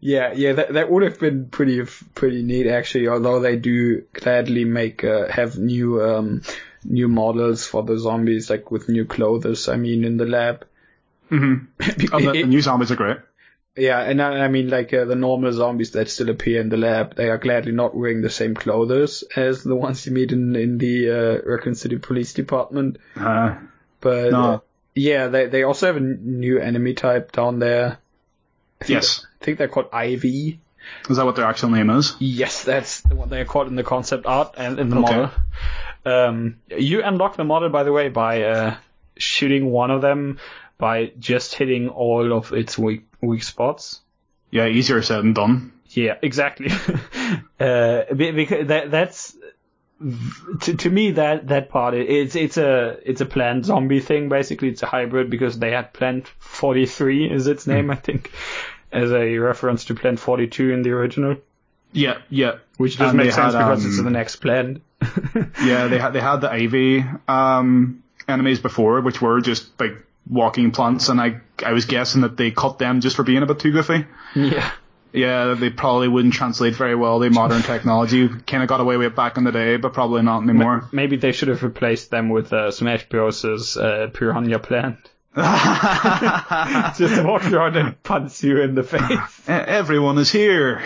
yeah 0.00 0.32
yeah 0.32 0.52
that 0.54 0.72
that 0.72 0.90
would 0.90 1.02
have 1.02 1.20
been 1.20 1.48
pretty 1.48 1.84
pretty 2.14 2.42
neat 2.42 2.66
actually 2.66 3.08
although 3.08 3.40
they 3.40 3.56
do 3.56 4.02
gladly 4.12 4.64
make 4.64 5.04
uh, 5.04 5.28
have 5.28 5.56
new 5.58 6.02
um 6.02 6.42
new 6.84 7.08
models 7.08 7.66
for 7.66 7.82
the 7.82 7.98
zombies 7.98 8.50
like 8.50 8.70
with 8.70 8.88
new 8.88 9.04
clothes 9.04 9.68
I 9.68 9.76
mean 9.76 10.04
in 10.04 10.16
the 10.16 10.26
lab. 10.26 10.66
Mm-hmm. 11.30 12.10
oh, 12.14 12.20
the, 12.20 12.42
the 12.42 12.44
new 12.44 12.60
zombies 12.60 12.90
are 12.90 12.96
great. 12.96 13.18
Yeah, 13.76 14.00
and 14.00 14.20
I, 14.20 14.40
I 14.44 14.48
mean, 14.48 14.68
like 14.68 14.92
uh, 14.92 15.06
the 15.06 15.14
normal 15.14 15.50
zombies 15.52 15.92
that 15.92 16.10
still 16.10 16.28
appear 16.28 16.60
in 16.60 16.68
the 16.68 16.76
lab, 16.76 17.16
they 17.16 17.30
are 17.30 17.38
gladly 17.38 17.72
not 17.72 17.96
wearing 17.96 18.20
the 18.20 18.28
same 18.28 18.54
clothes 18.54 19.24
as 19.34 19.62
the 19.62 19.74
ones 19.74 20.04
you 20.04 20.12
meet 20.12 20.30
in 20.32 20.54
in 20.56 20.76
the 20.78 21.10
uh, 21.10 21.38
Raccoon 21.50 21.74
City 21.74 21.96
Police 21.98 22.34
Department. 22.34 22.98
Uh, 23.16 23.56
But 24.00 24.32
no. 24.32 24.44
uh, 24.52 24.58
yeah, 24.94 25.28
they 25.28 25.46
they 25.46 25.62
also 25.62 25.86
have 25.86 25.96
a 25.96 26.00
new 26.00 26.58
enemy 26.58 26.92
type 26.92 27.32
down 27.32 27.60
there. 27.60 27.98
I 28.82 28.84
Yes. 28.88 29.24
I 29.40 29.44
think 29.44 29.56
they're 29.58 29.68
called 29.68 29.88
Ivy. 29.92 30.60
is 31.08 31.16
that 31.16 31.24
what 31.24 31.36
their 31.36 31.46
actual 31.46 31.70
name 31.70 31.88
is? 31.88 32.14
Yes, 32.18 32.64
that's 32.64 33.02
what 33.10 33.30
they're 33.30 33.46
called 33.46 33.68
in 33.68 33.76
the 33.76 33.84
concept 33.84 34.26
art 34.26 34.54
and 34.58 34.78
in 34.80 34.90
the 34.90 34.96
Okay. 34.98 35.14
model. 35.14 35.30
Um, 36.04 36.56
you 36.68 37.02
unlock 37.02 37.36
the 37.36 37.44
model, 37.44 37.70
by 37.70 37.84
the 37.84 37.92
way, 37.92 38.08
by 38.10 38.42
uh, 38.42 38.76
shooting 39.16 39.70
one 39.70 39.90
of 39.90 40.02
them 40.02 40.38
by 40.78 41.12
just 41.18 41.54
hitting 41.54 41.88
all 41.88 42.32
of 42.32 42.52
its 42.52 42.78
weak 42.78 43.06
weak 43.20 43.42
spots. 43.42 44.00
Yeah, 44.50 44.66
easier 44.66 45.02
said 45.02 45.18
than 45.18 45.32
done. 45.32 45.72
Yeah, 45.90 46.16
exactly. 46.22 46.70
uh, 47.60 48.02
because 48.14 48.68
that 48.68 48.90
that's 48.90 49.36
to, 50.60 50.76
to 50.76 50.90
me 50.90 51.12
that 51.12 51.48
that 51.48 51.68
part 51.68 51.94
it's 51.94 52.34
it's 52.34 52.56
a 52.56 52.98
it's 53.04 53.20
a 53.20 53.26
plant 53.26 53.66
zombie 53.66 54.00
thing 54.00 54.28
basically. 54.28 54.68
It's 54.68 54.82
a 54.82 54.86
hybrid 54.86 55.30
because 55.30 55.58
they 55.58 55.70
had 55.70 55.92
Plant 55.92 56.28
43 56.38 57.30
is 57.30 57.46
its 57.46 57.66
name 57.66 57.90
I 57.90 57.96
think 57.96 58.32
as 58.90 59.12
a 59.12 59.38
reference 59.38 59.86
to 59.86 59.94
Plant 59.94 60.18
42 60.20 60.70
in 60.70 60.82
the 60.82 60.90
original, 60.90 61.36
Yeah, 61.92 62.18
yeah. 62.28 62.56
which 62.76 62.98
does 62.98 63.14
make 63.14 63.32
sense 63.32 63.54
had, 63.54 63.60
because 63.60 63.86
it's 63.86 63.98
um, 63.98 64.04
the 64.04 64.10
next 64.10 64.36
plant. 64.36 64.82
Yeah, 65.62 65.88
they 65.88 65.98
had 65.98 66.12
they 66.12 66.20
had 66.20 66.38
the 66.38 66.50
Ivy 66.50 67.04
um, 67.28 68.02
enemies 68.28 68.60
before, 68.60 69.00
which 69.00 69.22
were 69.22 69.40
just 69.40 69.68
like 69.80 70.04
walking 70.32 70.70
plants, 70.70 71.08
and 71.08 71.20
I 71.20 71.40
I 71.64 71.72
was 71.72 71.84
guessing 71.84 72.22
that 72.22 72.36
they 72.36 72.50
cut 72.50 72.78
them 72.78 73.00
just 73.00 73.16
for 73.16 73.22
being 73.22 73.42
a 73.42 73.46
bit 73.46 73.58
too 73.58 73.72
goofy. 73.72 74.06
yeah. 74.34 74.70
Yeah, 75.14 75.52
they 75.52 75.68
probably 75.68 76.08
wouldn't 76.08 76.32
translate 76.32 76.74
very 76.74 76.94
well 76.94 77.20
to 77.20 77.28
modern 77.28 77.60
technology. 77.60 78.28
Kind 78.28 78.62
of 78.62 78.68
got 78.70 78.80
away 78.80 78.96
with 78.96 79.08
it 79.08 79.14
back 79.14 79.36
in 79.36 79.44
the 79.44 79.52
day, 79.52 79.76
but 79.76 79.92
probably 79.92 80.22
not 80.22 80.42
anymore. 80.42 80.88
Maybe 80.90 81.16
they 81.16 81.32
should 81.32 81.48
have 81.48 81.62
replaced 81.62 82.10
them 82.10 82.30
with 82.30 82.50
uh, 82.50 82.70
Smash 82.70 83.06
Bros.'s 83.10 83.76
uh, 83.76 84.08
Piranha 84.14 84.58
Plant. 84.58 84.96
Just 85.36 87.24
walk 87.24 87.44
around 87.44 87.76
and 87.76 88.02
punch 88.02 88.42
you 88.42 88.62
in 88.62 88.74
the 88.74 88.82
face. 88.82 89.48
Everyone 89.48 90.16
is 90.16 90.32
here. 90.32 90.80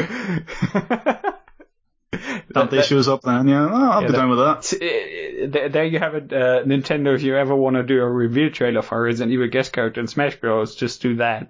Dante 2.53 2.83
shows 2.83 3.09
up 3.09 3.23
then, 3.23 3.49
yeah. 3.49 3.69
Oh, 3.71 3.91
I'll 3.91 4.01
be 4.03 4.07
that- 4.09 4.13
down 4.17 4.31
with 4.31 4.39
that. 4.39 4.73
Uh, 4.75 5.47
there 5.51 5.69
there 5.69 5.85
you 5.85 5.99
have 5.99 6.15
it, 6.15 6.33
uh, 6.33 6.63
Nintendo. 6.65 7.15
If 7.15 7.23
you 7.23 7.37
ever 7.37 7.55
want 7.55 7.77
to 7.77 7.83
do 7.83 8.01
a 8.01 8.09
reveal 8.09 8.51
trailer 8.51 8.83
for 8.83 9.01
Resident 9.03 9.33
Evil 9.33 9.49
guest 9.49 9.73
character 9.73 10.01
in 10.01 10.07
Smash 10.07 10.37
Bros, 10.37 10.75
just 10.75 11.03
do 11.03 11.17
that. 11.17 11.49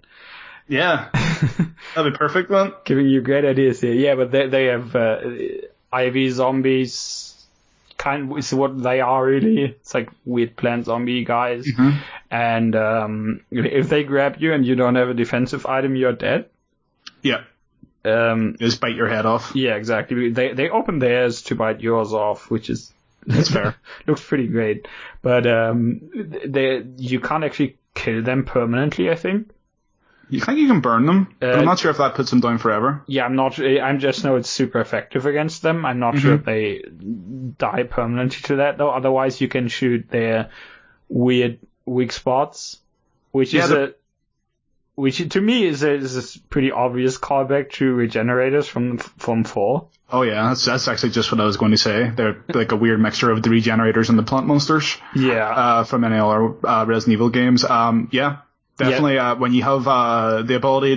Yeah, 0.69 1.09
that'd 1.95 2.13
be 2.13 2.17
perfect 2.19 2.51
then. 2.51 2.73
Giving 2.85 3.07
you 3.07 3.21
great 3.21 3.45
ideas 3.45 3.81
here. 3.81 3.93
Yeah, 3.95 4.17
but 4.17 4.33
they 4.33 4.49
they 4.49 4.65
have 4.67 4.97
uh, 4.97 5.21
Ivy 5.93 6.31
zombies. 6.31 7.33
Kind 7.97 8.31
of 8.33 8.39
is 8.39 8.53
what 8.53 8.83
they 8.83 9.01
are 9.01 9.25
really. 9.25 9.63
It's 9.63 9.95
like 9.95 10.11
weird 10.25 10.57
plant 10.57 10.87
zombie 10.87 11.25
guys. 11.25 11.69
And 12.31 12.75
um, 12.77 13.41
if 13.51 13.89
they 13.89 14.03
grab 14.05 14.37
you 14.39 14.53
and 14.53 14.67
you 14.67 14.75
don't 14.75 14.97
have 14.97 15.09
a 15.09 15.15
defensive 15.15 15.65
item, 15.67 15.95
you're 15.97 16.13
dead. 16.13 16.47
Yeah, 17.23 17.45
Um, 18.07 18.57
just 18.59 18.81
bite 18.81 18.95
your 18.97 19.09
head 19.09 19.27
off. 19.27 19.53
yeah, 19.55 19.75
exactly. 19.75 20.31
They 20.31 20.53
they 20.53 20.69
open 20.71 20.99
theirs 20.99 21.43
to 21.43 21.55
bite 21.55 21.81
yours 21.81 22.13
off, 22.13 22.51
which 22.51 22.71
is 22.71 22.93
That's 23.27 23.51
fair. 23.51 23.75
looks 24.07 24.23
pretty 24.25 24.47
great. 24.47 24.87
But 25.23 25.47
um, 25.47 26.01
they 26.47 26.85
you 26.97 27.21
can't 27.21 27.43
actually 27.45 27.77
kill 27.95 28.23
them 28.23 28.45
permanently. 28.45 29.11
I 29.11 29.17
think. 29.17 29.51
You 30.29 30.41
think 30.41 30.59
you 30.59 30.67
can 30.67 30.81
burn 30.81 31.07
them? 31.07 31.35
but 31.39 31.51
Uh, 31.55 31.59
I'm 31.59 31.65
not 31.65 31.79
sure 31.79 31.91
if 31.93 31.99
that 31.99 32.17
puts 32.17 32.31
them 32.31 32.41
down 32.41 32.59
forever. 32.59 33.01
Yeah, 33.07 33.25
I'm 33.25 33.37
not. 33.37 33.61
I'm 33.61 34.01
just 34.01 34.25
know 34.25 34.35
it's 34.37 34.51
super 34.51 34.81
effective 34.81 35.25
against 35.25 35.63
them. 35.63 35.87
I'm 35.87 36.01
not 36.01 36.19
sure 36.19 36.35
if 36.35 36.45
they 36.45 36.83
die 37.59 37.85
permanently 37.85 38.41
to 38.43 38.57
that 38.57 38.77
though. 38.79 38.91
Otherwise, 38.91 39.41
you 39.41 39.47
can 39.49 39.69
shoot 39.69 40.09
their 40.11 40.51
weird 41.09 41.59
weak 41.85 42.11
spots, 42.11 42.81
which 43.31 43.55
Yeah, 43.55 43.65
is 43.65 43.71
the- 43.71 43.85
a 43.85 43.93
which 44.97 45.29
to 45.29 45.41
me 45.41 45.67
is 45.67 45.83
a, 45.83 45.93
is 45.93 46.37
a 46.37 46.39
pretty 46.49 46.73
obvious 46.73 47.19
callback 47.19 47.71
to 47.73 47.95
regenerators 47.95 48.67
from 48.67 48.99
from 48.99 49.45
four. 49.45 49.89
Oh 50.11 50.23
yeah, 50.23 50.49
that's 50.49 50.65
that's 50.65 50.89
actually 50.89 51.11
just 51.11 51.31
what 51.31 51.41
I 51.41 51.45
was 51.45 51.59
going 51.59 51.73
to 51.73 51.79
say. 51.79 52.11
They're 52.11 52.43
like 52.49 52.73
a 52.73 52.77
weird 52.77 52.99
mixture 52.99 53.31
of 53.31 53.43
the 53.43 53.51
regenerators 53.51 54.09
and 54.09 54.19
the 54.19 54.23
plant 54.23 54.47
monsters 54.47 54.97
Yeah, 55.15 55.49
uh, 55.49 55.85
from 55.85 56.03
any 56.05 56.17
other 56.17 56.67
uh, 56.67 56.87
Resident 56.87 57.13
Evil 57.13 57.29
games. 57.29 57.63
Um, 57.63 58.09
yeah, 58.11 58.39
definitely. 58.79 59.19
Uh, 59.19 59.37
when 59.37 59.53
you 59.53 59.63
have 59.63 59.87
uh, 59.87 60.43
the 60.43 60.55
ability 60.57 60.97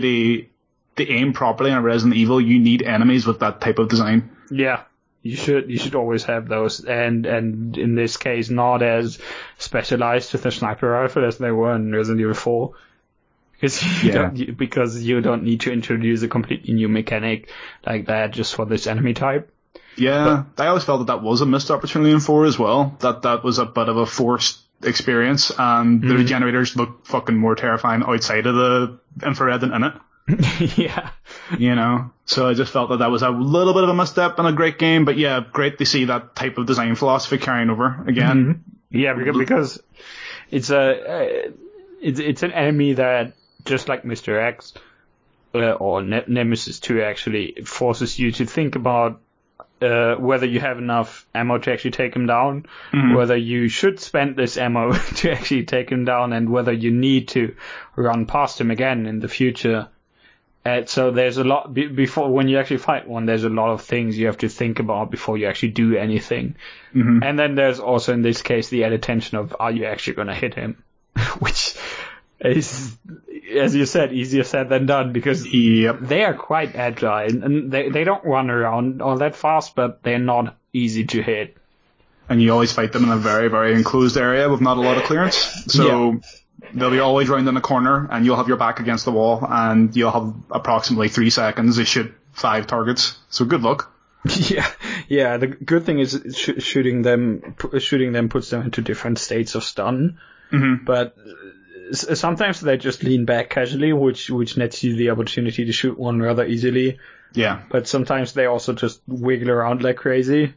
to 0.95 1.05
to 1.05 1.11
aim 1.11 1.33
properly 1.33 1.71
in 1.71 1.77
a 1.77 1.81
Resident 1.81 2.15
Evil, 2.15 2.39
you 2.39 2.59
need 2.59 2.81
enemies 2.81 3.27
with 3.27 3.39
that 3.39 3.59
type 3.59 3.79
of 3.79 3.89
design. 3.89 4.31
Yeah, 4.49 4.83
you 5.21 5.35
should 5.35 5.69
you 5.69 5.77
should 5.77 5.95
always 5.95 6.23
have 6.23 6.47
those, 6.47 6.85
and 6.85 7.25
and 7.25 7.77
in 7.77 7.95
this 7.95 8.15
case, 8.15 8.49
not 8.49 8.81
as 8.81 9.19
specialized 9.57 10.31
with 10.31 10.43
the 10.43 10.51
sniper 10.51 10.89
rifle 10.89 11.25
as 11.25 11.37
they 11.37 11.51
were 11.51 11.75
in 11.75 11.91
Resident 11.91 12.21
Evil 12.21 12.33
4. 12.33 12.73
Because 13.59 13.83
you, 14.03 14.09
Yeah. 14.09 14.15
don't, 14.15 14.37
you, 14.37 14.53
because 14.53 15.01
you 15.03 15.21
don't 15.21 15.43
need 15.43 15.61
to 15.61 15.71
introduce 15.71 16.21
a 16.23 16.27
completely 16.27 16.73
new 16.73 16.87
mechanic 16.87 17.49
like 17.85 18.05
that 18.07 18.31
just 18.31 18.55
for 18.55 18.65
this 18.65 18.87
enemy 18.87 19.13
type. 19.13 19.51
Yeah, 19.95 20.45
I 20.57 20.67
always 20.67 20.85
felt 20.85 20.99
that 21.05 21.13
that 21.13 21.21
was 21.21 21.41
a 21.41 21.45
missed 21.45 21.69
opportunity 21.71 22.11
in 22.11 22.21
four 22.21 22.45
as 22.45 22.57
well. 22.57 22.95
That 23.01 23.23
that 23.23 23.43
was 23.43 23.59
a 23.59 23.65
bit 23.65 23.89
of 23.89 23.97
a 23.97 24.05
forced 24.05 24.59
experience, 24.81 25.51
and 25.57 26.01
the 26.01 26.15
regenerators 26.15 26.75
look 26.77 27.05
fucking 27.05 27.35
more 27.35 27.55
terrifying 27.55 28.03
outside 28.03 28.45
of 28.45 28.55
the 28.55 28.99
infrared 29.25 29.59
than 29.59 29.73
in 29.73 29.83
it. 29.83 29.93
yeah. 30.77 31.09
you 31.57 31.75
know. 31.75 32.11
So 32.25 32.47
I 32.47 32.53
just 32.53 32.71
felt 32.71 32.91
that 32.91 32.99
that 32.99 33.11
was 33.11 33.23
a 33.23 33.29
little 33.29 33.73
bit 33.73 33.83
of 33.83 33.89
a 33.89 33.93
misstep 33.93 34.39
in 34.39 34.45
a 34.45 34.53
great 34.53 34.77
game, 34.79 35.03
but 35.03 35.17
yeah, 35.17 35.41
great 35.51 35.79
to 35.79 35.85
see 35.85 36.05
that 36.05 36.35
type 36.35 36.57
of 36.57 36.65
design 36.65 36.95
philosophy 36.95 37.37
carrying 37.37 37.69
over 37.69 38.03
again. 38.07 38.63
Yeah, 38.91 39.13
because, 39.13 39.37
because 39.37 39.83
it's 40.49 40.69
a 40.69 40.79
uh, 40.79 41.51
it's 42.01 42.19
it's 42.19 42.43
an 42.43 42.53
enemy 42.53 42.93
that 42.93 43.33
just 43.69 43.87
like 43.87 44.03
Mr. 44.03 44.41
X 44.41 44.73
uh, 45.53 45.71
or 45.71 46.01
ne- 46.01 46.25
Nemesis 46.27 46.79
2 46.79 47.01
actually 47.01 47.61
forces 47.65 48.19
you 48.19 48.31
to 48.33 48.45
think 48.45 48.75
about 48.75 49.21
uh, 49.81 50.15
whether 50.15 50.45
you 50.45 50.59
have 50.59 50.77
enough 50.77 51.25
ammo 51.33 51.57
to 51.57 51.71
actually 51.71 51.91
take 51.91 52.13
him 52.13 52.25
down, 52.25 52.65
whether 53.15 53.37
you 53.37 53.69
should 53.69 53.99
spend 53.99 54.35
this 54.35 54.57
ammo 54.57 54.91
to 55.15 55.31
actually 55.31 55.63
take 55.63 55.89
him 55.89 56.03
down, 56.03 56.33
and 56.33 56.49
whether 56.49 56.73
you 56.73 56.91
need 56.91 57.29
to 57.29 57.55
run 57.95 58.25
past 58.25 58.59
him 58.59 58.71
again 58.71 59.05
in 59.05 59.19
the 59.19 59.29
future. 59.29 59.87
Uh, 60.65 60.85
so 60.85 61.11
there's 61.11 61.37
a 61.37 61.45
lot 61.45 61.73
be- 61.73 61.87
before 61.87 62.29
when 62.29 62.49
you 62.49 62.57
actually 62.59 62.77
fight 62.77 63.07
one. 63.07 63.25
There's 63.25 63.45
a 63.45 63.49
lot 63.49 63.71
of 63.71 63.81
things 63.81 64.17
you 64.17 64.25
have 64.25 64.39
to 64.39 64.49
think 64.49 64.79
about 64.79 65.09
before 65.11 65.37
you 65.37 65.47
actually 65.47 65.69
do 65.71 65.95
anything. 65.95 66.55
And 67.23 67.39
then 67.39 67.55
there's 67.55 67.79
also 67.79 68.13
in 68.13 68.21
this 68.21 68.41
case 68.41 68.67
the 68.67 68.83
added 68.83 69.01
tension 69.01 69.37
of 69.37 69.55
are 69.57 69.71
you 69.71 69.85
actually 69.85 70.15
going 70.15 70.27
to 70.27 70.35
hit 70.35 70.55
him, 70.55 70.83
which 71.39 71.75
is, 72.41 72.97
as 73.53 73.75
you 73.75 73.85
said, 73.85 74.13
easier 74.13 74.43
said 74.43 74.69
than 74.69 74.85
done 74.85 75.11
because 75.13 75.45
Yep. 75.45 75.99
they 76.01 76.23
are 76.23 76.33
quite 76.33 76.75
agile 76.75 77.17
and- 77.27 77.43
and 77.43 77.71
they 77.71 77.89
they 77.89 78.03
don't 78.03 78.23
run 78.23 78.49
around 78.49 79.01
all 79.01 79.17
that 79.17 79.35
fast, 79.35 79.75
but 79.75 80.03
they're 80.03 80.19
not 80.19 80.55
easy 80.73 81.05
to 81.05 81.21
hit. 81.21 81.57
And 82.29 82.41
you 82.41 82.51
always 82.51 82.71
fight 82.71 82.91
them 82.93 83.03
in 83.03 83.09
a 83.09 83.17
very, 83.17 83.47
very 83.49 83.73
enclosed 83.73 84.15
area 84.17 84.47
with 84.49 84.61
not 84.61 84.77
a 84.77 84.81
lot 84.81 84.97
of 84.97 85.03
clearance. 85.03 85.35
So 85.67 86.19
they'll 86.73 86.91
be 86.91 86.99
always 86.99 87.27
round 87.27 87.47
in 87.49 87.57
a 87.57 87.61
corner 87.61 88.07
and 88.11 88.23
you'll 88.25 88.35
have 88.35 88.47
your 88.47 88.57
back 88.57 88.79
against 88.79 89.03
the 89.05 89.11
wall 89.11 89.45
and 89.49 89.95
you'll 89.95 90.11
have 90.11 90.33
approximately 90.51 91.09
three 91.09 91.31
seconds 91.31 91.77
to 91.77 91.85
shoot 91.85 92.13
five 92.33 92.67
targets. 92.67 93.17
So 93.29 93.45
good 93.45 93.63
luck. 93.63 93.91
yeah, 94.25 94.67
yeah. 95.07 95.37
The 95.37 95.47
good 95.47 95.85
thing 95.85 95.99
is 95.99 96.21
sh- 96.35 96.61
shooting 96.61 97.01
them, 97.01 97.55
pu- 97.57 97.79
shooting 97.79 98.11
them 98.11 98.29
puts 98.29 98.49
them 98.51 98.61
into 98.61 98.81
different 98.81 99.17
states 99.17 99.55
of 99.55 99.63
stun. 99.63 100.19
Mhm. 100.51 100.85
But 100.85 101.15
s- 101.17 101.33
sometimes 101.91 102.61
they 102.61 102.77
just 102.77 103.03
lean 103.03 103.25
back 103.25 103.49
casually, 103.49 103.93
which 103.93 104.29
which 104.29 104.57
nets 104.57 104.83
you 104.83 104.95
the 104.95 105.09
opportunity 105.09 105.65
to 105.65 105.71
shoot 105.71 105.97
one 105.97 106.21
rather 106.21 106.45
easily. 106.45 106.99
Yeah. 107.33 107.61
But 107.69 107.87
sometimes 107.87 108.33
they 108.33 108.45
also 108.45 108.73
just 108.73 109.01
wiggle 109.07 109.51
around 109.51 109.83
like 109.83 109.97
crazy, 109.97 110.53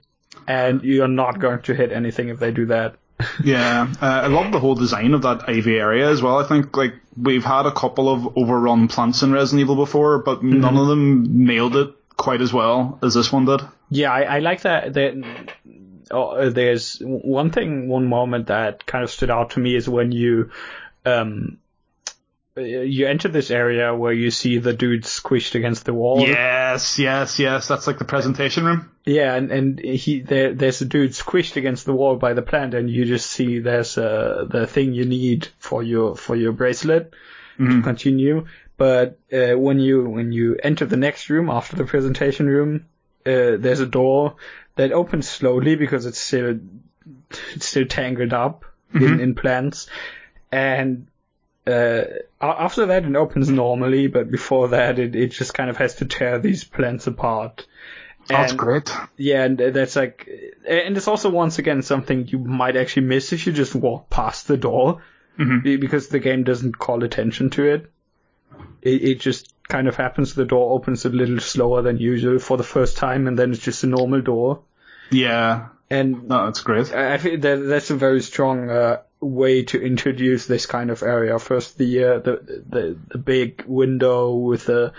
and 0.47 0.83
you're 0.83 1.09
not 1.09 1.39
going 1.39 1.63
to 1.63 1.75
hit 1.75 1.93
anything 1.93 2.29
if 2.29 2.39
they 2.39 2.51
do 2.51 2.67
that. 2.67 2.97
Yeah, 3.45 3.93
uh, 4.01 4.05
I 4.05 4.27
love 4.27 4.51
the 4.51 4.59
whole 4.59 4.75
design 4.75 5.15
of 5.15 5.23
that 5.23 5.49
Ivy 5.49 5.77
area 5.77 6.11
as 6.11 6.21
well. 6.21 6.39
I 6.39 6.45
think 6.45 6.77
like 6.77 6.95
we've 7.17 7.45
had 7.45 7.67
a 7.67 7.73
couple 7.73 8.09
of 8.09 8.37
overrun 8.37 8.89
plants 8.89 9.23
in 9.23 9.33
Resident 9.33 9.61
Evil 9.61 9.77
before, 9.77 10.19
but 10.19 10.43
none 10.43 10.77
of 10.77 10.89
them 10.89 11.47
nailed 11.47 11.77
it 11.77 11.95
quite 12.17 12.41
as 12.41 12.53
well 12.53 12.99
as 13.03 13.15
this 13.15 13.33
one 13.33 13.45
did. 13.45 13.61
Yeah, 13.91 14.11
I, 14.11 14.23
I 14.23 14.39
like 14.41 14.63
that. 14.63 14.95
that 14.95 15.53
oh, 16.11 16.51
there's 16.51 16.99
one 17.01 17.51
thing, 17.51 17.89
one 17.89 18.07
moment 18.07 18.47
that 18.47 18.87
kind 18.87 19.05
of 19.05 19.11
stood 19.11 19.31
out 19.31 19.51
to 19.51 19.61
me 19.61 19.75
is 19.75 19.89
when 19.89 20.13
you, 20.13 20.51
um, 21.05 21.59
you 22.57 23.07
enter 23.07 23.29
this 23.29 23.51
area 23.51 23.95
where 23.95 24.13
you 24.13 24.31
see 24.31 24.59
the 24.59 24.75
dude 24.75 25.05
squished 25.05 25.55
against 25.55 25.87
the 25.87 25.95
wall. 25.95 26.21
Yes, 26.21 26.99
yes, 26.99 27.39
yes. 27.39 27.67
That's 27.67 27.87
like 27.87 27.99
the 27.99 28.05
presentation 28.05 28.65
room. 28.65 28.91
Yeah, 29.05 29.35
and 29.35 29.51
and 29.51 29.79
he 29.79 30.21
there 30.21 30.53
there's 30.53 30.81
a 30.83 30.85
dude 30.85 31.13
squished 31.13 31.57
against 31.57 31.87
the 31.87 31.95
wall 31.95 32.17
by 32.17 32.35
the 32.35 32.43
plant, 32.43 32.75
and 32.75 32.91
you 32.91 33.05
just 33.05 33.31
see 33.31 33.61
there's 33.61 33.97
uh, 33.97 34.45
the 34.49 34.67
thing 34.67 34.93
you 34.93 35.07
need 35.07 35.49
for 35.59 35.83
your 35.83 36.15
for 36.17 36.37
your 36.37 36.53
bracelet 36.53 37.15
to 37.59 37.83
continue. 37.83 38.47
But 38.77 39.19
uh, 39.33 39.53
when 39.57 39.79
you 39.79 40.09
when 40.09 40.33
you 40.33 40.57
enter 40.63 40.85
the 40.85 40.97
next 40.97 41.31
room 41.31 41.49
after 41.49 41.77
the 41.77 41.85
presentation 41.85 42.49
room, 42.49 42.87
uh, 43.25 43.57
there's 43.59 43.81
a 43.81 43.87
door 43.87 44.37
that 44.77 44.93
opens 44.93 45.29
slowly 45.29 45.77
because 45.77 46.05
it's 46.05 46.19
still 46.19 46.59
it's 47.55 47.67
still 47.67 47.87
tangled 47.87 48.33
up 48.33 48.65
in, 48.95 49.21
in 49.21 49.35
plants, 49.35 49.89
and 50.53 51.07
uh, 51.67 52.03
after 52.41 52.87
that 52.87 53.05
it 53.05 53.17
opens 53.17 53.49
normally, 53.51 54.07
but 54.09 54.31
before 54.31 54.69
that 54.69 54.99
it, 54.99 55.17
it 55.17 55.29
just 55.33 55.55
kind 55.55 55.71
of 55.71 55.77
has 55.79 55.97
to 55.97 56.05
tear 56.05 56.39
these 56.39 56.65
plants 56.65 57.07
apart. 57.07 57.67
That's 58.29 58.53
great. 58.53 58.93
yeah, 59.17 59.43
and 59.45 59.59
that's 59.59 59.97
like, 59.97 60.29
and 60.67 60.97
it's 60.97 61.09
also 61.09 61.29
once 61.31 61.59
again 61.59 61.83
something 61.83 62.29
you 62.29 62.39
might 62.39 62.77
actually 62.77 63.07
miss 63.07 63.33
if 63.33 63.47
you 63.47 63.53
just 63.53 63.75
walk 63.75 64.09
past 64.11 64.47
the 64.47 64.57
door, 64.57 65.03
be- 65.37 65.77
because 65.77 66.07
the 66.09 66.21
game 66.21 66.45
doesn't 66.45 66.79
call 66.79 67.03
attention 67.03 67.51
to 67.51 67.65
it. 67.65 67.91
It, 68.81 69.03
it 69.05 69.21
just 69.21 69.53
kind 69.69 69.89
of 69.89 69.97
happens. 69.97 70.35
The 70.35 70.45
door 70.45 70.73
opens 70.73 71.05
a 71.05 71.09
little 71.09 71.41
slower 71.41 71.83
than 71.83 71.99
usual 71.99 72.39
for 72.39 72.57
the 72.57 72.63
first 72.65 72.97
time, 72.97 73.27
and 73.27 73.37
then 73.39 73.51
it's 73.51 73.61
just 73.61 73.83
a 73.85 73.89
normal 73.89 74.21
door. 74.21 74.63
Yeah, 75.11 75.69
And 75.91 76.29
no, 76.29 76.45
that's 76.47 76.61
great. 76.63 76.93
I 76.95 77.15
I 77.15 77.19
think 77.19 77.43
that 77.43 77.57
that's 77.57 77.91
a 77.91 77.97
very 77.97 78.23
strong 78.23 78.71
uh, 78.71 78.99
way 79.23 79.63
to 79.65 79.81
introduce 79.81 80.47
this 80.47 80.67
kind 80.67 80.91
of 80.91 81.03
area. 81.03 81.39
First, 81.39 81.79
the 81.79 82.05
uh, 82.05 82.19
the, 82.19 82.63
the 82.69 82.99
the 83.09 83.19
big 83.19 83.65
window 83.67 84.35
with 84.35 84.69
a 84.69 84.93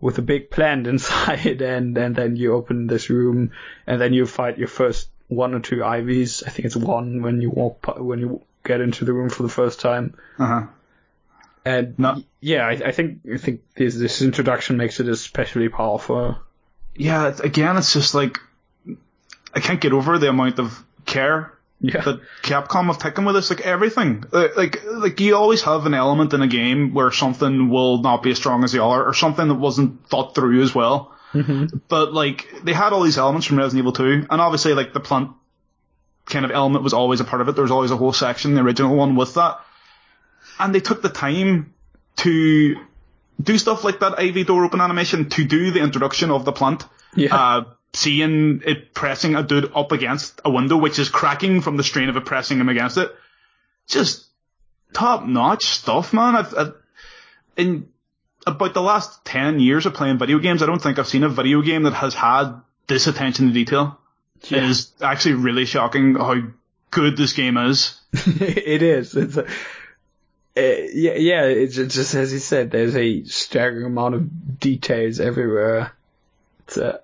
with 0.00 0.18
a 0.18 0.22
big 0.22 0.50
plant 0.50 0.86
inside, 0.92 1.60
and 1.62 1.96
and 1.98 2.14
then 2.16 2.36
you 2.36 2.54
open 2.54 2.86
this 2.86 3.10
room, 3.10 3.50
and 3.86 4.00
then 4.00 4.12
you 4.14 4.26
fight 4.26 4.58
your 4.58 4.68
first 4.68 5.08
one 5.28 5.54
or 5.54 5.60
two 5.60 5.76
IVs. 5.76 6.42
I 6.46 6.50
think 6.50 6.66
it's 6.66 6.76
one 6.76 7.22
when 7.22 7.40
you 7.40 7.50
walk 7.50 7.86
when 7.98 8.18
you 8.20 8.42
get 8.64 8.80
into 8.80 9.04
the 9.04 9.12
room 9.12 9.30
for 9.30 9.42
the 9.42 9.48
first 9.48 9.80
time. 9.80 10.14
Uh 10.38 10.46
huh. 10.46 10.66
And 11.66 11.98
No. 11.98 12.22
yeah, 12.40 12.66
I, 12.66 12.72
I 12.72 12.92
think 12.92 13.20
I 13.32 13.38
think 13.38 13.62
this 13.74 13.96
this 13.96 14.20
introduction 14.20 14.76
makes 14.76 15.00
it 15.00 15.08
especially 15.08 15.68
powerful. 15.70 16.36
Yeah, 16.94 17.34
again, 17.42 17.76
it's 17.78 17.92
just 17.94 18.14
like 18.14 18.38
I 19.54 19.60
can't 19.60 19.80
get 19.80 19.92
over 19.94 20.18
the 20.18 20.28
amount 20.28 20.58
of 20.58 20.84
care 21.06 21.53
Yeah, 21.84 22.00
that 22.00 22.20
Capcom 22.42 22.86
have 22.86 22.98
taken 22.98 23.26
with 23.26 23.34
this. 23.34 23.50
Like 23.50 23.60
everything, 23.60 24.24
like 24.32 24.82
like 24.86 25.20
you 25.20 25.36
always 25.36 25.60
have 25.62 25.84
an 25.84 25.92
element 25.92 26.32
in 26.32 26.40
a 26.40 26.46
game 26.46 26.94
where 26.94 27.10
something 27.10 27.68
will 27.68 28.00
not 28.00 28.22
be 28.22 28.30
as 28.30 28.38
strong 28.38 28.64
as 28.64 28.72
the 28.72 28.82
other, 28.82 29.04
or 29.04 29.12
something 29.12 29.48
that 29.48 29.54
wasn't 29.54 30.08
thought 30.08 30.34
through 30.34 30.62
as 30.62 30.74
well. 30.74 31.12
But 31.88 32.14
like 32.14 32.48
they 32.62 32.72
had 32.72 32.92
all 32.94 33.02
these 33.02 33.18
elements 33.18 33.46
from 33.46 33.58
Resident 33.58 33.80
Evil 33.80 33.92
2, 33.92 34.26
and 34.30 34.40
obviously 34.40 34.72
like 34.72 34.94
the 34.94 35.00
plant 35.00 35.32
kind 36.24 36.46
of 36.46 36.50
element 36.52 36.84
was 36.84 36.94
always 36.94 37.20
a 37.20 37.24
part 37.24 37.42
of 37.42 37.48
it. 37.48 37.54
There 37.54 37.62
was 37.62 37.70
always 37.70 37.90
a 37.90 37.96
whole 37.98 38.14
section, 38.14 38.54
the 38.54 38.62
original 38.62 38.96
one, 38.96 39.14
with 39.14 39.34
that, 39.34 39.60
and 40.58 40.74
they 40.74 40.80
took 40.80 41.02
the 41.02 41.10
time 41.10 41.74
to 42.16 42.76
do 43.42 43.58
stuff 43.58 43.84
like 43.84 44.00
that 44.00 44.18
Ivy 44.18 44.44
door 44.44 44.64
open 44.64 44.80
animation 44.80 45.28
to 45.30 45.44
do 45.44 45.70
the 45.70 45.80
introduction 45.80 46.30
of 46.30 46.44
the 46.44 46.52
plant. 46.52 46.84
Yeah. 47.14 47.34
Uh, 47.36 47.64
seeing 47.94 48.62
it 48.66 48.92
pressing 48.92 49.34
a 49.36 49.42
dude 49.42 49.72
up 49.74 49.92
against 49.92 50.40
a 50.44 50.50
window, 50.50 50.76
which 50.76 50.98
is 50.98 51.08
cracking 51.08 51.60
from 51.60 51.76
the 51.76 51.82
strain 51.84 52.08
of 52.08 52.16
it 52.16 52.24
pressing 52.26 52.58
him 52.58 52.68
against 52.68 52.98
it. 52.98 53.14
Just 53.86 54.26
top 54.92 55.24
notch 55.26 55.64
stuff, 55.64 56.12
man. 56.12 56.36
I've, 56.36 56.54
I've, 56.56 56.74
in 57.56 57.88
about 58.46 58.74
the 58.74 58.82
last 58.82 59.24
10 59.24 59.60
years 59.60 59.86
of 59.86 59.94
playing 59.94 60.18
video 60.18 60.38
games, 60.38 60.62
I 60.62 60.66
don't 60.66 60.80
think 60.82 60.98
I've 60.98 61.08
seen 61.08 61.22
a 61.24 61.28
video 61.28 61.62
game 61.62 61.84
that 61.84 61.94
has 61.94 62.14
had 62.14 62.60
this 62.86 63.06
attention 63.06 63.46
to 63.48 63.52
detail. 63.54 63.98
It 64.42 64.50
Yeah. 64.50 64.68
is 64.68 64.90
actually 65.00 65.34
really 65.34 65.64
shocking 65.64 66.16
how 66.16 66.34
good 66.90 67.16
this 67.16 67.32
game 67.32 67.56
is. 67.56 67.98
it 68.12 68.82
is. 68.82 69.14
It's 69.16 69.36
a, 69.36 69.44
uh, 69.46 70.86
yeah, 70.92 71.14
yeah. 71.14 71.44
It's 71.44 71.74
just, 71.76 72.14
as 72.14 72.32
you 72.32 72.38
said. 72.38 72.70
There's 72.70 72.94
a 72.94 73.24
staggering 73.24 73.86
amount 73.86 74.14
of 74.14 74.60
details 74.60 75.18
everywhere. 75.20 75.92
It's 76.66 76.76
uh, 76.78 76.98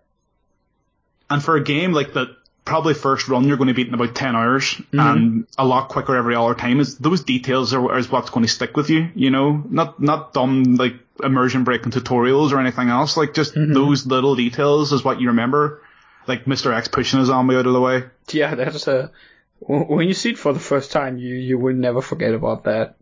And 1.31 1.43
for 1.43 1.57
a 1.57 1.63
game 1.63 1.93
like 1.93 2.15
that, 2.15 2.37
probably 2.65 2.95
first 2.95 3.29
run 3.29 3.49
you're 3.49 3.57
going 3.57 3.69
to 3.69 3.75
beat 3.75 3.89
in 3.89 3.95
about 3.95 4.15
10 4.15 4.37
hours 4.37 4.75
mm-hmm. 4.75 5.01
and 5.01 5.47
a 5.59 5.65
lot 5.65 5.89
quicker 5.89 6.15
every 6.15 6.37
other 6.37 6.55
time 6.55 6.79
is 6.79 6.99
those 6.99 7.25
details 7.25 7.73
are, 7.73 7.99
is 7.99 8.11
what's 8.11 8.31
going 8.31 8.45
to 8.45 8.53
stick 8.53 8.77
with 8.77 8.91
you, 8.91 9.11
you 9.15 9.31
know, 9.31 9.63
not, 9.69 10.01
not 10.01 10.33
dumb 10.35 10.77
like 10.77 10.95
immersion 11.25 11.65
breaking 11.65 11.91
tutorials 11.91 12.53
or 12.53 12.61
anything 12.61 12.89
else. 12.89 13.17
Like 13.17 13.35
just 13.35 13.55
mm-hmm. 13.55 13.73
those 13.73 14.07
little 14.07 14.37
details 14.37 14.93
is 14.93 15.03
what 15.03 15.21
you 15.21 15.29
remember. 15.29 15.83
Like 16.27 16.45
Mr. 16.45 16.73
X 16.73 16.87
pushing 16.87 17.19
his 17.19 17.29
zombie 17.29 17.57
out 17.57 17.67
of 17.67 17.73
the 17.73 17.81
way. 17.81 18.05
yeah. 18.31 18.55
That's 18.55 18.87
uh, 18.87 19.09
a 19.09 19.11
when 19.61 20.09
you 20.09 20.15
see 20.15 20.31
it 20.31 20.39
for 20.39 20.53
the 20.53 20.61
first 20.61 20.91
time, 20.91 21.19
you 21.19 21.35
you 21.35 21.59
will 21.59 21.75
never 21.75 22.01
forget 22.01 22.35
about 22.35 22.65
that. 22.65 22.97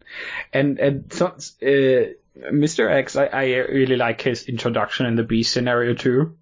And 0.52 0.78
and 0.78 1.12
so, 1.12 1.26
uh, 1.26 2.14
Mr. 2.52 2.90
X, 2.90 3.16
I, 3.16 3.26
I 3.26 3.44
really 3.44 3.96
like 3.96 4.20
his 4.20 4.48
introduction 4.48 5.06
in 5.06 5.16
the 5.16 5.22
B 5.22 5.42
scenario 5.42 5.94
too. 5.94 6.36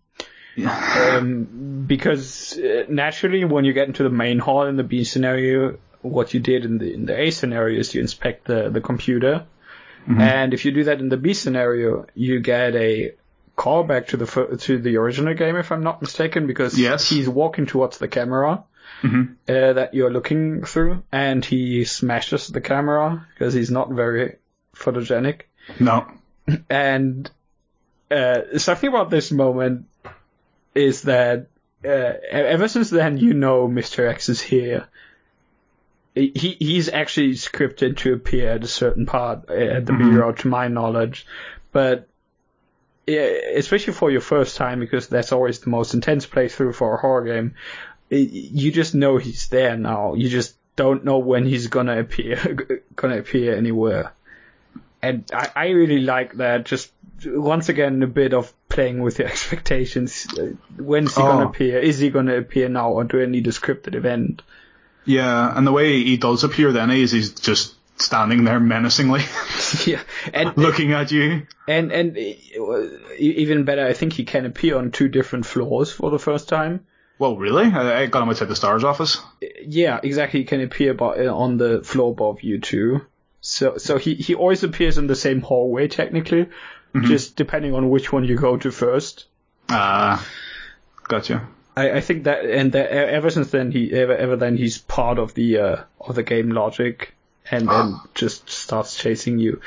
Um, 0.64 1.84
because 1.86 2.58
uh, 2.58 2.84
naturally, 2.88 3.44
when 3.44 3.64
you 3.64 3.72
get 3.72 3.88
into 3.88 4.02
the 4.02 4.10
main 4.10 4.38
hall 4.38 4.66
in 4.66 4.76
the 4.76 4.82
B 4.84 5.04
scenario, 5.04 5.78
what 6.02 6.32
you 6.34 6.40
did 6.40 6.64
in 6.64 6.78
the 6.78 6.92
in 6.94 7.06
the 7.06 7.20
A 7.20 7.30
scenario 7.30 7.78
is 7.80 7.94
you 7.94 8.00
inspect 8.00 8.46
the 8.46 8.70
the 8.70 8.80
computer, 8.80 9.44
and 10.08 10.54
if 10.54 10.64
you 10.64 10.70
do 10.72 10.84
that 10.84 11.00
in 11.00 11.08
the 11.08 11.16
B 11.16 11.34
scenario, 11.34 12.06
you 12.14 12.38
get 12.40 12.74
a 12.76 13.14
callback 13.56 14.08
to 14.08 14.16
the 14.16 14.56
to 14.60 14.78
the 14.78 14.96
original 14.98 15.34
game, 15.34 15.56
if 15.56 15.72
I'm 15.72 15.82
not 15.82 16.00
mistaken, 16.00 16.46
because 16.46 16.78
Yes. 16.78 17.08
he's 17.08 17.28
walking 17.28 17.66
towards 17.66 17.98
the 17.98 18.08
camera. 18.08 18.64
Uh, 19.02 19.72
that 19.74 19.94
you're 19.94 20.10
looking 20.10 20.64
through, 20.64 21.02
and 21.12 21.44
he 21.44 21.84
smashes 21.84 22.48
the 22.48 22.60
camera 22.60 23.26
because 23.34 23.52
he's 23.52 23.70
not 23.70 23.90
very 23.90 24.36
photogenic. 24.74 25.42
No. 25.78 26.06
And 26.70 27.30
uh, 28.10 28.58
something 28.58 28.88
about 28.88 29.10
this 29.10 29.30
moment 29.30 29.86
is 30.76 31.02
that 31.02 31.48
uh, 31.84 32.12
ever 32.30 32.68
since 32.68 32.90
then, 32.90 33.18
you 33.18 33.34
know 33.34 33.68
Mr. 33.68 34.08
X 34.08 34.28
is 34.28 34.40
here. 34.40 34.88
He 36.14 36.56
he's 36.58 36.88
actually 36.88 37.32
scripted 37.32 37.98
to 37.98 38.14
appear 38.14 38.52
at 38.52 38.64
a 38.64 38.68
certain 38.68 39.04
part 39.04 39.50
uh, 39.50 39.54
at 39.54 39.86
the 39.86 39.92
bureau, 39.92 40.32
to 40.32 40.48
my 40.48 40.68
knowledge, 40.68 41.26
but 41.72 42.08
yeah, 43.06 43.28
especially 43.54 43.92
for 43.92 44.10
your 44.10 44.22
first 44.22 44.56
time, 44.56 44.80
because 44.80 45.08
that's 45.08 45.32
always 45.32 45.60
the 45.60 45.68
most 45.68 45.92
intense 45.92 46.26
playthrough 46.26 46.74
for 46.74 46.94
a 46.94 46.98
horror 46.98 47.24
game. 47.24 47.54
You 48.08 48.72
just 48.72 48.94
know 48.94 49.18
he's 49.18 49.48
there 49.48 49.76
now. 49.76 50.14
You 50.14 50.30
just 50.30 50.56
don't 50.74 51.04
know 51.04 51.18
when 51.18 51.44
he's 51.44 51.66
gonna 51.66 52.00
appear, 52.00 52.80
gonna 52.96 53.18
appear 53.18 53.54
anywhere 53.54 54.12
and 55.02 55.24
I, 55.32 55.50
I 55.54 55.68
really 55.68 56.00
like 56.00 56.34
that. 56.34 56.64
Just 56.64 56.90
once 57.24 57.68
again, 57.68 58.02
a 58.02 58.06
bit 58.06 58.34
of 58.34 58.52
playing 58.68 59.00
with 59.02 59.18
your 59.18 59.28
expectations. 59.34 60.26
When's 60.78 61.14
he 61.14 61.22
Oh. 61.22 61.26
gonna 61.26 61.46
appear? 61.48 61.78
Is 61.78 61.98
he 61.98 62.10
gonna 62.10 62.36
appear 62.36 62.68
now, 62.68 62.90
or 62.92 63.04
do 63.04 63.22
I 63.22 63.26
need 63.26 63.46
a 63.46 63.50
scripted 63.50 63.94
event? 63.94 64.42
Yeah. 65.04 65.56
And 65.56 65.66
the 65.66 65.72
way 65.72 66.02
he 66.02 66.16
does 66.16 66.44
appear 66.44 66.72
then 66.72 66.90
is 66.90 67.12
he's 67.12 67.30
just 67.32 67.74
standing 67.98 68.44
there 68.44 68.60
menacingly 68.60 69.22
yeah, 69.86 70.00
and 70.34 70.54
looking 70.58 70.92
at 70.92 71.10
you. 71.12 71.46
and 71.66 71.90
and 71.92 72.16
even 73.18 73.64
better, 73.64 73.86
I 73.86 73.92
think 73.94 74.12
he 74.12 74.24
can 74.24 74.44
appear 74.44 74.76
on 74.76 74.90
two 74.90 75.08
different 75.08 75.46
floors 75.46 75.90
for 75.92 76.10
the 76.10 76.18
first 76.18 76.48
time. 76.48 76.86
Well, 77.18 77.36
really? 77.38 77.64
I, 77.64 78.02
I 78.02 78.06
got 78.06 78.22
him 78.22 78.28
outside 78.28 78.48
the 78.48 78.56
STARS 78.56 78.84
office. 78.84 79.18
Yeah, 79.62 79.98
exactly. 80.02 80.40
He 80.40 80.44
can 80.46 80.60
appear 80.60 80.94
uh, 81.00 81.34
on 81.34 81.56
the 81.56 81.82
floor 81.82 82.10
above 82.12 82.42
you 82.42 82.60
too. 82.60 83.00
So 83.46 83.76
so 83.78 83.96
he 83.96 84.14
he 84.14 84.34
always 84.34 84.62
appears 84.64 84.98
in 84.98 85.06
the 85.06 85.14
same 85.14 85.40
hallway 85.40 85.88
technically, 85.88 86.48
just 87.02 87.36
depending 87.36 87.74
on 87.74 87.90
which 87.90 88.12
one 88.12 88.24
you 88.24 88.36
go 88.36 88.56
to 88.56 88.70
first. 88.70 89.26
Ah, 89.68 90.26
gotcha. 91.08 91.46
I, 91.76 91.90
I 91.92 92.00
think 92.00 92.24
that, 92.24 92.44
and 92.44 92.72
that, 92.72 92.90
ever 92.90 93.30
since 93.30 93.50
then, 93.50 93.70
he 93.70 93.92
ever 93.92 94.16
ever 94.16 94.36
then 94.36 94.56
he's 94.56 94.78
part 94.78 95.18
of 95.18 95.34
the 95.34 95.58
uh, 95.58 95.76
of 96.00 96.14
the 96.14 96.22
game 96.22 96.50
logic, 96.50 97.14
and 97.50 97.68
then 97.68 98.00
just 98.14 98.50
starts 98.50 98.96
chasing 98.96 99.38
you. 99.38 99.60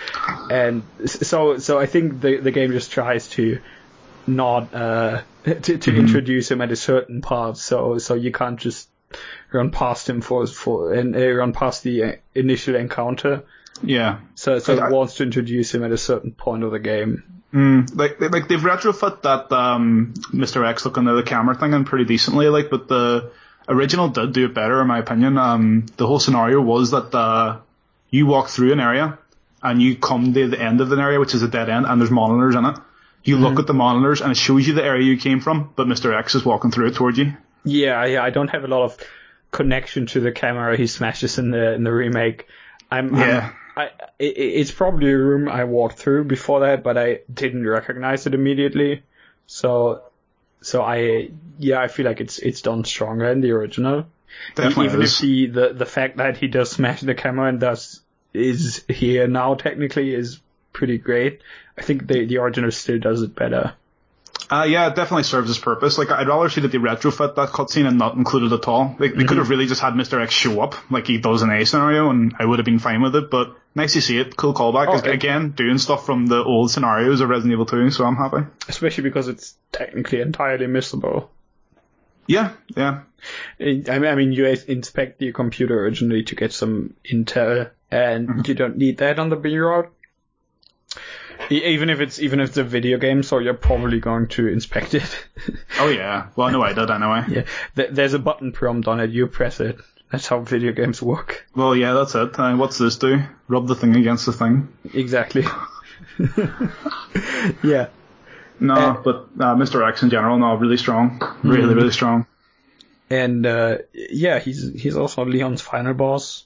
And 0.49 0.83
so 1.05 1.57
so 1.57 1.79
I 1.79 1.85
think 1.85 2.19
the 2.21 2.37
the 2.37 2.51
game 2.51 2.71
just 2.71 2.91
tries 2.91 3.27
to 3.29 3.59
not 4.27 4.73
uh 4.73 5.21
to, 5.45 5.53
to 5.77 5.77
Mm-hmm. 5.77 5.99
introduce 5.99 6.51
him 6.51 6.61
at 6.61 6.71
a 6.71 6.75
certain 6.75 7.21
part 7.21 7.57
so 7.57 7.97
so 7.97 8.13
you 8.13 8.31
can't 8.31 8.59
just 8.59 8.89
run 9.51 9.71
past 9.71 10.09
him 10.09 10.21
for 10.21 10.45
for 10.47 10.93
and 10.93 11.15
uh, 11.15 11.31
run 11.31 11.53
past 11.53 11.83
the 11.83 12.03
uh, 12.03 12.11
initial 12.35 12.75
encounter. 12.75 13.43
Yeah. 13.83 14.19
So 14.35 14.59
so 14.59 14.77
I- 14.77 14.87
it 14.87 14.91
wants 14.93 15.15
to 15.15 15.23
introduce 15.23 15.73
him 15.73 15.83
at 15.83 15.91
a 15.91 15.97
certain 15.97 16.31
point 16.31 16.63
of 16.63 16.71
the 16.71 16.79
game. 16.79 17.23
Mm, 17.53 17.95
like 17.97 18.19
like 18.21 18.47
they've 18.47 18.59
retrofit 18.59 19.23
that 19.23 19.51
um, 19.51 20.13
Mr. 20.31 20.65
X 20.67 20.85
looking 20.85 21.07
at 21.07 21.13
the 21.13 21.23
camera 21.23 21.55
thing 21.55 21.73
in 21.73 21.83
pretty 21.83 22.05
decently, 22.05 22.47
like, 22.49 22.69
but 22.69 22.87
the 22.87 23.31
original 23.67 24.07
did 24.09 24.33
do 24.33 24.45
it 24.45 24.53
better 24.53 24.79
in 24.81 24.87
my 24.87 24.99
opinion. 24.99 25.37
Um, 25.37 25.85
the 25.97 26.05
whole 26.05 26.19
scenario 26.19 26.61
was 26.61 26.91
that 26.91 27.13
uh, 27.15 27.57
you 28.11 28.27
walk 28.27 28.49
through 28.49 28.71
an 28.73 28.79
area 28.79 29.17
and 29.63 29.81
you 29.81 29.95
come 29.95 30.31
to 30.33 30.47
the 30.47 30.61
end 30.61 30.79
of 30.79 30.91
an 30.91 30.99
area, 30.99 31.19
which 31.19 31.33
is 31.33 31.41
a 31.41 31.47
dead 31.47 31.69
end, 31.69 31.85
and 31.87 31.99
there's 31.99 32.11
monitors 32.11 32.53
in 32.55 32.65
it. 32.65 32.75
You 33.23 33.37
look 33.37 33.59
at 33.59 33.67
the 33.67 33.73
monitors 33.73 34.21
and 34.21 34.31
it 34.31 34.37
shows 34.37 34.65
you 34.67 34.73
the 34.73 34.83
area 34.83 35.03
you 35.03 35.17
came 35.17 35.39
from, 35.41 35.71
but 35.75 35.87
Mr. 35.87 36.17
X 36.17 36.35
is 36.35 36.45
walking 36.45 36.71
through 36.71 36.87
it 36.87 36.95
towards 36.95 37.17
you. 37.17 37.33
Yeah, 37.65 38.05
yeah, 38.05 38.23
I 38.23 38.29
don't 38.29 38.47
have 38.49 38.63
a 38.63 38.67
lot 38.67 38.83
of 38.83 38.97
connection 39.51 40.05
to 40.07 40.19
the 40.19 40.31
camera 40.31 40.77
he 40.77 40.87
smashes 40.87 41.37
in 41.37 41.51
the 41.51 41.73
in 41.73 41.83
the 41.83 41.91
remake. 41.91 42.47
I'm, 42.91 43.13
I'm- 43.15 43.27
Yeah. 43.27 43.51
I, 43.79 43.83
i 43.85 43.89
it's 44.19 44.71
probably 44.71 45.11
a 45.11 45.17
room 45.17 45.47
I 45.47 45.63
walked 45.63 45.97
through 45.97 46.25
before 46.25 46.61
that, 46.61 46.83
but 46.83 46.97
I 46.97 47.19
didn't 47.33 47.67
recognize 47.67 48.27
it 48.27 48.33
immediately. 48.33 49.03
So, 49.47 50.03
so 50.61 50.81
I, 50.81 51.29
yeah, 51.57 51.79
I 51.79 51.87
feel 51.87 52.05
like 52.05 52.19
it's 52.19 52.39
it's 52.39 52.61
done 52.61 52.83
stronger 52.83 53.31
in 53.31 53.41
the 53.41 53.51
original. 53.51 54.05
Definitely 54.55 54.85
Even 54.85 55.01
is. 55.01 55.13
if 55.13 55.21
the, 55.21 55.45
the 55.47 55.73
the 55.73 55.85
fact 55.85 56.17
that 56.17 56.37
he 56.37 56.47
does 56.47 56.71
smash 56.71 57.01
the 57.01 57.15
camera 57.15 57.49
and 57.49 57.59
thus 57.59 58.01
is 58.33 58.83
here 58.87 59.27
now 59.27 59.55
technically 59.55 60.13
is 60.13 60.39
pretty 60.73 60.97
great. 60.97 61.41
I 61.77 61.81
think 61.81 62.05
the 62.05 62.25
the 62.25 62.37
original 62.37 62.71
still 62.71 62.99
does 62.99 63.21
it 63.21 63.33
better. 63.33 63.73
Uh, 64.51 64.65
yeah, 64.67 64.87
it 64.87 64.95
definitely 64.95 65.23
serves 65.23 65.49
its 65.49 65.59
purpose. 65.59 65.99
Like, 65.99 66.09
I'd 66.09 66.27
rather 66.27 66.49
see 66.49 66.61
that 66.61 66.71
they 66.71 66.79
retrofit 66.79 67.35
that 67.35 67.49
cutscene 67.49 67.87
and 67.87 67.99
not 67.99 68.15
include 68.15 68.51
it 68.51 68.55
at 68.55 68.67
all. 68.67 68.95
They, 68.97 69.09
they 69.09 69.25
could 69.25 69.37
have 69.37 69.49
really 69.51 69.67
just 69.67 69.79
had 69.79 69.93
Mr. 69.93 70.19
X 70.19 70.33
show 70.33 70.59
up, 70.61 70.73
like 70.89 71.05
he 71.05 71.19
does 71.19 71.43
in 71.43 71.51
A 71.51 71.65
scenario, 71.65 72.09
and 72.09 72.33
I 72.39 72.45
would 72.45 72.57
have 72.57 72.65
been 72.65 72.79
fine 72.79 73.03
with 73.03 73.15
it, 73.15 73.29
but 73.29 73.55
nice 73.75 73.93
to 73.93 74.01
see 74.01 74.19
it. 74.19 74.35
Cool 74.35 74.53
callback. 74.53 74.87
Oh, 74.87 74.97
It's, 74.97 75.07
Again, 75.07 75.51
doing 75.51 75.77
stuff 75.77 76.05
from 76.05 76.27
the 76.27 76.43
old 76.43 76.71
scenarios 76.71 77.21
of 77.21 77.29
Resident 77.29 77.53
Evil 77.53 77.65
2, 77.65 77.91
so 77.91 78.05
I'm 78.05 78.15
happy. 78.15 78.45
Especially 78.67 79.03
because 79.03 79.27
it's 79.27 79.55
technically 79.71 80.21
entirely 80.21 80.67
missable. 80.67 81.29
Yeah, 82.27 82.51
yeah. 82.75 83.01
I 83.59 83.63
mean, 83.65 84.05
I 84.05 84.15
mean, 84.15 84.31
you 84.31 84.45
inspect 84.45 85.21
your 85.21 85.33
computer 85.33 85.83
originally 85.83 86.23
to 86.23 86.35
get 86.35 86.53
some 86.53 86.93
intel, 87.03 87.71
and 87.89 88.29
mm-hmm. 88.29 88.41
you 88.45 88.53
don't 88.53 88.77
need 88.77 88.99
that 88.99 89.19
on 89.19 89.29
the 89.29 89.35
B 89.35 89.57
route. 89.57 89.91
E- 91.49 91.63
Even 91.65 91.89
if 91.89 92.01
it's 92.01 92.19
even 92.19 92.39
if 92.39 92.49
it's 92.49 92.57
a 92.57 92.63
video 92.63 92.97
game, 92.97 93.23
so 93.23 93.39
you're 93.39 93.53
probably 93.53 93.99
going 93.99 94.27
to 94.27 94.47
inspect 94.47 94.93
it. 94.93 95.25
Oh 95.79 95.87
yeah. 95.87 96.27
Well, 96.35 96.51
no, 96.51 96.59
know 96.59 96.65
I 96.65 96.73
did 96.73 96.91
anyway. 96.91 97.23
yeah, 97.29 97.43
Th- 97.75 97.89
there's 97.91 98.13
a 98.13 98.19
button 98.19 98.51
prompt 98.51 98.87
on 98.87 98.99
it. 98.99 99.09
You 99.09 99.27
press 99.27 99.59
it. 99.59 99.77
That's 100.11 100.27
how 100.27 100.39
video 100.39 100.71
games 100.71 101.01
work. 101.01 101.45
Well, 101.55 101.75
yeah, 101.75 101.93
that's 101.93 102.15
it. 102.15 102.39
Uh, 102.39 102.55
what's 102.55 102.77
this 102.77 102.97
do? 102.97 103.21
Rub 103.47 103.67
the 103.67 103.75
thing 103.75 103.95
against 103.95 104.25
the 104.25 104.33
thing. 104.33 104.67
Exactly. 104.93 105.43
yeah. 107.63 107.87
No, 108.59 108.73
Uh, 108.73 109.01
but 109.01 109.15
uh, 109.39 109.55
Mr. 109.55 109.87
X 109.87 110.03
in 110.03 110.09
general, 110.09 110.37
no, 110.37 110.55
really 110.55 110.77
strong. 110.77 111.21
Really, 111.43 111.73
really 111.73 111.91
strong. 111.91 112.25
And 113.09 113.45
uh, 113.45 113.77
yeah, 113.93 114.39
he's 114.39 114.71
he's 114.73 114.95
also 114.97 115.25
Leon's 115.25 115.61
final 115.61 115.93
boss. 115.93 116.45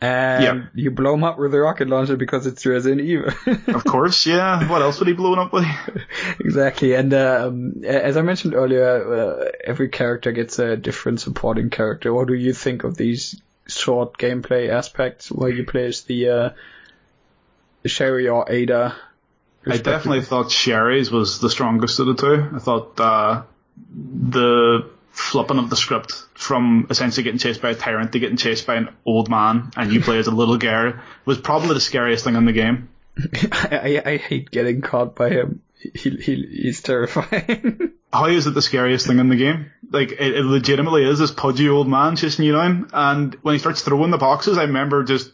And 0.00 0.44
Yeah. 0.44 0.62
you 0.74 0.90
blow 0.92 1.14
him 1.14 1.24
up 1.24 1.38
with 1.38 1.52
a 1.54 1.58
rocket 1.60 1.88
launcher 1.88 2.16
because 2.16 2.46
it's 2.46 2.64
Resident 2.64 3.00
Evil. 3.00 3.32
Of 3.74 3.84
course, 3.84 4.26
yeah. 4.26 4.68
What 4.68 4.80
else 4.80 5.00
would 5.00 5.08
he 5.08 5.14
blow 5.14 5.34
up 5.34 5.52
with? 5.52 5.66
exactly. 6.40 6.94
And 6.94 7.12
um, 7.14 7.82
as 7.84 8.16
I 8.16 8.22
mentioned 8.22 8.54
earlier, 8.54 8.86
uh, 9.12 9.50
every 9.64 9.88
character 9.88 10.30
gets 10.32 10.58
a 10.60 10.76
different 10.76 11.20
supporting 11.20 11.70
character. 11.70 12.14
What 12.14 12.28
do 12.28 12.34
you 12.34 12.52
think 12.52 12.84
of 12.84 12.96
these 12.96 13.40
short 13.66 14.16
gameplay 14.18 14.68
aspects 14.70 15.30
where 15.32 15.50
you 15.50 15.64
play 15.64 15.86
as 15.86 16.02
the 16.02 16.28
uh, 16.28 16.50
Sherry 17.84 18.28
or 18.28 18.50
Ada? 18.50 18.94
I 19.66 19.76
definitely 19.78 20.22
thought 20.22 20.50
Sherry's 20.52 21.10
was 21.10 21.40
the 21.40 21.50
strongest 21.50 21.98
of 21.98 22.06
the 22.06 22.14
two. 22.14 22.48
I 22.54 22.58
thought 22.58 22.98
uh, 23.00 23.42
the 23.92 24.88
flipping 25.18 25.58
of 25.58 25.68
the 25.68 25.76
script 25.76 26.12
from 26.34 26.86
essentially 26.90 27.24
getting 27.24 27.40
chased 27.40 27.60
by 27.60 27.70
a 27.70 27.74
tyrant 27.74 28.12
to 28.12 28.20
getting 28.20 28.36
chased 28.36 28.66
by 28.66 28.76
an 28.76 28.88
old 29.04 29.28
man 29.28 29.70
and 29.76 29.92
you 29.92 30.00
play 30.00 30.18
as 30.18 30.28
a 30.28 30.30
little 30.30 30.56
girl 30.56 30.94
was 31.24 31.38
probably 31.38 31.74
the 31.74 31.80
scariest 31.80 32.22
thing 32.22 32.36
in 32.36 32.44
the 32.44 32.52
game. 32.52 32.88
I, 33.52 34.00
I, 34.06 34.12
I 34.12 34.16
hate 34.16 34.50
getting 34.50 34.80
caught 34.80 35.16
by 35.16 35.30
him. 35.30 35.60
He, 35.74 36.10
he 36.10 36.46
he's 36.62 36.80
terrifying. 36.82 37.92
How 38.12 38.26
is 38.26 38.46
it 38.46 38.54
the 38.54 38.62
scariest 38.62 39.06
thing 39.06 39.18
in 39.18 39.28
the 39.28 39.36
game? 39.36 39.70
Like, 39.90 40.12
it, 40.12 40.36
it 40.36 40.44
legitimately 40.44 41.04
is 41.04 41.18
this 41.18 41.30
pudgy 41.30 41.68
old 41.68 41.88
man 41.88 42.16
chasing 42.16 42.44
you 42.44 42.52
down, 42.52 42.88
and 42.92 43.34
when 43.42 43.54
he 43.54 43.58
starts 43.58 43.82
throwing 43.82 44.10
the 44.10 44.18
boxes, 44.18 44.56
I 44.56 44.62
remember 44.62 45.04
just 45.04 45.30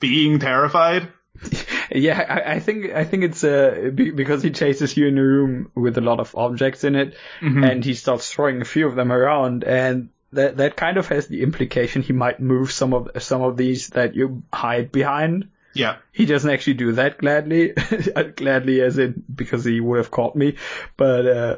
being 0.00 0.38
terrified. 0.38 1.08
yeah, 1.94 2.42
I, 2.46 2.54
I 2.54 2.60
think 2.60 2.92
I 2.92 3.04
think 3.04 3.24
it's 3.24 3.44
uh, 3.44 3.90
be, 3.94 4.10
because 4.10 4.42
he 4.42 4.50
chases 4.50 4.96
you 4.96 5.06
in 5.06 5.18
a 5.18 5.22
room 5.22 5.70
with 5.74 5.98
a 5.98 6.00
lot 6.00 6.20
of 6.20 6.34
objects 6.34 6.84
in 6.84 6.96
it, 6.96 7.16
and 7.40 7.84
he 7.84 7.94
starts 7.94 8.30
throwing 8.30 8.60
a 8.60 8.64
few 8.64 8.86
of 8.86 8.94
them 8.94 9.12
around, 9.12 9.64
and 9.64 10.10
that 10.32 10.56
that 10.56 10.76
kind 10.76 10.96
of 10.96 11.08
has 11.08 11.28
the 11.28 11.42
implication 11.42 12.02
he 12.02 12.12
might 12.12 12.40
move 12.40 12.72
some 12.72 12.94
of 12.94 13.10
some 13.22 13.42
of 13.42 13.56
these 13.56 13.88
that 13.90 14.14
you 14.14 14.42
hide 14.52 14.92
behind. 14.92 15.48
Yeah. 15.74 15.96
He 16.12 16.26
doesn't 16.26 16.50
actually 16.50 16.74
do 16.74 16.92
that 16.92 17.18
gladly, 17.18 17.72
gladly 18.36 18.82
as 18.82 18.98
in 18.98 19.24
because 19.34 19.64
he 19.64 19.80
would 19.80 19.98
have 19.98 20.10
caught 20.10 20.36
me, 20.36 20.56
but 20.98 21.26
uh, 21.26 21.56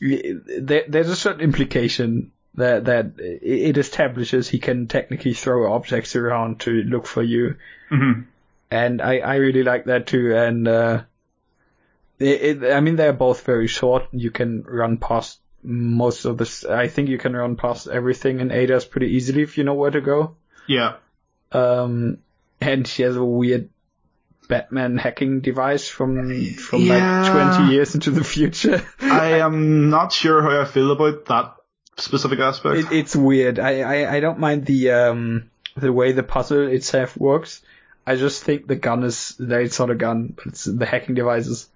there, 0.00 0.84
there's 0.88 1.08
a 1.08 1.16
certain 1.16 1.40
implication 1.40 2.32
that 2.54 2.86
that 2.86 3.12
it 3.18 3.78
establishes 3.78 4.48
he 4.48 4.58
can 4.58 4.88
technically 4.88 5.32
throw 5.32 5.72
objects 5.72 6.16
around 6.16 6.60
to 6.60 6.70
look 6.70 7.06
for 7.06 7.22
you 7.22 7.56
hmm 7.88 8.22
and 8.70 9.00
I, 9.02 9.18
I 9.18 9.36
really 9.36 9.62
like 9.62 9.84
that 9.86 10.06
too. 10.06 10.34
And 10.36 10.66
uh, 10.68 11.02
it, 12.18 12.62
it, 12.62 12.72
I 12.72 12.80
mean, 12.80 12.96
they're 12.96 13.12
both 13.12 13.44
very 13.44 13.66
short. 13.66 14.04
You 14.12 14.30
can 14.30 14.62
run 14.64 14.96
past 14.98 15.38
most 15.62 16.24
of 16.24 16.38
this. 16.38 16.64
I 16.64 16.88
think 16.88 17.08
you 17.08 17.18
can 17.18 17.34
run 17.34 17.56
past 17.56 17.88
everything 17.88 18.40
in 18.40 18.50
Ada's 18.52 18.84
pretty 18.84 19.08
easily 19.14 19.42
if 19.42 19.58
you 19.58 19.64
know 19.64 19.74
where 19.74 19.90
to 19.90 20.00
go. 20.00 20.36
Yeah. 20.66 20.94
Um, 21.52 22.18
and 22.60 22.86
she 22.86 23.02
has 23.02 23.16
a 23.16 23.24
weird 23.24 23.68
Batman 24.48 24.96
hacking 24.96 25.40
device 25.40 25.88
from 25.88 26.54
from 26.54 26.82
Yeah. 26.82 27.22
like 27.22 27.58
20 27.58 27.72
years 27.72 27.94
into 27.94 28.10
the 28.10 28.24
future. 28.24 28.82
I 29.00 29.40
am 29.40 29.90
not 29.90 30.12
sure 30.12 30.42
how 30.42 30.60
I 30.60 30.64
feel 30.64 30.90
about 30.90 31.26
that 31.26 31.54
specific 31.96 32.38
aspect. 32.38 32.76
it, 32.78 32.92
it's 32.92 33.16
weird. 33.16 33.58
I, 33.58 33.80
I, 33.80 34.16
I 34.16 34.20
don't 34.20 34.38
mind 34.38 34.64
the 34.66 34.90
um 34.92 35.50
the 35.76 35.92
way 35.92 36.12
the 36.12 36.22
puzzle 36.22 36.66
itself 36.68 37.16
works. 37.16 37.60
I 38.08 38.16
just 38.16 38.42
think 38.42 38.66
the 38.66 38.74
gun 38.74 39.04
is 39.04 39.36
it's 39.38 39.78
not 39.78 39.90
a 39.90 39.94
gun, 39.94 40.32
but 40.34 40.46
it's 40.46 40.64
the 40.64 40.86
hacking 40.86 41.14
device 41.14 41.46
is 41.46 41.68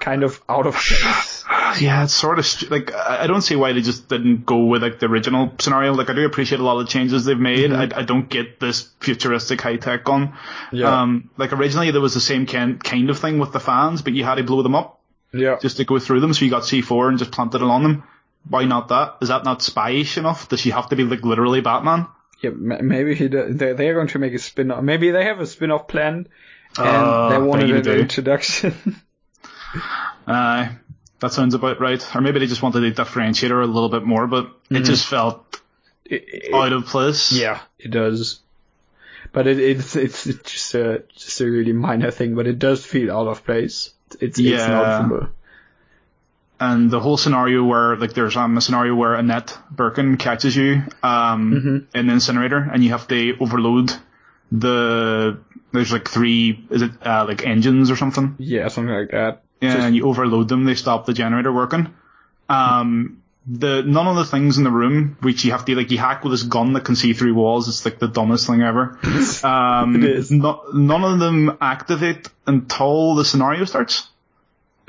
kind 0.00 0.22
of 0.22 0.42
out 0.48 0.66
of 0.66 0.74
place. 0.74 1.44
yeah, 1.78 2.04
it's 2.04 2.14
sort 2.14 2.38
of 2.38 2.46
st- 2.46 2.70
like 2.70 2.94
I 2.94 3.26
don't 3.26 3.42
see 3.42 3.56
why 3.56 3.74
they 3.74 3.82
just 3.82 4.08
didn't 4.08 4.46
go 4.46 4.64
with 4.64 4.82
like 4.82 5.00
the 5.00 5.06
original 5.06 5.52
scenario. 5.58 5.92
Like 5.92 6.08
I 6.08 6.14
do 6.14 6.24
appreciate 6.24 6.62
a 6.62 6.64
lot 6.64 6.80
of 6.80 6.86
the 6.86 6.90
changes 6.90 7.26
they've 7.26 7.38
made. 7.38 7.74
I, 7.74 7.90
I 7.94 8.02
don't 8.04 8.26
get 8.26 8.58
this 8.58 8.88
futuristic 9.00 9.60
high 9.60 9.76
tech 9.76 10.04
gun. 10.04 10.32
Yeah. 10.72 11.02
Um, 11.02 11.28
like 11.36 11.52
originally 11.52 11.90
there 11.90 12.00
was 12.00 12.14
the 12.14 12.22
same 12.22 12.46
kind 12.46 12.82
kind 12.82 13.10
of 13.10 13.18
thing 13.18 13.38
with 13.38 13.52
the 13.52 13.60
fans, 13.60 14.00
but 14.00 14.14
you 14.14 14.24
had 14.24 14.36
to 14.36 14.44
blow 14.44 14.62
them 14.62 14.74
up 14.74 14.98
yeah. 15.34 15.58
just 15.60 15.76
to 15.76 15.84
go 15.84 15.98
through 15.98 16.20
them. 16.20 16.32
So 16.32 16.46
you 16.46 16.50
got 16.50 16.62
C4 16.62 17.10
and 17.10 17.18
just 17.18 17.32
planted 17.32 17.60
it 17.60 17.68
on 17.68 17.82
them. 17.82 18.04
Why 18.48 18.64
not 18.64 18.88
that? 18.88 19.16
Is 19.20 19.28
that 19.28 19.44
not 19.44 19.60
spyish 19.60 20.16
enough? 20.16 20.48
Does 20.48 20.60
she 20.60 20.70
have 20.70 20.88
to 20.88 20.96
be 20.96 21.04
like 21.04 21.22
literally 21.22 21.60
Batman? 21.60 22.06
Yeah, 22.40 22.50
maybe 22.50 23.14
he 23.14 23.28
do, 23.28 23.52
they 23.52 23.72
they're 23.72 23.94
going 23.94 24.08
to 24.08 24.18
make 24.18 24.34
a 24.34 24.38
spin 24.38 24.70
off. 24.70 24.82
Maybe 24.82 25.10
they 25.10 25.24
have 25.24 25.40
a 25.40 25.46
spin 25.46 25.70
off 25.70 25.88
plan, 25.88 26.28
and 26.78 26.86
Uh, 26.86 27.28
they 27.30 27.38
wanted 27.38 27.70
an 27.70 27.82
do. 27.82 27.92
introduction. 27.92 28.74
Uh, 30.26 30.68
that 31.20 31.32
sounds 31.32 31.54
about 31.54 31.80
right. 31.80 32.02
Or 32.14 32.20
maybe 32.20 32.38
they 32.38 32.46
just 32.46 32.62
wanted 32.62 32.80
to 32.80 32.90
differentiate 32.90 33.50
her 33.52 33.60
a 33.60 33.66
little 33.66 33.88
bit 33.88 34.04
more, 34.04 34.26
but 34.26 34.50
it 34.70 34.80
just 34.80 35.06
felt 35.06 35.60
out 36.52 36.72
of 36.72 36.86
place. 36.86 37.32
yeah, 37.32 37.60
it 37.78 37.90
does. 37.90 38.40
But 39.32 39.46
it, 39.46 39.58
it's 39.58 39.96
it's 39.96 40.26
it's 40.26 40.50
just 40.52 40.74
a 40.74 41.04
just 41.14 41.40
a 41.40 41.46
really 41.46 41.72
minor 41.72 42.10
thing, 42.10 42.34
but 42.34 42.46
it 42.46 42.58
does 42.58 42.84
feel 42.84 43.12
out 43.12 43.28
of 43.28 43.44
place. 43.44 43.90
It's 44.12 44.16
it's 44.20 44.38
Yeah. 44.38 44.66
noticeable. 44.68 45.28
And 46.58 46.90
the 46.90 47.00
whole 47.00 47.16
scenario 47.16 47.64
where 47.64 47.96
like 47.96 48.14
there's 48.14 48.36
um, 48.36 48.56
a 48.56 48.60
scenario 48.60 48.94
where 48.94 49.14
Annette 49.14 49.56
Birkin 49.70 50.16
catches 50.16 50.56
you 50.56 50.82
um 51.02 51.86
in 51.94 52.06
the 52.06 52.12
incinerator 52.14 52.58
and 52.72 52.82
you 52.84 52.90
have 52.90 53.06
to 53.08 53.36
overload 53.40 53.92
the 54.52 55.38
there's 55.72 55.92
like 55.92 56.08
three 56.08 56.64
is 56.70 56.82
it 56.82 56.92
uh, 57.04 57.24
like 57.28 57.44
engines 57.46 57.90
or 57.90 57.96
something 57.96 58.36
Yeah, 58.38 58.68
something 58.68 58.94
like 58.94 59.10
that. 59.10 59.42
yeah 59.60 59.74
Just- 59.74 59.86
and 59.86 59.96
you 59.96 60.06
overload 60.06 60.48
them 60.48 60.64
they 60.64 60.74
stop 60.74 61.06
the 61.06 61.12
generator 61.12 61.52
working 61.52 61.94
um 62.48 63.22
the 63.48 63.82
none 63.82 64.06
of 64.08 64.16
the 64.16 64.24
things 64.24 64.58
in 64.58 64.64
the 64.64 64.70
room 64.70 65.16
which 65.20 65.44
you 65.44 65.52
have 65.52 65.64
to 65.64 65.74
like 65.76 65.90
you 65.90 65.98
hack 65.98 66.24
with 66.24 66.32
this 66.32 66.42
gun 66.42 66.72
that 66.72 66.84
can 66.84 66.96
see 66.96 67.12
through 67.12 67.32
walls. 67.34 67.68
It's 67.68 67.84
like 67.84 68.00
the 68.00 68.08
dumbest 68.08 68.46
thing 68.48 68.60
ever. 68.62 68.98
Um, 69.44 69.94
It 69.96 70.04
is. 70.04 70.30
no- 70.32 70.62
none 70.72 71.04
of 71.04 71.20
them 71.20 71.56
activate 71.60 72.28
until 72.46 73.14
the 73.14 73.24
scenario 73.24 73.64
starts. 73.64 74.08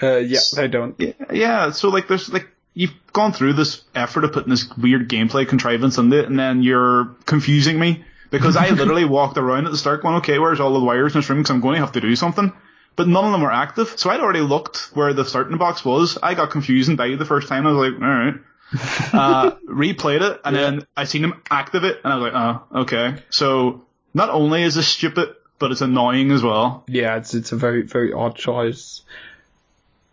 Uh, 0.01 0.17
yeah, 0.17 0.39
they 0.55 0.67
don't. 0.67 0.95
Yeah, 0.99 1.13
yeah. 1.31 1.71
So 1.71 1.89
like, 1.89 2.07
there's 2.07 2.29
like 2.29 2.47
you've 2.73 2.93
gone 3.11 3.33
through 3.33 3.53
this 3.53 3.83
effort 3.95 4.23
of 4.23 4.31
putting 4.31 4.51
this 4.51 4.69
weird 4.77 5.09
gameplay 5.09 5.47
contrivance 5.47 5.97
into 5.97 6.19
it, 6.19 6.29
and 6.29 6.39
then 6.39 6.61
you're 6.61 7.15
confusing 7.25 7.79
me 7.79 8.05
because 8.29 8.55
I 8.55 8.69
literally 8.71 9.05
walked 9.05 9.37
around 9.37 9.65
at 9.65 9.71
the 9.71 9.77
start 9.77 10.03
going, 10.03 10.15
okay, 10.17 10.39
where's 10.39 10.59
all 10.59 10.73
the 10.73 10.85
wires 10.85 11.13
in 11.15 11.19
this 11.19 11.29
room? 11.29 11.39
Because 11.39 11.51
I'm 11.51 11.61
going 11.61 11.75
to 11.75 11.81
have 11.81 11.93
to 11.93 12.01
do 12.01 12.15
something. 12.15 12.53
But 12.95 13.07
none 13.07 13.25
of 13.25 13.31
them 13.31 13.41
were 13.41 13.51
active, 13.51 13.93
so 13.95 14.09
I'd 14.09 14.21
already 14.21 14.41
looked 14.41 14.89
where 14.95 15.13
the 15.13 15.23
starting 15.23 15.57
box 15.57 15.85
was. 15.85 16.17
I 16.21 16.33
got 16.33 16.49
confused 16.49 16.89
and 16.89 16.97
died 16.97 17.19
the 17.19 17.25
first 17.25 17.47
time. 17.47 17.67
I 17.67 17.71
was 17.71 17.91
like, 17.91 18.01
all 18.01 18.07
right. 18.07 18.33
uh, 19.13 19.51
replayed 19.69 20.21
it, 20.21 20.41
and 20.43 20.55
then 20.55 20.87
I 20.95 21.05
seen 21.05 21.23
him 21.23 21.41
active 21.49 21.83
it, 21.83 22.01
and 22.03 22.11
I 22.11 22.17
was 22.17 22.23
like, 22.23 22.33
oh, 22.33 22.81
okay. 22.81 23.23
So 23.29 23.85
not 24.13 24.29
only 24.29 24.63
is 24.63 24.75
this 24.75 24.87
stupid, 24.87 25.29
but 25.59 25.71
it's 25.71 25.81
annoying 25.81 26.31
as 26.31 26.43
well. 26.43 26.83
Yeah, 26.87 27.17
it's 27.17 27.33
it's 27.33 27.51
a 27.51 27.55
very 27.55 27.83
very 27.83 28.13
odd 28.13 28.35
choice. 28.35 29.03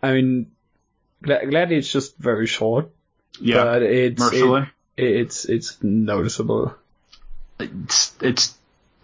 I 0.05 0.13
mean, 0.13 0.51
glad, 1.21 1.49
glad 1.49 1.71
it's 1.71 1.91
just 1.91 2.17
very 2.17 2.47
short, 2.47 2.89
Yeah, 3.39 3.63
but 3.63 3.83
it's 3.83 4.19
mercifully. 4.19 4.61
it, 4.97 5.03
it's 5.21 5.45
it's 5.45 5.83
noticeable. 5.83 6.75
it's 7.59 8.13
it's 8.21 8.55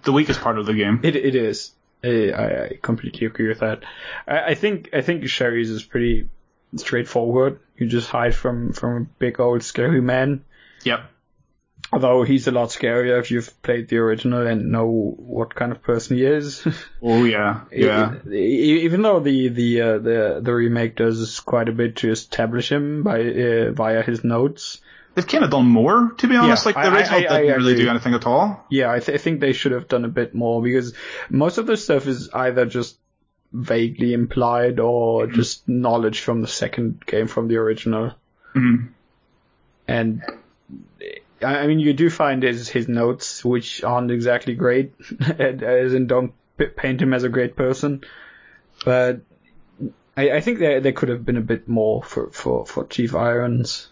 the 0.04 0.12
weakest 0.12 0.42
part 0.42 0.58
of 0.58 0.66
the 0.66 0.74
game. 0.74 1.00
It 1.04 1.16
it 1.16 1.36
is. 1.36 1.72
I, 2.04 2.34
I 2.34 2.80
completely 2.82 3.28
agree 3.28 3.48
with 3.48 3.60
that. 3.60 3.84
I, 4.28 4.40
I 4.52 4.56
think 4.56 4.90
I 4.94 5.02
think 5.02 5.28
Sherry's 5.28 5.70
is 5.70 5.84
pretty 5.84 6.30
straightforward. 6.76 7.60
You 7.78 7.88
just 7.88 8.10
hide 8.10 8.36
from 8.36 8.74
from 8.74 8.98
a 8.98 9.06
big 9.20 9.40
old 9.40 9.64
scary 9.64 10.02
man. 10.02 10.44
Yep. 10.84 11.02
Although 11.94 12.24
he's 12.24 12.48
a 12.48 12.52
lot 12.52 12.70
scarier 12.70 13.20
if 13.20 13.32
you've 13.32 13.62
played 13.64 13.90
the 13.90 13.98
original 13.98 14.48
and 14.48 14.72
know 14.72 14.86
what 15.18 15.54
kind 15.56 15.74
of 15.74 15.82
person 15.84 16.18
he 16.18 16.26
is. 16.26 16.66
Oh 17.04 17.24
yeah, 17.26 17.62
yeah. 17.72 18.16
Even 18.32 19.02
though 19.02 19.20
the 19.20 19.50
the 19.50 19.82
uh, 19.82 19.98
the 19.98 20.40
the 20.42 20.54
remake 20.54 20.96
does 20.96 21.40
quite 21.42 21.68
a 21.68 21.72
bit 21.74 21.98
to 21.98 22.12
establish 22.12 22.72
him 22.72 23.04
by 23.04 23.20
uh, 23.22 23.72
via 23.72 24.04
his 24.04 24.24
notes. 24.24 24.80
They've 25.16 25.28
kind 25.28 25.44
of 25.44 25.50
done 25.50 25.66
more, 25.66 26.14
to 26.20 26.28
be 26.28 26.38
honest. 26.38 26.66
Yeah, 26.66 26.70
like 26.72 26.76
the 26.76 26.92
I- 26.92 26.96
original 27.00 27.20
I- 27.20 27.36
I 27.36 27.42
didn't 27.42 27.58
really 27.58 27.72
agree. 27.74 27.84
do 27.84 27.90
anything 27.90 28.14
at 28.14 28.26
all. 28.26 28.66
Yeah, 28.70 28.90
I, 28.92 29.00
th- 29.00 29.20
I 29.20 29.22
think 29.22 29.42
they 29.42 29.52
should 29.52 29.74
have 29.74 29.90
done 29.90 30.06
a 30.06 30.08
bit 30.08 30.34
more 30.34 30.62
because 30.62 30.94
most 31.30 31.58
of 31.58 31.66
the 31.66 31.76
stuff 31.76 32.08
is 32.08 32.30
either 32.34 32.66
just 32.66 32.98
vaguely 33.52 34.14
implied 34.14 34.80
or 34.80 35.28
just 35.28 35.68
knowledge 35.68 36.22
from 36.22 36.40
the 36.42 36.48
second 36.48 37.06
game 37.06 37.28
from 37.28 37.50
the 37.50 37.58
original. 37.58 38.14
Mhm. 38.56 38.90
And 39.90 40.22
I 41.44 41.60
I 41.60 41.68
mean, 41.68 41.80
you 41.80 41.94
do 41.94 42.10
find 42.10 42.44
his 42.44 42.70
his 42.70 42.88
notes, 42.88 43.44
which 43.44 43.84
aren't 43.84 44.12
exactly 44.12 44.56
great, 44.56 44.94
as 45.40 45.94
in 45.94 46.08
don't 46.08 46.34
paint 46.76 47.02
him 47.02 47.14
as 47.14 47.24
a 47.24 47.30
great 47.30 47.56
person. 47.56 48.02
But 48.84 49.22
I, 50.18 50.32
I 50.32 50.42
think 50.42 50.60
there 50.60 50.80
there 50.82 50.92
could 50.92 51.10
have 51.10 51.26
been 51.26 51.38
a 51.38 51.42
bit 51.42 51.68
more 51.68 52.04
for 52.04 52.30
for 52.32 52.66
for 52.66 52.86
Chief 52.86 53.16
Irons. 53.16 53.88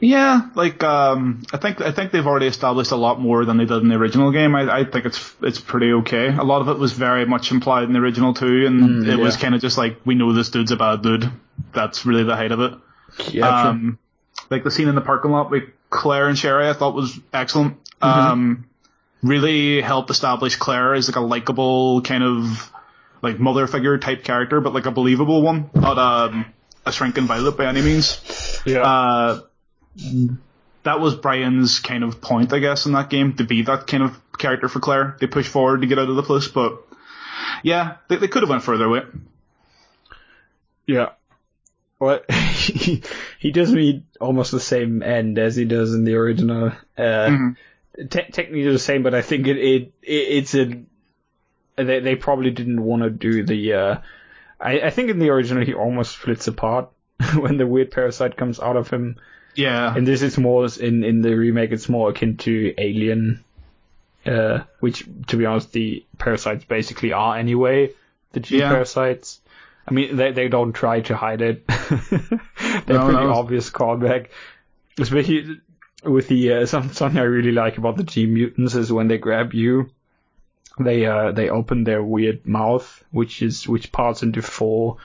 Yeah, 0.00 0.42
like 0.54 0.84
um, 0.84 1.42
I 1.52 1.56
think 1.56 1.80
I 1.80 1.90
think 1.90 2.12
they've 2.12 2.26
already 2.26 2.46
established 2.46 2.92
a 2.92 2.96
lot 2.96 3.20
more 3.20 3.44
than 3.44 3.56
they 3.56 3.64
did 3.64 3.82
in 3.82 3.88
the 3.88 3.96
original 3.96 4.30
game. 4.30 4.54
I, 4.54 4.80
I 4.80 4.84
think 4.84 5.06
it's 5.06 5.34
it's 5.42 5.60
pretty 5.60 5.92
okay. 5.92 6.28
A 6.28 6.44
lot 6.44 6.60
of 6.60 6.68
it 6.68 6.78
was 6.78 6.92
very 6.92 7.26
much 7.26 7.50
implied 7.50 7.84
in 7.84 7.92
the 7.92 7.98
original 7.98 8.32
too, 8.32 8.64
and 8.66 9.08
it 9.08 9.18
was 9.18 9.36
kind 9.36 9.54
of 9.56 9.60
just 9.60 9.76
like 9.76 9.98
we 10.04 10.14
know 10.14 10.32
this 10.32 10.50
dude's 10.50 10.70
a 10.70 10.76
bad 10.76 11.02
dude. 11.02 11.30
That's 11.72 12.06
really 12.06 12.22
the 12.22 12.36
height 12.36 12.52
of 12.52 12.60
it. 12.60 12.72
Yeah, 13.30 13.62
true. 13.62 13.70
um, 13.70 13.98
like 14.50 14.62
the 14.62 14.70
scene 14.70 14.86
in 14.88 14.94
the 14.94 15.00
parking 15.00 15.32
lot 15.32 15.50
with 15.50 15.64
Claire 15.90 16.28
and 16.28 16.38
Sherry, 16.38 16.68
I 16.68 16.72
thought 16.72 16.94
was 16.94 17.18
excellent. 17.32 17.78
Um, 18.00 18.68
really 19.22 19.80
helped 19.80 20.10
establish 20.10 20.56
Claire 20.56 20.94
as 20.94 21.08
like 21.08 21.16
a 21.16 21.20
likable 21.20 22.02
kind 22.02 22.22
of 22.22 22.72
like 23.22 23.38
mother 23.40 23.66
figure 23.66 23.98
type 23.98 24.22
character, 24.22 24.60
but 24.60 24.72
like 24.72 24.86
a 24.86 24.90
believable 24.90 25.42
one, 25.42 25.70
not 25.74 25.98
um, 25.98 26.46
a 26.86 26.92
shrinking 26.92 27.26
violet 27.26 27.56
by 27.56 27.66
any 27.66 27.82
means. 27.82 28.60
yeah. 28.64 28.82
Uh, 28.82 29.40
that 30.84 31.00
was 31.00 31.16
Brian's 31.16 31.80
kind 31.80 32.04
of 32.04 32.20
point, 32.20 32.52
I 32.52 32.60
guess, 32.60 32.86
in 32.86 32.92
that 32.92 33.10
game 33.10 33.34
to 33.34 33.44
be 33.44 33.62
that 33.62 33.86
kind 33.86 34.02
of 34.02 34.18
character 34.38 34.68
for 34.68 34.80
Claire. 34.80 35.16
They 35.20 35.26
push 35.26 35.48
forward 35.48 35.80
to 35.80 35.86
get 35.86 35.98
out 35.98 36.08
of 36.08 36.16
the 36.16 36.22
place, 36.22 36.48
but 36.48 36.86
yeah, 37.62 37.96
they, 38.08 38.16
they 38.16 38.28
could 38.28 38.42
have 38.42 38.50
went 38.50 38.62
further 38.62 38.88
with. 38.88 39.04
it. 39.04 39.14
Yeah. 40.86 41.10
Well, 41.98 42.20
he, 42.68 43.02
he 43.38 43.50
does 43.50 43.72
meet 43.72 44.02
almost 44.20 44.50
the 44.52 44.60
same 44.60 45.02
end 45.02 45.38
as 45.38 45.56
he 45.56 45.64
does 45.64 45.94
in 45.94 46.04
the 46.04 46.14
original. 46.14 46.72
Uh, 46.96 47.50
te- 47.96 48.06
technically 48.32 48.64
the 48.70 48.78
same, 48.78 49.02
but 49.02 49.14
I 49.14 49.22
think 49.22 49.46
it, 49.46 49.56
it, 49.58 49.82
it 50.02 50.12
it's 50.12 50.54
a, 50.54 50.82
they, 51.76 52.00
they 52.00 52.16
probably 52.16 52.50
didn't 52.50 52.82
want 52.82 53.02
to 53.02 53.10
do 53.10 53.44
the, 53.44 53.72
uh, 53.74 53.96
I, 54.60 54.80
I 54.80 54.90
think 54.90 55.10
in 55.10 55.18
the 55.18 55.30
original 55.30 55.64
he 55.64 55.74
almost 55.74 56.12
splits 56.20 56.46
apart 56.48 56.90
when 57.38 57.56
the 57.56 57.66
weird 57.66 57.90
parasite 57.90 58.36
comes 58.36 58.58
out 58.60 58.76
of 58.76 58.90
him. 58.90 59.16
Yeah, 59.54 59.92
And 59.96 60.06
this 60.06 60.22
is 60.22 60.38
more, 60.38 60.68
in, 60.80 61.02
in 61.02 61.20
the 61.20 61.34
remake, 61.34 61.72
it's 61.72 61.88
more 61.88 62.10
akin 62.10 62.36
to 62.38 62.74
Alien, 62.78 63.42
uh, 64.24 64.60
which, 64.78 65.04
to 65.28 65.36
be 65.36 65.46
honest, 65.46 65.72
the 65.72 66.04
parasites 66.16 66.64
basically 66.64 67.12
are 67.12 67.36
anyway, 67.36 67.90
the 68.32 68.40
G 68.40 68.58
Yeah. 68.58 68.68
parasites. 68.68 69.40
I 69.88 69.92
mean, 69.94 70.16
they, 70.16 70.32
they 70.32 70.48
don't 70.48 70.72
try 70.72 71.00
to 71.02 71.16
hide 71.16 71.40
it. 71.40 71.66
They're 71.68 72.28
No, 72.88 73.04
pretty 73.06 73.24
no. 73.24 73.32
obvious 73.32 73.70
callback. 73.70 74.28
Especially 74.98 75.60
with 76.04 76.28
the, 76.28 76.52
uh, 76.52 76.66
some, 76.66 76.92
something 76.92 77.18
I 77.18 77.24
really 77.24 77.52
like 77.52 77.78
about 77.78 77.96
the 77.96 78.04
G 78.04 78.26
mutants 78.26 78.74
is 78.74 78.92
when 78.92 79.08
they 79.08 79.18
grab 79.18 79.54
you, 79.54 79.90
they, 80.78 81.06
uh, 81.06 81.32
they 81.32 81.48
open 81.48 81.84
their 81.84 82.02
weird 82.02 82.46
mouth, 82.46 83.04
which 83.10 83.42
is, 83.42 83.66
which 83.66 83.90
parts 83.92 84.22
into 84.22 84.42
four, 84.42 84.98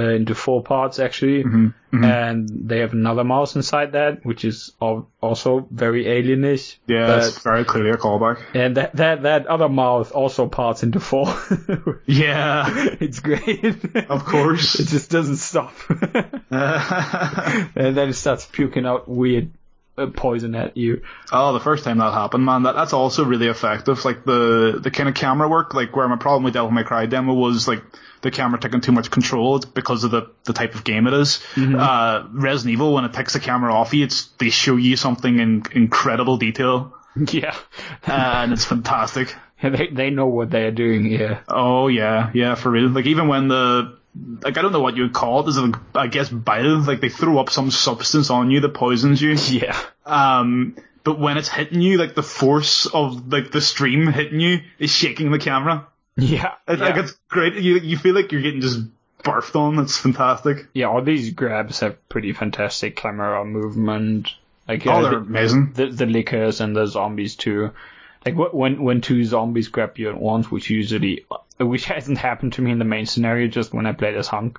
into 0.00 0.34
four 0.34 0.62
parts 0.62 0.98
actually 0.98 1.44
Mm-hmm. 1.44 2.04
and 2.04 2.48
they 2.68 2.80
have 2.80 2.92
another 2.92 3.24
mouse 3.24 3.54
inside 3.56 3.92
that, 3.92 4.26
which 4.26 4.44
is 4.44 4.72
also 4.80 5.66
very 5.70 6.04
alienish. 6.04 6.76
yeah, 6.88 7.06
but- 7.06 7.28
it's 7.28 7.38
very 7.38 7.64
clearly 7.64 7.90
a 7.90 7.96
callback. 7.96 8.42
and 8.54 8.76
that 8.76 8.96
that 8.96 9.22
that 9.22 9.46
other 9.46 9.68
mouth 9.68 10.10
also 10.12 10.46
parts 10.48 10.82
into 10.82 11.00
four. 11.00 11.26
Yeah, 12.06 12.64
it's 13.00 13.20
great. 13.20 13.64
of 14.10 14.24
course. 14.24 14.74
it 14.80 14.88
just 14.88 15.10
doesn't 15.10 15.36
stop, 15.36 15.72
and 15.90 16.42
then 17.96 18.08
it 18.08 18.14
starts 18.14 18.46
puking 18.46 18.86
out 18.86 19.08
weird 19.08 19.50
uh, 19.50 19.55
poison 20.14 20.54
at 20.54 20.76
you. 20.76 21.02
Oh, 21.32 21.52
the 21.52 21.60
first 21.60 21.84
time 21.84 21.98
that 21.98 22.12
happened, 22.12 22.44
man, 22.44 22.64
that, 22.64 22.74
that's 22.74 22.92
also 22.92 23.24
really 23.24 23.48
effective. 23.48 24.04
Like 24.04 24.24
the 24.24 24.78
the 24.82 24.90
kind 24.90 25.08
of 25.08 25.14
camera 25.14 25.48
work, 25.48 25.74
like 25.74 25.96
where 25.96 26.08
my 26.08 26.16
problem 26.16 26.44
with 26.44 26.54
Devil 26.54 26.70
May 26.70 26.84
Cry 26.84 27.06
demo 27.06 27.34
was 27.34 27.66
like 27.66 27.82
the 28.22 28.30
camera 28.30 28.58
taking 28.58 28.80
too 28.80 28.92
much 28.92 29.10
control 29.10 29.60
because 29.60 30.04
of 30.04 30.10
the, 30.10 30.30
the 30.44 30.52
type 30.52 30.74
of 30.74 30.84
game 30.84 31.06
it 31.06 31.14
is. 31.14 31.40
Uh, 31.56 32.26
Resident 32.32 32.72
Evil, 32.72 32.92
when 32.92 33.04
it 33.04 33.12
takes 33.12 33.32
the 33.34 33.40
camera 33.40 33.72
off 33.72 33.94
you, 33.94 34.04
it's 34.04 34.26
they 34.38 34.50
show 34.50 34.76
you 34.76 34.96
something 34.96 35.38
in 35.38 35.62
incredible 35.72 36.36
detail, 36.36 36.94
Yeah, 37.32 37.56
and 38.06 38.52
it's 38.52 38.64
fantastic. 38.64 39.34
they 39.62 39.88
they 39.88 40.10
know 40.10 40.26
what 40.26 40.50
they 40.50 40.64
are 40.64 40.70
doing 40.70 41.04
here. 41.04 41.40
Oh 41.48 41.88
yeah, 41.88 42.30
yeah, 42.34 42.54
for 42.54 42.70
real. 42.70 42.88
Like 42.90 43.06
even 43.06 43.28
when 43.28 43.48
the 43.48 43.98
like 44.42 44.56
I 44.58 44.62
don't 44.62 44.72
know 44.72 44.80
what 44.80 44.96
you 44.96 45.02
would 45.04 45.12
call 45.12 45.40
it, 45.40 45.48
is 45.48 45.56
it, 45.56 45.74
I 45.94 46.06
guess 46.06 46.28
bile, 46.28 46.78
like 46.80 47.00
they 47.00 47.08
throw 47.08 47.38
up 47.38 47.50
some 47.50 47.70
substance 47.70 48.30
on 48.30 48.50
you 48.50 48.60
that 48.60 48.74
poisons 48.74 49.20
you. 49.20 49.36
Yeah, 49.48 49.78
Um, 50.04 50.76
but 51.04 51.18
when 51.18 51.36
it's 51.38 51.48
hitting 51.48 51.80
you, 51.80 51.98
like 51.98 52.14
the 52.14 52.22
force 52.22 52.86
of 52.86 53.32
like 53.32 53.50
the 53.52 53.60
stream 53.60 54.06
hitting 54.06 54.40
you 54.40 54.60
is 54.78 54.90
shaking 54.90 55.30
the 55.32 55.38
camera. 55.38 55.86
yeah, 56.16 56.54
It's, 56.66 56.80
Like 56.80 56.96
it's 56.96 57.12
great. 57.28 57.54
You 57.54 57.78
you 57.78 57.96
feel 57.98 58.14
like 58.14 58.32
you're 58.32 58.42
getting 58.42 58.60
just 58.60 58.80
barfed 59.22 59.56
on. 59.56 59.78
It's 59.78 59.96
fantastic. 59.98 60.66
yeah. 60.72 60.86
All 60.86 61.02
these 61.02 61.30
grabs 61.30 61.80
have 61.80 62.08
pretty 62.08 62.32
fantastic 62.32 62.96
camera 62.96 63.44
movement. 63.44 64.30
Like 64.68 64.86
Oh, 64.86 64.90
uh, 64.92 65.02
they're 65.02 65.10
the- 65.12 65.16
amazing. 65.26 65.72
the 65.74 65.86
the 65.86 66.06
lickers 66.06 66.60
and 66.60 66.74
the 66.74 66.86
zombies 66.86 67.36
too. 67.36 67.70
Like 68.24 68.34
when 68.52 68.82
when 68.82 69.00
two 69.02 69.24
zombies 69.24 69.68
grab 69.68 69.98
you 69.98 70.08
at 70.10 70.20
once, 70.20 70.50
which 70.50 70.68
usually 70.70 71.24
which 71.64 71.86
hasn't 71.86 72.18
happened 72.18 72.54
to 72.54 72.62
me 72.62 72.70
in 72.70 72.78
the 72.78 72.84
main 72.84 73.06
scenario, 73.06 73.48
just 73.48 73.72
when 73.72 73.86
I 73.86 73.92
played 73.92 74.16
as 74.16 74.28
Hunk, 74.28 74.58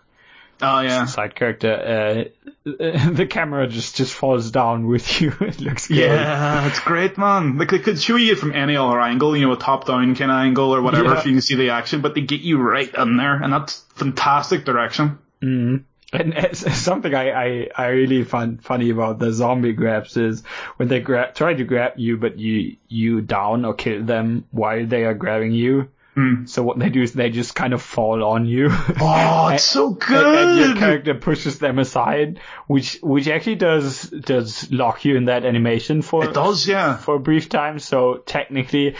Oh 0.59 0.79
yeah, 0.81 1.05
side 1.05 1.35
character, 1.35 1.71
uh, 1.71 2.49
the 2.65 3.27
camera 3.29 3.67
just 3.67 3.95
just 3.95 4.11
falls 4.13 4.49
down 4.49 4.87
with 4.87 5.21
you. 5.21 5.31
it 5.41 5.59
looks 5.59 5.87
good. 5.87 5.97
yeah, 5.97 6.65
it's 6.67 6.79
great, 6.79 7.15
man. 7.17 7.57
Like 7.59 7.69
they 7.69 7.77
could 7.79 8.01
show 8.01 8.15
you 8.15 8.35
from 8.35 8.53
any 8.53 8.75
other 8.75 8.99
angle, 8.99 9.37
you 9.37 9.45
know, 9.45 9.53
a 9.53 9.57
top-down 9.57 10.15
kind 10.15 10.31
of 10.31 10.37
angle 10.37 10.73
or 10.73 10.81
whatever, 10.81 11.09
Yeah. 11.09 11.19
if 11.19 11.25
you 11.25 11.33
can 11.33 11.41
see 11.41 11.53
the 11.55 11.69
action. 11.69 12.01
But 12.01 12.15
they 12.15 12.21
get 12.21 12.41
you 12.41 12.57
right 12.59 12.91
in 12.93 13.17
there, 13.17 13.35
and 13.35 13.53
that's 13.53 13.81
fantastic 13.95 14.65
direction. 14.65 15.19
Mm. 15.43 15.83
And 16.13 16.33
as 16.35 16.59
something 16.81 17.13
I, 17.13 17.31
I, 17.31 17.69
I 17.75 17.87
really 17.89 18.23
find 18.23 18.63
funny 18.63 18.89
about 18.91 19.19
the 19.19 19.33
zombie 19.33 19.73
grabs 19.73 20.15
is 20.17 20.41
when 20.77 20.87
they 20.87 21.01
grab 21.01 21.35
try 21.35 21.53
to 21.53 21.63
grab 21.65 21.93
you, 21.97 22.17
but 22.17 22.39
you 22.39 22.77
you 22.87 23.21
down 23.21 23.63
or 23.65 23.73
kill 23.75 24.03
them 24.03 24.45
while 24.51 24.85
they 24.87 25.03
are 25.03 25.13
grabbing 25.13 25.51
you. 25.51 25.89
Hmm. 26.17 26.47
So 26.47 26.63
what 26.63 26.79
they 26.79 26.89
do 26.89 27.03
is 27.03 27.13
they 27.13 27.29
just 27.29 27.53
kind 27.53 27.73
of 27.73 27.81
fall 27.83 28.23
on 28.23 28.47
you. 28.47 28.71
Oh, 28.99 29.49
it's 29.49 29.63
so 29.63 29.95
and, 30.09 30.25
and 30.25 30.57
your 30.57 30.75
character 30.75 31.13
pushes 31.13 31.59
them 31.59 31.77
aside, 31.77 32.39
which 32.65 32.97
which 33.03 33.27
actually 33.27 33.57
does 33.57 34.09
does 34.09 34.71
lock 34.71 35.05
you 35.05 35.15
in 35.15 35.25
that 35.25 35.45
animation 35.45 36.01
for 36.01 36.25
It 36.25 36.33
does, 36.33 36.67
yeah. 36.67 36.97
for 36.97 37.15
a 37.15 37.19
brief 37.19 37.49
time. 37.49 37.77
So 37.77 38.17
technically, 38.25 38.95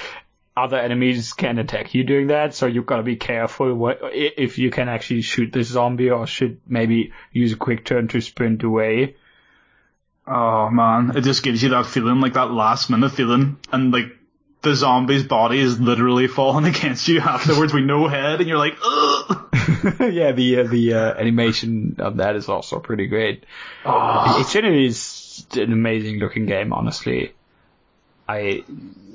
other 0.56 0.78
enemies 0.78 1.34
can 1.34 1.58
attack 1.58 1.96
you 1.96 2.04
doing 2.04 2.28
that. 2.28 2.54
So 2.54 2.68
you've 2.68 2.86
got 2.86 2.98
to 2.98 3.04
be 3.04 3.16
careful 3.16 3.74
what 3.74 4.00
if 4.04 4.60
you 4.60 4.70
can 4.70 4.88
actually 4.88 5.24
shoot 5.24 5.52
this 5.52 5.70
zombie 5.70 6.12
or 6.12 6.28
should 6.28 6.62
maybe 6.68 7.14
use 7.32 7.52
a 7.52 7.58
quick 7.58 7.84
turn 7.84 8.10
to 8.10 8.22
sprint 8.22 8.62
away. 8.62 9.16
Oh 10.28 10.70
man, 10.70 11.18
it 11.18 11.22
just 11.22 11.42
gives 11.42 11.64
you 11.64 11.70
that 11.70 11.88
feeling, 11.88 12.22
like 12.22 12.34
that 12.34 12.52
last 12.52 12.92
minute 12.92 13.14
feeling, 13.14 13.58
and 13.72 13.92
like 13.92 14.17
the 14.70 14.76
zombie's 14.76 15.24
body 15.24 15.60
is 15.60 15.80
literally 15.80 16.28
falling 16.28 16.66
against 16.74 17.08
you 17.08 17.20
afterwards 17.20 17.74
with 17.74 17.84
no 17.84 18.08
head, 18.08 18.40
and 18.40 18.48
you're 18.48 18.58
like, 18.58 18.78
ugh. 18.84 19.50
yeah, 20.00 20.32
the 20.32 20.60
uh, 20.60 20.64
the 20.68 20.94
uh, 20.94 21.14
animation 21.16 21.96
of 22.00 22.18
that 22.18 22.36
is 22.36 22.50
also 22.50 22.80
pretty 22.80 23.08
great. 23.08 23.46
Oh, 23.86 24.42
It 24.42 24.48
generally 24.52 24.86
is 24.88 25.46
an 25.56 25.72
amazing 25.74 26.20
looking 26.20 26.46
game, 26.46 26.74
honestly. 26.74 27.34
I 28.28 28.64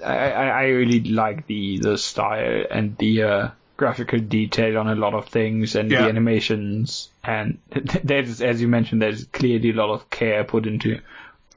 I, 0.05 0.17
I 0.31 0.47
I 0.49 0.63
really 0.69 1.01
like 1.05 1.47
the 1.47 1.79
the 1.79 1.99
style 1.99 2.65
and 2.71 2.97
the 2.99 3.23
uh, 3.23 3.49
graphical 3.77 4.19
detail 4.21 4.79
on 4.79 4.89
a 4.89 4.95
lot 4.95 5.15
of 5.15 5.29
things 5.29 5.75
and 5.77 5.91
Yeah. 5.91 6.03
the 6.03 6.09
animations 6.09 7.11
and 7.23 7.59
there's 8.05 8.41
as 8.41 8.61
you 8.63 8.69
mentioned 8.69 9.03
there's 9.03 9.25
clearly 9.25 9.71
a 9.71 9.75
lot 9.75 9.91
of 9.93 10.09
care 10.11 10.45
put 10.45 10.67
into 10.67 11.01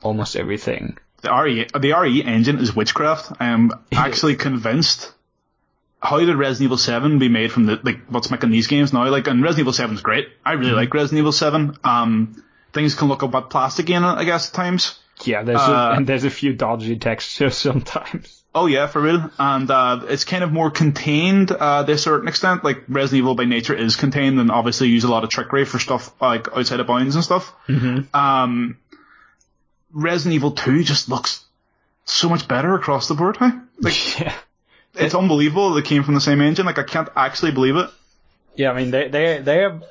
almost 0.01 0.35
everything. 0.35 0.97
The 1.25 1.33
RE, 1.43 1.67
the 1.79 1.93
RE 1.93 2.23
engine 2.23 2.59
is 2.59 2.75
witchcraft. 2.75 3.33
I 3.39 3.47
am 3.47 3.71
actually 3.91 4.35
convinced. 4.35 5.11
How 5.99 6.19
did 6.19 6.35
Resident 6.35 6.65
Evil 6.65 6.77
7 6.77 7.17
be 7.19 7.29
made 7.29 7.51
from 7.51 7.65
the, 7.65 7.79
like, 7.83 7.99
what's 8.09 8.29
making 8.29 8.51
these 8.51 8.67
games 8.67 8.93
now? 8.93 9.09
Like, 9.09 9.27
and 9.27 9.41
Resident 9.41 9.61
Evil 9.61 9.73
7 9.73 9.95
is 9.95 10.01
great. 10.01 10.27
I 10.45 10.53
really 10.53 10.71
like 10.73 10.93
Resident 10.93 11.19
Evil 11.19 11.31
7. 11.31 11.77
Um, 11.83 12.43
things 12.73 12.93
can 12.93 13.07
look 13.07 13.23
a 13.23 13.27
bit 13.27 13.49
plasticky 13.49 13.95
in 13.95 14.03
it, 14.03 14.07
I 14.07 14.23
guess, 14.23 14.49
at 14.49 14.53
times. 14.53 14.99
Yeah, 15.23 15.43
there's 15.43 15.59
Uh, 15.61 15.91
a, 15.93 15.97
and 15.97 16.05
there's 16.05 16.25
a 16.25 16.29
few 16.29 16.53
dodgy 16.53 16.97
textures 16.97 17.57
sometimes. 17.69 18.43
Oh 18.53 18.67
yeah, 18.67 18.87
for 18.87 19.01
real. 19.01 19.29
And 19.37 19.69
uh, 19.69 20.01
it's 20.07 20.23
kind 20.23 20.43
of 20.43 20.51
more 20.51 20.71
contained 20.71 21.51
uh, 21.51 21.83
to 21.85 21.91
a 21.91 21.97
certain 21.97 22.27
extent. 22.29 22.63
Like 22.63 22.83
Resident 22.87 23.19
Evil 23.19 23.35
by 23.35 23.43
nature 23.45 23.73
is 23.73 23.97
contained, 23.97 24.39
and 24.39 24.49
obviously 24.49 24.87
use 24.87 25.03
a 25.03 25.09
lot 25.11 25.23
of 25.25 25.29
trickery 25.29 25.65
for 25.65 25.77
stuff 25.79 26.13
like 26.21 26.47
outside 26.55 26.79
of 26.79 26.87
bounds 26.87 27.15
and 27.15 27.23
stuff. 27.23 27.53
Mm-hmm. 27.67 28.15
Um, 28.15 28.77
Resident 29.95 30.35
Evil 30.35 30.51
Two 30.51 30.83
just 30.83 31.09
looks 31.09 31.43
so 32.05 32.29
much 32.29 32.47
better 32.47 32.75
across 32.75 33.07
the 33.07 33.15
board. 33.15 33.37
Huh? 33.37 33.51
Like 33.79 34.19
Yeah. 34.19 34.35
it's 34.93 35.15
unbelievable 35.15 35.73
that 35.73 35.81
they 35.81 35.87
came 35.87 36.03
from 36.03 36.13
the 36.13 36.21
same 36.21 36.41
engine. 36.41 36.65
Like 36.67 36.77
I 36.77 36.83
can't 36.83 37.09
actually 37.15 37.51
believe 37.51 37.75
it. 37.77 37.89
Yeah, 38.55 38.71
I 38.71 38.75
mean 38.77 38.91
they 38.91 39.07
they 39.07 39.39
they 39.39 39.57
have 39.61 39.83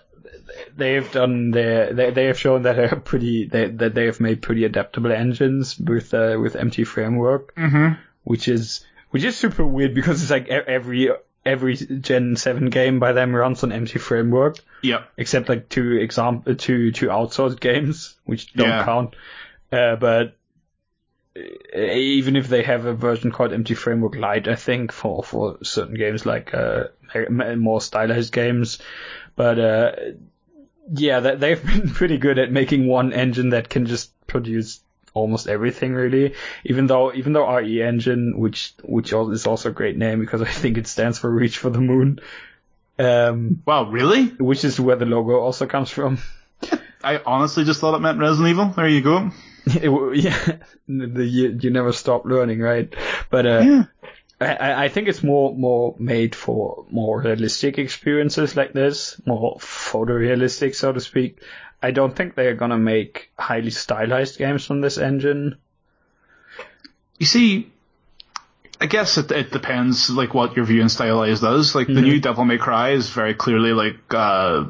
they 0.76 0.94
have 0.94 1.10
done 1.10 1.50
their 1.50 1.92
they 1.92 2.10
they 2.10 2.24
have 2.26 2.39
shown 2.39 2.62
that 2.62 2.76
they're 2.76 2.97
pretty 2.97 3.47
they, 3.47 3.66
that 3.68 3.94
they 3.94 4.07
have 4.07 4.20
made 4.20 4.42
pretty 4.42 4.65
adaptable 4.65 5.10
engines 5.10 5.78
with 5.78 6.15
uh, 6.15 6.36
with 6.41 6.55
MT 6.55 6.84
framework, 6.84 7.55
Mm-hmm. 7.57 8.00
which 8.24 8.47
is 8.49 8.84
which 9.10 9.24
is 9.24 9.36
super 9.36 9.65
weird 9.65 9.94
because 9.94 10.23
it's 10.23 10.31
like 10.31 10.49
every 10.49 11.10
every 11.47 11.76
Gen 11.76 12.36
Seven 12.36 12.70
game 12.70 13.00
by 13.00 13.12
them 13.12 13.34
runs 13.34 13.62
on 13.65 13.73
MT 13.73 13.99
framework 13.99 14.58
Yep. 14.83 15.08
except 15.16 15.49
like 15.49 15.68
two 15.68 15.97
example 15.99 16.55
two 16.55 16.91
two 16.92 17.08
outsourced 17.08 17.60
games 17.60 18.15
which 18.24 18.52
don't 18.55 18.68
Yeah. 18.68 18.84
count. 18.84 19.15
Uh, 19.75 19.97
but 19.97 20.36
even 21.75 22.36
if 22.36 22.49
they 22.49 22.62
have 22.62 22.85
a 22.86 22.94
version 22.94 23.33
called 23.33 23.53
MT 23.53 23.75
Framework 23.75 24.15
Lite, 24.15 24.47
I 24.49 24.55
think 24.55 24.93
for 24.93 25.23
for 25.23 25.59
certain 25.65 25.94
games 25.94 26.25
like 26.25 26.55
uh, 26.55 26.85
more 27.57 27.81
stylized 27.81 28.33
games, 28.33 28.78
but 29.35 29.59
uh, 29.59 29.93
yeah, 30.94 31.20
they- 31.20 31.36
they've 31.36 31.67
been 31.73 31.91
pretty 31.91 32.19
good 32.19 32.39
at 32.39 32.53
making 32.53 32.86
one 32.86 33.12
engine 33.12 33.51
that 33.51 33.69
can 33.69 33.86
just 33.86 34.12
produce 34.27 34.81
almost 35.12 35.49
everything 35.49 35.93
really. 35.94 36.35
Even 36.65 36.86
though 36.86 37.12
even 37.12 37.33
though 37.33 37.49
RE 37.49 37.83
Engine, 37.83 38.39
which 38.39 38.75
which 38.85 39.12
is 39.12 39.47
also 39.47 39.70
a 39.70 39.73
great 39.73 39.97
name 39.97 40.20
because 40.20 40.43
I 40.43 40.51
think 40.51 40.78
it 40.78 40.86
stands 40.86 41.19
for 41.19 41.31
Reach 41.31 41.59
for 41.59 41.70
the 41.70 41.81
Moon, 41.81 42.20
um, 42.99 43.62
Wow, 43.67 43.91
really? 43.91 44.27
which 44.27 44.65
is 44.65 44.78
where 44.78 44.97
the 44.97 45.07
logo 45.07 45.41
also 45.41 45.67
comes 45.67 45.91
from. 45.91 46.19
I 47.05 47.20
honestly 47.24 47.65
just 47.65 47.81
thought 47.81 47.94
it 47.94 48.00
meant 48.00 48.18
Resident 48.18 48.49
Evil. 48.50 48.66
There 48.76 48.89
you 48.89 49.00
go. 49.02 49.31
It 49.66 49.91
yeah, 50.18 50.58
the, 50.89 51.24
you, 51.24 51.58
you 51.58 51.70
never 51.70 51.92
stop 51.92 52.26
learning, 52.26 52.60
right? 52.60 52.92
But 53.31 53.47
uh, 53.47 53.60
Yeah. 53.65 53.84
I- 54.41 54.84
I, 54.84 54.89
think 54.89 55.08
it's 55.08 55.23
more 55.23 55.55
more 55.57 55.94
made 55.99 56.34
for 56.34 56.84
more 56.91 57.23
realistic 57.23 57.78
experiences 57.78 58.57
like 58.57 58.74
this, 58.74 59.18
more 59.24 59.57
photorealistic, 59.58 60.74
so 60.74 60.92
to 60.92 61.00
speak. 61.00 61.41
I 61.83 61.92
don't 61.92 62.15
think 62.15 62.34
they're 62.34 62.55
gonna 62.57 62.76
make 62.78 63.31
highly 63.39 63.70
stylized 63.70 64.36
games 64.39 64.66
from 64.66 64.83
this 64.83 64.99
engine. 64.99 65.57
You 67.18 67.26
see, 67.26 67.73
I 68.81 68.86
guess 68.86 69.16
it, 69.16 69.31
it 69.31 69.50
depends 69.52 70.10
like 70.10 70.34
what 70.34 70.57
your 70.57 70.66
viewing 70.66 70.89
style 70.91 71.23
is 71.23 71.41
does. 71.41 71.74
Like 71.74 71.86
the 71.86 72.02
new 72.02 72.20
Devil 72.20 72.44
May 72.44 72.58
Cry 72.58 72.91
is 72.91 73.08
very 73.08 73.33
clearly 73.34 73.73
like 73.73 73.99
uh, 74.10 74.65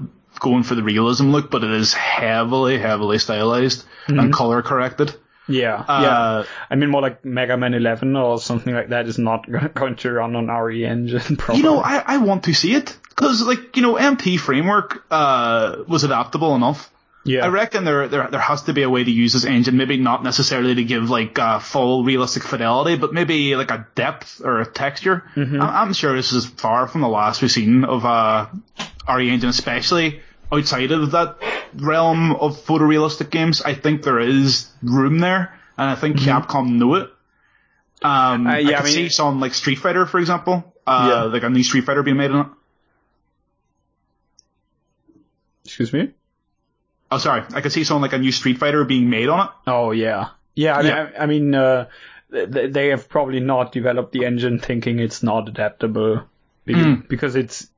going 0.44 0.62
for 0.62 0.74
the 0.76 0.82
realism 0.84 1.30
look, 1.32 1.50
but 1.50 1.64
it 1.64 1.70
is 1.72 1.92
heavily, 1.94 2.78
heavily 2.78 3.18
stylized 3.18 3.84
and 4.08 4.32
color 4.32 4.62
corrected. 4.62 5.14
Yeah, 5.46 5.74
Uh, 5.76 6.02
yeah. 6.02 6.50
I 6.70 6.74
mean, 6.76 6.88
more 6.90 7.02
like 7.02 7.24
Mega 7.24 7.56
Man 7.56 7.74
11 7.74 8.16
or 8.16 8.38
something 8.40 8.72
like 8.74 8.88
that 8.90 9.06
is 9.06 9.18
not 9.18 9.44
going 9.74 9.96
to 9.96 10.12
run 10.12 10.36
on 10.36 10.46
RE 10.48 10.86
engine. 10.86 11.36
Probably. 11.38 11.58
You 11.58 11.64
know, 11.68 11.80
I, 11.80 12.02
I 12.14 12.16
want 12.18 12.44
to 12.44 12.54
see 12.54 12.74
it 12.74 12.96
because 13.10 13.42
like 13.42 13.76
you 13.76 13.82
know, 13.82 13.96
MT 13.96 14.38
framework 14.38 15.04
uh, 15.10 15.82
was 15.86 16.04
adaptable 16.04 16.54
enough. 16.54 16.90
yeah, 17.26 17.44
I 17.44 17.48
reckon 17.48 17.84
there, 17.84 18.08
there 18.08 18.28
there 18.30 18.40
has 18.40 18.62
to 18.68 18.72
be 18.72 18.82
a 18.84 18.88
way 18.90 19.04
to 19.04 19.10
use 19.10 19.32
this 19.34 19.44
engine, 19.44 19.76
maybe 19.76 19.96
not 19.98 20.22
necessarily 20.24 20.74
to 20.76 20.84
give 20.84 21.10
like 21.10 21.38
uh, 21.38 21.58
full 21.58 22.04
realistic 22.04 22.42
fidelity, 22.42 22.96
but 22.96 23.12
maybe 23.12 23.54
like 23.56 23.70
a 23.70 23.86
depth 23.94 24.40
or 24.44 24.60
a 24.60 24.66
texture. 24.66 25.24
I'm, 25.36 25.60
I'm 25.60 25.92
sure 25.92 26.16
this 26.16 26.32
is 26.32 26.46
far 26.46 26.86
from 26.88 27.00
the 27.02 27.08
last 27.08 27.42
we've 27.42 27.50
seen 27.52 27.84
of 27.84 28.04
uh, 28.04 28.46
RE 29.08 29.28
engine, 29.30 29.50
especially 29.50 30.20
outside 30.54 30.92
of 30.92 31.10
that 31.12 31.36
realm 31.74 32.32
of 32.36 32.56
photorealistic 32.64 33.30
games. 33.30 33.60
I 33.62 33.74
think 33.74 34.02
there 34.02 34.20
is 34.20 34.68
room 34.82 35.18
there, 35.18 35.52
and 35.76 35.90
I 35.90 35.94
think 35.96 36.16
Capcom 36.16 36.78
knew 36.78 36.94
it. 36.96 37.10
Um, 38.02 38.46
Uh, 38.46 38.50
I 38.50 38.58
yeah, 38.58 38.68
could 38.68 38.74
I 38.76 38.82
mean- 38.84 38.92
see 38.94 39.08
some 39.08 39.40
like 39.40 39.54
Street 39.54 39.76
Fighter, 39.78 40.06
for 40.06 40.20
example, 40.20 40.74
uh, 40.86 41.06
Yeah. 41.10 41.22
like 41.24 41.42
a 41.42 41.50
new 41.50 41.62
Street 41.62 41.84
Fighter 41.84 42.02
being 42.02 42.16
made 42.18 42.30
on 42.30 42.40
it. 42.46 42.46
excuse 45.64 45.92
me. 45.92 46.10
Oh, 47.10 47.18
sorry, 47.18 47.42
I 47.54 47.60
could 47.60 47.72
see 47.72 47.84
something 47.84 48.02
like 48.02 48.12
a 48.12 48.18
new 48.18 48.32
Street 48.32 48.58
Fighter 48.58 48.84
being 48.84 49.08
made 49.08 49.28
on 49.28 49.46
it. 49.46 49.52
Oh 49.66 49.92
yeah, 49.92 50.30
yeah. 50.54 50.76
I 50.76 50.82
mean, 50.82 50.90
Yeah. 50.90 51.10
I, 51.18 51.22
I 51.22 51.26
mean, 51.26 51.54
uh, 51.54 51.86
they, 52.30 52.66
they 52.66 52.88
have 52.88 53.08
probably 53.08 53.40
not 53.40 53.72
developed 53.72 54.12
the 54.12 54.24
engine 54.26 54.58
thinking 54.58 54.98
it's 54.98 55.22
not 55.22 55.48
adaptable 55.48 56.24
because, 56.64 56.84
Mm. 56.84 57.08
because 57.08 57.36
it's. 57.36 57.68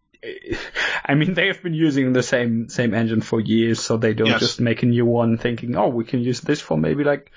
I 1.05 1.15
mean, 1.15 1.35
they 1.35 1.47
have 1.49 1.63
been 1.63 1.75
using 1.75 2.13
the 2.13 2.23
same 2.23 2.69
same 2.69 2.95
engine 2.95 3.21
for 3.21 3.41
years, 3.41 3.81
so 3.81 3.97
they 3.97 4.15
don't 4.15 4.29
Yes. 4.29 4.41
just 4.41 4.61
make 4.61 4.83
a 4.83 4.87
new 4.87 5.07
one 5.07 5.39
thinking, 5.39 5.77
oh, 5.77 5.89
we 5.89 6.05
can 6.05 6.21
use 6.21 6.41
this 6.41 6.61
for 6.61 6.77
maybe 6.77 7.05
like 7.05 7.31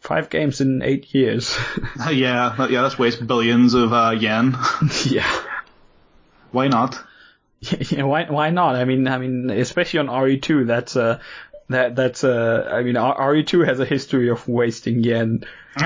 five 0.00 0.30
games 0.30 0.60
in 0.60 0.82
eight 0.82 1.14
years. 1.14 1.56
yeah, 2.10 2.66
yeah, 2.68 2.82
that's 2.82 2.98
waste 2.98 3.26
billions 3.26 3.74
of 3.74 3.92
uh, 3.92 4.10
yen. 4.18 4.56
yeah. 5.04 5.30
Why 6.52 6.68
not? 6.68 6.98
Yeah, 7.60 8.04
why 8.04 8.24
why 8.30 8.50
not? 8.50 8.76
I 8.76 8.84
mean, 8.84 9.08
I 9.08 9.18
mean, 9.18 9.50
especially 9.50 9.98
on 9.98 10.06
RE2, 10.06 10.68
that's 10.68 10.94
uh 10.94 11.18
that 11.68 11.94
that's 11.96 12.24
uh 12.24 12.68
I 12.72 12.82
mean, 12.82 12.96
R- 12.96 13.32
RE2 13.34 13.66
has 13.66 13.80
a 13.80 13.84
history 13.84 14.28
of 14.30 14.46
wasting 14.48 15.02
yen. 15.04 15.44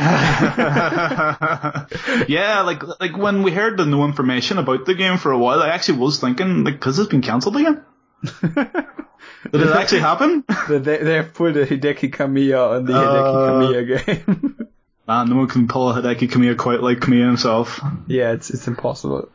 yeah, 2.29 2.63
like 2.65 2.83
like 3.01 3.17
when 3.17 3.43
we 3.43 3.51
heard 3.51 3.77
the 3.77 3.85
new 3.87 4.05
information 4.05 4.59
about 4.59 4.87
the 4.87 4.95
game 4.95 5.19
for 5.19 5.33
a 5.33 5.39
while, 5.39 5.61
I 5.63 5.69
actually 5.69 5.99
was 5.99 6.19
thinking, 6.21 6.65
like, 6.65 6.75
because 6.75 6.99
it's 6.99 7.09
been 7.11 7.23
cancelled 7.23 7.57
again? 7.57 7.85
Did 8.43 9.61
it 9.63 9.73
actually 9.77 10.01
happen? 10.01 10.45
They 10.69 10.79
they 10.79 11.23
put 11.23 11.57
a 11.57 11.67
Hideki 11.67 12.11
Kamiya 12.15 12.77
on 12.79 12.85
the 12.87 12.95
Uh. 12.95 13.03
Hideki 13.05 13.49
Kamiya 13.49 14.07
game. 14.07 14.69
Man, 15.09 15.29
no 15.29 15.37
one 15.37 15.49
can 15.49 15.67
pull 15.69 15.91
a 15.91 16.01
Hideki 16.01 16.29
Kamiya 16.31 16.57
quite 16.57 16.81
like 16.81 16.99
Kamiya 17.01 17.27
himself. 17.27 17.81
yeah, 18.07 18.33
it's 18.33 18.51
it's 18.51 18.69
impossible. 18.69 19.29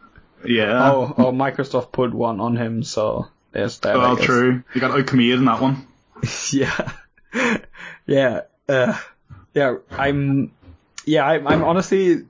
Yeah. 0.45 0.92
Oh, 0.92 1.14
oh, 1.17 1.32
Microsoft 1.32 1.92
put 1.92 2.14
one 2.14 2.40
on 2.40 2.56
him, 2.56 2.84
so 2.84 3.27
there's 3.51 3.80
that. 3.80 3.95
Guess. 4.17 4.26
true. 4.26 4.64
You 4.74 4.82
got 4.82 4.92
out 4.92 5.06
Kamiya 5.06 5.34
in 5.38 5.45
that 5.45 5.61
one. 5.61 5.86
yeah, 6.52 6.92
yeah, 8.06 8.42
uh, 8.68 8.98
yeah. 9.54 9.76
I'm, 9.92 10.52
yeah, 11.06 11.26
I'm, 11.26 11.48
I'm 11.48 11.64
honestly 11.64 12.26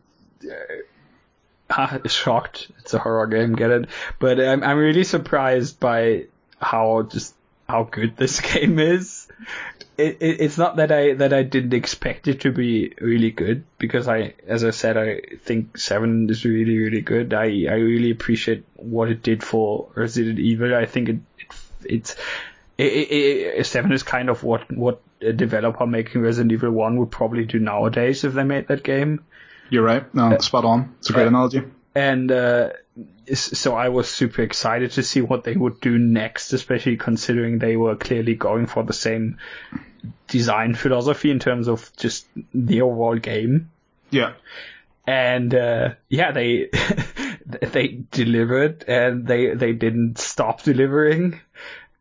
uh, 1.70 1.98
shocked. 2.08 2.72
It's 2.80 2.94
a 2.94 3.00
horror 3.00 3.28
game, 3.28 3.54
get 3.54 3.72
it? 3.72 3.90
But 4.20 4.40
I'm, 4.40 4.64
I'm 4.64 4.78
really 4.78 5.04
surprised 5.04 5.80
by 5.80 6.26
how 6.60 7.04
just 7.04 7.36
how 7.68 7.84
good 7.84 8.18
this 8.18 8.40
game 8.54 8.80
is. 8.80 9.28
it, 9.98 10.18
it, 10.20 10.42
it's 10.42 10.58
not 10.58 10.76
that 10.78 10.92
I 10.92 11.14
that 11.14 11.34
I 11.34 11.44
didn't 11.44 11.74
expect 11.74 12.28
it 12.28 12.42
to 12.42 12.52
be 12.52 12.94
really 13.02 13.32
good 13.32 13.64
because 13.78 14.08
I, 14.08 14.36
as 14.46 14.64
I 14.64 14.70
said, 14.70 14.98
I 14.98 15.22
think 15.44 15.78
Seven 15.78 16.30
is 16.30 16.46
really 16.46 16.78
really 16.78 17.02
good. 17.02 17.34
I 17.34 17.66
I 17.70 17.76
really 17.76 18.12
appreciate 18.12 18.64
what 18.76 19.10
it 19.10 19.24
did 19.24 19.44
for 19.44 19.90
Resident 19.96 20.40
Evil. 20.40 20.76
I 20.76 20.86
think 20.86 21.10
it, 21.10 21.20
it 21.40 21.56
it's 21.86 22.16
it, 22.78 22.84
it, 22.84 23.66
Seven 23.66 23.92
is 23.92 24.04
kind 24.04 24.30
of 24.30 24.44
what 24.44 24.72
what 24.72 25.02
a 25.22 25.34
developer 25.34 25.88
making 25.88 26.22
Resident 26.22 26.52
Evil 26.52 26.72
One 26.72 26.98
would 26.98 27.12
probably 27.12 27.46
do 27.46 27.60
nowadays 27.60 28.24
if 28.24 28.34
they 28.34 28.44
made 28.44 28.68
that 28.68 28.84
game. 28.84 29.24
You're 29.70 29.84
right. 29.84 30.14
No, 30.14 30.34
uh, 30.34 30.40
spot 30.40 30.66
on. 30.66 30.96
It's 31.00 31.10
a 31.10 31.14
great 31.14 31.26
uh, 31.26 31.30
analogy. 31.30 31.64
And 31.96 32.32
uh, 32.32 32.70
so 33.34 33.76
I 33.76 33.90
was 33.90 34.08
super 34.08 34.44
excited 34.44 34.92
to 34.92 35.04
see 35.04 35.22
what 35.22 35.44
they 35.44 35.56
would 35.56 35.82
do 35.82 35.98
next, 35.98 36.54
especially 36.54 36.98
considering 36.98 37.58
they 37.58 37.76
were 37.76 37.96
clearly 37.96 38.36
going 38.36 38.68
for 38.68 38.84
the 38.84 38.94
same 38.94 39.40
design 40.28 40.76
philosophy 40.76 41.32
in 41.32 41.40
terms 41.40 41.68
of 41.68 41.92
just 41.98 42.28
the 42.54 42.82
overall 42.82 43.18
game. 43.18 43.72
Yeah. 44.12 44.34
And 45.06 45.54
uh, 45.56 45.96
yeah, 46.10 46.32
they 46.32 46.70
they 47.46 47.88
delivered 48.12 48.86
and 48.88 49.26
they 49.26 49.54
they 49.54 49.74
didn't 49.74 50.18
stop 50.18 50.64
delivering, 50.64 51.40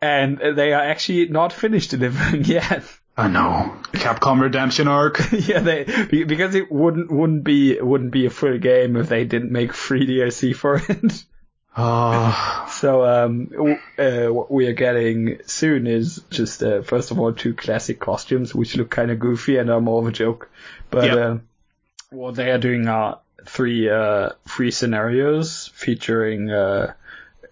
and 0.00 0.39
they 0.39 0.73
are 0.73 0.83
actually 0.83 1.28
not 1.28 1.52
finished 1.52 1.91
delivering 1.97 2.44
yet. 2.44 2.84
I 3.16 3.28
know. 3.28 3.75
Capcom 3.92 4.42
Redemption 4.42 4.89
arc. 4.89 5.20
yeah, 5.33 5.60
they 5.60 5.84
because 6.10 6.55
it 6.55 6.70
wouldn't 6.70 7.10
wouldn't 7.10 7.44
be 7.44 7.81
wouldn't 7.81 8.10
be 8.10 8.26
a 8.26 8.31
full 8.31 8.58
game 8.58 8.97
if 8.97 9.08
they 9.08 9.25
didn't 9.25 9.50
make 9.50 9.73
free 9.73 10.07
DLC 10.07 10.55
for 10.55 10.76
it. 10.89 11.25
Oh. 11.78 12.66
So 12.70 13.05
um, 13.05 13.78
uh, 13.99 14.26
what 14.26 14.50
we 14.50 14.66
are 14.66 14.73
getting 14.73 15.39
soon 15.47 15.86
is 15.86 16.23
just 16.31 16.62
uh, 16.62 16.83
first 16.83 17.10
of 17.10 17.18
all 17.18 17.33
two 17.33 17.55
classic 17.55 18.00
costumes 18.00 18.55
which 18.55 18.76
look 18.76 18.91
kind 18.91 19.10
of 19.10 19.18
goofy 19.18 19.57
and 19.57 19.70
are 19.70 19.81
more 19.81 20.00
of 20.00 20.08
a 20.08 20.12
joke, 20.12 20.50
but 20.91 21.05
yep. 21.05 21.16
uh, 21.16 21.36
what 22.10 22.34
they 22.34 22.50
are 22.50 22.58
doing 22.58 22.86
are 22.86 23.20
three 23.47 23.89
uh, 23.89 24.31
free 24.47 24.70
scenarios 24.70 25.70
featuring 25.75 26.50
uh, 26.50 26.92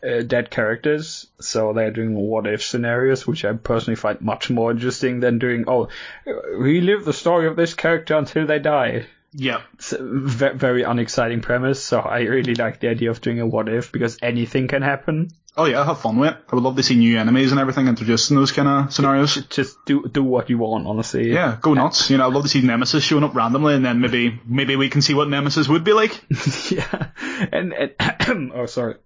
uh, 0.05 0.23
dead 0.23 0.51
characters. 0.51 1.27
So 1.41 1.73
they're 1.73 1.91
doing 1.91 2.15
what 2.15 2.47
if 2.47 2.63
scenarios, 2.63 3.27
which 3.27 3.45
I 3.45 3.53
personally 3.53 3.97
find 3.97 4.21
much 4.21 4.51
more 4.51 4.71
interesting 4.71 5.21
than 5.21 5.39
doing, 5.39 5.65
oh, 5.67 5.89
relive 6.27 7.05
the 7.05 7.13
story 7.13 7.47
of 7.47 7.57
this 7.57 7.75
character 7.75 8.17
until 8.17 8.47
they 8.47 8.59
die. 8.59 9.07
Yeah. 9.33 9.63
It's 9.75 9.93
a 9.93 9.99
very 10.03 10.83
unexciting 10.83 11.41
premise. 11.41 11.83
So 11.83 12.01
I 12.01 12.21
really 12.21 12.55
like 12.55 12.81
the 12.81 12.89
idea 12.89 13.11
of 13.11 13.21
doing 13.21 13.41
a 13.41 13.47
what 13.47 13.69
if 13.69 13.91
because 13.91 14.19
anything 14.23 14.69
can 14.69 14.83
happen. 14.83 15.31
Oh 15.57 15.67
yeah, 15.67 15.85
have 15.85 16.01
fun 16.01 16.19
with 16.19 16.31
it. 16.31 16.37
I 16.51 16.55
would 16.57 16.65
love 16.65 16.77
to 16.77 16.83
see 16.83 16.97
new 16.97 17.17
enemies 17.17 17.53
and 17.53 17.61
everything 17.61 17.87
introduced 17.87 18.31
in 18.31 18.37
those 18.37 18.51
kind 18.51 18.67
of 18.67 18.93
scenarios. 18.93 19.37
Just 19.51 19.77
do 19.85 20.09
do 20.09 20.25
what 20.25 20.51
you 20.51 20.59
want, 20.59 20.89
honestly. 20.89 21.33
Yeah, 21.33 21.57
go 21.61 21.75
nuts. 21.75 22.11
You 22.11 22.19
know, 22.19 22.27
I'd 22.27 22.33
love 22.33 22.43
to 22.43 22.49
see 22.49 22.61
Nemesis 22.61 23.05
showing 23.05 23.23
up 23.23 23.37
randomly, 23.37 23.75
and 23.75 23.85
then 23.85 24.01
maybe 24.01 24.41
maybe 24.45 24.75
we 24.75 24.89
can 24.89 25.01
see 25.01 25.15
what 25.15 25.29
Nemesis 25.29 25.69
would 25.69 25.85
be 25.85 25.93
like. 25.93 26.25
yeah, 26.73 27.07
and, 27.53 27.73
and 27.73 28.53
oh 28.53 28.67
sorry, 28.67 28.97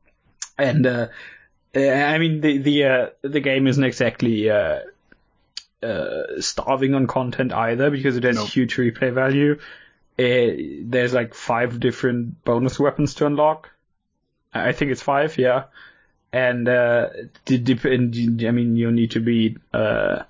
and 0.59 0.87
uh, 0.87 1.09
I 1.75 2.19
mean 2.19 2.41
the 2.41 2.59
the 2.59 2.85
uh, 2.85 3.07
the 3.23 3.41
game 3.41 3.67
isn't 3.67 3.83
exactly 3.83 4.51
uh, 4.51 4.81
uh, 5.83 6.41
starving 6.41 6.95
on 6.95 7.07
content 7.07 7.53
either 7.53 7.91
because 7.91 8.17
it 8.17 8.25
has 8.25 8.37
nope. 8.37 8.49
huge 8.49 8.77
replay 8.77 9.13
value. 9.13 9.59
Uh, 10.19 10.81
there's 10.83 11.15
like 11.15 11.35
five 11.35 11.79
different 11.79 12.43
bonus 12.45 12.79
weapons 12.79 13.15
to 13.15 13.27
unlock. 13.27 13.71
I 14.53 14.73
think 14.73 14.91
it's 14.91 15.03
five, 15.03 15.39
yeah. 15.39 15.65
And 16.33 16.69
uh, 16.69 17.11
depend, 17.45 18.45
I 18.45 18.51
mean, 18.51 18.77
you 18.77 18.91
need 18.91 19.13
to 19.13 19.21
be. 19.21 19.57
Uh, 19.73 20.25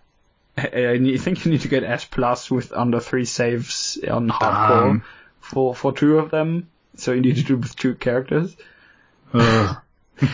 I 0.57 1.17
think 1.19 1.45
you 1.45 1.53
need 1.53 1.63
to 1.63 1.69
get 1.69 1.85
S 1.85 2.05
plus 2.05 2.51
with 2.51 2.73
under 2.73 3.01
three 3.01 3.25
saves 3.25 3.99
on 4.09 4.29
hardcore 4.29 4.91
um. 4.91 5.05
for 5.41 5.75
for 5.75 5.93
two 5.93 6.19
of 6.19 6.31
them. 6.31 6.69
So 6.97 7.13
you 7.13 7.21
need 7.21 7.37
to 7.37 7.45
do 7.45 7.57
with 7.57 7.75
two 7.77 7.95
characters. 7.95 8.57
Uh. 9.33 9.77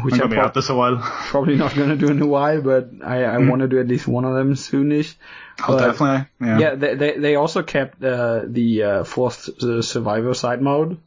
Which 0.00 0.20
I'm, 0.20 0.32
I'm 0.32 0.52
this 0.54 0.68
a 0.68 0.74
while. 0.76 0.98
probably 1.02 1.56
not 1.56 1.74
going 1.74 1.88
to 1.88 1.96
do 1.96 2.08
in 2.08 2.22
a 2.22 2.26
while, 2.26 2.62
but 2.62 2.90
I, 3.04 3.24
I 3.24 3.38
mm. 3.38 3.50
want 3.50 3.62
to 3.62 3.68
do 3.68 3.80
at 3.80 3.88
least 3.88 4.06
one 4.06 4.24
of 4.24 4.34
them 4.34 4.54
soonish. 4.54 5.16
Oh, 5.60 5.76
but, 5.76 5.86
definitely. 5.86 6.28
Yeah. 6.40 6.58
yeah, 6.58 6.74
they, 6.76 6.94
they, 6.94 7.18
they 7.18 7.34
also 7.34 7.64
kept 7.64 8.02
uh, 8.04 8.42
the 8.46 8.82
uh, 8.84 9.04
fourth 9.04 9.48
uh, 9.60 9.82
survivor 9.82 10.34
side 10.34 10.62
mode, 10.62 10.98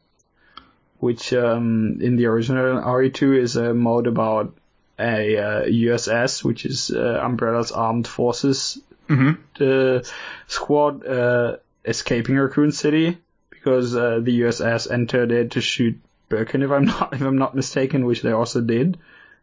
which 0.99 1.31
um, 1.31 1.99
in 2.01 2.17
the 2.17 2.25
original 2.25 2.81
RE2 2.81 3.37
is 3.37 3.55
a 3.55 3.73
mode 3.73 4.07
about 4.07 4.53
a 4.99 5.37
uh, 5.37 5.65
USS, 5.67 6.43
which 6.43 6.65
is 6.65 6.91
uh, 6.91 7.21
Umbrella's 7.23 7.71
armed 7.71 8.07
forces 8.07 8.77
mm-hmm. 9.11 10.07
squad 10.47 11.05
uh, 11.05 11.57
escaping 11.85 12.37
Raccoon 12.37 12.71
City 12.71 13.17
because 13.49 13.95
uh, 13.95 14.19
the 14.21 14.41
USS 14.41 14.91
entered 14.91 15.31
it 15.31 15.51
to 15.51 15.61
shoot 15.61 15.99
Birkin, 16.31 16.63
if 16.63 16.71
I'm 16.71 16.85
not 16.93 17.13
if 17.13 17.21
I'm 17.21 17.37
not 17.37 17.55
mistaken, 17.55 18.05
which 18.05 18.23
they 18.23 18.31
also 18.31 18.61
did. 18.61 18.97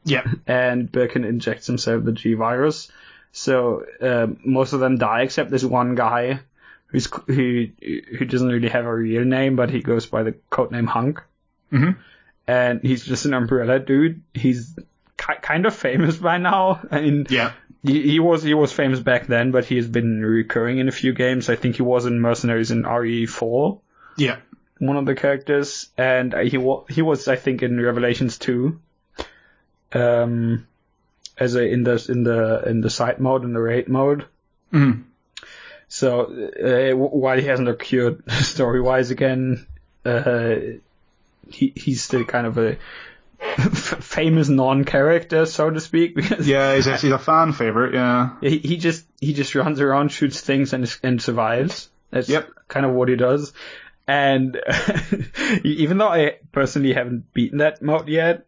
Yeah. 0.05 0.25
And 0.47 0.91
Birkin 0.91 1.25
injects 1.25 1.67
himself 1.67 2.05
the 2.05 2.13
G 2.13 2.35
virus. 2.35 2.91
So 3.31 3.85
uh, 4.01 4.27
most 4.45 4.73
of 4.73 4.81
them 4.81 4.99
die 4.99 5.23
except 5.23 5.51
this 5.51 5.65
one 5.65 5.95
guy 5.95 6.41
who's 6.87 7.07
who 7.27 7.67
who 7.81 8.25
doesn't 8.25 8.49
really 8.49 8.71
have 8.71 8.87
a 8.87 8.95
real 8.95 9.25
name, 9.25 9.55
but 9.55 9.71
he 9.71 9.81
goes 9.81 10.07
by 10.07 10.23
the 10.23 10.35
codename 10.51 10.89
Hunk. 10.89 11.23
Mm-hmm. 11.73 12.01
And 12.47 12.81
he's 12.83 13.05
just 13.05 13.27
an 13.27 13.35
umbrella 13.35 13.79
dude. 13.79 14.23
He's 14.33 14.75
ki- 15.19 15.43
kind 15.43 15.67
of 15.67 15.75
famous 15.75 16.17
by 16.17 16.39
now. 16.39 16.81
I 16.91 17.03
mean, 17.03 17.27
yeah. 17.29 17.53
He, 17.83 18.03
he 18.11 18.21
was 18.21 18.43
he 18.43 18.55
was 18.55 18.73
famous 18.73 19.01
back 19.01 19.27
then, 19.27 19.53
but 19.53 19.67
he 19.67 19.77
has 19.77 19.87
been 19.87 20.23
recurring 20.23 20.79
in 20.79 20.89
a 20.89 20.93
few 20.93 21.13
games. 21.13 21.51
I 21.51 21.57
think 21.57 21.77
he 21.77 21.83
was 21.83 22.07
in 22.07 22.21
Mercenaries 22.21 22.71
in 22.71 22.83
RE4. 22.85 23.81
Yeah 24.17 24.39
one 24.79 24.97
of 24.97 25.07
the 25.07 25.15
characters, 25.15 25.89
and 25.97 26.35
he 26.35 26.59
wa- 26.59 26.85
he 26.89 27.03
was 27.03 27.29
I 27.29 27.37
think 27.37 27.63
in 27.63 27.81
Revelations 27.81 28.39
two, 28.39 28.81
um, 29.93 30.67
as 31.37 31.55
a 31.55 31.65
in 31.65 31.85
the 31.85 32.05
in 32.09 32.23
the 32.25 32.63
in 32.67 32.81
the 32.81 32.91
side 32.91 33.21
mode 33.21 33.45
in 33.45 33.53
the 33.53 33.61
raid 33.61 33.89
mode. 33.89 34.27
Mm. 34.73 35.05
So 35.89 36.23
uh, 36.23 36.97
while 36.97 37.39
he 37.39 37.47
hasn't 37.47 37.69
occurred 37.69 38.31
story 38.43 38.81
wise 38.81 39.11
again, 39.11 39.67
uh, 40.05 40.57
he 41.51 41.73
he's 41.75 42.03
still 42.03 42.25
kind 42.25 42.47
of 42.47 42.59
a 42.59 42.77
famous 43.61 44.49
non-character, 44.49 45.47
so 45.47 45.71
to 45.71 45.81
speak. 45.81 46.15
Because 46.15 46.47
yeah, 46.47 46.75
he's 46.75 46.89
actually 46.89 47.13
a 47.13 47.19
fan 47.19 47.53
favorite. 47.53 47.95
Yeah, 47.95 48.37
he, 48.41 48.59
he 48.59 48.77
just 48.77 49.05
he 49.21 49.33
just 49.33 49.55
runs 49.55 49.81
around, 49.81 50.11
shoots 50.11 50.41
things, 50.41 50.73
and 50.73 50.99
and 51.03 51.23
survives. 51.23 51.89
That's 52.11 52.29
yep. 52.29 52.49
kind 52.69 52.87
of 52.87 52.93
what 52.93 53.09
he 53.09 53.17
does. 53.17 53.53
And 54.09 54.59
even 55.65 55.99
though 55.99 56.09
I 56.09 56.39
personally 56.51 56.95
haven't 56.95 57.33
beaten 57.35 57.59
that 57.59 57.83
mode 57.83 58.09
yet, 58.09 58.47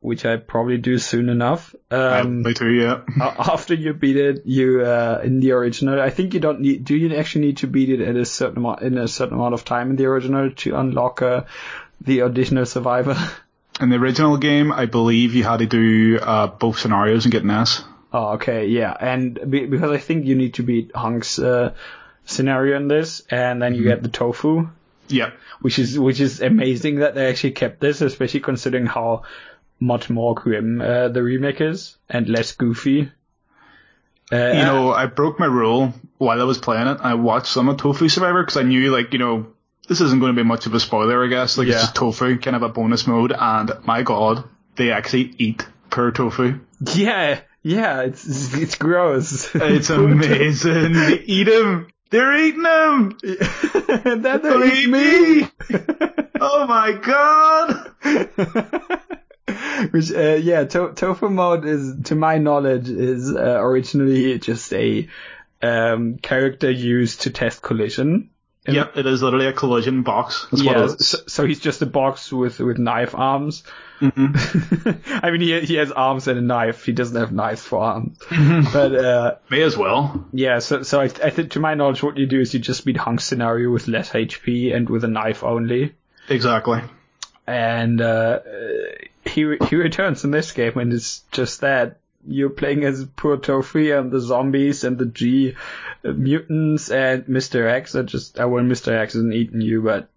which 0.00 0.24
I 0.24 0.36
probably 0.36 0.78
do 0.78 0.96
soon 0.98 1.28
enough. 1.28 1.74
Um, 1.90 2.42
Me 2.42 2.54
too, 2.54 2.70
yeah. 2.70 3.02
after 3.38 3.74
you 3.74 3.92
beat 3.92 4.16
it, 4.16 4.46
you 4.46 4.82
uh, 4.82 5.20
in 5.22 5.40
the 5.40 5.52
original, 5.52 6.00
I 6.00 6.10
think 6.10 6.34
you 6.34 6.40
don't 6.40 6.60
need. 6.60 6.84
Do 6.84 6.96
you 6.96 7.14
actually 7.16 7.46
need 7.46 7.58
to 7.58 7.66
beat 7.66 7.90
it 7.90 8.00
at 8.00 8.16
a 8.16 8.24
certain 8.24 8.58
amount 8.58 8.82
in 8.82 8.96
a 8.96 9.08
certain 9.08 9.36
amount 9.36 9.54
of 9.54 9.64
time 9.64 9.90
in 9.90 9.96
the 9.96 10.06
original 10.06 10.50
to 10.50 10.76
unlock 10.76 11.20
uh, 11.20 11.42
the 12.00 12.20
additional 12.20 12.66
survivor? 12.66 13.16
In 13.80 13.90
the 13.90 13.96
original 13.96 14.38
game, 14.38 14.72
I 14.72 14.86
believe 14.86 15.36
you 15.36 15.44
had 15.44 15.58
to 15.58 15.66
do 15.66 16.18
uh, 16.20 16.48
both 16.48 16.80
scenarios 16.80 17.26
and 17.26 17.30
get 17.30 17.44
an 17.44 17.50
S. 17.50 17.84
Oh, 18.12 18.30
okay, 18.30 18.66
yeah, 18.66 18.92
and 18.98 19.38
be, 19.48 19.66
because 19.66 19.92
I 19.92 19.98
think 19.98 20.26
you 20.26 20.34
need 20.34 20.54
to 20.54 20.64
beat 20.64 20.90
Hunk's 20.94 21.38
uh, 21.38 21.74
scenario 22.24 22.76
in 22.76 22.88
this, 22.88 23.22
and 23.30 23.62
then 23.62 23.74
you 23.74 23.82
mm-hmm. 23.82 23.90
get 23.90 24.02
the 24.02 24.08
tofu, 24.08 24.68
yeah. 25.08 25.30
Which 25.60 25.78
is 25.78 25.98
which 25.98 26.20
is 26.20 26.40
amazing 26.40 26.96
that 26.96 27.14
they 27.14 27.28
actually 27.28 27.52
kept 27.52 27.80
this, 27.80 28.00
especially 28.00 28.40
considering 28.40 28.86
how 28.86 29.22
much 29.80 30.10
more 30.10 30.34
grim 30.34 30.80
uh, 30.80 31.08
the 31.08 31.22
remake 31.22 31.60
is 31.60 31.96
and 32.08 32.28
less 32.28 32.52
goofy. 32.52 33.10
Uh, 34.30 34.36
you 34.36 34.62
know, 34.62 34.92
I 34.92 35.06
broke 35.06 35.40
my 35.40 35.46
rule 35.46 35.94
while 36.18 36.40
I 36.40 36.44
was 36.44 36.58
playing 36.58 36.86
it. 36.86 36.98
I 37.00 37.14
watched 37.14 37.46
some 37.46 37.68
of 37.68 37.78
Tofu 37.78 38.08
Survivor 38.08 38.42
because 38.42 38.58
I 38.58 38.62
knew, 38.62 38.90
like, 38.90 39.14
you 39.14 39.18
know, 39.18 39.46
this 39.88 40.02
isn't 40.02 40.20
going 40.20 40.34
to 40.34 40.40
be 40.40 40.46
much 40.46 40.66
of 40.66 40.74
a 40.74 40.80
spoiler, 40.80 41.24
I 41.24 41.28
guess. 41.28 41.56
Like, 41.56 41.66
yeah. 41.66 41.74
it's 41.74 41.82
just 41.84 41.94
tofu, 41.94 42.38
kind 42.38 42.54
of 42.54 42.62
a 42.62 42.68
bonus 42.68 43.06
mode, 43.06 43.32
and 43.32 43.72
my 43.84 44.02
god, 44.02 44.44
they 44.76 44.92
actually 44.92 45.34
eat 45.38 45.66
per 45.88 46.10
tofu. 46.10 46.60
Yeah, 46.94 47.40
yeah, 47.62 48.02
it's 48.02 48.54
it's 48.54 48.74
gross. 48.76 49.54
It's 49.54 49.90
amazing. 49.90 50.92
they 50.92 51.20
eat 51.24 51.44
them. 51.44 51.88
They're 52.10 52.36
eating 52.36 52.62
them. 52.62 53.18
that 53.22 54.40
they're 54.42 54.66
eating 54.66 54.90
me. 54.90 55.48
oh 56.40 56.66
my 56.66 56.92
god. 56.92 57.92
Which, 59.90 60.10
uh, 60.12 60.38
yeah, 60.40 60.64
to- 60.64 60.92
tofu 60.94 61.28
mode 61.28 61.64
is, 61.64 61.94
to 62.04 62.14
my 62.14 62.38
knowledge, 62.38 62.88
is 62.88 63.34
uh, 63.34 63.58
originally 63.60 64.38
just 64.38 64.72
a 64.72 65.08
um, 65.62 66.18
character 66.18 66.70
used 66.70 67.22
to 67.22 67.30
test 67.30 67.62
collision. 67.62 68.30
Yep, 68.74 68.96
it 68.96 69.06
is 69.06 69.22
literally 69.22 69.46
a 69.46 69.52
collision 69.52 70.02
box. 70.02 70.46
That's 70.50 70.62
what 70.62 70.76
yeah, 70.76 70.82
it 70.84 71.00
is. 71.00 71.08
so, 71.08 71.18
so 71.26 71.46
he's 71.46 71.60
just 71.60 71.82
a 71.82 71.86
box 71.86 72.32
with 72.32 72.58
with 72.58 72.78
knife 72.78 73.14
arms. 73.14 73.62
Mm-hmm. 74.00 74.90
I 75.24 75.30
mean, 75.30 75.40
he 75.40 75.60
he 75.60 75.74
has 75.76 75.90
arms 75.90 76.28
and 76.28 76.38
a 76.38 76.42
knife. 76.42 76.84
He 76.84 76.92
doesn't 76.92 77.16
have 77.16 77.32
knives 77.32 77.62
for 77.62 77.80
arms. 77.80 78.18
Mm-hmm. 78.18 78.72
but 78.72 78.94
uh, 78.94 79.34
May 79.50 79.62
as 79.62 79.76
well. 79.76 80.26
yeah, 80.32 80.58
so 80.58 80.82
so 80.82 81.00
I, 81.00 81.04
I 81.04 81.30
think 81.30 81.52
to 81.52 81.60
my 81.60 81.74
knowledge, 81.74 82.02
what 82.02 82.16
you 82.16 82.26
do 82.26 82.40
is 82.40 82.54
you 82.54 82.60
just 82.60 82.84
beat 82.84 82.96
Hunk's 82.96 83.24
scenario 83.24 83.70
with 83.70 83.88
less 83.88 84.10
HP 84.10 84.74
and 84.74 84.88
with 84.88 85.04
a 85.04 85.08
knife 85.08 85.42
only. 85.44 85.94
Exactly. 86.28 86.80
And 87.46 88.00
uh, 88.00 88.40
he 89.24 89.56
he 89.68 89.76
returns 89.76 90.24
in 90.24 90.30
this 90.30 90.52
game, 90.52 90.76
and 90.76 90.92
it's 90.92 91.22
just 91.32 91.62
that 91.62 92.00
you're 92.26 92.50
playing 92.50 92.84
as 92.84 93.04
poor 93.16 93.36
Tofu 93.36 93.92
and 93.96 94.10
the 94.10 94.20
zombies 94.20 94.84
and 94.84 94.98
the 94.98 95.06
G 95.06 95.54
mutants 96.04 96.90
and 96.90 97.24
Mr. 97.26 97.70
X. 97.70 97.94
Are 97.94 98.02
just 98.02 98.38
uh, 98.40 98.46
well, 98.48 98.62
Mr. 98.64 98.92
X 98.92 99.14
isn't 99.14 99.32
eating 99.32 99.60
you, 99.60 99.82
but 99.82 100.08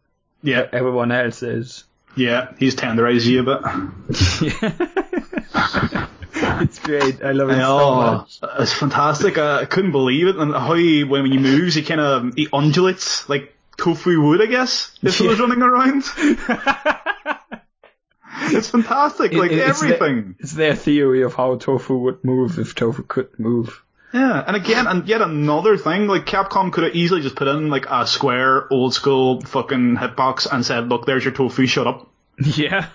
Yeah, 0.43 0.67
everyone 0.71 1.11
else 1.11 1.43
is. 1.43 1.83
yeah. 2.15 2.53
He's 2.59 2.75
tenderized 2.75 3.25
you 3.25 3.43
but 3.43 3.63
bit. 3.63 4.53
it's 6.63 6.79
great. 6.79 7.23
I 7.23 7.31
love 7.31 7.49
it 7.49 7.55
so 7.57 7.79
Oh, 7.79 7.95
much. 7.95 8.39
it's 8.59 8.73
fantastic. 8.73 9.37
I 9.37 9.65
couldn't 9.65 9.91
believe 9.91 10.27
it, 10.27 10.35
and 10.37 10.51
how 10.53 10.73
he 10.73 11.03
when 11.03 11.25
he 11.25 11.37
moves, 11.37 11.75
he 11.75 11.83
kind 11.83 12.01
of 12.01 12.33
he 12.35 12.47
undulates 12.51 13.27
like 13.29 13.53
tofu 13.77 14.21
would, 14.21 14.41
I 14.41 14.45
guess, 14.47 14.97
if 15.01 15.17
he 15.17 15.27
was 15.27 15.39
running 15.39 15.61
around. 15.61 16.03
it's 18.57 18.69
fantastic, 18.69 19.33
like 19.33 19.51
It- 19.51 19.59
it's 19.59 19.81
the- 19.81 19.95
everything. 19.95 20.35
It's 20.39 20.53
their 20.53 20.75
theory 20.75 21.23
of 21.23 21.33
how 21.33 21.55
Tofu 21.55 21.97
would 21.99 22.23
move 22.23 22.59
if 22.59 22.75
Tofu 22.75 23.03
could 23.03 23.39
move. 23.39 23.83
Yeah, 24.13 24.43
and 24.45 24.57
again, 24.57 24.87
and 24.87 25.07
yet 25.07 25.21
another 25.21 25.77
thing, 25.77 26.07
like 26.07 26.25
Capcom 26.25 26.73
could 26.73 26.83
have 26.83 26.95
easily 26.95 27.21
just 27.21 27.35
put 27.35 27.47
in 27.47 27.69
like 27.69 27.85
a 27.89 28.05
square, 28.05 28.67
old 28.71 28.93
school 28.93 29.39
fucking 29.41 29.95
hitbox 29.95 30.51
and 30.51 30.65
said, 30.65 30.89
"Look, 30.89 31.05
there's 31.05 31.23
your 31.23 31.33
tofu. 31.33 31.65
Shut 31.65 31.87
up." 31.87 32.09
Yeah. 32.43 32.87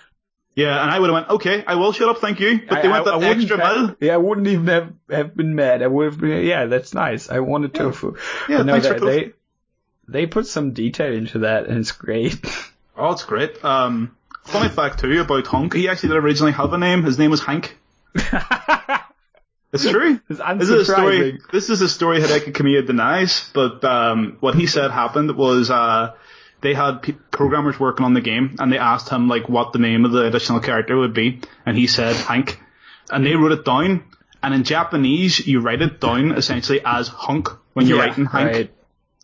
Yeah, 0.54 0.80
and 0.82 0.90
I 0.90 0.98
would 0.98 1.08
have 1.10 1.14
went, 1.14 1.28
"Okay, 1.28 1.62
I 1.66 1.74
will 1.74 1.92
shut 1.92 2.08
up, 2.08 2.18
thank 2.18 2.40
you." 2.40 2.60
But 2.66 2.82
they 2.82 2.88
I, 2.88 2.90
went 2.92 3.06
I- 3.06 3.10
I 3.16 3.18
that 3.18 3.28
wouldn't 3.28 3.40
extra 3.50 3.56
mile. 3.58 3.96
Yeah, 4.00 4.14
I 4.14 4.16
wouldn't 4.16 4.46
even 4.46 4.66
have, 4.66 4.92
have 5.10 5.36
been 5.36 5.54
mad. 5.54 5.82
I 5.82 5.86
would 5.86 6.04
have 6.12 6.18
been, 6.20 6.44
yeah, 6.46 6.64
that's 6.66 6.92
nice. 6.94 7.28
I 7.30 7.40
wanted 7.40 7.72
tofu. 7.74 8.16
Yeah, 8.48 8.62
no, 8.62 8.72
thanks 8.72 8.86
for 8.86 8.94
tofu. 8.94 9.06
they 9.06 9.32
they 10.08 10.26
put 10.26 10.46
some 10.46 10.72
detail 10.72 11.12
into 11.12 11.40
that, 11.40 11.66
and 11.66 11.78
it's 11.78 11.92
great. 11.92 12.36
Oh, 12.98 13.12
it's 13.12 13.24
great. 13.24 13.62
Um, 13.62 14.15
funny 14.46 14.68
fact 14.68 15.00
too 15.00 15.20
about 15.20 15.46
Hunk, 15.46 15.74
he 15.74 15.88
actually 15.88 16.10
did 16.10 16.18
originally 16.18 16.52
have 16.52 16.72
a 16.72 16.78
name. 16.78 17.02
His 17.04 17.18
name 17.18 17.30
was 17.30 17.40
Hank. 17.42 17.76
It's 19.72 19.88
true. 19.88 20.20
This 20.28 20.40
is 20.68 20.70
a 20.70 20.84
story. 20.84 21.38
This 21.52 21.70
is 21.70 21.80
a 21.82 21.88
story 21.88 22.20
Hideki 22.20 22.52
Kamiya 22.52 22.86
denies, 22.86 23.50
but 23.52 23.84
um, 23.84 24.36
what 24.40 24.54
he 24.54 24.66
said 24.66 24.90
happened 24.90 25.36
was 25.36 25.70
uh, 25.70 26.14
they 26.62 26.72
had 26.72 27.02
p- 27.02 27.12
programmers 27.30 27.78
working 27.78 28.06
on 28.06 28.14
the 28.14 28.20
game, 28.22 28.56
and 28.58 28.72
they 28.72 28.78
asked 28.78 29.08
him 29.10 29.28
like 29.28 29.48
what 29.48 29.72
the 29.72 29.78
name 29.78 30.04
of 30.04 30.12
the 30.12 30.24
additional 30.24 30.60
character 30.60 30.96
would 30.96 31.12
be, 31.12 31.40
and 31.66 31.76
he 31.76 31.86
said 31.88 32.16
Hank, 32.16 32.58
and 33.10 33.26
they 33.26 33.34
wrote 33.34 33.52
it 33.52 33.64
down. 33.64 34.04
And 34.42 34.54
in 34.54 34.64
Japanese, 34.64 35.46
you 35.46 35.60
write 35.60 35.82
it 35.82 36.00
down 36.00 36.32
essentially 36.32 36.80
as 36.84 37.08
hunk 37.08 37.48
when 37.74 37.86
you're 37.86 37.98
Yeah, 37.98 38.04
writing 38.06 38.26
Hank. 38.26 38.52
right. 38.52 38.74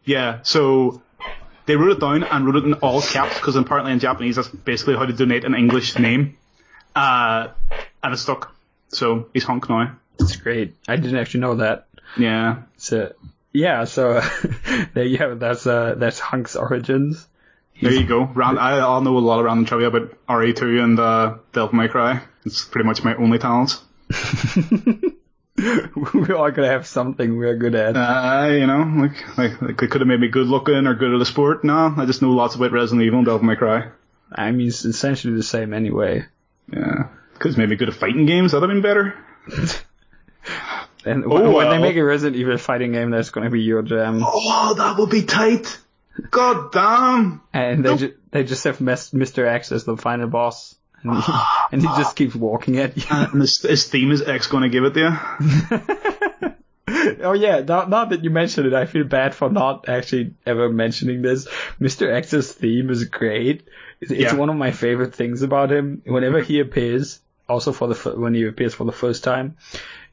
Yeah, 0.05 0.41
so 0.43 1.01
they 1.67 1.77
wrote 1.77 1.93
it 1.93 2.01
down 2.01 2.25
and 2.25 2.47
wrote 2.47 2.57
it 2.57 2.65
in 2.65 2.75
all 2.75 3.03
caps 3.03 3.35
because 3.35 3.57
apparently 3.57 3.93
in 3.93 3.99
Japanese 3.99 4.37
that's 4.37 4.49
basically 4.49 4.97
how 4.97 5.07
to 5.07 5.13
donate 5.13 5.45
an 5.45 5.55
English 5.55 5.99
name. 5.99 6.37
Uh, 6.95 7.49
and 8.03 8.15
it 8.15 8.19
stuck. 8.19 8.55
So 8.89 9.29
he's 9.33 9.45
hunk 9.45 9.69
now. 9.69 9.97
It's 10.19 10.37
great. 10.37 10.75
I 10.87 10.97
didn't 10.97 11.19
actually 11.19 11.41
know 11.41 11.57
that. 11.57 11.87
Yeah. 12.19 12.63
So 12.77 13.15
yeah, 13.53 13.85
so 13.85 14.21
there 14.95 15.05
you 15.05 15.19
have 15.19 15.33
it. 15.33 15.41
That's 15.41 15.67
uh 15.67 15.95
that's 15.97 16.21
Hunk's 16.21 16.57
origins. 16.57 17.27
There 17.81 17.93
you 17.93 18.07
go. 18.07 18.25
Ran- 18.25 18.59
I, 18.59 18.79
I'll 18.79 19.01
know 19.01 19.17
a 19.17 19.19
lot 19.19 19.41
of 19.41 19.45
random 19.47 19.65
trivia 19.65 19.89
about 19.89 20.15
RE2 20.29 20.85
and 20.85 21.01
uh, 21.01 21.39
Devil 21.53 21.75
May 21.75 21.89
Cry. 21.89 22.23
It's 22.45 22.65
pretty 22.65 22.87
much 22.87 23.03
my 23.03 23.17
only 23.17 23.39
talents. 23.39 23.83
We're 26.15 26.37
all 26.37 26.51
gonna 26.51 26.69
have 26.69 26.87
something 26.87 27.37
we're 27.37 27.57
good 27.57 27.75
at. 27.75 27.97
Uh, 27.97 28.49
you 28.53 28.67
know, 28.67 28.83
like, 28.97 29.39
like, 29.39 29.63
like 29.63 29.79
they 29.81 29.87
could 29.87 30.01
have 30.01 30.09
made 30.09 30.21
me 30.21 30.29
good 30.29 30.47
looking 30.47 30.87
or 30.87 30.95
good 30.95 31.15
at 31.15 31.21
a 31.21 31.25
sport. 31.25 31.63
No, 31.65 31.95
I 31.97 32.05
just 32.07 32.23
know 32.23 32.31
lots 32.31 32.55
about 32.55 32.73
Resident 32.73 33.03
Evil 33.03 33.19
and 33.21 33.27
Devil 33.27 33.43
May 33.45 33.57
Cry. 33.57 33.89
I 34.35 34.51
mean, 34.51 34.69
it's 34.69 34.85
essentially 34.85 35.35
the 35.35 35.43
same 35.43 35.73
anyway. 35.75 36.25
Yeah. 36.73 37.09
Could 37.39 37.53
have 37.53 37.59
made 37.59 37.69
me 37.71 37.77
good 37.77 37.89
at 37.89 37.95
fighting 37.95 38.27
games. 38.27 38.53
That'd 38.53 38.69
have 38.69 38.75
been 38.75 38.83
better. 38.83 39.15
And 41.05 41.25
Oh, 41.25 41.29
when 41.31 41.53
when 41.53 41.71
they 41.71 41.79
make 41.79 41.97
a 41.97 42.05
Resident 42.05 42.37
Evil 42.41 42.59
fighting 42.59 42.93
game, 42.93 43.11
that's 43.11 43.31
gonna 43.31 43.51
be 43.51 43.61
your 43.63 43.83
jam. 43.83 44.23
Oh, 44.25 44.75
that 44.75 44.97
would 44.99 45.11
be 45.11 45.23
tight. 45.25 45.79
God 46.31 46.71
damn. 46.73 47.41
And 47.53 47.85
they 47.85 47.91
Nope. 47.91 47.99
ju- 47.99 48.15
they 48.31 48.45
just 48.45 48.63
have 48.65 48.79
Mr. 48.79 49.47
X 49.47 49.73
as 49.73 49.85
the 49.85 49.97
final 49.97 50.29
boss, 50.29 50.77
and 51.03 51.23
he, 51.23 51.33
and 51.73 51.83
he 51.83 51.89
just 51.89 52.17
keeps 52.17 52.35
walking 52.35 52.79
at 52.79 52.97
you. 52.97 53.05
And 53.11 53.41
his, 53.41 53.61
his 53.63 53.89
theme 53.89 54.11
is 54.11 54.23
X 54.23 54.47
going 54.47 54.63
to 54.63 54.69
give 54.69 54.85
it 54.85 54.95
to 54.95 55.01
you. 55.01 56.53
oh 57.23 57.33
yeah, 57.33 57.61
now, 57.61 57.85
now 57.85 58.05
that 58.07 58.23
you 58.25 58.31
mention 58.31 58.67
it, 58.67 58.75
I 58.75 58.87
feel 58.87 59.05
bad 59.05 59.35
for 59.35 59.51
not 59.51 59.89
actually 59.89 60.35
ever 60.47 60.69
mentioning 60.69 61.23
this. 61.23 61.47
Mr. 61.81 62.13
X's 62.13 62.53
theme 62.53 62.91
is 62.91 63.05
great. 63.05 63.67
It's, 64.01 64.11
it's 64.11 64.21
Yeah. 64.21 64.35
one 64.35 64.49
of 64.51 64.57
my 64.57 64.71
favorite 64.73 65.15
things 65.15 65.43
about 65.43 65.71
him. 65.73 66.03
Whenever 66.05 66.41
he 66.41 66.61
appears, 66.61 67.21
also 67.49 67.73
for 67.73 67.89
the 67.89 68.11
when 68.17 68.35
he 68.35 68.45
appears 68.47 68.75
for 68.75 68.85
the 68.85 68.93
first 68.93 69.25
time, 69.25 69.57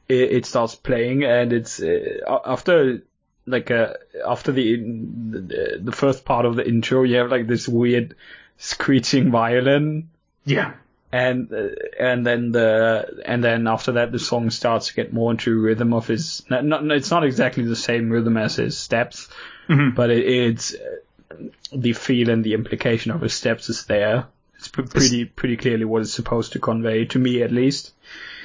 it, 0.08 0.32
it 0.32 0.46
starts 0.46 0.74
playing, 0.74 1.24
and 1.24 1.52
it's 1.52 1.80
uh, 1.80 2.40
after 2.44 3.02
like 3.46 3.70
uh, 3.70 3.94
after 4.26 4.52
the, 4.52 4.76
the 4.76 5.80
the 5.82 5.92
first 5.92 6.24
part 6.24 6.44
of 6.46 6.56
the 6.56 6.66
intro, 6.66 7.02
you 7.02 7.16
have 7.16 7.30
like 7.30 7.46
this 7.46 7.66
weird 7.68 8.14
screeching 8.58 9.30
violin 9.30 10.10
Yeah. 10.44 10.72
and 11.12 11.52
uh, 11.52 11.68
and 11.98 12.24
then 12.26 12.52
the 12.52 13.22
and 13.26 13.42
then 13.42 13.66
after 13.66 13.92
that 13.92 14.12
the 14.12 14.18
song 14.18 14.50
starts 14.50 14.88
to 14.88 14.94
get 14.94 15.12
more 15.12 15.30
into 15.32 15.58
rhythm 15.60 15.92
of 15.92 16.06
his 16.06 16.42
not, 16.48 16.64
not 16.64 16.84
it's 16.92 17.10
not 17.10 17.24
exactly 17.24 17.64
the 17.64 17.76
same 17.76 18.10
rhythm 18.10 18.36
as 18.36 18.56
his 18.56 18.78
steps 18.78 19.28
Mhm. 19.68 19.94
but 19.94 20.10
it, 20.10 20.24
it's 20.26 20.74
uh, 20.74 21.36
the 21.72 21.92
feel 21.92 22.30
and 22.30 22.42
the 22.44 22.54
implication 22.54 23.10
of 23.12 23.20
his 23.20 23.34
steps 23.34 23.68
is 23.68 23.84
there 23.86 24.26
it's 24.56 24.68
pretty 24.68 25.24
pretty 25.24 25.56
clearly 25.56 25.84
what 25.84 26.02
it's 26.02 26.12
supposed 26.12 26.52
to 26.52 26.58
convey 26.58 27.04
to 27.06 27.18
me 27.18 27.42
at 27.42 27.50
least 27.52 27.92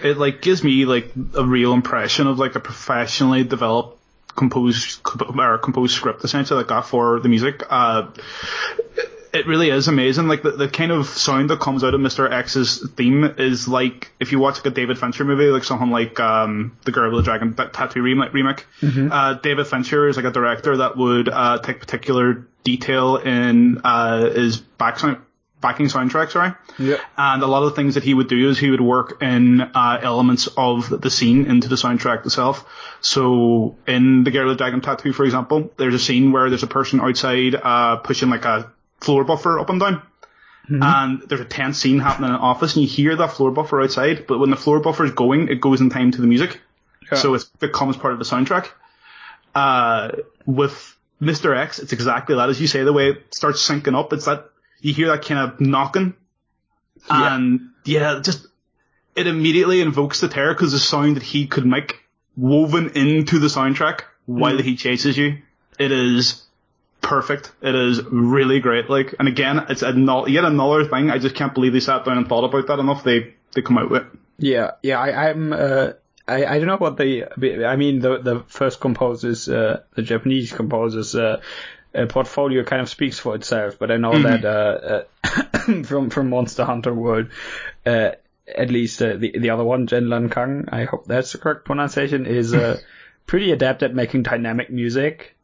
It 0.04 0.18
like 0.18 0.42
gives 0.42 0.64
me 0.64 0.86
like 0.86 1.12
a 1.36 1.44
real 1.46 1.74
impression 1.74 2.28
of 2.28 2.40
like 2.40 2.56
a 2.56 2.60
professionally 2.60 3.44
developed 3.44 4.00
composed 4.36 5.02
comp- 5.04 5.38
or 5.38 5.58
composed 5.58 5.96
script 5.96 6.24
essentially 6.24 6.58
like 6.58 6.68
that 6.68 6.74
got 6.74 6.88
for 6.88 7.20
the 7.22 7.30
music. 7.30 7.64
Uh, 7.70 8.08
it 9.36 9.48
really 9.48 9.70
is 9.70 9.88
amazing. 9.88 10.28
Like 10.28 10.44
the, 10.44 10.52
the 10.52 10.68
kind 10.70 10.92
of 10.92 11.08
sound 11.08 11.50
that 11.50 11.60
comes 11.60 11.84
out 11.84 11.94
of 11.94 12.02
Mr. 12.02 12.32
X's 12.32 12.90
theme 12.96 13.24
is 13.38 13.68
like 13.68 14.12
if 14.20 14.32
you 14.32 14.40
watch 14.40 14.58
like 14.58 14.68
a 14.68 14.70
David 14.72 14.98
Fincher 14.98 15.26
movie, 15.26 15.48
like 15.48 15.64
something 15.64 15.90
like 15.92 16.20
um, 16.20 16.78
the 16.86 16.92
Girl 16.92 17.12
with 17.12 17.26
the 17.26 17.32
Dragon 17.32 17.54
Tattoo 17.54 18.02
remake. 18.02 18.34
remake. 18.34 18.66
Uh, 19.12 19.34
David 19.36 19.68
Fincher 19.68 20.08
is 20.08 20.16
like 20.16 20.26
a 20.26 20.32
director 20.32 20.78
that 20.78 20.98
would 20.98 21.30
uh, 21.30 21.60
take 21.60 21.80
particular 21.80 22.48
detail 22.64 23.18
in 23.18 23.82
uh, 23.84 24.30
his 24.30 24.58
back 24.58 25.00
sound, 25.00 25.18
backing 25.62 25.88
soundtrack. 25.88 26.32
Sorry. 26.32 26.54
yeah 26.78 26.98
And 27.18 27.44
a 27.44 27.48
lot 27.48 27.64
of 27.64 27.72
the 27.72 27.76
things 27.76 27.96
that 27.96 28.04
he 28.04 28.14
would 28.14 28.30
do 28.30 28.50
is 28.50 28.58
he 28.58 28.70
would 28.72 28.82
work 28.82 29.22
in 29.22 29.62
uh, 29.62 30.00
elements 30.02 30.48
of 30.56 31.02
the 31.02 31.10
scene 31.10 31.46
into 31.48 31.68
the 31.68 31.76
soundtrack 31.76 32.26
itself. 32.26 32.66
So 33.02 33.76
in 33.88 34.24
The 34.24 34.32
Girl 34.32 34.48
with 34.48 34.58
the 34.58 34.64
Dragon 34.64 34.82
Tattoo, 34.82 35.12
for 35.12 35.26
example, 35.26 35.74
there's 35.78 35.94
a 35.94 36.00
scene 36.00 36.32
where 36.32 36.50
there's 36.50 36.64
a 36.64 36.68
person 36.68 37.02
outside 37.02 37.56
uh, 37.56 37.98
pushing 37.98 38.30
like 38.30 38.46
a 38.46 38.72
floor 39.02 39.24
buffer 39.24 39.60
up 39.60 39.70
and 39.70 39.80
down. 39.80 40.02
And 40.68 41.22
there's 41.28 41.42
a 41.42 41.46
tense 41.46 41.78
scene 41.80 42.00
happening 42.00 42.30
in 42.30 42.36
an 42.36 42.42
office 42.42 42.76
and 42.76 42.82
you 42.84 42.90
hear 42.90 43.16
that 43.16 43.34
floor 43.34 43.52
buffer 43.52 43.82
outside, 43.84 44.26
but 44.26 44.40
when 44.40 44.50
the 44.50 44.56
floor 44.56 44.80
buffer 44.80 45.06
is 45.06 45.12
going, 45.12 45.48
it 45.50 45.62
goes 45.62 45.80
in 45.80 45.92
time 45.92 46.10
to 46.12 46.20
the 46.22 46.26
music. 46.26 46.60
Yeah. 47.12 47.20
So 47.20 47.36
it 47.36 47.44
becomes 47.60 47.98
part 47.98 48.14
of 48.14 48.20
the 48.20 48.26
soundtrack. 48.26 48.70
Uh, 49.54 50.12
with 50.48 50.98
Mr. 51.22 51.56
X, 51.56 51.78
it's 51.78 51.94
exactly 51.94 52.36
that. 52.36 52.50
As 52.50 52.60
you 52.60 52.66
say, 52.66 52.84
the 52.84 52.94
way 52.94 53.10
it 53.12 53.36
starts 53.36 53.68
syncing 53.68 53.96
up, 53.96 54.12
it's 54.12 54.26
that 54.26 54.50
you 54.82 54.92
hear 54.92 55.08
that 55.10 55.24
kind 55.24 55.40
of 55.40 55.62
knocking 55.62 56.16
Yeah. 57.10 57.36
and 57.36 57.70
yeah, 57.86 58.20
just 58.24 58.48
it 59.16 59.28
immediately 59.28 59.82
invokes 59.82 60.20
the 60.20 60.28
terror 60.28 60.54
because 60.54 60.72
the 60.72 60.80
sound 60.80 61.16
that 61.18 61.24
he 61.24 61.46
could 61.46 61.66
make 61.68 62.00
woven 62.36 62.90
into 62.96 63.38
the 63.38 63.48
soundtrack 63.48 64.02
while 64.26 64.58
he 64.58 64.76
chases 64.76 65.16
you, 65.16 65.38
it 65.78 65.92
is 65.92 66.42
perfect. 67.06 67.52
It 67.62 67.76
is 67.76 68.04
really 68.04 68.60
great. 68.60 68.90
Like, 68.90 69.16
and 69.20 69.28
again, 69.28 69.68
it's 69.70 69.84
a 69.84 69.94
no- 69.94 70.28
yet 70.28 70.44
another 70.44 70.86
thing. 70.86 71.12
I 71.12 71.20
just 71.20 71.36
can't 71.36 71.54
believe 71.54 71.72
they 71.72 71.80
sat 71.80 72.04
down 72.04 72.18
and 72.18 72.28
thought 72.28 72.44
about 72.44 72.68
that 72.68 72.80
enough. 72.80 73.04
They 73.04 73.36
they 73.54 73.62
come 73.62 73.78
out 73.78 73.90
with. 73.90 74.04
Yeah, 74.38 74.72
yeah, 74.84 75.00
I, 75.00 75.30
I'm. 75.30 75.54
Uh, 75.54 75.92
I 76.28 76.46
I 76.46 76.58
don't 76.58 76.68
know 76.68 76.78
what 76.78 76.98
the. 76.98 77.26
I 77.66 77.76
mean, 77.76 78.00
the 78.00 78.18
the 78.18 78.44
first 78.48 78.82
composers, 78.82 79.48
uh, 79.48 79.84
the 79.96 80.02
Japanese 80.02 80.52
composers, 80.52 81.16
uh, 81.16 81.42
uh, 81.94 82.06
portfolio 82.08 82.64
kind 82.64 82.82
of 82.82 82.90
speaks 82.90 83.20
for 83.20 83.36
itself. 83.36 83.78
But 83.80 83.92
I 83.92 83.98
know 83.98 84.20
that 84.22 84.44
uh, 84.44 85.04
uh, 85.24 85.84
from 85.84 86.10
from 86.10 86.30
Monster 86.30 86.66
Hunter 86.66 86.94
World, 86.94 87.28
uh, 87.86 88.12
at 88.48 88.72
least 88.72 89.02
uh, 89.02 89.16
the 89.16 89.38
the 89.38 89.52
other 89.52 89.64
one, 89.64 89.88
Zhenlan 89.88 90.32
Kang, 90.32 90.70
I 90.72 90.86
hope 90.86 91.06
that's 91.06 91.32
the 91.34 91.38
correct 91.38 91.66
pronunciation, 91.66 92.26
is 92.26 92.54
uh, 92.54 92.80
pretty 93.28 93.52
adept 93.52 93.84
at 93.84 93.94
making 93.94 94.24
dynamic 94.24 94.72
music. 94.72 95.35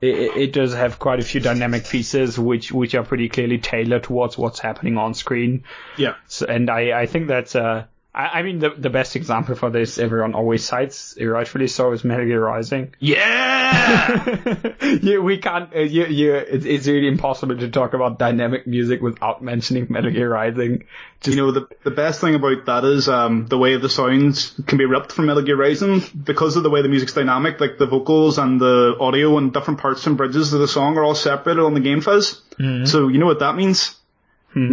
It, 0.00 0.36
it 0.36 0.52
does 0.52 0.74
have 0.74 0.98
quite 0.98 1.20
a 1.20 1.24
few 1.24 1.40
dynamic 1.40 1.88
pieces 1.88 2.38
which 2.38 2.70
which 2.72 2.94
are 2.94 3.04
pretty 3.04 3.28
clearly 3.28 3.58
tailored 3.58 4.04
towards 4.04 4.38
what's 4.38 4.58
happening 4.58 4.96
on 4.96 5.14
screen. 5.14 5.64
Yeah. 5.96 6.14
So, 6.26 6.46
and 6.46 6.70
I 6.70 7.00
I 7.00 7.06
think 7.06 7.28
that's 7.28 7.56
uh 7.56 7.86
I, 8.18 8.40
I 8.40 8.42
mean 8.42 8.58
the 8.58 8.70
the 8.70 8.90
best 8.90 9.14
example 9.14 9.54
for 9.54 9.70
this 9.70 9.96
everyone 9.96 10.34
always 10.34 10.64
cites 10.64 11.16
rightfully 11.20 11.68
so 11.68 11.92
is 11.92 12.04
Metal 12.04 12.26
Gear 12.26 12.44
Rising. 12.44 12.94
Yeah. 12.98 14.74
you, 15.02 15.22
we 15.22 15.38
can't. 15.38 15.74
Uh, 15.74 15.80
you, 15.80 16.06
you, 16.06 16.34
it's, 16.34 16.64
it's 16.66 16.86
really 16.88 17.06
impossible 17.06 17.56
to 17.56 17.70
talk 17.70 17.94
about 17.94 18.18
dynamic 18.18 18.66
music 18.66 19.00
without 19.00 19.40
mentioning 19.42 19.86
Metal 19.88 20.10
Gear 20.10 20.28
Rising. 20.28 20.84
you 21.24 21.36
know 21.36 21.52
the 21.52 21.68
the 21.84 21.92
best 21.92 22.20
thing 22.20 22.34
about 22.34 22.66
that 22.66 22.84
is 22.84 23.08
um 23.08 23.46
the 23.46 23.58
way 23.58 23.76
the 23.76 23.88
sounds 23.88 24.54
can 24.66 24.78
be 24.78 24.84
ripped 24.84 25.12
from 25.12 25.26
Metal 25.26 25.42
Gear 25.42 25.56
Rising 25.56 26.02
because 26.24 26.56
of 26.56 26.64
the 26.64 26.70
way 26.70 26.82
the 26.82 26.88
music's 26.88 27.12
dynamic. 27.12 27.60
Like 27.60 27.78
the 27.78 27.86
vocals 27.86 28.38
and 28.38 28.60
the 28.60 28.96
audio 28.98 29.38
and 29.38 29.52
different 29.52 29.78
parts 29.78 30.06
and 30.08 30.16
bridges 30.16 30.52
of 30.52 30.60
the 30.60 30.68
song 30.68 30.98
are 30.98 31.04
all 31.04 31.14
separated 31.14 31.62
on 31.62 31.74
the 31.74 31.80
game 31.80 32.00
fuzz. 32.00 32.42
So 32.86 33.06
you 33.06 33.18
know 33.18 33.26
what 33.26 33.38
that 33.38 33.54
means. 33.54 33.94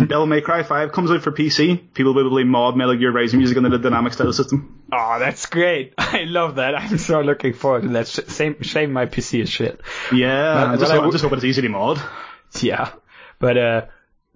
Devil 0.08 0.26
May 0.26 0.42
Cry 0.42 0.64
5 0.64 0.92
comes 0.92 1.12
out 1.12 1.22
for 1.22 1.32
PC. 1.32 1.94
People 1.94 2.14
will 2.14 2.30
to 2.30 2.46
mod 2.46 2.76
Metal 2.76 2.96
Gear 2.96 3.12
Rising 3.12 3.40
music 3.40 3.58
into 3.58 3.70
the 3.70 3.78
dynamic 3.78 4.14
style 4.14 4.34
system. 4.34 4.84
Oh, 4.92 5.18
that's 5.20 5.46
great! 5.46 5.94
I 5.98 6.24
love 6.26 6.56
that. 6.56 6.76
I'm 6.76 6.98
so 6.98 7.22
looking 7.22 7.54
forward 7.54 7.84
to 7.84 7.90
that. 7.90 8.08
Same, 8.08 8.62
shame 8.62 8.94
my 8.94 9.06
PC 9.06 9.42
is 9.42 9.50
shit. 9.50 9.82
Yeah, 10.14 10.72
I 10.72 10.78
just, 10.78 10.92
I 10.92 10.96
w- 10.96 11.12
just 11.12 11.24
hope 11.24 11.34
it's 11.34 11.44
easy 11.44 11.62
to 11.62 11.70
mod. 11.70 12.02
Yeah, 12.62 12.92
but 13.40 13.58
uh, 13.58 13.86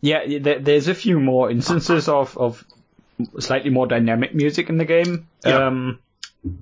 yeah, 0.02 0.40
there, 0.40 0.60
there's 0.60 0.88
a 0.88 0.96
few 0.96 1.20
more 1.20 1.50
instances 1.50 2.08
of 2.10 2.38
of 2.38 2.64
slightly 3.40 3.70
more 3.70 3.88
dynamic 3.88 4.34
music 4.34 4.70
in 4.70 4.78
the 4.78 4.86
game. 4.86 5.28
Yeah. 5.46 5.68
Um, 5.68 6.00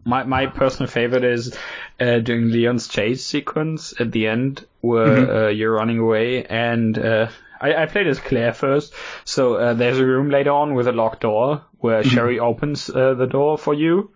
my 0.06 0.24
my 0.24 0.48
personal 0.48 0.90
favorite 0.90 1.24
is 1.24 1.56
uh, 2.00 2.20
during 2.20 2.50
Leon's 2.50 2.88
chase 2.88 3.24
sequence 3.26 3.94
at 4.00 4.12
the 4.12 4.28
end, 4.28 4.66
where 4.82 5.46
uh, 5.46 5.50
you're 5.50 5.74
running 5.74 6.00
away, 6.00 6.44
and 6.46 6.98
uh, 6.98 7.28
I, 7.60 7.84
I 7.84 7.86
played 7.86 8.08
as 8.08 8.19
Claire 8.19 8.53
first. 8.53 8.94
So 9.26 9.56
uh, 9.56 9.74
there's 9.74 10.00
a 10.00 10.06
room 10.06 10.30
later 10.30 10.52
on 10.52 10.74
with 10.74 10.88
a 10.88 10.92
locked 10.92 11.22
door 11.22 11.64
where 11.80 12.03
Sherry 12.03 12.40
opens 12.40 12.90
uh, 12.90 13.14
the 13.14 13.27
door 13.27 13.58
for 13.58 13.74
you, 13.74 14.11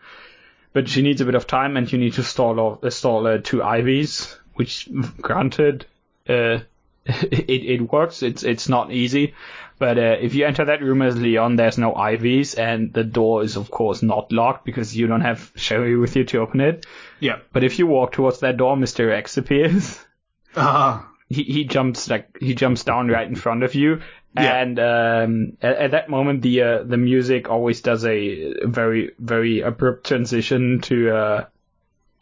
but 0.74 0.90
she 0.90 1.02
needs 1.02 1.22
a 1.22 1.26
bit 1.26 1.36
of 1.36 1.48
time, 1.48 1.78
and 1.78 1.92
you 1.92 1.98
need 1.98 2.14
to 2.14 2.24
stall 2.24 2.60
off, 2.60 2.84
install 2.84 3.28
uh, 3.28 3.38
two 3.44 3.62
Ivies, 3.62 4.38
which 4.56 4.90
granted. 5.22 5.86
Uh, 6.28 6.60
it, 7.06 7.50
it 7.50 7.92
works. 7.92 8.22
It's 8.22 8.44
it's 8.44 8.70
not 8.70 8.92
easy, 8.92 9.34
but 9.80 9.98
uh, 9.98 10.18
if 10.22 10.36
you 10.36 10.46
enter 10.46 10.66
that 10.66 10.84
room 10.84 11.02
as 11.02 11.18
Leon, 11.18 11.56
there's 11.56 11.80
no 11.80 11.96
Ivies, 11.96 12.54
and 12.54 12.94
the 12.94 13.04
door 13.04 13.44
is 13.44 13.56
of 13.56 13.72
course 13.72 14.04
not 14.04 14.32
locked 14.32 14.66
because 14.66 14.96
you 14.96 15.08
don't 15.08 15.22
have 15.22 15.52
Sherry 15.56 15.98
with 15.98 16.16
you 16.16 16.26
to 16.26 16.38
open 16.38 16.62
it. 16.62 16.86
Yeah. 17.20 17.40
But 17.52 17.64
if 17.64 17.80
you 17.80 17.88
walk 17.88 18.12
towards 18.12 18.42
that 18.42 18.58
door, 18.58 18.78
Mister 18.78 19.12
X 19.12 19.38
appears. 19.38 20.00
Ah, 20.56 21.11
He 21.32 21.44
he 21.44 21.64
jumps 21.66 22.10
like 22.10 22.38
he 22.40 22.56
jumps 22.56 22.84
down 22.84 23.08
right 23.08 23.28
in 23.28 23.36
front 23.36 23.64
of 23.64 23.74
you, 23.76 24.02
Yeah. 24.36 24.62
and 24.62 24.80
um, 24.80 25.58
at, 25.62 25.76
at 25.78 25.92
that 25.92 26.10
moment 26.10 26.42
the 26.42 26.62
uh, 26.62 26.84
the 26.84 26.98
music 26.98 27.50
always 27.50 27.82
does 27.82 28.06
a 28.06 28.54
very 28.66 29.12
very 29.20 29.62
abrupt 29.62 30.06
transition 30.08 30.82
to 30.82 31.12
uh, 31.16 31.46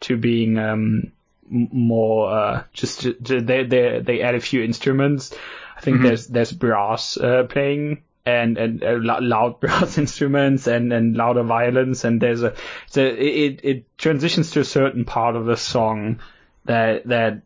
to 0.00 0.16
being 0.16 0.58
um, 0.58 1.12
more 1.48 2.30
uh, 2.32 2.62
just 2.72 3.00
to, 3.02 3.12
to- 3.14 3.40
they 3.40 3.64
they 3.64 4.00
they 4.00 4.20
add 4.22 4.34
a 4.34 4.40
few 4.40 4.62
instruments. 4.62 5.34
I 5.76 5.80
think 5.80 6.02
there's 6.02 6.26
there's 6.26 6.52
brass 6.52 7.16
uh, 7.16 7.44
playing 7.48 8.02
and 8.26 8.58
and 8.58 8.84
uh, 8.84 8.98
loud 9.00 9.60
brass 9.64 9.96
instruments 9.98 10.66
and 10.66 10.92
and 10.92 11.16
louder 11.16 11.42
violins 11.42 12.04
and 12.04 12.20
there's 12.20 12.42
a 12.42 12.54
a 12.96 13.00
it 13.00 13.60
it 13.64 13.98
transitions 13.98 14.50
to 14.52 14.60
a 14.60 14.64
certain 14.64 15.04
part 15.06 15.36
of 15.36 15.46
the 15.46 15.56
song 15.56 16.20
that 16.66 17.08
that 17.08 17.40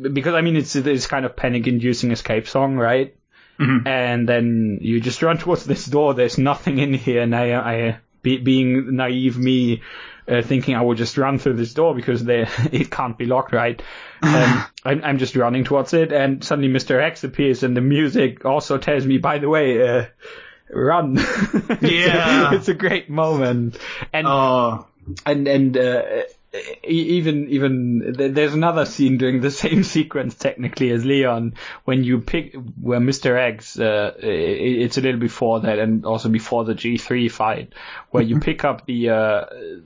because 0.00 0.34
I 0.34 0.40
mean 0.40 0.56
it's 0.56 0.74
it's 0.76 1.06
kind 1.06 1.24
of 1.24 1.36
panic 1.36 1.66
inducing 1.66 2.10
escape 2.10 2.48
song 2.48 2.76
right 2.76 3.16
and 3.58 4.28
then 4.28 4.78
you 4.80 5.00
just 5.00 5.22
run 5.22 5.38
towards 5.44 5.64
this 5.64 5.86
door 5.86 6.14
there's 6.14 6.38
nothing 6.38 6.78
in 6.78 6.92
here 6.94 7.22
and 7.22 7.34
I 7.34 7.52
I 7.54 7.98
be, 8.22 8.38
being 8.38 8.96
naive 8.96 9.38
me 9.38 9.82
uh, 10.26 10.40
thinking 10.42 10.74
I 10.74 10.80
will 10.80 10.94
just 10.94 11.18
run 11.18 11.38
through 11.38 11.54
this 11.56 11.74
door 11.74 11.94
because 11.94 12.24
they, 12.24 12.46
it 12.72 12.90
can't 12.90 13.18
be 13.18 13.26
locked, 13.26 13.52
right? 13.52 13.80
Um, 14.22 14.64
I'm, 14.84 15.04
I'm 15.04 15.18
just 15.18 15.36
running 15.36 15.64
towards 15.64 15.92
it, 15.92 16.12
and 16.12 16.42
suddenly 16.42 16.70
Mr. 16.70 16.98
X 16.98 17.24
appears, 17.24 17.62
and 17.62 17.76
the 17.76 17.82
music 17.82 18.46
also 18.46 18.78
tells 18.78 19.04
me, 19.04 19.18
by 19.18 19.36
the 19.38 19.50
way, 19.50 19.86
uh, 19.86 20.06
run. 20.70 21.16
It's 21.18 21.82
a- 21.82 21.86
Yeah. 21.86 22.54
it's 22.54 22.68
a 22.68 22.74
great 22.74 23.10
moment, 23.10 23.76
and 24.14 24.26
oh, 24.26 24.86
and 25.26 25.46
and 25.46 25.76
uh, 25.76 26.02
even 26.84 27.48
even 27.48 28.14
there's 28.16 28.54
another 28.54 28.84
scene 28.84 29.18
doing 29.18 29.40
the 29.40 29.50
same 29.50 29.82
sequence 29.96 30.34
technically 30.34 30.90
as 30.90 31.04
Leon 31.04 31.54
when 31.84 32.04
you 32.04 32.20
pick 32.20 32.54
where 32.80 33.00
Mr. 33.00 33.38
X 33.38 33.78
uh, 33.78 34.12
it's 34.18 34.98
a 34.98 35.00
little 35.00 35.20
before 35.20 35.60
that 35.60 35.78
and 35.78 36.04
also 36.04 36.28
before 36.28 36.64
the 36.64 36.74
G3 36.74 37.30
fight 37.30 37.72
where 38.10 38.22
you 38.22 38.40
pick 38.40 38.64
up 38.64 38.86
the 38.86 39.10
uh, 39.10 39.44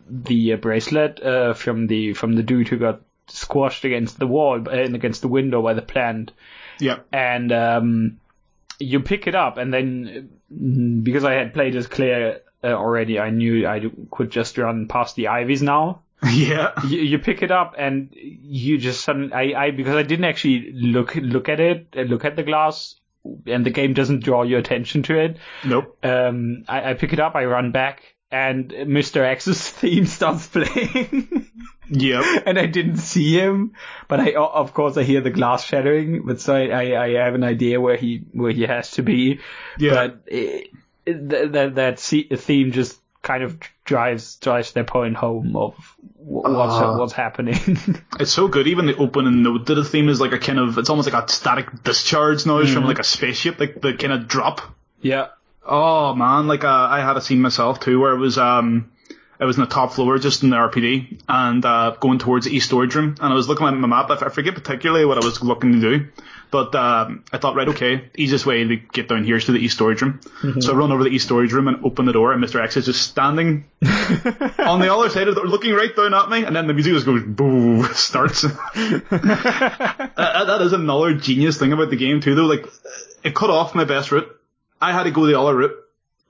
the 0.09 0.55
uh, 0.55 0.57
bracelet 0.57 1.23
uh, 1.23 1.55
from 1.55 1.87
the 1.87 2.13
from 2.15 2.35
the 2.35 2.43
dude 2.43 2.69
who 2.69 2.79
got 2.79 3.01
squashed 3.29 3.85
against 3.85 4.19
the 4.19 4.27
wall 4.27 4.63
uh, 4.67 4.71
and 4.71 4.95
against 4.95 5.23
the 5.23 5.29
window 5.29 5.63
by 5.63 5.75
the 5.75 5.83
plant 5.83 6.33
yeah. 6.81 6.99
and 7.13 7.53
um, 7.53 8.19
you 8.79 9.01
pick 9.01 9.27
it 9.27 9.35
up, 9.35 9.59
and 9.59 9.73
then 9.73 10.31
because 11.03 11.25
I 11.25 11.35
had 11.35 11.55
played 11.55 11.75
as 11.77 11.87
Claire 11.87 12.41
uh, 12.63 12.69
already, 12.69 13.19
I 13.19 13.31
knew 13.31 13.67
I 13.67 13.91
could 14.11 14.31
just 14.31 14.57
run 14.59 14.89
past 14.89 15.17
the 15.17 15.29
ivies 15.29 15.63
now. 15.63 16.03
Yeah. 16.33 16.73
You, 16.87 17.01
you 17.01 17.19
pick 17.19 17.43
it 17.43 17.51
up, 17.51 17.75
and 17.79 18.11
you 18.13 18.79
just 18.79 19.03
suddenly 19.03 19.33
I, 19.33 19.67
I 19.67 19.71
because 19.71 19.95
I 19.95 20.03
didn't 20.03 20.25
actually 20.25 20.73
look 20.73 21.15
look 21.15 21.49
at 21.49 21.61
it, 21.61 21.95
look 21.95 22.25
at 22.25 22.37
the 22.37 22.43
glass, 22.43 22.97
and 23.47 23.65
the 23.65 23.71
game 23.71 23.95
doesn't 23.95 24.25
draw 24.25 24.43
your 24.43 24.59
attention 24.59 25.03
to 25.05 25.19
it. 25.19 25.37
Nope. 25.65 25.97
Um, 26.03 26.65
I, 26.69 26.91
I 26.91 26.95
pick 26.95 27.13
it 27.13 27.21
up, 27.21 27.35
I 27.35 27.45
run 27.45 27.71
back, 27.71 28.03
and 28.31 28.71
Mr. 28.71 29.25
X's 29.25 29.69
theme 29.69 30.07
starts 30.07 30.47
playing. 30.49 31.47
Yep. 31.91 32.25
and 32.47 32.59
I 32.59 32.67
didn't 32.67 32.99
see 32.99 33.39
him, 33.39 33.75
but 34.09 34.21
I 34.21 34.33
of 34.33 34.75
course 34.75 34.97
I 34.97 35.05
hear 35.05 35.21
the 35.21 35.31
glass 35.31 35.65
shattering, 35.65 36.23
but 36.27 36.41
so 36.41 36.55
I, 36.55 36.67
I, 36.67 37.05
I 37.05 37.25
have 37.25 37.35
an 37.35 37.45
idea 37.45 37.81
where 37.81 37.97
he 37.97 38.25
where 38.33 38.53
he 38.53 38.63
has 38.63 38.93
to 38.93 39.03
be. 39.03 39.41
Yeah. 39.79 39.95
But 39.95 40.23
it, 40.27 40.71
that 41.07 41.75
that 41.77 42.01
theme 42.01 42.73
just 42.73 43.01
kind 43.29 43.43
of 43.45 43.59
drives 43.85 44.37
drives 44.37 44.73
their 44.73 44.85
point 44.85 45.17
home 45.17 45.55
of 45.57 45.75
what's 46.17 46.75
Ah. 46.75 46.97
what's 46.99 47.13
happening. 47.25 47.59
It's 48.21 48.33
so 48.33 48.49
good. 48.49 48.67
Even 48.67 48.87
the 48.87 48.97
opening 48.97 49.43
note 49.43 49.67
to 49.67 49.75
the 49.75 49.85
theme 49.85 50.09
is 50.09 50.21
like 50.21 50.33
a 50.33 50.39
kind 50.39 50.59
of, 50.59 50.79
it's 50.79 50.91
almost 50.91 51.13
like 51.13 51.23
a 51.23 51.29
static 51.31 51.67
discharge 51.85 52.47
noise 52.47 52.73
from 52.75 52.85
like 52.85 52.99
a 52.99 53.05
spaceship, 53.05 53.61
like 53.61 53.81
the 53.81 53.93
kind 53.95 54.13
of 54.13 54.27
drop. 54.27 54.61
yeah. 55.01 55.27
Oh 55.71 56.15
man, 56.15 56.47
like 56.49 56.65
uh, 56.65 56.97
I 56.97 57.01
had 57.09 57.17
a 57.19 57.21
scene 57.21 57.43
myself 57.43 57.79
too 57.81 58.01
where 58.01 58.15
it 58.15 58.19
was 58.19 58.39
um 58.39 58.91
I 59.41 59.45
was 59.45 59.57
in 59.59 59.63
the 59.65 59.69
top 59.71 59.93
floor 59.93 60.19
just 60.19 60.43
in 60.43 60.51
the 60.51 60.57
RPD 60.57 61.21
and 61.29 61.65
uh, 61.65 61.95
going 62.01 62.19
towards 62.19 62.47
the 62.47 62.53
east 62.57 62.67
storage 62.69 62.95
room 62.97 63.15
and 63.21 63.33
I 63.33 63.37
was 63.37 63.47
looking 63.49 63.67
at 63.69 63.75
my 63.75 63.87
map. 63.87 64.11
I 64.11 64.31
forget 64.31 64.55
particularly 64.55 65.05
what 65.05 65.19
I 65.23 65.25
was 65.25 65.43
looking 65.43 65.73
to 65.75 65.81
do, 65.91 65.95
but 66.51 66.75
um, 66.75 67.25
I 67.33 67.39
thought 67.39 67.57
right, 67.57 67.69
okay, 67.69 68.11
easiest 68.17 68.47
way 68.47 68.65
to 68.65 68.77
get 68.77 69.09
down 69.09 69.25
here 69.25 69.37
is 69.37 69.45
to 69.47 69.53
the 69.53 69.59
east 69.59 69.75
storage 69.77 70.01
room. 70.01 70.21
So 70.61 70.73
I 70.73 70.77
run 70.77 70.91
over 70.93 71.05
to 71.05 71.11
the 71.11 71.15
east 71.15 71.27
storage 71.27 71.53
room 71.53 71.69
and 71.69 71.85
open 71.85 72.07
the 72.07 72.13
door 72.13 72.33
and 72.33 72.43
Mr. 72.43 72.63
X 72.63 72.77
is 72.77 72.87
just 72.87 73.03
standing 73.03 73.65
on 73.83 74.81
the 74.81 74.93
other 74.93 75.11
side 75.11 75.29
of 75.29 75.35
the 75.35 75.41
door, 75.43 75.51
looking 75.51 75.75
right 75.75 75.95
down 75.95 76.15
at 76.15 76.31
me, 76.31 76.45
and 76.45 76.57
then 76.57 76.67
the 76.67 76.75
music 76.75 76.95
just 76.95 77.07
goes 77.07 77.23
boo 77.23 77.85
starts. 77.95 78.45
Uh, 80.19 80.21
uh, 80.21 80.45
that 80.47 80.63
is 80.63 80.73
another 80.73 81.15
genius 81.15 81.59
thing 81.59 81.73
about 81.73 81.91
the 81.91 81.97
game 81.97 82.21
too, 82.21 82.35
though. 82.35 82.47
Like, 82.47 82.67
it 83.23 83.35
cut 83.35 83.51
off 83.51 83.75
my 83.75 83.85
best 83.85 84.11
route. 84.11 84.29
I 84.81 84.93
had 84.93 85.05
to 85.05 85.11
go 85.11 85.27
the 85.27 85.39
other 85.39 85.55
route. 85.55 85.77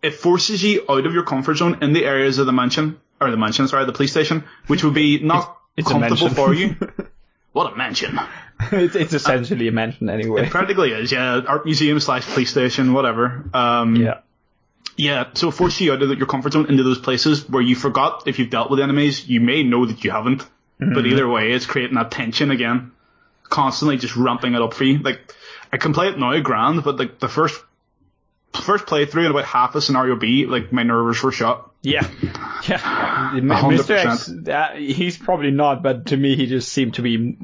It 0.02 0.14
forces 0.14 0.62
you 0.62 0.84
out 0.88 1.06
of 1.06 1.14
your 1.14 1.24
comfort 1.24 1.56
zone 1.56 1.78
in 1.82 1.92
the 1.92 2.04
areas 2.04 2.38
of 2.38 2.46
the 2.46 2.52
mansion, 2.52 3.00
or 3.20 3.30
the 3.30 3.36
mansion, 3.36 3.66
sorry, 3.68 3.84
the 3.86 3.92
police 3.92 4.10
station, 4.10 4.44
which 4.66 4.84
would 4.84 4.94
be 4.94 5.20
not 5.20 5.58
It's 5.76 5.88
comfortable 5.88 6.28
for 6.30 6.54
you. 6.54 6.76
What 7.52 7.72
a 7.72 7.76
mansion. 7.76 8.20
it's 8.72 8.96
it's 8.96 9.14
essentially 9.14 9.68
a 9.68 9.72
mansion 9.72 10.10
anyway. 10.10 10.42
It 10.42 10.50
practically 10.50 10.92
is, 10.92 11.12
yeah. 11.12 11.40
Art 11.46 11.64
museum 11.64 12.00
slash 12.00 12.26
police 12.26 12.50
station, 12.50 12.92
whatever. 12.92 13.44
Um, 13.54 13.96
yeah. 13.96 14.20
Yeah, 14.96 15.28
so 15.34 15.48
it 15.48 15.52
forces 15.52 15.80
you 15.80 15.92
out 15.92 16.02
of 16.02 16.18
your 16.18 16.26
comfort 16.26 16.54
zone 16.54 16.66
into 16.68 16.82
those 16.82 16.98
places 16.98 17.48
where 17.48 17.62
you 17.62 17.76
forgot 17.76 18.26
if 18.26 18.40
you've 18.40 18.50
dealt 18.50 18.68
with 18.68 18.80
enemies. 18.80 19.28
You 19.28 19.40
may 19.40 19.62
know 19.62 19.86
that 19.86 20.02
you 20.02 20.10
haven't, 20.10 20.44
but 20.80 21.06
either 21.06 21.28
way, 21.28 21.52
it's 21.52 21.66
creating 21.66 21.94
that 21.94 22.10
tension 22.10 22.50
again, 22.50 22.90
constantly 23.44 23.96
just 23.96 24.16
ramping 24.16 24.54
it 24.54 24.62
up 24.62 24.74
for 24.74 24.82
you. 24.82 24.98
Like 24.98 25.32
I 25.72 25.76
can 25.76 25.92
play 25.92 26.08
it 26.08 26.18
now, 26.18 26.36
grand, 26.40 26.82
but 26.82 26.96
like 26.96 27.20
the 27.20 27.28
first 27.28 27.62
first 28.54 28.86
playthrough 28.86 29.26
and 29.26 29.30
about 29.30 29.44
half 29.44 29.76
a 29.76 29.80
scenario 29.80 30.16
B, 30.16 30.46
like 30.46 30.72
my 30.72 30.82
nerves 30.82 31.22
were 31.22 31.30
shot. 31.30 31.70
Yeah, 31.82 32.08
yeah. 32.68 33.32
M- 33.36 33.50
hundred 33.50 33.80
Mr. 33.82 34.04
X, 34.04 34.48
uh, 34.48 34.74
he's 34.76 35.16
probably 35.16 35.52
not, 35.52 35.80
but 35.82 36.06
to 36.06 36.16
me, 36.16 36.34
he 36.34 36.46
just 36.46 36.72
seemed 36.72 36.94
to 36.94 37.02
be 37.02 37.36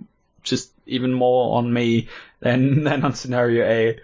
just 0.42 0.72
even 0.86 1.12
more 1.12 1.58
on 1.58 1.72
me 1.72 2.08
than 2.40 2.84
than 2.84 3.04
on 3.04 3.14
scenario 3.14 3.64
A. 3.64 4.00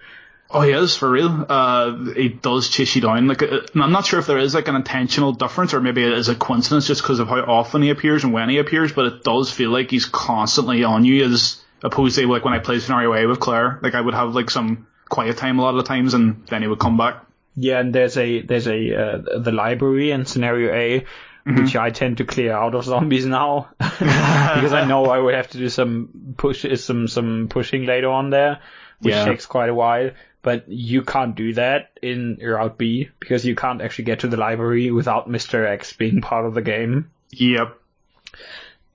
Oh, 0.52 0.62
he 0.62 0.72
is 0.72 0.96
for 0.96 1.08
real. 1.08 1.46
Uh, 1.48 2.12
he 2.14 2.28
does 2.28 2.68
chase 2.68 2.96
you 2.96 3.02
down. 3.02 3.28
Like, 3.28 3.40
uh, 3.40 3.60
I'm 3.76 3.92
not 3.92 4.04
sure 4.04 4.18
if 4.18 4.26
there 4.26 4.38
is 4.38 4.52
like 4.52 4.66
an 4.66 4.74
intentional 4.74 5.32
difference, 5.32 5.74
or 5.74 5.80
maybe 5.80 6.02
it 6.02 6.12
is 6.12 6.28
a 6.28 6.34
coincidence 6.34 6.88
just 6.88 7.02
because 7.02 7.20
of 7.20 7.28
how 7.28 7.38
often 7.38 7.82
he 7.82 7.90
appears 7.90 8.24
and 8.24 8.32
when 8.32 8.48
he 8.48 8.58
appears. 8.58 8.90
But 8.90 9.06
it 9.06 9.22
does 9.22 9.48
feel 9.52 9.70
like 9.70 9.92
he's 9.92 10.06
constantly 10.06 10.82
on 10.82 11.04
you 11.04 11.24
as 11.24 11.60
Opposed 11.82 12.16
to 12.16 12.26
like 12.26 12.44
when 12.44 12.52
I 12.52 12.58
played 12.58 12.82
scenario 12.82 13.14
A 13.14 13.26
with 13.26 13.40
Claire, 13.40 13.78
like 13.82 13.94
I 13.94 14.00
would 14.00 14.12
have 14.12 14.34
like 14.34 14.50
some 14.50 14.86
quiet 15.08 15.38
time 15.38 15.58
a 15.58 15.62
lot 15.62 15.70
of 15.70 15.76
the 15.76 15.88
times, 15.88 16.12
and 16.12 16.46
then 16.48 16.60
he 16.60 16.68
would 16.68 16.78
come 16.78 16.98
back. 16.98 17.24
Yeah, 17.56 17.80
and 17.80 17.94
there's 17.94 18.18
a 18.18 18.42
there's 18.42 18.66
a 18.66 18.94
uh, 18.94 19.38
the 19.38 19.50
library 19.50 20.10
in 20.10 20.26
scenario 20.26 20.74
A, 20.74 21.06
Mm-hmm. 21.46 21.64
which 21.64 21.74
I 21.74 21.88
tend 21.90 22.18
to 22.18 22.24
clear 22.24 22.52
out 22.52 22.74
of 22.74 22.84
zombies 22.84 23.24
now 23.24 23.70
because 23.78 24.72
I 24.74 24.84
know 24.86 25.06
I 25.06 25.18
would 25.18 25.34
have 25.34 25.48
to 25.50 25.58
do 25.58 25.70
some 25.70 26.34
push 26.36 26.66
some 26.80 27.08
some 27.08 27.46
pushing 27.48 27.86
later 27.86 28.10
on 28.10 28.28
there, 28.30 28.60
which 29.00 29.14
Yeah. 29.14 29.24
takes 29.24 29.46
quite 29.46 29.70
a 29.70 29.74
while. 29.74 30.10
But 30.42 30.68
you 30.68 31.02
can't 31.02 31.34
do 31.34 31.54
that 31.54 31.90
in 32.02 32.38
Route 32.42 32.76
B 32.78 33.08
because 33.20 33.44
you 33.44 33.54
can't 33.54 33.80
actually 33.82 34.04
get 34.04 34.20
to 34.20 34.28
the 34.28 34.36
library 34.36 34.90
without 34.90 35.28
Mr. 35.28 35.66
X 35.66 35.92
being 35.94 36.20
part 36.30 36.44
of 36.46 36.54
the 36.54 36.62
game, 36.62 37.10
Yep. 37.30 37.74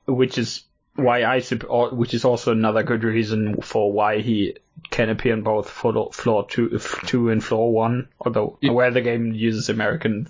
which 0.06 0.38
is 0.38 0.64
why 0.96 1.24
I 1.24 1.42
which 1.42 2.14
is 2.14 2.26
also 2.26 2.52
another 2.52 2.84
good 2.84 3.04
reason 3.04 3.62
for 3.62 3.92
why 3.92 4.20
he 4.22 4.56
can 4.90 5.10
appear 5.10 5.34
in 5.34 5.42
both 5.42 5.70
floor, 5.70 6.12
floor 6.14 6.46
two, 6.48 6.80
two 7.06 7.30
and 7.30 7.44
floor 7.44 7.72
one, 7.72 8.08
although 8.20 8.58
where 8.62 8.92
the 8.92 9.02
game 9.02 9.34
uses 9.34 9.70
American 9.70 10.28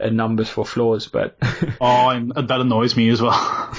uh, 0.00 0.08
numbers 0.08 0.48
for 0.48 0.64
floors, 0.64 1.06
but 1.06 1.36
Oh, 1.80 2.08
and 2.08 2.32
that 2.32 2.60
annoys 2.60 2.96
me 2.96 3.08
as 3.10 3.20
well. 3.22 3.32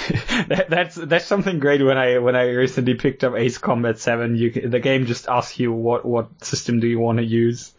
that, 0.48 0.68
that's 0.70 0.96
that's 0.96 1.26
something 1.26 1.60
great. 1.60 1.84
When 1.84 1.98
I 1.98 2.20
when 2.20 2.36
I 2.36 2.50
recently 2.52 2.94
picked 2.96 3.24
up 3.24 3.36
Ace 3.36 3.58
Combat 3.58 4.00
Seven, 4.00 4.36
you 4.36 4.52
the 4.52 4.80
game 4.80 5.06
just 5.06 5.28
asks 5.28 5.60
you 5.60 5.72
what 5.74 6.06
what 6.06 6.44
system 6.44 6.80
do 6.80 6.88
you 6.88 7.00
want 7.00 7.18
to 7.20 7.26
use, 7.26 7.74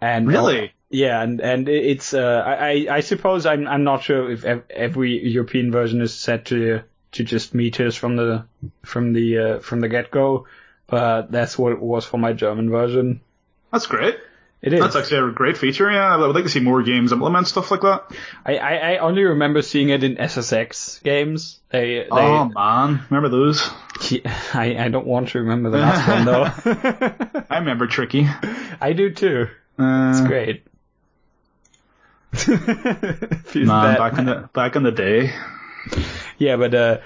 and 0.00 0.28
Really? 0.28 0.72
yeah, 0.90 1.22
and 1.22 1.40
and 1.40 1.68
it's 1.68 2.14
uh, 2.14 2.42
I 2.46 2.86
I 2.90 3.00
suppose 3.00 3.46
I'm 3.46 3.66
I'm 3.66 3.84
not 3.84 4.02
sure 4.02 4.30
if 4.30 4.44
ev- 4.44 4.64
every 4.70 5.26
European 5.28 5.70
version 5.72 6.00
is 6.02 6.14
set 6.14 6.46
to 6.46 6.82
to 7.12 7.24
just 7.24 7.54
meters 7.54 7.96
from 7.96 8.16
the 8.16 8.44
from 8.84 9.12
the 9.12 9.38
uh, 9.38 9.58
from 9.60 9.80
the 9.80 9.88
get 9.88 10.10
go, 10.10 10.46
but 10.88 11.30
that's 11.30 11.56
what 11.58 11.72
it 11.72 11.80
was 11.80 12.04
for 12.04 12.18
my 12.18 12.32
German 12.32 12.70
version. 12.70 13.20
That's 13.72 13.86
great. 13.86 14.16
It 14.60 14.72
is. 14.72 14.80
That's 14.80 14.96
actually 14.96 15.28
a 15.28 15.32
great 15.32 15.56
feature. 15.56 15.88
Yeah, 15.90 16.12
I 16.12 16.16
would 16.16 16.34
like 16.34 16.42
to 16.42 16.50
see 16.50 16.58
more 16.58 16.82
games 16.82 17.12
implement 17.12 17.46
stuff 17.46 17.70
like 17.70 17.82
that. 17.82 18.10
I, 18.44 18.56
I 18.56 18.74
I 18.94 18.96
only 18.98 19.22
remember 19.22 19.62
seeing 19.62 19.90
it 19.90 20.02
in 20.02 20.16
SSX 20.16 21.00
games. 21.04 21.60
They 21.70 21.98
they 22.00 22.06
oh 22.10 22.46
man, 22.46 23.00
remember 23.08 23.28
those? 23.28 23.70
I, 24.54 24.76
I 24.76 24.88
don't 24.88 25.06
want 25.06 25.28
to 25.28 25.38
remember 25.38 25.70
the 25.70 25.78
last 25.78 26.08
one 26.08 26.24
though. 26.24 27.44
I 27.50 27.58
remember 27.58 27.86
Tricky. 27.86 28.26
I 28.80 28.94
do 28.94 29.10
too. 29.14 29.46
Uh, 29.78 30.10
It's 30.10 30.20
great. 30.26 30.64
Man, 33.54 33.96
back 33.96 34.18
in 34.18 34.24
the 34.26 34.48
back 34.52 34.76
in 34.76 34.82
the 34.82 34.92
day. 34.92 35.32
yeah, 36.38 36.56
but 36.56 36.74
uh, 36.74 36.98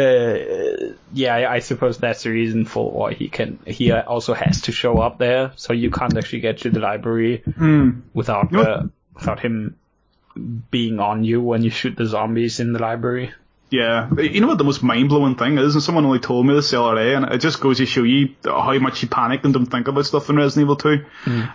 uh, 0.00 0.94
yeah, 1.12 1.34
I, 1.34 1.54
I 1.54 1.58
suppose 1.60 1.98
that's 1.98 2.22
the 2.22 2.30
reason 2.30 2.64
for 2.64 2.90
why 2.90 3.14
he 3.14 3.28
can. 3.28 3.58
He 3.66 3.92
also 3.92 4.34
has 4.34 4.62
to 4.62 4.72
show 4.72 4.98
up 4.98 5.18
there, 5.18 5.52
so 5.56 5.72
you 5.72 5.90
can't 5.90 6.16
actually 6.16 6.40
get 6.40 6.58
to 6.58 6.70
the 6.70 6.80
library 6.80 7.42
Hmm. 7.56 8.00
without 8.14 8.54
uh, 8.54 8.84
without 9.14 9.40
him 9.40 9.76
being 10.70 11.00
on 11.00 11.24
you 11.24 11.40
when 11.40 11.62
you 11.62 11.70
shoot 11.70 11.96
the 11.96 12.06
zombies 12.06 12.60
in 12.60 12.72
the 12.72 12.78
library. 12.78 13.32
Yeah, 13.72 14.10
you 14.18 14.40
know 14.40 14.48
what 14.48 14.58
the 14.58 14.64
most 14.64 14.82
mind 14.82 15.10
blowing 15.10 15.36
thing 15.36 15.56
is, 15.56 15.74
and 15.74 15.82
someone 15.82 16.04
only 16.04 16.18
told 16.18 16.44
me 16.44 16.54
this 16.54 16.70
the 16.72 16.82
other 16.82 16.96
day, 16.96 17.14
and 17.14 17.24
it 17.26 17.38
just 17.38 17.60
goes 17.60 17.78
to 17.78 17.86
show 17.86 18.02
you 18.02 18.34
how 18.44 18.76
much 18.80 19.00
you 19.02 19.08
panicked 19.08 19.44
and 19.44 19.54
don't 19.54 19.66
think 19.66 19.86
about 19.86 20.06
stuff 20.06 20.28
in 20.28 20.34
Resident 20.34 20.64
Evil 20.64 20.74
2. 20.76 21.04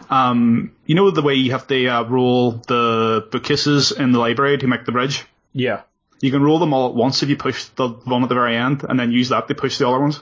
Um, 0.09 0.71
you 0.85 0.95
know 0.95 1.11
the 1.11 1.21
way 1.21 1.33
you 1.33 1.51
have 1.51 1.67
to 1.67 1.87
uh, 1.87 2.03
roll 2.03 2.51
the 2.51 3.27
bookcases 3.31 3.91
in 3.91 4.13
the 4.13 4.19
library 4.19 4.57
to 4.59 4.67
make 4.67 4.85
the 4.85 4.93
bridge? 4.93 5.25
Yeah. 5.51 5.81
You 6.21 6.31
can 6.31 6.41
roll 6.41 6.59
them 6.59 6.73
all 6.73 6.89
at 6.89 6.95
once 6.95 7.23
if 7.23 7.29
you 7.29 7.37
push 7.37 7.65
the 7.65 7.89
one 7.89 8.23
at 8.23 8.29
the 8.29 8.35
very 8.35 8.55
end, 8.55 8.83
and 8.87 8.99
then 8.99 9.11
use 9.11 9.29
that 9.29 9.47
to 9.47 9.55
push 9.55 9.77
the 9.77 9.87
other 9.87 9.99
ones. 9.99 10.21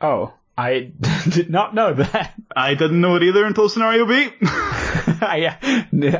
Oh, 0.00 0.32
I 0.56 0.92
did 1.28 1.50
not 1.50 1.74
know 1.74 1.94
that. 1.94 2.34
I 2.54 2.74
didn't 2.74 3.00
know 3.00 3.16
it 3.16 3.22
either 3.22 3.44
until 3.44 3.68
scenario 3.68 4.06
B. 4.06 4.28
I 5.20 5.56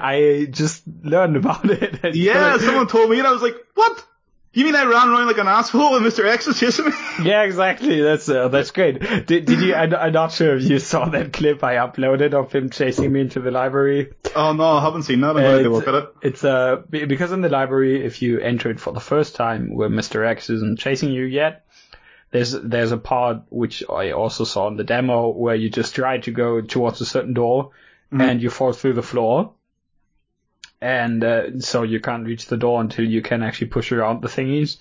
I 0.00 0.46
just 0.50 0.82
learned 1.02 1.36
about 1.36 1.70
it. 1.70 2.14
yeah, 2.14 2.58
someone 2.58 2.88
told 2.88 3.10
me, 3.10 3.18
and 3.18 3.26
I 3.26 3.32
was 3.32 3.42
like, 3.42 3.56
what? 3.74 4.04
You 4.54 4.64
mean 4.64 4.76
I 4.76 4.84
ran 4.84 5.08
around 5.08 5.26
like 5.26 5.38
an 5.38 5.48
asshole 5.48 5.96
and 5.96 6.06
Mr. 6.06 6.24
X 6.26 6.46
was 6.46 6.60
chasing 6.60 6.86
me? 6.86 6.92
Yeah, 7.24 7.42
exactly. 7.42 8.00
That's 8.00 8.28
uh, 8.28 8.48
that's 8.48 8.70
great. 8.70 9.00
Did, 9.26 9.46
did 9.46 9.60
you? 9.60 9.74
I, 9.74 9.84
I'm 9.84 10.12
not 10.12 10.32
sure 10.32 10.56
if 10.56 10.62
you 10.62 10.78
saw 10.78 11.08
that 11.08 11.32
clip 11.32 11.62
I 11.62 11.74
uploaded 11.74 12.34
of 12.34 12.52
him 12.52 12.70
chasing 12.70 13.12
me 13.12 13.20
into 13.20 13.40
the 13.40 13.50
library. 13.50 14.12
oh 14.34 14.52
no, 14.52 14.64
I 14.64 14.82
haven't 14.82 15.04
seen 15.04 15.20
that. 15.22 15.36
I'm 15.36 15.62
to 15.64 15.68
look 15.70 15.88
at 15.88 15.94
it. 15.94 16.14
It's 16.22 16.44
uh 16.44 16.82
because 16.88 17.32
in 17.32 17.40
the 17.40 17.48
library, 17.48 18.04
if 18.04 18.22
you 18.22 18.38
enter 18.38 18.70
it 18.70 18.80
for 18.80 18.92
the 18.92 19.00
first 19.00 19.34
time, 19.34 19.74
where 19.74 19.88
Mr. 19.88 20.26
X 20.26 20.50
isn't 20.50 20.78
chasing 20.78 21.10
you 21.10 21.24
yet, 21.24 21.66
there's 22.30 22.52
there's 22.52 22.92
a 22.92 22.96
part 22.96 23.42
which 23.48 23.82
I 23.88 24.12
also 24.12 24.44
saw 24.44 24.68
in 24.68 24.76
the 24.76 24.84
demo 24.84 25.30
where 25.30 25.54
you 25.56 25.68
just 25.70 25.94
try 25.94 26.18
to 26.18 26.30
go 26.30 26.60
towards 26.60 27.00
a 27.00 27.06
certain 27.06 27.34
door 27.34 27.70
and 28.12 28.40
you 28.40 28.50
fall 28.50 28.72
through 28.72 28.92
the 28.92 29.02
floor. 29.02 29.54
And 30.84 31.24
uh, 31.24 31.60
so 31.60 31.82
you 31.82 31.98
can't 31.98 32.26
reach 32.26 32.44
the 32.44 32.58
door 32.58 32.78
until 32.78 33.06
you 33.06 33.22
can 33.22 33.42
actually 33.42 33.68
push 33.68 33.90
around 33.90 34.20
the 34.20 34.28
thingies. 34.28 34.76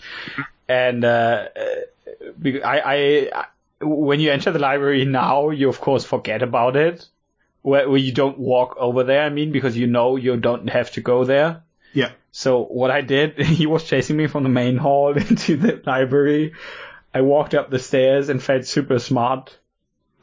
And 0.67 1.05
uh, 1.05 1.47
uh, 1.55 2.59
I, 2.65 2.79
I, 2.81 2.95
I, 3.33 3.45
when 3.79 4.19
you 4.19 4.29
enter 4.29 4.51
the 4.51 4.59
library 4.59 5.05
now, 5.05 5.51
you 5.51 5.69
of 5.69 5.79
course 5.79 6.03
forget 6.03 6.41
about 6.41 6.75
it. 6.75 7.07
Where, 7.61 7.89
where 7.89 7.97
you 7.99 8.11
don't 8.11 8.37
walk 8.37 8.75
over 8.77 9.05
there, 9.05 9.23
I 9.23 9.29
mean, 9.29 9.53
because 9.53 9.77
you 9.77 9.87
know 9.87 10.17
you 10.17 10.35
don't 10.35 10.67
have 10.67 10.91
to 10.91 11.01
go 11.01 11.23
there. 11.23 11.63
Yeah. 11.93 12.11
So 12.33 12.65
what 12.65 12.91
I 12.91 12.99
did, 12.99 13.37
he 13.59 13.65
was 13.65 13.85
chasing 13.85 14.17
me 14.17 14.27
from 14.27 14.43
the 14.43 14.49
main 14.49 14.75
hall 14.75 15.13
into 15.17 15.55
the 15.55 15.81
library. 15.85 16.51
I 17.13 17.21
walked 17.21 17.53
up 17.53 17.69
the 17.69 17.79
stairs 17.79 18.27
and 18.27 18.43
felt 18.43 18.65
super 18.65 18.99
smart. 18.99 19.57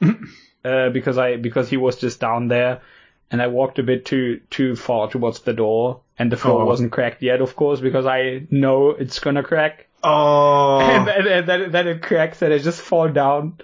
uh, 0.02 0.90
because 0.90 1.16
I, 1.16 1.36
because 1.36 1.70
he 1.70 1.78
was 1.78 1.96
just 1.96 2.20
down 2.20 2.48
there 2.48 2.82
and 3.30 3.40
I 3.42 3.46
walked 3.46 3.78
a 3.78 3.82
bit 3.82 4.04
too, 4.04 4.40
too 4.50 4.74
far 4.76 5.08
towards 5.10 5.40
the 5.40 5.52
door 5.52 6.00
and 6.18 6.30
the 6.32 6.36
floor 6.36 6.62
Oh. 6.62 6.66
wasn't 6.66 6.92
cracked 6.92 7.22
yet, 7.22 7.40
of 7.40 7.54
course, 7.56 7.80
because 7.80 8.06
I 8.06 8.46
know 8.50 8.90
it's 8.90 9.18
gonna 9.20 9.42
crack. 9.42 9.86
Oh. 10.02 10.78
And, 10.82 11.08
and, 11.08 11.26
and 11.26 11.46
then, 11.48 11.70
then 11.70 11.88
it 11.88 12.02
cracks 12.02 12.42
and 12.42 12.52
I 12.52 12.58
just 12.58 12.80
fall 12.80 13.08
down. 13.08 13.58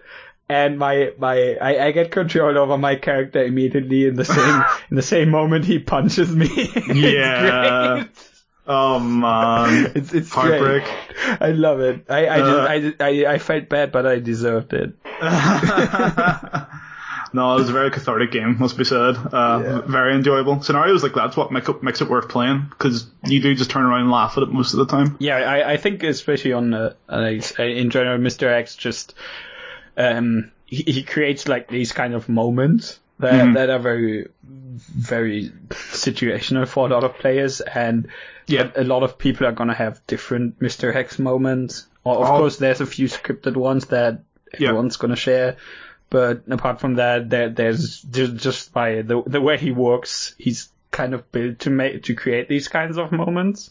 And 0.48 0.78
my, 0.78 1.10
my, 1.18 1.56
I, 1.60 1.86
I 1.86 1.90
get 1.90 2.12
control 2.12 2.56
over 2.56 2.78
my 2.78 2.94
character 2.94 3.42
immediately 3.42 4.06
in 4.06 4.14
the 4.14 4.24
same, 4.36 4.64
in 4.90 4.96
the 4.96 5.02
same 5.02 5.30
moment 5.30 5.64
he 5.64 5.78
punches 5.80 6.30
me. 6.30 6.48
Yeah. 6.94 8.04
Oh 8.68 8.98
man. 8.98 9.92
It's 9.94 10.12
it's 10.12 10.30
Heartbreak. 10.32 10.84
great. 10.84 11.38
I 11.40 11.50
love 11.52 11.78
it. 11.80 12.06
I 12.10 12.26
I, 12.26 12.40
Uh. 12.40 12.78
just, 12.80 13.00
I 13.00 13.06
I 13.26 13.32
I 13.34 13.38
felt 13.38 13.68
bad, 13.68 13.92
but 13.92 14.06
I 14.06 14.18
deserved 14.18 14.72
it. 14.72 14.92
No, 17.36 17.52
it 17.54 17.60
was 17.60 17.68
a 17.70 17.72
very 17.72 17.90
cathartic 17.90 18.32
game, 18.32 18.56
must 18.58 18.76
be 18.76 18.84
said. 18.84 19.14
Uh, 19.32 19.60
Yeah. 19.64 19.80
Very 19.86 20.14
enjoyable. 20.14 20.62
Scenarios 20.62 21.02
like 21.02 21.14
that's 21.14 21.36
what 21.36 21.52
make 21.52 21.68
it, 21.68 21.82
makes 21.82 22.00
it 22.00 22.08
worth 22.08 22.28
playing, 22.28 22.66
because 22.70 23.06
you 23.24 23.40
do 23.40 23.54
just 23.54 23.70
turn 23.70 23.84
around 23.84 24.00
and 24.02 24.10
laugh 24.10 24.36
at 24.36 24.42
it 24.42 24.48
most 24.50 24.72
of 24.74 24.78
the 24.80 24.86
time. 24.86 25.16
Yeah, 25.20 25.36
I 25.36 25.72
I 25.74 25.76
think 25.76 26.02
especially 26.02 26.52
on 26.54 26.74
uh, 26.74 26.94
uh, 27.08 27.20
in 27.62 27.90
general, 27.90 28.18
Mr. 28.18 28.48
X 28.48 28.74
just 28.76 29.14
um 29.96 30.50
he, 30.66 30.82
he 30.82 31.02
creates 31.04 31.46
like 31.48 31.68
these 31.68 31.92
kind 31.92 32.14
of 32.14 32.28
moments 32.28 32.98
that 33.20 33.32
Mhm. 33.34 33.54
that 33.54 33.70
are 33.70 33.78
very 33.78 34.26
very 34.78 35.50
situational 35.70 36.66
for 36.68 36.86
a 36.86 36.90
lot 36.90 37.04
of 37.04 37.14
players, 37.18 37.60
and 37.60 38.08
Yeah. 38.46 38.70
a, 38.76 38.82
a 38.82 38.84
lot 38.84 39.02
of 39.02 39.16
people 39.18 39.46
are 39.46 39.52
gonna 39.52 39.74
have 39.74 40.00
different 40.06 40.58
Mr. 40.60 40.94
X 40.94 41.18
moments. 41.18 41.86
Or 42.04 42.16
of 42.18 42.28
Oh. 42.30 42.38
course, 42.38 42.56
there's 42.58 42.80
a 42.80 42.86
few 42.86 43.08
scripted 43.08 43.56
ones 43.56 43.86
that 43.86 44.20
Yeah. 44.58 44.68
everyone's 44.68 44.96
gonna 44.96 45.16
share. 45.16 45.56
But 46.08 46.42
apart 46.48 46.80
from 46.80 46.94
that, 46.94 47.30
there, 47.30 47.50
there's 47.50 48.02
just, 48.02 48.36
just 48.36 48.72
by 48.72 49.02
the 49.02 49.22
the 49.26 49.40
way 49.40 49.58
he 49.58 49.72
works, 49.72 50.34
he's 50.38 50.68
kind 50.90 51.14
of 51.14 51.30
built 51.32 51.60
to 51.60 51.70
make 51.70 52.04
to 52.04 52.14
create 52.14 52.48
these 52.48 52.68
kinds 52.68 52.96
of 52.96 53.12
moments. 53.12 53.70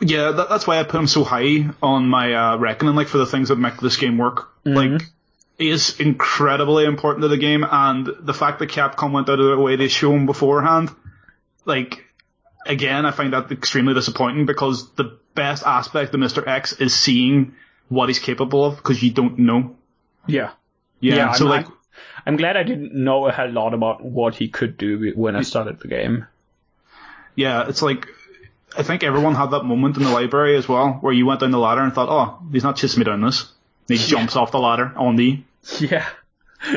Yeah, 0.00 0.32
that, 0.32 0.48
that's 0.48 0.66
why 0.66 0.78
I 0.78 0.84
put 0.84 1.00
him 1.00 1.06
so 1.06 1.24
high 1.24 1.70
on 1.82 2.08
my 2.08 2.34
uh, 2.34 2.56
reckoning, 2.56 2.94
like 2.94 3.08
for 3.08 3.18
the 3.18 3.26
things 3.26 3.48
that 3.48 3.56
make 3.56 3.78
this 3.78 3.96
game 3.96 4.18
work. 4.18 4.48
Like, 4.64 5.02
he 5.56 5.70
is 5.70 5.98
incredibly 5.98 6.84
important 6.84 7.22
to 7.22 7.28
the 7.28 7.36
game, 7.36 7.64
and 7.68 8.08
the 8.20 8.34
fact 8.34 8.60
that 8.60 8.68
Capcom 8.70 9.12
went 9.12 9.28
out 9.28 9.40
of 9.40 9.46
their 9.46 9.58
way 9.58 9.76
to 9.76 9.88
show 9.88 10.12
him 10.12 10.26
beforehand, 10.26 10.90
like, 11.64 12.04
again, 12.64 13.06
I 13.06 13.10
find 13.10 13.32
that 13.32 13.50
extremely 13.50 13.94
disappointing 13.94 14.46
because 14.46 14.92
the 14.92 15.18
best 15.34 15.64
aspect 15.64 16.14
of 16.14 16.20
Mr. 16.20 16.46
X 16.46 16.74
is 16.74 16.94
seeing 16.94 17.54
what 17.88 18.08
he's 18.08 18.18
capable 18.18 18.64
of 18.64 18.76
because 18.76 19.02
you 19.02 19.10
don't 19.10 19.38
know. 19.38 19.76
Yeah. 20.26 20.50
Yeah, 21.00 21.16
Yeah, 21.16 21.32
so 21.32 21.44
I'm, 21.44 21.50
like, 21.50 21.66
I'm, 22.26 22.36
glad 22.36 22.56
I 22.56 22.62
didn't 22.62 22.94
know 22.94 23.26
a 23.26 23.32
hell 23.32 23.50
lot 23.50 23.74
about 23.74 24.04
what 24.04 24.34
he 24.34 24.48
could 24.48 24.76
do 24.76 25.12
when 25.14 25.36
I 25.36 25.42
started 25.42 25.80
the 25.80 25.88
game. 25.88 26.26
yeah, 27.34 27.68
it's 27.68 27.82
like, 27.82 28.06
I 28.76 28.82
think 28.82 29.02
everyone 29.02 29.34
had 29.34 29.50
that 29.52 29.64
moment 29.64 29.96
in 29.96 30.02
the 30.02 30.10
library 30.10 30.56
as 30.56 30.68
well 30.68 30.92
where 31.00 31.12
you 31.12 31.26
went 31.26 31.40
down 31.40 31.50
the 31.50 31.58
ladder 31.58 31.82
and 31.82 31.92
thought, 31.92 32.08
oh, 32.08 32.44
he's 32.52 32.64
not 32.64 32.76
chasing 32.76 33.00
me 33.00 33.04
down 33.04 33.22
this. 33.22 33.50
And 33.88 33.98
he 33.98 34.06
jumps 34.08 34.36
off 34.36 34.52
the 34.52 34.58
ladder 34.58 34.92
on 34.96 35.16
me. 35.16 35.44
Yeah. 35.80 36.08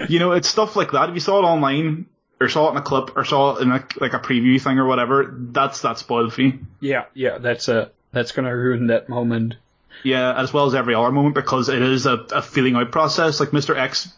You 0.08 0.20
know, 0.20 0.32
it's 0.32 0.48
stuff 0.48 0.76
like 0.76 0.92
that. 0.92 1.10
If 1.10 1.16
you 1.16 1.22
saw 1.22 1.40
it 1.40 1.44
online, 1.44 2.06
or 2.40 2.50
saw 2.50 2.68
it 2.68 2.72
in 2.72 2.78
a 2.78 2.82
clip, 2.82 3.16
or 3.16 3.26
saw 3.26 3.56
it 3.56 3.62
in 3.62 3.72
a, 3.72 3.86
like 4.00 4.14
a 4.14 4.20
preview 4.20 4.62
thing 4.62 4.80
or 4.80 4.86
whatever, 4.86 5.34
that's 5.36 5.82
that 5.82 5.98
spoiled 5.98 6.34
for 6.34 6.42
you. 6.42 6.60
Yeah, 6.80 7.06
yeah, 7.14 7.38
that's 7.38 7.68
a 7.68 7.92
that's 8.12 8.32
gonna 8.32 8.56
ruin 8.56 8.88
that 8.88 9.10
moment. 9.10 9.56
Yeah, 10.04 10.34
as 10.40 10.52
well 10.54 10.66
as 10.66 10.76
every 10.76 10.96
other 10.96 11.12
moment 11.12 11.36
because 11.36 11.70
it 11.70 11.82
is 11.82 12.06
a, 12.06 12.14
a 12.32 12.42
feeling 12.42 12.76
out 12.76 12.92
process. 12.92 13.40
Like 13.40 13.50
Mr. 13.50 13.76
X 13.78 14.14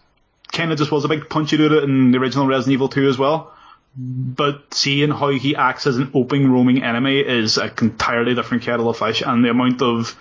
kind 0.51 0.71
of 0.71 0.77
just 0.77 0.91
was 0.91 1.03
a 1.05 1.07
big 1.09 1.29
punch 1.29 1.51
you 1.51 1.57
do 1.57 1.77
it 1.77 1.83
in 1.83 2.11
the 2.11 2.17
original 2.19 2.47
Resident 2.47 2.73
Evil 2.73 2.89
2 2.89 3.07
as 3.09 3.17
well. 3.17 3.51
But 3.95 4.73
seeing 4.73 5.11
how 5.11 5.29
he 5.29 5.55
acts 5.55 5.85
as 5.85 5.97
an 5.97 6.11
open 6.15 6.51
roaming 6.51 6.83
enemy 6.83 7.19
is 7.19 7.57
a 7.57 7.71
entirely 7.81 8.33
different 8.33 8.63
kettle 8.63 8.89
of 8.89 8.97
fish, 8.97 9.21
and 9.21 9.45
the 9.45 9.49
amount 9.51 9.83
of 9.83 10.17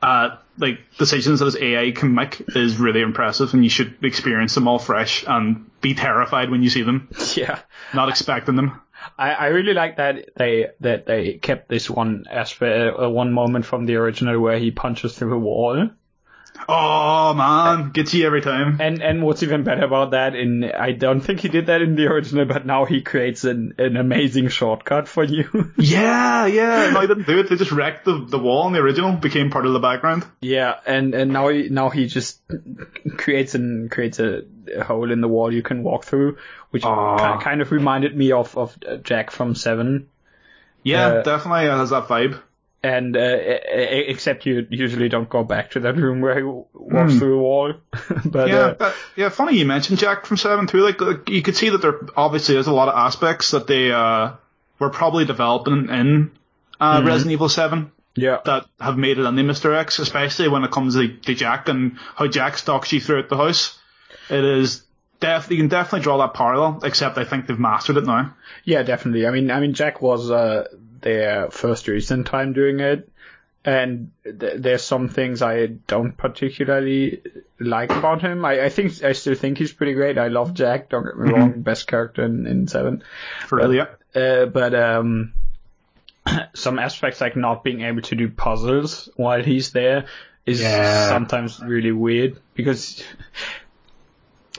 uh, 0.00 0.36
like 0.56 0.78
decisions 0.98 1.40
that 1.40 1.46
his 1.46 1.56
AI 1.56 1.90
can 1.90 2.14
make 2.14 2.40
is 2.54 2.76
really 2.76 3.00
impressive, 3.00 3.54
and 3.54 3.64
you 3.64 3.70
should 3.70 4.04
experience 4.04 4.54
them 4.54 4.68
all 4.68 4.78
fresh 4.78 5.24
and 5.26 5.68
be 5.80 5.94
terrified 5.94 6.48
when 6.50 6.62
you 6.62 6.70
see 6.70 6.82
them, 6.82 7.08
Yeah. 7.34 7.58
not 7.92 8.08
expecting 8.08 8.54
them. 8.54 8.80
I, 9.16 9.30
I 9.30 9.46
really 9.48 9.74
like 9.74 9.96
that 9.96 10.30
they 10.36 10.68
that 10.80 11.06
they 11.06 11.34
kept 11.34 11.68
this 11.68 11.88
one 11.88 12.26
aspect, 12.30 12.98
uh, 13.00 13.08
one 13.08 13.32
moment 13.32 13.64
from 13.64 13.86
the 13.86 13.96
original 13.96 14.40
where 14.40 14.58
he 14.58 14.70
punches 14.70 15.16
through 15.16 15.34
a 15.34 15.38
wall. 15.38 15.90
Oh 16.70 17.32
man, 17.32 17.92
gets 17.92 18.12
you 18.12 18.26
every 18.26 18.42
time. 18.42 18.78
And 18.78 19.02
and 19.02 19.22
what's 19.22 19.42
even 19.42 19.64
better 19.64 19.84
about 19.84 20.10
that, 20.10 20.34
in 20.34 20.64
I 20.64 20.92
don't 20.92 21.20
think 21.22 21.40
he 21.40 21.48
did 21.48 21.66
that 21.66 21.80
in 21.80 21.94
the 21.96 22.06
original, 22.06 22.44
but 22.44 22.66
now 22.66 22.84
he 22.84 23.00
creates 23.00 23.44
an, 23.44 23.72
an 23.78 23.96
amazing 23.96 24.48
shortcut 24.48 25.08
for 25.08 25.24
you. 25.24 25.72
Yeah, 25.78 26.44
yeah. 26.44 26.90
No, 26.92 27.00
he 27.00 27.06
didn't 27.06 27.26
do 27.26 27.38
it. 27.40 27.48
They 27.48 27.56
just 27.56 27.72
wrecked 27.72 28.04
the, 28.04 28.22
the 28.28 28.38
wall 28.38 28.66
in 28.66 28.74
the 28.74 28.80
original, 28.80 29.12
became 29.12 29.50
part 29.50 29.64
of 29.64 29.72
the 29.72 29.78
background. 29.78 30.26
yeah, 30.42 30.74
and 30.86 31.14
and 31.14 31.32
now 31.32 31.48
he 31.48 31.70
now 31.70 31.88
he 31.88 32.06
just 32.06 32.40
creates 33.16 33.54
an 33.54 33.88
creates 33.90 34.18
a, 34.18 34.42
a 34.76 34.84
hole 34.84 35.10
in 35.10 35.22
the 35.22 35.28
wall 35.28 35.50
you 35.52 35.62
can 35.62 35.82
walk 35.82 36.04
through, 36.04 36.36
which 36.70 36.82
kind 36.82 37.62
of 37.62 37.72
reminded 37.72 38.14
me 38.14 38.32
of 38.32 38.54
of 38.58 38.76
Jack 39.02 39.30
from 39.30 39.54
Seven. 39.54 40.10
Yeah, 40.82 41.06
Uh, 41.06 41.22
definitely 41.22 41.64
has 41.66 41.90
that 41.90 42.08
vibe. 42.08 42.40
And 42.80 43.16
uh, 43.16 43.20
except 43.20 44.46
you 44.46 44.64
usually 44.70 45.08
don't 45.08 45.28
go 45.28 45.42
back 45.42 45.72
to 45.72 45.80
that 45.80 45.96
room 45.96 46.20
where 46.20 46.36
he 46.36 46.44
walks 46.44 47.18
through 47.18 47.30
the 47.30 47.38
wall. 47.38 47.74
but 48.24 48.48
Yeah, 48.48 48.56
uh, 48.58 48.74
that- 48.74 48.94
yeah. 49.16 49.28
Funny 49.30 49.58
you 49.58 49.66
mentioned 49.66 49.98
Jack 49.98 50.26
from 50.26 50.36
Seven 50.36 50.68
too. 50.68 50.78
Like, 50.78 51.00
like 51.00 51.28
you 51.28 51.42
could 51.42 51.56
see 51.56 51.70
that 51.70 51.82
there 51.82 51.98
obviously 52.16 52.56
is 52.56 52.68
a 52.68 52.72
lot 52.72 52.88
of 52.88 52.94
aspects 52.94 53.50
that 53.50 53.66
they 53.66 53.90
uh, 53.90 54.32
were 54.78 54.90
probably 54.90 55.24
developing 55.24 55.88
in 55.88 56.30
uh, 56.80 57.02
Resident 57.04 57.32
Evil 57.32 57.48
Seven 57.48 57.90
yeah, 58.14 58.38
that 58.44 58.66
have 58.80 58.96
made 58.96 59.18
it 59.18 59.24
into 59.24 59.42
Mr. 59.42 59.76
X, 59.76 59.98
especially 59.98 60.48
when 60.48 60.64
it 60.64 60.70
comes 60.70 60.94
to, 60.94 61.08
to 61.08 61.34
Jack 61.34 61.68
and 61.68 61.98
how 62.14 62.26
Jack 62.26 62.58
stalks 62.58 62.92
you 62.92 63.00
throughout 63.00 63.28
the 63.28 63.36
house. 63.36 63.78
It 64.30 64.44
is 64.44 64.84
def- 65.20 65.50
you 65.50 65.56
can 65.56 65.68
definitely 65.68 66.00
draw 66.00 66.18
that 66.18 66.34
parallel. 66.34 66.80
Except 66.84 67.18
I 67.18 67.24
think 67.24 67.46
they've 67.46 67.58
mastered 67.58 67.96
it 67.96 68.04
now. 68.04 68.34
Yeah, 68.64 68.82
definitely. 68.82 69.26
I 69.26 69.30
mean, 69.30 69.50
I 69.50 69.60
mean, 69.60 69.74
Jack 69.74 70.02
was 70.02 70.30
uh, 70.30 70.66
their 71.00 71.50
first 71.50 71.88
recent 71.88 72.26
time 72.26 72.52
doing 72.52 72.80
it, 72.80 73.08
and 73.64 74.10
th- 74.24 74.54
there's 74.62 74.82
some 74.82 75.08
things 75.08 75.42
I 75.42 75.66
don't 75.66 76.16
particularly 76.16 77.22
like 77.60 77.90
about 77.90 78.22
him. 78.22 78.44
I, 78.44 78.64
I 78.64 78.68
think 78.68 79.02
I 79.02 79.12
still 79.12 79.34
think 79.34 79.58
he's 79.58 79.72
pretty 79.72 79.94
great. 79.94 80.16
I 80.18 80.28
love 80.28 80.54
Jack. 80.54 80.88
Don't 80.88 81.04
get 81.04 81.18
me 81.18 81.30
wrong, 81.32 81.60
best 81.60 81.86
character 81.86 82.24
in, 82.24 82.46
in 82.46 82.68
Seven. 82.68 83.02
For 83.46 83.58
real, 83.58 83.74
yeah. 83.74 83.86
Uh, 84.14 84.46
but 84.46 84.74
um, 84.74 85.32
some 86.54 86.78
aspects 86.78 87.20
like 87.20 87.36
not 87.36 87.62
being 87.64 87.82
able 87.82 88.02
to 88.02 88.14
do 88.14 88.28
puzzles 88.30 89.08
while 89.16 89.42
he's 89.42 89.72
there 89.72 90.06
is 90.46 90.60
Yeah. 90.62 91.08
sometimes 91.08 91.60
really 91.60 91.92
weird 91.92 92.38
because. 92.54 93.02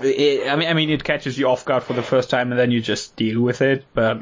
It, 0.02 0.50
I 0.50 0.56
mean, 0.56 0.70
I 0.70 0.74
mean, 0.76 0.90
it 0.92 1.04
catches 1.04 1.38
you 1.38 1.50
off 1.50 1.66
guard 1.66 1.84
for 1.84 1.92
the 1.92 2.02
first 2.02 2.30
time, 2.30 2.52
and 2.54 2.60
then 2.60 2.72
you 2.72 2.80
just 2.80 3.18
deal 3.18 3.42
with 3.42 3.62
it. 3.62 3.84
But 3.94 4.20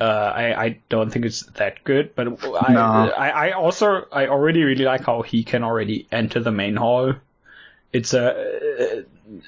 uh, 0.00 0.32
I, 0.34 0.64
I 0.64 0.78
don't 0.88 1.10
think 1.10 1.26
it's 1.26 1.42
that 1.56 1.84
good, 1.84 2.14
but 2.14 2.26
I, 2.44 2.72
No. 2.72 2.80
I, 2.80 3.28
I 3.28 3.50
also, 3.52 4.06
I 4.10 4.28
already 4.28 4.62
really 4.64 4.84
like 4.84 5.04
how 5.04 5.22
he 5.22 5.44
can 5.44 5.62
already 5.62 6.06
enter 6.10 6.40
the 6.40 6.50
main 6.52 6.76
hall. 6.76 7.14
It's 7.92 8.14
a, 8.14 9.04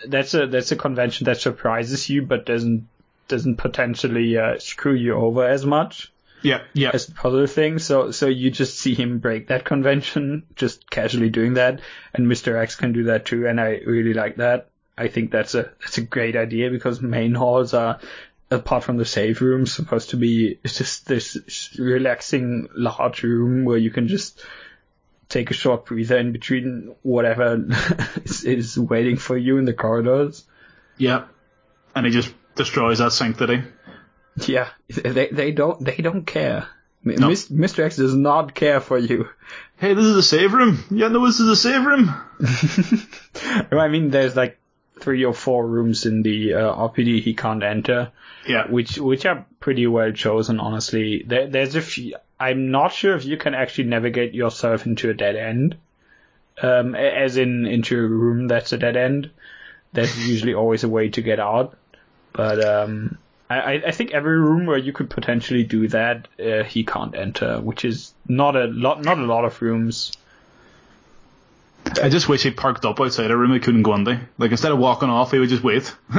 that's 0.07 0.35
a, 0.35 0.47
that's 0.47 0.73
a 0.73 0.77
convention 0.77 1.25
that 1.27 1.41
surprises 1.41 2.09
you, 2.11 2.23
but 2.23 2.45
doesn't, 2.47 2.89
doesn't 3.29 3.57
potentially, 3.57 4.37
uh, 4.37 4.59
screw 4.59 4.95
you 4.95 5.15
over 5.15 5.45
as 5.47 5.65
much 5.65 6.13
Yeah, 6.43 6.61
yeah. 6.75 6.91
as 6.93 7.07
the 7.07 7.15
puzzle 7.15 7.47
thing. 7.47 7.79
So, 7.79 8.11
so 8.11 8.27
you 8.27 8.51
just 8.51 8.79
see 8.79 8.95
him 8.95 9.21
break 9.21 9.49
that 9.49 9.65
convention, 9.65 10.43
just 10.57 10.91
casually 10.91 11.31
doing 11.31 11.55
that, 11.55 11.81
and 12.13 12.27
Mr. 12.27 12.61
X 12.61 12.75
can 12.75 12.93
do 12.93 13.05
that 13.05 13.25
too, 13.25 13.47
and 13.47 13.61
I 13.61 13.81
really 13.87 14.13
like 14.13 14.37
that. 14.37 14.69
I 14.99 15.09
think 15.09 15.31
that's 15.31 15.55
a, 15.55 15.71
that's 15.81 15.97
a 15.99 16.03
great 16.03 16.37
idea 16.37 16.69
because 16.71 17.01
main 17.01 17.35
halls 17.35 17.73
are, 17.73 18.01
apart 18.53 18.85
from 18.85 18.97
the 18.97 19.05
save 19.05 19.41
room, 19.41 19.67
supposed 19.67 20.11
to 20.11 20.17
be 20.17 20.59
just 20.65 21.07
this 21.07 21.75
relaxing 21.79 22.69
large 22.75 23.23
room 23.23 23.65
where 23.65 23.79
you 23.79 23.91
can 23.91 24.09
just 24.09 24.45
take 25.29 25.51
a 25.51 25.55
short 25.55 25.87
breather 25.87 26.19
in 26.19 26.33
between 26.33 26.95
whatever 27.03 27.65
is, 28.25 28.45
is 28.45 28.79
waiting 28.79 29.17
for 29.17 29.37
you 29.37 29.59
in 29.59 29.65
the 29.65 29.73
corridors. 29.73 30.45
Yeah. 30.99 31.25
And 31.95 32.07
he 32.07 32.13
just 32.13 32.33
destroys 32.55 32.99
that 32.99 33.13
sanctity. 33.13 33.63
Yeah, 34.37 34.69
they 34.89 35.29
they 35.29 35.53
don't 35.53 35.85
they 35.85 35.97
don't 35.97 36.25
care. 36.25 36.67
Mis- 37.05 37.49
Mr. 37.49 37.85
X 37.85 37.97
does 37.97 38.15
not 38.15 38.55
care 38.55 38.81
for 38.81 38.97
you. 38.97 39.29
Hey, 39.77 39.95
this 39.95 40.05
is 40.05 40.17
a 40.17 40.23
save 40.23 40.55
room. 40.55 40.85
Yeah, 40.91 41.09
no, 41.09 41.27
this 41.27 41.41
is 41.41 41.49
a 41.49 41.57
save 41.57 41.85
room. 41.85 42.15
I 43.73 43.89
mean, 43.89 44.11
there's 44.11 44.37
like 44.37 44.59
three 45.01 45.25
or 45.25 45.33
four 45.35 45.67
rooms 45.67 46.07
in 46.07 46.23
the 46.23 46.55
uh, 46.55 46.75
RPD 46.89 47.23
he 47.23 47.35
can't 47.35 47.63
enter, 47.63 48.11
Yeah. 48.47 48.67
which 48.69 48.99
which 48.99 49.25
are 49.27 49.47
pretty 49.61 49.87
well 49.87 50.13
chosen, 50.13 50.61
honestly. 50.61 51.25
There, 51.27 51.47
there's 51.49 51.75
a 51.75 51.83
few. 51.83 52.15
I'm 52.39 52.71
not 52.71 52.93
sure 52.93 53.15
if 53.17 53.25
you 53.25 53.37
can 53.37 53.55
actually 53.55 53.85
navigate 53.89 54.35
yourself 54.35 54.85
into 54.87 55.11
a 55.11 55.15
dead 55.15 55.37
end, 55.37 55.77
um, 56.63 56.95
as 56.95 57.37
in 57.37 57.67
into 57.67 57.99
a 57.99 58.07
room 58.07 58.49
that's 58.49 58.73
a 58.73 58.79
dead 58.79 58.97
end. 58.97 59.31
There's 59.93 60.29
usually 60.29 60.55
always 60.55 60.85
a 60.85 60.89
way 60.89 61.09
to 61.11 61.23
get 61.23 61.39
out, 61.41 61.77
but 62.33 62.65
um, 62.65 63.19
I, 63.51 63.59
I- 63.75 63.83
I 63.89 63.91
think 63.91 64.13
every 64.13 64.39
room 64.39 64.67
where 64.67 64.79
you 64.79 64.93
could 64.93 65.11
potentially 65.11 65.65
do 65.65 65.89
that, 65.89 66.29
uh, 66.41 66.65
he 66.65 66.85
can't 66.85 67.15
enter, 67.15 67.61
which 67.61 67.85
is 67.85 68.13
not 68.27 68.57
a 68.57 68.65
lot, 68.65 69.03
not 69.03 69.19
a 69.19 69.23
lot 69.25 69.45
of 69.45 69.61
rooms. 69.63 70.13
I 71.85 72.09
just 72.09 72.29
wish 72.29 72.43
he 72.43 72.51
parked 72.51 72.85
up 72.85 73.01
outside 73.01 73.31
a 73.31 73.37
room 73.37 73.53
he 73.53 73.61
couldn't 73.61 73.83
go 73.83 73.95
into. 73.95 74.21
Like 74.39 74.51
instead 74.51 74.73
of 74.73 74.79
walking 74.79 75.09
off, 75.09 75.33
he 75.33 75.39
would 75.39 75.49
just 75.49 75.63
wait. 75.63 75.93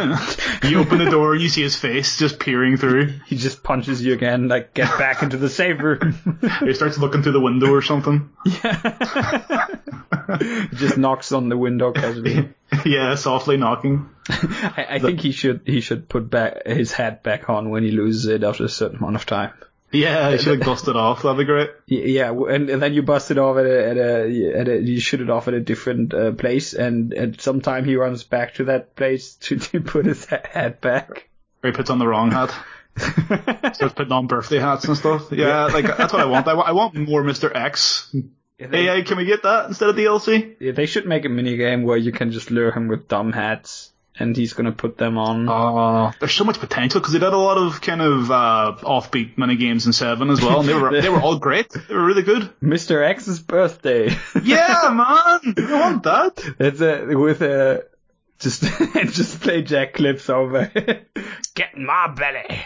you 0.64 0.80
open 0.80 1.00
the 1.00 1.10
door, 1.10 1.36
you 1.36 1.50
see 1.50 1.62
his 1.62 1.76
face 1.76 2.18
just 2.18 2.40
peering 2.40 2.78
through. 2.78 3.14
He 3.26 3.38
just 3.38 3.64
punches 3.64 4.04
you 4.04 4.14
again, 4.14 4.48
like 4.48 4.74
get 4.74 4.98
back 4.98 5.24
into 5.24 5.38
the 5.38 5.50
save 5.50 5.82
room. 5.82 6.20
He 6.60 6.74
starts 6.74 6.98
looking 6.98 7.24
through 7.24 7.34
the 7.34 7.40
window 7.40 7.72
or 7.72 7.82
something. 7.82 8.30
He 8.44 8.52
just 10.76 10.98
knocks 10.98 11.32
on 11.32 11.50
the 11.50 11.58
window 11.58 11.92
casually. 11.92 12.50
yeah, 12.86 13.16
softly 13.16 13.58
knocking. 13.58 14.10
I, 14.30 14.86
I 14.92 15.00
think 15.00 15.20
he 15.20 15.32
should 15.32 15.62
he 15.66 15.82
should 15.82 16.08
put 16.08 16.30
back 16.30 16.66
his 16.66 16.92
hat 16.92 17.24
back 17.24 17.50
on 17.50 17.70
when 17.70 17.84
he 17.84 17.92
loses 17.92 18.28
it 18.28 18.44
after 18.44 18.66
a 18.66 18.70
certain 18.70 18.98
amount 18.98 19.16
of 19.16 19.26
time. 19.26 19.52
Yeah, 19.94 20.32
he 20.32 20.40
should 20.40 20.58
have 20.58 20.66
dusted 20.66 20.96
off. 20.96 21.22
That'd 21.22 21.38
be 21.38 21.46
great. 21.46 21.70
Yeah, 21.86 22.32
and, 22.32 22.70
and 22.70 22.82
then 22.82 22.94
you 22.94 23.04
bust 23.04 23.30
it 23.30 23.38
off 23.38 23.58
at 23.58 23.66
a, 23.66 23.90
at 23.90 23.98
a, 23.98 24.60
at 24.60 24.68
a 24.68 24.82
you 24.82 25.00
shoot 25.00 25.22
it 25.22 25.30
off 25.30 25.48
at 25.48 25.54
a 25.54 25.60
different 25.60 26.14
uh, 26.14 26.32
place, 26.32 26.74
and 26.74 27.14
at 27.14 27.40
some 27.40 27.62
time 27.62 27.86
he 27.86 27.96
runs 27.96 28.24
back 28.24 28.56
to 28.56 28.66
that 28.66 28.96
place 28.96 29.36
to, 29.42 29.58
to 29.58 29.82
put 29.82 30.06
his 30.06 30.26
ha- 30.26 30.42
hat 30.44 30.82
back. 30.82 31.30
Or 31.64 31.70
he 31.70 31.76
puts 31.76 31.90
on 31.90 32.00
the 32.00 32.08
wrong 32.08 32.32
hat. 32.32 32.54
Starts 32.98 33.94
putting 33.94 34.12
on 34.12 34.28
birthday 34.28 34.60
hats 34.60 34.86
and 34.86 34.98
stuff. 34.98 35.32
Yeah, 35.32 35.66
like 35.66 35.86
that's 35.86 36.12
what 36.12 36.22
I 36.22 36.26
want. 36.26 36.48
I, 36.48 36.52
I 36.52 36.72
want 36.72 36.96
more 36.96 37.24
Mr. 37.24 37.56
X. 37.56 38.14
They, 38.60 38.88
AI, 38.88 39.02
can 39.02 39.18
we 39.18 39.26
get 39.26 39.44
that 39.44 39.68
instead 39.68 39.90
of 39.90 39.96
DLC? 39.96 40.56
yeah, 40.60 40.74
they 40.74 40.86
should 40.86 41.06
make 41.08 41.26
a 41.26 41.30
mini 41.30 41.58
game 41.58 41.84
where 41.84 41.98
you 41.98 42.12
can 42.12 42.32
just 42.32 42.52
lure 42.52 42.72
him 42.72 42.88
with 42.88 43.08
dumb 43.08 43.32
hats, 43.32 43.92
and 44.20 44.36
he's 44.36 44.54
gonna 44.54 44.72
put 44.72 44.98
them 44.98 45.18
on. 45.18 45.50
Oh, 45.50 46.12
there's 46.20 46.34
so 46.34 46.44
much 46.44 46.60
potential 46.60 47.00
because 47.00 47.14
they 47.14 47.20
did 47.20 47.34
a 47.34 47.38
lot 47.38 47.58
of 47.58 47.82
kind 47.82 48.02
of 48.02 48.30
uh, 48.32 48.76
offbeat 48.82 49.38
mini 49.38 49.56
games 49.56 49.86
in 49.86 49.94
Seven 49.94 50.30
as 50.30 50.42
well, 50.42 50.60
and 50.60 50.70
they 50.70 50.74
were 50.74 50.92
they 51.02 51.10
were 51.10 51.22
all 51.22 51.38
great. 51.38 51.70
They 51.70 51.94
were 51.96 52.06
really 52.06 52.24
good. 52.24 52.52
Mr. 52.62 53.04
X's 53.08 53.40
birthday. 53.40 54.16
Yeah, 54.44 54.90
man, 54.90 55.56
I 55.58 55.80
want 55.80 56.04
that. 56.04 56.56
It's 56.60 56.82
a 56.82 57.16
with 57.16 57.42
a 57.42 57.86
just 58.40 58.62
just 58.94 59.42
play 59.42 59.62
Jack 59.62 59.94
clips 59.94 60.30
over. 60.30 60.70
Get 61.56 61.78
my 61.78 62.08
belly. 62.14 62.60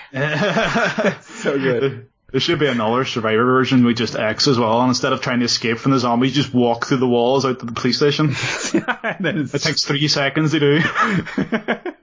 So 1.21 1.57
good. 1.57 2.09
There 2.31 2.41
should 2.41 2.59
be 2.59 2.67
another 2.67 3.05
Survivor 3.05 3.45
version 3.45 3.85
with 3.85 3.97
just 3.97 4.15
X 4.15 4.47
as 4.47 4.59
well, 4.59 4.81
and 4.81 4.89
instead 4.89 5.13
of 5.13 5.21
trying 5.21 5.39
to 5.39 5.45
escape 5.45 5.77
from 5.77 5.93
the 5.93 5.99
zombies, 5.99 6.33
just 6.33 6.53
walk 6.53 6.85
through 6.85 6.97
the 6.97 7.07
walls 7.07 7.45
out 7.45 7.59
to 7.59 7.65
the 7.65 7.71
police 7.71 7.97
station. 7.97 8.35
and 9.03 9.25
then 9.25 9.49
It 9.53 9.61
takes 9.61 9.85
three 9.85 10.07
seconds 10.09 10.51
to 10.51 10.59
do. 10.59 10.81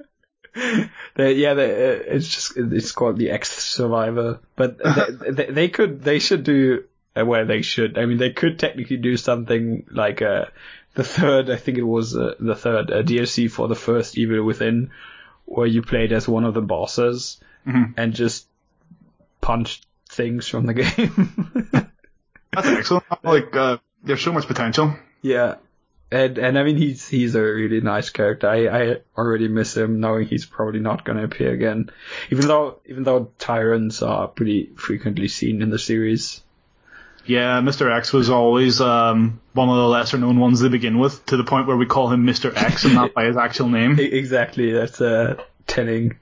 The, 1.14 1.32
yeah, 1.32 1.54
the, 1.54 1.64
uh, 1.64 2.02
it's 2.06 2.28
just 2.28 2.56
it's 2.56 2.92
called 2.92 3.18
the 3.18 3.30
X 3.30 3.50
Survivor, 3.50 4.40
but 4.56 4.78
they, 4.78 5.30
they, 5.30 5.46
they 5.46 5.68
could 5.68 6.02
they 6.02 6.18
should 6.18 6.42
do 6.42 6.84
where 7.14 7.24
well 7.24 7.46
they 7.46 7.62
should. 7.62 7.98
I 7.98 8.06
mean, 8.06 8.18
they 8.18 8.30
could 8.30 8.58
technically 8.58 8.96
do 8.96 9.16
something 9.16 9.86
like 9.90 10.22
uh, 10.22 10.46
the 10.94 11.04
third. 11.04 11.50
I 11.50 11.56
think 11.56 11.78
it 11.78 11.84
was 11.84 12.16
uh, 12.16 12.34
the 12.40 12.56
third 12.56 12.90
uh, 12.90 13.02
DLC 13.02 13.48
for 13.48 13.68
the 13.68 13.76
first 13.76 14.18
Evil 14.18 14.42
Within, 14.42 14.90
where 15.44 15.66
you 15.66 15.82
played 15.82 16.12
as 16.12 16.26
one 16.26 16.44
of 16.44 16.54
the 16.54 16.62
bosses 16.62 17.40
and 17.96 18.12
just 18.12 18.46
punched 19.40 19.86
things 20.14 20.48
from 20.48 20.66
the 20.66 20.74
game. 20.74 21.70
That's 22.52 22.68
excellent. 22.68 23.04
Like, 23.22 23.54
uh, 23.56 23.78
There's 24.02 24.22
so 24.22 24.32
much 24.32 24.46
potential. 24.46 24.94
Yeah. 25.22 25.56
And 26.12 26.38
and 26.38 26.58
I 26.58 26.62
mean 26.62 26.76
he's 26.76 27.08
he's 27.08 27.34
a 27.34 27.42
really 27.42 27.80
nice 27.80 28.10
character. 28.10 28.48
I, 28.48 28.68
I 28.68 28.96
already 29.16 29.48
miss 29.48 29.76
him 29.76 29.98
knowing 29.98 30.28
he's 30.28 30.46
probably 30.46 30.78
not 30.78 31.04
gonna 31.04 31.24
appear 31.24 31.52
again. 31.52 31.90
Even 32.30 32.46
though 32.46 32.78
even 32.86 33.02
though 33.02 33.32
tyrants 33.38 34.00
are 34.02 34.28
pretty 34.28 34.70
frequently 34.76 35.26
seen 35.26 35.60
in 35.60 35.70
the 35.70 35.78
series. 35.78 36.40
Yeah, 37.26 37.60
Mr. 37.62 37.90
X 37.90 38.12
was 38.12 38.28
always 38.28 38.82
um, 38.82 39.40
one 39.54 39.70
of 39.70 39.76
the 39.76 39.88
lesser 39.88 40.18
known 40.18 40.38
ones 40.38 40.60
to 40.60 40.68
begin 40.68 40.98
with, 40.98 41.24
to 41.26 41.38
the 41.38 41.44
point 41.44 41.66
where 41.66 41.76
we 41.76 41.86
call 41.86 42.12
him 42.12 42.26
Mr. 42.26 42.54
X 42.54 42.84
and 42.84 42.94
not 42.94 43.14
by 43.14 43.24
his 43.24 43.38
actual 43.38 43.70
name. 43.70 43.98
Exactly, 43.98 44.72
that's 44.72 45.00
uh 45.00 45.42
telling. 45.66 46.18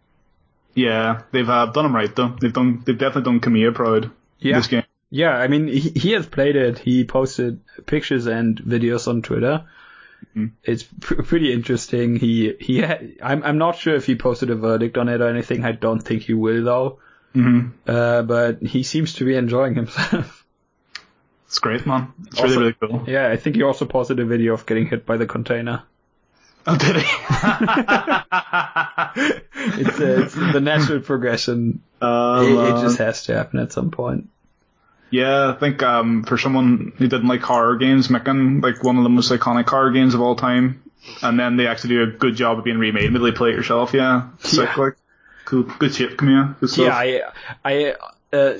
Yeah, 0.75 1.23
they've 1.33 1.49
uh, 1.49 1.67
done 1.67 1.87
him 1.87 1.95
right 1.95 2.15
though. 2.15 2.29
They've 2.41 2.53
done 2.53 2.83
they've 2.85 2.97
definitely 2.99 3.31
done 3.33 3.41
Kamiya 3.41 3.75
proud. 3.75 4.11
Yeah. 4.39 4.57
This 4.57 4.67
game. 4.69 4.85
Yeah, 5.11 5.37
I 5.37 5.47
mean 5.49 5.67
he, 5.69 5.81
he 5.81 6.13
has 6.13 6.27
played 6.27 6.57
it. 6.57 6.79
He 6.79 7.05
posted 7.05 7.61
pictures 7.87 8.27
and 8.27 8.57
videos 8.59 9.07
on 9.09 9.23
Twitter. 9.23 9.67
It's 10.65 10.85
pr- 11.01 11.21
pretty 11.23 11.53
interesting. 11.53 12.17
He 12.17 12.55
he 12.59 12.81
ha- 12.81 13.01
I'm 13.23 13.43
I'm 13.43 13.59
not 13.59 13.77
sure 13.77 13.95
if 13.95 14.07
he 14.07 14.15
posted 14.15 14.49
a 14.51 14.55
verdict 14.55 14.97
on 14.97 15.09
it 15.11 15.21
or 15.21 15.29
anything. 15.29 15.65
I 15.65 15.73
don't 15.73 16.01
think 16.01 16.23
he 16.23 16.33
will 16.33 16.65
though. 16.65 16.99
hmm 17.35 17.69
Uh, 17.87 18.23
but 18.23 18.63
he 18.63 18.83
seems 18.83 19.15
to 19.15 19.25
be 19.27 19.35
enjoying 19.37 19.75
himself. 19.75 20.39
It's 21.47 21.59
great, 21.59 21.85
man. 21.87 22.15
It's 22.29 22.41
Also- 22.41 22.61
really 22.61 22.75
really 22.81 22.99
cool. 22.99 23.05
yeah, 23.07 23.29
I 23.29 23.37
think 23.37 23.57
he 23.57 23.63
also 23.63 23.85
posted 23.85 24.19
a 24.21 24.25
video 24.25 24.55
of 24.55 24.65
getting 24.65 24.87
hit 24.87 25.05
by 25.05 25.19
the 25.19 25.27
container. 25.27 25.83
Oh, 26.67 26.77
did 26.77 26.97
he? 26.97 27.03
It's, 29.65 30.01
uh, 30.01 30.23
it's 30.25 30.35
the 30.35 30.61
natural 30.61 31.01
progression. 31.01 31.83
Uh, 32.01 32.43
It, 32.45 32.53
it 32.53 32.81
just 32.83 32.99
has 32.99 33.25
to 33.25 33.35
happen 33.35 33.61
at 33.61 33.73
some 33.73 33.91
point. 33.91 34.29
Yeah, 35.11 35.51
I 35.51 35.59
think 35.59 35.83
um, 35.83 36.25
for 36.25 36.39
someone 36.39 36.93
who 36.97 37.07
didn't 37.07 37.29
like 37.29 37.43
horror 37.43 37.77
games, 37.77 38.09
making 38.11 38.61
like 38.61 38.83
one 38.83 38.97
of 38.97 39.03
the 39.03 39.11
most 39.11 39.31
iconic 39.31 39.69
horror 39.69 39.91
games 39.91 40.15
of 40.15 40.23
all 40.23 40.35
time, 40.35 40.83
and 41.23 41.39
then 41.39 41.57
they 41.57 41.67
actually 41.67 41.91
do 41.91 42.03
a 42.03 42.07
good 42.07 42.35
job 42.35 42.59
of 42.59 42.65
being 42.65 42.79
remade, 42.79 43.05
immediately 43.05 43.33
play 43.33 43.51
it 43.51 43.57
yourself. 43.57 43.93
Yeah, 43.93 44.29
sick. 44.41 44.69
Yeah. 44.69 44.83
Like, 44.83 44.95
cool, 45.45 45.65
good 45.79 45.95
shit, 45.95 46.17
Kamiya. 46.17 46.59
Good 46.61 46.71
stuff. 46.71 46.87
Yeah, 46.87 47.31
I, 47.65 47.95
I, 48.33 48.37
uh, 48.37 48.59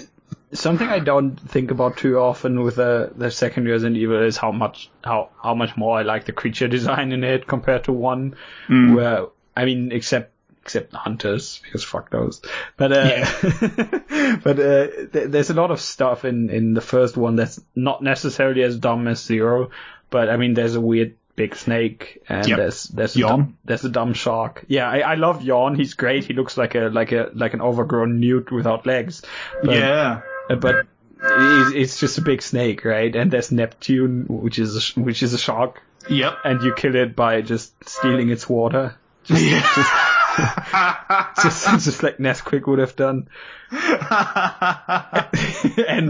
something 0.53 0.89
I 0.89 0.99
don't 0.99 1.37
think 1.37 1.71
about 1.71 1.97
too 1.97 2.19
often 2.19 2.63
with 2.63 2.77
the 2.77 3.13
the 3.17 3.31
second 3.31 3.67
Resident 3.69 3.97
Evil 3.97 4.23
is 4.23 4.37
how 4.37 4.53
much 4.53 4.91
how 5.05 5.31
how 5.43 5.55
much 5.55 5.77
more 5.77 5.99
I 5.99 6.03
like 6.03 6.25
the 6.27 6.33
creature 6.33 6.69
design 6.79 7.13
in 7.13 7.25
it 7.25 7.47
compared 7.47 7.85
to 7.85 7.93
one. 7.93 8.35
Mm. 8.69 8.95
Where 8.97 9.27
I 9.57 9.65
mean, 9.65 9.93
except 9.93 10.33
except 10.63 10.93
hunters 10.95 11.61
because 11.65 11.83
fuck 11.85 12.11
those. 12.11 12.41
But 12.77 12.93
uh, 12.93 13.27
but 14.45 14.59
uh, 14.59 14.87
th- 15.13 15.29
there's 15.31 15.51
a 15.51 15.55
lot 15.55 15.71
of 15.71 15.81
stuff 15.81 16.25
in 16.25 16.51
in 16.51 16.75
the 16.75 16.81
first 16.81 17.17
one 17.17 17.37
that's 17.37 17.61
not 17.75 18.03
necessarily 18.03 18.63
as 18.63 18.79
dumb 18.79 19.09
as 19.09 19.23
Zero. 19.23 19.71
But 20.11 20.29
I 20.29 20.37
mean, 20.37 20.55
there's 20.55 20.75
a 20.75 20.81
weird 20.81 21.17
big 21.35 21.57
snake 21.57 22.23
and 22.29 22.47
Yep. 22.47 22.59
there's 22.59 22.85
there's 22.85 23.17
a 23.17 23.21
Yawn. 23.21 23.31
dumb, 23.31 23.59
there's 23.65 23.85
a 23.85 23.89
dumb 23.89 24.13
shark. 24.13 24.65
Yeah, 24.69 24.89
I, 24.89 24.99
I 24.99 25.15
love 25.15 25.43
Yawn. 25.43 25.75
He's 25.75 25.95
great. 25.95 26.25
He 26.27 26.35
looks 26.35 26.57
like 26.59 26.75
a 26.75 26.91
like 26.93 27.13
a 27.13 27.31
like 27.35 27.55
an 27.55 27.61
overgrown 27.63 28.21
newt 28.21 28.53
without 28.53 28.87
legs. 28.87 29.23
But, 29.63 29.75
yeah. 29.75 30.21
Uh, 30.51 30.57
but 30.57 30.87
it's, 31.23 31.75
it's 31.75 32.01
just 32.01 32.19
a 32.19 32.23
big 32.23 32.43
snake, 32.43 32.85
right? 32.85 33.15
And 33.15 33.31
there's 33.31 33.53
Neptune, 33.53 34.27
which 34.29 34.59
is 34.59 34.95
a, 34.97 35.01
which 35.01 35.23
is 35.23 35.35
a 35.35 35.39
shark, 35.39 35.81
Yep. 36.09 36.39
and 36.45 36.63
you 36.63 36.75
kill 36.75 36.97
it 36.97 37.15
by 37.15 37.43
just 37.43 37.73
stealing 37.89 38.31
its 38.31 38.49
water. 38.49 38.97
Just, 39.25 39.45
just, 41.43 41.85
just 41.85 42.03
like 42.03 42.19
Nesquik 42.19 42.67
would 42.67 42.81
have 42.81 42.97
done. 42.97 43.29
and 43.71 43.81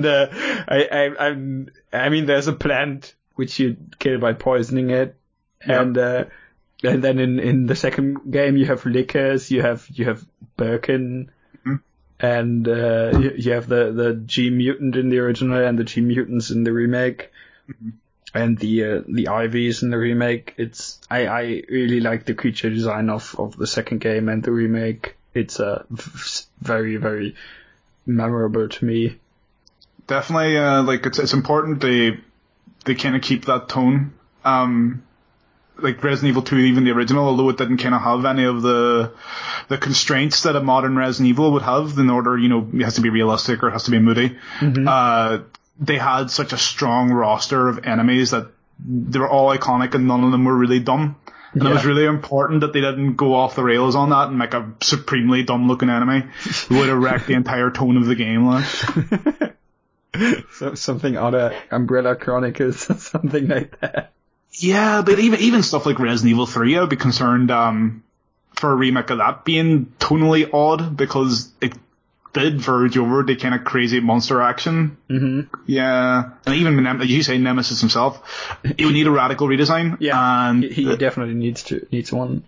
uh, 0.07 0.27
I, 0.69 0.89
I, 0.91 1.27
I'm, 1.27 1.69
I 1.93 2.09
mean, 2.09 2.27
there's 2.27 2.49
a 2.49 2.52
plant 2.52 3.15
which 3.35 3.59
you 3.59 3.77
kill 3.99 4.19
by 4.19 4.33
poisoning 4.33 4.91
it, 4.91 5.17
and 5.61 5.97
uh, 5.99 6.25
and 6.83 7.05
then 7.05 7.19
in, 7.19 7.39
in 7.39 7.67
the 7.67 7.77
second 7.77 8.31
game 8.31 8.57
you 8.57 8.67
have 8.67 8.86
Lickers, 8.86 9.51
you 9.51 9.62
have 9.62 9.86
you 9.93 10.07
have 10.07 10.25
Birkin, 10.57 11.31
and 12.23 12.68
uh, 12.68 13.10
you, 13.18 13.33
you 13.36 13.52
have 13.52 13.68
the 13.68 13.92
the 13.92 14.15
G 14.15 14.49
mutant 14.49 14.94
in 14.94 15.09
the 15.09 15.18
original 15.18 15.62
and 15.62 15.76
the 15.76 15.84
G 15.84 16.01
mutants 16.01 16.51
in 16.51 16.62
the 16.62 16.73
remake. 16.73 17.31
And 18.34 18.57
the 18.57 18.84
uh, 18.84 19.01
the 19.07 19.28
Ivies 19.28 19.83
in 19.83 19.91
the 19.91 19.99
remake, 19.99 20.55
it's 20.57 20.99
I, 21.10 21.26
I 21.26 21.62
really 21.68 22.01
like 22.01 22.25
the 22.25 22.34
creature 22.34 22.70
design 22.70 23.10
of, 23.10 23.34
of 23.39 23.59
the 23.59 23.67
second 23.67 23.99
game 23.99 24.31
and 24.31 24.42
the 24.42 24.52
remake. 24.52 25.17
It's 25.34 25.60
uh, 25.60 25.84
very 26.60 26.97
very 26.97 27.34
memorable 28.07 28.68
to 28.68 28.84
me. 28.84 29.18
Definitely, 30.07 30.57
uh, 30.57 30.83
like 30.83 31.05
it's 31.05 31.18
it's 31.18 31.34
important 31.34 31.81
they 31.81 32.20
they 32.84 32.94
kind 32.94 33.17
of 33.17 33.23
keep 33.23 33.47
that 33.47 33.68
tone. 33.68 34.15
Um, 34.44 35.02
like 35.78 36.02
Resident 36.02 36.31
Evil 36.31 36.42
2, 36.42 36.57
even 36.57 36.84
the 36.84 36.91
original, 36.91 37.26
although 37.26 37.49
it 37.49 37.57
didn't 37.59 37.78
kind 37.78 37.94
of 37.94 38.02
have 38.02 38.25
any 38.25 38.44
of 38.44 38.62
the 38.62 39.12
the 39.68 39.78
constraints 39.78 40.42
that 40.42 40.57
a 40.57 40.60
modern 40.60 40.97
Resident 40.97 41.28
Evil 41.28 41.52
would 41.52 41.62
have 41.62 41.99
in 41.99 42.10
order, 42.10 42.36
you 42.36 42.49
know, 42.49 42.68
it 42.73 42.83
has 42.83 42.94
to 42.94 43.01
be 43.01 43.10
realistic 43.10 43.62
or 43.62 43.68
it 43.68 43.73
has 43.73 43.84
to 43.84 43.91
be 43.91 43.99
moody. 43.99 44.36
Uh, 44.86 45.41
they 45.81 45.99
had 45.99 46.31
such 46.31 46.52
a 46.52 46.59
strong 46.59 47.10
roster 47.10 47.68
of 47.68 47.86
enemies 47.86 48.31
that 48.31 48.49
they 48.84 49.18
were 49.18 49.28
all 49.28 49.57
iconic 49.57 49.94
and 49.94 50.07
none 50.07 50.25
of 50.25 50.33
them 50.33 50.44
were 50.44 50.57
really 50.57 50.81
dumb. 50.81 51.17
And 51.55 51.62
it 51.65 51.68
was 51.70 51.84
really 51.84 52.07
important 52.07 52.62
that 52.62 52.73
they 52.73 52.81
didn't 52.81 53.17
go 53.17 53.34
off 53.34 53.57
the 53.57 53.62
rails 53.62 53.94
on 53.94 54.09
that 54.10 54.28
and 54.28 54.39
make 54.39 54.55
a 54.55 54.73
supremely 54.81 55.42
dumb 55.42 55.68
looking 55.68 55.91
enemy 55.91 56.25
who 56.68 56.78
would 56.78 56.89
have 56.89 56.99
wrecked 56.99 57.26
the 57.26 57.34
entire 57.34 57.70
tone 57.70 57.97
of 57.99 58.07
the 58.07 58.15
game. 58.15 58.47
Like. 58.47 59.52
So, 60.52 60.75
something 60.75 61.17
out 61.17 61.34
of 61.34 61.55
Umbrella 61.70 62.17
Chronicles 62.17 62.91
or 62.91 62.99
something 62.99 63.49
like 63.49 63.81
that. 63.81 64.12
Yeah, 64.53 65.03
but 65.03 65.19
even 65.19 65.41
even 65.41 65.63
stuff 65.63 65.87
like 65.87 65.99
Resident 65.99 66.31
Evil 66.33 66.47
3, 66.47 66.79
I'd 66.79 66.89
be 66.89 66.97
concerned 66.97 67.51
um, 67.51 68.03
for 68.55 68.71
a 68.71 68.75
remake 68.75 69.11
of 69.11 69.19
that 69.19 69.45
being 69.45 69.87
tonally 69.99 70.53
odd 70.53 70.97
because 70.97 71.51
it 71.61 71.73
did 72.33 72.61
verge 72.61 72.97
over 72.97 73.23
the 73.23 73.37
kind 73.37 73.55
of 73.55 73.65
crazy 73.65 74.01
monster 74.01 74.41
action. 74.41 74.97
Mm-hmm. 75.09 75.55
Yeah, 75.67 76.31
and 76.47 76.55
even 76.55 76.83
Nem- 76.83 77.03
you 77.03 77.23
say 77.23 77.39
Nemesis 77.39 77.81
himself, 77.81 78.59
he 78.77 78.85
would 78.85 78.95
need 78.95 79.07
a 79.07 79.11
radical 79.11 79.49
redesign. 79.49 79.97
Yeah, 80.01 80.51
and 80.51 80.63
he, 80.63 80.85
he 80.85 80.97
definitely 80.97 81.35
needs 81.35 81.65
to 81.65 81.87
needs 81.91 82.13
one. 82.13 82.45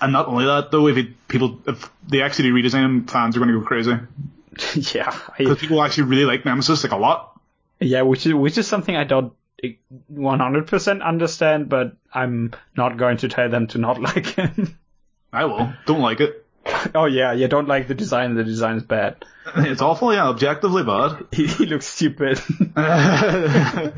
and 0.00 0.12
not 0.12 0.28
only 0.28 0.46
that 0.46 0.70
though, 0.70 0.88
if 0.88 0.96
it, 0.96 1.28
people 1.28 1.60
if 1.66 1.90
they 2.08 2.22
actually 2.22 2.50
redesign 2.50 2.84
him, 2.84 3.06
fans 3.06 3.36
are 3.36 3.40
going 3.40 3.52
to 3.52 3.60
go 3.60 3.66
crazy 3.66 3.92
yeah, 4.94 5.18
because 5.36 5.58
people 5.58 5.82
actually 5.82 6.04
really 6.04 6.24
like 6.24 6.44
Nemesis 6.44 6.84
like 6.84 6.92
a 6.92 6.96
lot. 6.96 7.38
yeah, 7.80 8.02
which 8.02 8.26
is 8.26 8.34
which 8.34 8.56
is 8.56 8.66
something 8.66 8.94
I 8.96 9.04
don't 9.04 9.32
100% 10.12 11.02
understand, 11.02 11.68
but 11.68 11.96
I'm 12.12 12.52
not 12.76 12.96
going 12.96 13.18
to 13.18 13.28
tell 13.28 13.48
them 13.48 13.66
to 13.68 13.78
not 13.78 14.00
like 14.08 14.26
him. 14.26 14.78
I 15.32 15.44
will. 15.46 15.72
Don't 15.86 16.00
like 16.00 16.20
it. 16.20 16.44
oh 16.94 17.04
yeah, 17.06 17.32
you 17.32 17.48
don't 17.48 17.68
like 17.68 17.88
the 17.88 17.94
design. 17.94 18.34
The 18.34 18.44
design 18.44 18.76
is 18.76 18.82
bad. 18.84 19.24
It's 19.56 19.82
awful. 19.82 20.12
Yeah, 20.14 20.28
objectively 20.28 20.82
bad. 20.82 21.26
He, 21.32 21.46
he 21.46 21.66
looks 21.66 21.86
stupid. 21.86 22.40
no, 22.74 23.92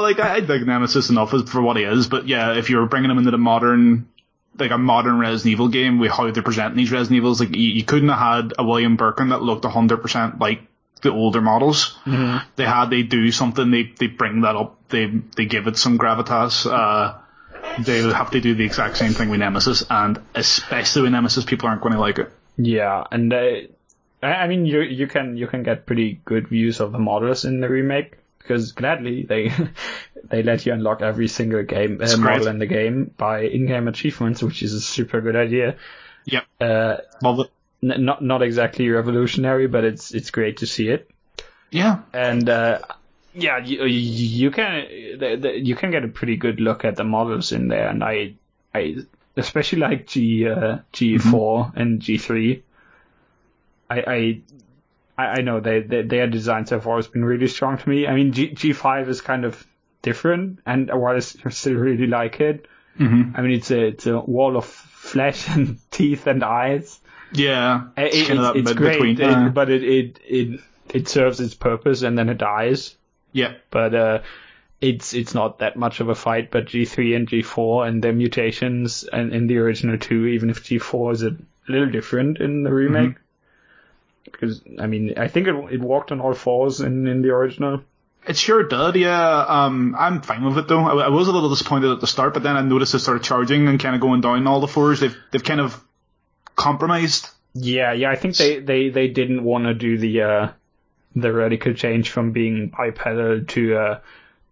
like 0.00 0.18
I, 0.18 0.34
I 0.36 0.40
dig 0.40 0.66
Nemesis 0.66 1.08
enough 1.10 1.30
for 1.48 1.62
what 1.62 1.76
he 1.76 1.84
is, 1.84 2.08
but 2.08 2.26
yeah, 2.26 2.58
if 2.58 2.68
you're 2.68 2.86
bringing 2.86 3.10
him 3.10 3.18
into 3.18 3.30
the 3.30 3.38
modern, 3.38 4.08
like 4.58 4.72
a 4.72 4.78
modern 4.78 5.18
Resident 5.18 5.52
Evil 5.52 5.68
game 5.68 5.98
with 6.00 6.10
how 6.10 6.28
they're 6.30 6.42
presenting 6.42 6.76
these 6.76 6.90
Resident 6.90 7.18
Evils, 7.18 7.38
like 7.40 7.54
you, 7.54 7.68
you 7.68 7.84
couldn't 7.84 8.08
have 8.08 8.18
had 8.18 8.52
a 8.58 8.64
William 8.64 8.96
Birkin 8.96 9.28
that 9.28 9.42
looked 9.42 9.64
100% 9.64 10.40
like 10.40 10.62
the 11.02 11.10
older 11.10 11.40
models. 11.40 11.98
Mm-hmm. 12.04 12.48
They 12.56 12.64
had, 12.64 12.90
they 12.90 13.02
do 13.02 13.30
something, 13.30 13.70
they, 13.70 13.92
they 13.98 14.06
bring 14.06 14.42
that 14.42 14.56
up, 14.56 14.88
they, 14.88 15.06
they 15.06 15.46
give 15.46 15.66
it 15.66 15.76
some 15.76 15.98
gravitas, 15.98 16.66
uh, 16.66 17.18
they 17.78 18.02
have 18.02 18.30
to 18.32 18.40
do 18.40 18.54
the 18.54 18.64
exact 18.64 18.96
same 18.96 19.12
thing 19.12 19.28
with 19.28 19.40
Nemesis, 19.40 19.84
and 19.88 20.20
especially 20.34 21.02
with 21.02 21.12
Nemesis, 21.12 21.44
people 21.44 21.68
aren't 21.68 21.80
going 21.80 21.94
to 21.94 22.00
like 22.00 22.18
it. 22.18 22.30
Yeah, 22.56 23.04
and 23.10 23.32
uh, 23.32 23.46
I 24.22 24.26
I 24.26 24.46
mean 24.48 24.66
you 24.66 24.80
you 24.82 25.06
can 25.06 25.36
you 25.36 25.46
can 25.46 25.62
get 25.62 25.86
pretty 25.86 26.20
good 26.24 26.48
views 26.48 26.80
of 26.80 26.92
the 26.92 26.98
models 26.98 27.44
in 27.44 27.60
the 27.60 27.68
remake 27.68 28.18
because 28.38 28.72
gladly 28.72 29.22
they 29.22 29.52
they 30.24 30.42
let 30.42 30.66
you 30.66 30.72
unlock 30.72 31.02
every 31.02 31.28
single 31.28 31.62
game 31.62 32.00
uh, 32.02 32.16
model 32.18 32.48
in 32.48 32.58
the 32.58 32.66
game 32.66 33.12
by 33.16 33.42
in-game 33.42 33.88
achievements, 33.88 34.42
which 34.42 34.62
is 34.62 34.74
a 34.74 34.80
super 34.80 35.20
good 35.20 35.36
idea. 35.36 35.76
Yep. 36.26 36.44
Uh, 36.60 36.96
Love 37.22 37.40
it. 37.40 37.50
N- 37.82 38.04
not 38.04 38.22
not 38.22 38.42
exactly 38.42 38.88
revolutionary, 38.88 39.66
but 39.66 39.84
it's 39.84 40.12
it's 40.12 40.30
great 40.30 40.58
to 40.58 40.66
see 40.66 40.88
it. 40.88 41.10
Yeah. 41.70 42.00
And 42.12 42.48
uh, 42.48 42.80
yeah, 43.34 43.58
you, 43.58 43.84
you 43.84 44.50
can 44.50 44.86
the, 45.18 45.36
the, 45.36 45.58
you 45.58 45.74
can 45.74 45.90
get 45.90 46.04
a 46.04 46.08
pretty 46.08 46.36
good 46.36 46.60
look 46.60 46.84
at 46.84 46.96
the 46.96 47.04
models 47.04 47.52
in 47.52 47.68
there, 47.68 47.88
and 47.88 48.04
I 48.04 48.34
I 48.74 48.96
especially 49.36 49.78
like 49.78 50.06
G 50.06 50.46
uh, 50.48 50.78
G4 50.92 51.76
and 51.76 52.00
G3. 52.00 52.62
I 53.90 53.96
I 54.00 54.40
I 55.18 55.26
I 55.38 55.40
know 55.40 55.60
they, 55.60 55.80
they 55.80 56.02
their 56.02 56.26
designs 56.26 56.70
have 56.70 56.86
always 56.86 57.06
been 57.06 57.24
really 57.24 57.48
strong 57.48 57.78
to 57.78 57.88
me. 57.88 58.06
I 58.06 58.14
mean 58.14 58.32
G 58.32 58.50
G5 58.50 59.08
is 59.08 59.20
kind 59.20 59.44
of 59.44 59.66
different, 60.02 60.60
and 60.66 60.90
while 60.92 61.16
I 61.16 61.20
still 61.20 61.74
really 61.74 62.06
like 62.06 62.40
it, 62.40 62.66
hmm 62.96 63.32
I 63.34 63.40
mean 63.40 63.52
it's 63.52 63.70
a 63.70 63.86
it's 63.86 64.06
a 64.06 64.20
wall 64.20 64.56
of 64.56 64.66
flesh 64.66 65.48
and 65.54 65.78
teeth 65.90 66.26
and 66.26 66.44
eyes. 66.44 67.00
Yeah. 67.32 67.84
It- 67.96 68.14
It's 68.14 68.28
kind 68.28 68.38
of 68.40 68.44
that 68.46 68.56
it's 68.56 68.72
great, 68.72 68.92
between. 69.00 69.20
it- 69.20 69.30
uh, 69.30 69.48
but 69.48 69.70
it, 69.70 69.82
it 69.82 70.18
it 70.26 70.60
it 70.92 71.08
serves 71.08 71.40
its 71.40 71.54
purpose 71.54 72.02
and 72.02 72.18
then 72.18 72.28
it 72.28 72.38
dies 72.38 72.94
yeah. 73.32 73.54
but 73.70 73.94
uh, 73.94 74.18
it's 74.80 75.14
it's 75.14 75.32
not 75.34 75.60
that 75.60 75.76
much 75.76 76.00
of 76.00 76.08
a 76.08 76.14
fight, 76.14 76.50
but 76.50 76.66
G3 76.66 77.16
and 77.16 77.28
G4 77.28 77.88
and 77.88 78.02
their 78.02 78.12
mutations 78.12 79.04
and 79.04 79.32
in 79.32 79.46
the 79.46 79.56
original 79.58 79.96
two, 79.96 80.26
even 80.26 80.50
if 80.50 80.64
G4 80.64 81.12
is 81.12 81.22
a 81.22 81.36
little 81.68 81.88
different 81.88 82.38
in 82.38 82.62
the 82.64 82.72
remake. 82.72 83.14
Because 84.24 84.60
I 84.78 84.86
mean, 84.86 85.14
I 85.18 85.28
think 85.28 85.46
it 85.48 85.54
it 85.72 85.80
walked 85.80 86.12
on 86.12 86.20
all 86.20 86.34
fours 86.34 86.80
in 86.80 87.06
in 87.06 87.22
the 87.22 87.30
original. 87.30 87.82
It 88.26 88.36
sure 88.36 88.62
did, 88.64 88.94
yeah. 88.96 89.44
Um, 89.48 89.96
I'm 89.98 90.20
fine 90.22 90.44
with 90.44 90.58
it 90.58 90.68
though. 90.68 90.80
I, 90.80 91.06
I 91.06 91.08
was 91.08 91.26
a 91.28 91.32
little 91.32 91.48
disappointed 91.50 91.90
at 91.90 92.00
the 92.00 92.06
start, 92.06 92.34
but 92.34 92.42
then 92.42 92.56
I 92.56 92.60
noticed 92.62 92.94
it 92.94 93.00
started 93.00 93.24
charging 93.24 93.66
and 93.68 93.80
kind 93.80 93.94
of 93.94 94.00
going 94.00 94.20
down 94.20 94.46
all 94.46 94.60
the 94.60 94.68
fours. 94.68 95.00
They've 95.00 95.16
they've 95.30 95.42
kind 95.42 95.60
of 95.60 95.82
compromised. 96.62 97.28
Yeah, 97.54 97.92
yeah. 97.92 98.10
I 98.10 98.16
think 98.16 98.36
they 98.36 98.60
they 98.60 98.88
they 98.88 99.08
didn't 99.08 99.44
want 99.44 99.64
to 99.64 99.74
do 99.74 99.98
the 99.98 100.22
uh 100.22 100.48
the 101.14 101.32
radical 101.32 101.74
change 101.74 102.10
from 102.10 102.32
being 102.32 102.68
bipedal 102.68 103.44
to 103.44 103.76
uh 103.76 103.98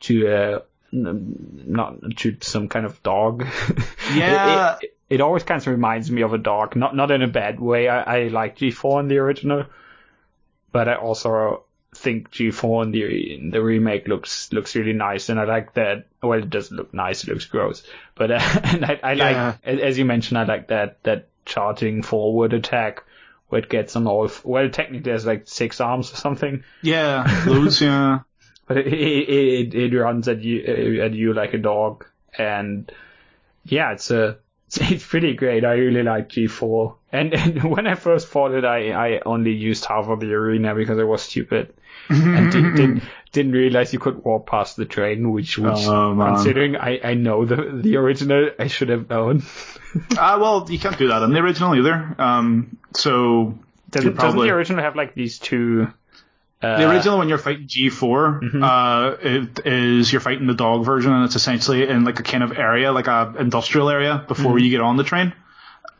to 0.00 0.28
uh 0.28 0.58
not 0.92 1.94
to 2.16 2.36
some 2.40 2.68
kind 2.68 2.84
of 2.86 3.02
dog. 3.02 3.46
Yeah. 4.14 4.76
it, 4.80 4.84
it, 4.84 4.96
it 5.08 5.20
always 5.20 5.44
kind 5.44 5.60
of 5.60 5.66
reminds 5.68 6.10
me 6.10 6.22
of 6.22 6.32
a 6.34 6.38
dog, 6.38 6.74
not 6.76 6.94
not 6.96 7.10
in 7.10 7.22
a 7.22 7.28
bad 7.28 7.60
way. 7.60 7.88
I, 7.88 8.18
I 8.24 8.28
like 8.28 8.56
G4 8.58 9.00
in 9.00 9.08
the 9.08 9.18
original, 9.18 9.64
but 10.72 10.88
I 10.88 10.94
also 10.96 11.64
think 11.94 12.30
G4 12.30 12.84
in 12.84 12.90
the 12.92 13.34
in 13.34 13.50
the 13.50 13.62
remake 13.62 14.08
looks 14.08 14.52
looks 14.52 14.74
really 14.76 14.92
nice, 14.92 15.28
and 15.28 15.38
I 15.40 15.44
like 15.44 15.74
that. 15.74 16.06
Well, 16.22 16.38
it 16.38 16.50
doesn't 16.50 16.76
look 16.76 16.92
nice; 16.92 17.24
it 17.24 17.30
looks 17.30 17.46
gross. 17.46 17.82
But 18.14 18.30
uh, 18.32 18.40
and 18.64 18.84
I, 18.84 19.00
I 19.02 19.14
like, 19.14 19.34
Yeah. 19.36 19.54
as 19.64 19.80
as 19.80 19.98
you 19.98 20.04
mentioned, 20.04 20.38
I 20.38 20.44
like 20.44 20.68
that 20.68 21.02
that 21.04 21.28
charging 21.50 22.02
forward 22.02 22.54
attack 22.54 23.04
where 23.48 23.60
it 23.62 23.68
gets 23.68 23.96
on 23.96 24.06
all. 24.06 24.26
f- 24.26 24.44
Well, 24.44 24.70
technically, 24.70 25.00
there's 25.10 25.26
like 25.26 25.48
six 25.48 25.80
arms 25.80 26.12
or 26.12 26.16
something, 26.16 26.64
Yeah, 26.82 27.24
those, 27.46 27.80
yeah. 27.82 28.20
but 28.66 28.78
it 28.78 28.86
it, 28.88 29.74
it, 29.74 29.92
it 29.94 29.98
runs 29.98 30.28
at 30.28 30.40
you 30.42 31.02
at 31.02 31.12
you 31.14 31.34
like 31.34 31.54
a 31.54 31.58
dog, 31.58 32.06
and 32.38 32.90
yeah, 33.64 33.92
it's 33.92 34.10
a 34.10 34.38
it's 34.76 35.06
pretty 35.06 35.34
great. 35.34 35.64
I 35.64 35.74
really 35.74 36.02
like 36.02 36.28
G4, 36.30 36.96
and 37.12 37.34
and 37.42 37.64
when 37.70 37.86
I 37.86 37.94
first 37.96 38.28
fought 38.28 38.52
it, 38.52 38.64
I 38.64 38.92
I 39.16 39.20
only 39.26 39.52
used 39.52 39.84
half 39.84 40.08
of 40.08 40.20
the 40.20 40.32
arena 40.34 40.74
because 40.74 40.98
I 40.98 41.04
was 41.04 41.22
stupid 41.22 41.74
and 42.34 42.50
didn't, 42.50 42.74
didn't 42.74 43.04
didn't 43.32 43.52
realize 43.52 43.92
you 43.92 43.98
could 43.98 44.24
walk 44.24 44.46
past 44.46 44.76
the 44.76 44.84
train, 44.84 45.30
which 45.30 45.56
which 45.58 45.86
Oh, 45.86 46.14
considering 46.16 46.76
I 46.76 47.00
I 47.02 47.14
know 47.14 47.44
the 47.44 47.80
the 47.82 47.96
original, 47.96 48.50
I 48.58 48.66
should 48.66 48.88
have 48.88 49.08
known. 49.08 49.42
Ah, 50.18 50.38
well, 50.40 50.66
you 50.68 50.78
can't 50.78 50.98
do 50.98 51.08
that 51.08 51.22
in 51.22 51.32
the 51.32 51.38
original 51.40 51.74
either. 51.76 52.14
Um, 52.18 52.76
so 52.94 53.58
Doesn't, 53.90 54.14
probably- 54.14 54.32
doesn't 54.38 54.48
the 54.48 54.54
original 54.54 54.82
have 54.82 54.96
like 54.96 55.14
these 55.14 55.38
two? 55.38 55.88
Uh, 56.62 56.76
the 56.78 56.90
original 56.90 57.16
when 57.18 57.28
you're 57.30 57.38
fighting 57.38 57.66
G4, 57.68 58.40
Mm-hmm. 58.42 58.62
uh, 58.62 59.10
it 59.22 59.66
is 59.66 60.12
you're 60.12 60.20
fighting 60.20 60.46
the 60.46 60.52
dog 60.54 60.84
version, 60.84 61.10
and 61.12 61.24
it's 61.24 61.34
essentially 61.34 61.88
in 61.88 62.04
like 62.04 62.20
a 62.20 62.22
kind 62.22 62.42
of 62.44 62.52
area, 62.52 62.92
like 62.92 63.06
a 63.06 63.34
industrial 63.38 63.88
area, 63.88 64.22
before 64.28 64.52
Mm-hmm. 64.56 64.64
you 64.64 64.70
get 64.70 64.80
on 64.82 64.96
the 64.98 65.04
train. 65.04 65.32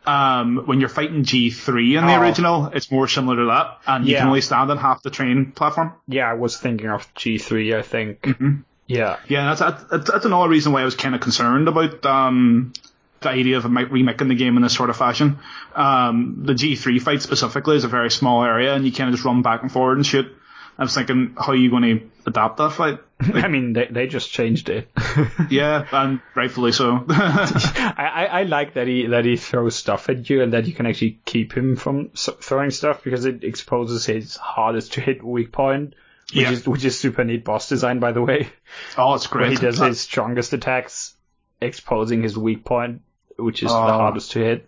Um, 0.06 0.62
when 0.66 0.80
you're 0.80 0.88
fighting 0.88 1.24
G3 1.24 1.98
in 1.98 2.06
the 2.06 2.14
Oh. 2.16 2.20
original, 2.20 2.66
it's 2.72 2.90
more 2.90 3.06
similar 3.06 3.36
to 3.36 3.44
that, 3.46 3.78
and 3.86 4.06
you 4.06 4.12
Yeah. 4.12 4.20
can 4.20 4.28
only 4.28 4.40
stand 4.40 4.70
on 4.70 4.78
half 4.78 5.02
the 5.02 5.10
train 5.10 5.52
platform. 5.52 5.92
yeah, 6.08 6.30
I 6.30 6.34
was 6.34 6.56
thinking 6.56 6.88
of 6.88 7.06
G3. 7.14 7.76
I 7.78 7.82
think. 7.82 8.22
Mm-hmm. 8.22 8.50
Yeah. 8.86 9.16
Yeah, 9.28 9.54
that's 9.54 9.60
that's, 9.90 10.10
that's 10.10 10.24
another 10.24 10.48
reason 10.48 10.72
why 10.72 10.80
I 10.80 10.84
was 10.84 10.94
kind 10.96 11.14
of 11.14 11.20
concerned 11.20 11.68
about 11.68 12.04
um, 12.06 12.72
the 13.20 13.28
idea 13.28 13.58
of 13.58 13.64
remaking 13.66 14.28
the 14.28 14.34
game 14.34 14.56
in 14.56 14.62
this 14.62 14.74
sort 14.74 14.88
of 14.90 14.96
fashion. 14.96 15.38
Um, 15.76 16.42
the 16.44 16.54
G3 16.54 17.00
fight 17.00 17.20
specifically 17.22 17.76
is 17.76 17.84
a 17.84 17.88
very 17.88 18.10
small 18.10 18.42
area, 18.42 18.74
and 18.74 18.84
you 18.86 18.92
kind 18.92 19.08
of 19.10 19.14
just 19.14 19.24
run 19.26 19.42
back 19.42 19.62
and 19.62 19.70
forward 19.70 19.98
and 19.98 20.06
shoot. 20.06 20.34
I 20.80 20.84
was 20.84 20.94
thinking, 20.94 21.34
how 21.38 21.52
are 21.52 21.54
you 21.56 21.68
going 21.70 21.82
to 21.82 22.10
adapt 22.26 22.56
that 22.56 22.72
fight? 22.72 22.98
I 23.20 23.48
mean, 23.48 23.74
they 23.74 23.86
they 23.90 24.06
just 24.06 24.30
changed 24.32 24.70
it. 24.70 24.90
yeah, 25.50 25.86
and 25.92 26.20
rightfully 26.34 26.72
so. 26.72 27.04
I, 27.08 28.10
I, 28.14 28.24
I 28.24 28.42
like 28.44 28.74
that 28.74 28.86
he 28.86 29.06
that 29.08 29.26
he 29.26 29.36
throws 29.36 29.76
stuff 29.76 30.08
at 30.08 30.30
you 30.30 30.42
and 30.42 30.54
that 30.54 30.66
you 30.66 30.72
can 30.72 30.86
actually 30.86 31.20
keep 31.26 31.52
him 31.52 31.76
from 31.76 32.08
throwing 32.16 32.70
stuff 32.70 33.04
because 33.04 33.26
it 33.26 33.44
exposes 33.44 34.06
his 34.06 34.36
hardest 34.36 34.94
to 34.94 35.02
hit 35.02 35.22
weak 35.22 35.52
point, 35.52 35.94
which 36.32 36.44
Yeah. 36.44 36.50
is 36.50 36.66
which 36.66 36.84
is 36.86 36.98
super 36.98 37.24
neat 37.24 37.44
boss 37.44 37.68
design 37.68 37.98
by 38.00 38.12
the 38.12 38.22
way. 38.22 38.48
oh, 38.96 39.14
it's 39.14 39.30
Where 39.30 39.42
great. 39.44 39.50
he 39.50 39.56
does 39.66 39.78
his 39.78 40.00
strongest 40.00 40.54
attacks, 40.54 41.14
exposing 41.60 42.22
his 42.22 42.38
weak 42.38 42.64
point, 42.64 43.02
which 43.36 43.62
is 43.62 43.70
Oh. 43.70 43.86
the 43.86 43.92
hardest 43.92 44.30
to 44.32 44.38
hit. 44.38 44.66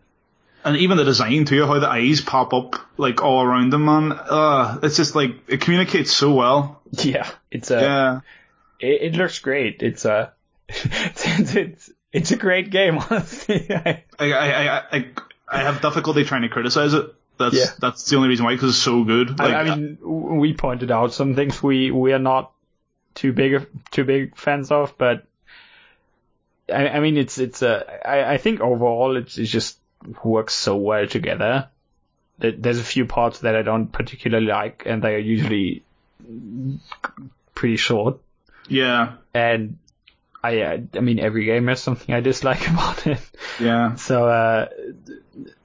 And 0.65 0.77
even 0.77 0.97
the 0.97 1.05
design 1.05 1.45
too, 1.45 1.67
how 1.67 1.79
the 1.79 1.89
eyes 1.89 2.21
pop 2.21 2.53
up 2.53 2.77
like 2.97 3.23
all 3.23 3.43
around 3.43 3.71
them, 3.73 3.85
man. 3.85 4.13
Uh, 4.13 4.79
it's 4.83 4.97
just 4.97 5.15
like 5.15 5.33
it 5.49 5.61
communicates 5.61 6.13
so 6.13 6.33
well. 6.35 6.81
Yeah, 6.93 7.29
it's 7.51 7.71
a 7.71 7.81
Yeah. 7.81 8.21
it, 8.81 9.03
it 9.03 9.15
looks 9.17 9.39
great. 9.39 9.83
It's 9.83 10.05
a 10.05 10.33
it's, 10.69 11.27
it's 11.57 11.91
it's 12.13 12.31
a 12.33 12.37
great 12.37 12.71
game. 12.71 12.99
Honestly, 13.11 13.67
I, 13.71 14.05
I, 14.19 14.33
I, 14.33 14.79
I, 14.99 15.07
I, 15.49 15.59
have 15.63 15.81
difficulty 15.81 16.25
trying 16.25 16.43
to 16.43 16.49
criticize 16.51 16.93
it. 16.93 17.07
That's 17.39 17.55
Yeah. 17.55 17.67
that's 17.79 18.09
the 18.11 18.17
only 18.17 18.29
reason 18.29 18.45
why, 18.45 18.55
because 18.55 18.71
it's 18.71 18.79
so 18.79 19.05
good. 19.05 19.39
Like, 19.39 19.55
I, 19.55 19.61
I 19.61 19.75
mean, 19.75 19.99
we 20.03 20.53
pointed 20.53 20.91
out 20.91 21.15
some 21.15 21.35
things 21.35 21.63
we 21.63 21.91
we 21.91 22.13
are 22.13 22.19
not 22.19 22.53
too 23.15 23.33
big 23.33 23.55
of- 23.55 23.67
too 23.91 24.05
big 24.05 24.37
fans 24.37 24.71
of, 24.71 24.97
but 24.99 25.25
I, 26.69 26.89
I 26.89 27.01
mean, 27.01 27.17
it's 27.17 27.39
it's 27.39 27.63
a 27.63 28.07
I, 28.07 28.35
I 28.35 28.39
think 28.39 28.61
overall 28.61 29.17
it's, 29.17 29.39
it 29.39 29.45
just 29.45 29.79
works 30.25 30.55
so 30.55 30.77
well 30.77 31.07
together. 31.07 31.69
There's 32.39 32.79
a 32.81 32.85
few 32.85 33.07
parts 33.07 33.41
that 33.41 33.55
I 33.55 33.63
don't 33.63 33.87
particularly 33.93 34.47
like, 34.47 34.83
and 34.87 35.03
they 35.03 35.15
are 35.15 35.19
usually 35.19 35.85
pretty 37.55 37.77
short. 37.77 38.19
yeah, 38.69 39.15
And 39.35 39.79
I 40.43 40.61
uh, 40.63 40.79
I 40.95 41.01
mean, 41.01 41.21
every 41.21 41.45
game 41.45 41.69
has 41.69 41.81
something 41.81 42.13
I 42.15 42.21
dislike 42.21 42.69
about 42.69 43.07
it. 43.07 43.21
yeah, 43.61 43.95
So 43.95 44.29
uh, 44.29 44.69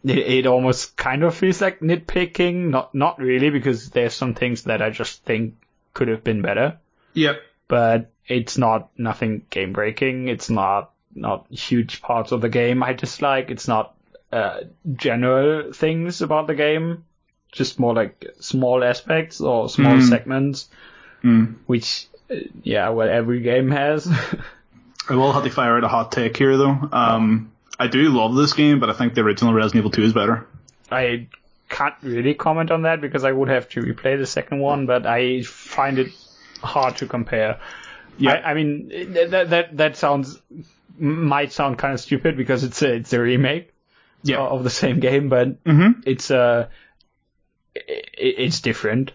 it, 0.04 0.18
it 0.18 0.46
almost 0.48 0.96
kind 0.96 1.24
of 1.24 1.36
feels 1.36 1.62
like 1.62 1.80
nitpicking. 1.80 2.70
Not 2.70 2.94
not 2.94 3.18
really 3.20 3.50
because 3.50 3.90
there's 3.90 4.14
some 4.14 4.36
things 4.36 4.64
that 4.64 4.82
I 4.82 4.92
just 4.92 5.24
think 5.24 5.56
could 5.94 6.10
have 6.10 6.24
been 6.24 6.44
better. 6.44 6.78
yep, 7.14 7.42
But 7.68 8.12
it's 8.28 8.58
not 8.58 8.90
nothing 8.98 9.44
game 9.50 9.74
breaking. 9.74 10.28
It's 10.28 10.50
not 10.50 10.92
not 11.16 11.48
huge 11.50 12.02
parts 12.04 12.32
of 12.32 12.42
the 12.42 12.50
game 12.50 12.84
I 12.84 12.94
dislike. 12.94 13.50
It's 13.50 13.68
not 13.68 13.96
uh, 14.32 14.62
general 14.96 15.72
things 15.74 16.22
about 16.22 16.48
the 16.48 16.56
game. 16.56 17.04
Just 17.52 17.80
more 17.80 17.94
like 17.94 18.26
small 18.40 18.84
aspects 18.84 19.40
or 19.42 19.70
small 19.70 19.96
Mm. 19.96 20.10
segments, 20.10 20.70
Mm. 21.24 21.56
which 21.66 22.08
uh, 22.30 22.36
yeah, 22.64 22.90
well 22.90 23.10
every 23.10 23.40
game 23.42 23.72
has. 23.72 24.08
I 25.10 25.16
will 25.16 25.32
have 25.32 25.44
to 25.46 25.50
fire 25.50 25.78
out 25.78 25.84
a 25.84 25.88
hot 25.88 26.12
take 26.12 26.36
here 26.36 26.58
though. 26.58 26.78
Um, 26.92 27.52
I 27.80 27.88
do 27.88 28.10
love 28.10 28.36
this 28.36 28.54
game, 28.54 28.80
but 28.80 28.90
I 28.90 28.94
think 28.94 29.14
the 29.14 29.22
original 29.22 29.54
Resident 29.54 29.80
Evil 29.82 29.92
2 29.92 30.04
is 30.04 30.14
better. 30.14 30.46
I 30.92 31.28
can't 31.70 31.96
really 32.02 32.34
comment 32.34 32.72
on 32.72 32.82
that 32.84 33.00
because 33.02 33.24
I 33.24 33.32
would 33.32 33.48
have 33.50 33.70
to 33.70 33.82
replay 33.82 34.18
the 34.18 34.26
second 34.26 34.60
one, 34.60 34.86
but 34.86 35.06
I 35.06 35.44
find 35.44 36.00
it 36.00 36.12
hard 36.62 36.98
to 36.98 37.08
compare. 37.08 37.60
Yeah. 38.18 38.32
I, 38.34 38.52
I 38.52 38.54
mean, 38.56 38.90
that 39.32 39.50
that 39.52 39.78
that 39.78 39.96
sounds 39.96 40.40
might 41.00 41.52
sound 41.54 41.78
kind 41.78 41.94
of 41.94 42.00
stupid 42.00 42.36
because 42.36 42.64
it's 42.64 42.82
a 42.82 42.96
it's 42.96 43.14
a 43.14 43.22
remake 43.22 43.72
Yeah. 44.30 44.40
of 44.40 44.64
the 44.64 44.70
same 44.70 45.00
game, 45.00 45.30
but 45.30 45.64
Mm-hmm. 45.64 46.02
it's 46.06 46.32
uh 46.32 46.68
i 47.76 47.82
it's 48.18 48.62
different. 48.62 49.12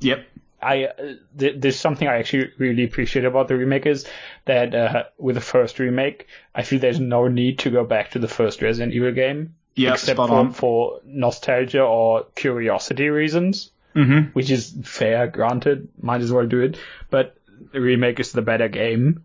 Yep. 0.00 0.26
I 0.62 0.84
uh, 0.84 1.14
th- 1.38 1.54
there's 1.58 1.78
something 1.78 2.06
I 2.06 2.18
actually 2.18 2.50
really 2.58 2.84
appreciate 2.84 3.24
about 3.24 3.48
the 3.48 3.56
remake 3.56 3.86
is 3.86 4.06
that 4.44 4.74
uh, 4.74 5.04
with 5.18 5.36
the 5.36 5.40
first 5.40 5.78
remake, 5.78 6.26
I 6.54 6.62
feel 6.62 6.80
there's 6.80 7.00
no 7.00 7.28
need 7.28 7.60
to 7.60 7.70
go 7.70 7.84
back 7.84 8.10
to 8.12 8.18
the 8.18 8.28
first 8.28 8.60
Resident 8.60 8.92
Evil 8.92 9.12
game 9.12 9.54
Yeah, 9.74 9.94
except 9.94 10.16
for, 10.16 10.30
on. 10.30 10.52
for 10.52 11.00
nostalgia 11.04 11.82
or 11.82 12.24
curiosity 12.34 13.08
reasons, 13.08 13.70
Mm-hmm. 13.96 14.30
which 14.34 14.50
is 14.50 14.72
fair, 14.84 15.26
granted. 15.28 15.88
Might 16.00 16.20
as 16.20 16.30
well 16.32 16.46
do 16.46 16.60
it. 16.60 16.76
But 17.10 17.36
the 17.72 17.80
remake 17.80 18.20
is 18.20 18.32
the 18.32 18.42
better 18.42 18.68
game, 18.68 19.24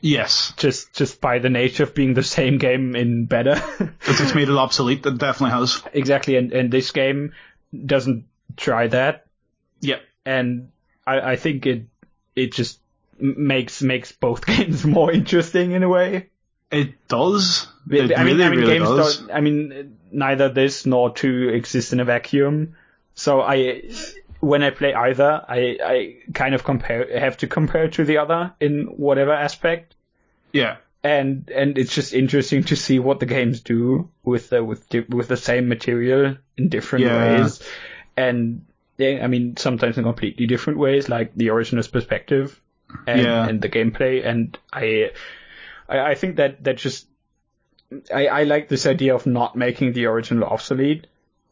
Yes. 0.00 0.52
just 0.56 0.92
just 0.94 1.20
by 1.20 1.38
the 1.40 1.50
nature 1.50 1.82
of 1.82 1.94
being 1.94 2.14
the 2.14 2.22
same 2.22 2.58
game 2.58 2.96
in 2.96 3.26
better. 3.26 3.62
It's, 4.06 4.20
it's 4.20 4.34
made 4.34 4.48
it 4.48 4.56
obsolete. 4.56 5.04
It 5.04 5.18
definitely 5.18 5.58
has. 5.58 5.82
exactly, 5.92 6.36
and 6.36 6.52
and 6.52 6.70
this 6.72 6.90
game 6.90 7.32
doesn't 7.86 8.24
try 8.56 8.86
that, 8.88 9.26
Yep. 9.80 10.02
and 10.24 10.70
I 11.06 11.32
I 11.32 11.36
think 11.36 11.66
it 11.66 11.84
it 12.34 12.52
just 12.52 12.80
makes 13.18 13.82
makes 13.82 14.12
both 14.12 14.46
games 14.54 14.84
more 14.86 15.12
interesting 15.12 15.72
in 15.72 15.82
a 15.82 15.88
way. 15.88 16.28
It 16.70 17.08
does. 17.08 17.66
I 17.90 17.96
It 17.96 18.08
mean, 18.08 18.18
really, 18.18 18.44
I 18.44 18.48
mean, 18.50 18.58
really 18.60 18.78
games 18.78 18.88
does. 18.88 19.18
don't. 19.18 19.30
I 19.32 19.40
mean, 19.40 19.98
neither 20.12 20.48
this 20.48 20.86
nor 20.86 21.12
two 21.12 21.48
exist 21.48 21.92
in 21.92 22.00
a 22.00 22.04
vacuum. 22.04 22.76
So 23.14 23.40
I, 23.40 23.82
when 24.40 24.62
I 24.62 24.70
play 24.70 24.94
either, 24.94 25.44
I 25.48 25.78
I 25.82 26.16
kind 26.32 26.54
of 26.54 26.64
compare 26.64 27.18
have 27.18 27.36
to 27.38 27.46
compare 27.46 27.88
to 27.88 28.04
the 28.04 28.18
other 28.18 28.52
in 28.60 28.84
whatever 28.96 29.32
aspect, 29.32 29.94
Yeah. 30.52 30.76
and 31.04 31.50
and 31.54 31.78
it's 31.78 31.94
just 31.94 32.12
interesting 32.14 32.64
to 32.64 32.76
see 32.76 32.98
what 32.98 33.20
the 33.20 33.26
games 33.26 33.60
do 33.60 34.08
with 34.24 34.50
the 34.50 34.64
with 34.64 34.86
with 35.08 35.28
the 35.28 35.36
same 35.36 35.68
material 35.68 36.36
in 36.56 36.68
different 36.68 37.04
Yeah. 37.04 37.40
ways, 37.42 37.62
and 38.16 38.64
yeah, 38.98 39.20
I 39.22 39.26
mean 39.28 39.56
sometimes 39.56 39.96
in 39.98 40.04
completely 40.04 40.46
different 40.46 40.78
ways, 40.78 41.08
like 41.08 41.34
the 41.34 41.50
original's 41.50 41.88
perspective 41.88 42.60
and, 43.06 43.20
Yeah. 43.22 43.46
and 43.48 43.60
the 43.62 43.68
gameplay, 43.68 44.26
and 44.26 44.58
I, 44.72 45.10
I, 45.88 45.98
I 46.12 46.14
think 46.14 46.36
that 46.36 46.64
that 46.64 46.76
just 46.76 47.06
I, 48.14 48.26
I 48.26 48.42
like 48.44 48.68
this 48.68 48.86
idea 48.86 49.14
of 49.14 49.26
not 49.26 49.56
making 49.56 49.92
the 49.92 50.06
original 50.06 50.44
obsolete, 50.44 51.06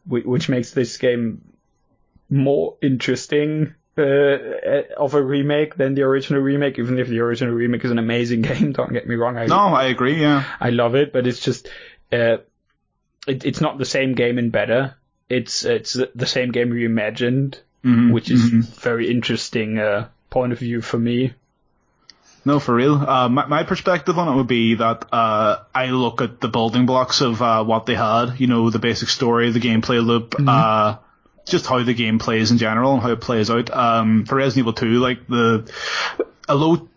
which 0.07 0.47
makes 0.49 0.71
this 0.71 0.97
game 0.97 1.41
more 2.29 2.75
interesting 2.81 3.73
uh, 3.97 4.01
of 4.97 5.13
a 5.13 5.21
remake 5.21 5.75
than 5.75 5.95
the 5.95 6.03
original 6.03 6.41
remake. 6.41 6.79
Even 6.79 6.99
if 6.99 7.07
the 7.07 7.19
original 7.19 7.53
remake 7.53 7.83
is 7.85 7.91
an 7.91 7.99
amazing 7.99 8.41
game, 8.49 8.71
don't 8.71 8.93
get 8.93 9.07
me 9.07 9.15
wrong. 9.15 9.37
I, 9.37 9.45
No, 9.47 9.73
I 9.73 9.85
agree. 9.85 10.21
Yeah. 10.21 10.43
I 10.59 10.69
love 10.69 10.95
it, 10.95 11.11
but 11.11 11.27
it's 11.27 11.39
just 11.39 11.67
uh, 12.11 12.37
it, 13.27 13.45
it's 13.45 13.61
not 13.61 13.77
the 13.77 13.85
same 13.85 14.13
game 14.13 14.37
in 14.37 14.49
better. 14.49 14.95
It's 15.29 15.63
it's 15.65 15.93
the 15.93 16.25
same 16.25 16.51
game 16.51 16.71
reimagined, 16.71 17.59
Mhm, 17.85 18.11
which 18.11 18.29
is 18.29 18.51
mhm. 18.51 18.63
very 18.81 19.09
interesting 19.09 19.77
uh, 19.79 20.07
point 20.29 20.51
of 20.53 20.59
view 20.59 20.81
for 20.81 20.97
me. 20.97 21.33
No, 22.45 22.59
for 22.59 22.73
real. 22.73 22.95
Uh, 22.95 23.29
my, 23.29 23.45
my 23.45 23.63
perspective 23.63 24.17
on 24.17 24.27
it 24.27 24.35
would 24.35 24.47
be 24.47 24.75
that 24.75 25.05
uh, 25.13 25.57
I 25.75 25.87
look 25.87 26.21
at 26.21 26.41
the 26.41 26.47
building 26.47 26.85
blocks 26.85 27.21
of 27.21 27.41
uh, 27.41 27.63
what 27.63 27.85
they 27.85 27.95
had. 27.95 28.39
You 28.39 28.47
know, 28.47 28.69
the 28.69 28.79
basic 28.79 29.09
story, 29.09 29.51
the 29.51 29.59
gameplay 29.59 30.03
loop, 30.03 30.35
uh, 30.39 30.95
just 31.49 31.65
how 31.65 31.83
the 31.83 31.93
game 31.93 32.19
plays 32.19 32.51
in 32.51 32.57
general 32.57 32.93
and 32.93 33.01
how 33.01 33.11
it 33.11 33.21
plays 33.21 33.49
out. 33.49 33.69
Um, 33.69 34.25
for 34.25 34.35
Resident 34.35 34.63
Evil 34.63 34.73
2, 34.73 34.99
like 34.99 35.27
the 35.27 35.71
a 36.47 36.55
low 36.55 36.87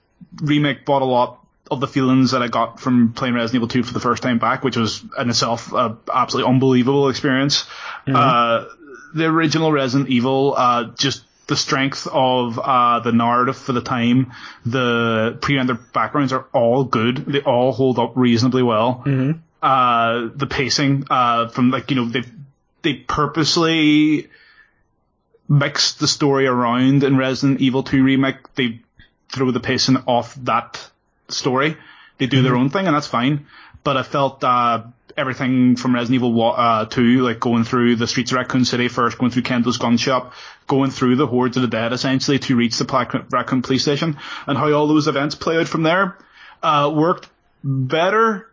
remake 0.43 0.85
brought 0.85 1.03
a 1.03 1.07
lot 1.07 1.39
of 1.71 1.81
the 1.81 1.87
feelings 1.87 2.33
that 2.33 2.43
I 2.43 2.49
got 2.49 2.81
from 2.81 3.13
playing 3.13 3.35
Resident 3.35 3.57
Evil 3.57 3.69
2 3.69 3.83
for 3.83 3.95
the 3.95 4.01
first 4.01 4.23
time 4.23 4.39
back, 4.39 4.63
which 4.63 4.77
was 4.77 5.03
in 5.19 5.31
itself 5.31 5.73
a 5.73 5.97
absolutely 6.13 6.51
unbelievable 6.51 7.09
experience. 7.09 7.65
Uh, 8.07 8.67
the 9.15 9.27
original 9.27 9.73
Resident 9.73 10.11
Evil, 10.11 10.55
uh, 10.57 10.85
just 10.97 11.25
the 11.47 11.57
strength 11.57 12.07
of 12.11 12.59
uh, 12.59 13.01
the 13.01 13.13
narrative 13.13 13.57
for 13.57 13.73
the 13.73 13.81
time, 13.81 14.33
the 14.65 15.37
pre-rendered 15.41 15.93
backgrounds 15.93 16.33
are 16.33 16.47
all 16.53 16.85
good. 16.85 17.17
They 17.17 17.41
all 17.41 17.73
hold 17.73 17.99
up 17.99 18.13
reasonably 18.17 18.63
well. 18.63 19.03
Uh, 19.63 20.29
the 20.35 20.47
pacing 20.47 21.07
uh, 21.11 21.49
from 21.49 21.71
like 21.71 21.91
you 21.91 21.97
know 21.97 22.07
they 22.07 22.23
they 22.83 22.95
purposely 22.95 24.29
mix 25.53 25.95
the 25.95 26.09
story 26.09 26.47
around 26.47 27.05
in 27.05 27.17
Resident 27.17 27.61
Evil 27.61 27.83
2 27.83 28.03
remake. 28.03 28.55
They 28.55 28.81
throw 29.29 29.51
the 29.51 29.61
pacing 29.61 29.99
off 30.07 30.35
that 30.45 30.83
story. 31.29 31.77
They 32.19 32.27
do 32.27 32.43
their 32.43 32.57
own 32.57 32.71
thing, 32.71 32.87
and 32.87 32.97
that's 32.97 33.07
fine. 33.07 33.47
But 33.85 33.97
I 33.97 34.03
felt 34.03 34.43
uh, 34.43 34.85
everything 35.17 35.77
from 35.77 35.95
Resident 35.95 36.15
Evil 36.15 36.53
uh, 36.53 36.87
2, 36.87 37.23
like 37.23 37.39
going 37.41 37.65
through 37.65 37.97
the 37.97 38.07
streets 38.07 38.33
of 38.33 38.39
Raccoon 38.39 38.65
City 38.65 38.89
first, 38.89 39.19
going 39.19 39.31
through 39.31 39.43
Kendo's 39.43 39.77
gun 39.77 39.97
shop, 39.99 40.33
going 40.67 40.91
through 40.91 41.17
the 41.17 41.27
hordes 41.27 41.57
of 41.57 41.63
the 41.63 41.69
dead 41.69 41.93
essentially 41.93 42.39
to 42.39 42.57
reach 42.57 42.79
the 42.79 42.85
Pla- 42.85 43.07
Raccoon 43.31 43.61
police 43.63 43.83
station, 43.83 44.17
and 44.47 44.57
how 44.57 44.73
all 44.73 44.87
those 44.87 45.07
events 45.09 45.35
play 45.35 45.59
out 45.59 45.69
from 45.69 45.83
there, 45.83 46.17
uh, 46.63 46.91
worked 46.95 47.29
better, 47.63 48.49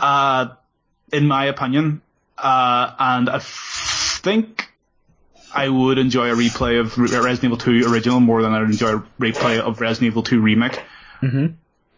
uh, 0.00 0.46
in 1.12 1.26
my 1.26 1.46
opinion. 1.46 2.00
Uh, 2.38 2.94
and 2.98 3.28
I 3.28 3.36
f- 3.36 4.20
think 4.22 4.70
I 5.54 5.68
would 5.68 5.98
enjoy 5.98 6.30
a 6.30 6.34
replay 6.34 6.80
of 6.80 6.98
Re- 6.98 7.08
Resident 7.08 7.44
Evil 7.44 7.56
2 7.56 7.92
original 7.92 8.20
more 8.20 8.42
than 8.42 8.52
I'd 8.52 8.62
enjoy 8.62 8.96
a 8.96 9.04
replay 9.20 9.60
of 9.60 9.80
Resident 9.80 10.08
Evil 10.08 10.22
2 10.22 10.40
remake. 10.40 10.80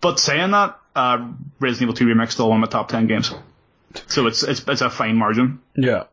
But 0.01 0.21
saying 0.21 0.51
that, 0.53 0.79
uh, 0.95 1.33
Resident 1.59 1.83
Evil 1.91 1.95
2 1.95 2.07
remake 2.07 2.31
still 2.31 2.49
one 2.49 2.63
of 2.63 2.69
my 2.69 2.71
top 2.71 2.89
10 2.89 3.07
games. 3.07 3.35
So 4.07 4.27
it's, 4.27 4.43
it's, 4.43 4.63
it's 4.67 4.81
a 4.83 4.91
fine 4.91 5.17
margin. 5.17 5.61
Yeah, 5.75 6.05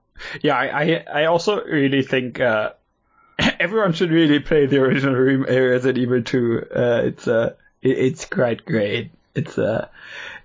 yeah. 0.41 0.55
I 0.55 0.83
I, 0.83 1.05
I 1.13 1.25
also 1.25 1.61
really 1.63 2.01
think 2.01 2.39
uh, 2.39 2.72
everyone 3.59 3.93
should 3.93 4.11
really 4.11 4.39
play 4.39 4.65
the 4.65 4.77
original 4.80 5.15
uh, 5.15 5.59
Resident 5.59 5.97
Evil 5.97 6.23
2. 6.23 6.65
Uh, 6.73 7.01
it's 7.03 7.27
uh, 7.27 7.55
it, 7.81 7.97
it's 7.97 8.25
quite 8.25 8.65
great. 8.65 9.11
It's 9.35 9.57
uh, 9.57 9.89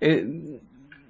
it, 0.00 0.26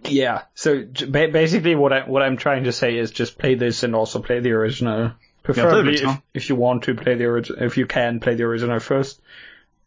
yeah. 0.05 0.43
So 0.55 0.83
basically, 0.85 1.75
what 1.75 1.93
I 1.93 2.01
what 2.01 2.23
I'm 2.23 2.37
trying 2.37 2.65
to 2.65 2.73
say 2.73 2.97
is 2.97 3.11
just 3.11 3.39
play 3.39 3.55
this 3.55 3.83
and 3.83 3.95
also 3.95 4.21
play 4.21 4.41
the 4.41 4.53
original. 4.53 5.13
Preferably, 5.55 5.93
original. 5.93 6.13
if, 6.35 6.43
if 6.45 6.49
you 6.49 6.57
want 6.57 6.85
to 6.85 6.95
play 6.95 7.15
the 7.15 7.25
original, 7.25 7.63
if 7.63 7.77
you 7.77 7.87
can 7.87 8.21
play 8.21 8.35
the 8.35 8.45
original 8.45 8.79
first. 8.81 9.21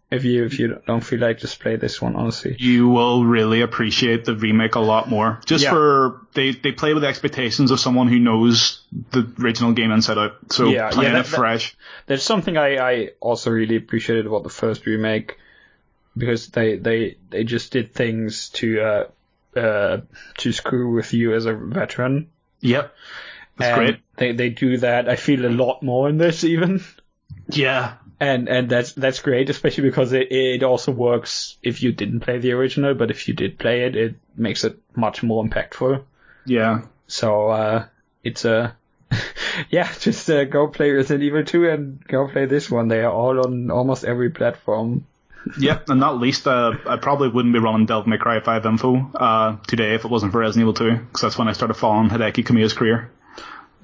If 0.09 0.25
you 0.25 0.43
if 0.43 0.59
you 0.59 0.81
don't 0.85 0.99
feel 0.99 1.19
like 1.19 1.38
just 1.38 1.61
play 1.61 1.77
this 1.77 2.01
one, 2.01 2.17
honestly. 2.17 2.57
You 2.59 2.90
will 2.90 3.23
really 3.23 3.61
appreciate 3.61 4.25
the 4.25 4.35
remake 4.35 4.75
a 4.75 4.81
lot 4.81 5.07
more. 5.07 5.40
Just 5.45 5.64
Yeah. 5.64 5.69
for, 5.69 6.22
they, 6.33 6.51
they 6.51 6.73
play 6.73 6.93
with 6.93 7.03
the 7.03 7.07
expectations 7.07 7.72
of 7.72 7.80
someone 7.80 8.09
who 8.09 8.19
knows 8.19 8.81
the 9.11 9.25
original 9.40 9.72
game 9.72 9.90
inside 9.90 10.17
out. 10.17 10.33
So 10.49 10.67
Yeah, 10.67 10.90
playing 10.90 11.14
yeah, 11.14 11.19
it 11.19 11.23
that- 11.23 11.30
that- 11.31 11.38
fresh. 11.38 11.77
There's 12.07 12.23
something 12.23 12.57
I, 12.57 12.75
I 12.75 13.09
also 13.22 13.51
really 13.51 13.77
appreciated 13.77 14.25
about 14.25 14.43
the 14.43 14.49
first 14.49 14.85
remake 14.85 15.38
because 16.17 16.48
they 16.49 16.75
they, 16.75 17.15
they 17.30 17.45
just 17.45 17.72
did 17.72 17.93
things 17.93 18.49
to 18.49 18.81
uh, 18.81 19.57
uh, 19.57 20.01
to 20.40 20.51
screw 20.51 20.91
with 20.93 21.14
you 21.14 21.33
as 21.35 21.45
a 21.45 21.53
veteran. 21.53 22.27
Yep. 22.59 22.93
That's 23.57 23.69
and 23.69 23.77
great. 23.77 23.99
They 24.22 24.32
they 24.33 24.50
do 24.50 24.77
that. 24.77 25.09
I 25.09 25.16
feel 25.16 25.45
a 25.45 25.50
lot 25.50 25.82
more 25.83 26.08
in 26.08 26.17
this 26.17 26.43
even, 26.43 26.83
Yeah. 27.50 27.93
and 28.19 28.48
and 28.48 28.69
that's 28.69 28.93
that's 28.93 29.19
great, 29.19 29.50
especially 29.50 29.90
because 29.90 30.14
it 30.14 30.32
it 30.32 30.64
also 30.64 30.91
works 30.91 31.58
if 31.64 31.82
you 31.82 31.91
didn't 31.91 32.19
play 32.22 32.38
the 32.40 32.51
original, 32.51 32.93
but 32.93 33.09
if 33.11 33.27
you 33.27 33.33
did 33.33 33.58
play 33.58 33.83
it, 33.85 33.95
it 33.95 34.16
makes 34.38 34.64
it 34.64 34.77
much 34.95 35.24
more 35.24 35.43
impactful. 35.43 36.03
Yeah. 36.45 36.82
So 37.08 37.50
uh, 37.50 37.85
it's 38.24 38.45
a 38.45 38.75
yeah, 39.69 39.91
just 40.00 40.30
uh, 40.30 40.45
go 40.45 40.67
play 40.67 40.91
Resident 40.91 41.24
Evil 41.24 41.43
2 41.43 41.69
and 41.69 42.08
go 42.08 42.27
play 42.27 42.45
this 42.45 42.69
one. 42.72 42.88
They 42.88 43.01
are 43.01 43.11
all 43.11 43.45
on 43.45 43.72
almost 43.72 44.06
every 44.06 44.30
platform. 44.30 45.06
Yep, 45.58 45.90
and 45.90 46.00
not 46.00 46.19
least, 46.19 46.48
uh, 46.48 46.74
I 46.85 46.98
probably 46.98 47.27
wouldn't 47.30 47.51
be 47.56 47.59
running 47.59 47.88
Devil 47.88 48.08
May 48.08 48.19
Cry 48.19 48.40
5 48.40 48.64
info 48.67 49.11
uh, 49.16 49.58
today 49.66 49.95
if 49.95 50.06
it 50.06 50.11
wasn't 50.11 50.32
for 50.33 50.38
Resident 50.38 50.61
Evil 50.69 50.74
2, 50.75 50.98
because 50.98 51.22
that's 51.22 51.35
when 51.40 51.48
I 51.48 51.53
started 51.53 51.74
following 51.74 52.09
Hideki 52.09 52.45
Kamiya's 52.45 52.74
career. 52.74 53.09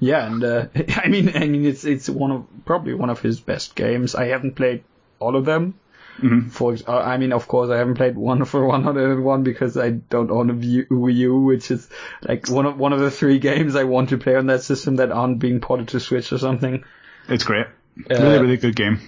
Yeah, 0.00 0.26
and 0.26 0.44
uh, 0.44 0.66
I 0.96 1.08
mean, 1.08 1.36
I 1.36 1.46
mean, 1.46 1.64
it's 1.64 1.84
it's 1.84 2.08
one 2.08 2.30
of 2.30 2.46
probably 2.64 2.94
one 2.94 3.10
of 3.10 3.20
his 3.20 3.40
best 3.40 3.74
games. 3.74 4.14
I 4.14 4.26
haven't 4.26 4.54
played 4.54 4.84
all 5.18 5.36
of 5.36 5.44
them. 5.44 5.74
Mhm. 6.20 6.50
For 6.50 6.76
uh, 6.86 6.98
I 6.98 7.16
mean, 7.16 7.32
of 7.32 7.46
course, 7.46 7.70
I 7.70 7.76
haven't 7.76 7.94
played 7.94 8.16
Wonderful 8.16 8.66
101 8.66 9.42
because 9.44 9.76
I 9.76 9.90
don't 9.90 10.30
own 10.30 10.50
a 10.50 10.54
Wii 10.54 11.14
U, 11.14 11.40
which 11.40 11.70
is 11.70 11.88
like 12.22 12.48
one 12.48 12.66
of 12.66 12.76
one 12.78 12.92
of 12.92 13.00
the 13.00 13.10
three 13.10 13.38
games 13.38 13.76
I 13.76 13.84
want 13.84 14.08
to 14.10 14.18
play 14.18 14.34
on 14.34 14.46
that 14.46 14.62
system 14.62 14.96
that 14.96 15.12
aren't 15.12 15.38
being 15.38 15.60
ported 15.60 15.88
to 15.88 16.00
Switch 16.00 16.32
or 16.32 16.38
something. 16.38 16.84
It's 17.28 17.44
great. 17.44 17.66
Uh, 18.10 18.14
really, 18.14 18.38
really 18.38 18.56
good 18.56 18.76
game. 18.76 19.00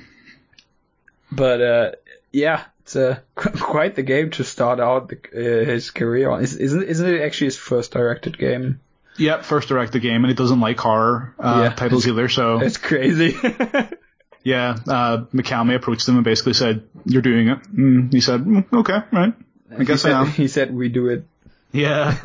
But 1.32 1.60
uh, 1.60 1.90
yeah, 2.32 2.64
it's 2.80 2.96
uh, 2.96 3.18
quite 3.34 3.94
the 3.94 4.02
game 4.02 4.30
to 4.32 4.44
start 4.44 4.80
out 4.80 5.08
the, 5.08 5.16
uh, 5.34 5.64
his 5.64 5.90
career 5.90 6.30
on. 6.30 6.42
Isn't 6.42 6.82
isn't 6.82 7.08
it 7.08 7.22
actually 7.22 7.48
his 7.48 7.56
first 7.56 7.92
directed 7.92 8.38
game? 8.38 8.80
Yep, 9.20 9.44
first 9.44 9.68
direct 9.68 9.92
the 9.92 10.00
game, 10.00 10.24
and 10.24 10.26
he 10.30 10.34
doesn't 10.34 10.60
like 10.60 10.78
horror 10.80 11.34
uh, 11.38 11.60
Yeah. 11.64 11.74
titles 11.74 12.06
either. 12.06 12.28
So 12.28 12.60
It's 12.62 12.78
crazy. 12.78 13.36
yeah, 14.42 14.76
uh, 14.88 15.24
Mikami 15.34 15.74
approached 15.76 16.08
him 16.08 16.16
and 16.16 16.24
basically 16.24 16.54
said, 16.54 16.82
"You're 17.04 17.22
doing 17.22 17.48
it." 17.48 17.58
And 17.76 18.12
he 18.12 18.20
said, 18.20 18.40
"Mm, 18.44 18.64
"Okay, 18.72 18.98
right. 19.12 19.34
I 19.72 19.78
he 19.78 19.84
guess 19.84 20.02
said, 20.02 20.12
I 20.12 20.20
am." 20.22 20.26
he 20.42 20.48
said 20.48 20.74
we 20.74 20.88
do 20.88 21.08
it. 21.08 21.26
Yeah, 21.72 22.16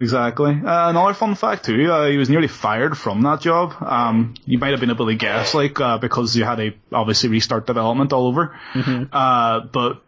exactly. 0.00 0.52
Uh, 0.52 0.90
another 0.90 1.14
fun 1.14 1.34
fact 1.34 1.64
too, 1.64 1.90
uh, 1.90 2.06
he 2.08 2.16
was 2.16 2.28
nearly 2.30 2.46
fired 2.48 2.96
from 2.96 3.22
that 3.22 3.40
job. 3.40 3.74
Um, 3.80 4.34
you 4.44 4.58
might 4.58 4.70
have 4.70 4.80
been 4.80 4.90
able 4.90 5.06
to 5.06 5.14
guess, 5.16 5.54
like, 5.54 5.80
uh, 5.80 5.98
because 5.98 6.36
you 6.36 6.44
had 6.44 6.56
to 6.56 6.72
obviously 6.92 7.30
restart 7.30 7.66
development 7.66 8.12
all 8.12 8.28
over. 8.28 8.56
Uh, 9.12 9.60
but 9.72 10.04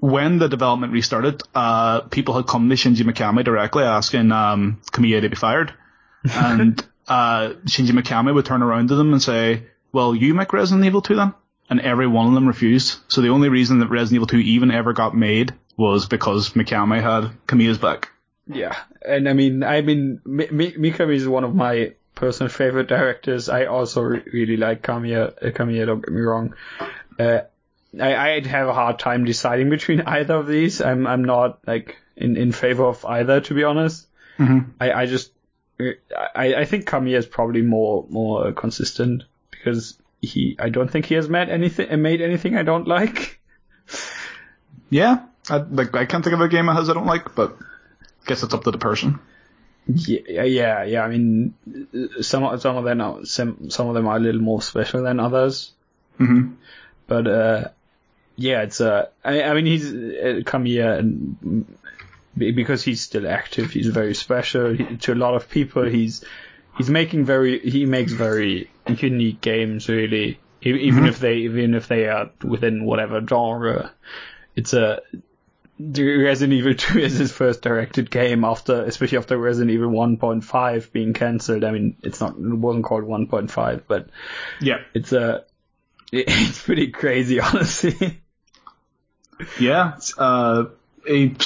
when 0.00 0.38
the 0.38 0.48
development 0.48 0.92
restarted, 0.92 1.42
uh, 1.54 2.00
people 2.02 2.34
had 2.34 2.46
come 2.46 2.68
to 2.68 2.74
Shinji 2.74 3.02
Mikami 3.02 3.44
directly 3.44 3.84
asking, 3.84 4.32
um, 4.32 4.80
Kamiya 4.92 5.20
to 5.20 5.28
be 5.28 5.36
fired. 5.36 5.72
And, 6.34 6.84
uh, 7.08 7.54
Shinji 7.64 7.90
Mikami 7.90 8.34
would 8.34 8.44
turn 8.44 8.62
around 8.62 8.88
to 8.88 8.94
them 8.94 9.12
and 9.12 9.22
say, 9.22 9.64
well, 9.92 10.14
you 10.14 10.34
make 10.34 10.52
Resident 10.52 10.84
Evil 10.86 11.02
2 11.02 11.16
then? 11.16 11.34
And 11.68 11.80
every 11.80 12.06
one 12.06 12.28
of 12.28 12.34
them 12.34 12.46
refused. 12.46 12.98
So 13.08 13.20
the 13.20 13.28
only 13.28 13.48
reason 13.48 13.78
that 13.80 13.88
Resident 13.88 14.16
Evil 14.16 14.26
2 14.26 14.38
even 14.38 14.70
ever 14.70 14.92
got 14.92 15.16
made 15.16 15.54
was 15.76 16.06
because 16.06 16.50
Mikami 16.50 17.00
had 17.00 17.30
Kamiya's 17.46 17.78
back. 17.78 18.10
Yeah, 18.46 18.76
and 19.06 19.28
I 19.28 19.32
mean, 19.32 19.62
I 19.62 19.80
mean, 19.80 20.20
Mi- 20.24 20.48
Mi- 20.50 20.72
Mikami 20.72 21.14
is 21.14 21.28
one 21.28 21.44
of 21.44 21.54
my 21.54 21.94
personal 22.14 22.50
favorite 22.50 22.88
directors. 22.88 23.48
I 23.48 23.66
also 23.66 24.02
re- 24.02 24.22
really 24.32 24.56
like 24.56 24.82
Kamiya. 24.82 25.52
Kamiya, 25.54 25.86
don't 25.86 26.04
get 26.04 26.12
me 26.12 26.20
wrong. 26.20 26.54
Uh, 27.18 27.42
I 27.98 28.32
I'd 28.34 28.46
have 28.46 28.68
a 28.68 28.74
hard 28.74 28.98
time 28.98 29.24
deciding 29.24 29.70
between 29.70 30.00
either 30.06 30.34
of 30.34 30.46
these. 30.46 30.80
I'm 30.80 31.06
I'm 31.06 31.24
not 31.24 31.58
like 31.66 31.96
in 32.16 32.36
in 32.36 32.52
favor 32.52 32.84
of 32.84 33.04
either, 33.04 33.40
to 33.40 33.54
be 33.54 33.64
honest. 33.64 34.06
Mhm. 34.38 34.70
I 34.80 34.92
I 34.92 35.06
just 35.06 35.32
I 35.80 36.54
I 36.54 36.64
think 36.66 36.86
Kamiya 36.86 37.16
is 37.18 37.26
probably 37.26 37.62
more 37.62 38.06
more 38.10 38.48
uh, 38.48 38.52
consistent 38.52 39.24
because 39.50 39.96
he 40.22 40.56
I 40.58 40.68
don't 40.68 40.90
think 40.90 41.06
he 41.06 41.14
has 41.14 41.28
made 41.28 41.48
anything 41.48 42.02
made 42.02 42.20
anything 42.20 42.56
I 42.56 42.62
don't 42.62 42.86
like. 42.86 43.40
Yeah, 44.92 45.24
I, 45.48 45.58
like 45.58 45.94
I 45.94 46.04
can't 46.04 46.24
think 46.24 46.34
of 46.34 46.40
a 46.40 46.48
game 46.48 46.68
of 46.68 46.76
his 46.76 46.90
I 46.90 46.94
don't 46.94 47.06
like, 47.06 47.34
but 47.36 47.56
I 47.60 48.26
guess 48.26 48.42
it's 48.42 48.52
up 48.54 48.64
to 48.64 48.70
the 48.72 48.78
person. 48.78 49.20
Yeah, 49.86 50.42
yeah, 50.44 50.84
yeah. 50.84 51.02
I 51.02 51.08
mean, 51.08 51.54
some 52.20 52.42
of- 52.44 52.60
some 52.60 52.76
of 52.76 52.84
them 52.84 53.00
are 53.00 53.24
some 53.24 53.70
some 53.70 53.88
of 53.88 53.94
them 53.94 54.06
are 54.08 54.16
a 54.16 54.20
little 54.20 54.40
more 54.40 54.60
special 54.62 55.02
than 55.04 55.20
others. 55.20 55.72
hmm 56.18 56.52
But 57.06 57.26
uh, 57.26 57.68
yeah, 58.40 58.62
it's 58.62 58.80
uh, 58.80 59.08
I, 59.24 59.42
I 59.42 59.54
mean 59.54 59.66
he's 59.66 59.92
uh, 59.92 60.58
here 60.64 60.92
and 60.94 61.66
because 62.36 62.82
he's 62.82 63.00
still 63.00 63.28
active, 63.28 63.70
he's 63.70 63.88
very 63.88 64.14
special 64.14 64.74
he, 64.74 64.96
to 64.96 65.12
a 65.12 65.14
lot 65.14 65.34
of 65.34 65.50
people. 65.50 65.84
He's 65.84 66.24
he's 66.78 66.88
making 66.88 67.24
very 67.24 67.58
he 67.58 67.86
makes 67.86 68.12
very 68.12 68.70
unique 68.88 69.40
games 69.40 69.88
really, 69.88 70.40
even 70.62 70.80
mm-hmm. 70.80 71.06
if 71.06 71.18
they 71.18 71.36
even 71.38 71.74
if 71.74 71.88
they 71.88 72.08
are 72.08 72.30
within 72.42 72.84
whatever 72.84 73.20
genre. 73.26 73.92
It's 74.56 74.72
a 74.74 75.00
Resident 75.78 76.52
Evil 76.52 76.74
2 76.78 76.98
is 76.98 77.18
his 77.18 77.32
first 77.32 77.62
directed 77.62 78.10
game 78.10 78.44
after, 78.44 78.82
especially 78.84 79.18
after 79.18 79.38
Resident 79.38 79.70
Evil 79.70 79.90
1.5 79.90 80.92
being 80.92 81.12
cancelled. 81.12 81.64
I 81.64 81.70
mean, 81.70 81.96
it's 82.02 82.20
not, 82.20 82.36
it 82.36 82.38
wasn't 82.38 82.84
called 82.84 83.04
1.5, 83.04 83.82
but 83.86 84.08
yeah, 84.60 84.78
it's 84.94 85.12
a, 85.12 85.44
it's 86.12 86.62
pretty 86.62 86.88
crazy, 86.88 87.40
honestly. 87.40 88.20
Yeah, 89.58 89.98
uh, 90.18 90.64
he 91.06 91.36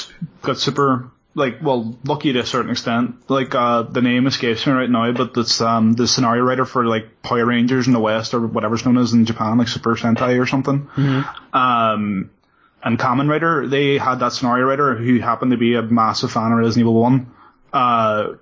got 0.42 0.58
super, 0.58 1.10
like, 1.34 1.58
well, 1.62 1.96
lucky 2.04 2.32
to 2.32 2.40
a 2.40 2.46
certain 2.46 2.70
extent. 2.70 3.16
Like, 3.28 3.54
uh, 3.54 3.82
the 3.82 4.02
name 4.02 4.26
escapes 4.26 4.66
me 4.66 4.72
right 4.72 4.90
now, 4.90 5.12
but 5.12 5.36
it's, 5.36 5.60
um, 5.60 5.92
the 5.92 6.06
scenario 6.06 6.42
writer 6.42 6.64
for, 6.64 6.86
like, 6.86 7.22
Power 7.22 7.46
Rangers 7.46 7.86
in 7.86 7.92
the 7.92 8.00
West 8.00 8.34
or 8.34 8.46
whatever's 8.46 8.84
known 8.84 8.98
as 8.98 9.12
in 9.12 9.24
Japan, 9.24 9.58
like 9.58 9.68
Super 9.68 9.94
Sentai 9.94 10.40
or 10.40 10.46
something. 10.46 10.86
Mm-hmm. 10.96 11.56
Um, 11.56 12.30
and 12.84 12.98
Common 12.98 13.28
Writer 13.28 13.66
they 13.66 13.96
had 13.96 14.16
that 14.16 14.32
scenario 14.32 14.66
writer 14.66 14.94
who 14.94 15.18
happened 15.18 15.52
to 15.52 15.56
be 15.56 15.74
a 15.74 15.82
massive 15.82 16.30
fan 16.30 16.52
of 16.52 16.58
Resident 16.58 16.80
Evil 16.80 17.00
1, 17.00 17.34
uh, 17.72 18.32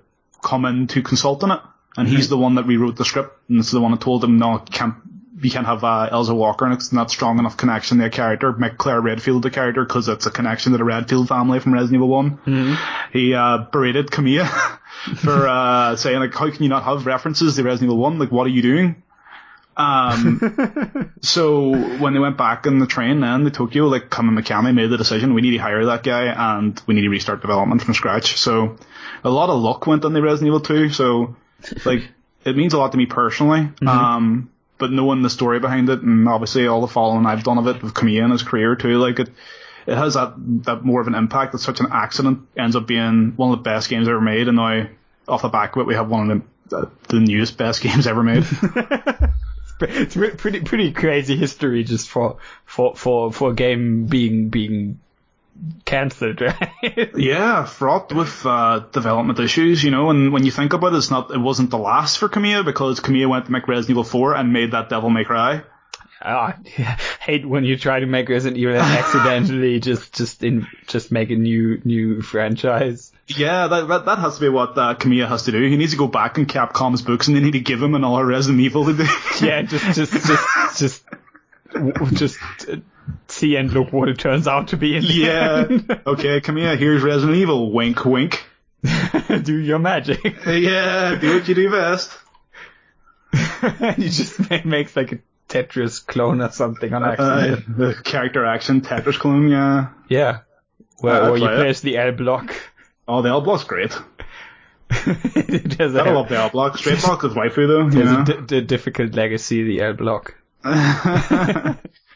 come 0.43 0.65
in 0.65 0.87
to 0.87 1.01
consult 1.01 1.43
on 1.43 1.51
it. 1.51 1.59
And 1.95 2.07
mm-hmm. 2.07 2.17
he's 2.17 2.27
the 2.27 2.37
one 2.37 2.55
that 2.55 2.65
rewrote 2.65 2.95
the 2.95 3.05
script, 3.05 3.37
and 3.49 3.59
it's 3.59 3.71
the 3.71 3.79
one 3.79 3.91
that 3.91 4.01
told 4.01 4.23
him, 4.23 4.37
no, 4.37 4.57
can't, 4.59 4.95
you 5.41 5.49
can't 5.49 5.65
have 5.65 5.83
uh, 5.83 6.09
Elza 6.11 6.35
Walker, 6.35 6.65
and 6.65 6.73
it's 6.73 6.91
not 6.91 7.09
strong 7.09 7.39
enough 7.39 7.57
connection 7.57 7.97
to 7.97 8.05
a 8.05 8.09
character. 8.09 8.51
Make 8.53 8.77
Claire 8.77 9.01
Redfield 9.01 9.43
the 9.43 9.49
character 9.49 9.83
because 9.83 10.07
it's 10.07 10.25
a 10.25 10.31
connection 10.31 10.71
to 10.73 10.77
the 10.77 10.83
Redfield 10.83 11.27
family 11.27 11.59
from 11.59 11.73
Resident 11.73 11.95
Evil 11.95 12.09
One. 12.09 12.37
Mm-hmm. 12.37 13.17
He 13.17 13.33
uh, 13.33 13.65
berated 13.71 14.07
Kamiya 14.07 14.47
for 15.17 15.47
uh, 15.47 15.95
saying 15.95 16.19
like, 16.19 16.33
how 16.33 16.51
can 16.51 16.63
you 16.63 16.69
not 16.69 16.83
have 16.83 17.05
references 17.05 17.55
to 17.55 17.63
Resident 17.63 17.91
Evil 17.91 17.97
One? 17.97 18.19
Like, 18.19 18.31
what 18.31 18.45
are 18.45 18.51
you 18.51 18.61
doing? 18.61 19.01
Um, 19.75 21.11
so 21.21 21.71
when 21.97 22.13
they 22.13 22.19
went 22.19 22.37
back 22.37 22.67
in 22.67 22.77
the 22.77 22.85
train 22.85 23.21
then 23.21 23.43
to 23.43 23.51
Tokyo, 23.51 23.87
like 23.87 24.09
Kama 24.09 24.39
Mikami 24.39 24.73
made 24.73 24.89
the 24.89 24.97
decision, 24.97 25.33
we 25.33 25.41
need 25.41 25.51
to 25.51 25.57
hire 25.57 25.85
that 25.85 26.03
guy 26.03 26.25
and 26.25 26.79
we 26.85 26.93
need 26.93 27.01
to 27.01 27.09
restart 27.09 27.41
development 27.41 27.81
from 27.81 27.95
scratch. 27.95 28.37
So 28.37 28.77
a 29.23 29.29
lot 29.29 29.49
of 29.49 29.59
luck 29.59 29.87
went 29.87 30.05
on 30.05 30.13
the 30.13 30.21
Resident 30.21 30.47
Evil 30.47 30.61
2. 30.61 30.89
So 30.89 31.35
like 31.85 32.07
it 32.45 32.55
means 32.55 32.73
a 32.73 32.77
lot 32.77 32.91
to 32.91 32.97
me 32.97 33.05
personally. 33.05 33.61
Mm-hmm. 33.61 33.87
Um, 33.87 34.49
but 34.83 34.91
knowing 34.91 35.21
the 35.21 35.29
story 35.29 35.61
behind 35.61 35.89
it 35.89 36.01
and 36.01 36.27
obviously 36.27 36.67
all 36.67 36.81
the 36.81 36.89
following 36.89 37.25
I've 37.25 37.45
done 37.45 37.57
of 37.57 37.67
it 37.67 37.81
with 37.81 37.93
Kamiya 37.93 38.23
and 38.23 38.33
his 38.33 38.43
career 38.43 38.75
too, 38.75 38.97
like 38.97 39.17
it, 39.17 39.29
it 39.87 39.95
has 39.95 40.15
that, 40.15 40.33
that 40.65 40.83
more 40.83 40.99
of 40.99 41.07
an 41.07 41.15
impact. 41.15 41.53
It's 41.53 41.63
such 41.63 41.79
an 41.79 41.87
accident 41.89 42.49
ends 42.57 42.75
up 42.75 42.85
being 42.85 43.31
one 43.37 43.53
of 43.53 43.59
the 43.59 43.63
best 43.63 43.87
games 43.87 44.09
ever 44.09 44.19
made. 44.19 44.49
And 44.49 44.57
now 44.57 44.87
off 45.25 45.41
the 45.41 45.47
back 45.47 45.73
of 45.77 45.83
it, 45.83 45.87
we 45.87 45.95
have 45.95 46.09
one 46.09 46.29
of 46.29 46.41
the, 46.67 46.91
the 47.07 47.21
newest 47.21 47.57
best 47.57 47.81
games 47.81 48.07
ever 48.07 48.23
made. 48.23 48.45
it's 49.79 50.15
pretty 50.15 50.59
pretty 50.59 50.91
crazy 50.91 51.37
history 51.37 51.85
just 51.85 52.09
for 52.09 52.39
for 52.65 52.93
for 52.97 53.31
for 53.31 53.51
a 53.51 53.55
game 53.55 54.07
being 54.07 54.49
being 54.49 54.99
cancelled, 55.85 56.41
right? 56.41 57.11
yeah, 57.15 57.65
fraught 57.65 58.13
with 58.13 58.45
uh, 58.45 58.79
development 58.91 59.39
issues, 59.39 59.83
you 59.83 59.91
know. 59.91 60.09
And 60.09 60.33
when 60.33 60.45
you 60.45 60.51
think 60.51 60.73
about 60.73 60.93
it, 60.93 60.97
it's 60.97 61.11
not 61.11 61.31
it 61.31 61.39
wasn't 61.39 61.69
the 61.69 61.77
last 61.77 62.17
for 62.17 62.29
Kamiya 62.29 62.65
because 62.65 62.99
Kamiya 62.99 63.29
went 63.29 63.45
to 63.45 63.51
make 63.51 63.67
Resident 63.67 63.91
Evil 63.91 64.03
4 64.03 64.35
and 64.35 64.53
made 64.53 64.71
that 64.71 64.89
Devil 64.89 65.09
May 65.09 65.23
Cry. 65.23 65.63
I 66.21 66.53
hate 67.19 67.45
when 67.45 67.65
you 67.65 67.77
try 67.77 67.99
to 67.99 68.05
make 68.05 68.29
Resident 68.29 68.57
Evil 68.57 68.75
and 68.75 68.81
accidentally 68.81 69.79
just 69.81 70.13
just 70.13 70.43
in 70.43 70.67
just 70.87 71.11
make 71.11 71.29
a 71.31 71.35
new 71.35 71.81
new 71.83 72.21
franchise. 72.21 73.11
Yeah, 73.27 73.67
that, 73.67 73.87
that, 73.87 74.05
that 74.05 74.19
has 74.19 74.35
to 74.35 74.41
be 74.41 74.49
what 74.49 74.77
uh, 74.77 74.95
Kamiya 74.95 75.27
has 75.27 75.43
to 75.43 75.51
do. 75.51 75.61
He 75.61 75.77
needs 75.77 75.91
to 75.91 75.97
go 75.97 76.07
back 76.07 76.37
in 76.37 76.45
Capcom's 76.45 77.01
books 77.01 77.27
and 77.27 77.37
they 77.37 77.41
need 77.41 77.51
to 77.51 77.61
give 77.61 77.81
him 77.81 77.95
another 77.95 78.25
Resident 78.25 78.61
Evil 78.61 78.85
to 78.85 78.93
do. 78.93 79.05
yeah, 79.41 79.61
just 79.61 79.95
just 79.95 80.13
just 80.77 80.77
just 80.77 81.03
just 82.13 82.39
see 83.27 83.55
and 83.55 83.71
look 83.71 83.91
what 83.91 84.09
it 84.09 84.19
turns 84.19 84.47
out 84.47 84.69
to 84.69 84.77
be. 84.77 84.95
In 84.95 85.03
the 85.03 85.13
yeah. 85.13 85.97
okay, 86.07 86.41
come 86.41 86.57
here. 86.57 86.75
here's 86.75 87.03
Resident 87.03 87.37
Evil. 87.37 87.71
Wink, 87.71 88.03
wink. 88.05 88.45
do 89.43 89.57
your 89.57 89.79
magic. 89.79 90.23
yeah, 90.47 91.15
do 91.15 91.35
what 91.35 91.47
you 91.47 91.55
do 91.55 91.71
best. 91.71 92.11
he 93.95 94.09
just 94.09 94.39
makes 94.65 94.95
like 94.95 95.13
a 95.13 95.19
Tetris 95.47 96.05
clone 96.05 96.41
or 96.41 96.51
something 96.51 96.93
on 96.93 97.03
accident. 97.03 97.65
Uh, 97.69 97.73
the 97.77 97.95
character 98.03 98.45
action 98.45 98.81
Tetris 98.81 99.17
clone, 99.17 99.49
yeah. 99.49 99.89
Yeah. 100.09 100.39
Where, 100.99 101.23
uh, 101.23 101.31
where 101.31 101.37
you 101.37 101.47
press 101.47 101.81
the 101.81 101.97
L 101.97 102.11
block. 102.11 102.55
Oh, 103.07 103.21
the 103.21 103.29
L 103.29 103.41
block's 103.41 103.63
great. 103.63 103.97
I 104.91 106.11
love 106.11 106.29
the 106.29 106.37
L 106.37 106.49
block. 106.49 106.77
Straight 106.77 107.01
block 107.01 107.23
is 107.23 107.33
waifu 107.33 107.67
though. 107.67 107.97
You 107.97 108.03
know? 108.05 108.21
a 108.21 108.41
d- 108.41 108.61
difficult 108.61 109.13
legacy, 109.13 109.63
the 109.63 109.81
L 109.81 109.93
block. 109.93 110.35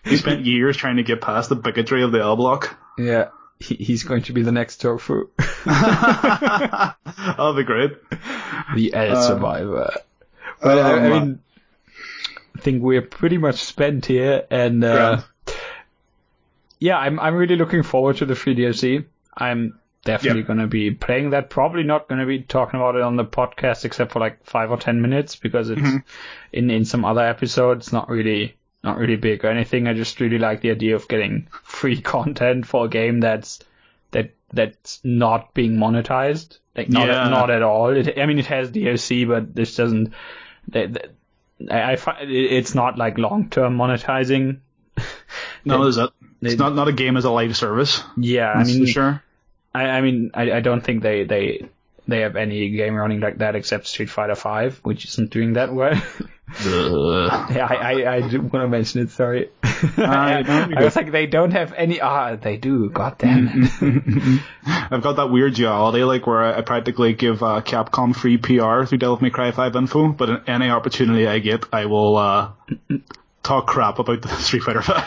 He 0.07 0.17
spent 0.17 0.45
years 0.45 0.77
trying 0.77 0.97
to 0.97 1.03
get 1.03 1.21
past 1.21 1.49
the 1.49 1.55
bigotry 1.55 2.03
of 2.03 2.11
the 2.11 2.19
L 2.19 2.35
block. 2.35 2.77
Yeah. 2.97 3.29
He, 3.59 3.75
he's 3.75 4.03
going 4.03 4.23
to 4.23 4.33
be 4.33 4.43
the 4.43 4.51
next 4.51 4.81
tofu. 4.81 5.29
That'll 5.65 7.55
be 7.55 7.63
great. 7.63 7.91
The 8.75 8.93
L 8.93 9.21
survivor. 9.21 9.91
Well, 10.61 10.79
um, 10.79 11.03
I 11.03 11.09
mean, 11.09 11.39
I 12.55 12.59
think 12.59 12.83
we're 12.83 13.01
pretty 13.01 13.37
much 13.37 13.57
spent 13.57 14.05
here, 14.05 14.45
and 14.49 14.83
uh, 14.83 15.21
yeah, 16.79 16.97
I'm 16.97 17.19
I'm 17.19 17.35
really 17.35 17.55
looking 17.55 17.83
forward 17.83 18.17
to 18.17 18.25
the 18.25 18.35
free 18.35 18.55
DLC. 18.55 19.05
I'm 19.35 19.79
definitely 20.03 20.41
yep. 20.41 20.47
going 20.47 20.59
to 20.59 20.67
be 20.67 20.91
playing 20.91 21.31
that. 21.31 21.49
Probably 21.49 21.83
not 21.83 22.07
going 22.07 22.19
to 22.19 22.25
be 22.25 22.41
talking 22.41 22.79
about 22.79 22.95
it 22.95 23.01
on 23.01 23.15
the 23.15 23.25
podcast 23.25 23.85
except 23.85 24.11
for 24.11 24.19
like 24.19 24.43
five 24.45 24.71
or 24.71 24.77
ten 24.77 25.01
minutes 25.01 25.35
because 25.35 25.69
it's 25.69 25.81
mm-hmm. 25.81 25.97
in 26.51 26.71
in 26.71 26.85
some 26.85 27.05
other 27.05 27.21
episodes 27.21 27.93
not 27.93 28.09
really 28.09 28.56
not 28.87 28.97
really 28.97 29.17
big 29.17 29.43
or 29.43 29.49
anything. 29.49 29.87
I 29.87 29.93
just 29.93 30.19
really 30.19 30.39
like 30.39 30.61
the 30.61 30.71
idea 30.71 30.95
of 30.95 31.07
getting 31.07 31.47
free 31.63 32.01
content 32.01 32.65
for 32.65 32.85
a 32.85 32.89
game 32.89 33.19
that's 33.19 33.59
that 34.11 34.31
that's 34.53 34.99
not 35.03 35.53
being 35.53 35.77
monetized. 35.77 36.59
Like 36.75 36.89
not 36.89 37.07
yeah. 37.07 37.27
not 37.27 37.49
at 37.49 37.61
all. 37.61 37.89
It, 37.89 38.17
I 38.17 38.25
mean, 38.25 38.39
it 38.39 38.45
has 38.47 38.71
DLC, 38.71 39.27
but 39.27 39.53
this 39.53 39.75
doesn't. 39.75 40.13
That, 40.69 41.11
I, 41.69 41.93
I 41.93 41.95
find 41.95 42.31
it's 42.31 42.73
not 42.73 42.97
like 42.97 43.17
long 43.17 43.49
term 43.49 43.77
monetizing. 43.77 44.59
no, 45.65 45.83
is 45.83 45.97
it? 45.97 46.09
It's 46.41 46.53
it, 46.53 46.59
not 46.59 46.75
not 46.75 46.87
a 46.87 46.93
game 46.93 47.17
as 47.17 47.25
a 47.25 47.31
live 47.31 47.57
service. 47.57 48.01
Yeah, 48.15 48.51
I 48.51 48.63
mean, 48.63 48.85
sure. 48.85 49.23
I, 49.73 49.83
I 49.83 50.01
mean, 50.01 50.31
I, 50.33 50.51
I 50.53 50.59
don't 50.61 50.81
think 50.81 51.03
they 51.03 51.23
they 51.23 51.69
they 52.07 52.21
have 52.21 52.35
any 52.35 52.69
game 52.69 52.95
running 52.95 53.19
like 53.19 53.39
that 53.39 53.55
except 53.55 53.87
Street 53.87 54.09
Fighter 54.09 54.35
Five, 54.35 54.79
which 54.83 55.05
isn't 55.05 55.29
doing 55.31 55.53
that 55.53 55.73
well. 55.73 56.01
yeah, 56.63 57.67
I, 57.69 57.75
I, 57.75 58.15
I 58.15 58.19
want 58.19 58.51
to 58.51 58.67
mention 58.69 59.01
it. 59.01 59.09
Sorry. 59.09 59.49
I, 59.63 60.69
I, 60.77 60.83
was 60.83 60.95
like, 60.95 61.11
they 61.11 61.25
don't 61.27 61.51
have 61.51 61.73
any. 61.73 61.99
Ah, 61.99 62.37
they 62.37 62.55
do. 62.55 62.89
God 62.89 63.17
damn 63.17 63.49
it. 63.51 64.41
I've 64.65 65.01
got 65.01 65.17
that 65.17 65.29
weird 65.29 65.55
duality, 65.55 66.03
like 66.05 66.25
where 66.25 66.43
I, 66.43 66.61
practically 66.61 67.11
give 67.13 67.43
uh, 67.43 67.61
Capcom 67.61 68.15
free 68.15 68.37
PR 68.37 68.85
through 68.85 68.99
Devil 68.99 69.19
May 69.21 69.29
Cry 69.29 69.51
Five 69.51 69.75
info, 69.75 70.13
but 70.13 70.47
any 70.47 70.69
opportunity 70.69 71.27
I 71.27 71.39
get, 71.39 71.65
I 71.73 71.85
will 71.87 72.15
uh, 72.15 72.51
talk 73.43 73.67
crap 73.67 73.99
about 73.99 74.21
the 74.21 74.29
Street 74.37 74.63
Fighter 74.63 74.81
Five. 74.81 75.03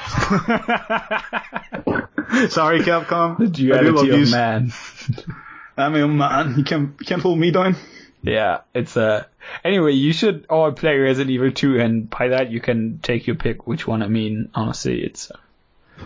Sorry, 2.50 2.80
Capcom. 2.80 3.38
The 3.38 3.48
duality 3.48 4.22
of 4.22 4.30
man. 4.30 4.72
I'm 5.81 5.94
a 5.94 6.09
man. 6.09 6.55
You 6.57 6.65
can't 6.70 6.94
you 7.00 7.07
can't 7.07 7.23
hold 7.23 7.39
me 7.39 7.50
down. 7.50 7.76
Yeah, 8.23 8.60
it's 8.75 8.97
a. 8.97 9.02
Uh, 9.02 9.23
anyway, 9.65 9.92
you 9.92 10.12
should 10.12 10.47
all 10.50 10.73
play 10.73 10.97
Resident 10.99 11.31
Evil 11.31 11.50
2, 11.50 11.81
and 11.81 12.10
by 12.10 12.28
that 12.28 12.50
you 12.50 12.60
can 12.60 12.99
take 13.02 13.26
your 13.26 13.36
pick 13.36 13.67
which 13.67 13.86
one. 13.86 14.02
I 14.02 14.09
mean, 14.09 14.50
honestly, 14.55 15.02
it's. 15.02 15.31
Uh, 15.31 15.39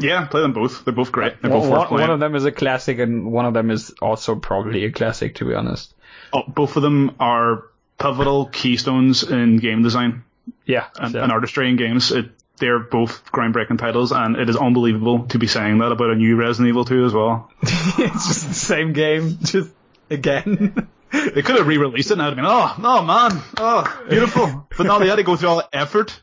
yeah, 0.01 0.27
play 0.27 0.43
them 0.43 0.53
both. 0.53 0.85
They're 0.85 0.95
both 0.95 1.13
great. 1.13 1.41
They're 1.41 1.51
both 1.51 1.69
one, 1.69 2.01
one 2.01 2.11
of 2.11 2.21
them 2.21 2.35
is 2.35 2.45
a 2.45 2.53
classic, 2.53 2.99
and 2.99 3.33
one 3.33 3.47
of 3.47 3.55
them 3.55 3.71
is 3.71 3.91
also 4.03 4.37
probably 4.37 4.85
a 4.85 4.93
classic, 4.93 5.37
to 5.37 5.45
be 5.45 5.55
honest. 5.55 5.95
Oh, 6.33 6.43
both 6.47 6.77
of 6.77 6.83
them 6.83 7.17
are 7.21 7.65
pivotal 7.99 8.47
keystones 8.47 9.23
in 9.23 9.59
game 9.59 9.83
design. 9.83 10.25
Yeah, 10.67 10.87
and, 10.97 11.13
so. 11.13 11.23
and 11.23 11.33
artistry 11.33 11.69
in 11.69 11.77
games. 11.77 12.11
It, 12.11 12.31
they're 12.59 12.79
both 12.79 13.25
groundbreaking 13.33 13.79
titles, 13.79 14.13
and 14.13 14.37
it 14.37 14.49
is 14.49 14.57
unbelievable 14.57 15.27
to 15.29 15.39
be 15.39 15.47
saying 15.47 15.79
that 15.79 15.93
about 15.93 16.11
a 16.11 16.15
new 16.15 16.37
Resident 16.37 16.69
Evil 16.69 16.85
2 16.85 17.05
as 17.05 17.13
well. 17.13 17.51
it's 17.63 18.29
just 18.29 18.49
the 18.49 18.55
same 18.55 18.93
game, 18.93 19.39
just 19.43 19.71
again. 20.11 20.89
They 21.13 21.43
could 21.43 21.57
have 21.57 21.67
re-released 21.67 22.11
it 22.11 22.15
and 22.15 22.23
I'd 22.23 22.27
have 22.27 22.37
been, 22.37 22.45
oh, 22.47 22.75
oh 22.79 23.05
man, 23.05 23.43
oh, 23.59 24.05
beautiful. 24.09 24.67
but 24.77 24.85
now 24.85 24.99
they 24.99 25.07
had 25.07 25.17
to 25.17 25.23
go 25.23 25.37
through 25.37 25.49
all 25.49 25.57
the 25.57 25.69
effort 25.73 26.21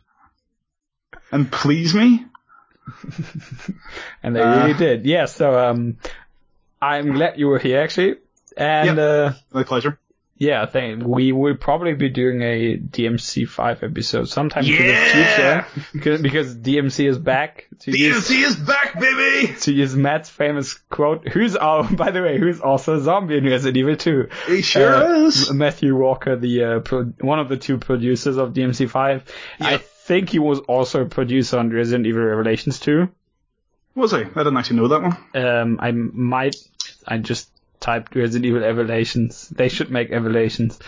and 1.32 1.50
please 1.50 1.96
me. 1.96 2.26
and 4.24 4.36
they 4.36 4.42
uh, 4.42 4.66
really 4.66 4.78
did. 4.78 5.06
Yeah, 5.06 5.26
so 5.26 5.58
um, 5.58 5.98
I'm 6.82 7.14
glad 7.14 7.40
you 7.40 7.48
were 7.48 7.60
here 7.60 7.80
actually. 7.80 8.18
And 8.58 8.98
yeah, 8.98 9.04
uh, 9.04 9.34
my 9.54 9.64
pleasure. 9.64 9.98
Yeah, 10.42 10.64
I 10.64 10.66
think 10.66 11.04
we 11.06 11.32
will 11.34 11.56
probably 11.56 11.94
be 11.94 12.10
doing 12.10 12.42
a 12.42 12.76
DMC5 12.76 13.84
episode 13.84 14.28
sometime 14.28 14.66
in 14.66 14.72
the 14.72 14.96
future 14.96 15.66
because, 15.94 16.20
because 16.20 16.56
DMC 16.56 17.08
is 17.08 17.20
back. 17.20 17.68
To 17.82 17.96
use, 17.96 18.28
DMC 18.28 18.44
is 18.48 18.56
back, 18.56 19.00
baby! 19.00 19.54
to 19.62 19.72
use 19.72 19.94
Matt's 19.96 20.32
famous 20.32 20.74
quote, 20.90 21.28
who's 21.28 21.56
oh, 21.62 21.88
by 21.96 22.10
the 22.10 22.24
way, 22.24 22.40
who's 22.40 22.60
also 22.60 22.96
a 22.96 23.02
zombie 23.02 23.38
in 23.38 23.46
Resident 23.46 23.78
Evil 23.78 23.96
2. 23.96 24.30
He 24.48 24.62
sure 24.64 24.96
Uh, 24.96 25.26
is. 25.28 25.52
Matthew 25.54 25.96
Walker, 25.96 26.36
the 26.36 26.64
uh, 26.64 26.80
pro- 26.80 27.14
one 27.22 27.38
of 27.38 27.48
the 27.48 27.58
two 27.58 27.78
producers 27.78 28.38
of 28.38 28.54
DMC5. 28.54 29.22
I 29.60 29.78
think 29.78 30.30
he 30.30 30.40
was 30.40 30.58
also 30.62 31.04
a 31.04 31.06
producer 31.06 31.60
on 31.60 31.70
Resident 31.70 32.08
Evil 32.08 32.24
Revelations 32.24 32.80
2. 32.80 33.08
Was 33.94 34.12
he? 34.12 34.18
I 34.18 34.24
didn't 34.24 34.58
actually 34.58 34.78
know 34.78 34.88
that 34.88 35.02
one. 35.04 35.46
Um, 35.46 35.78
I 35.80 35.92
might, 35.92 36.56
I 37.08 37.20
just 37.20 37.51
typed 37.82 38.16
Resident 38.16 38.46
Evil 38.46 38.62
Revelations. 38.62 39.50
They 39.50 39.68
should 39.68 39.92
make 39.92 40.10
Revelations. 40.12 40.80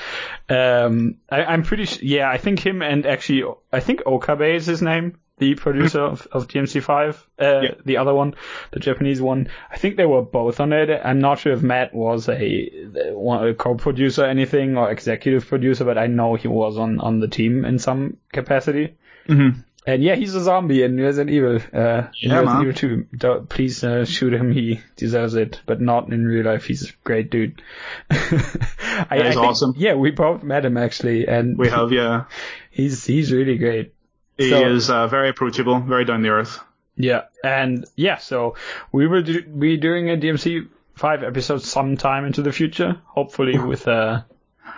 Um, 0.48 1.16
I, 1.30 1.44
I'm 1.44 1.64
pretty 1.64 1.86
sure, 1.86 2.00
yeah, 2.02 2.30
I 2.30 2.38
think 2.38 2.60
him 2.60 2.82
and 2.82 3.06
actually, 3.06 3.44
I 3.72 3.82
think 3.82 4.04
Okabe 4.06 4.56
is 4.56 4.66
his 4.66 4.82
name, 4.82 5.18
the 5.40 5.56
producer 5.56 6.00
of, 6.02 6.28
of 6.32 6.48
DMC5, 6.48 7.16
uh, 7.42 7.62
Yeah. 7.62 7.72
the 7.84 7.98
other 7.98 8.14
one, 8.14 8.36
the 8.72 8.80
Japanese 8.80 9.22
one. 9.22 9.50
I 9.72 9.78
think 9.78 9.98
they 9.98 10.06
were 10.06 10.22
both 10.22 10.60
on 10.60 10.72
it. 10.72 10.90
I'm 11.04 11.20
not 11.20 11.40
sure 11.40 11.52
if 11.54 11.62
Matt 11.64 11.94
was 11.94 12.30
a, 12.30 12.36
a 12.36 13.54
co-producer 13.58 14.24
or 14.24 14.28
anything 14.28 14.78
or 14.78 14.92
executive 14.92 15.48
producer, 15.48 15.84
but 15.86 15.98
I 15.98 16.08
know 16.08 16.36
he 16.36 16.48
was 16.48 16.78
on, 16.78 17.00
on 17.00 17.20
the 17.20 17.28
team 17.28 17.66
in 17.66 17.80
some 17.80 18.18
capacity. 18.32 18.96
Mm-hmm. 19.28 19.60
And 19.86 20.02
yeah, 20.02 20.16
he's 20.16 20.34
a 20.34 20.42
zombie 20.42 20.82
in 20.84 20.98
Resident 21.00 21.30
Evil. 21.30 21.56
Uh, 21.74 22.08
in 22.22 22.30
Yeah, 22.32 22.40
Resident 22.40 22.46
man. 22.46 22.62
Evil 22.62 22.74
2. 22.74 23.08
Don't- 23.18 23.50
please 23.50 23.84
uh, 23.84 24.06
shoot 24.06 24.34
him. 24.34 24.52
He 24.52 24.80
deserves 24.96 25.36
it, 25.36 25.62
but 25.66 25.82
not 25.82 26.10
in 26.12 26.26
real 26.26 26.46
life. 26.46 26.64
He's 26.66 26.90
a 26.90 26.94
great 27.04 27.30
dude. 27.30 27.62
I, 28.10 28.16
Yeah, 28.16 29.24
he's 29.26 29.34
think- 29.34 29.46
awesome. 29.46 29.74
Yeah, 29.78 29.96
we 29.96 30.12
both 30.12 30.42
met 30.44 30.64
him 30.66 30.78
actually, 30.78 31.28
and 31.28 31.58
We 31.58 31.68
have, 31.70 31.92
yeah. 31.92 32.26
he's 32.72 33.06
he's 33.06 33.32
really 33.34 33.58
great. 33.58 33.94
He 34.38 34.50
So- 34.50 34.66
is 34.68 34.90
uh, 34.90 35.08
very 35.08 35.30
approachable, 35.30 35.80
very 35.82 36.06
down 36.06 36.24
to 36.24 36.30
earth. 36.30 36.60
Yeah, 36.96 37.24
and 37.44 37.86
yeah, 37.96 38.18
so 38.18 38.56
we 38.92 39.08
will 39.08 39.24
do, 39.24 39.42
be 39.42 39.78
doing 39.78 40.12
a 40.12 40.16
DMC 40.16 40.68
five 40.96 41.24
episode 41.24 41.64
sometime 41.64 42.24
into 42.26 42.44
the 42.44 42.52
future, 42.52 43.02
hopefully 43.06 43.58
with 43.58 43.88
a 43.88 44.26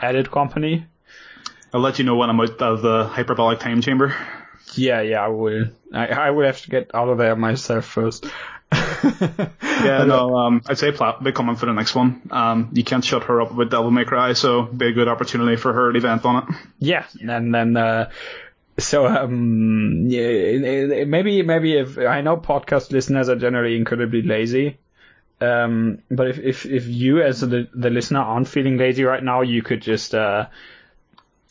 added 0.02 0.32
company. 0.32 0.86
I'll 1.74 1.82
let 1.82 2.00
you 2.00 2.06
know 2.06 2.16
when 2.16 2.30
I'm 2.30 2.40
out 2.40 2.62
of 2.62 2.82
the 2.82 3.04
hyperbolic 3.04 3.60
time 3.60 3.82
chamber. 3.82 4.16
Yeah, 4.78 5.02
yeah, 5.02 5.24
I 5.24 5.28
will. 5.30 5.66
I, 5.94 6.08
I 6.08 6.30
will 6.32 6.46
have 6.46 6.62
to 6.62 6.70
get 6.70 6.92
out 6.94 7.10
of 7.10 7.18
there 7.18 7.36
myself 7.36 7.86
first. 7.86 8.26
Yeah, 9.86 10.04
no, 10.06 10.36
um, 10.36 10.62
I'd 10.66 10.80
say 10.80 10.92
Platt 10.92 11.20
will 11.20 11.26
be 11.26 11.32
coming 11.32 11.56
for 11.58 11.66
the 11.66 11.74
next 11.74 11.94
one. 11.94 12.22
Um, 12.32 12.70
you 12.74 12.84
can't 12.84 13.04
shut 13.04 13.26
her 13.26 13.42
up 13.42 13.54
with 13.54 13.70
Devil 13.70 13.92
May 13.92 14.06
Cry, 14.06 14.34
so 14.34 14.64
be 14.64 14.88
a 14.88 14.94
good 14.94 15.08
opportunity 15.08 15.58
for 15.58 15.74
her 15.74 15.92
to 15.92 15.98
event 15.98 16.26
on 16.26 16.44
it. 16.44 16.56
Yeah, 16.80 17.06
and 17.22 17.54
then 17.54 17.78
uh, 17.78 18.10
so 18.78 19.06
um, 19.06 20.06
yeah, 20.08 21.04
maybe 21.06 21.42
maybe 21.44 21.78
if 21.78 21.98
I 21.98 22.22
know 22.22 22.38
podcast 22.38 22.92
listeners 22.92 23.30
are 23.30 23.36
generally 23.36 23.76
incredibly 23.76 24.22
lazy. 24.22 24.78
Um, 25.42 26.00
but 26.10 26.30
if, 26.30 26.40
if, 26.40 26.66
if 26.66 26.88
you 26.88 27.22
as 27.22 27.42
the, 27.42 27.68
the 27.74 27.90
listener 27.90 28.22
aren't 28.22 28.48
feeling 28.48 28.78
lazy 28.78 29.04
right 29.04 29.22
now, 29.22 29.42
you 29.42 29.62
could 29.62 29.82
just, 29.82 30.16
uh, 30.16 30.48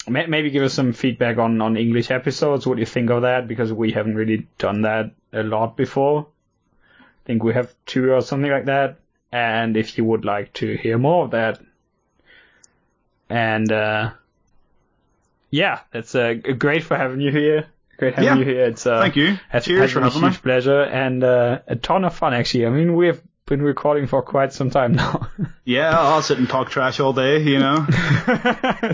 maybe 0.09 0.51
give 0.51 0.63
us 0.63 0.75
some 0.75 0.93
feedback 0.93 1.39
on, 1.39 1.61
on 1.61 1.77
English 1.77 2.11
episodes. 2.11 2.67
What 2.67 2.75
do 2.77 2.81
you 2.81 2.87
think 2.87 3.11
of 3.11 3.23
that? 3.23 3.49
Because 3.49 3.73
we 3.73 3.93
haven't 3.93 4.17
really 4.17 4.47
done 4.59 4.83
that 4.83 5.13
a 5.33 5.43
lot 5.43 5.77
before. 5.77 6.27
I 7.01 7.05
think 7.27 7.43
we 7.43 7.55
have 7.55 7.75
two 7.87 8.13
or 8.13 8.21
something 8.21 8.51
like 8.51 8.67
that. 8.67 8.99
And 9.33 9.77
if 9.77 9.97
you 9.99 10.05
would 10.05 10.25
like 10.25 10.53
to 10.55 10.77
hear 10.77 10.99
more 10.99 11.25
of 11.25 11.31
that, 11.33 11.61
and, 13.29 13.71
uh, 13.73 14.11
yeah, 15.51 15.81
it's 15.93 16.15
uh, 16.15 16.35
great 16.35 16.85
for 16.85 16.97
having 16.97 17.21
you 17.21 17.31
here. 17.31 17.67
Great 17.97 18.15
having 18.15 18.29
Yeah. 18.29 18.37
you 18.37 18.45
here. 18.45 18.65
It's 18.67 18.87
uh, 18.87 19.01
Thank 19.01 19.17
you. 19.17 19.39
has, 19.49 19.65
Cheers 19.65 19.81
has 19.81 19.93
for 19.93 20.01
having 20.03 20.21
me. 20.23 20.29
huge 20.29 20.43
pleasure 20.43 20.83
and 20.83 21.23
uh, 21.25 21.61
a 21.67 21.77
ton 21.77 22.05
of 22.05 22.15
fun 22.15 22.35
actually. 22.35 22.67
I 22.67 22.71
mean, 22.71 22.95
we 22.95 23.07
have 23.07 23.23
been 23.47 23.61
recording 23.63 24.07
for 24.07 24.23
quite 24.23 24.53
some 24.53 24.71
time 24.71 24.95
now. 24.95 25.29
Yeah, 25.67 25.99
I'll 25.99 26.21
sit 26.21 26.37
and 26.39 26.47
talk 26.47 26.69
trash 26.69 27.01
all 27.01 27.15
day, 27.15 27.43
you 27.43 27.59
know. 27.59 27.87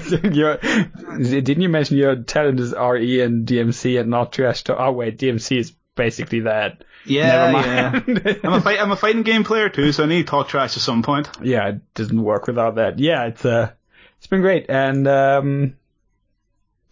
Didn't 0.08 1.60
you 1.60 1.68
mention 1.68 1.96
your 1.96 2.14
talent 2.14 2.60
is 2.60 2.72
RE 2.72 3.20
and 3.22 3.44
DMC 3.44 3.98
and 4.00 4.08
not 4.08 4.32
trash 4.32 4.62
talk? 4.62 4.76
Oh 4.78 4.92
wait, 4.92 5.18
DMC 5.18 5.58
is 5.58 5.72
basically 5.96 6.40
that. 6.40 6.84
Yeah, 7.04 7.50
Never 7.50 7.66
yeah. 7.68 7.90
mind. 7.90 8.40
I'm 8.44 8.52
a 8.52 8.60
fight, 8.60 8.78
I'm 8.80 8.92
a 8.92 8.96
fighting 8.96 9.24
game 9.24 9.42
player 9.42 9.68
too, 9.68 9.90
so 9.90 10.04
I 10.04 10.06
need 10.06 10.22
to 10.26 10.30
talk 10.30 10.46
trash 10.48 10.76
at 10.76 10.82
some 10.82 11.02
point. 11.02 11.28
yeah, 11.42 11.70
it 11.70 11.94
doesn't 11.94 12.22
work 12.22 12.46
without 12.46 12.76
that. 12.76 13.00
Yeah, 13.00 13.24
it's 13.26 13.44
uh, 13.44 13.72
it's 14.18 14.28
been 14.28 14.42
great, 14.42 14.66
and 14.68 15.08
um, 15.08 15.76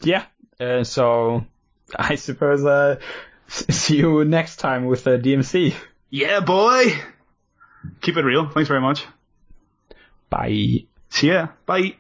yeah. 0.01 0.25
Uh, 0.59 0.83
so 0.83 1.47
I 1.95 2.17
suppose 2.17 2.65
uh, 2.65 2.99
see 3.47 3.99
you 3.99 4.25
next 4.25 4.57
time 4.57 4.87
with 4.87 5.07
uh, 5.07 5.19
DMC. 5.19 5.73
Yeah, 6.11 6.41
boy. 6.41 6.99
Keep 8.01 8.17
it 8.17 8.25
real. 8.25 8.49
Thanks 8.49 8.69
very 8.69 8.81
much. 8.81 9.05
Bye. 10.31 10.85
See 11.11 11.29
ya. 11.29 11.49
Bye. 11.67 11.95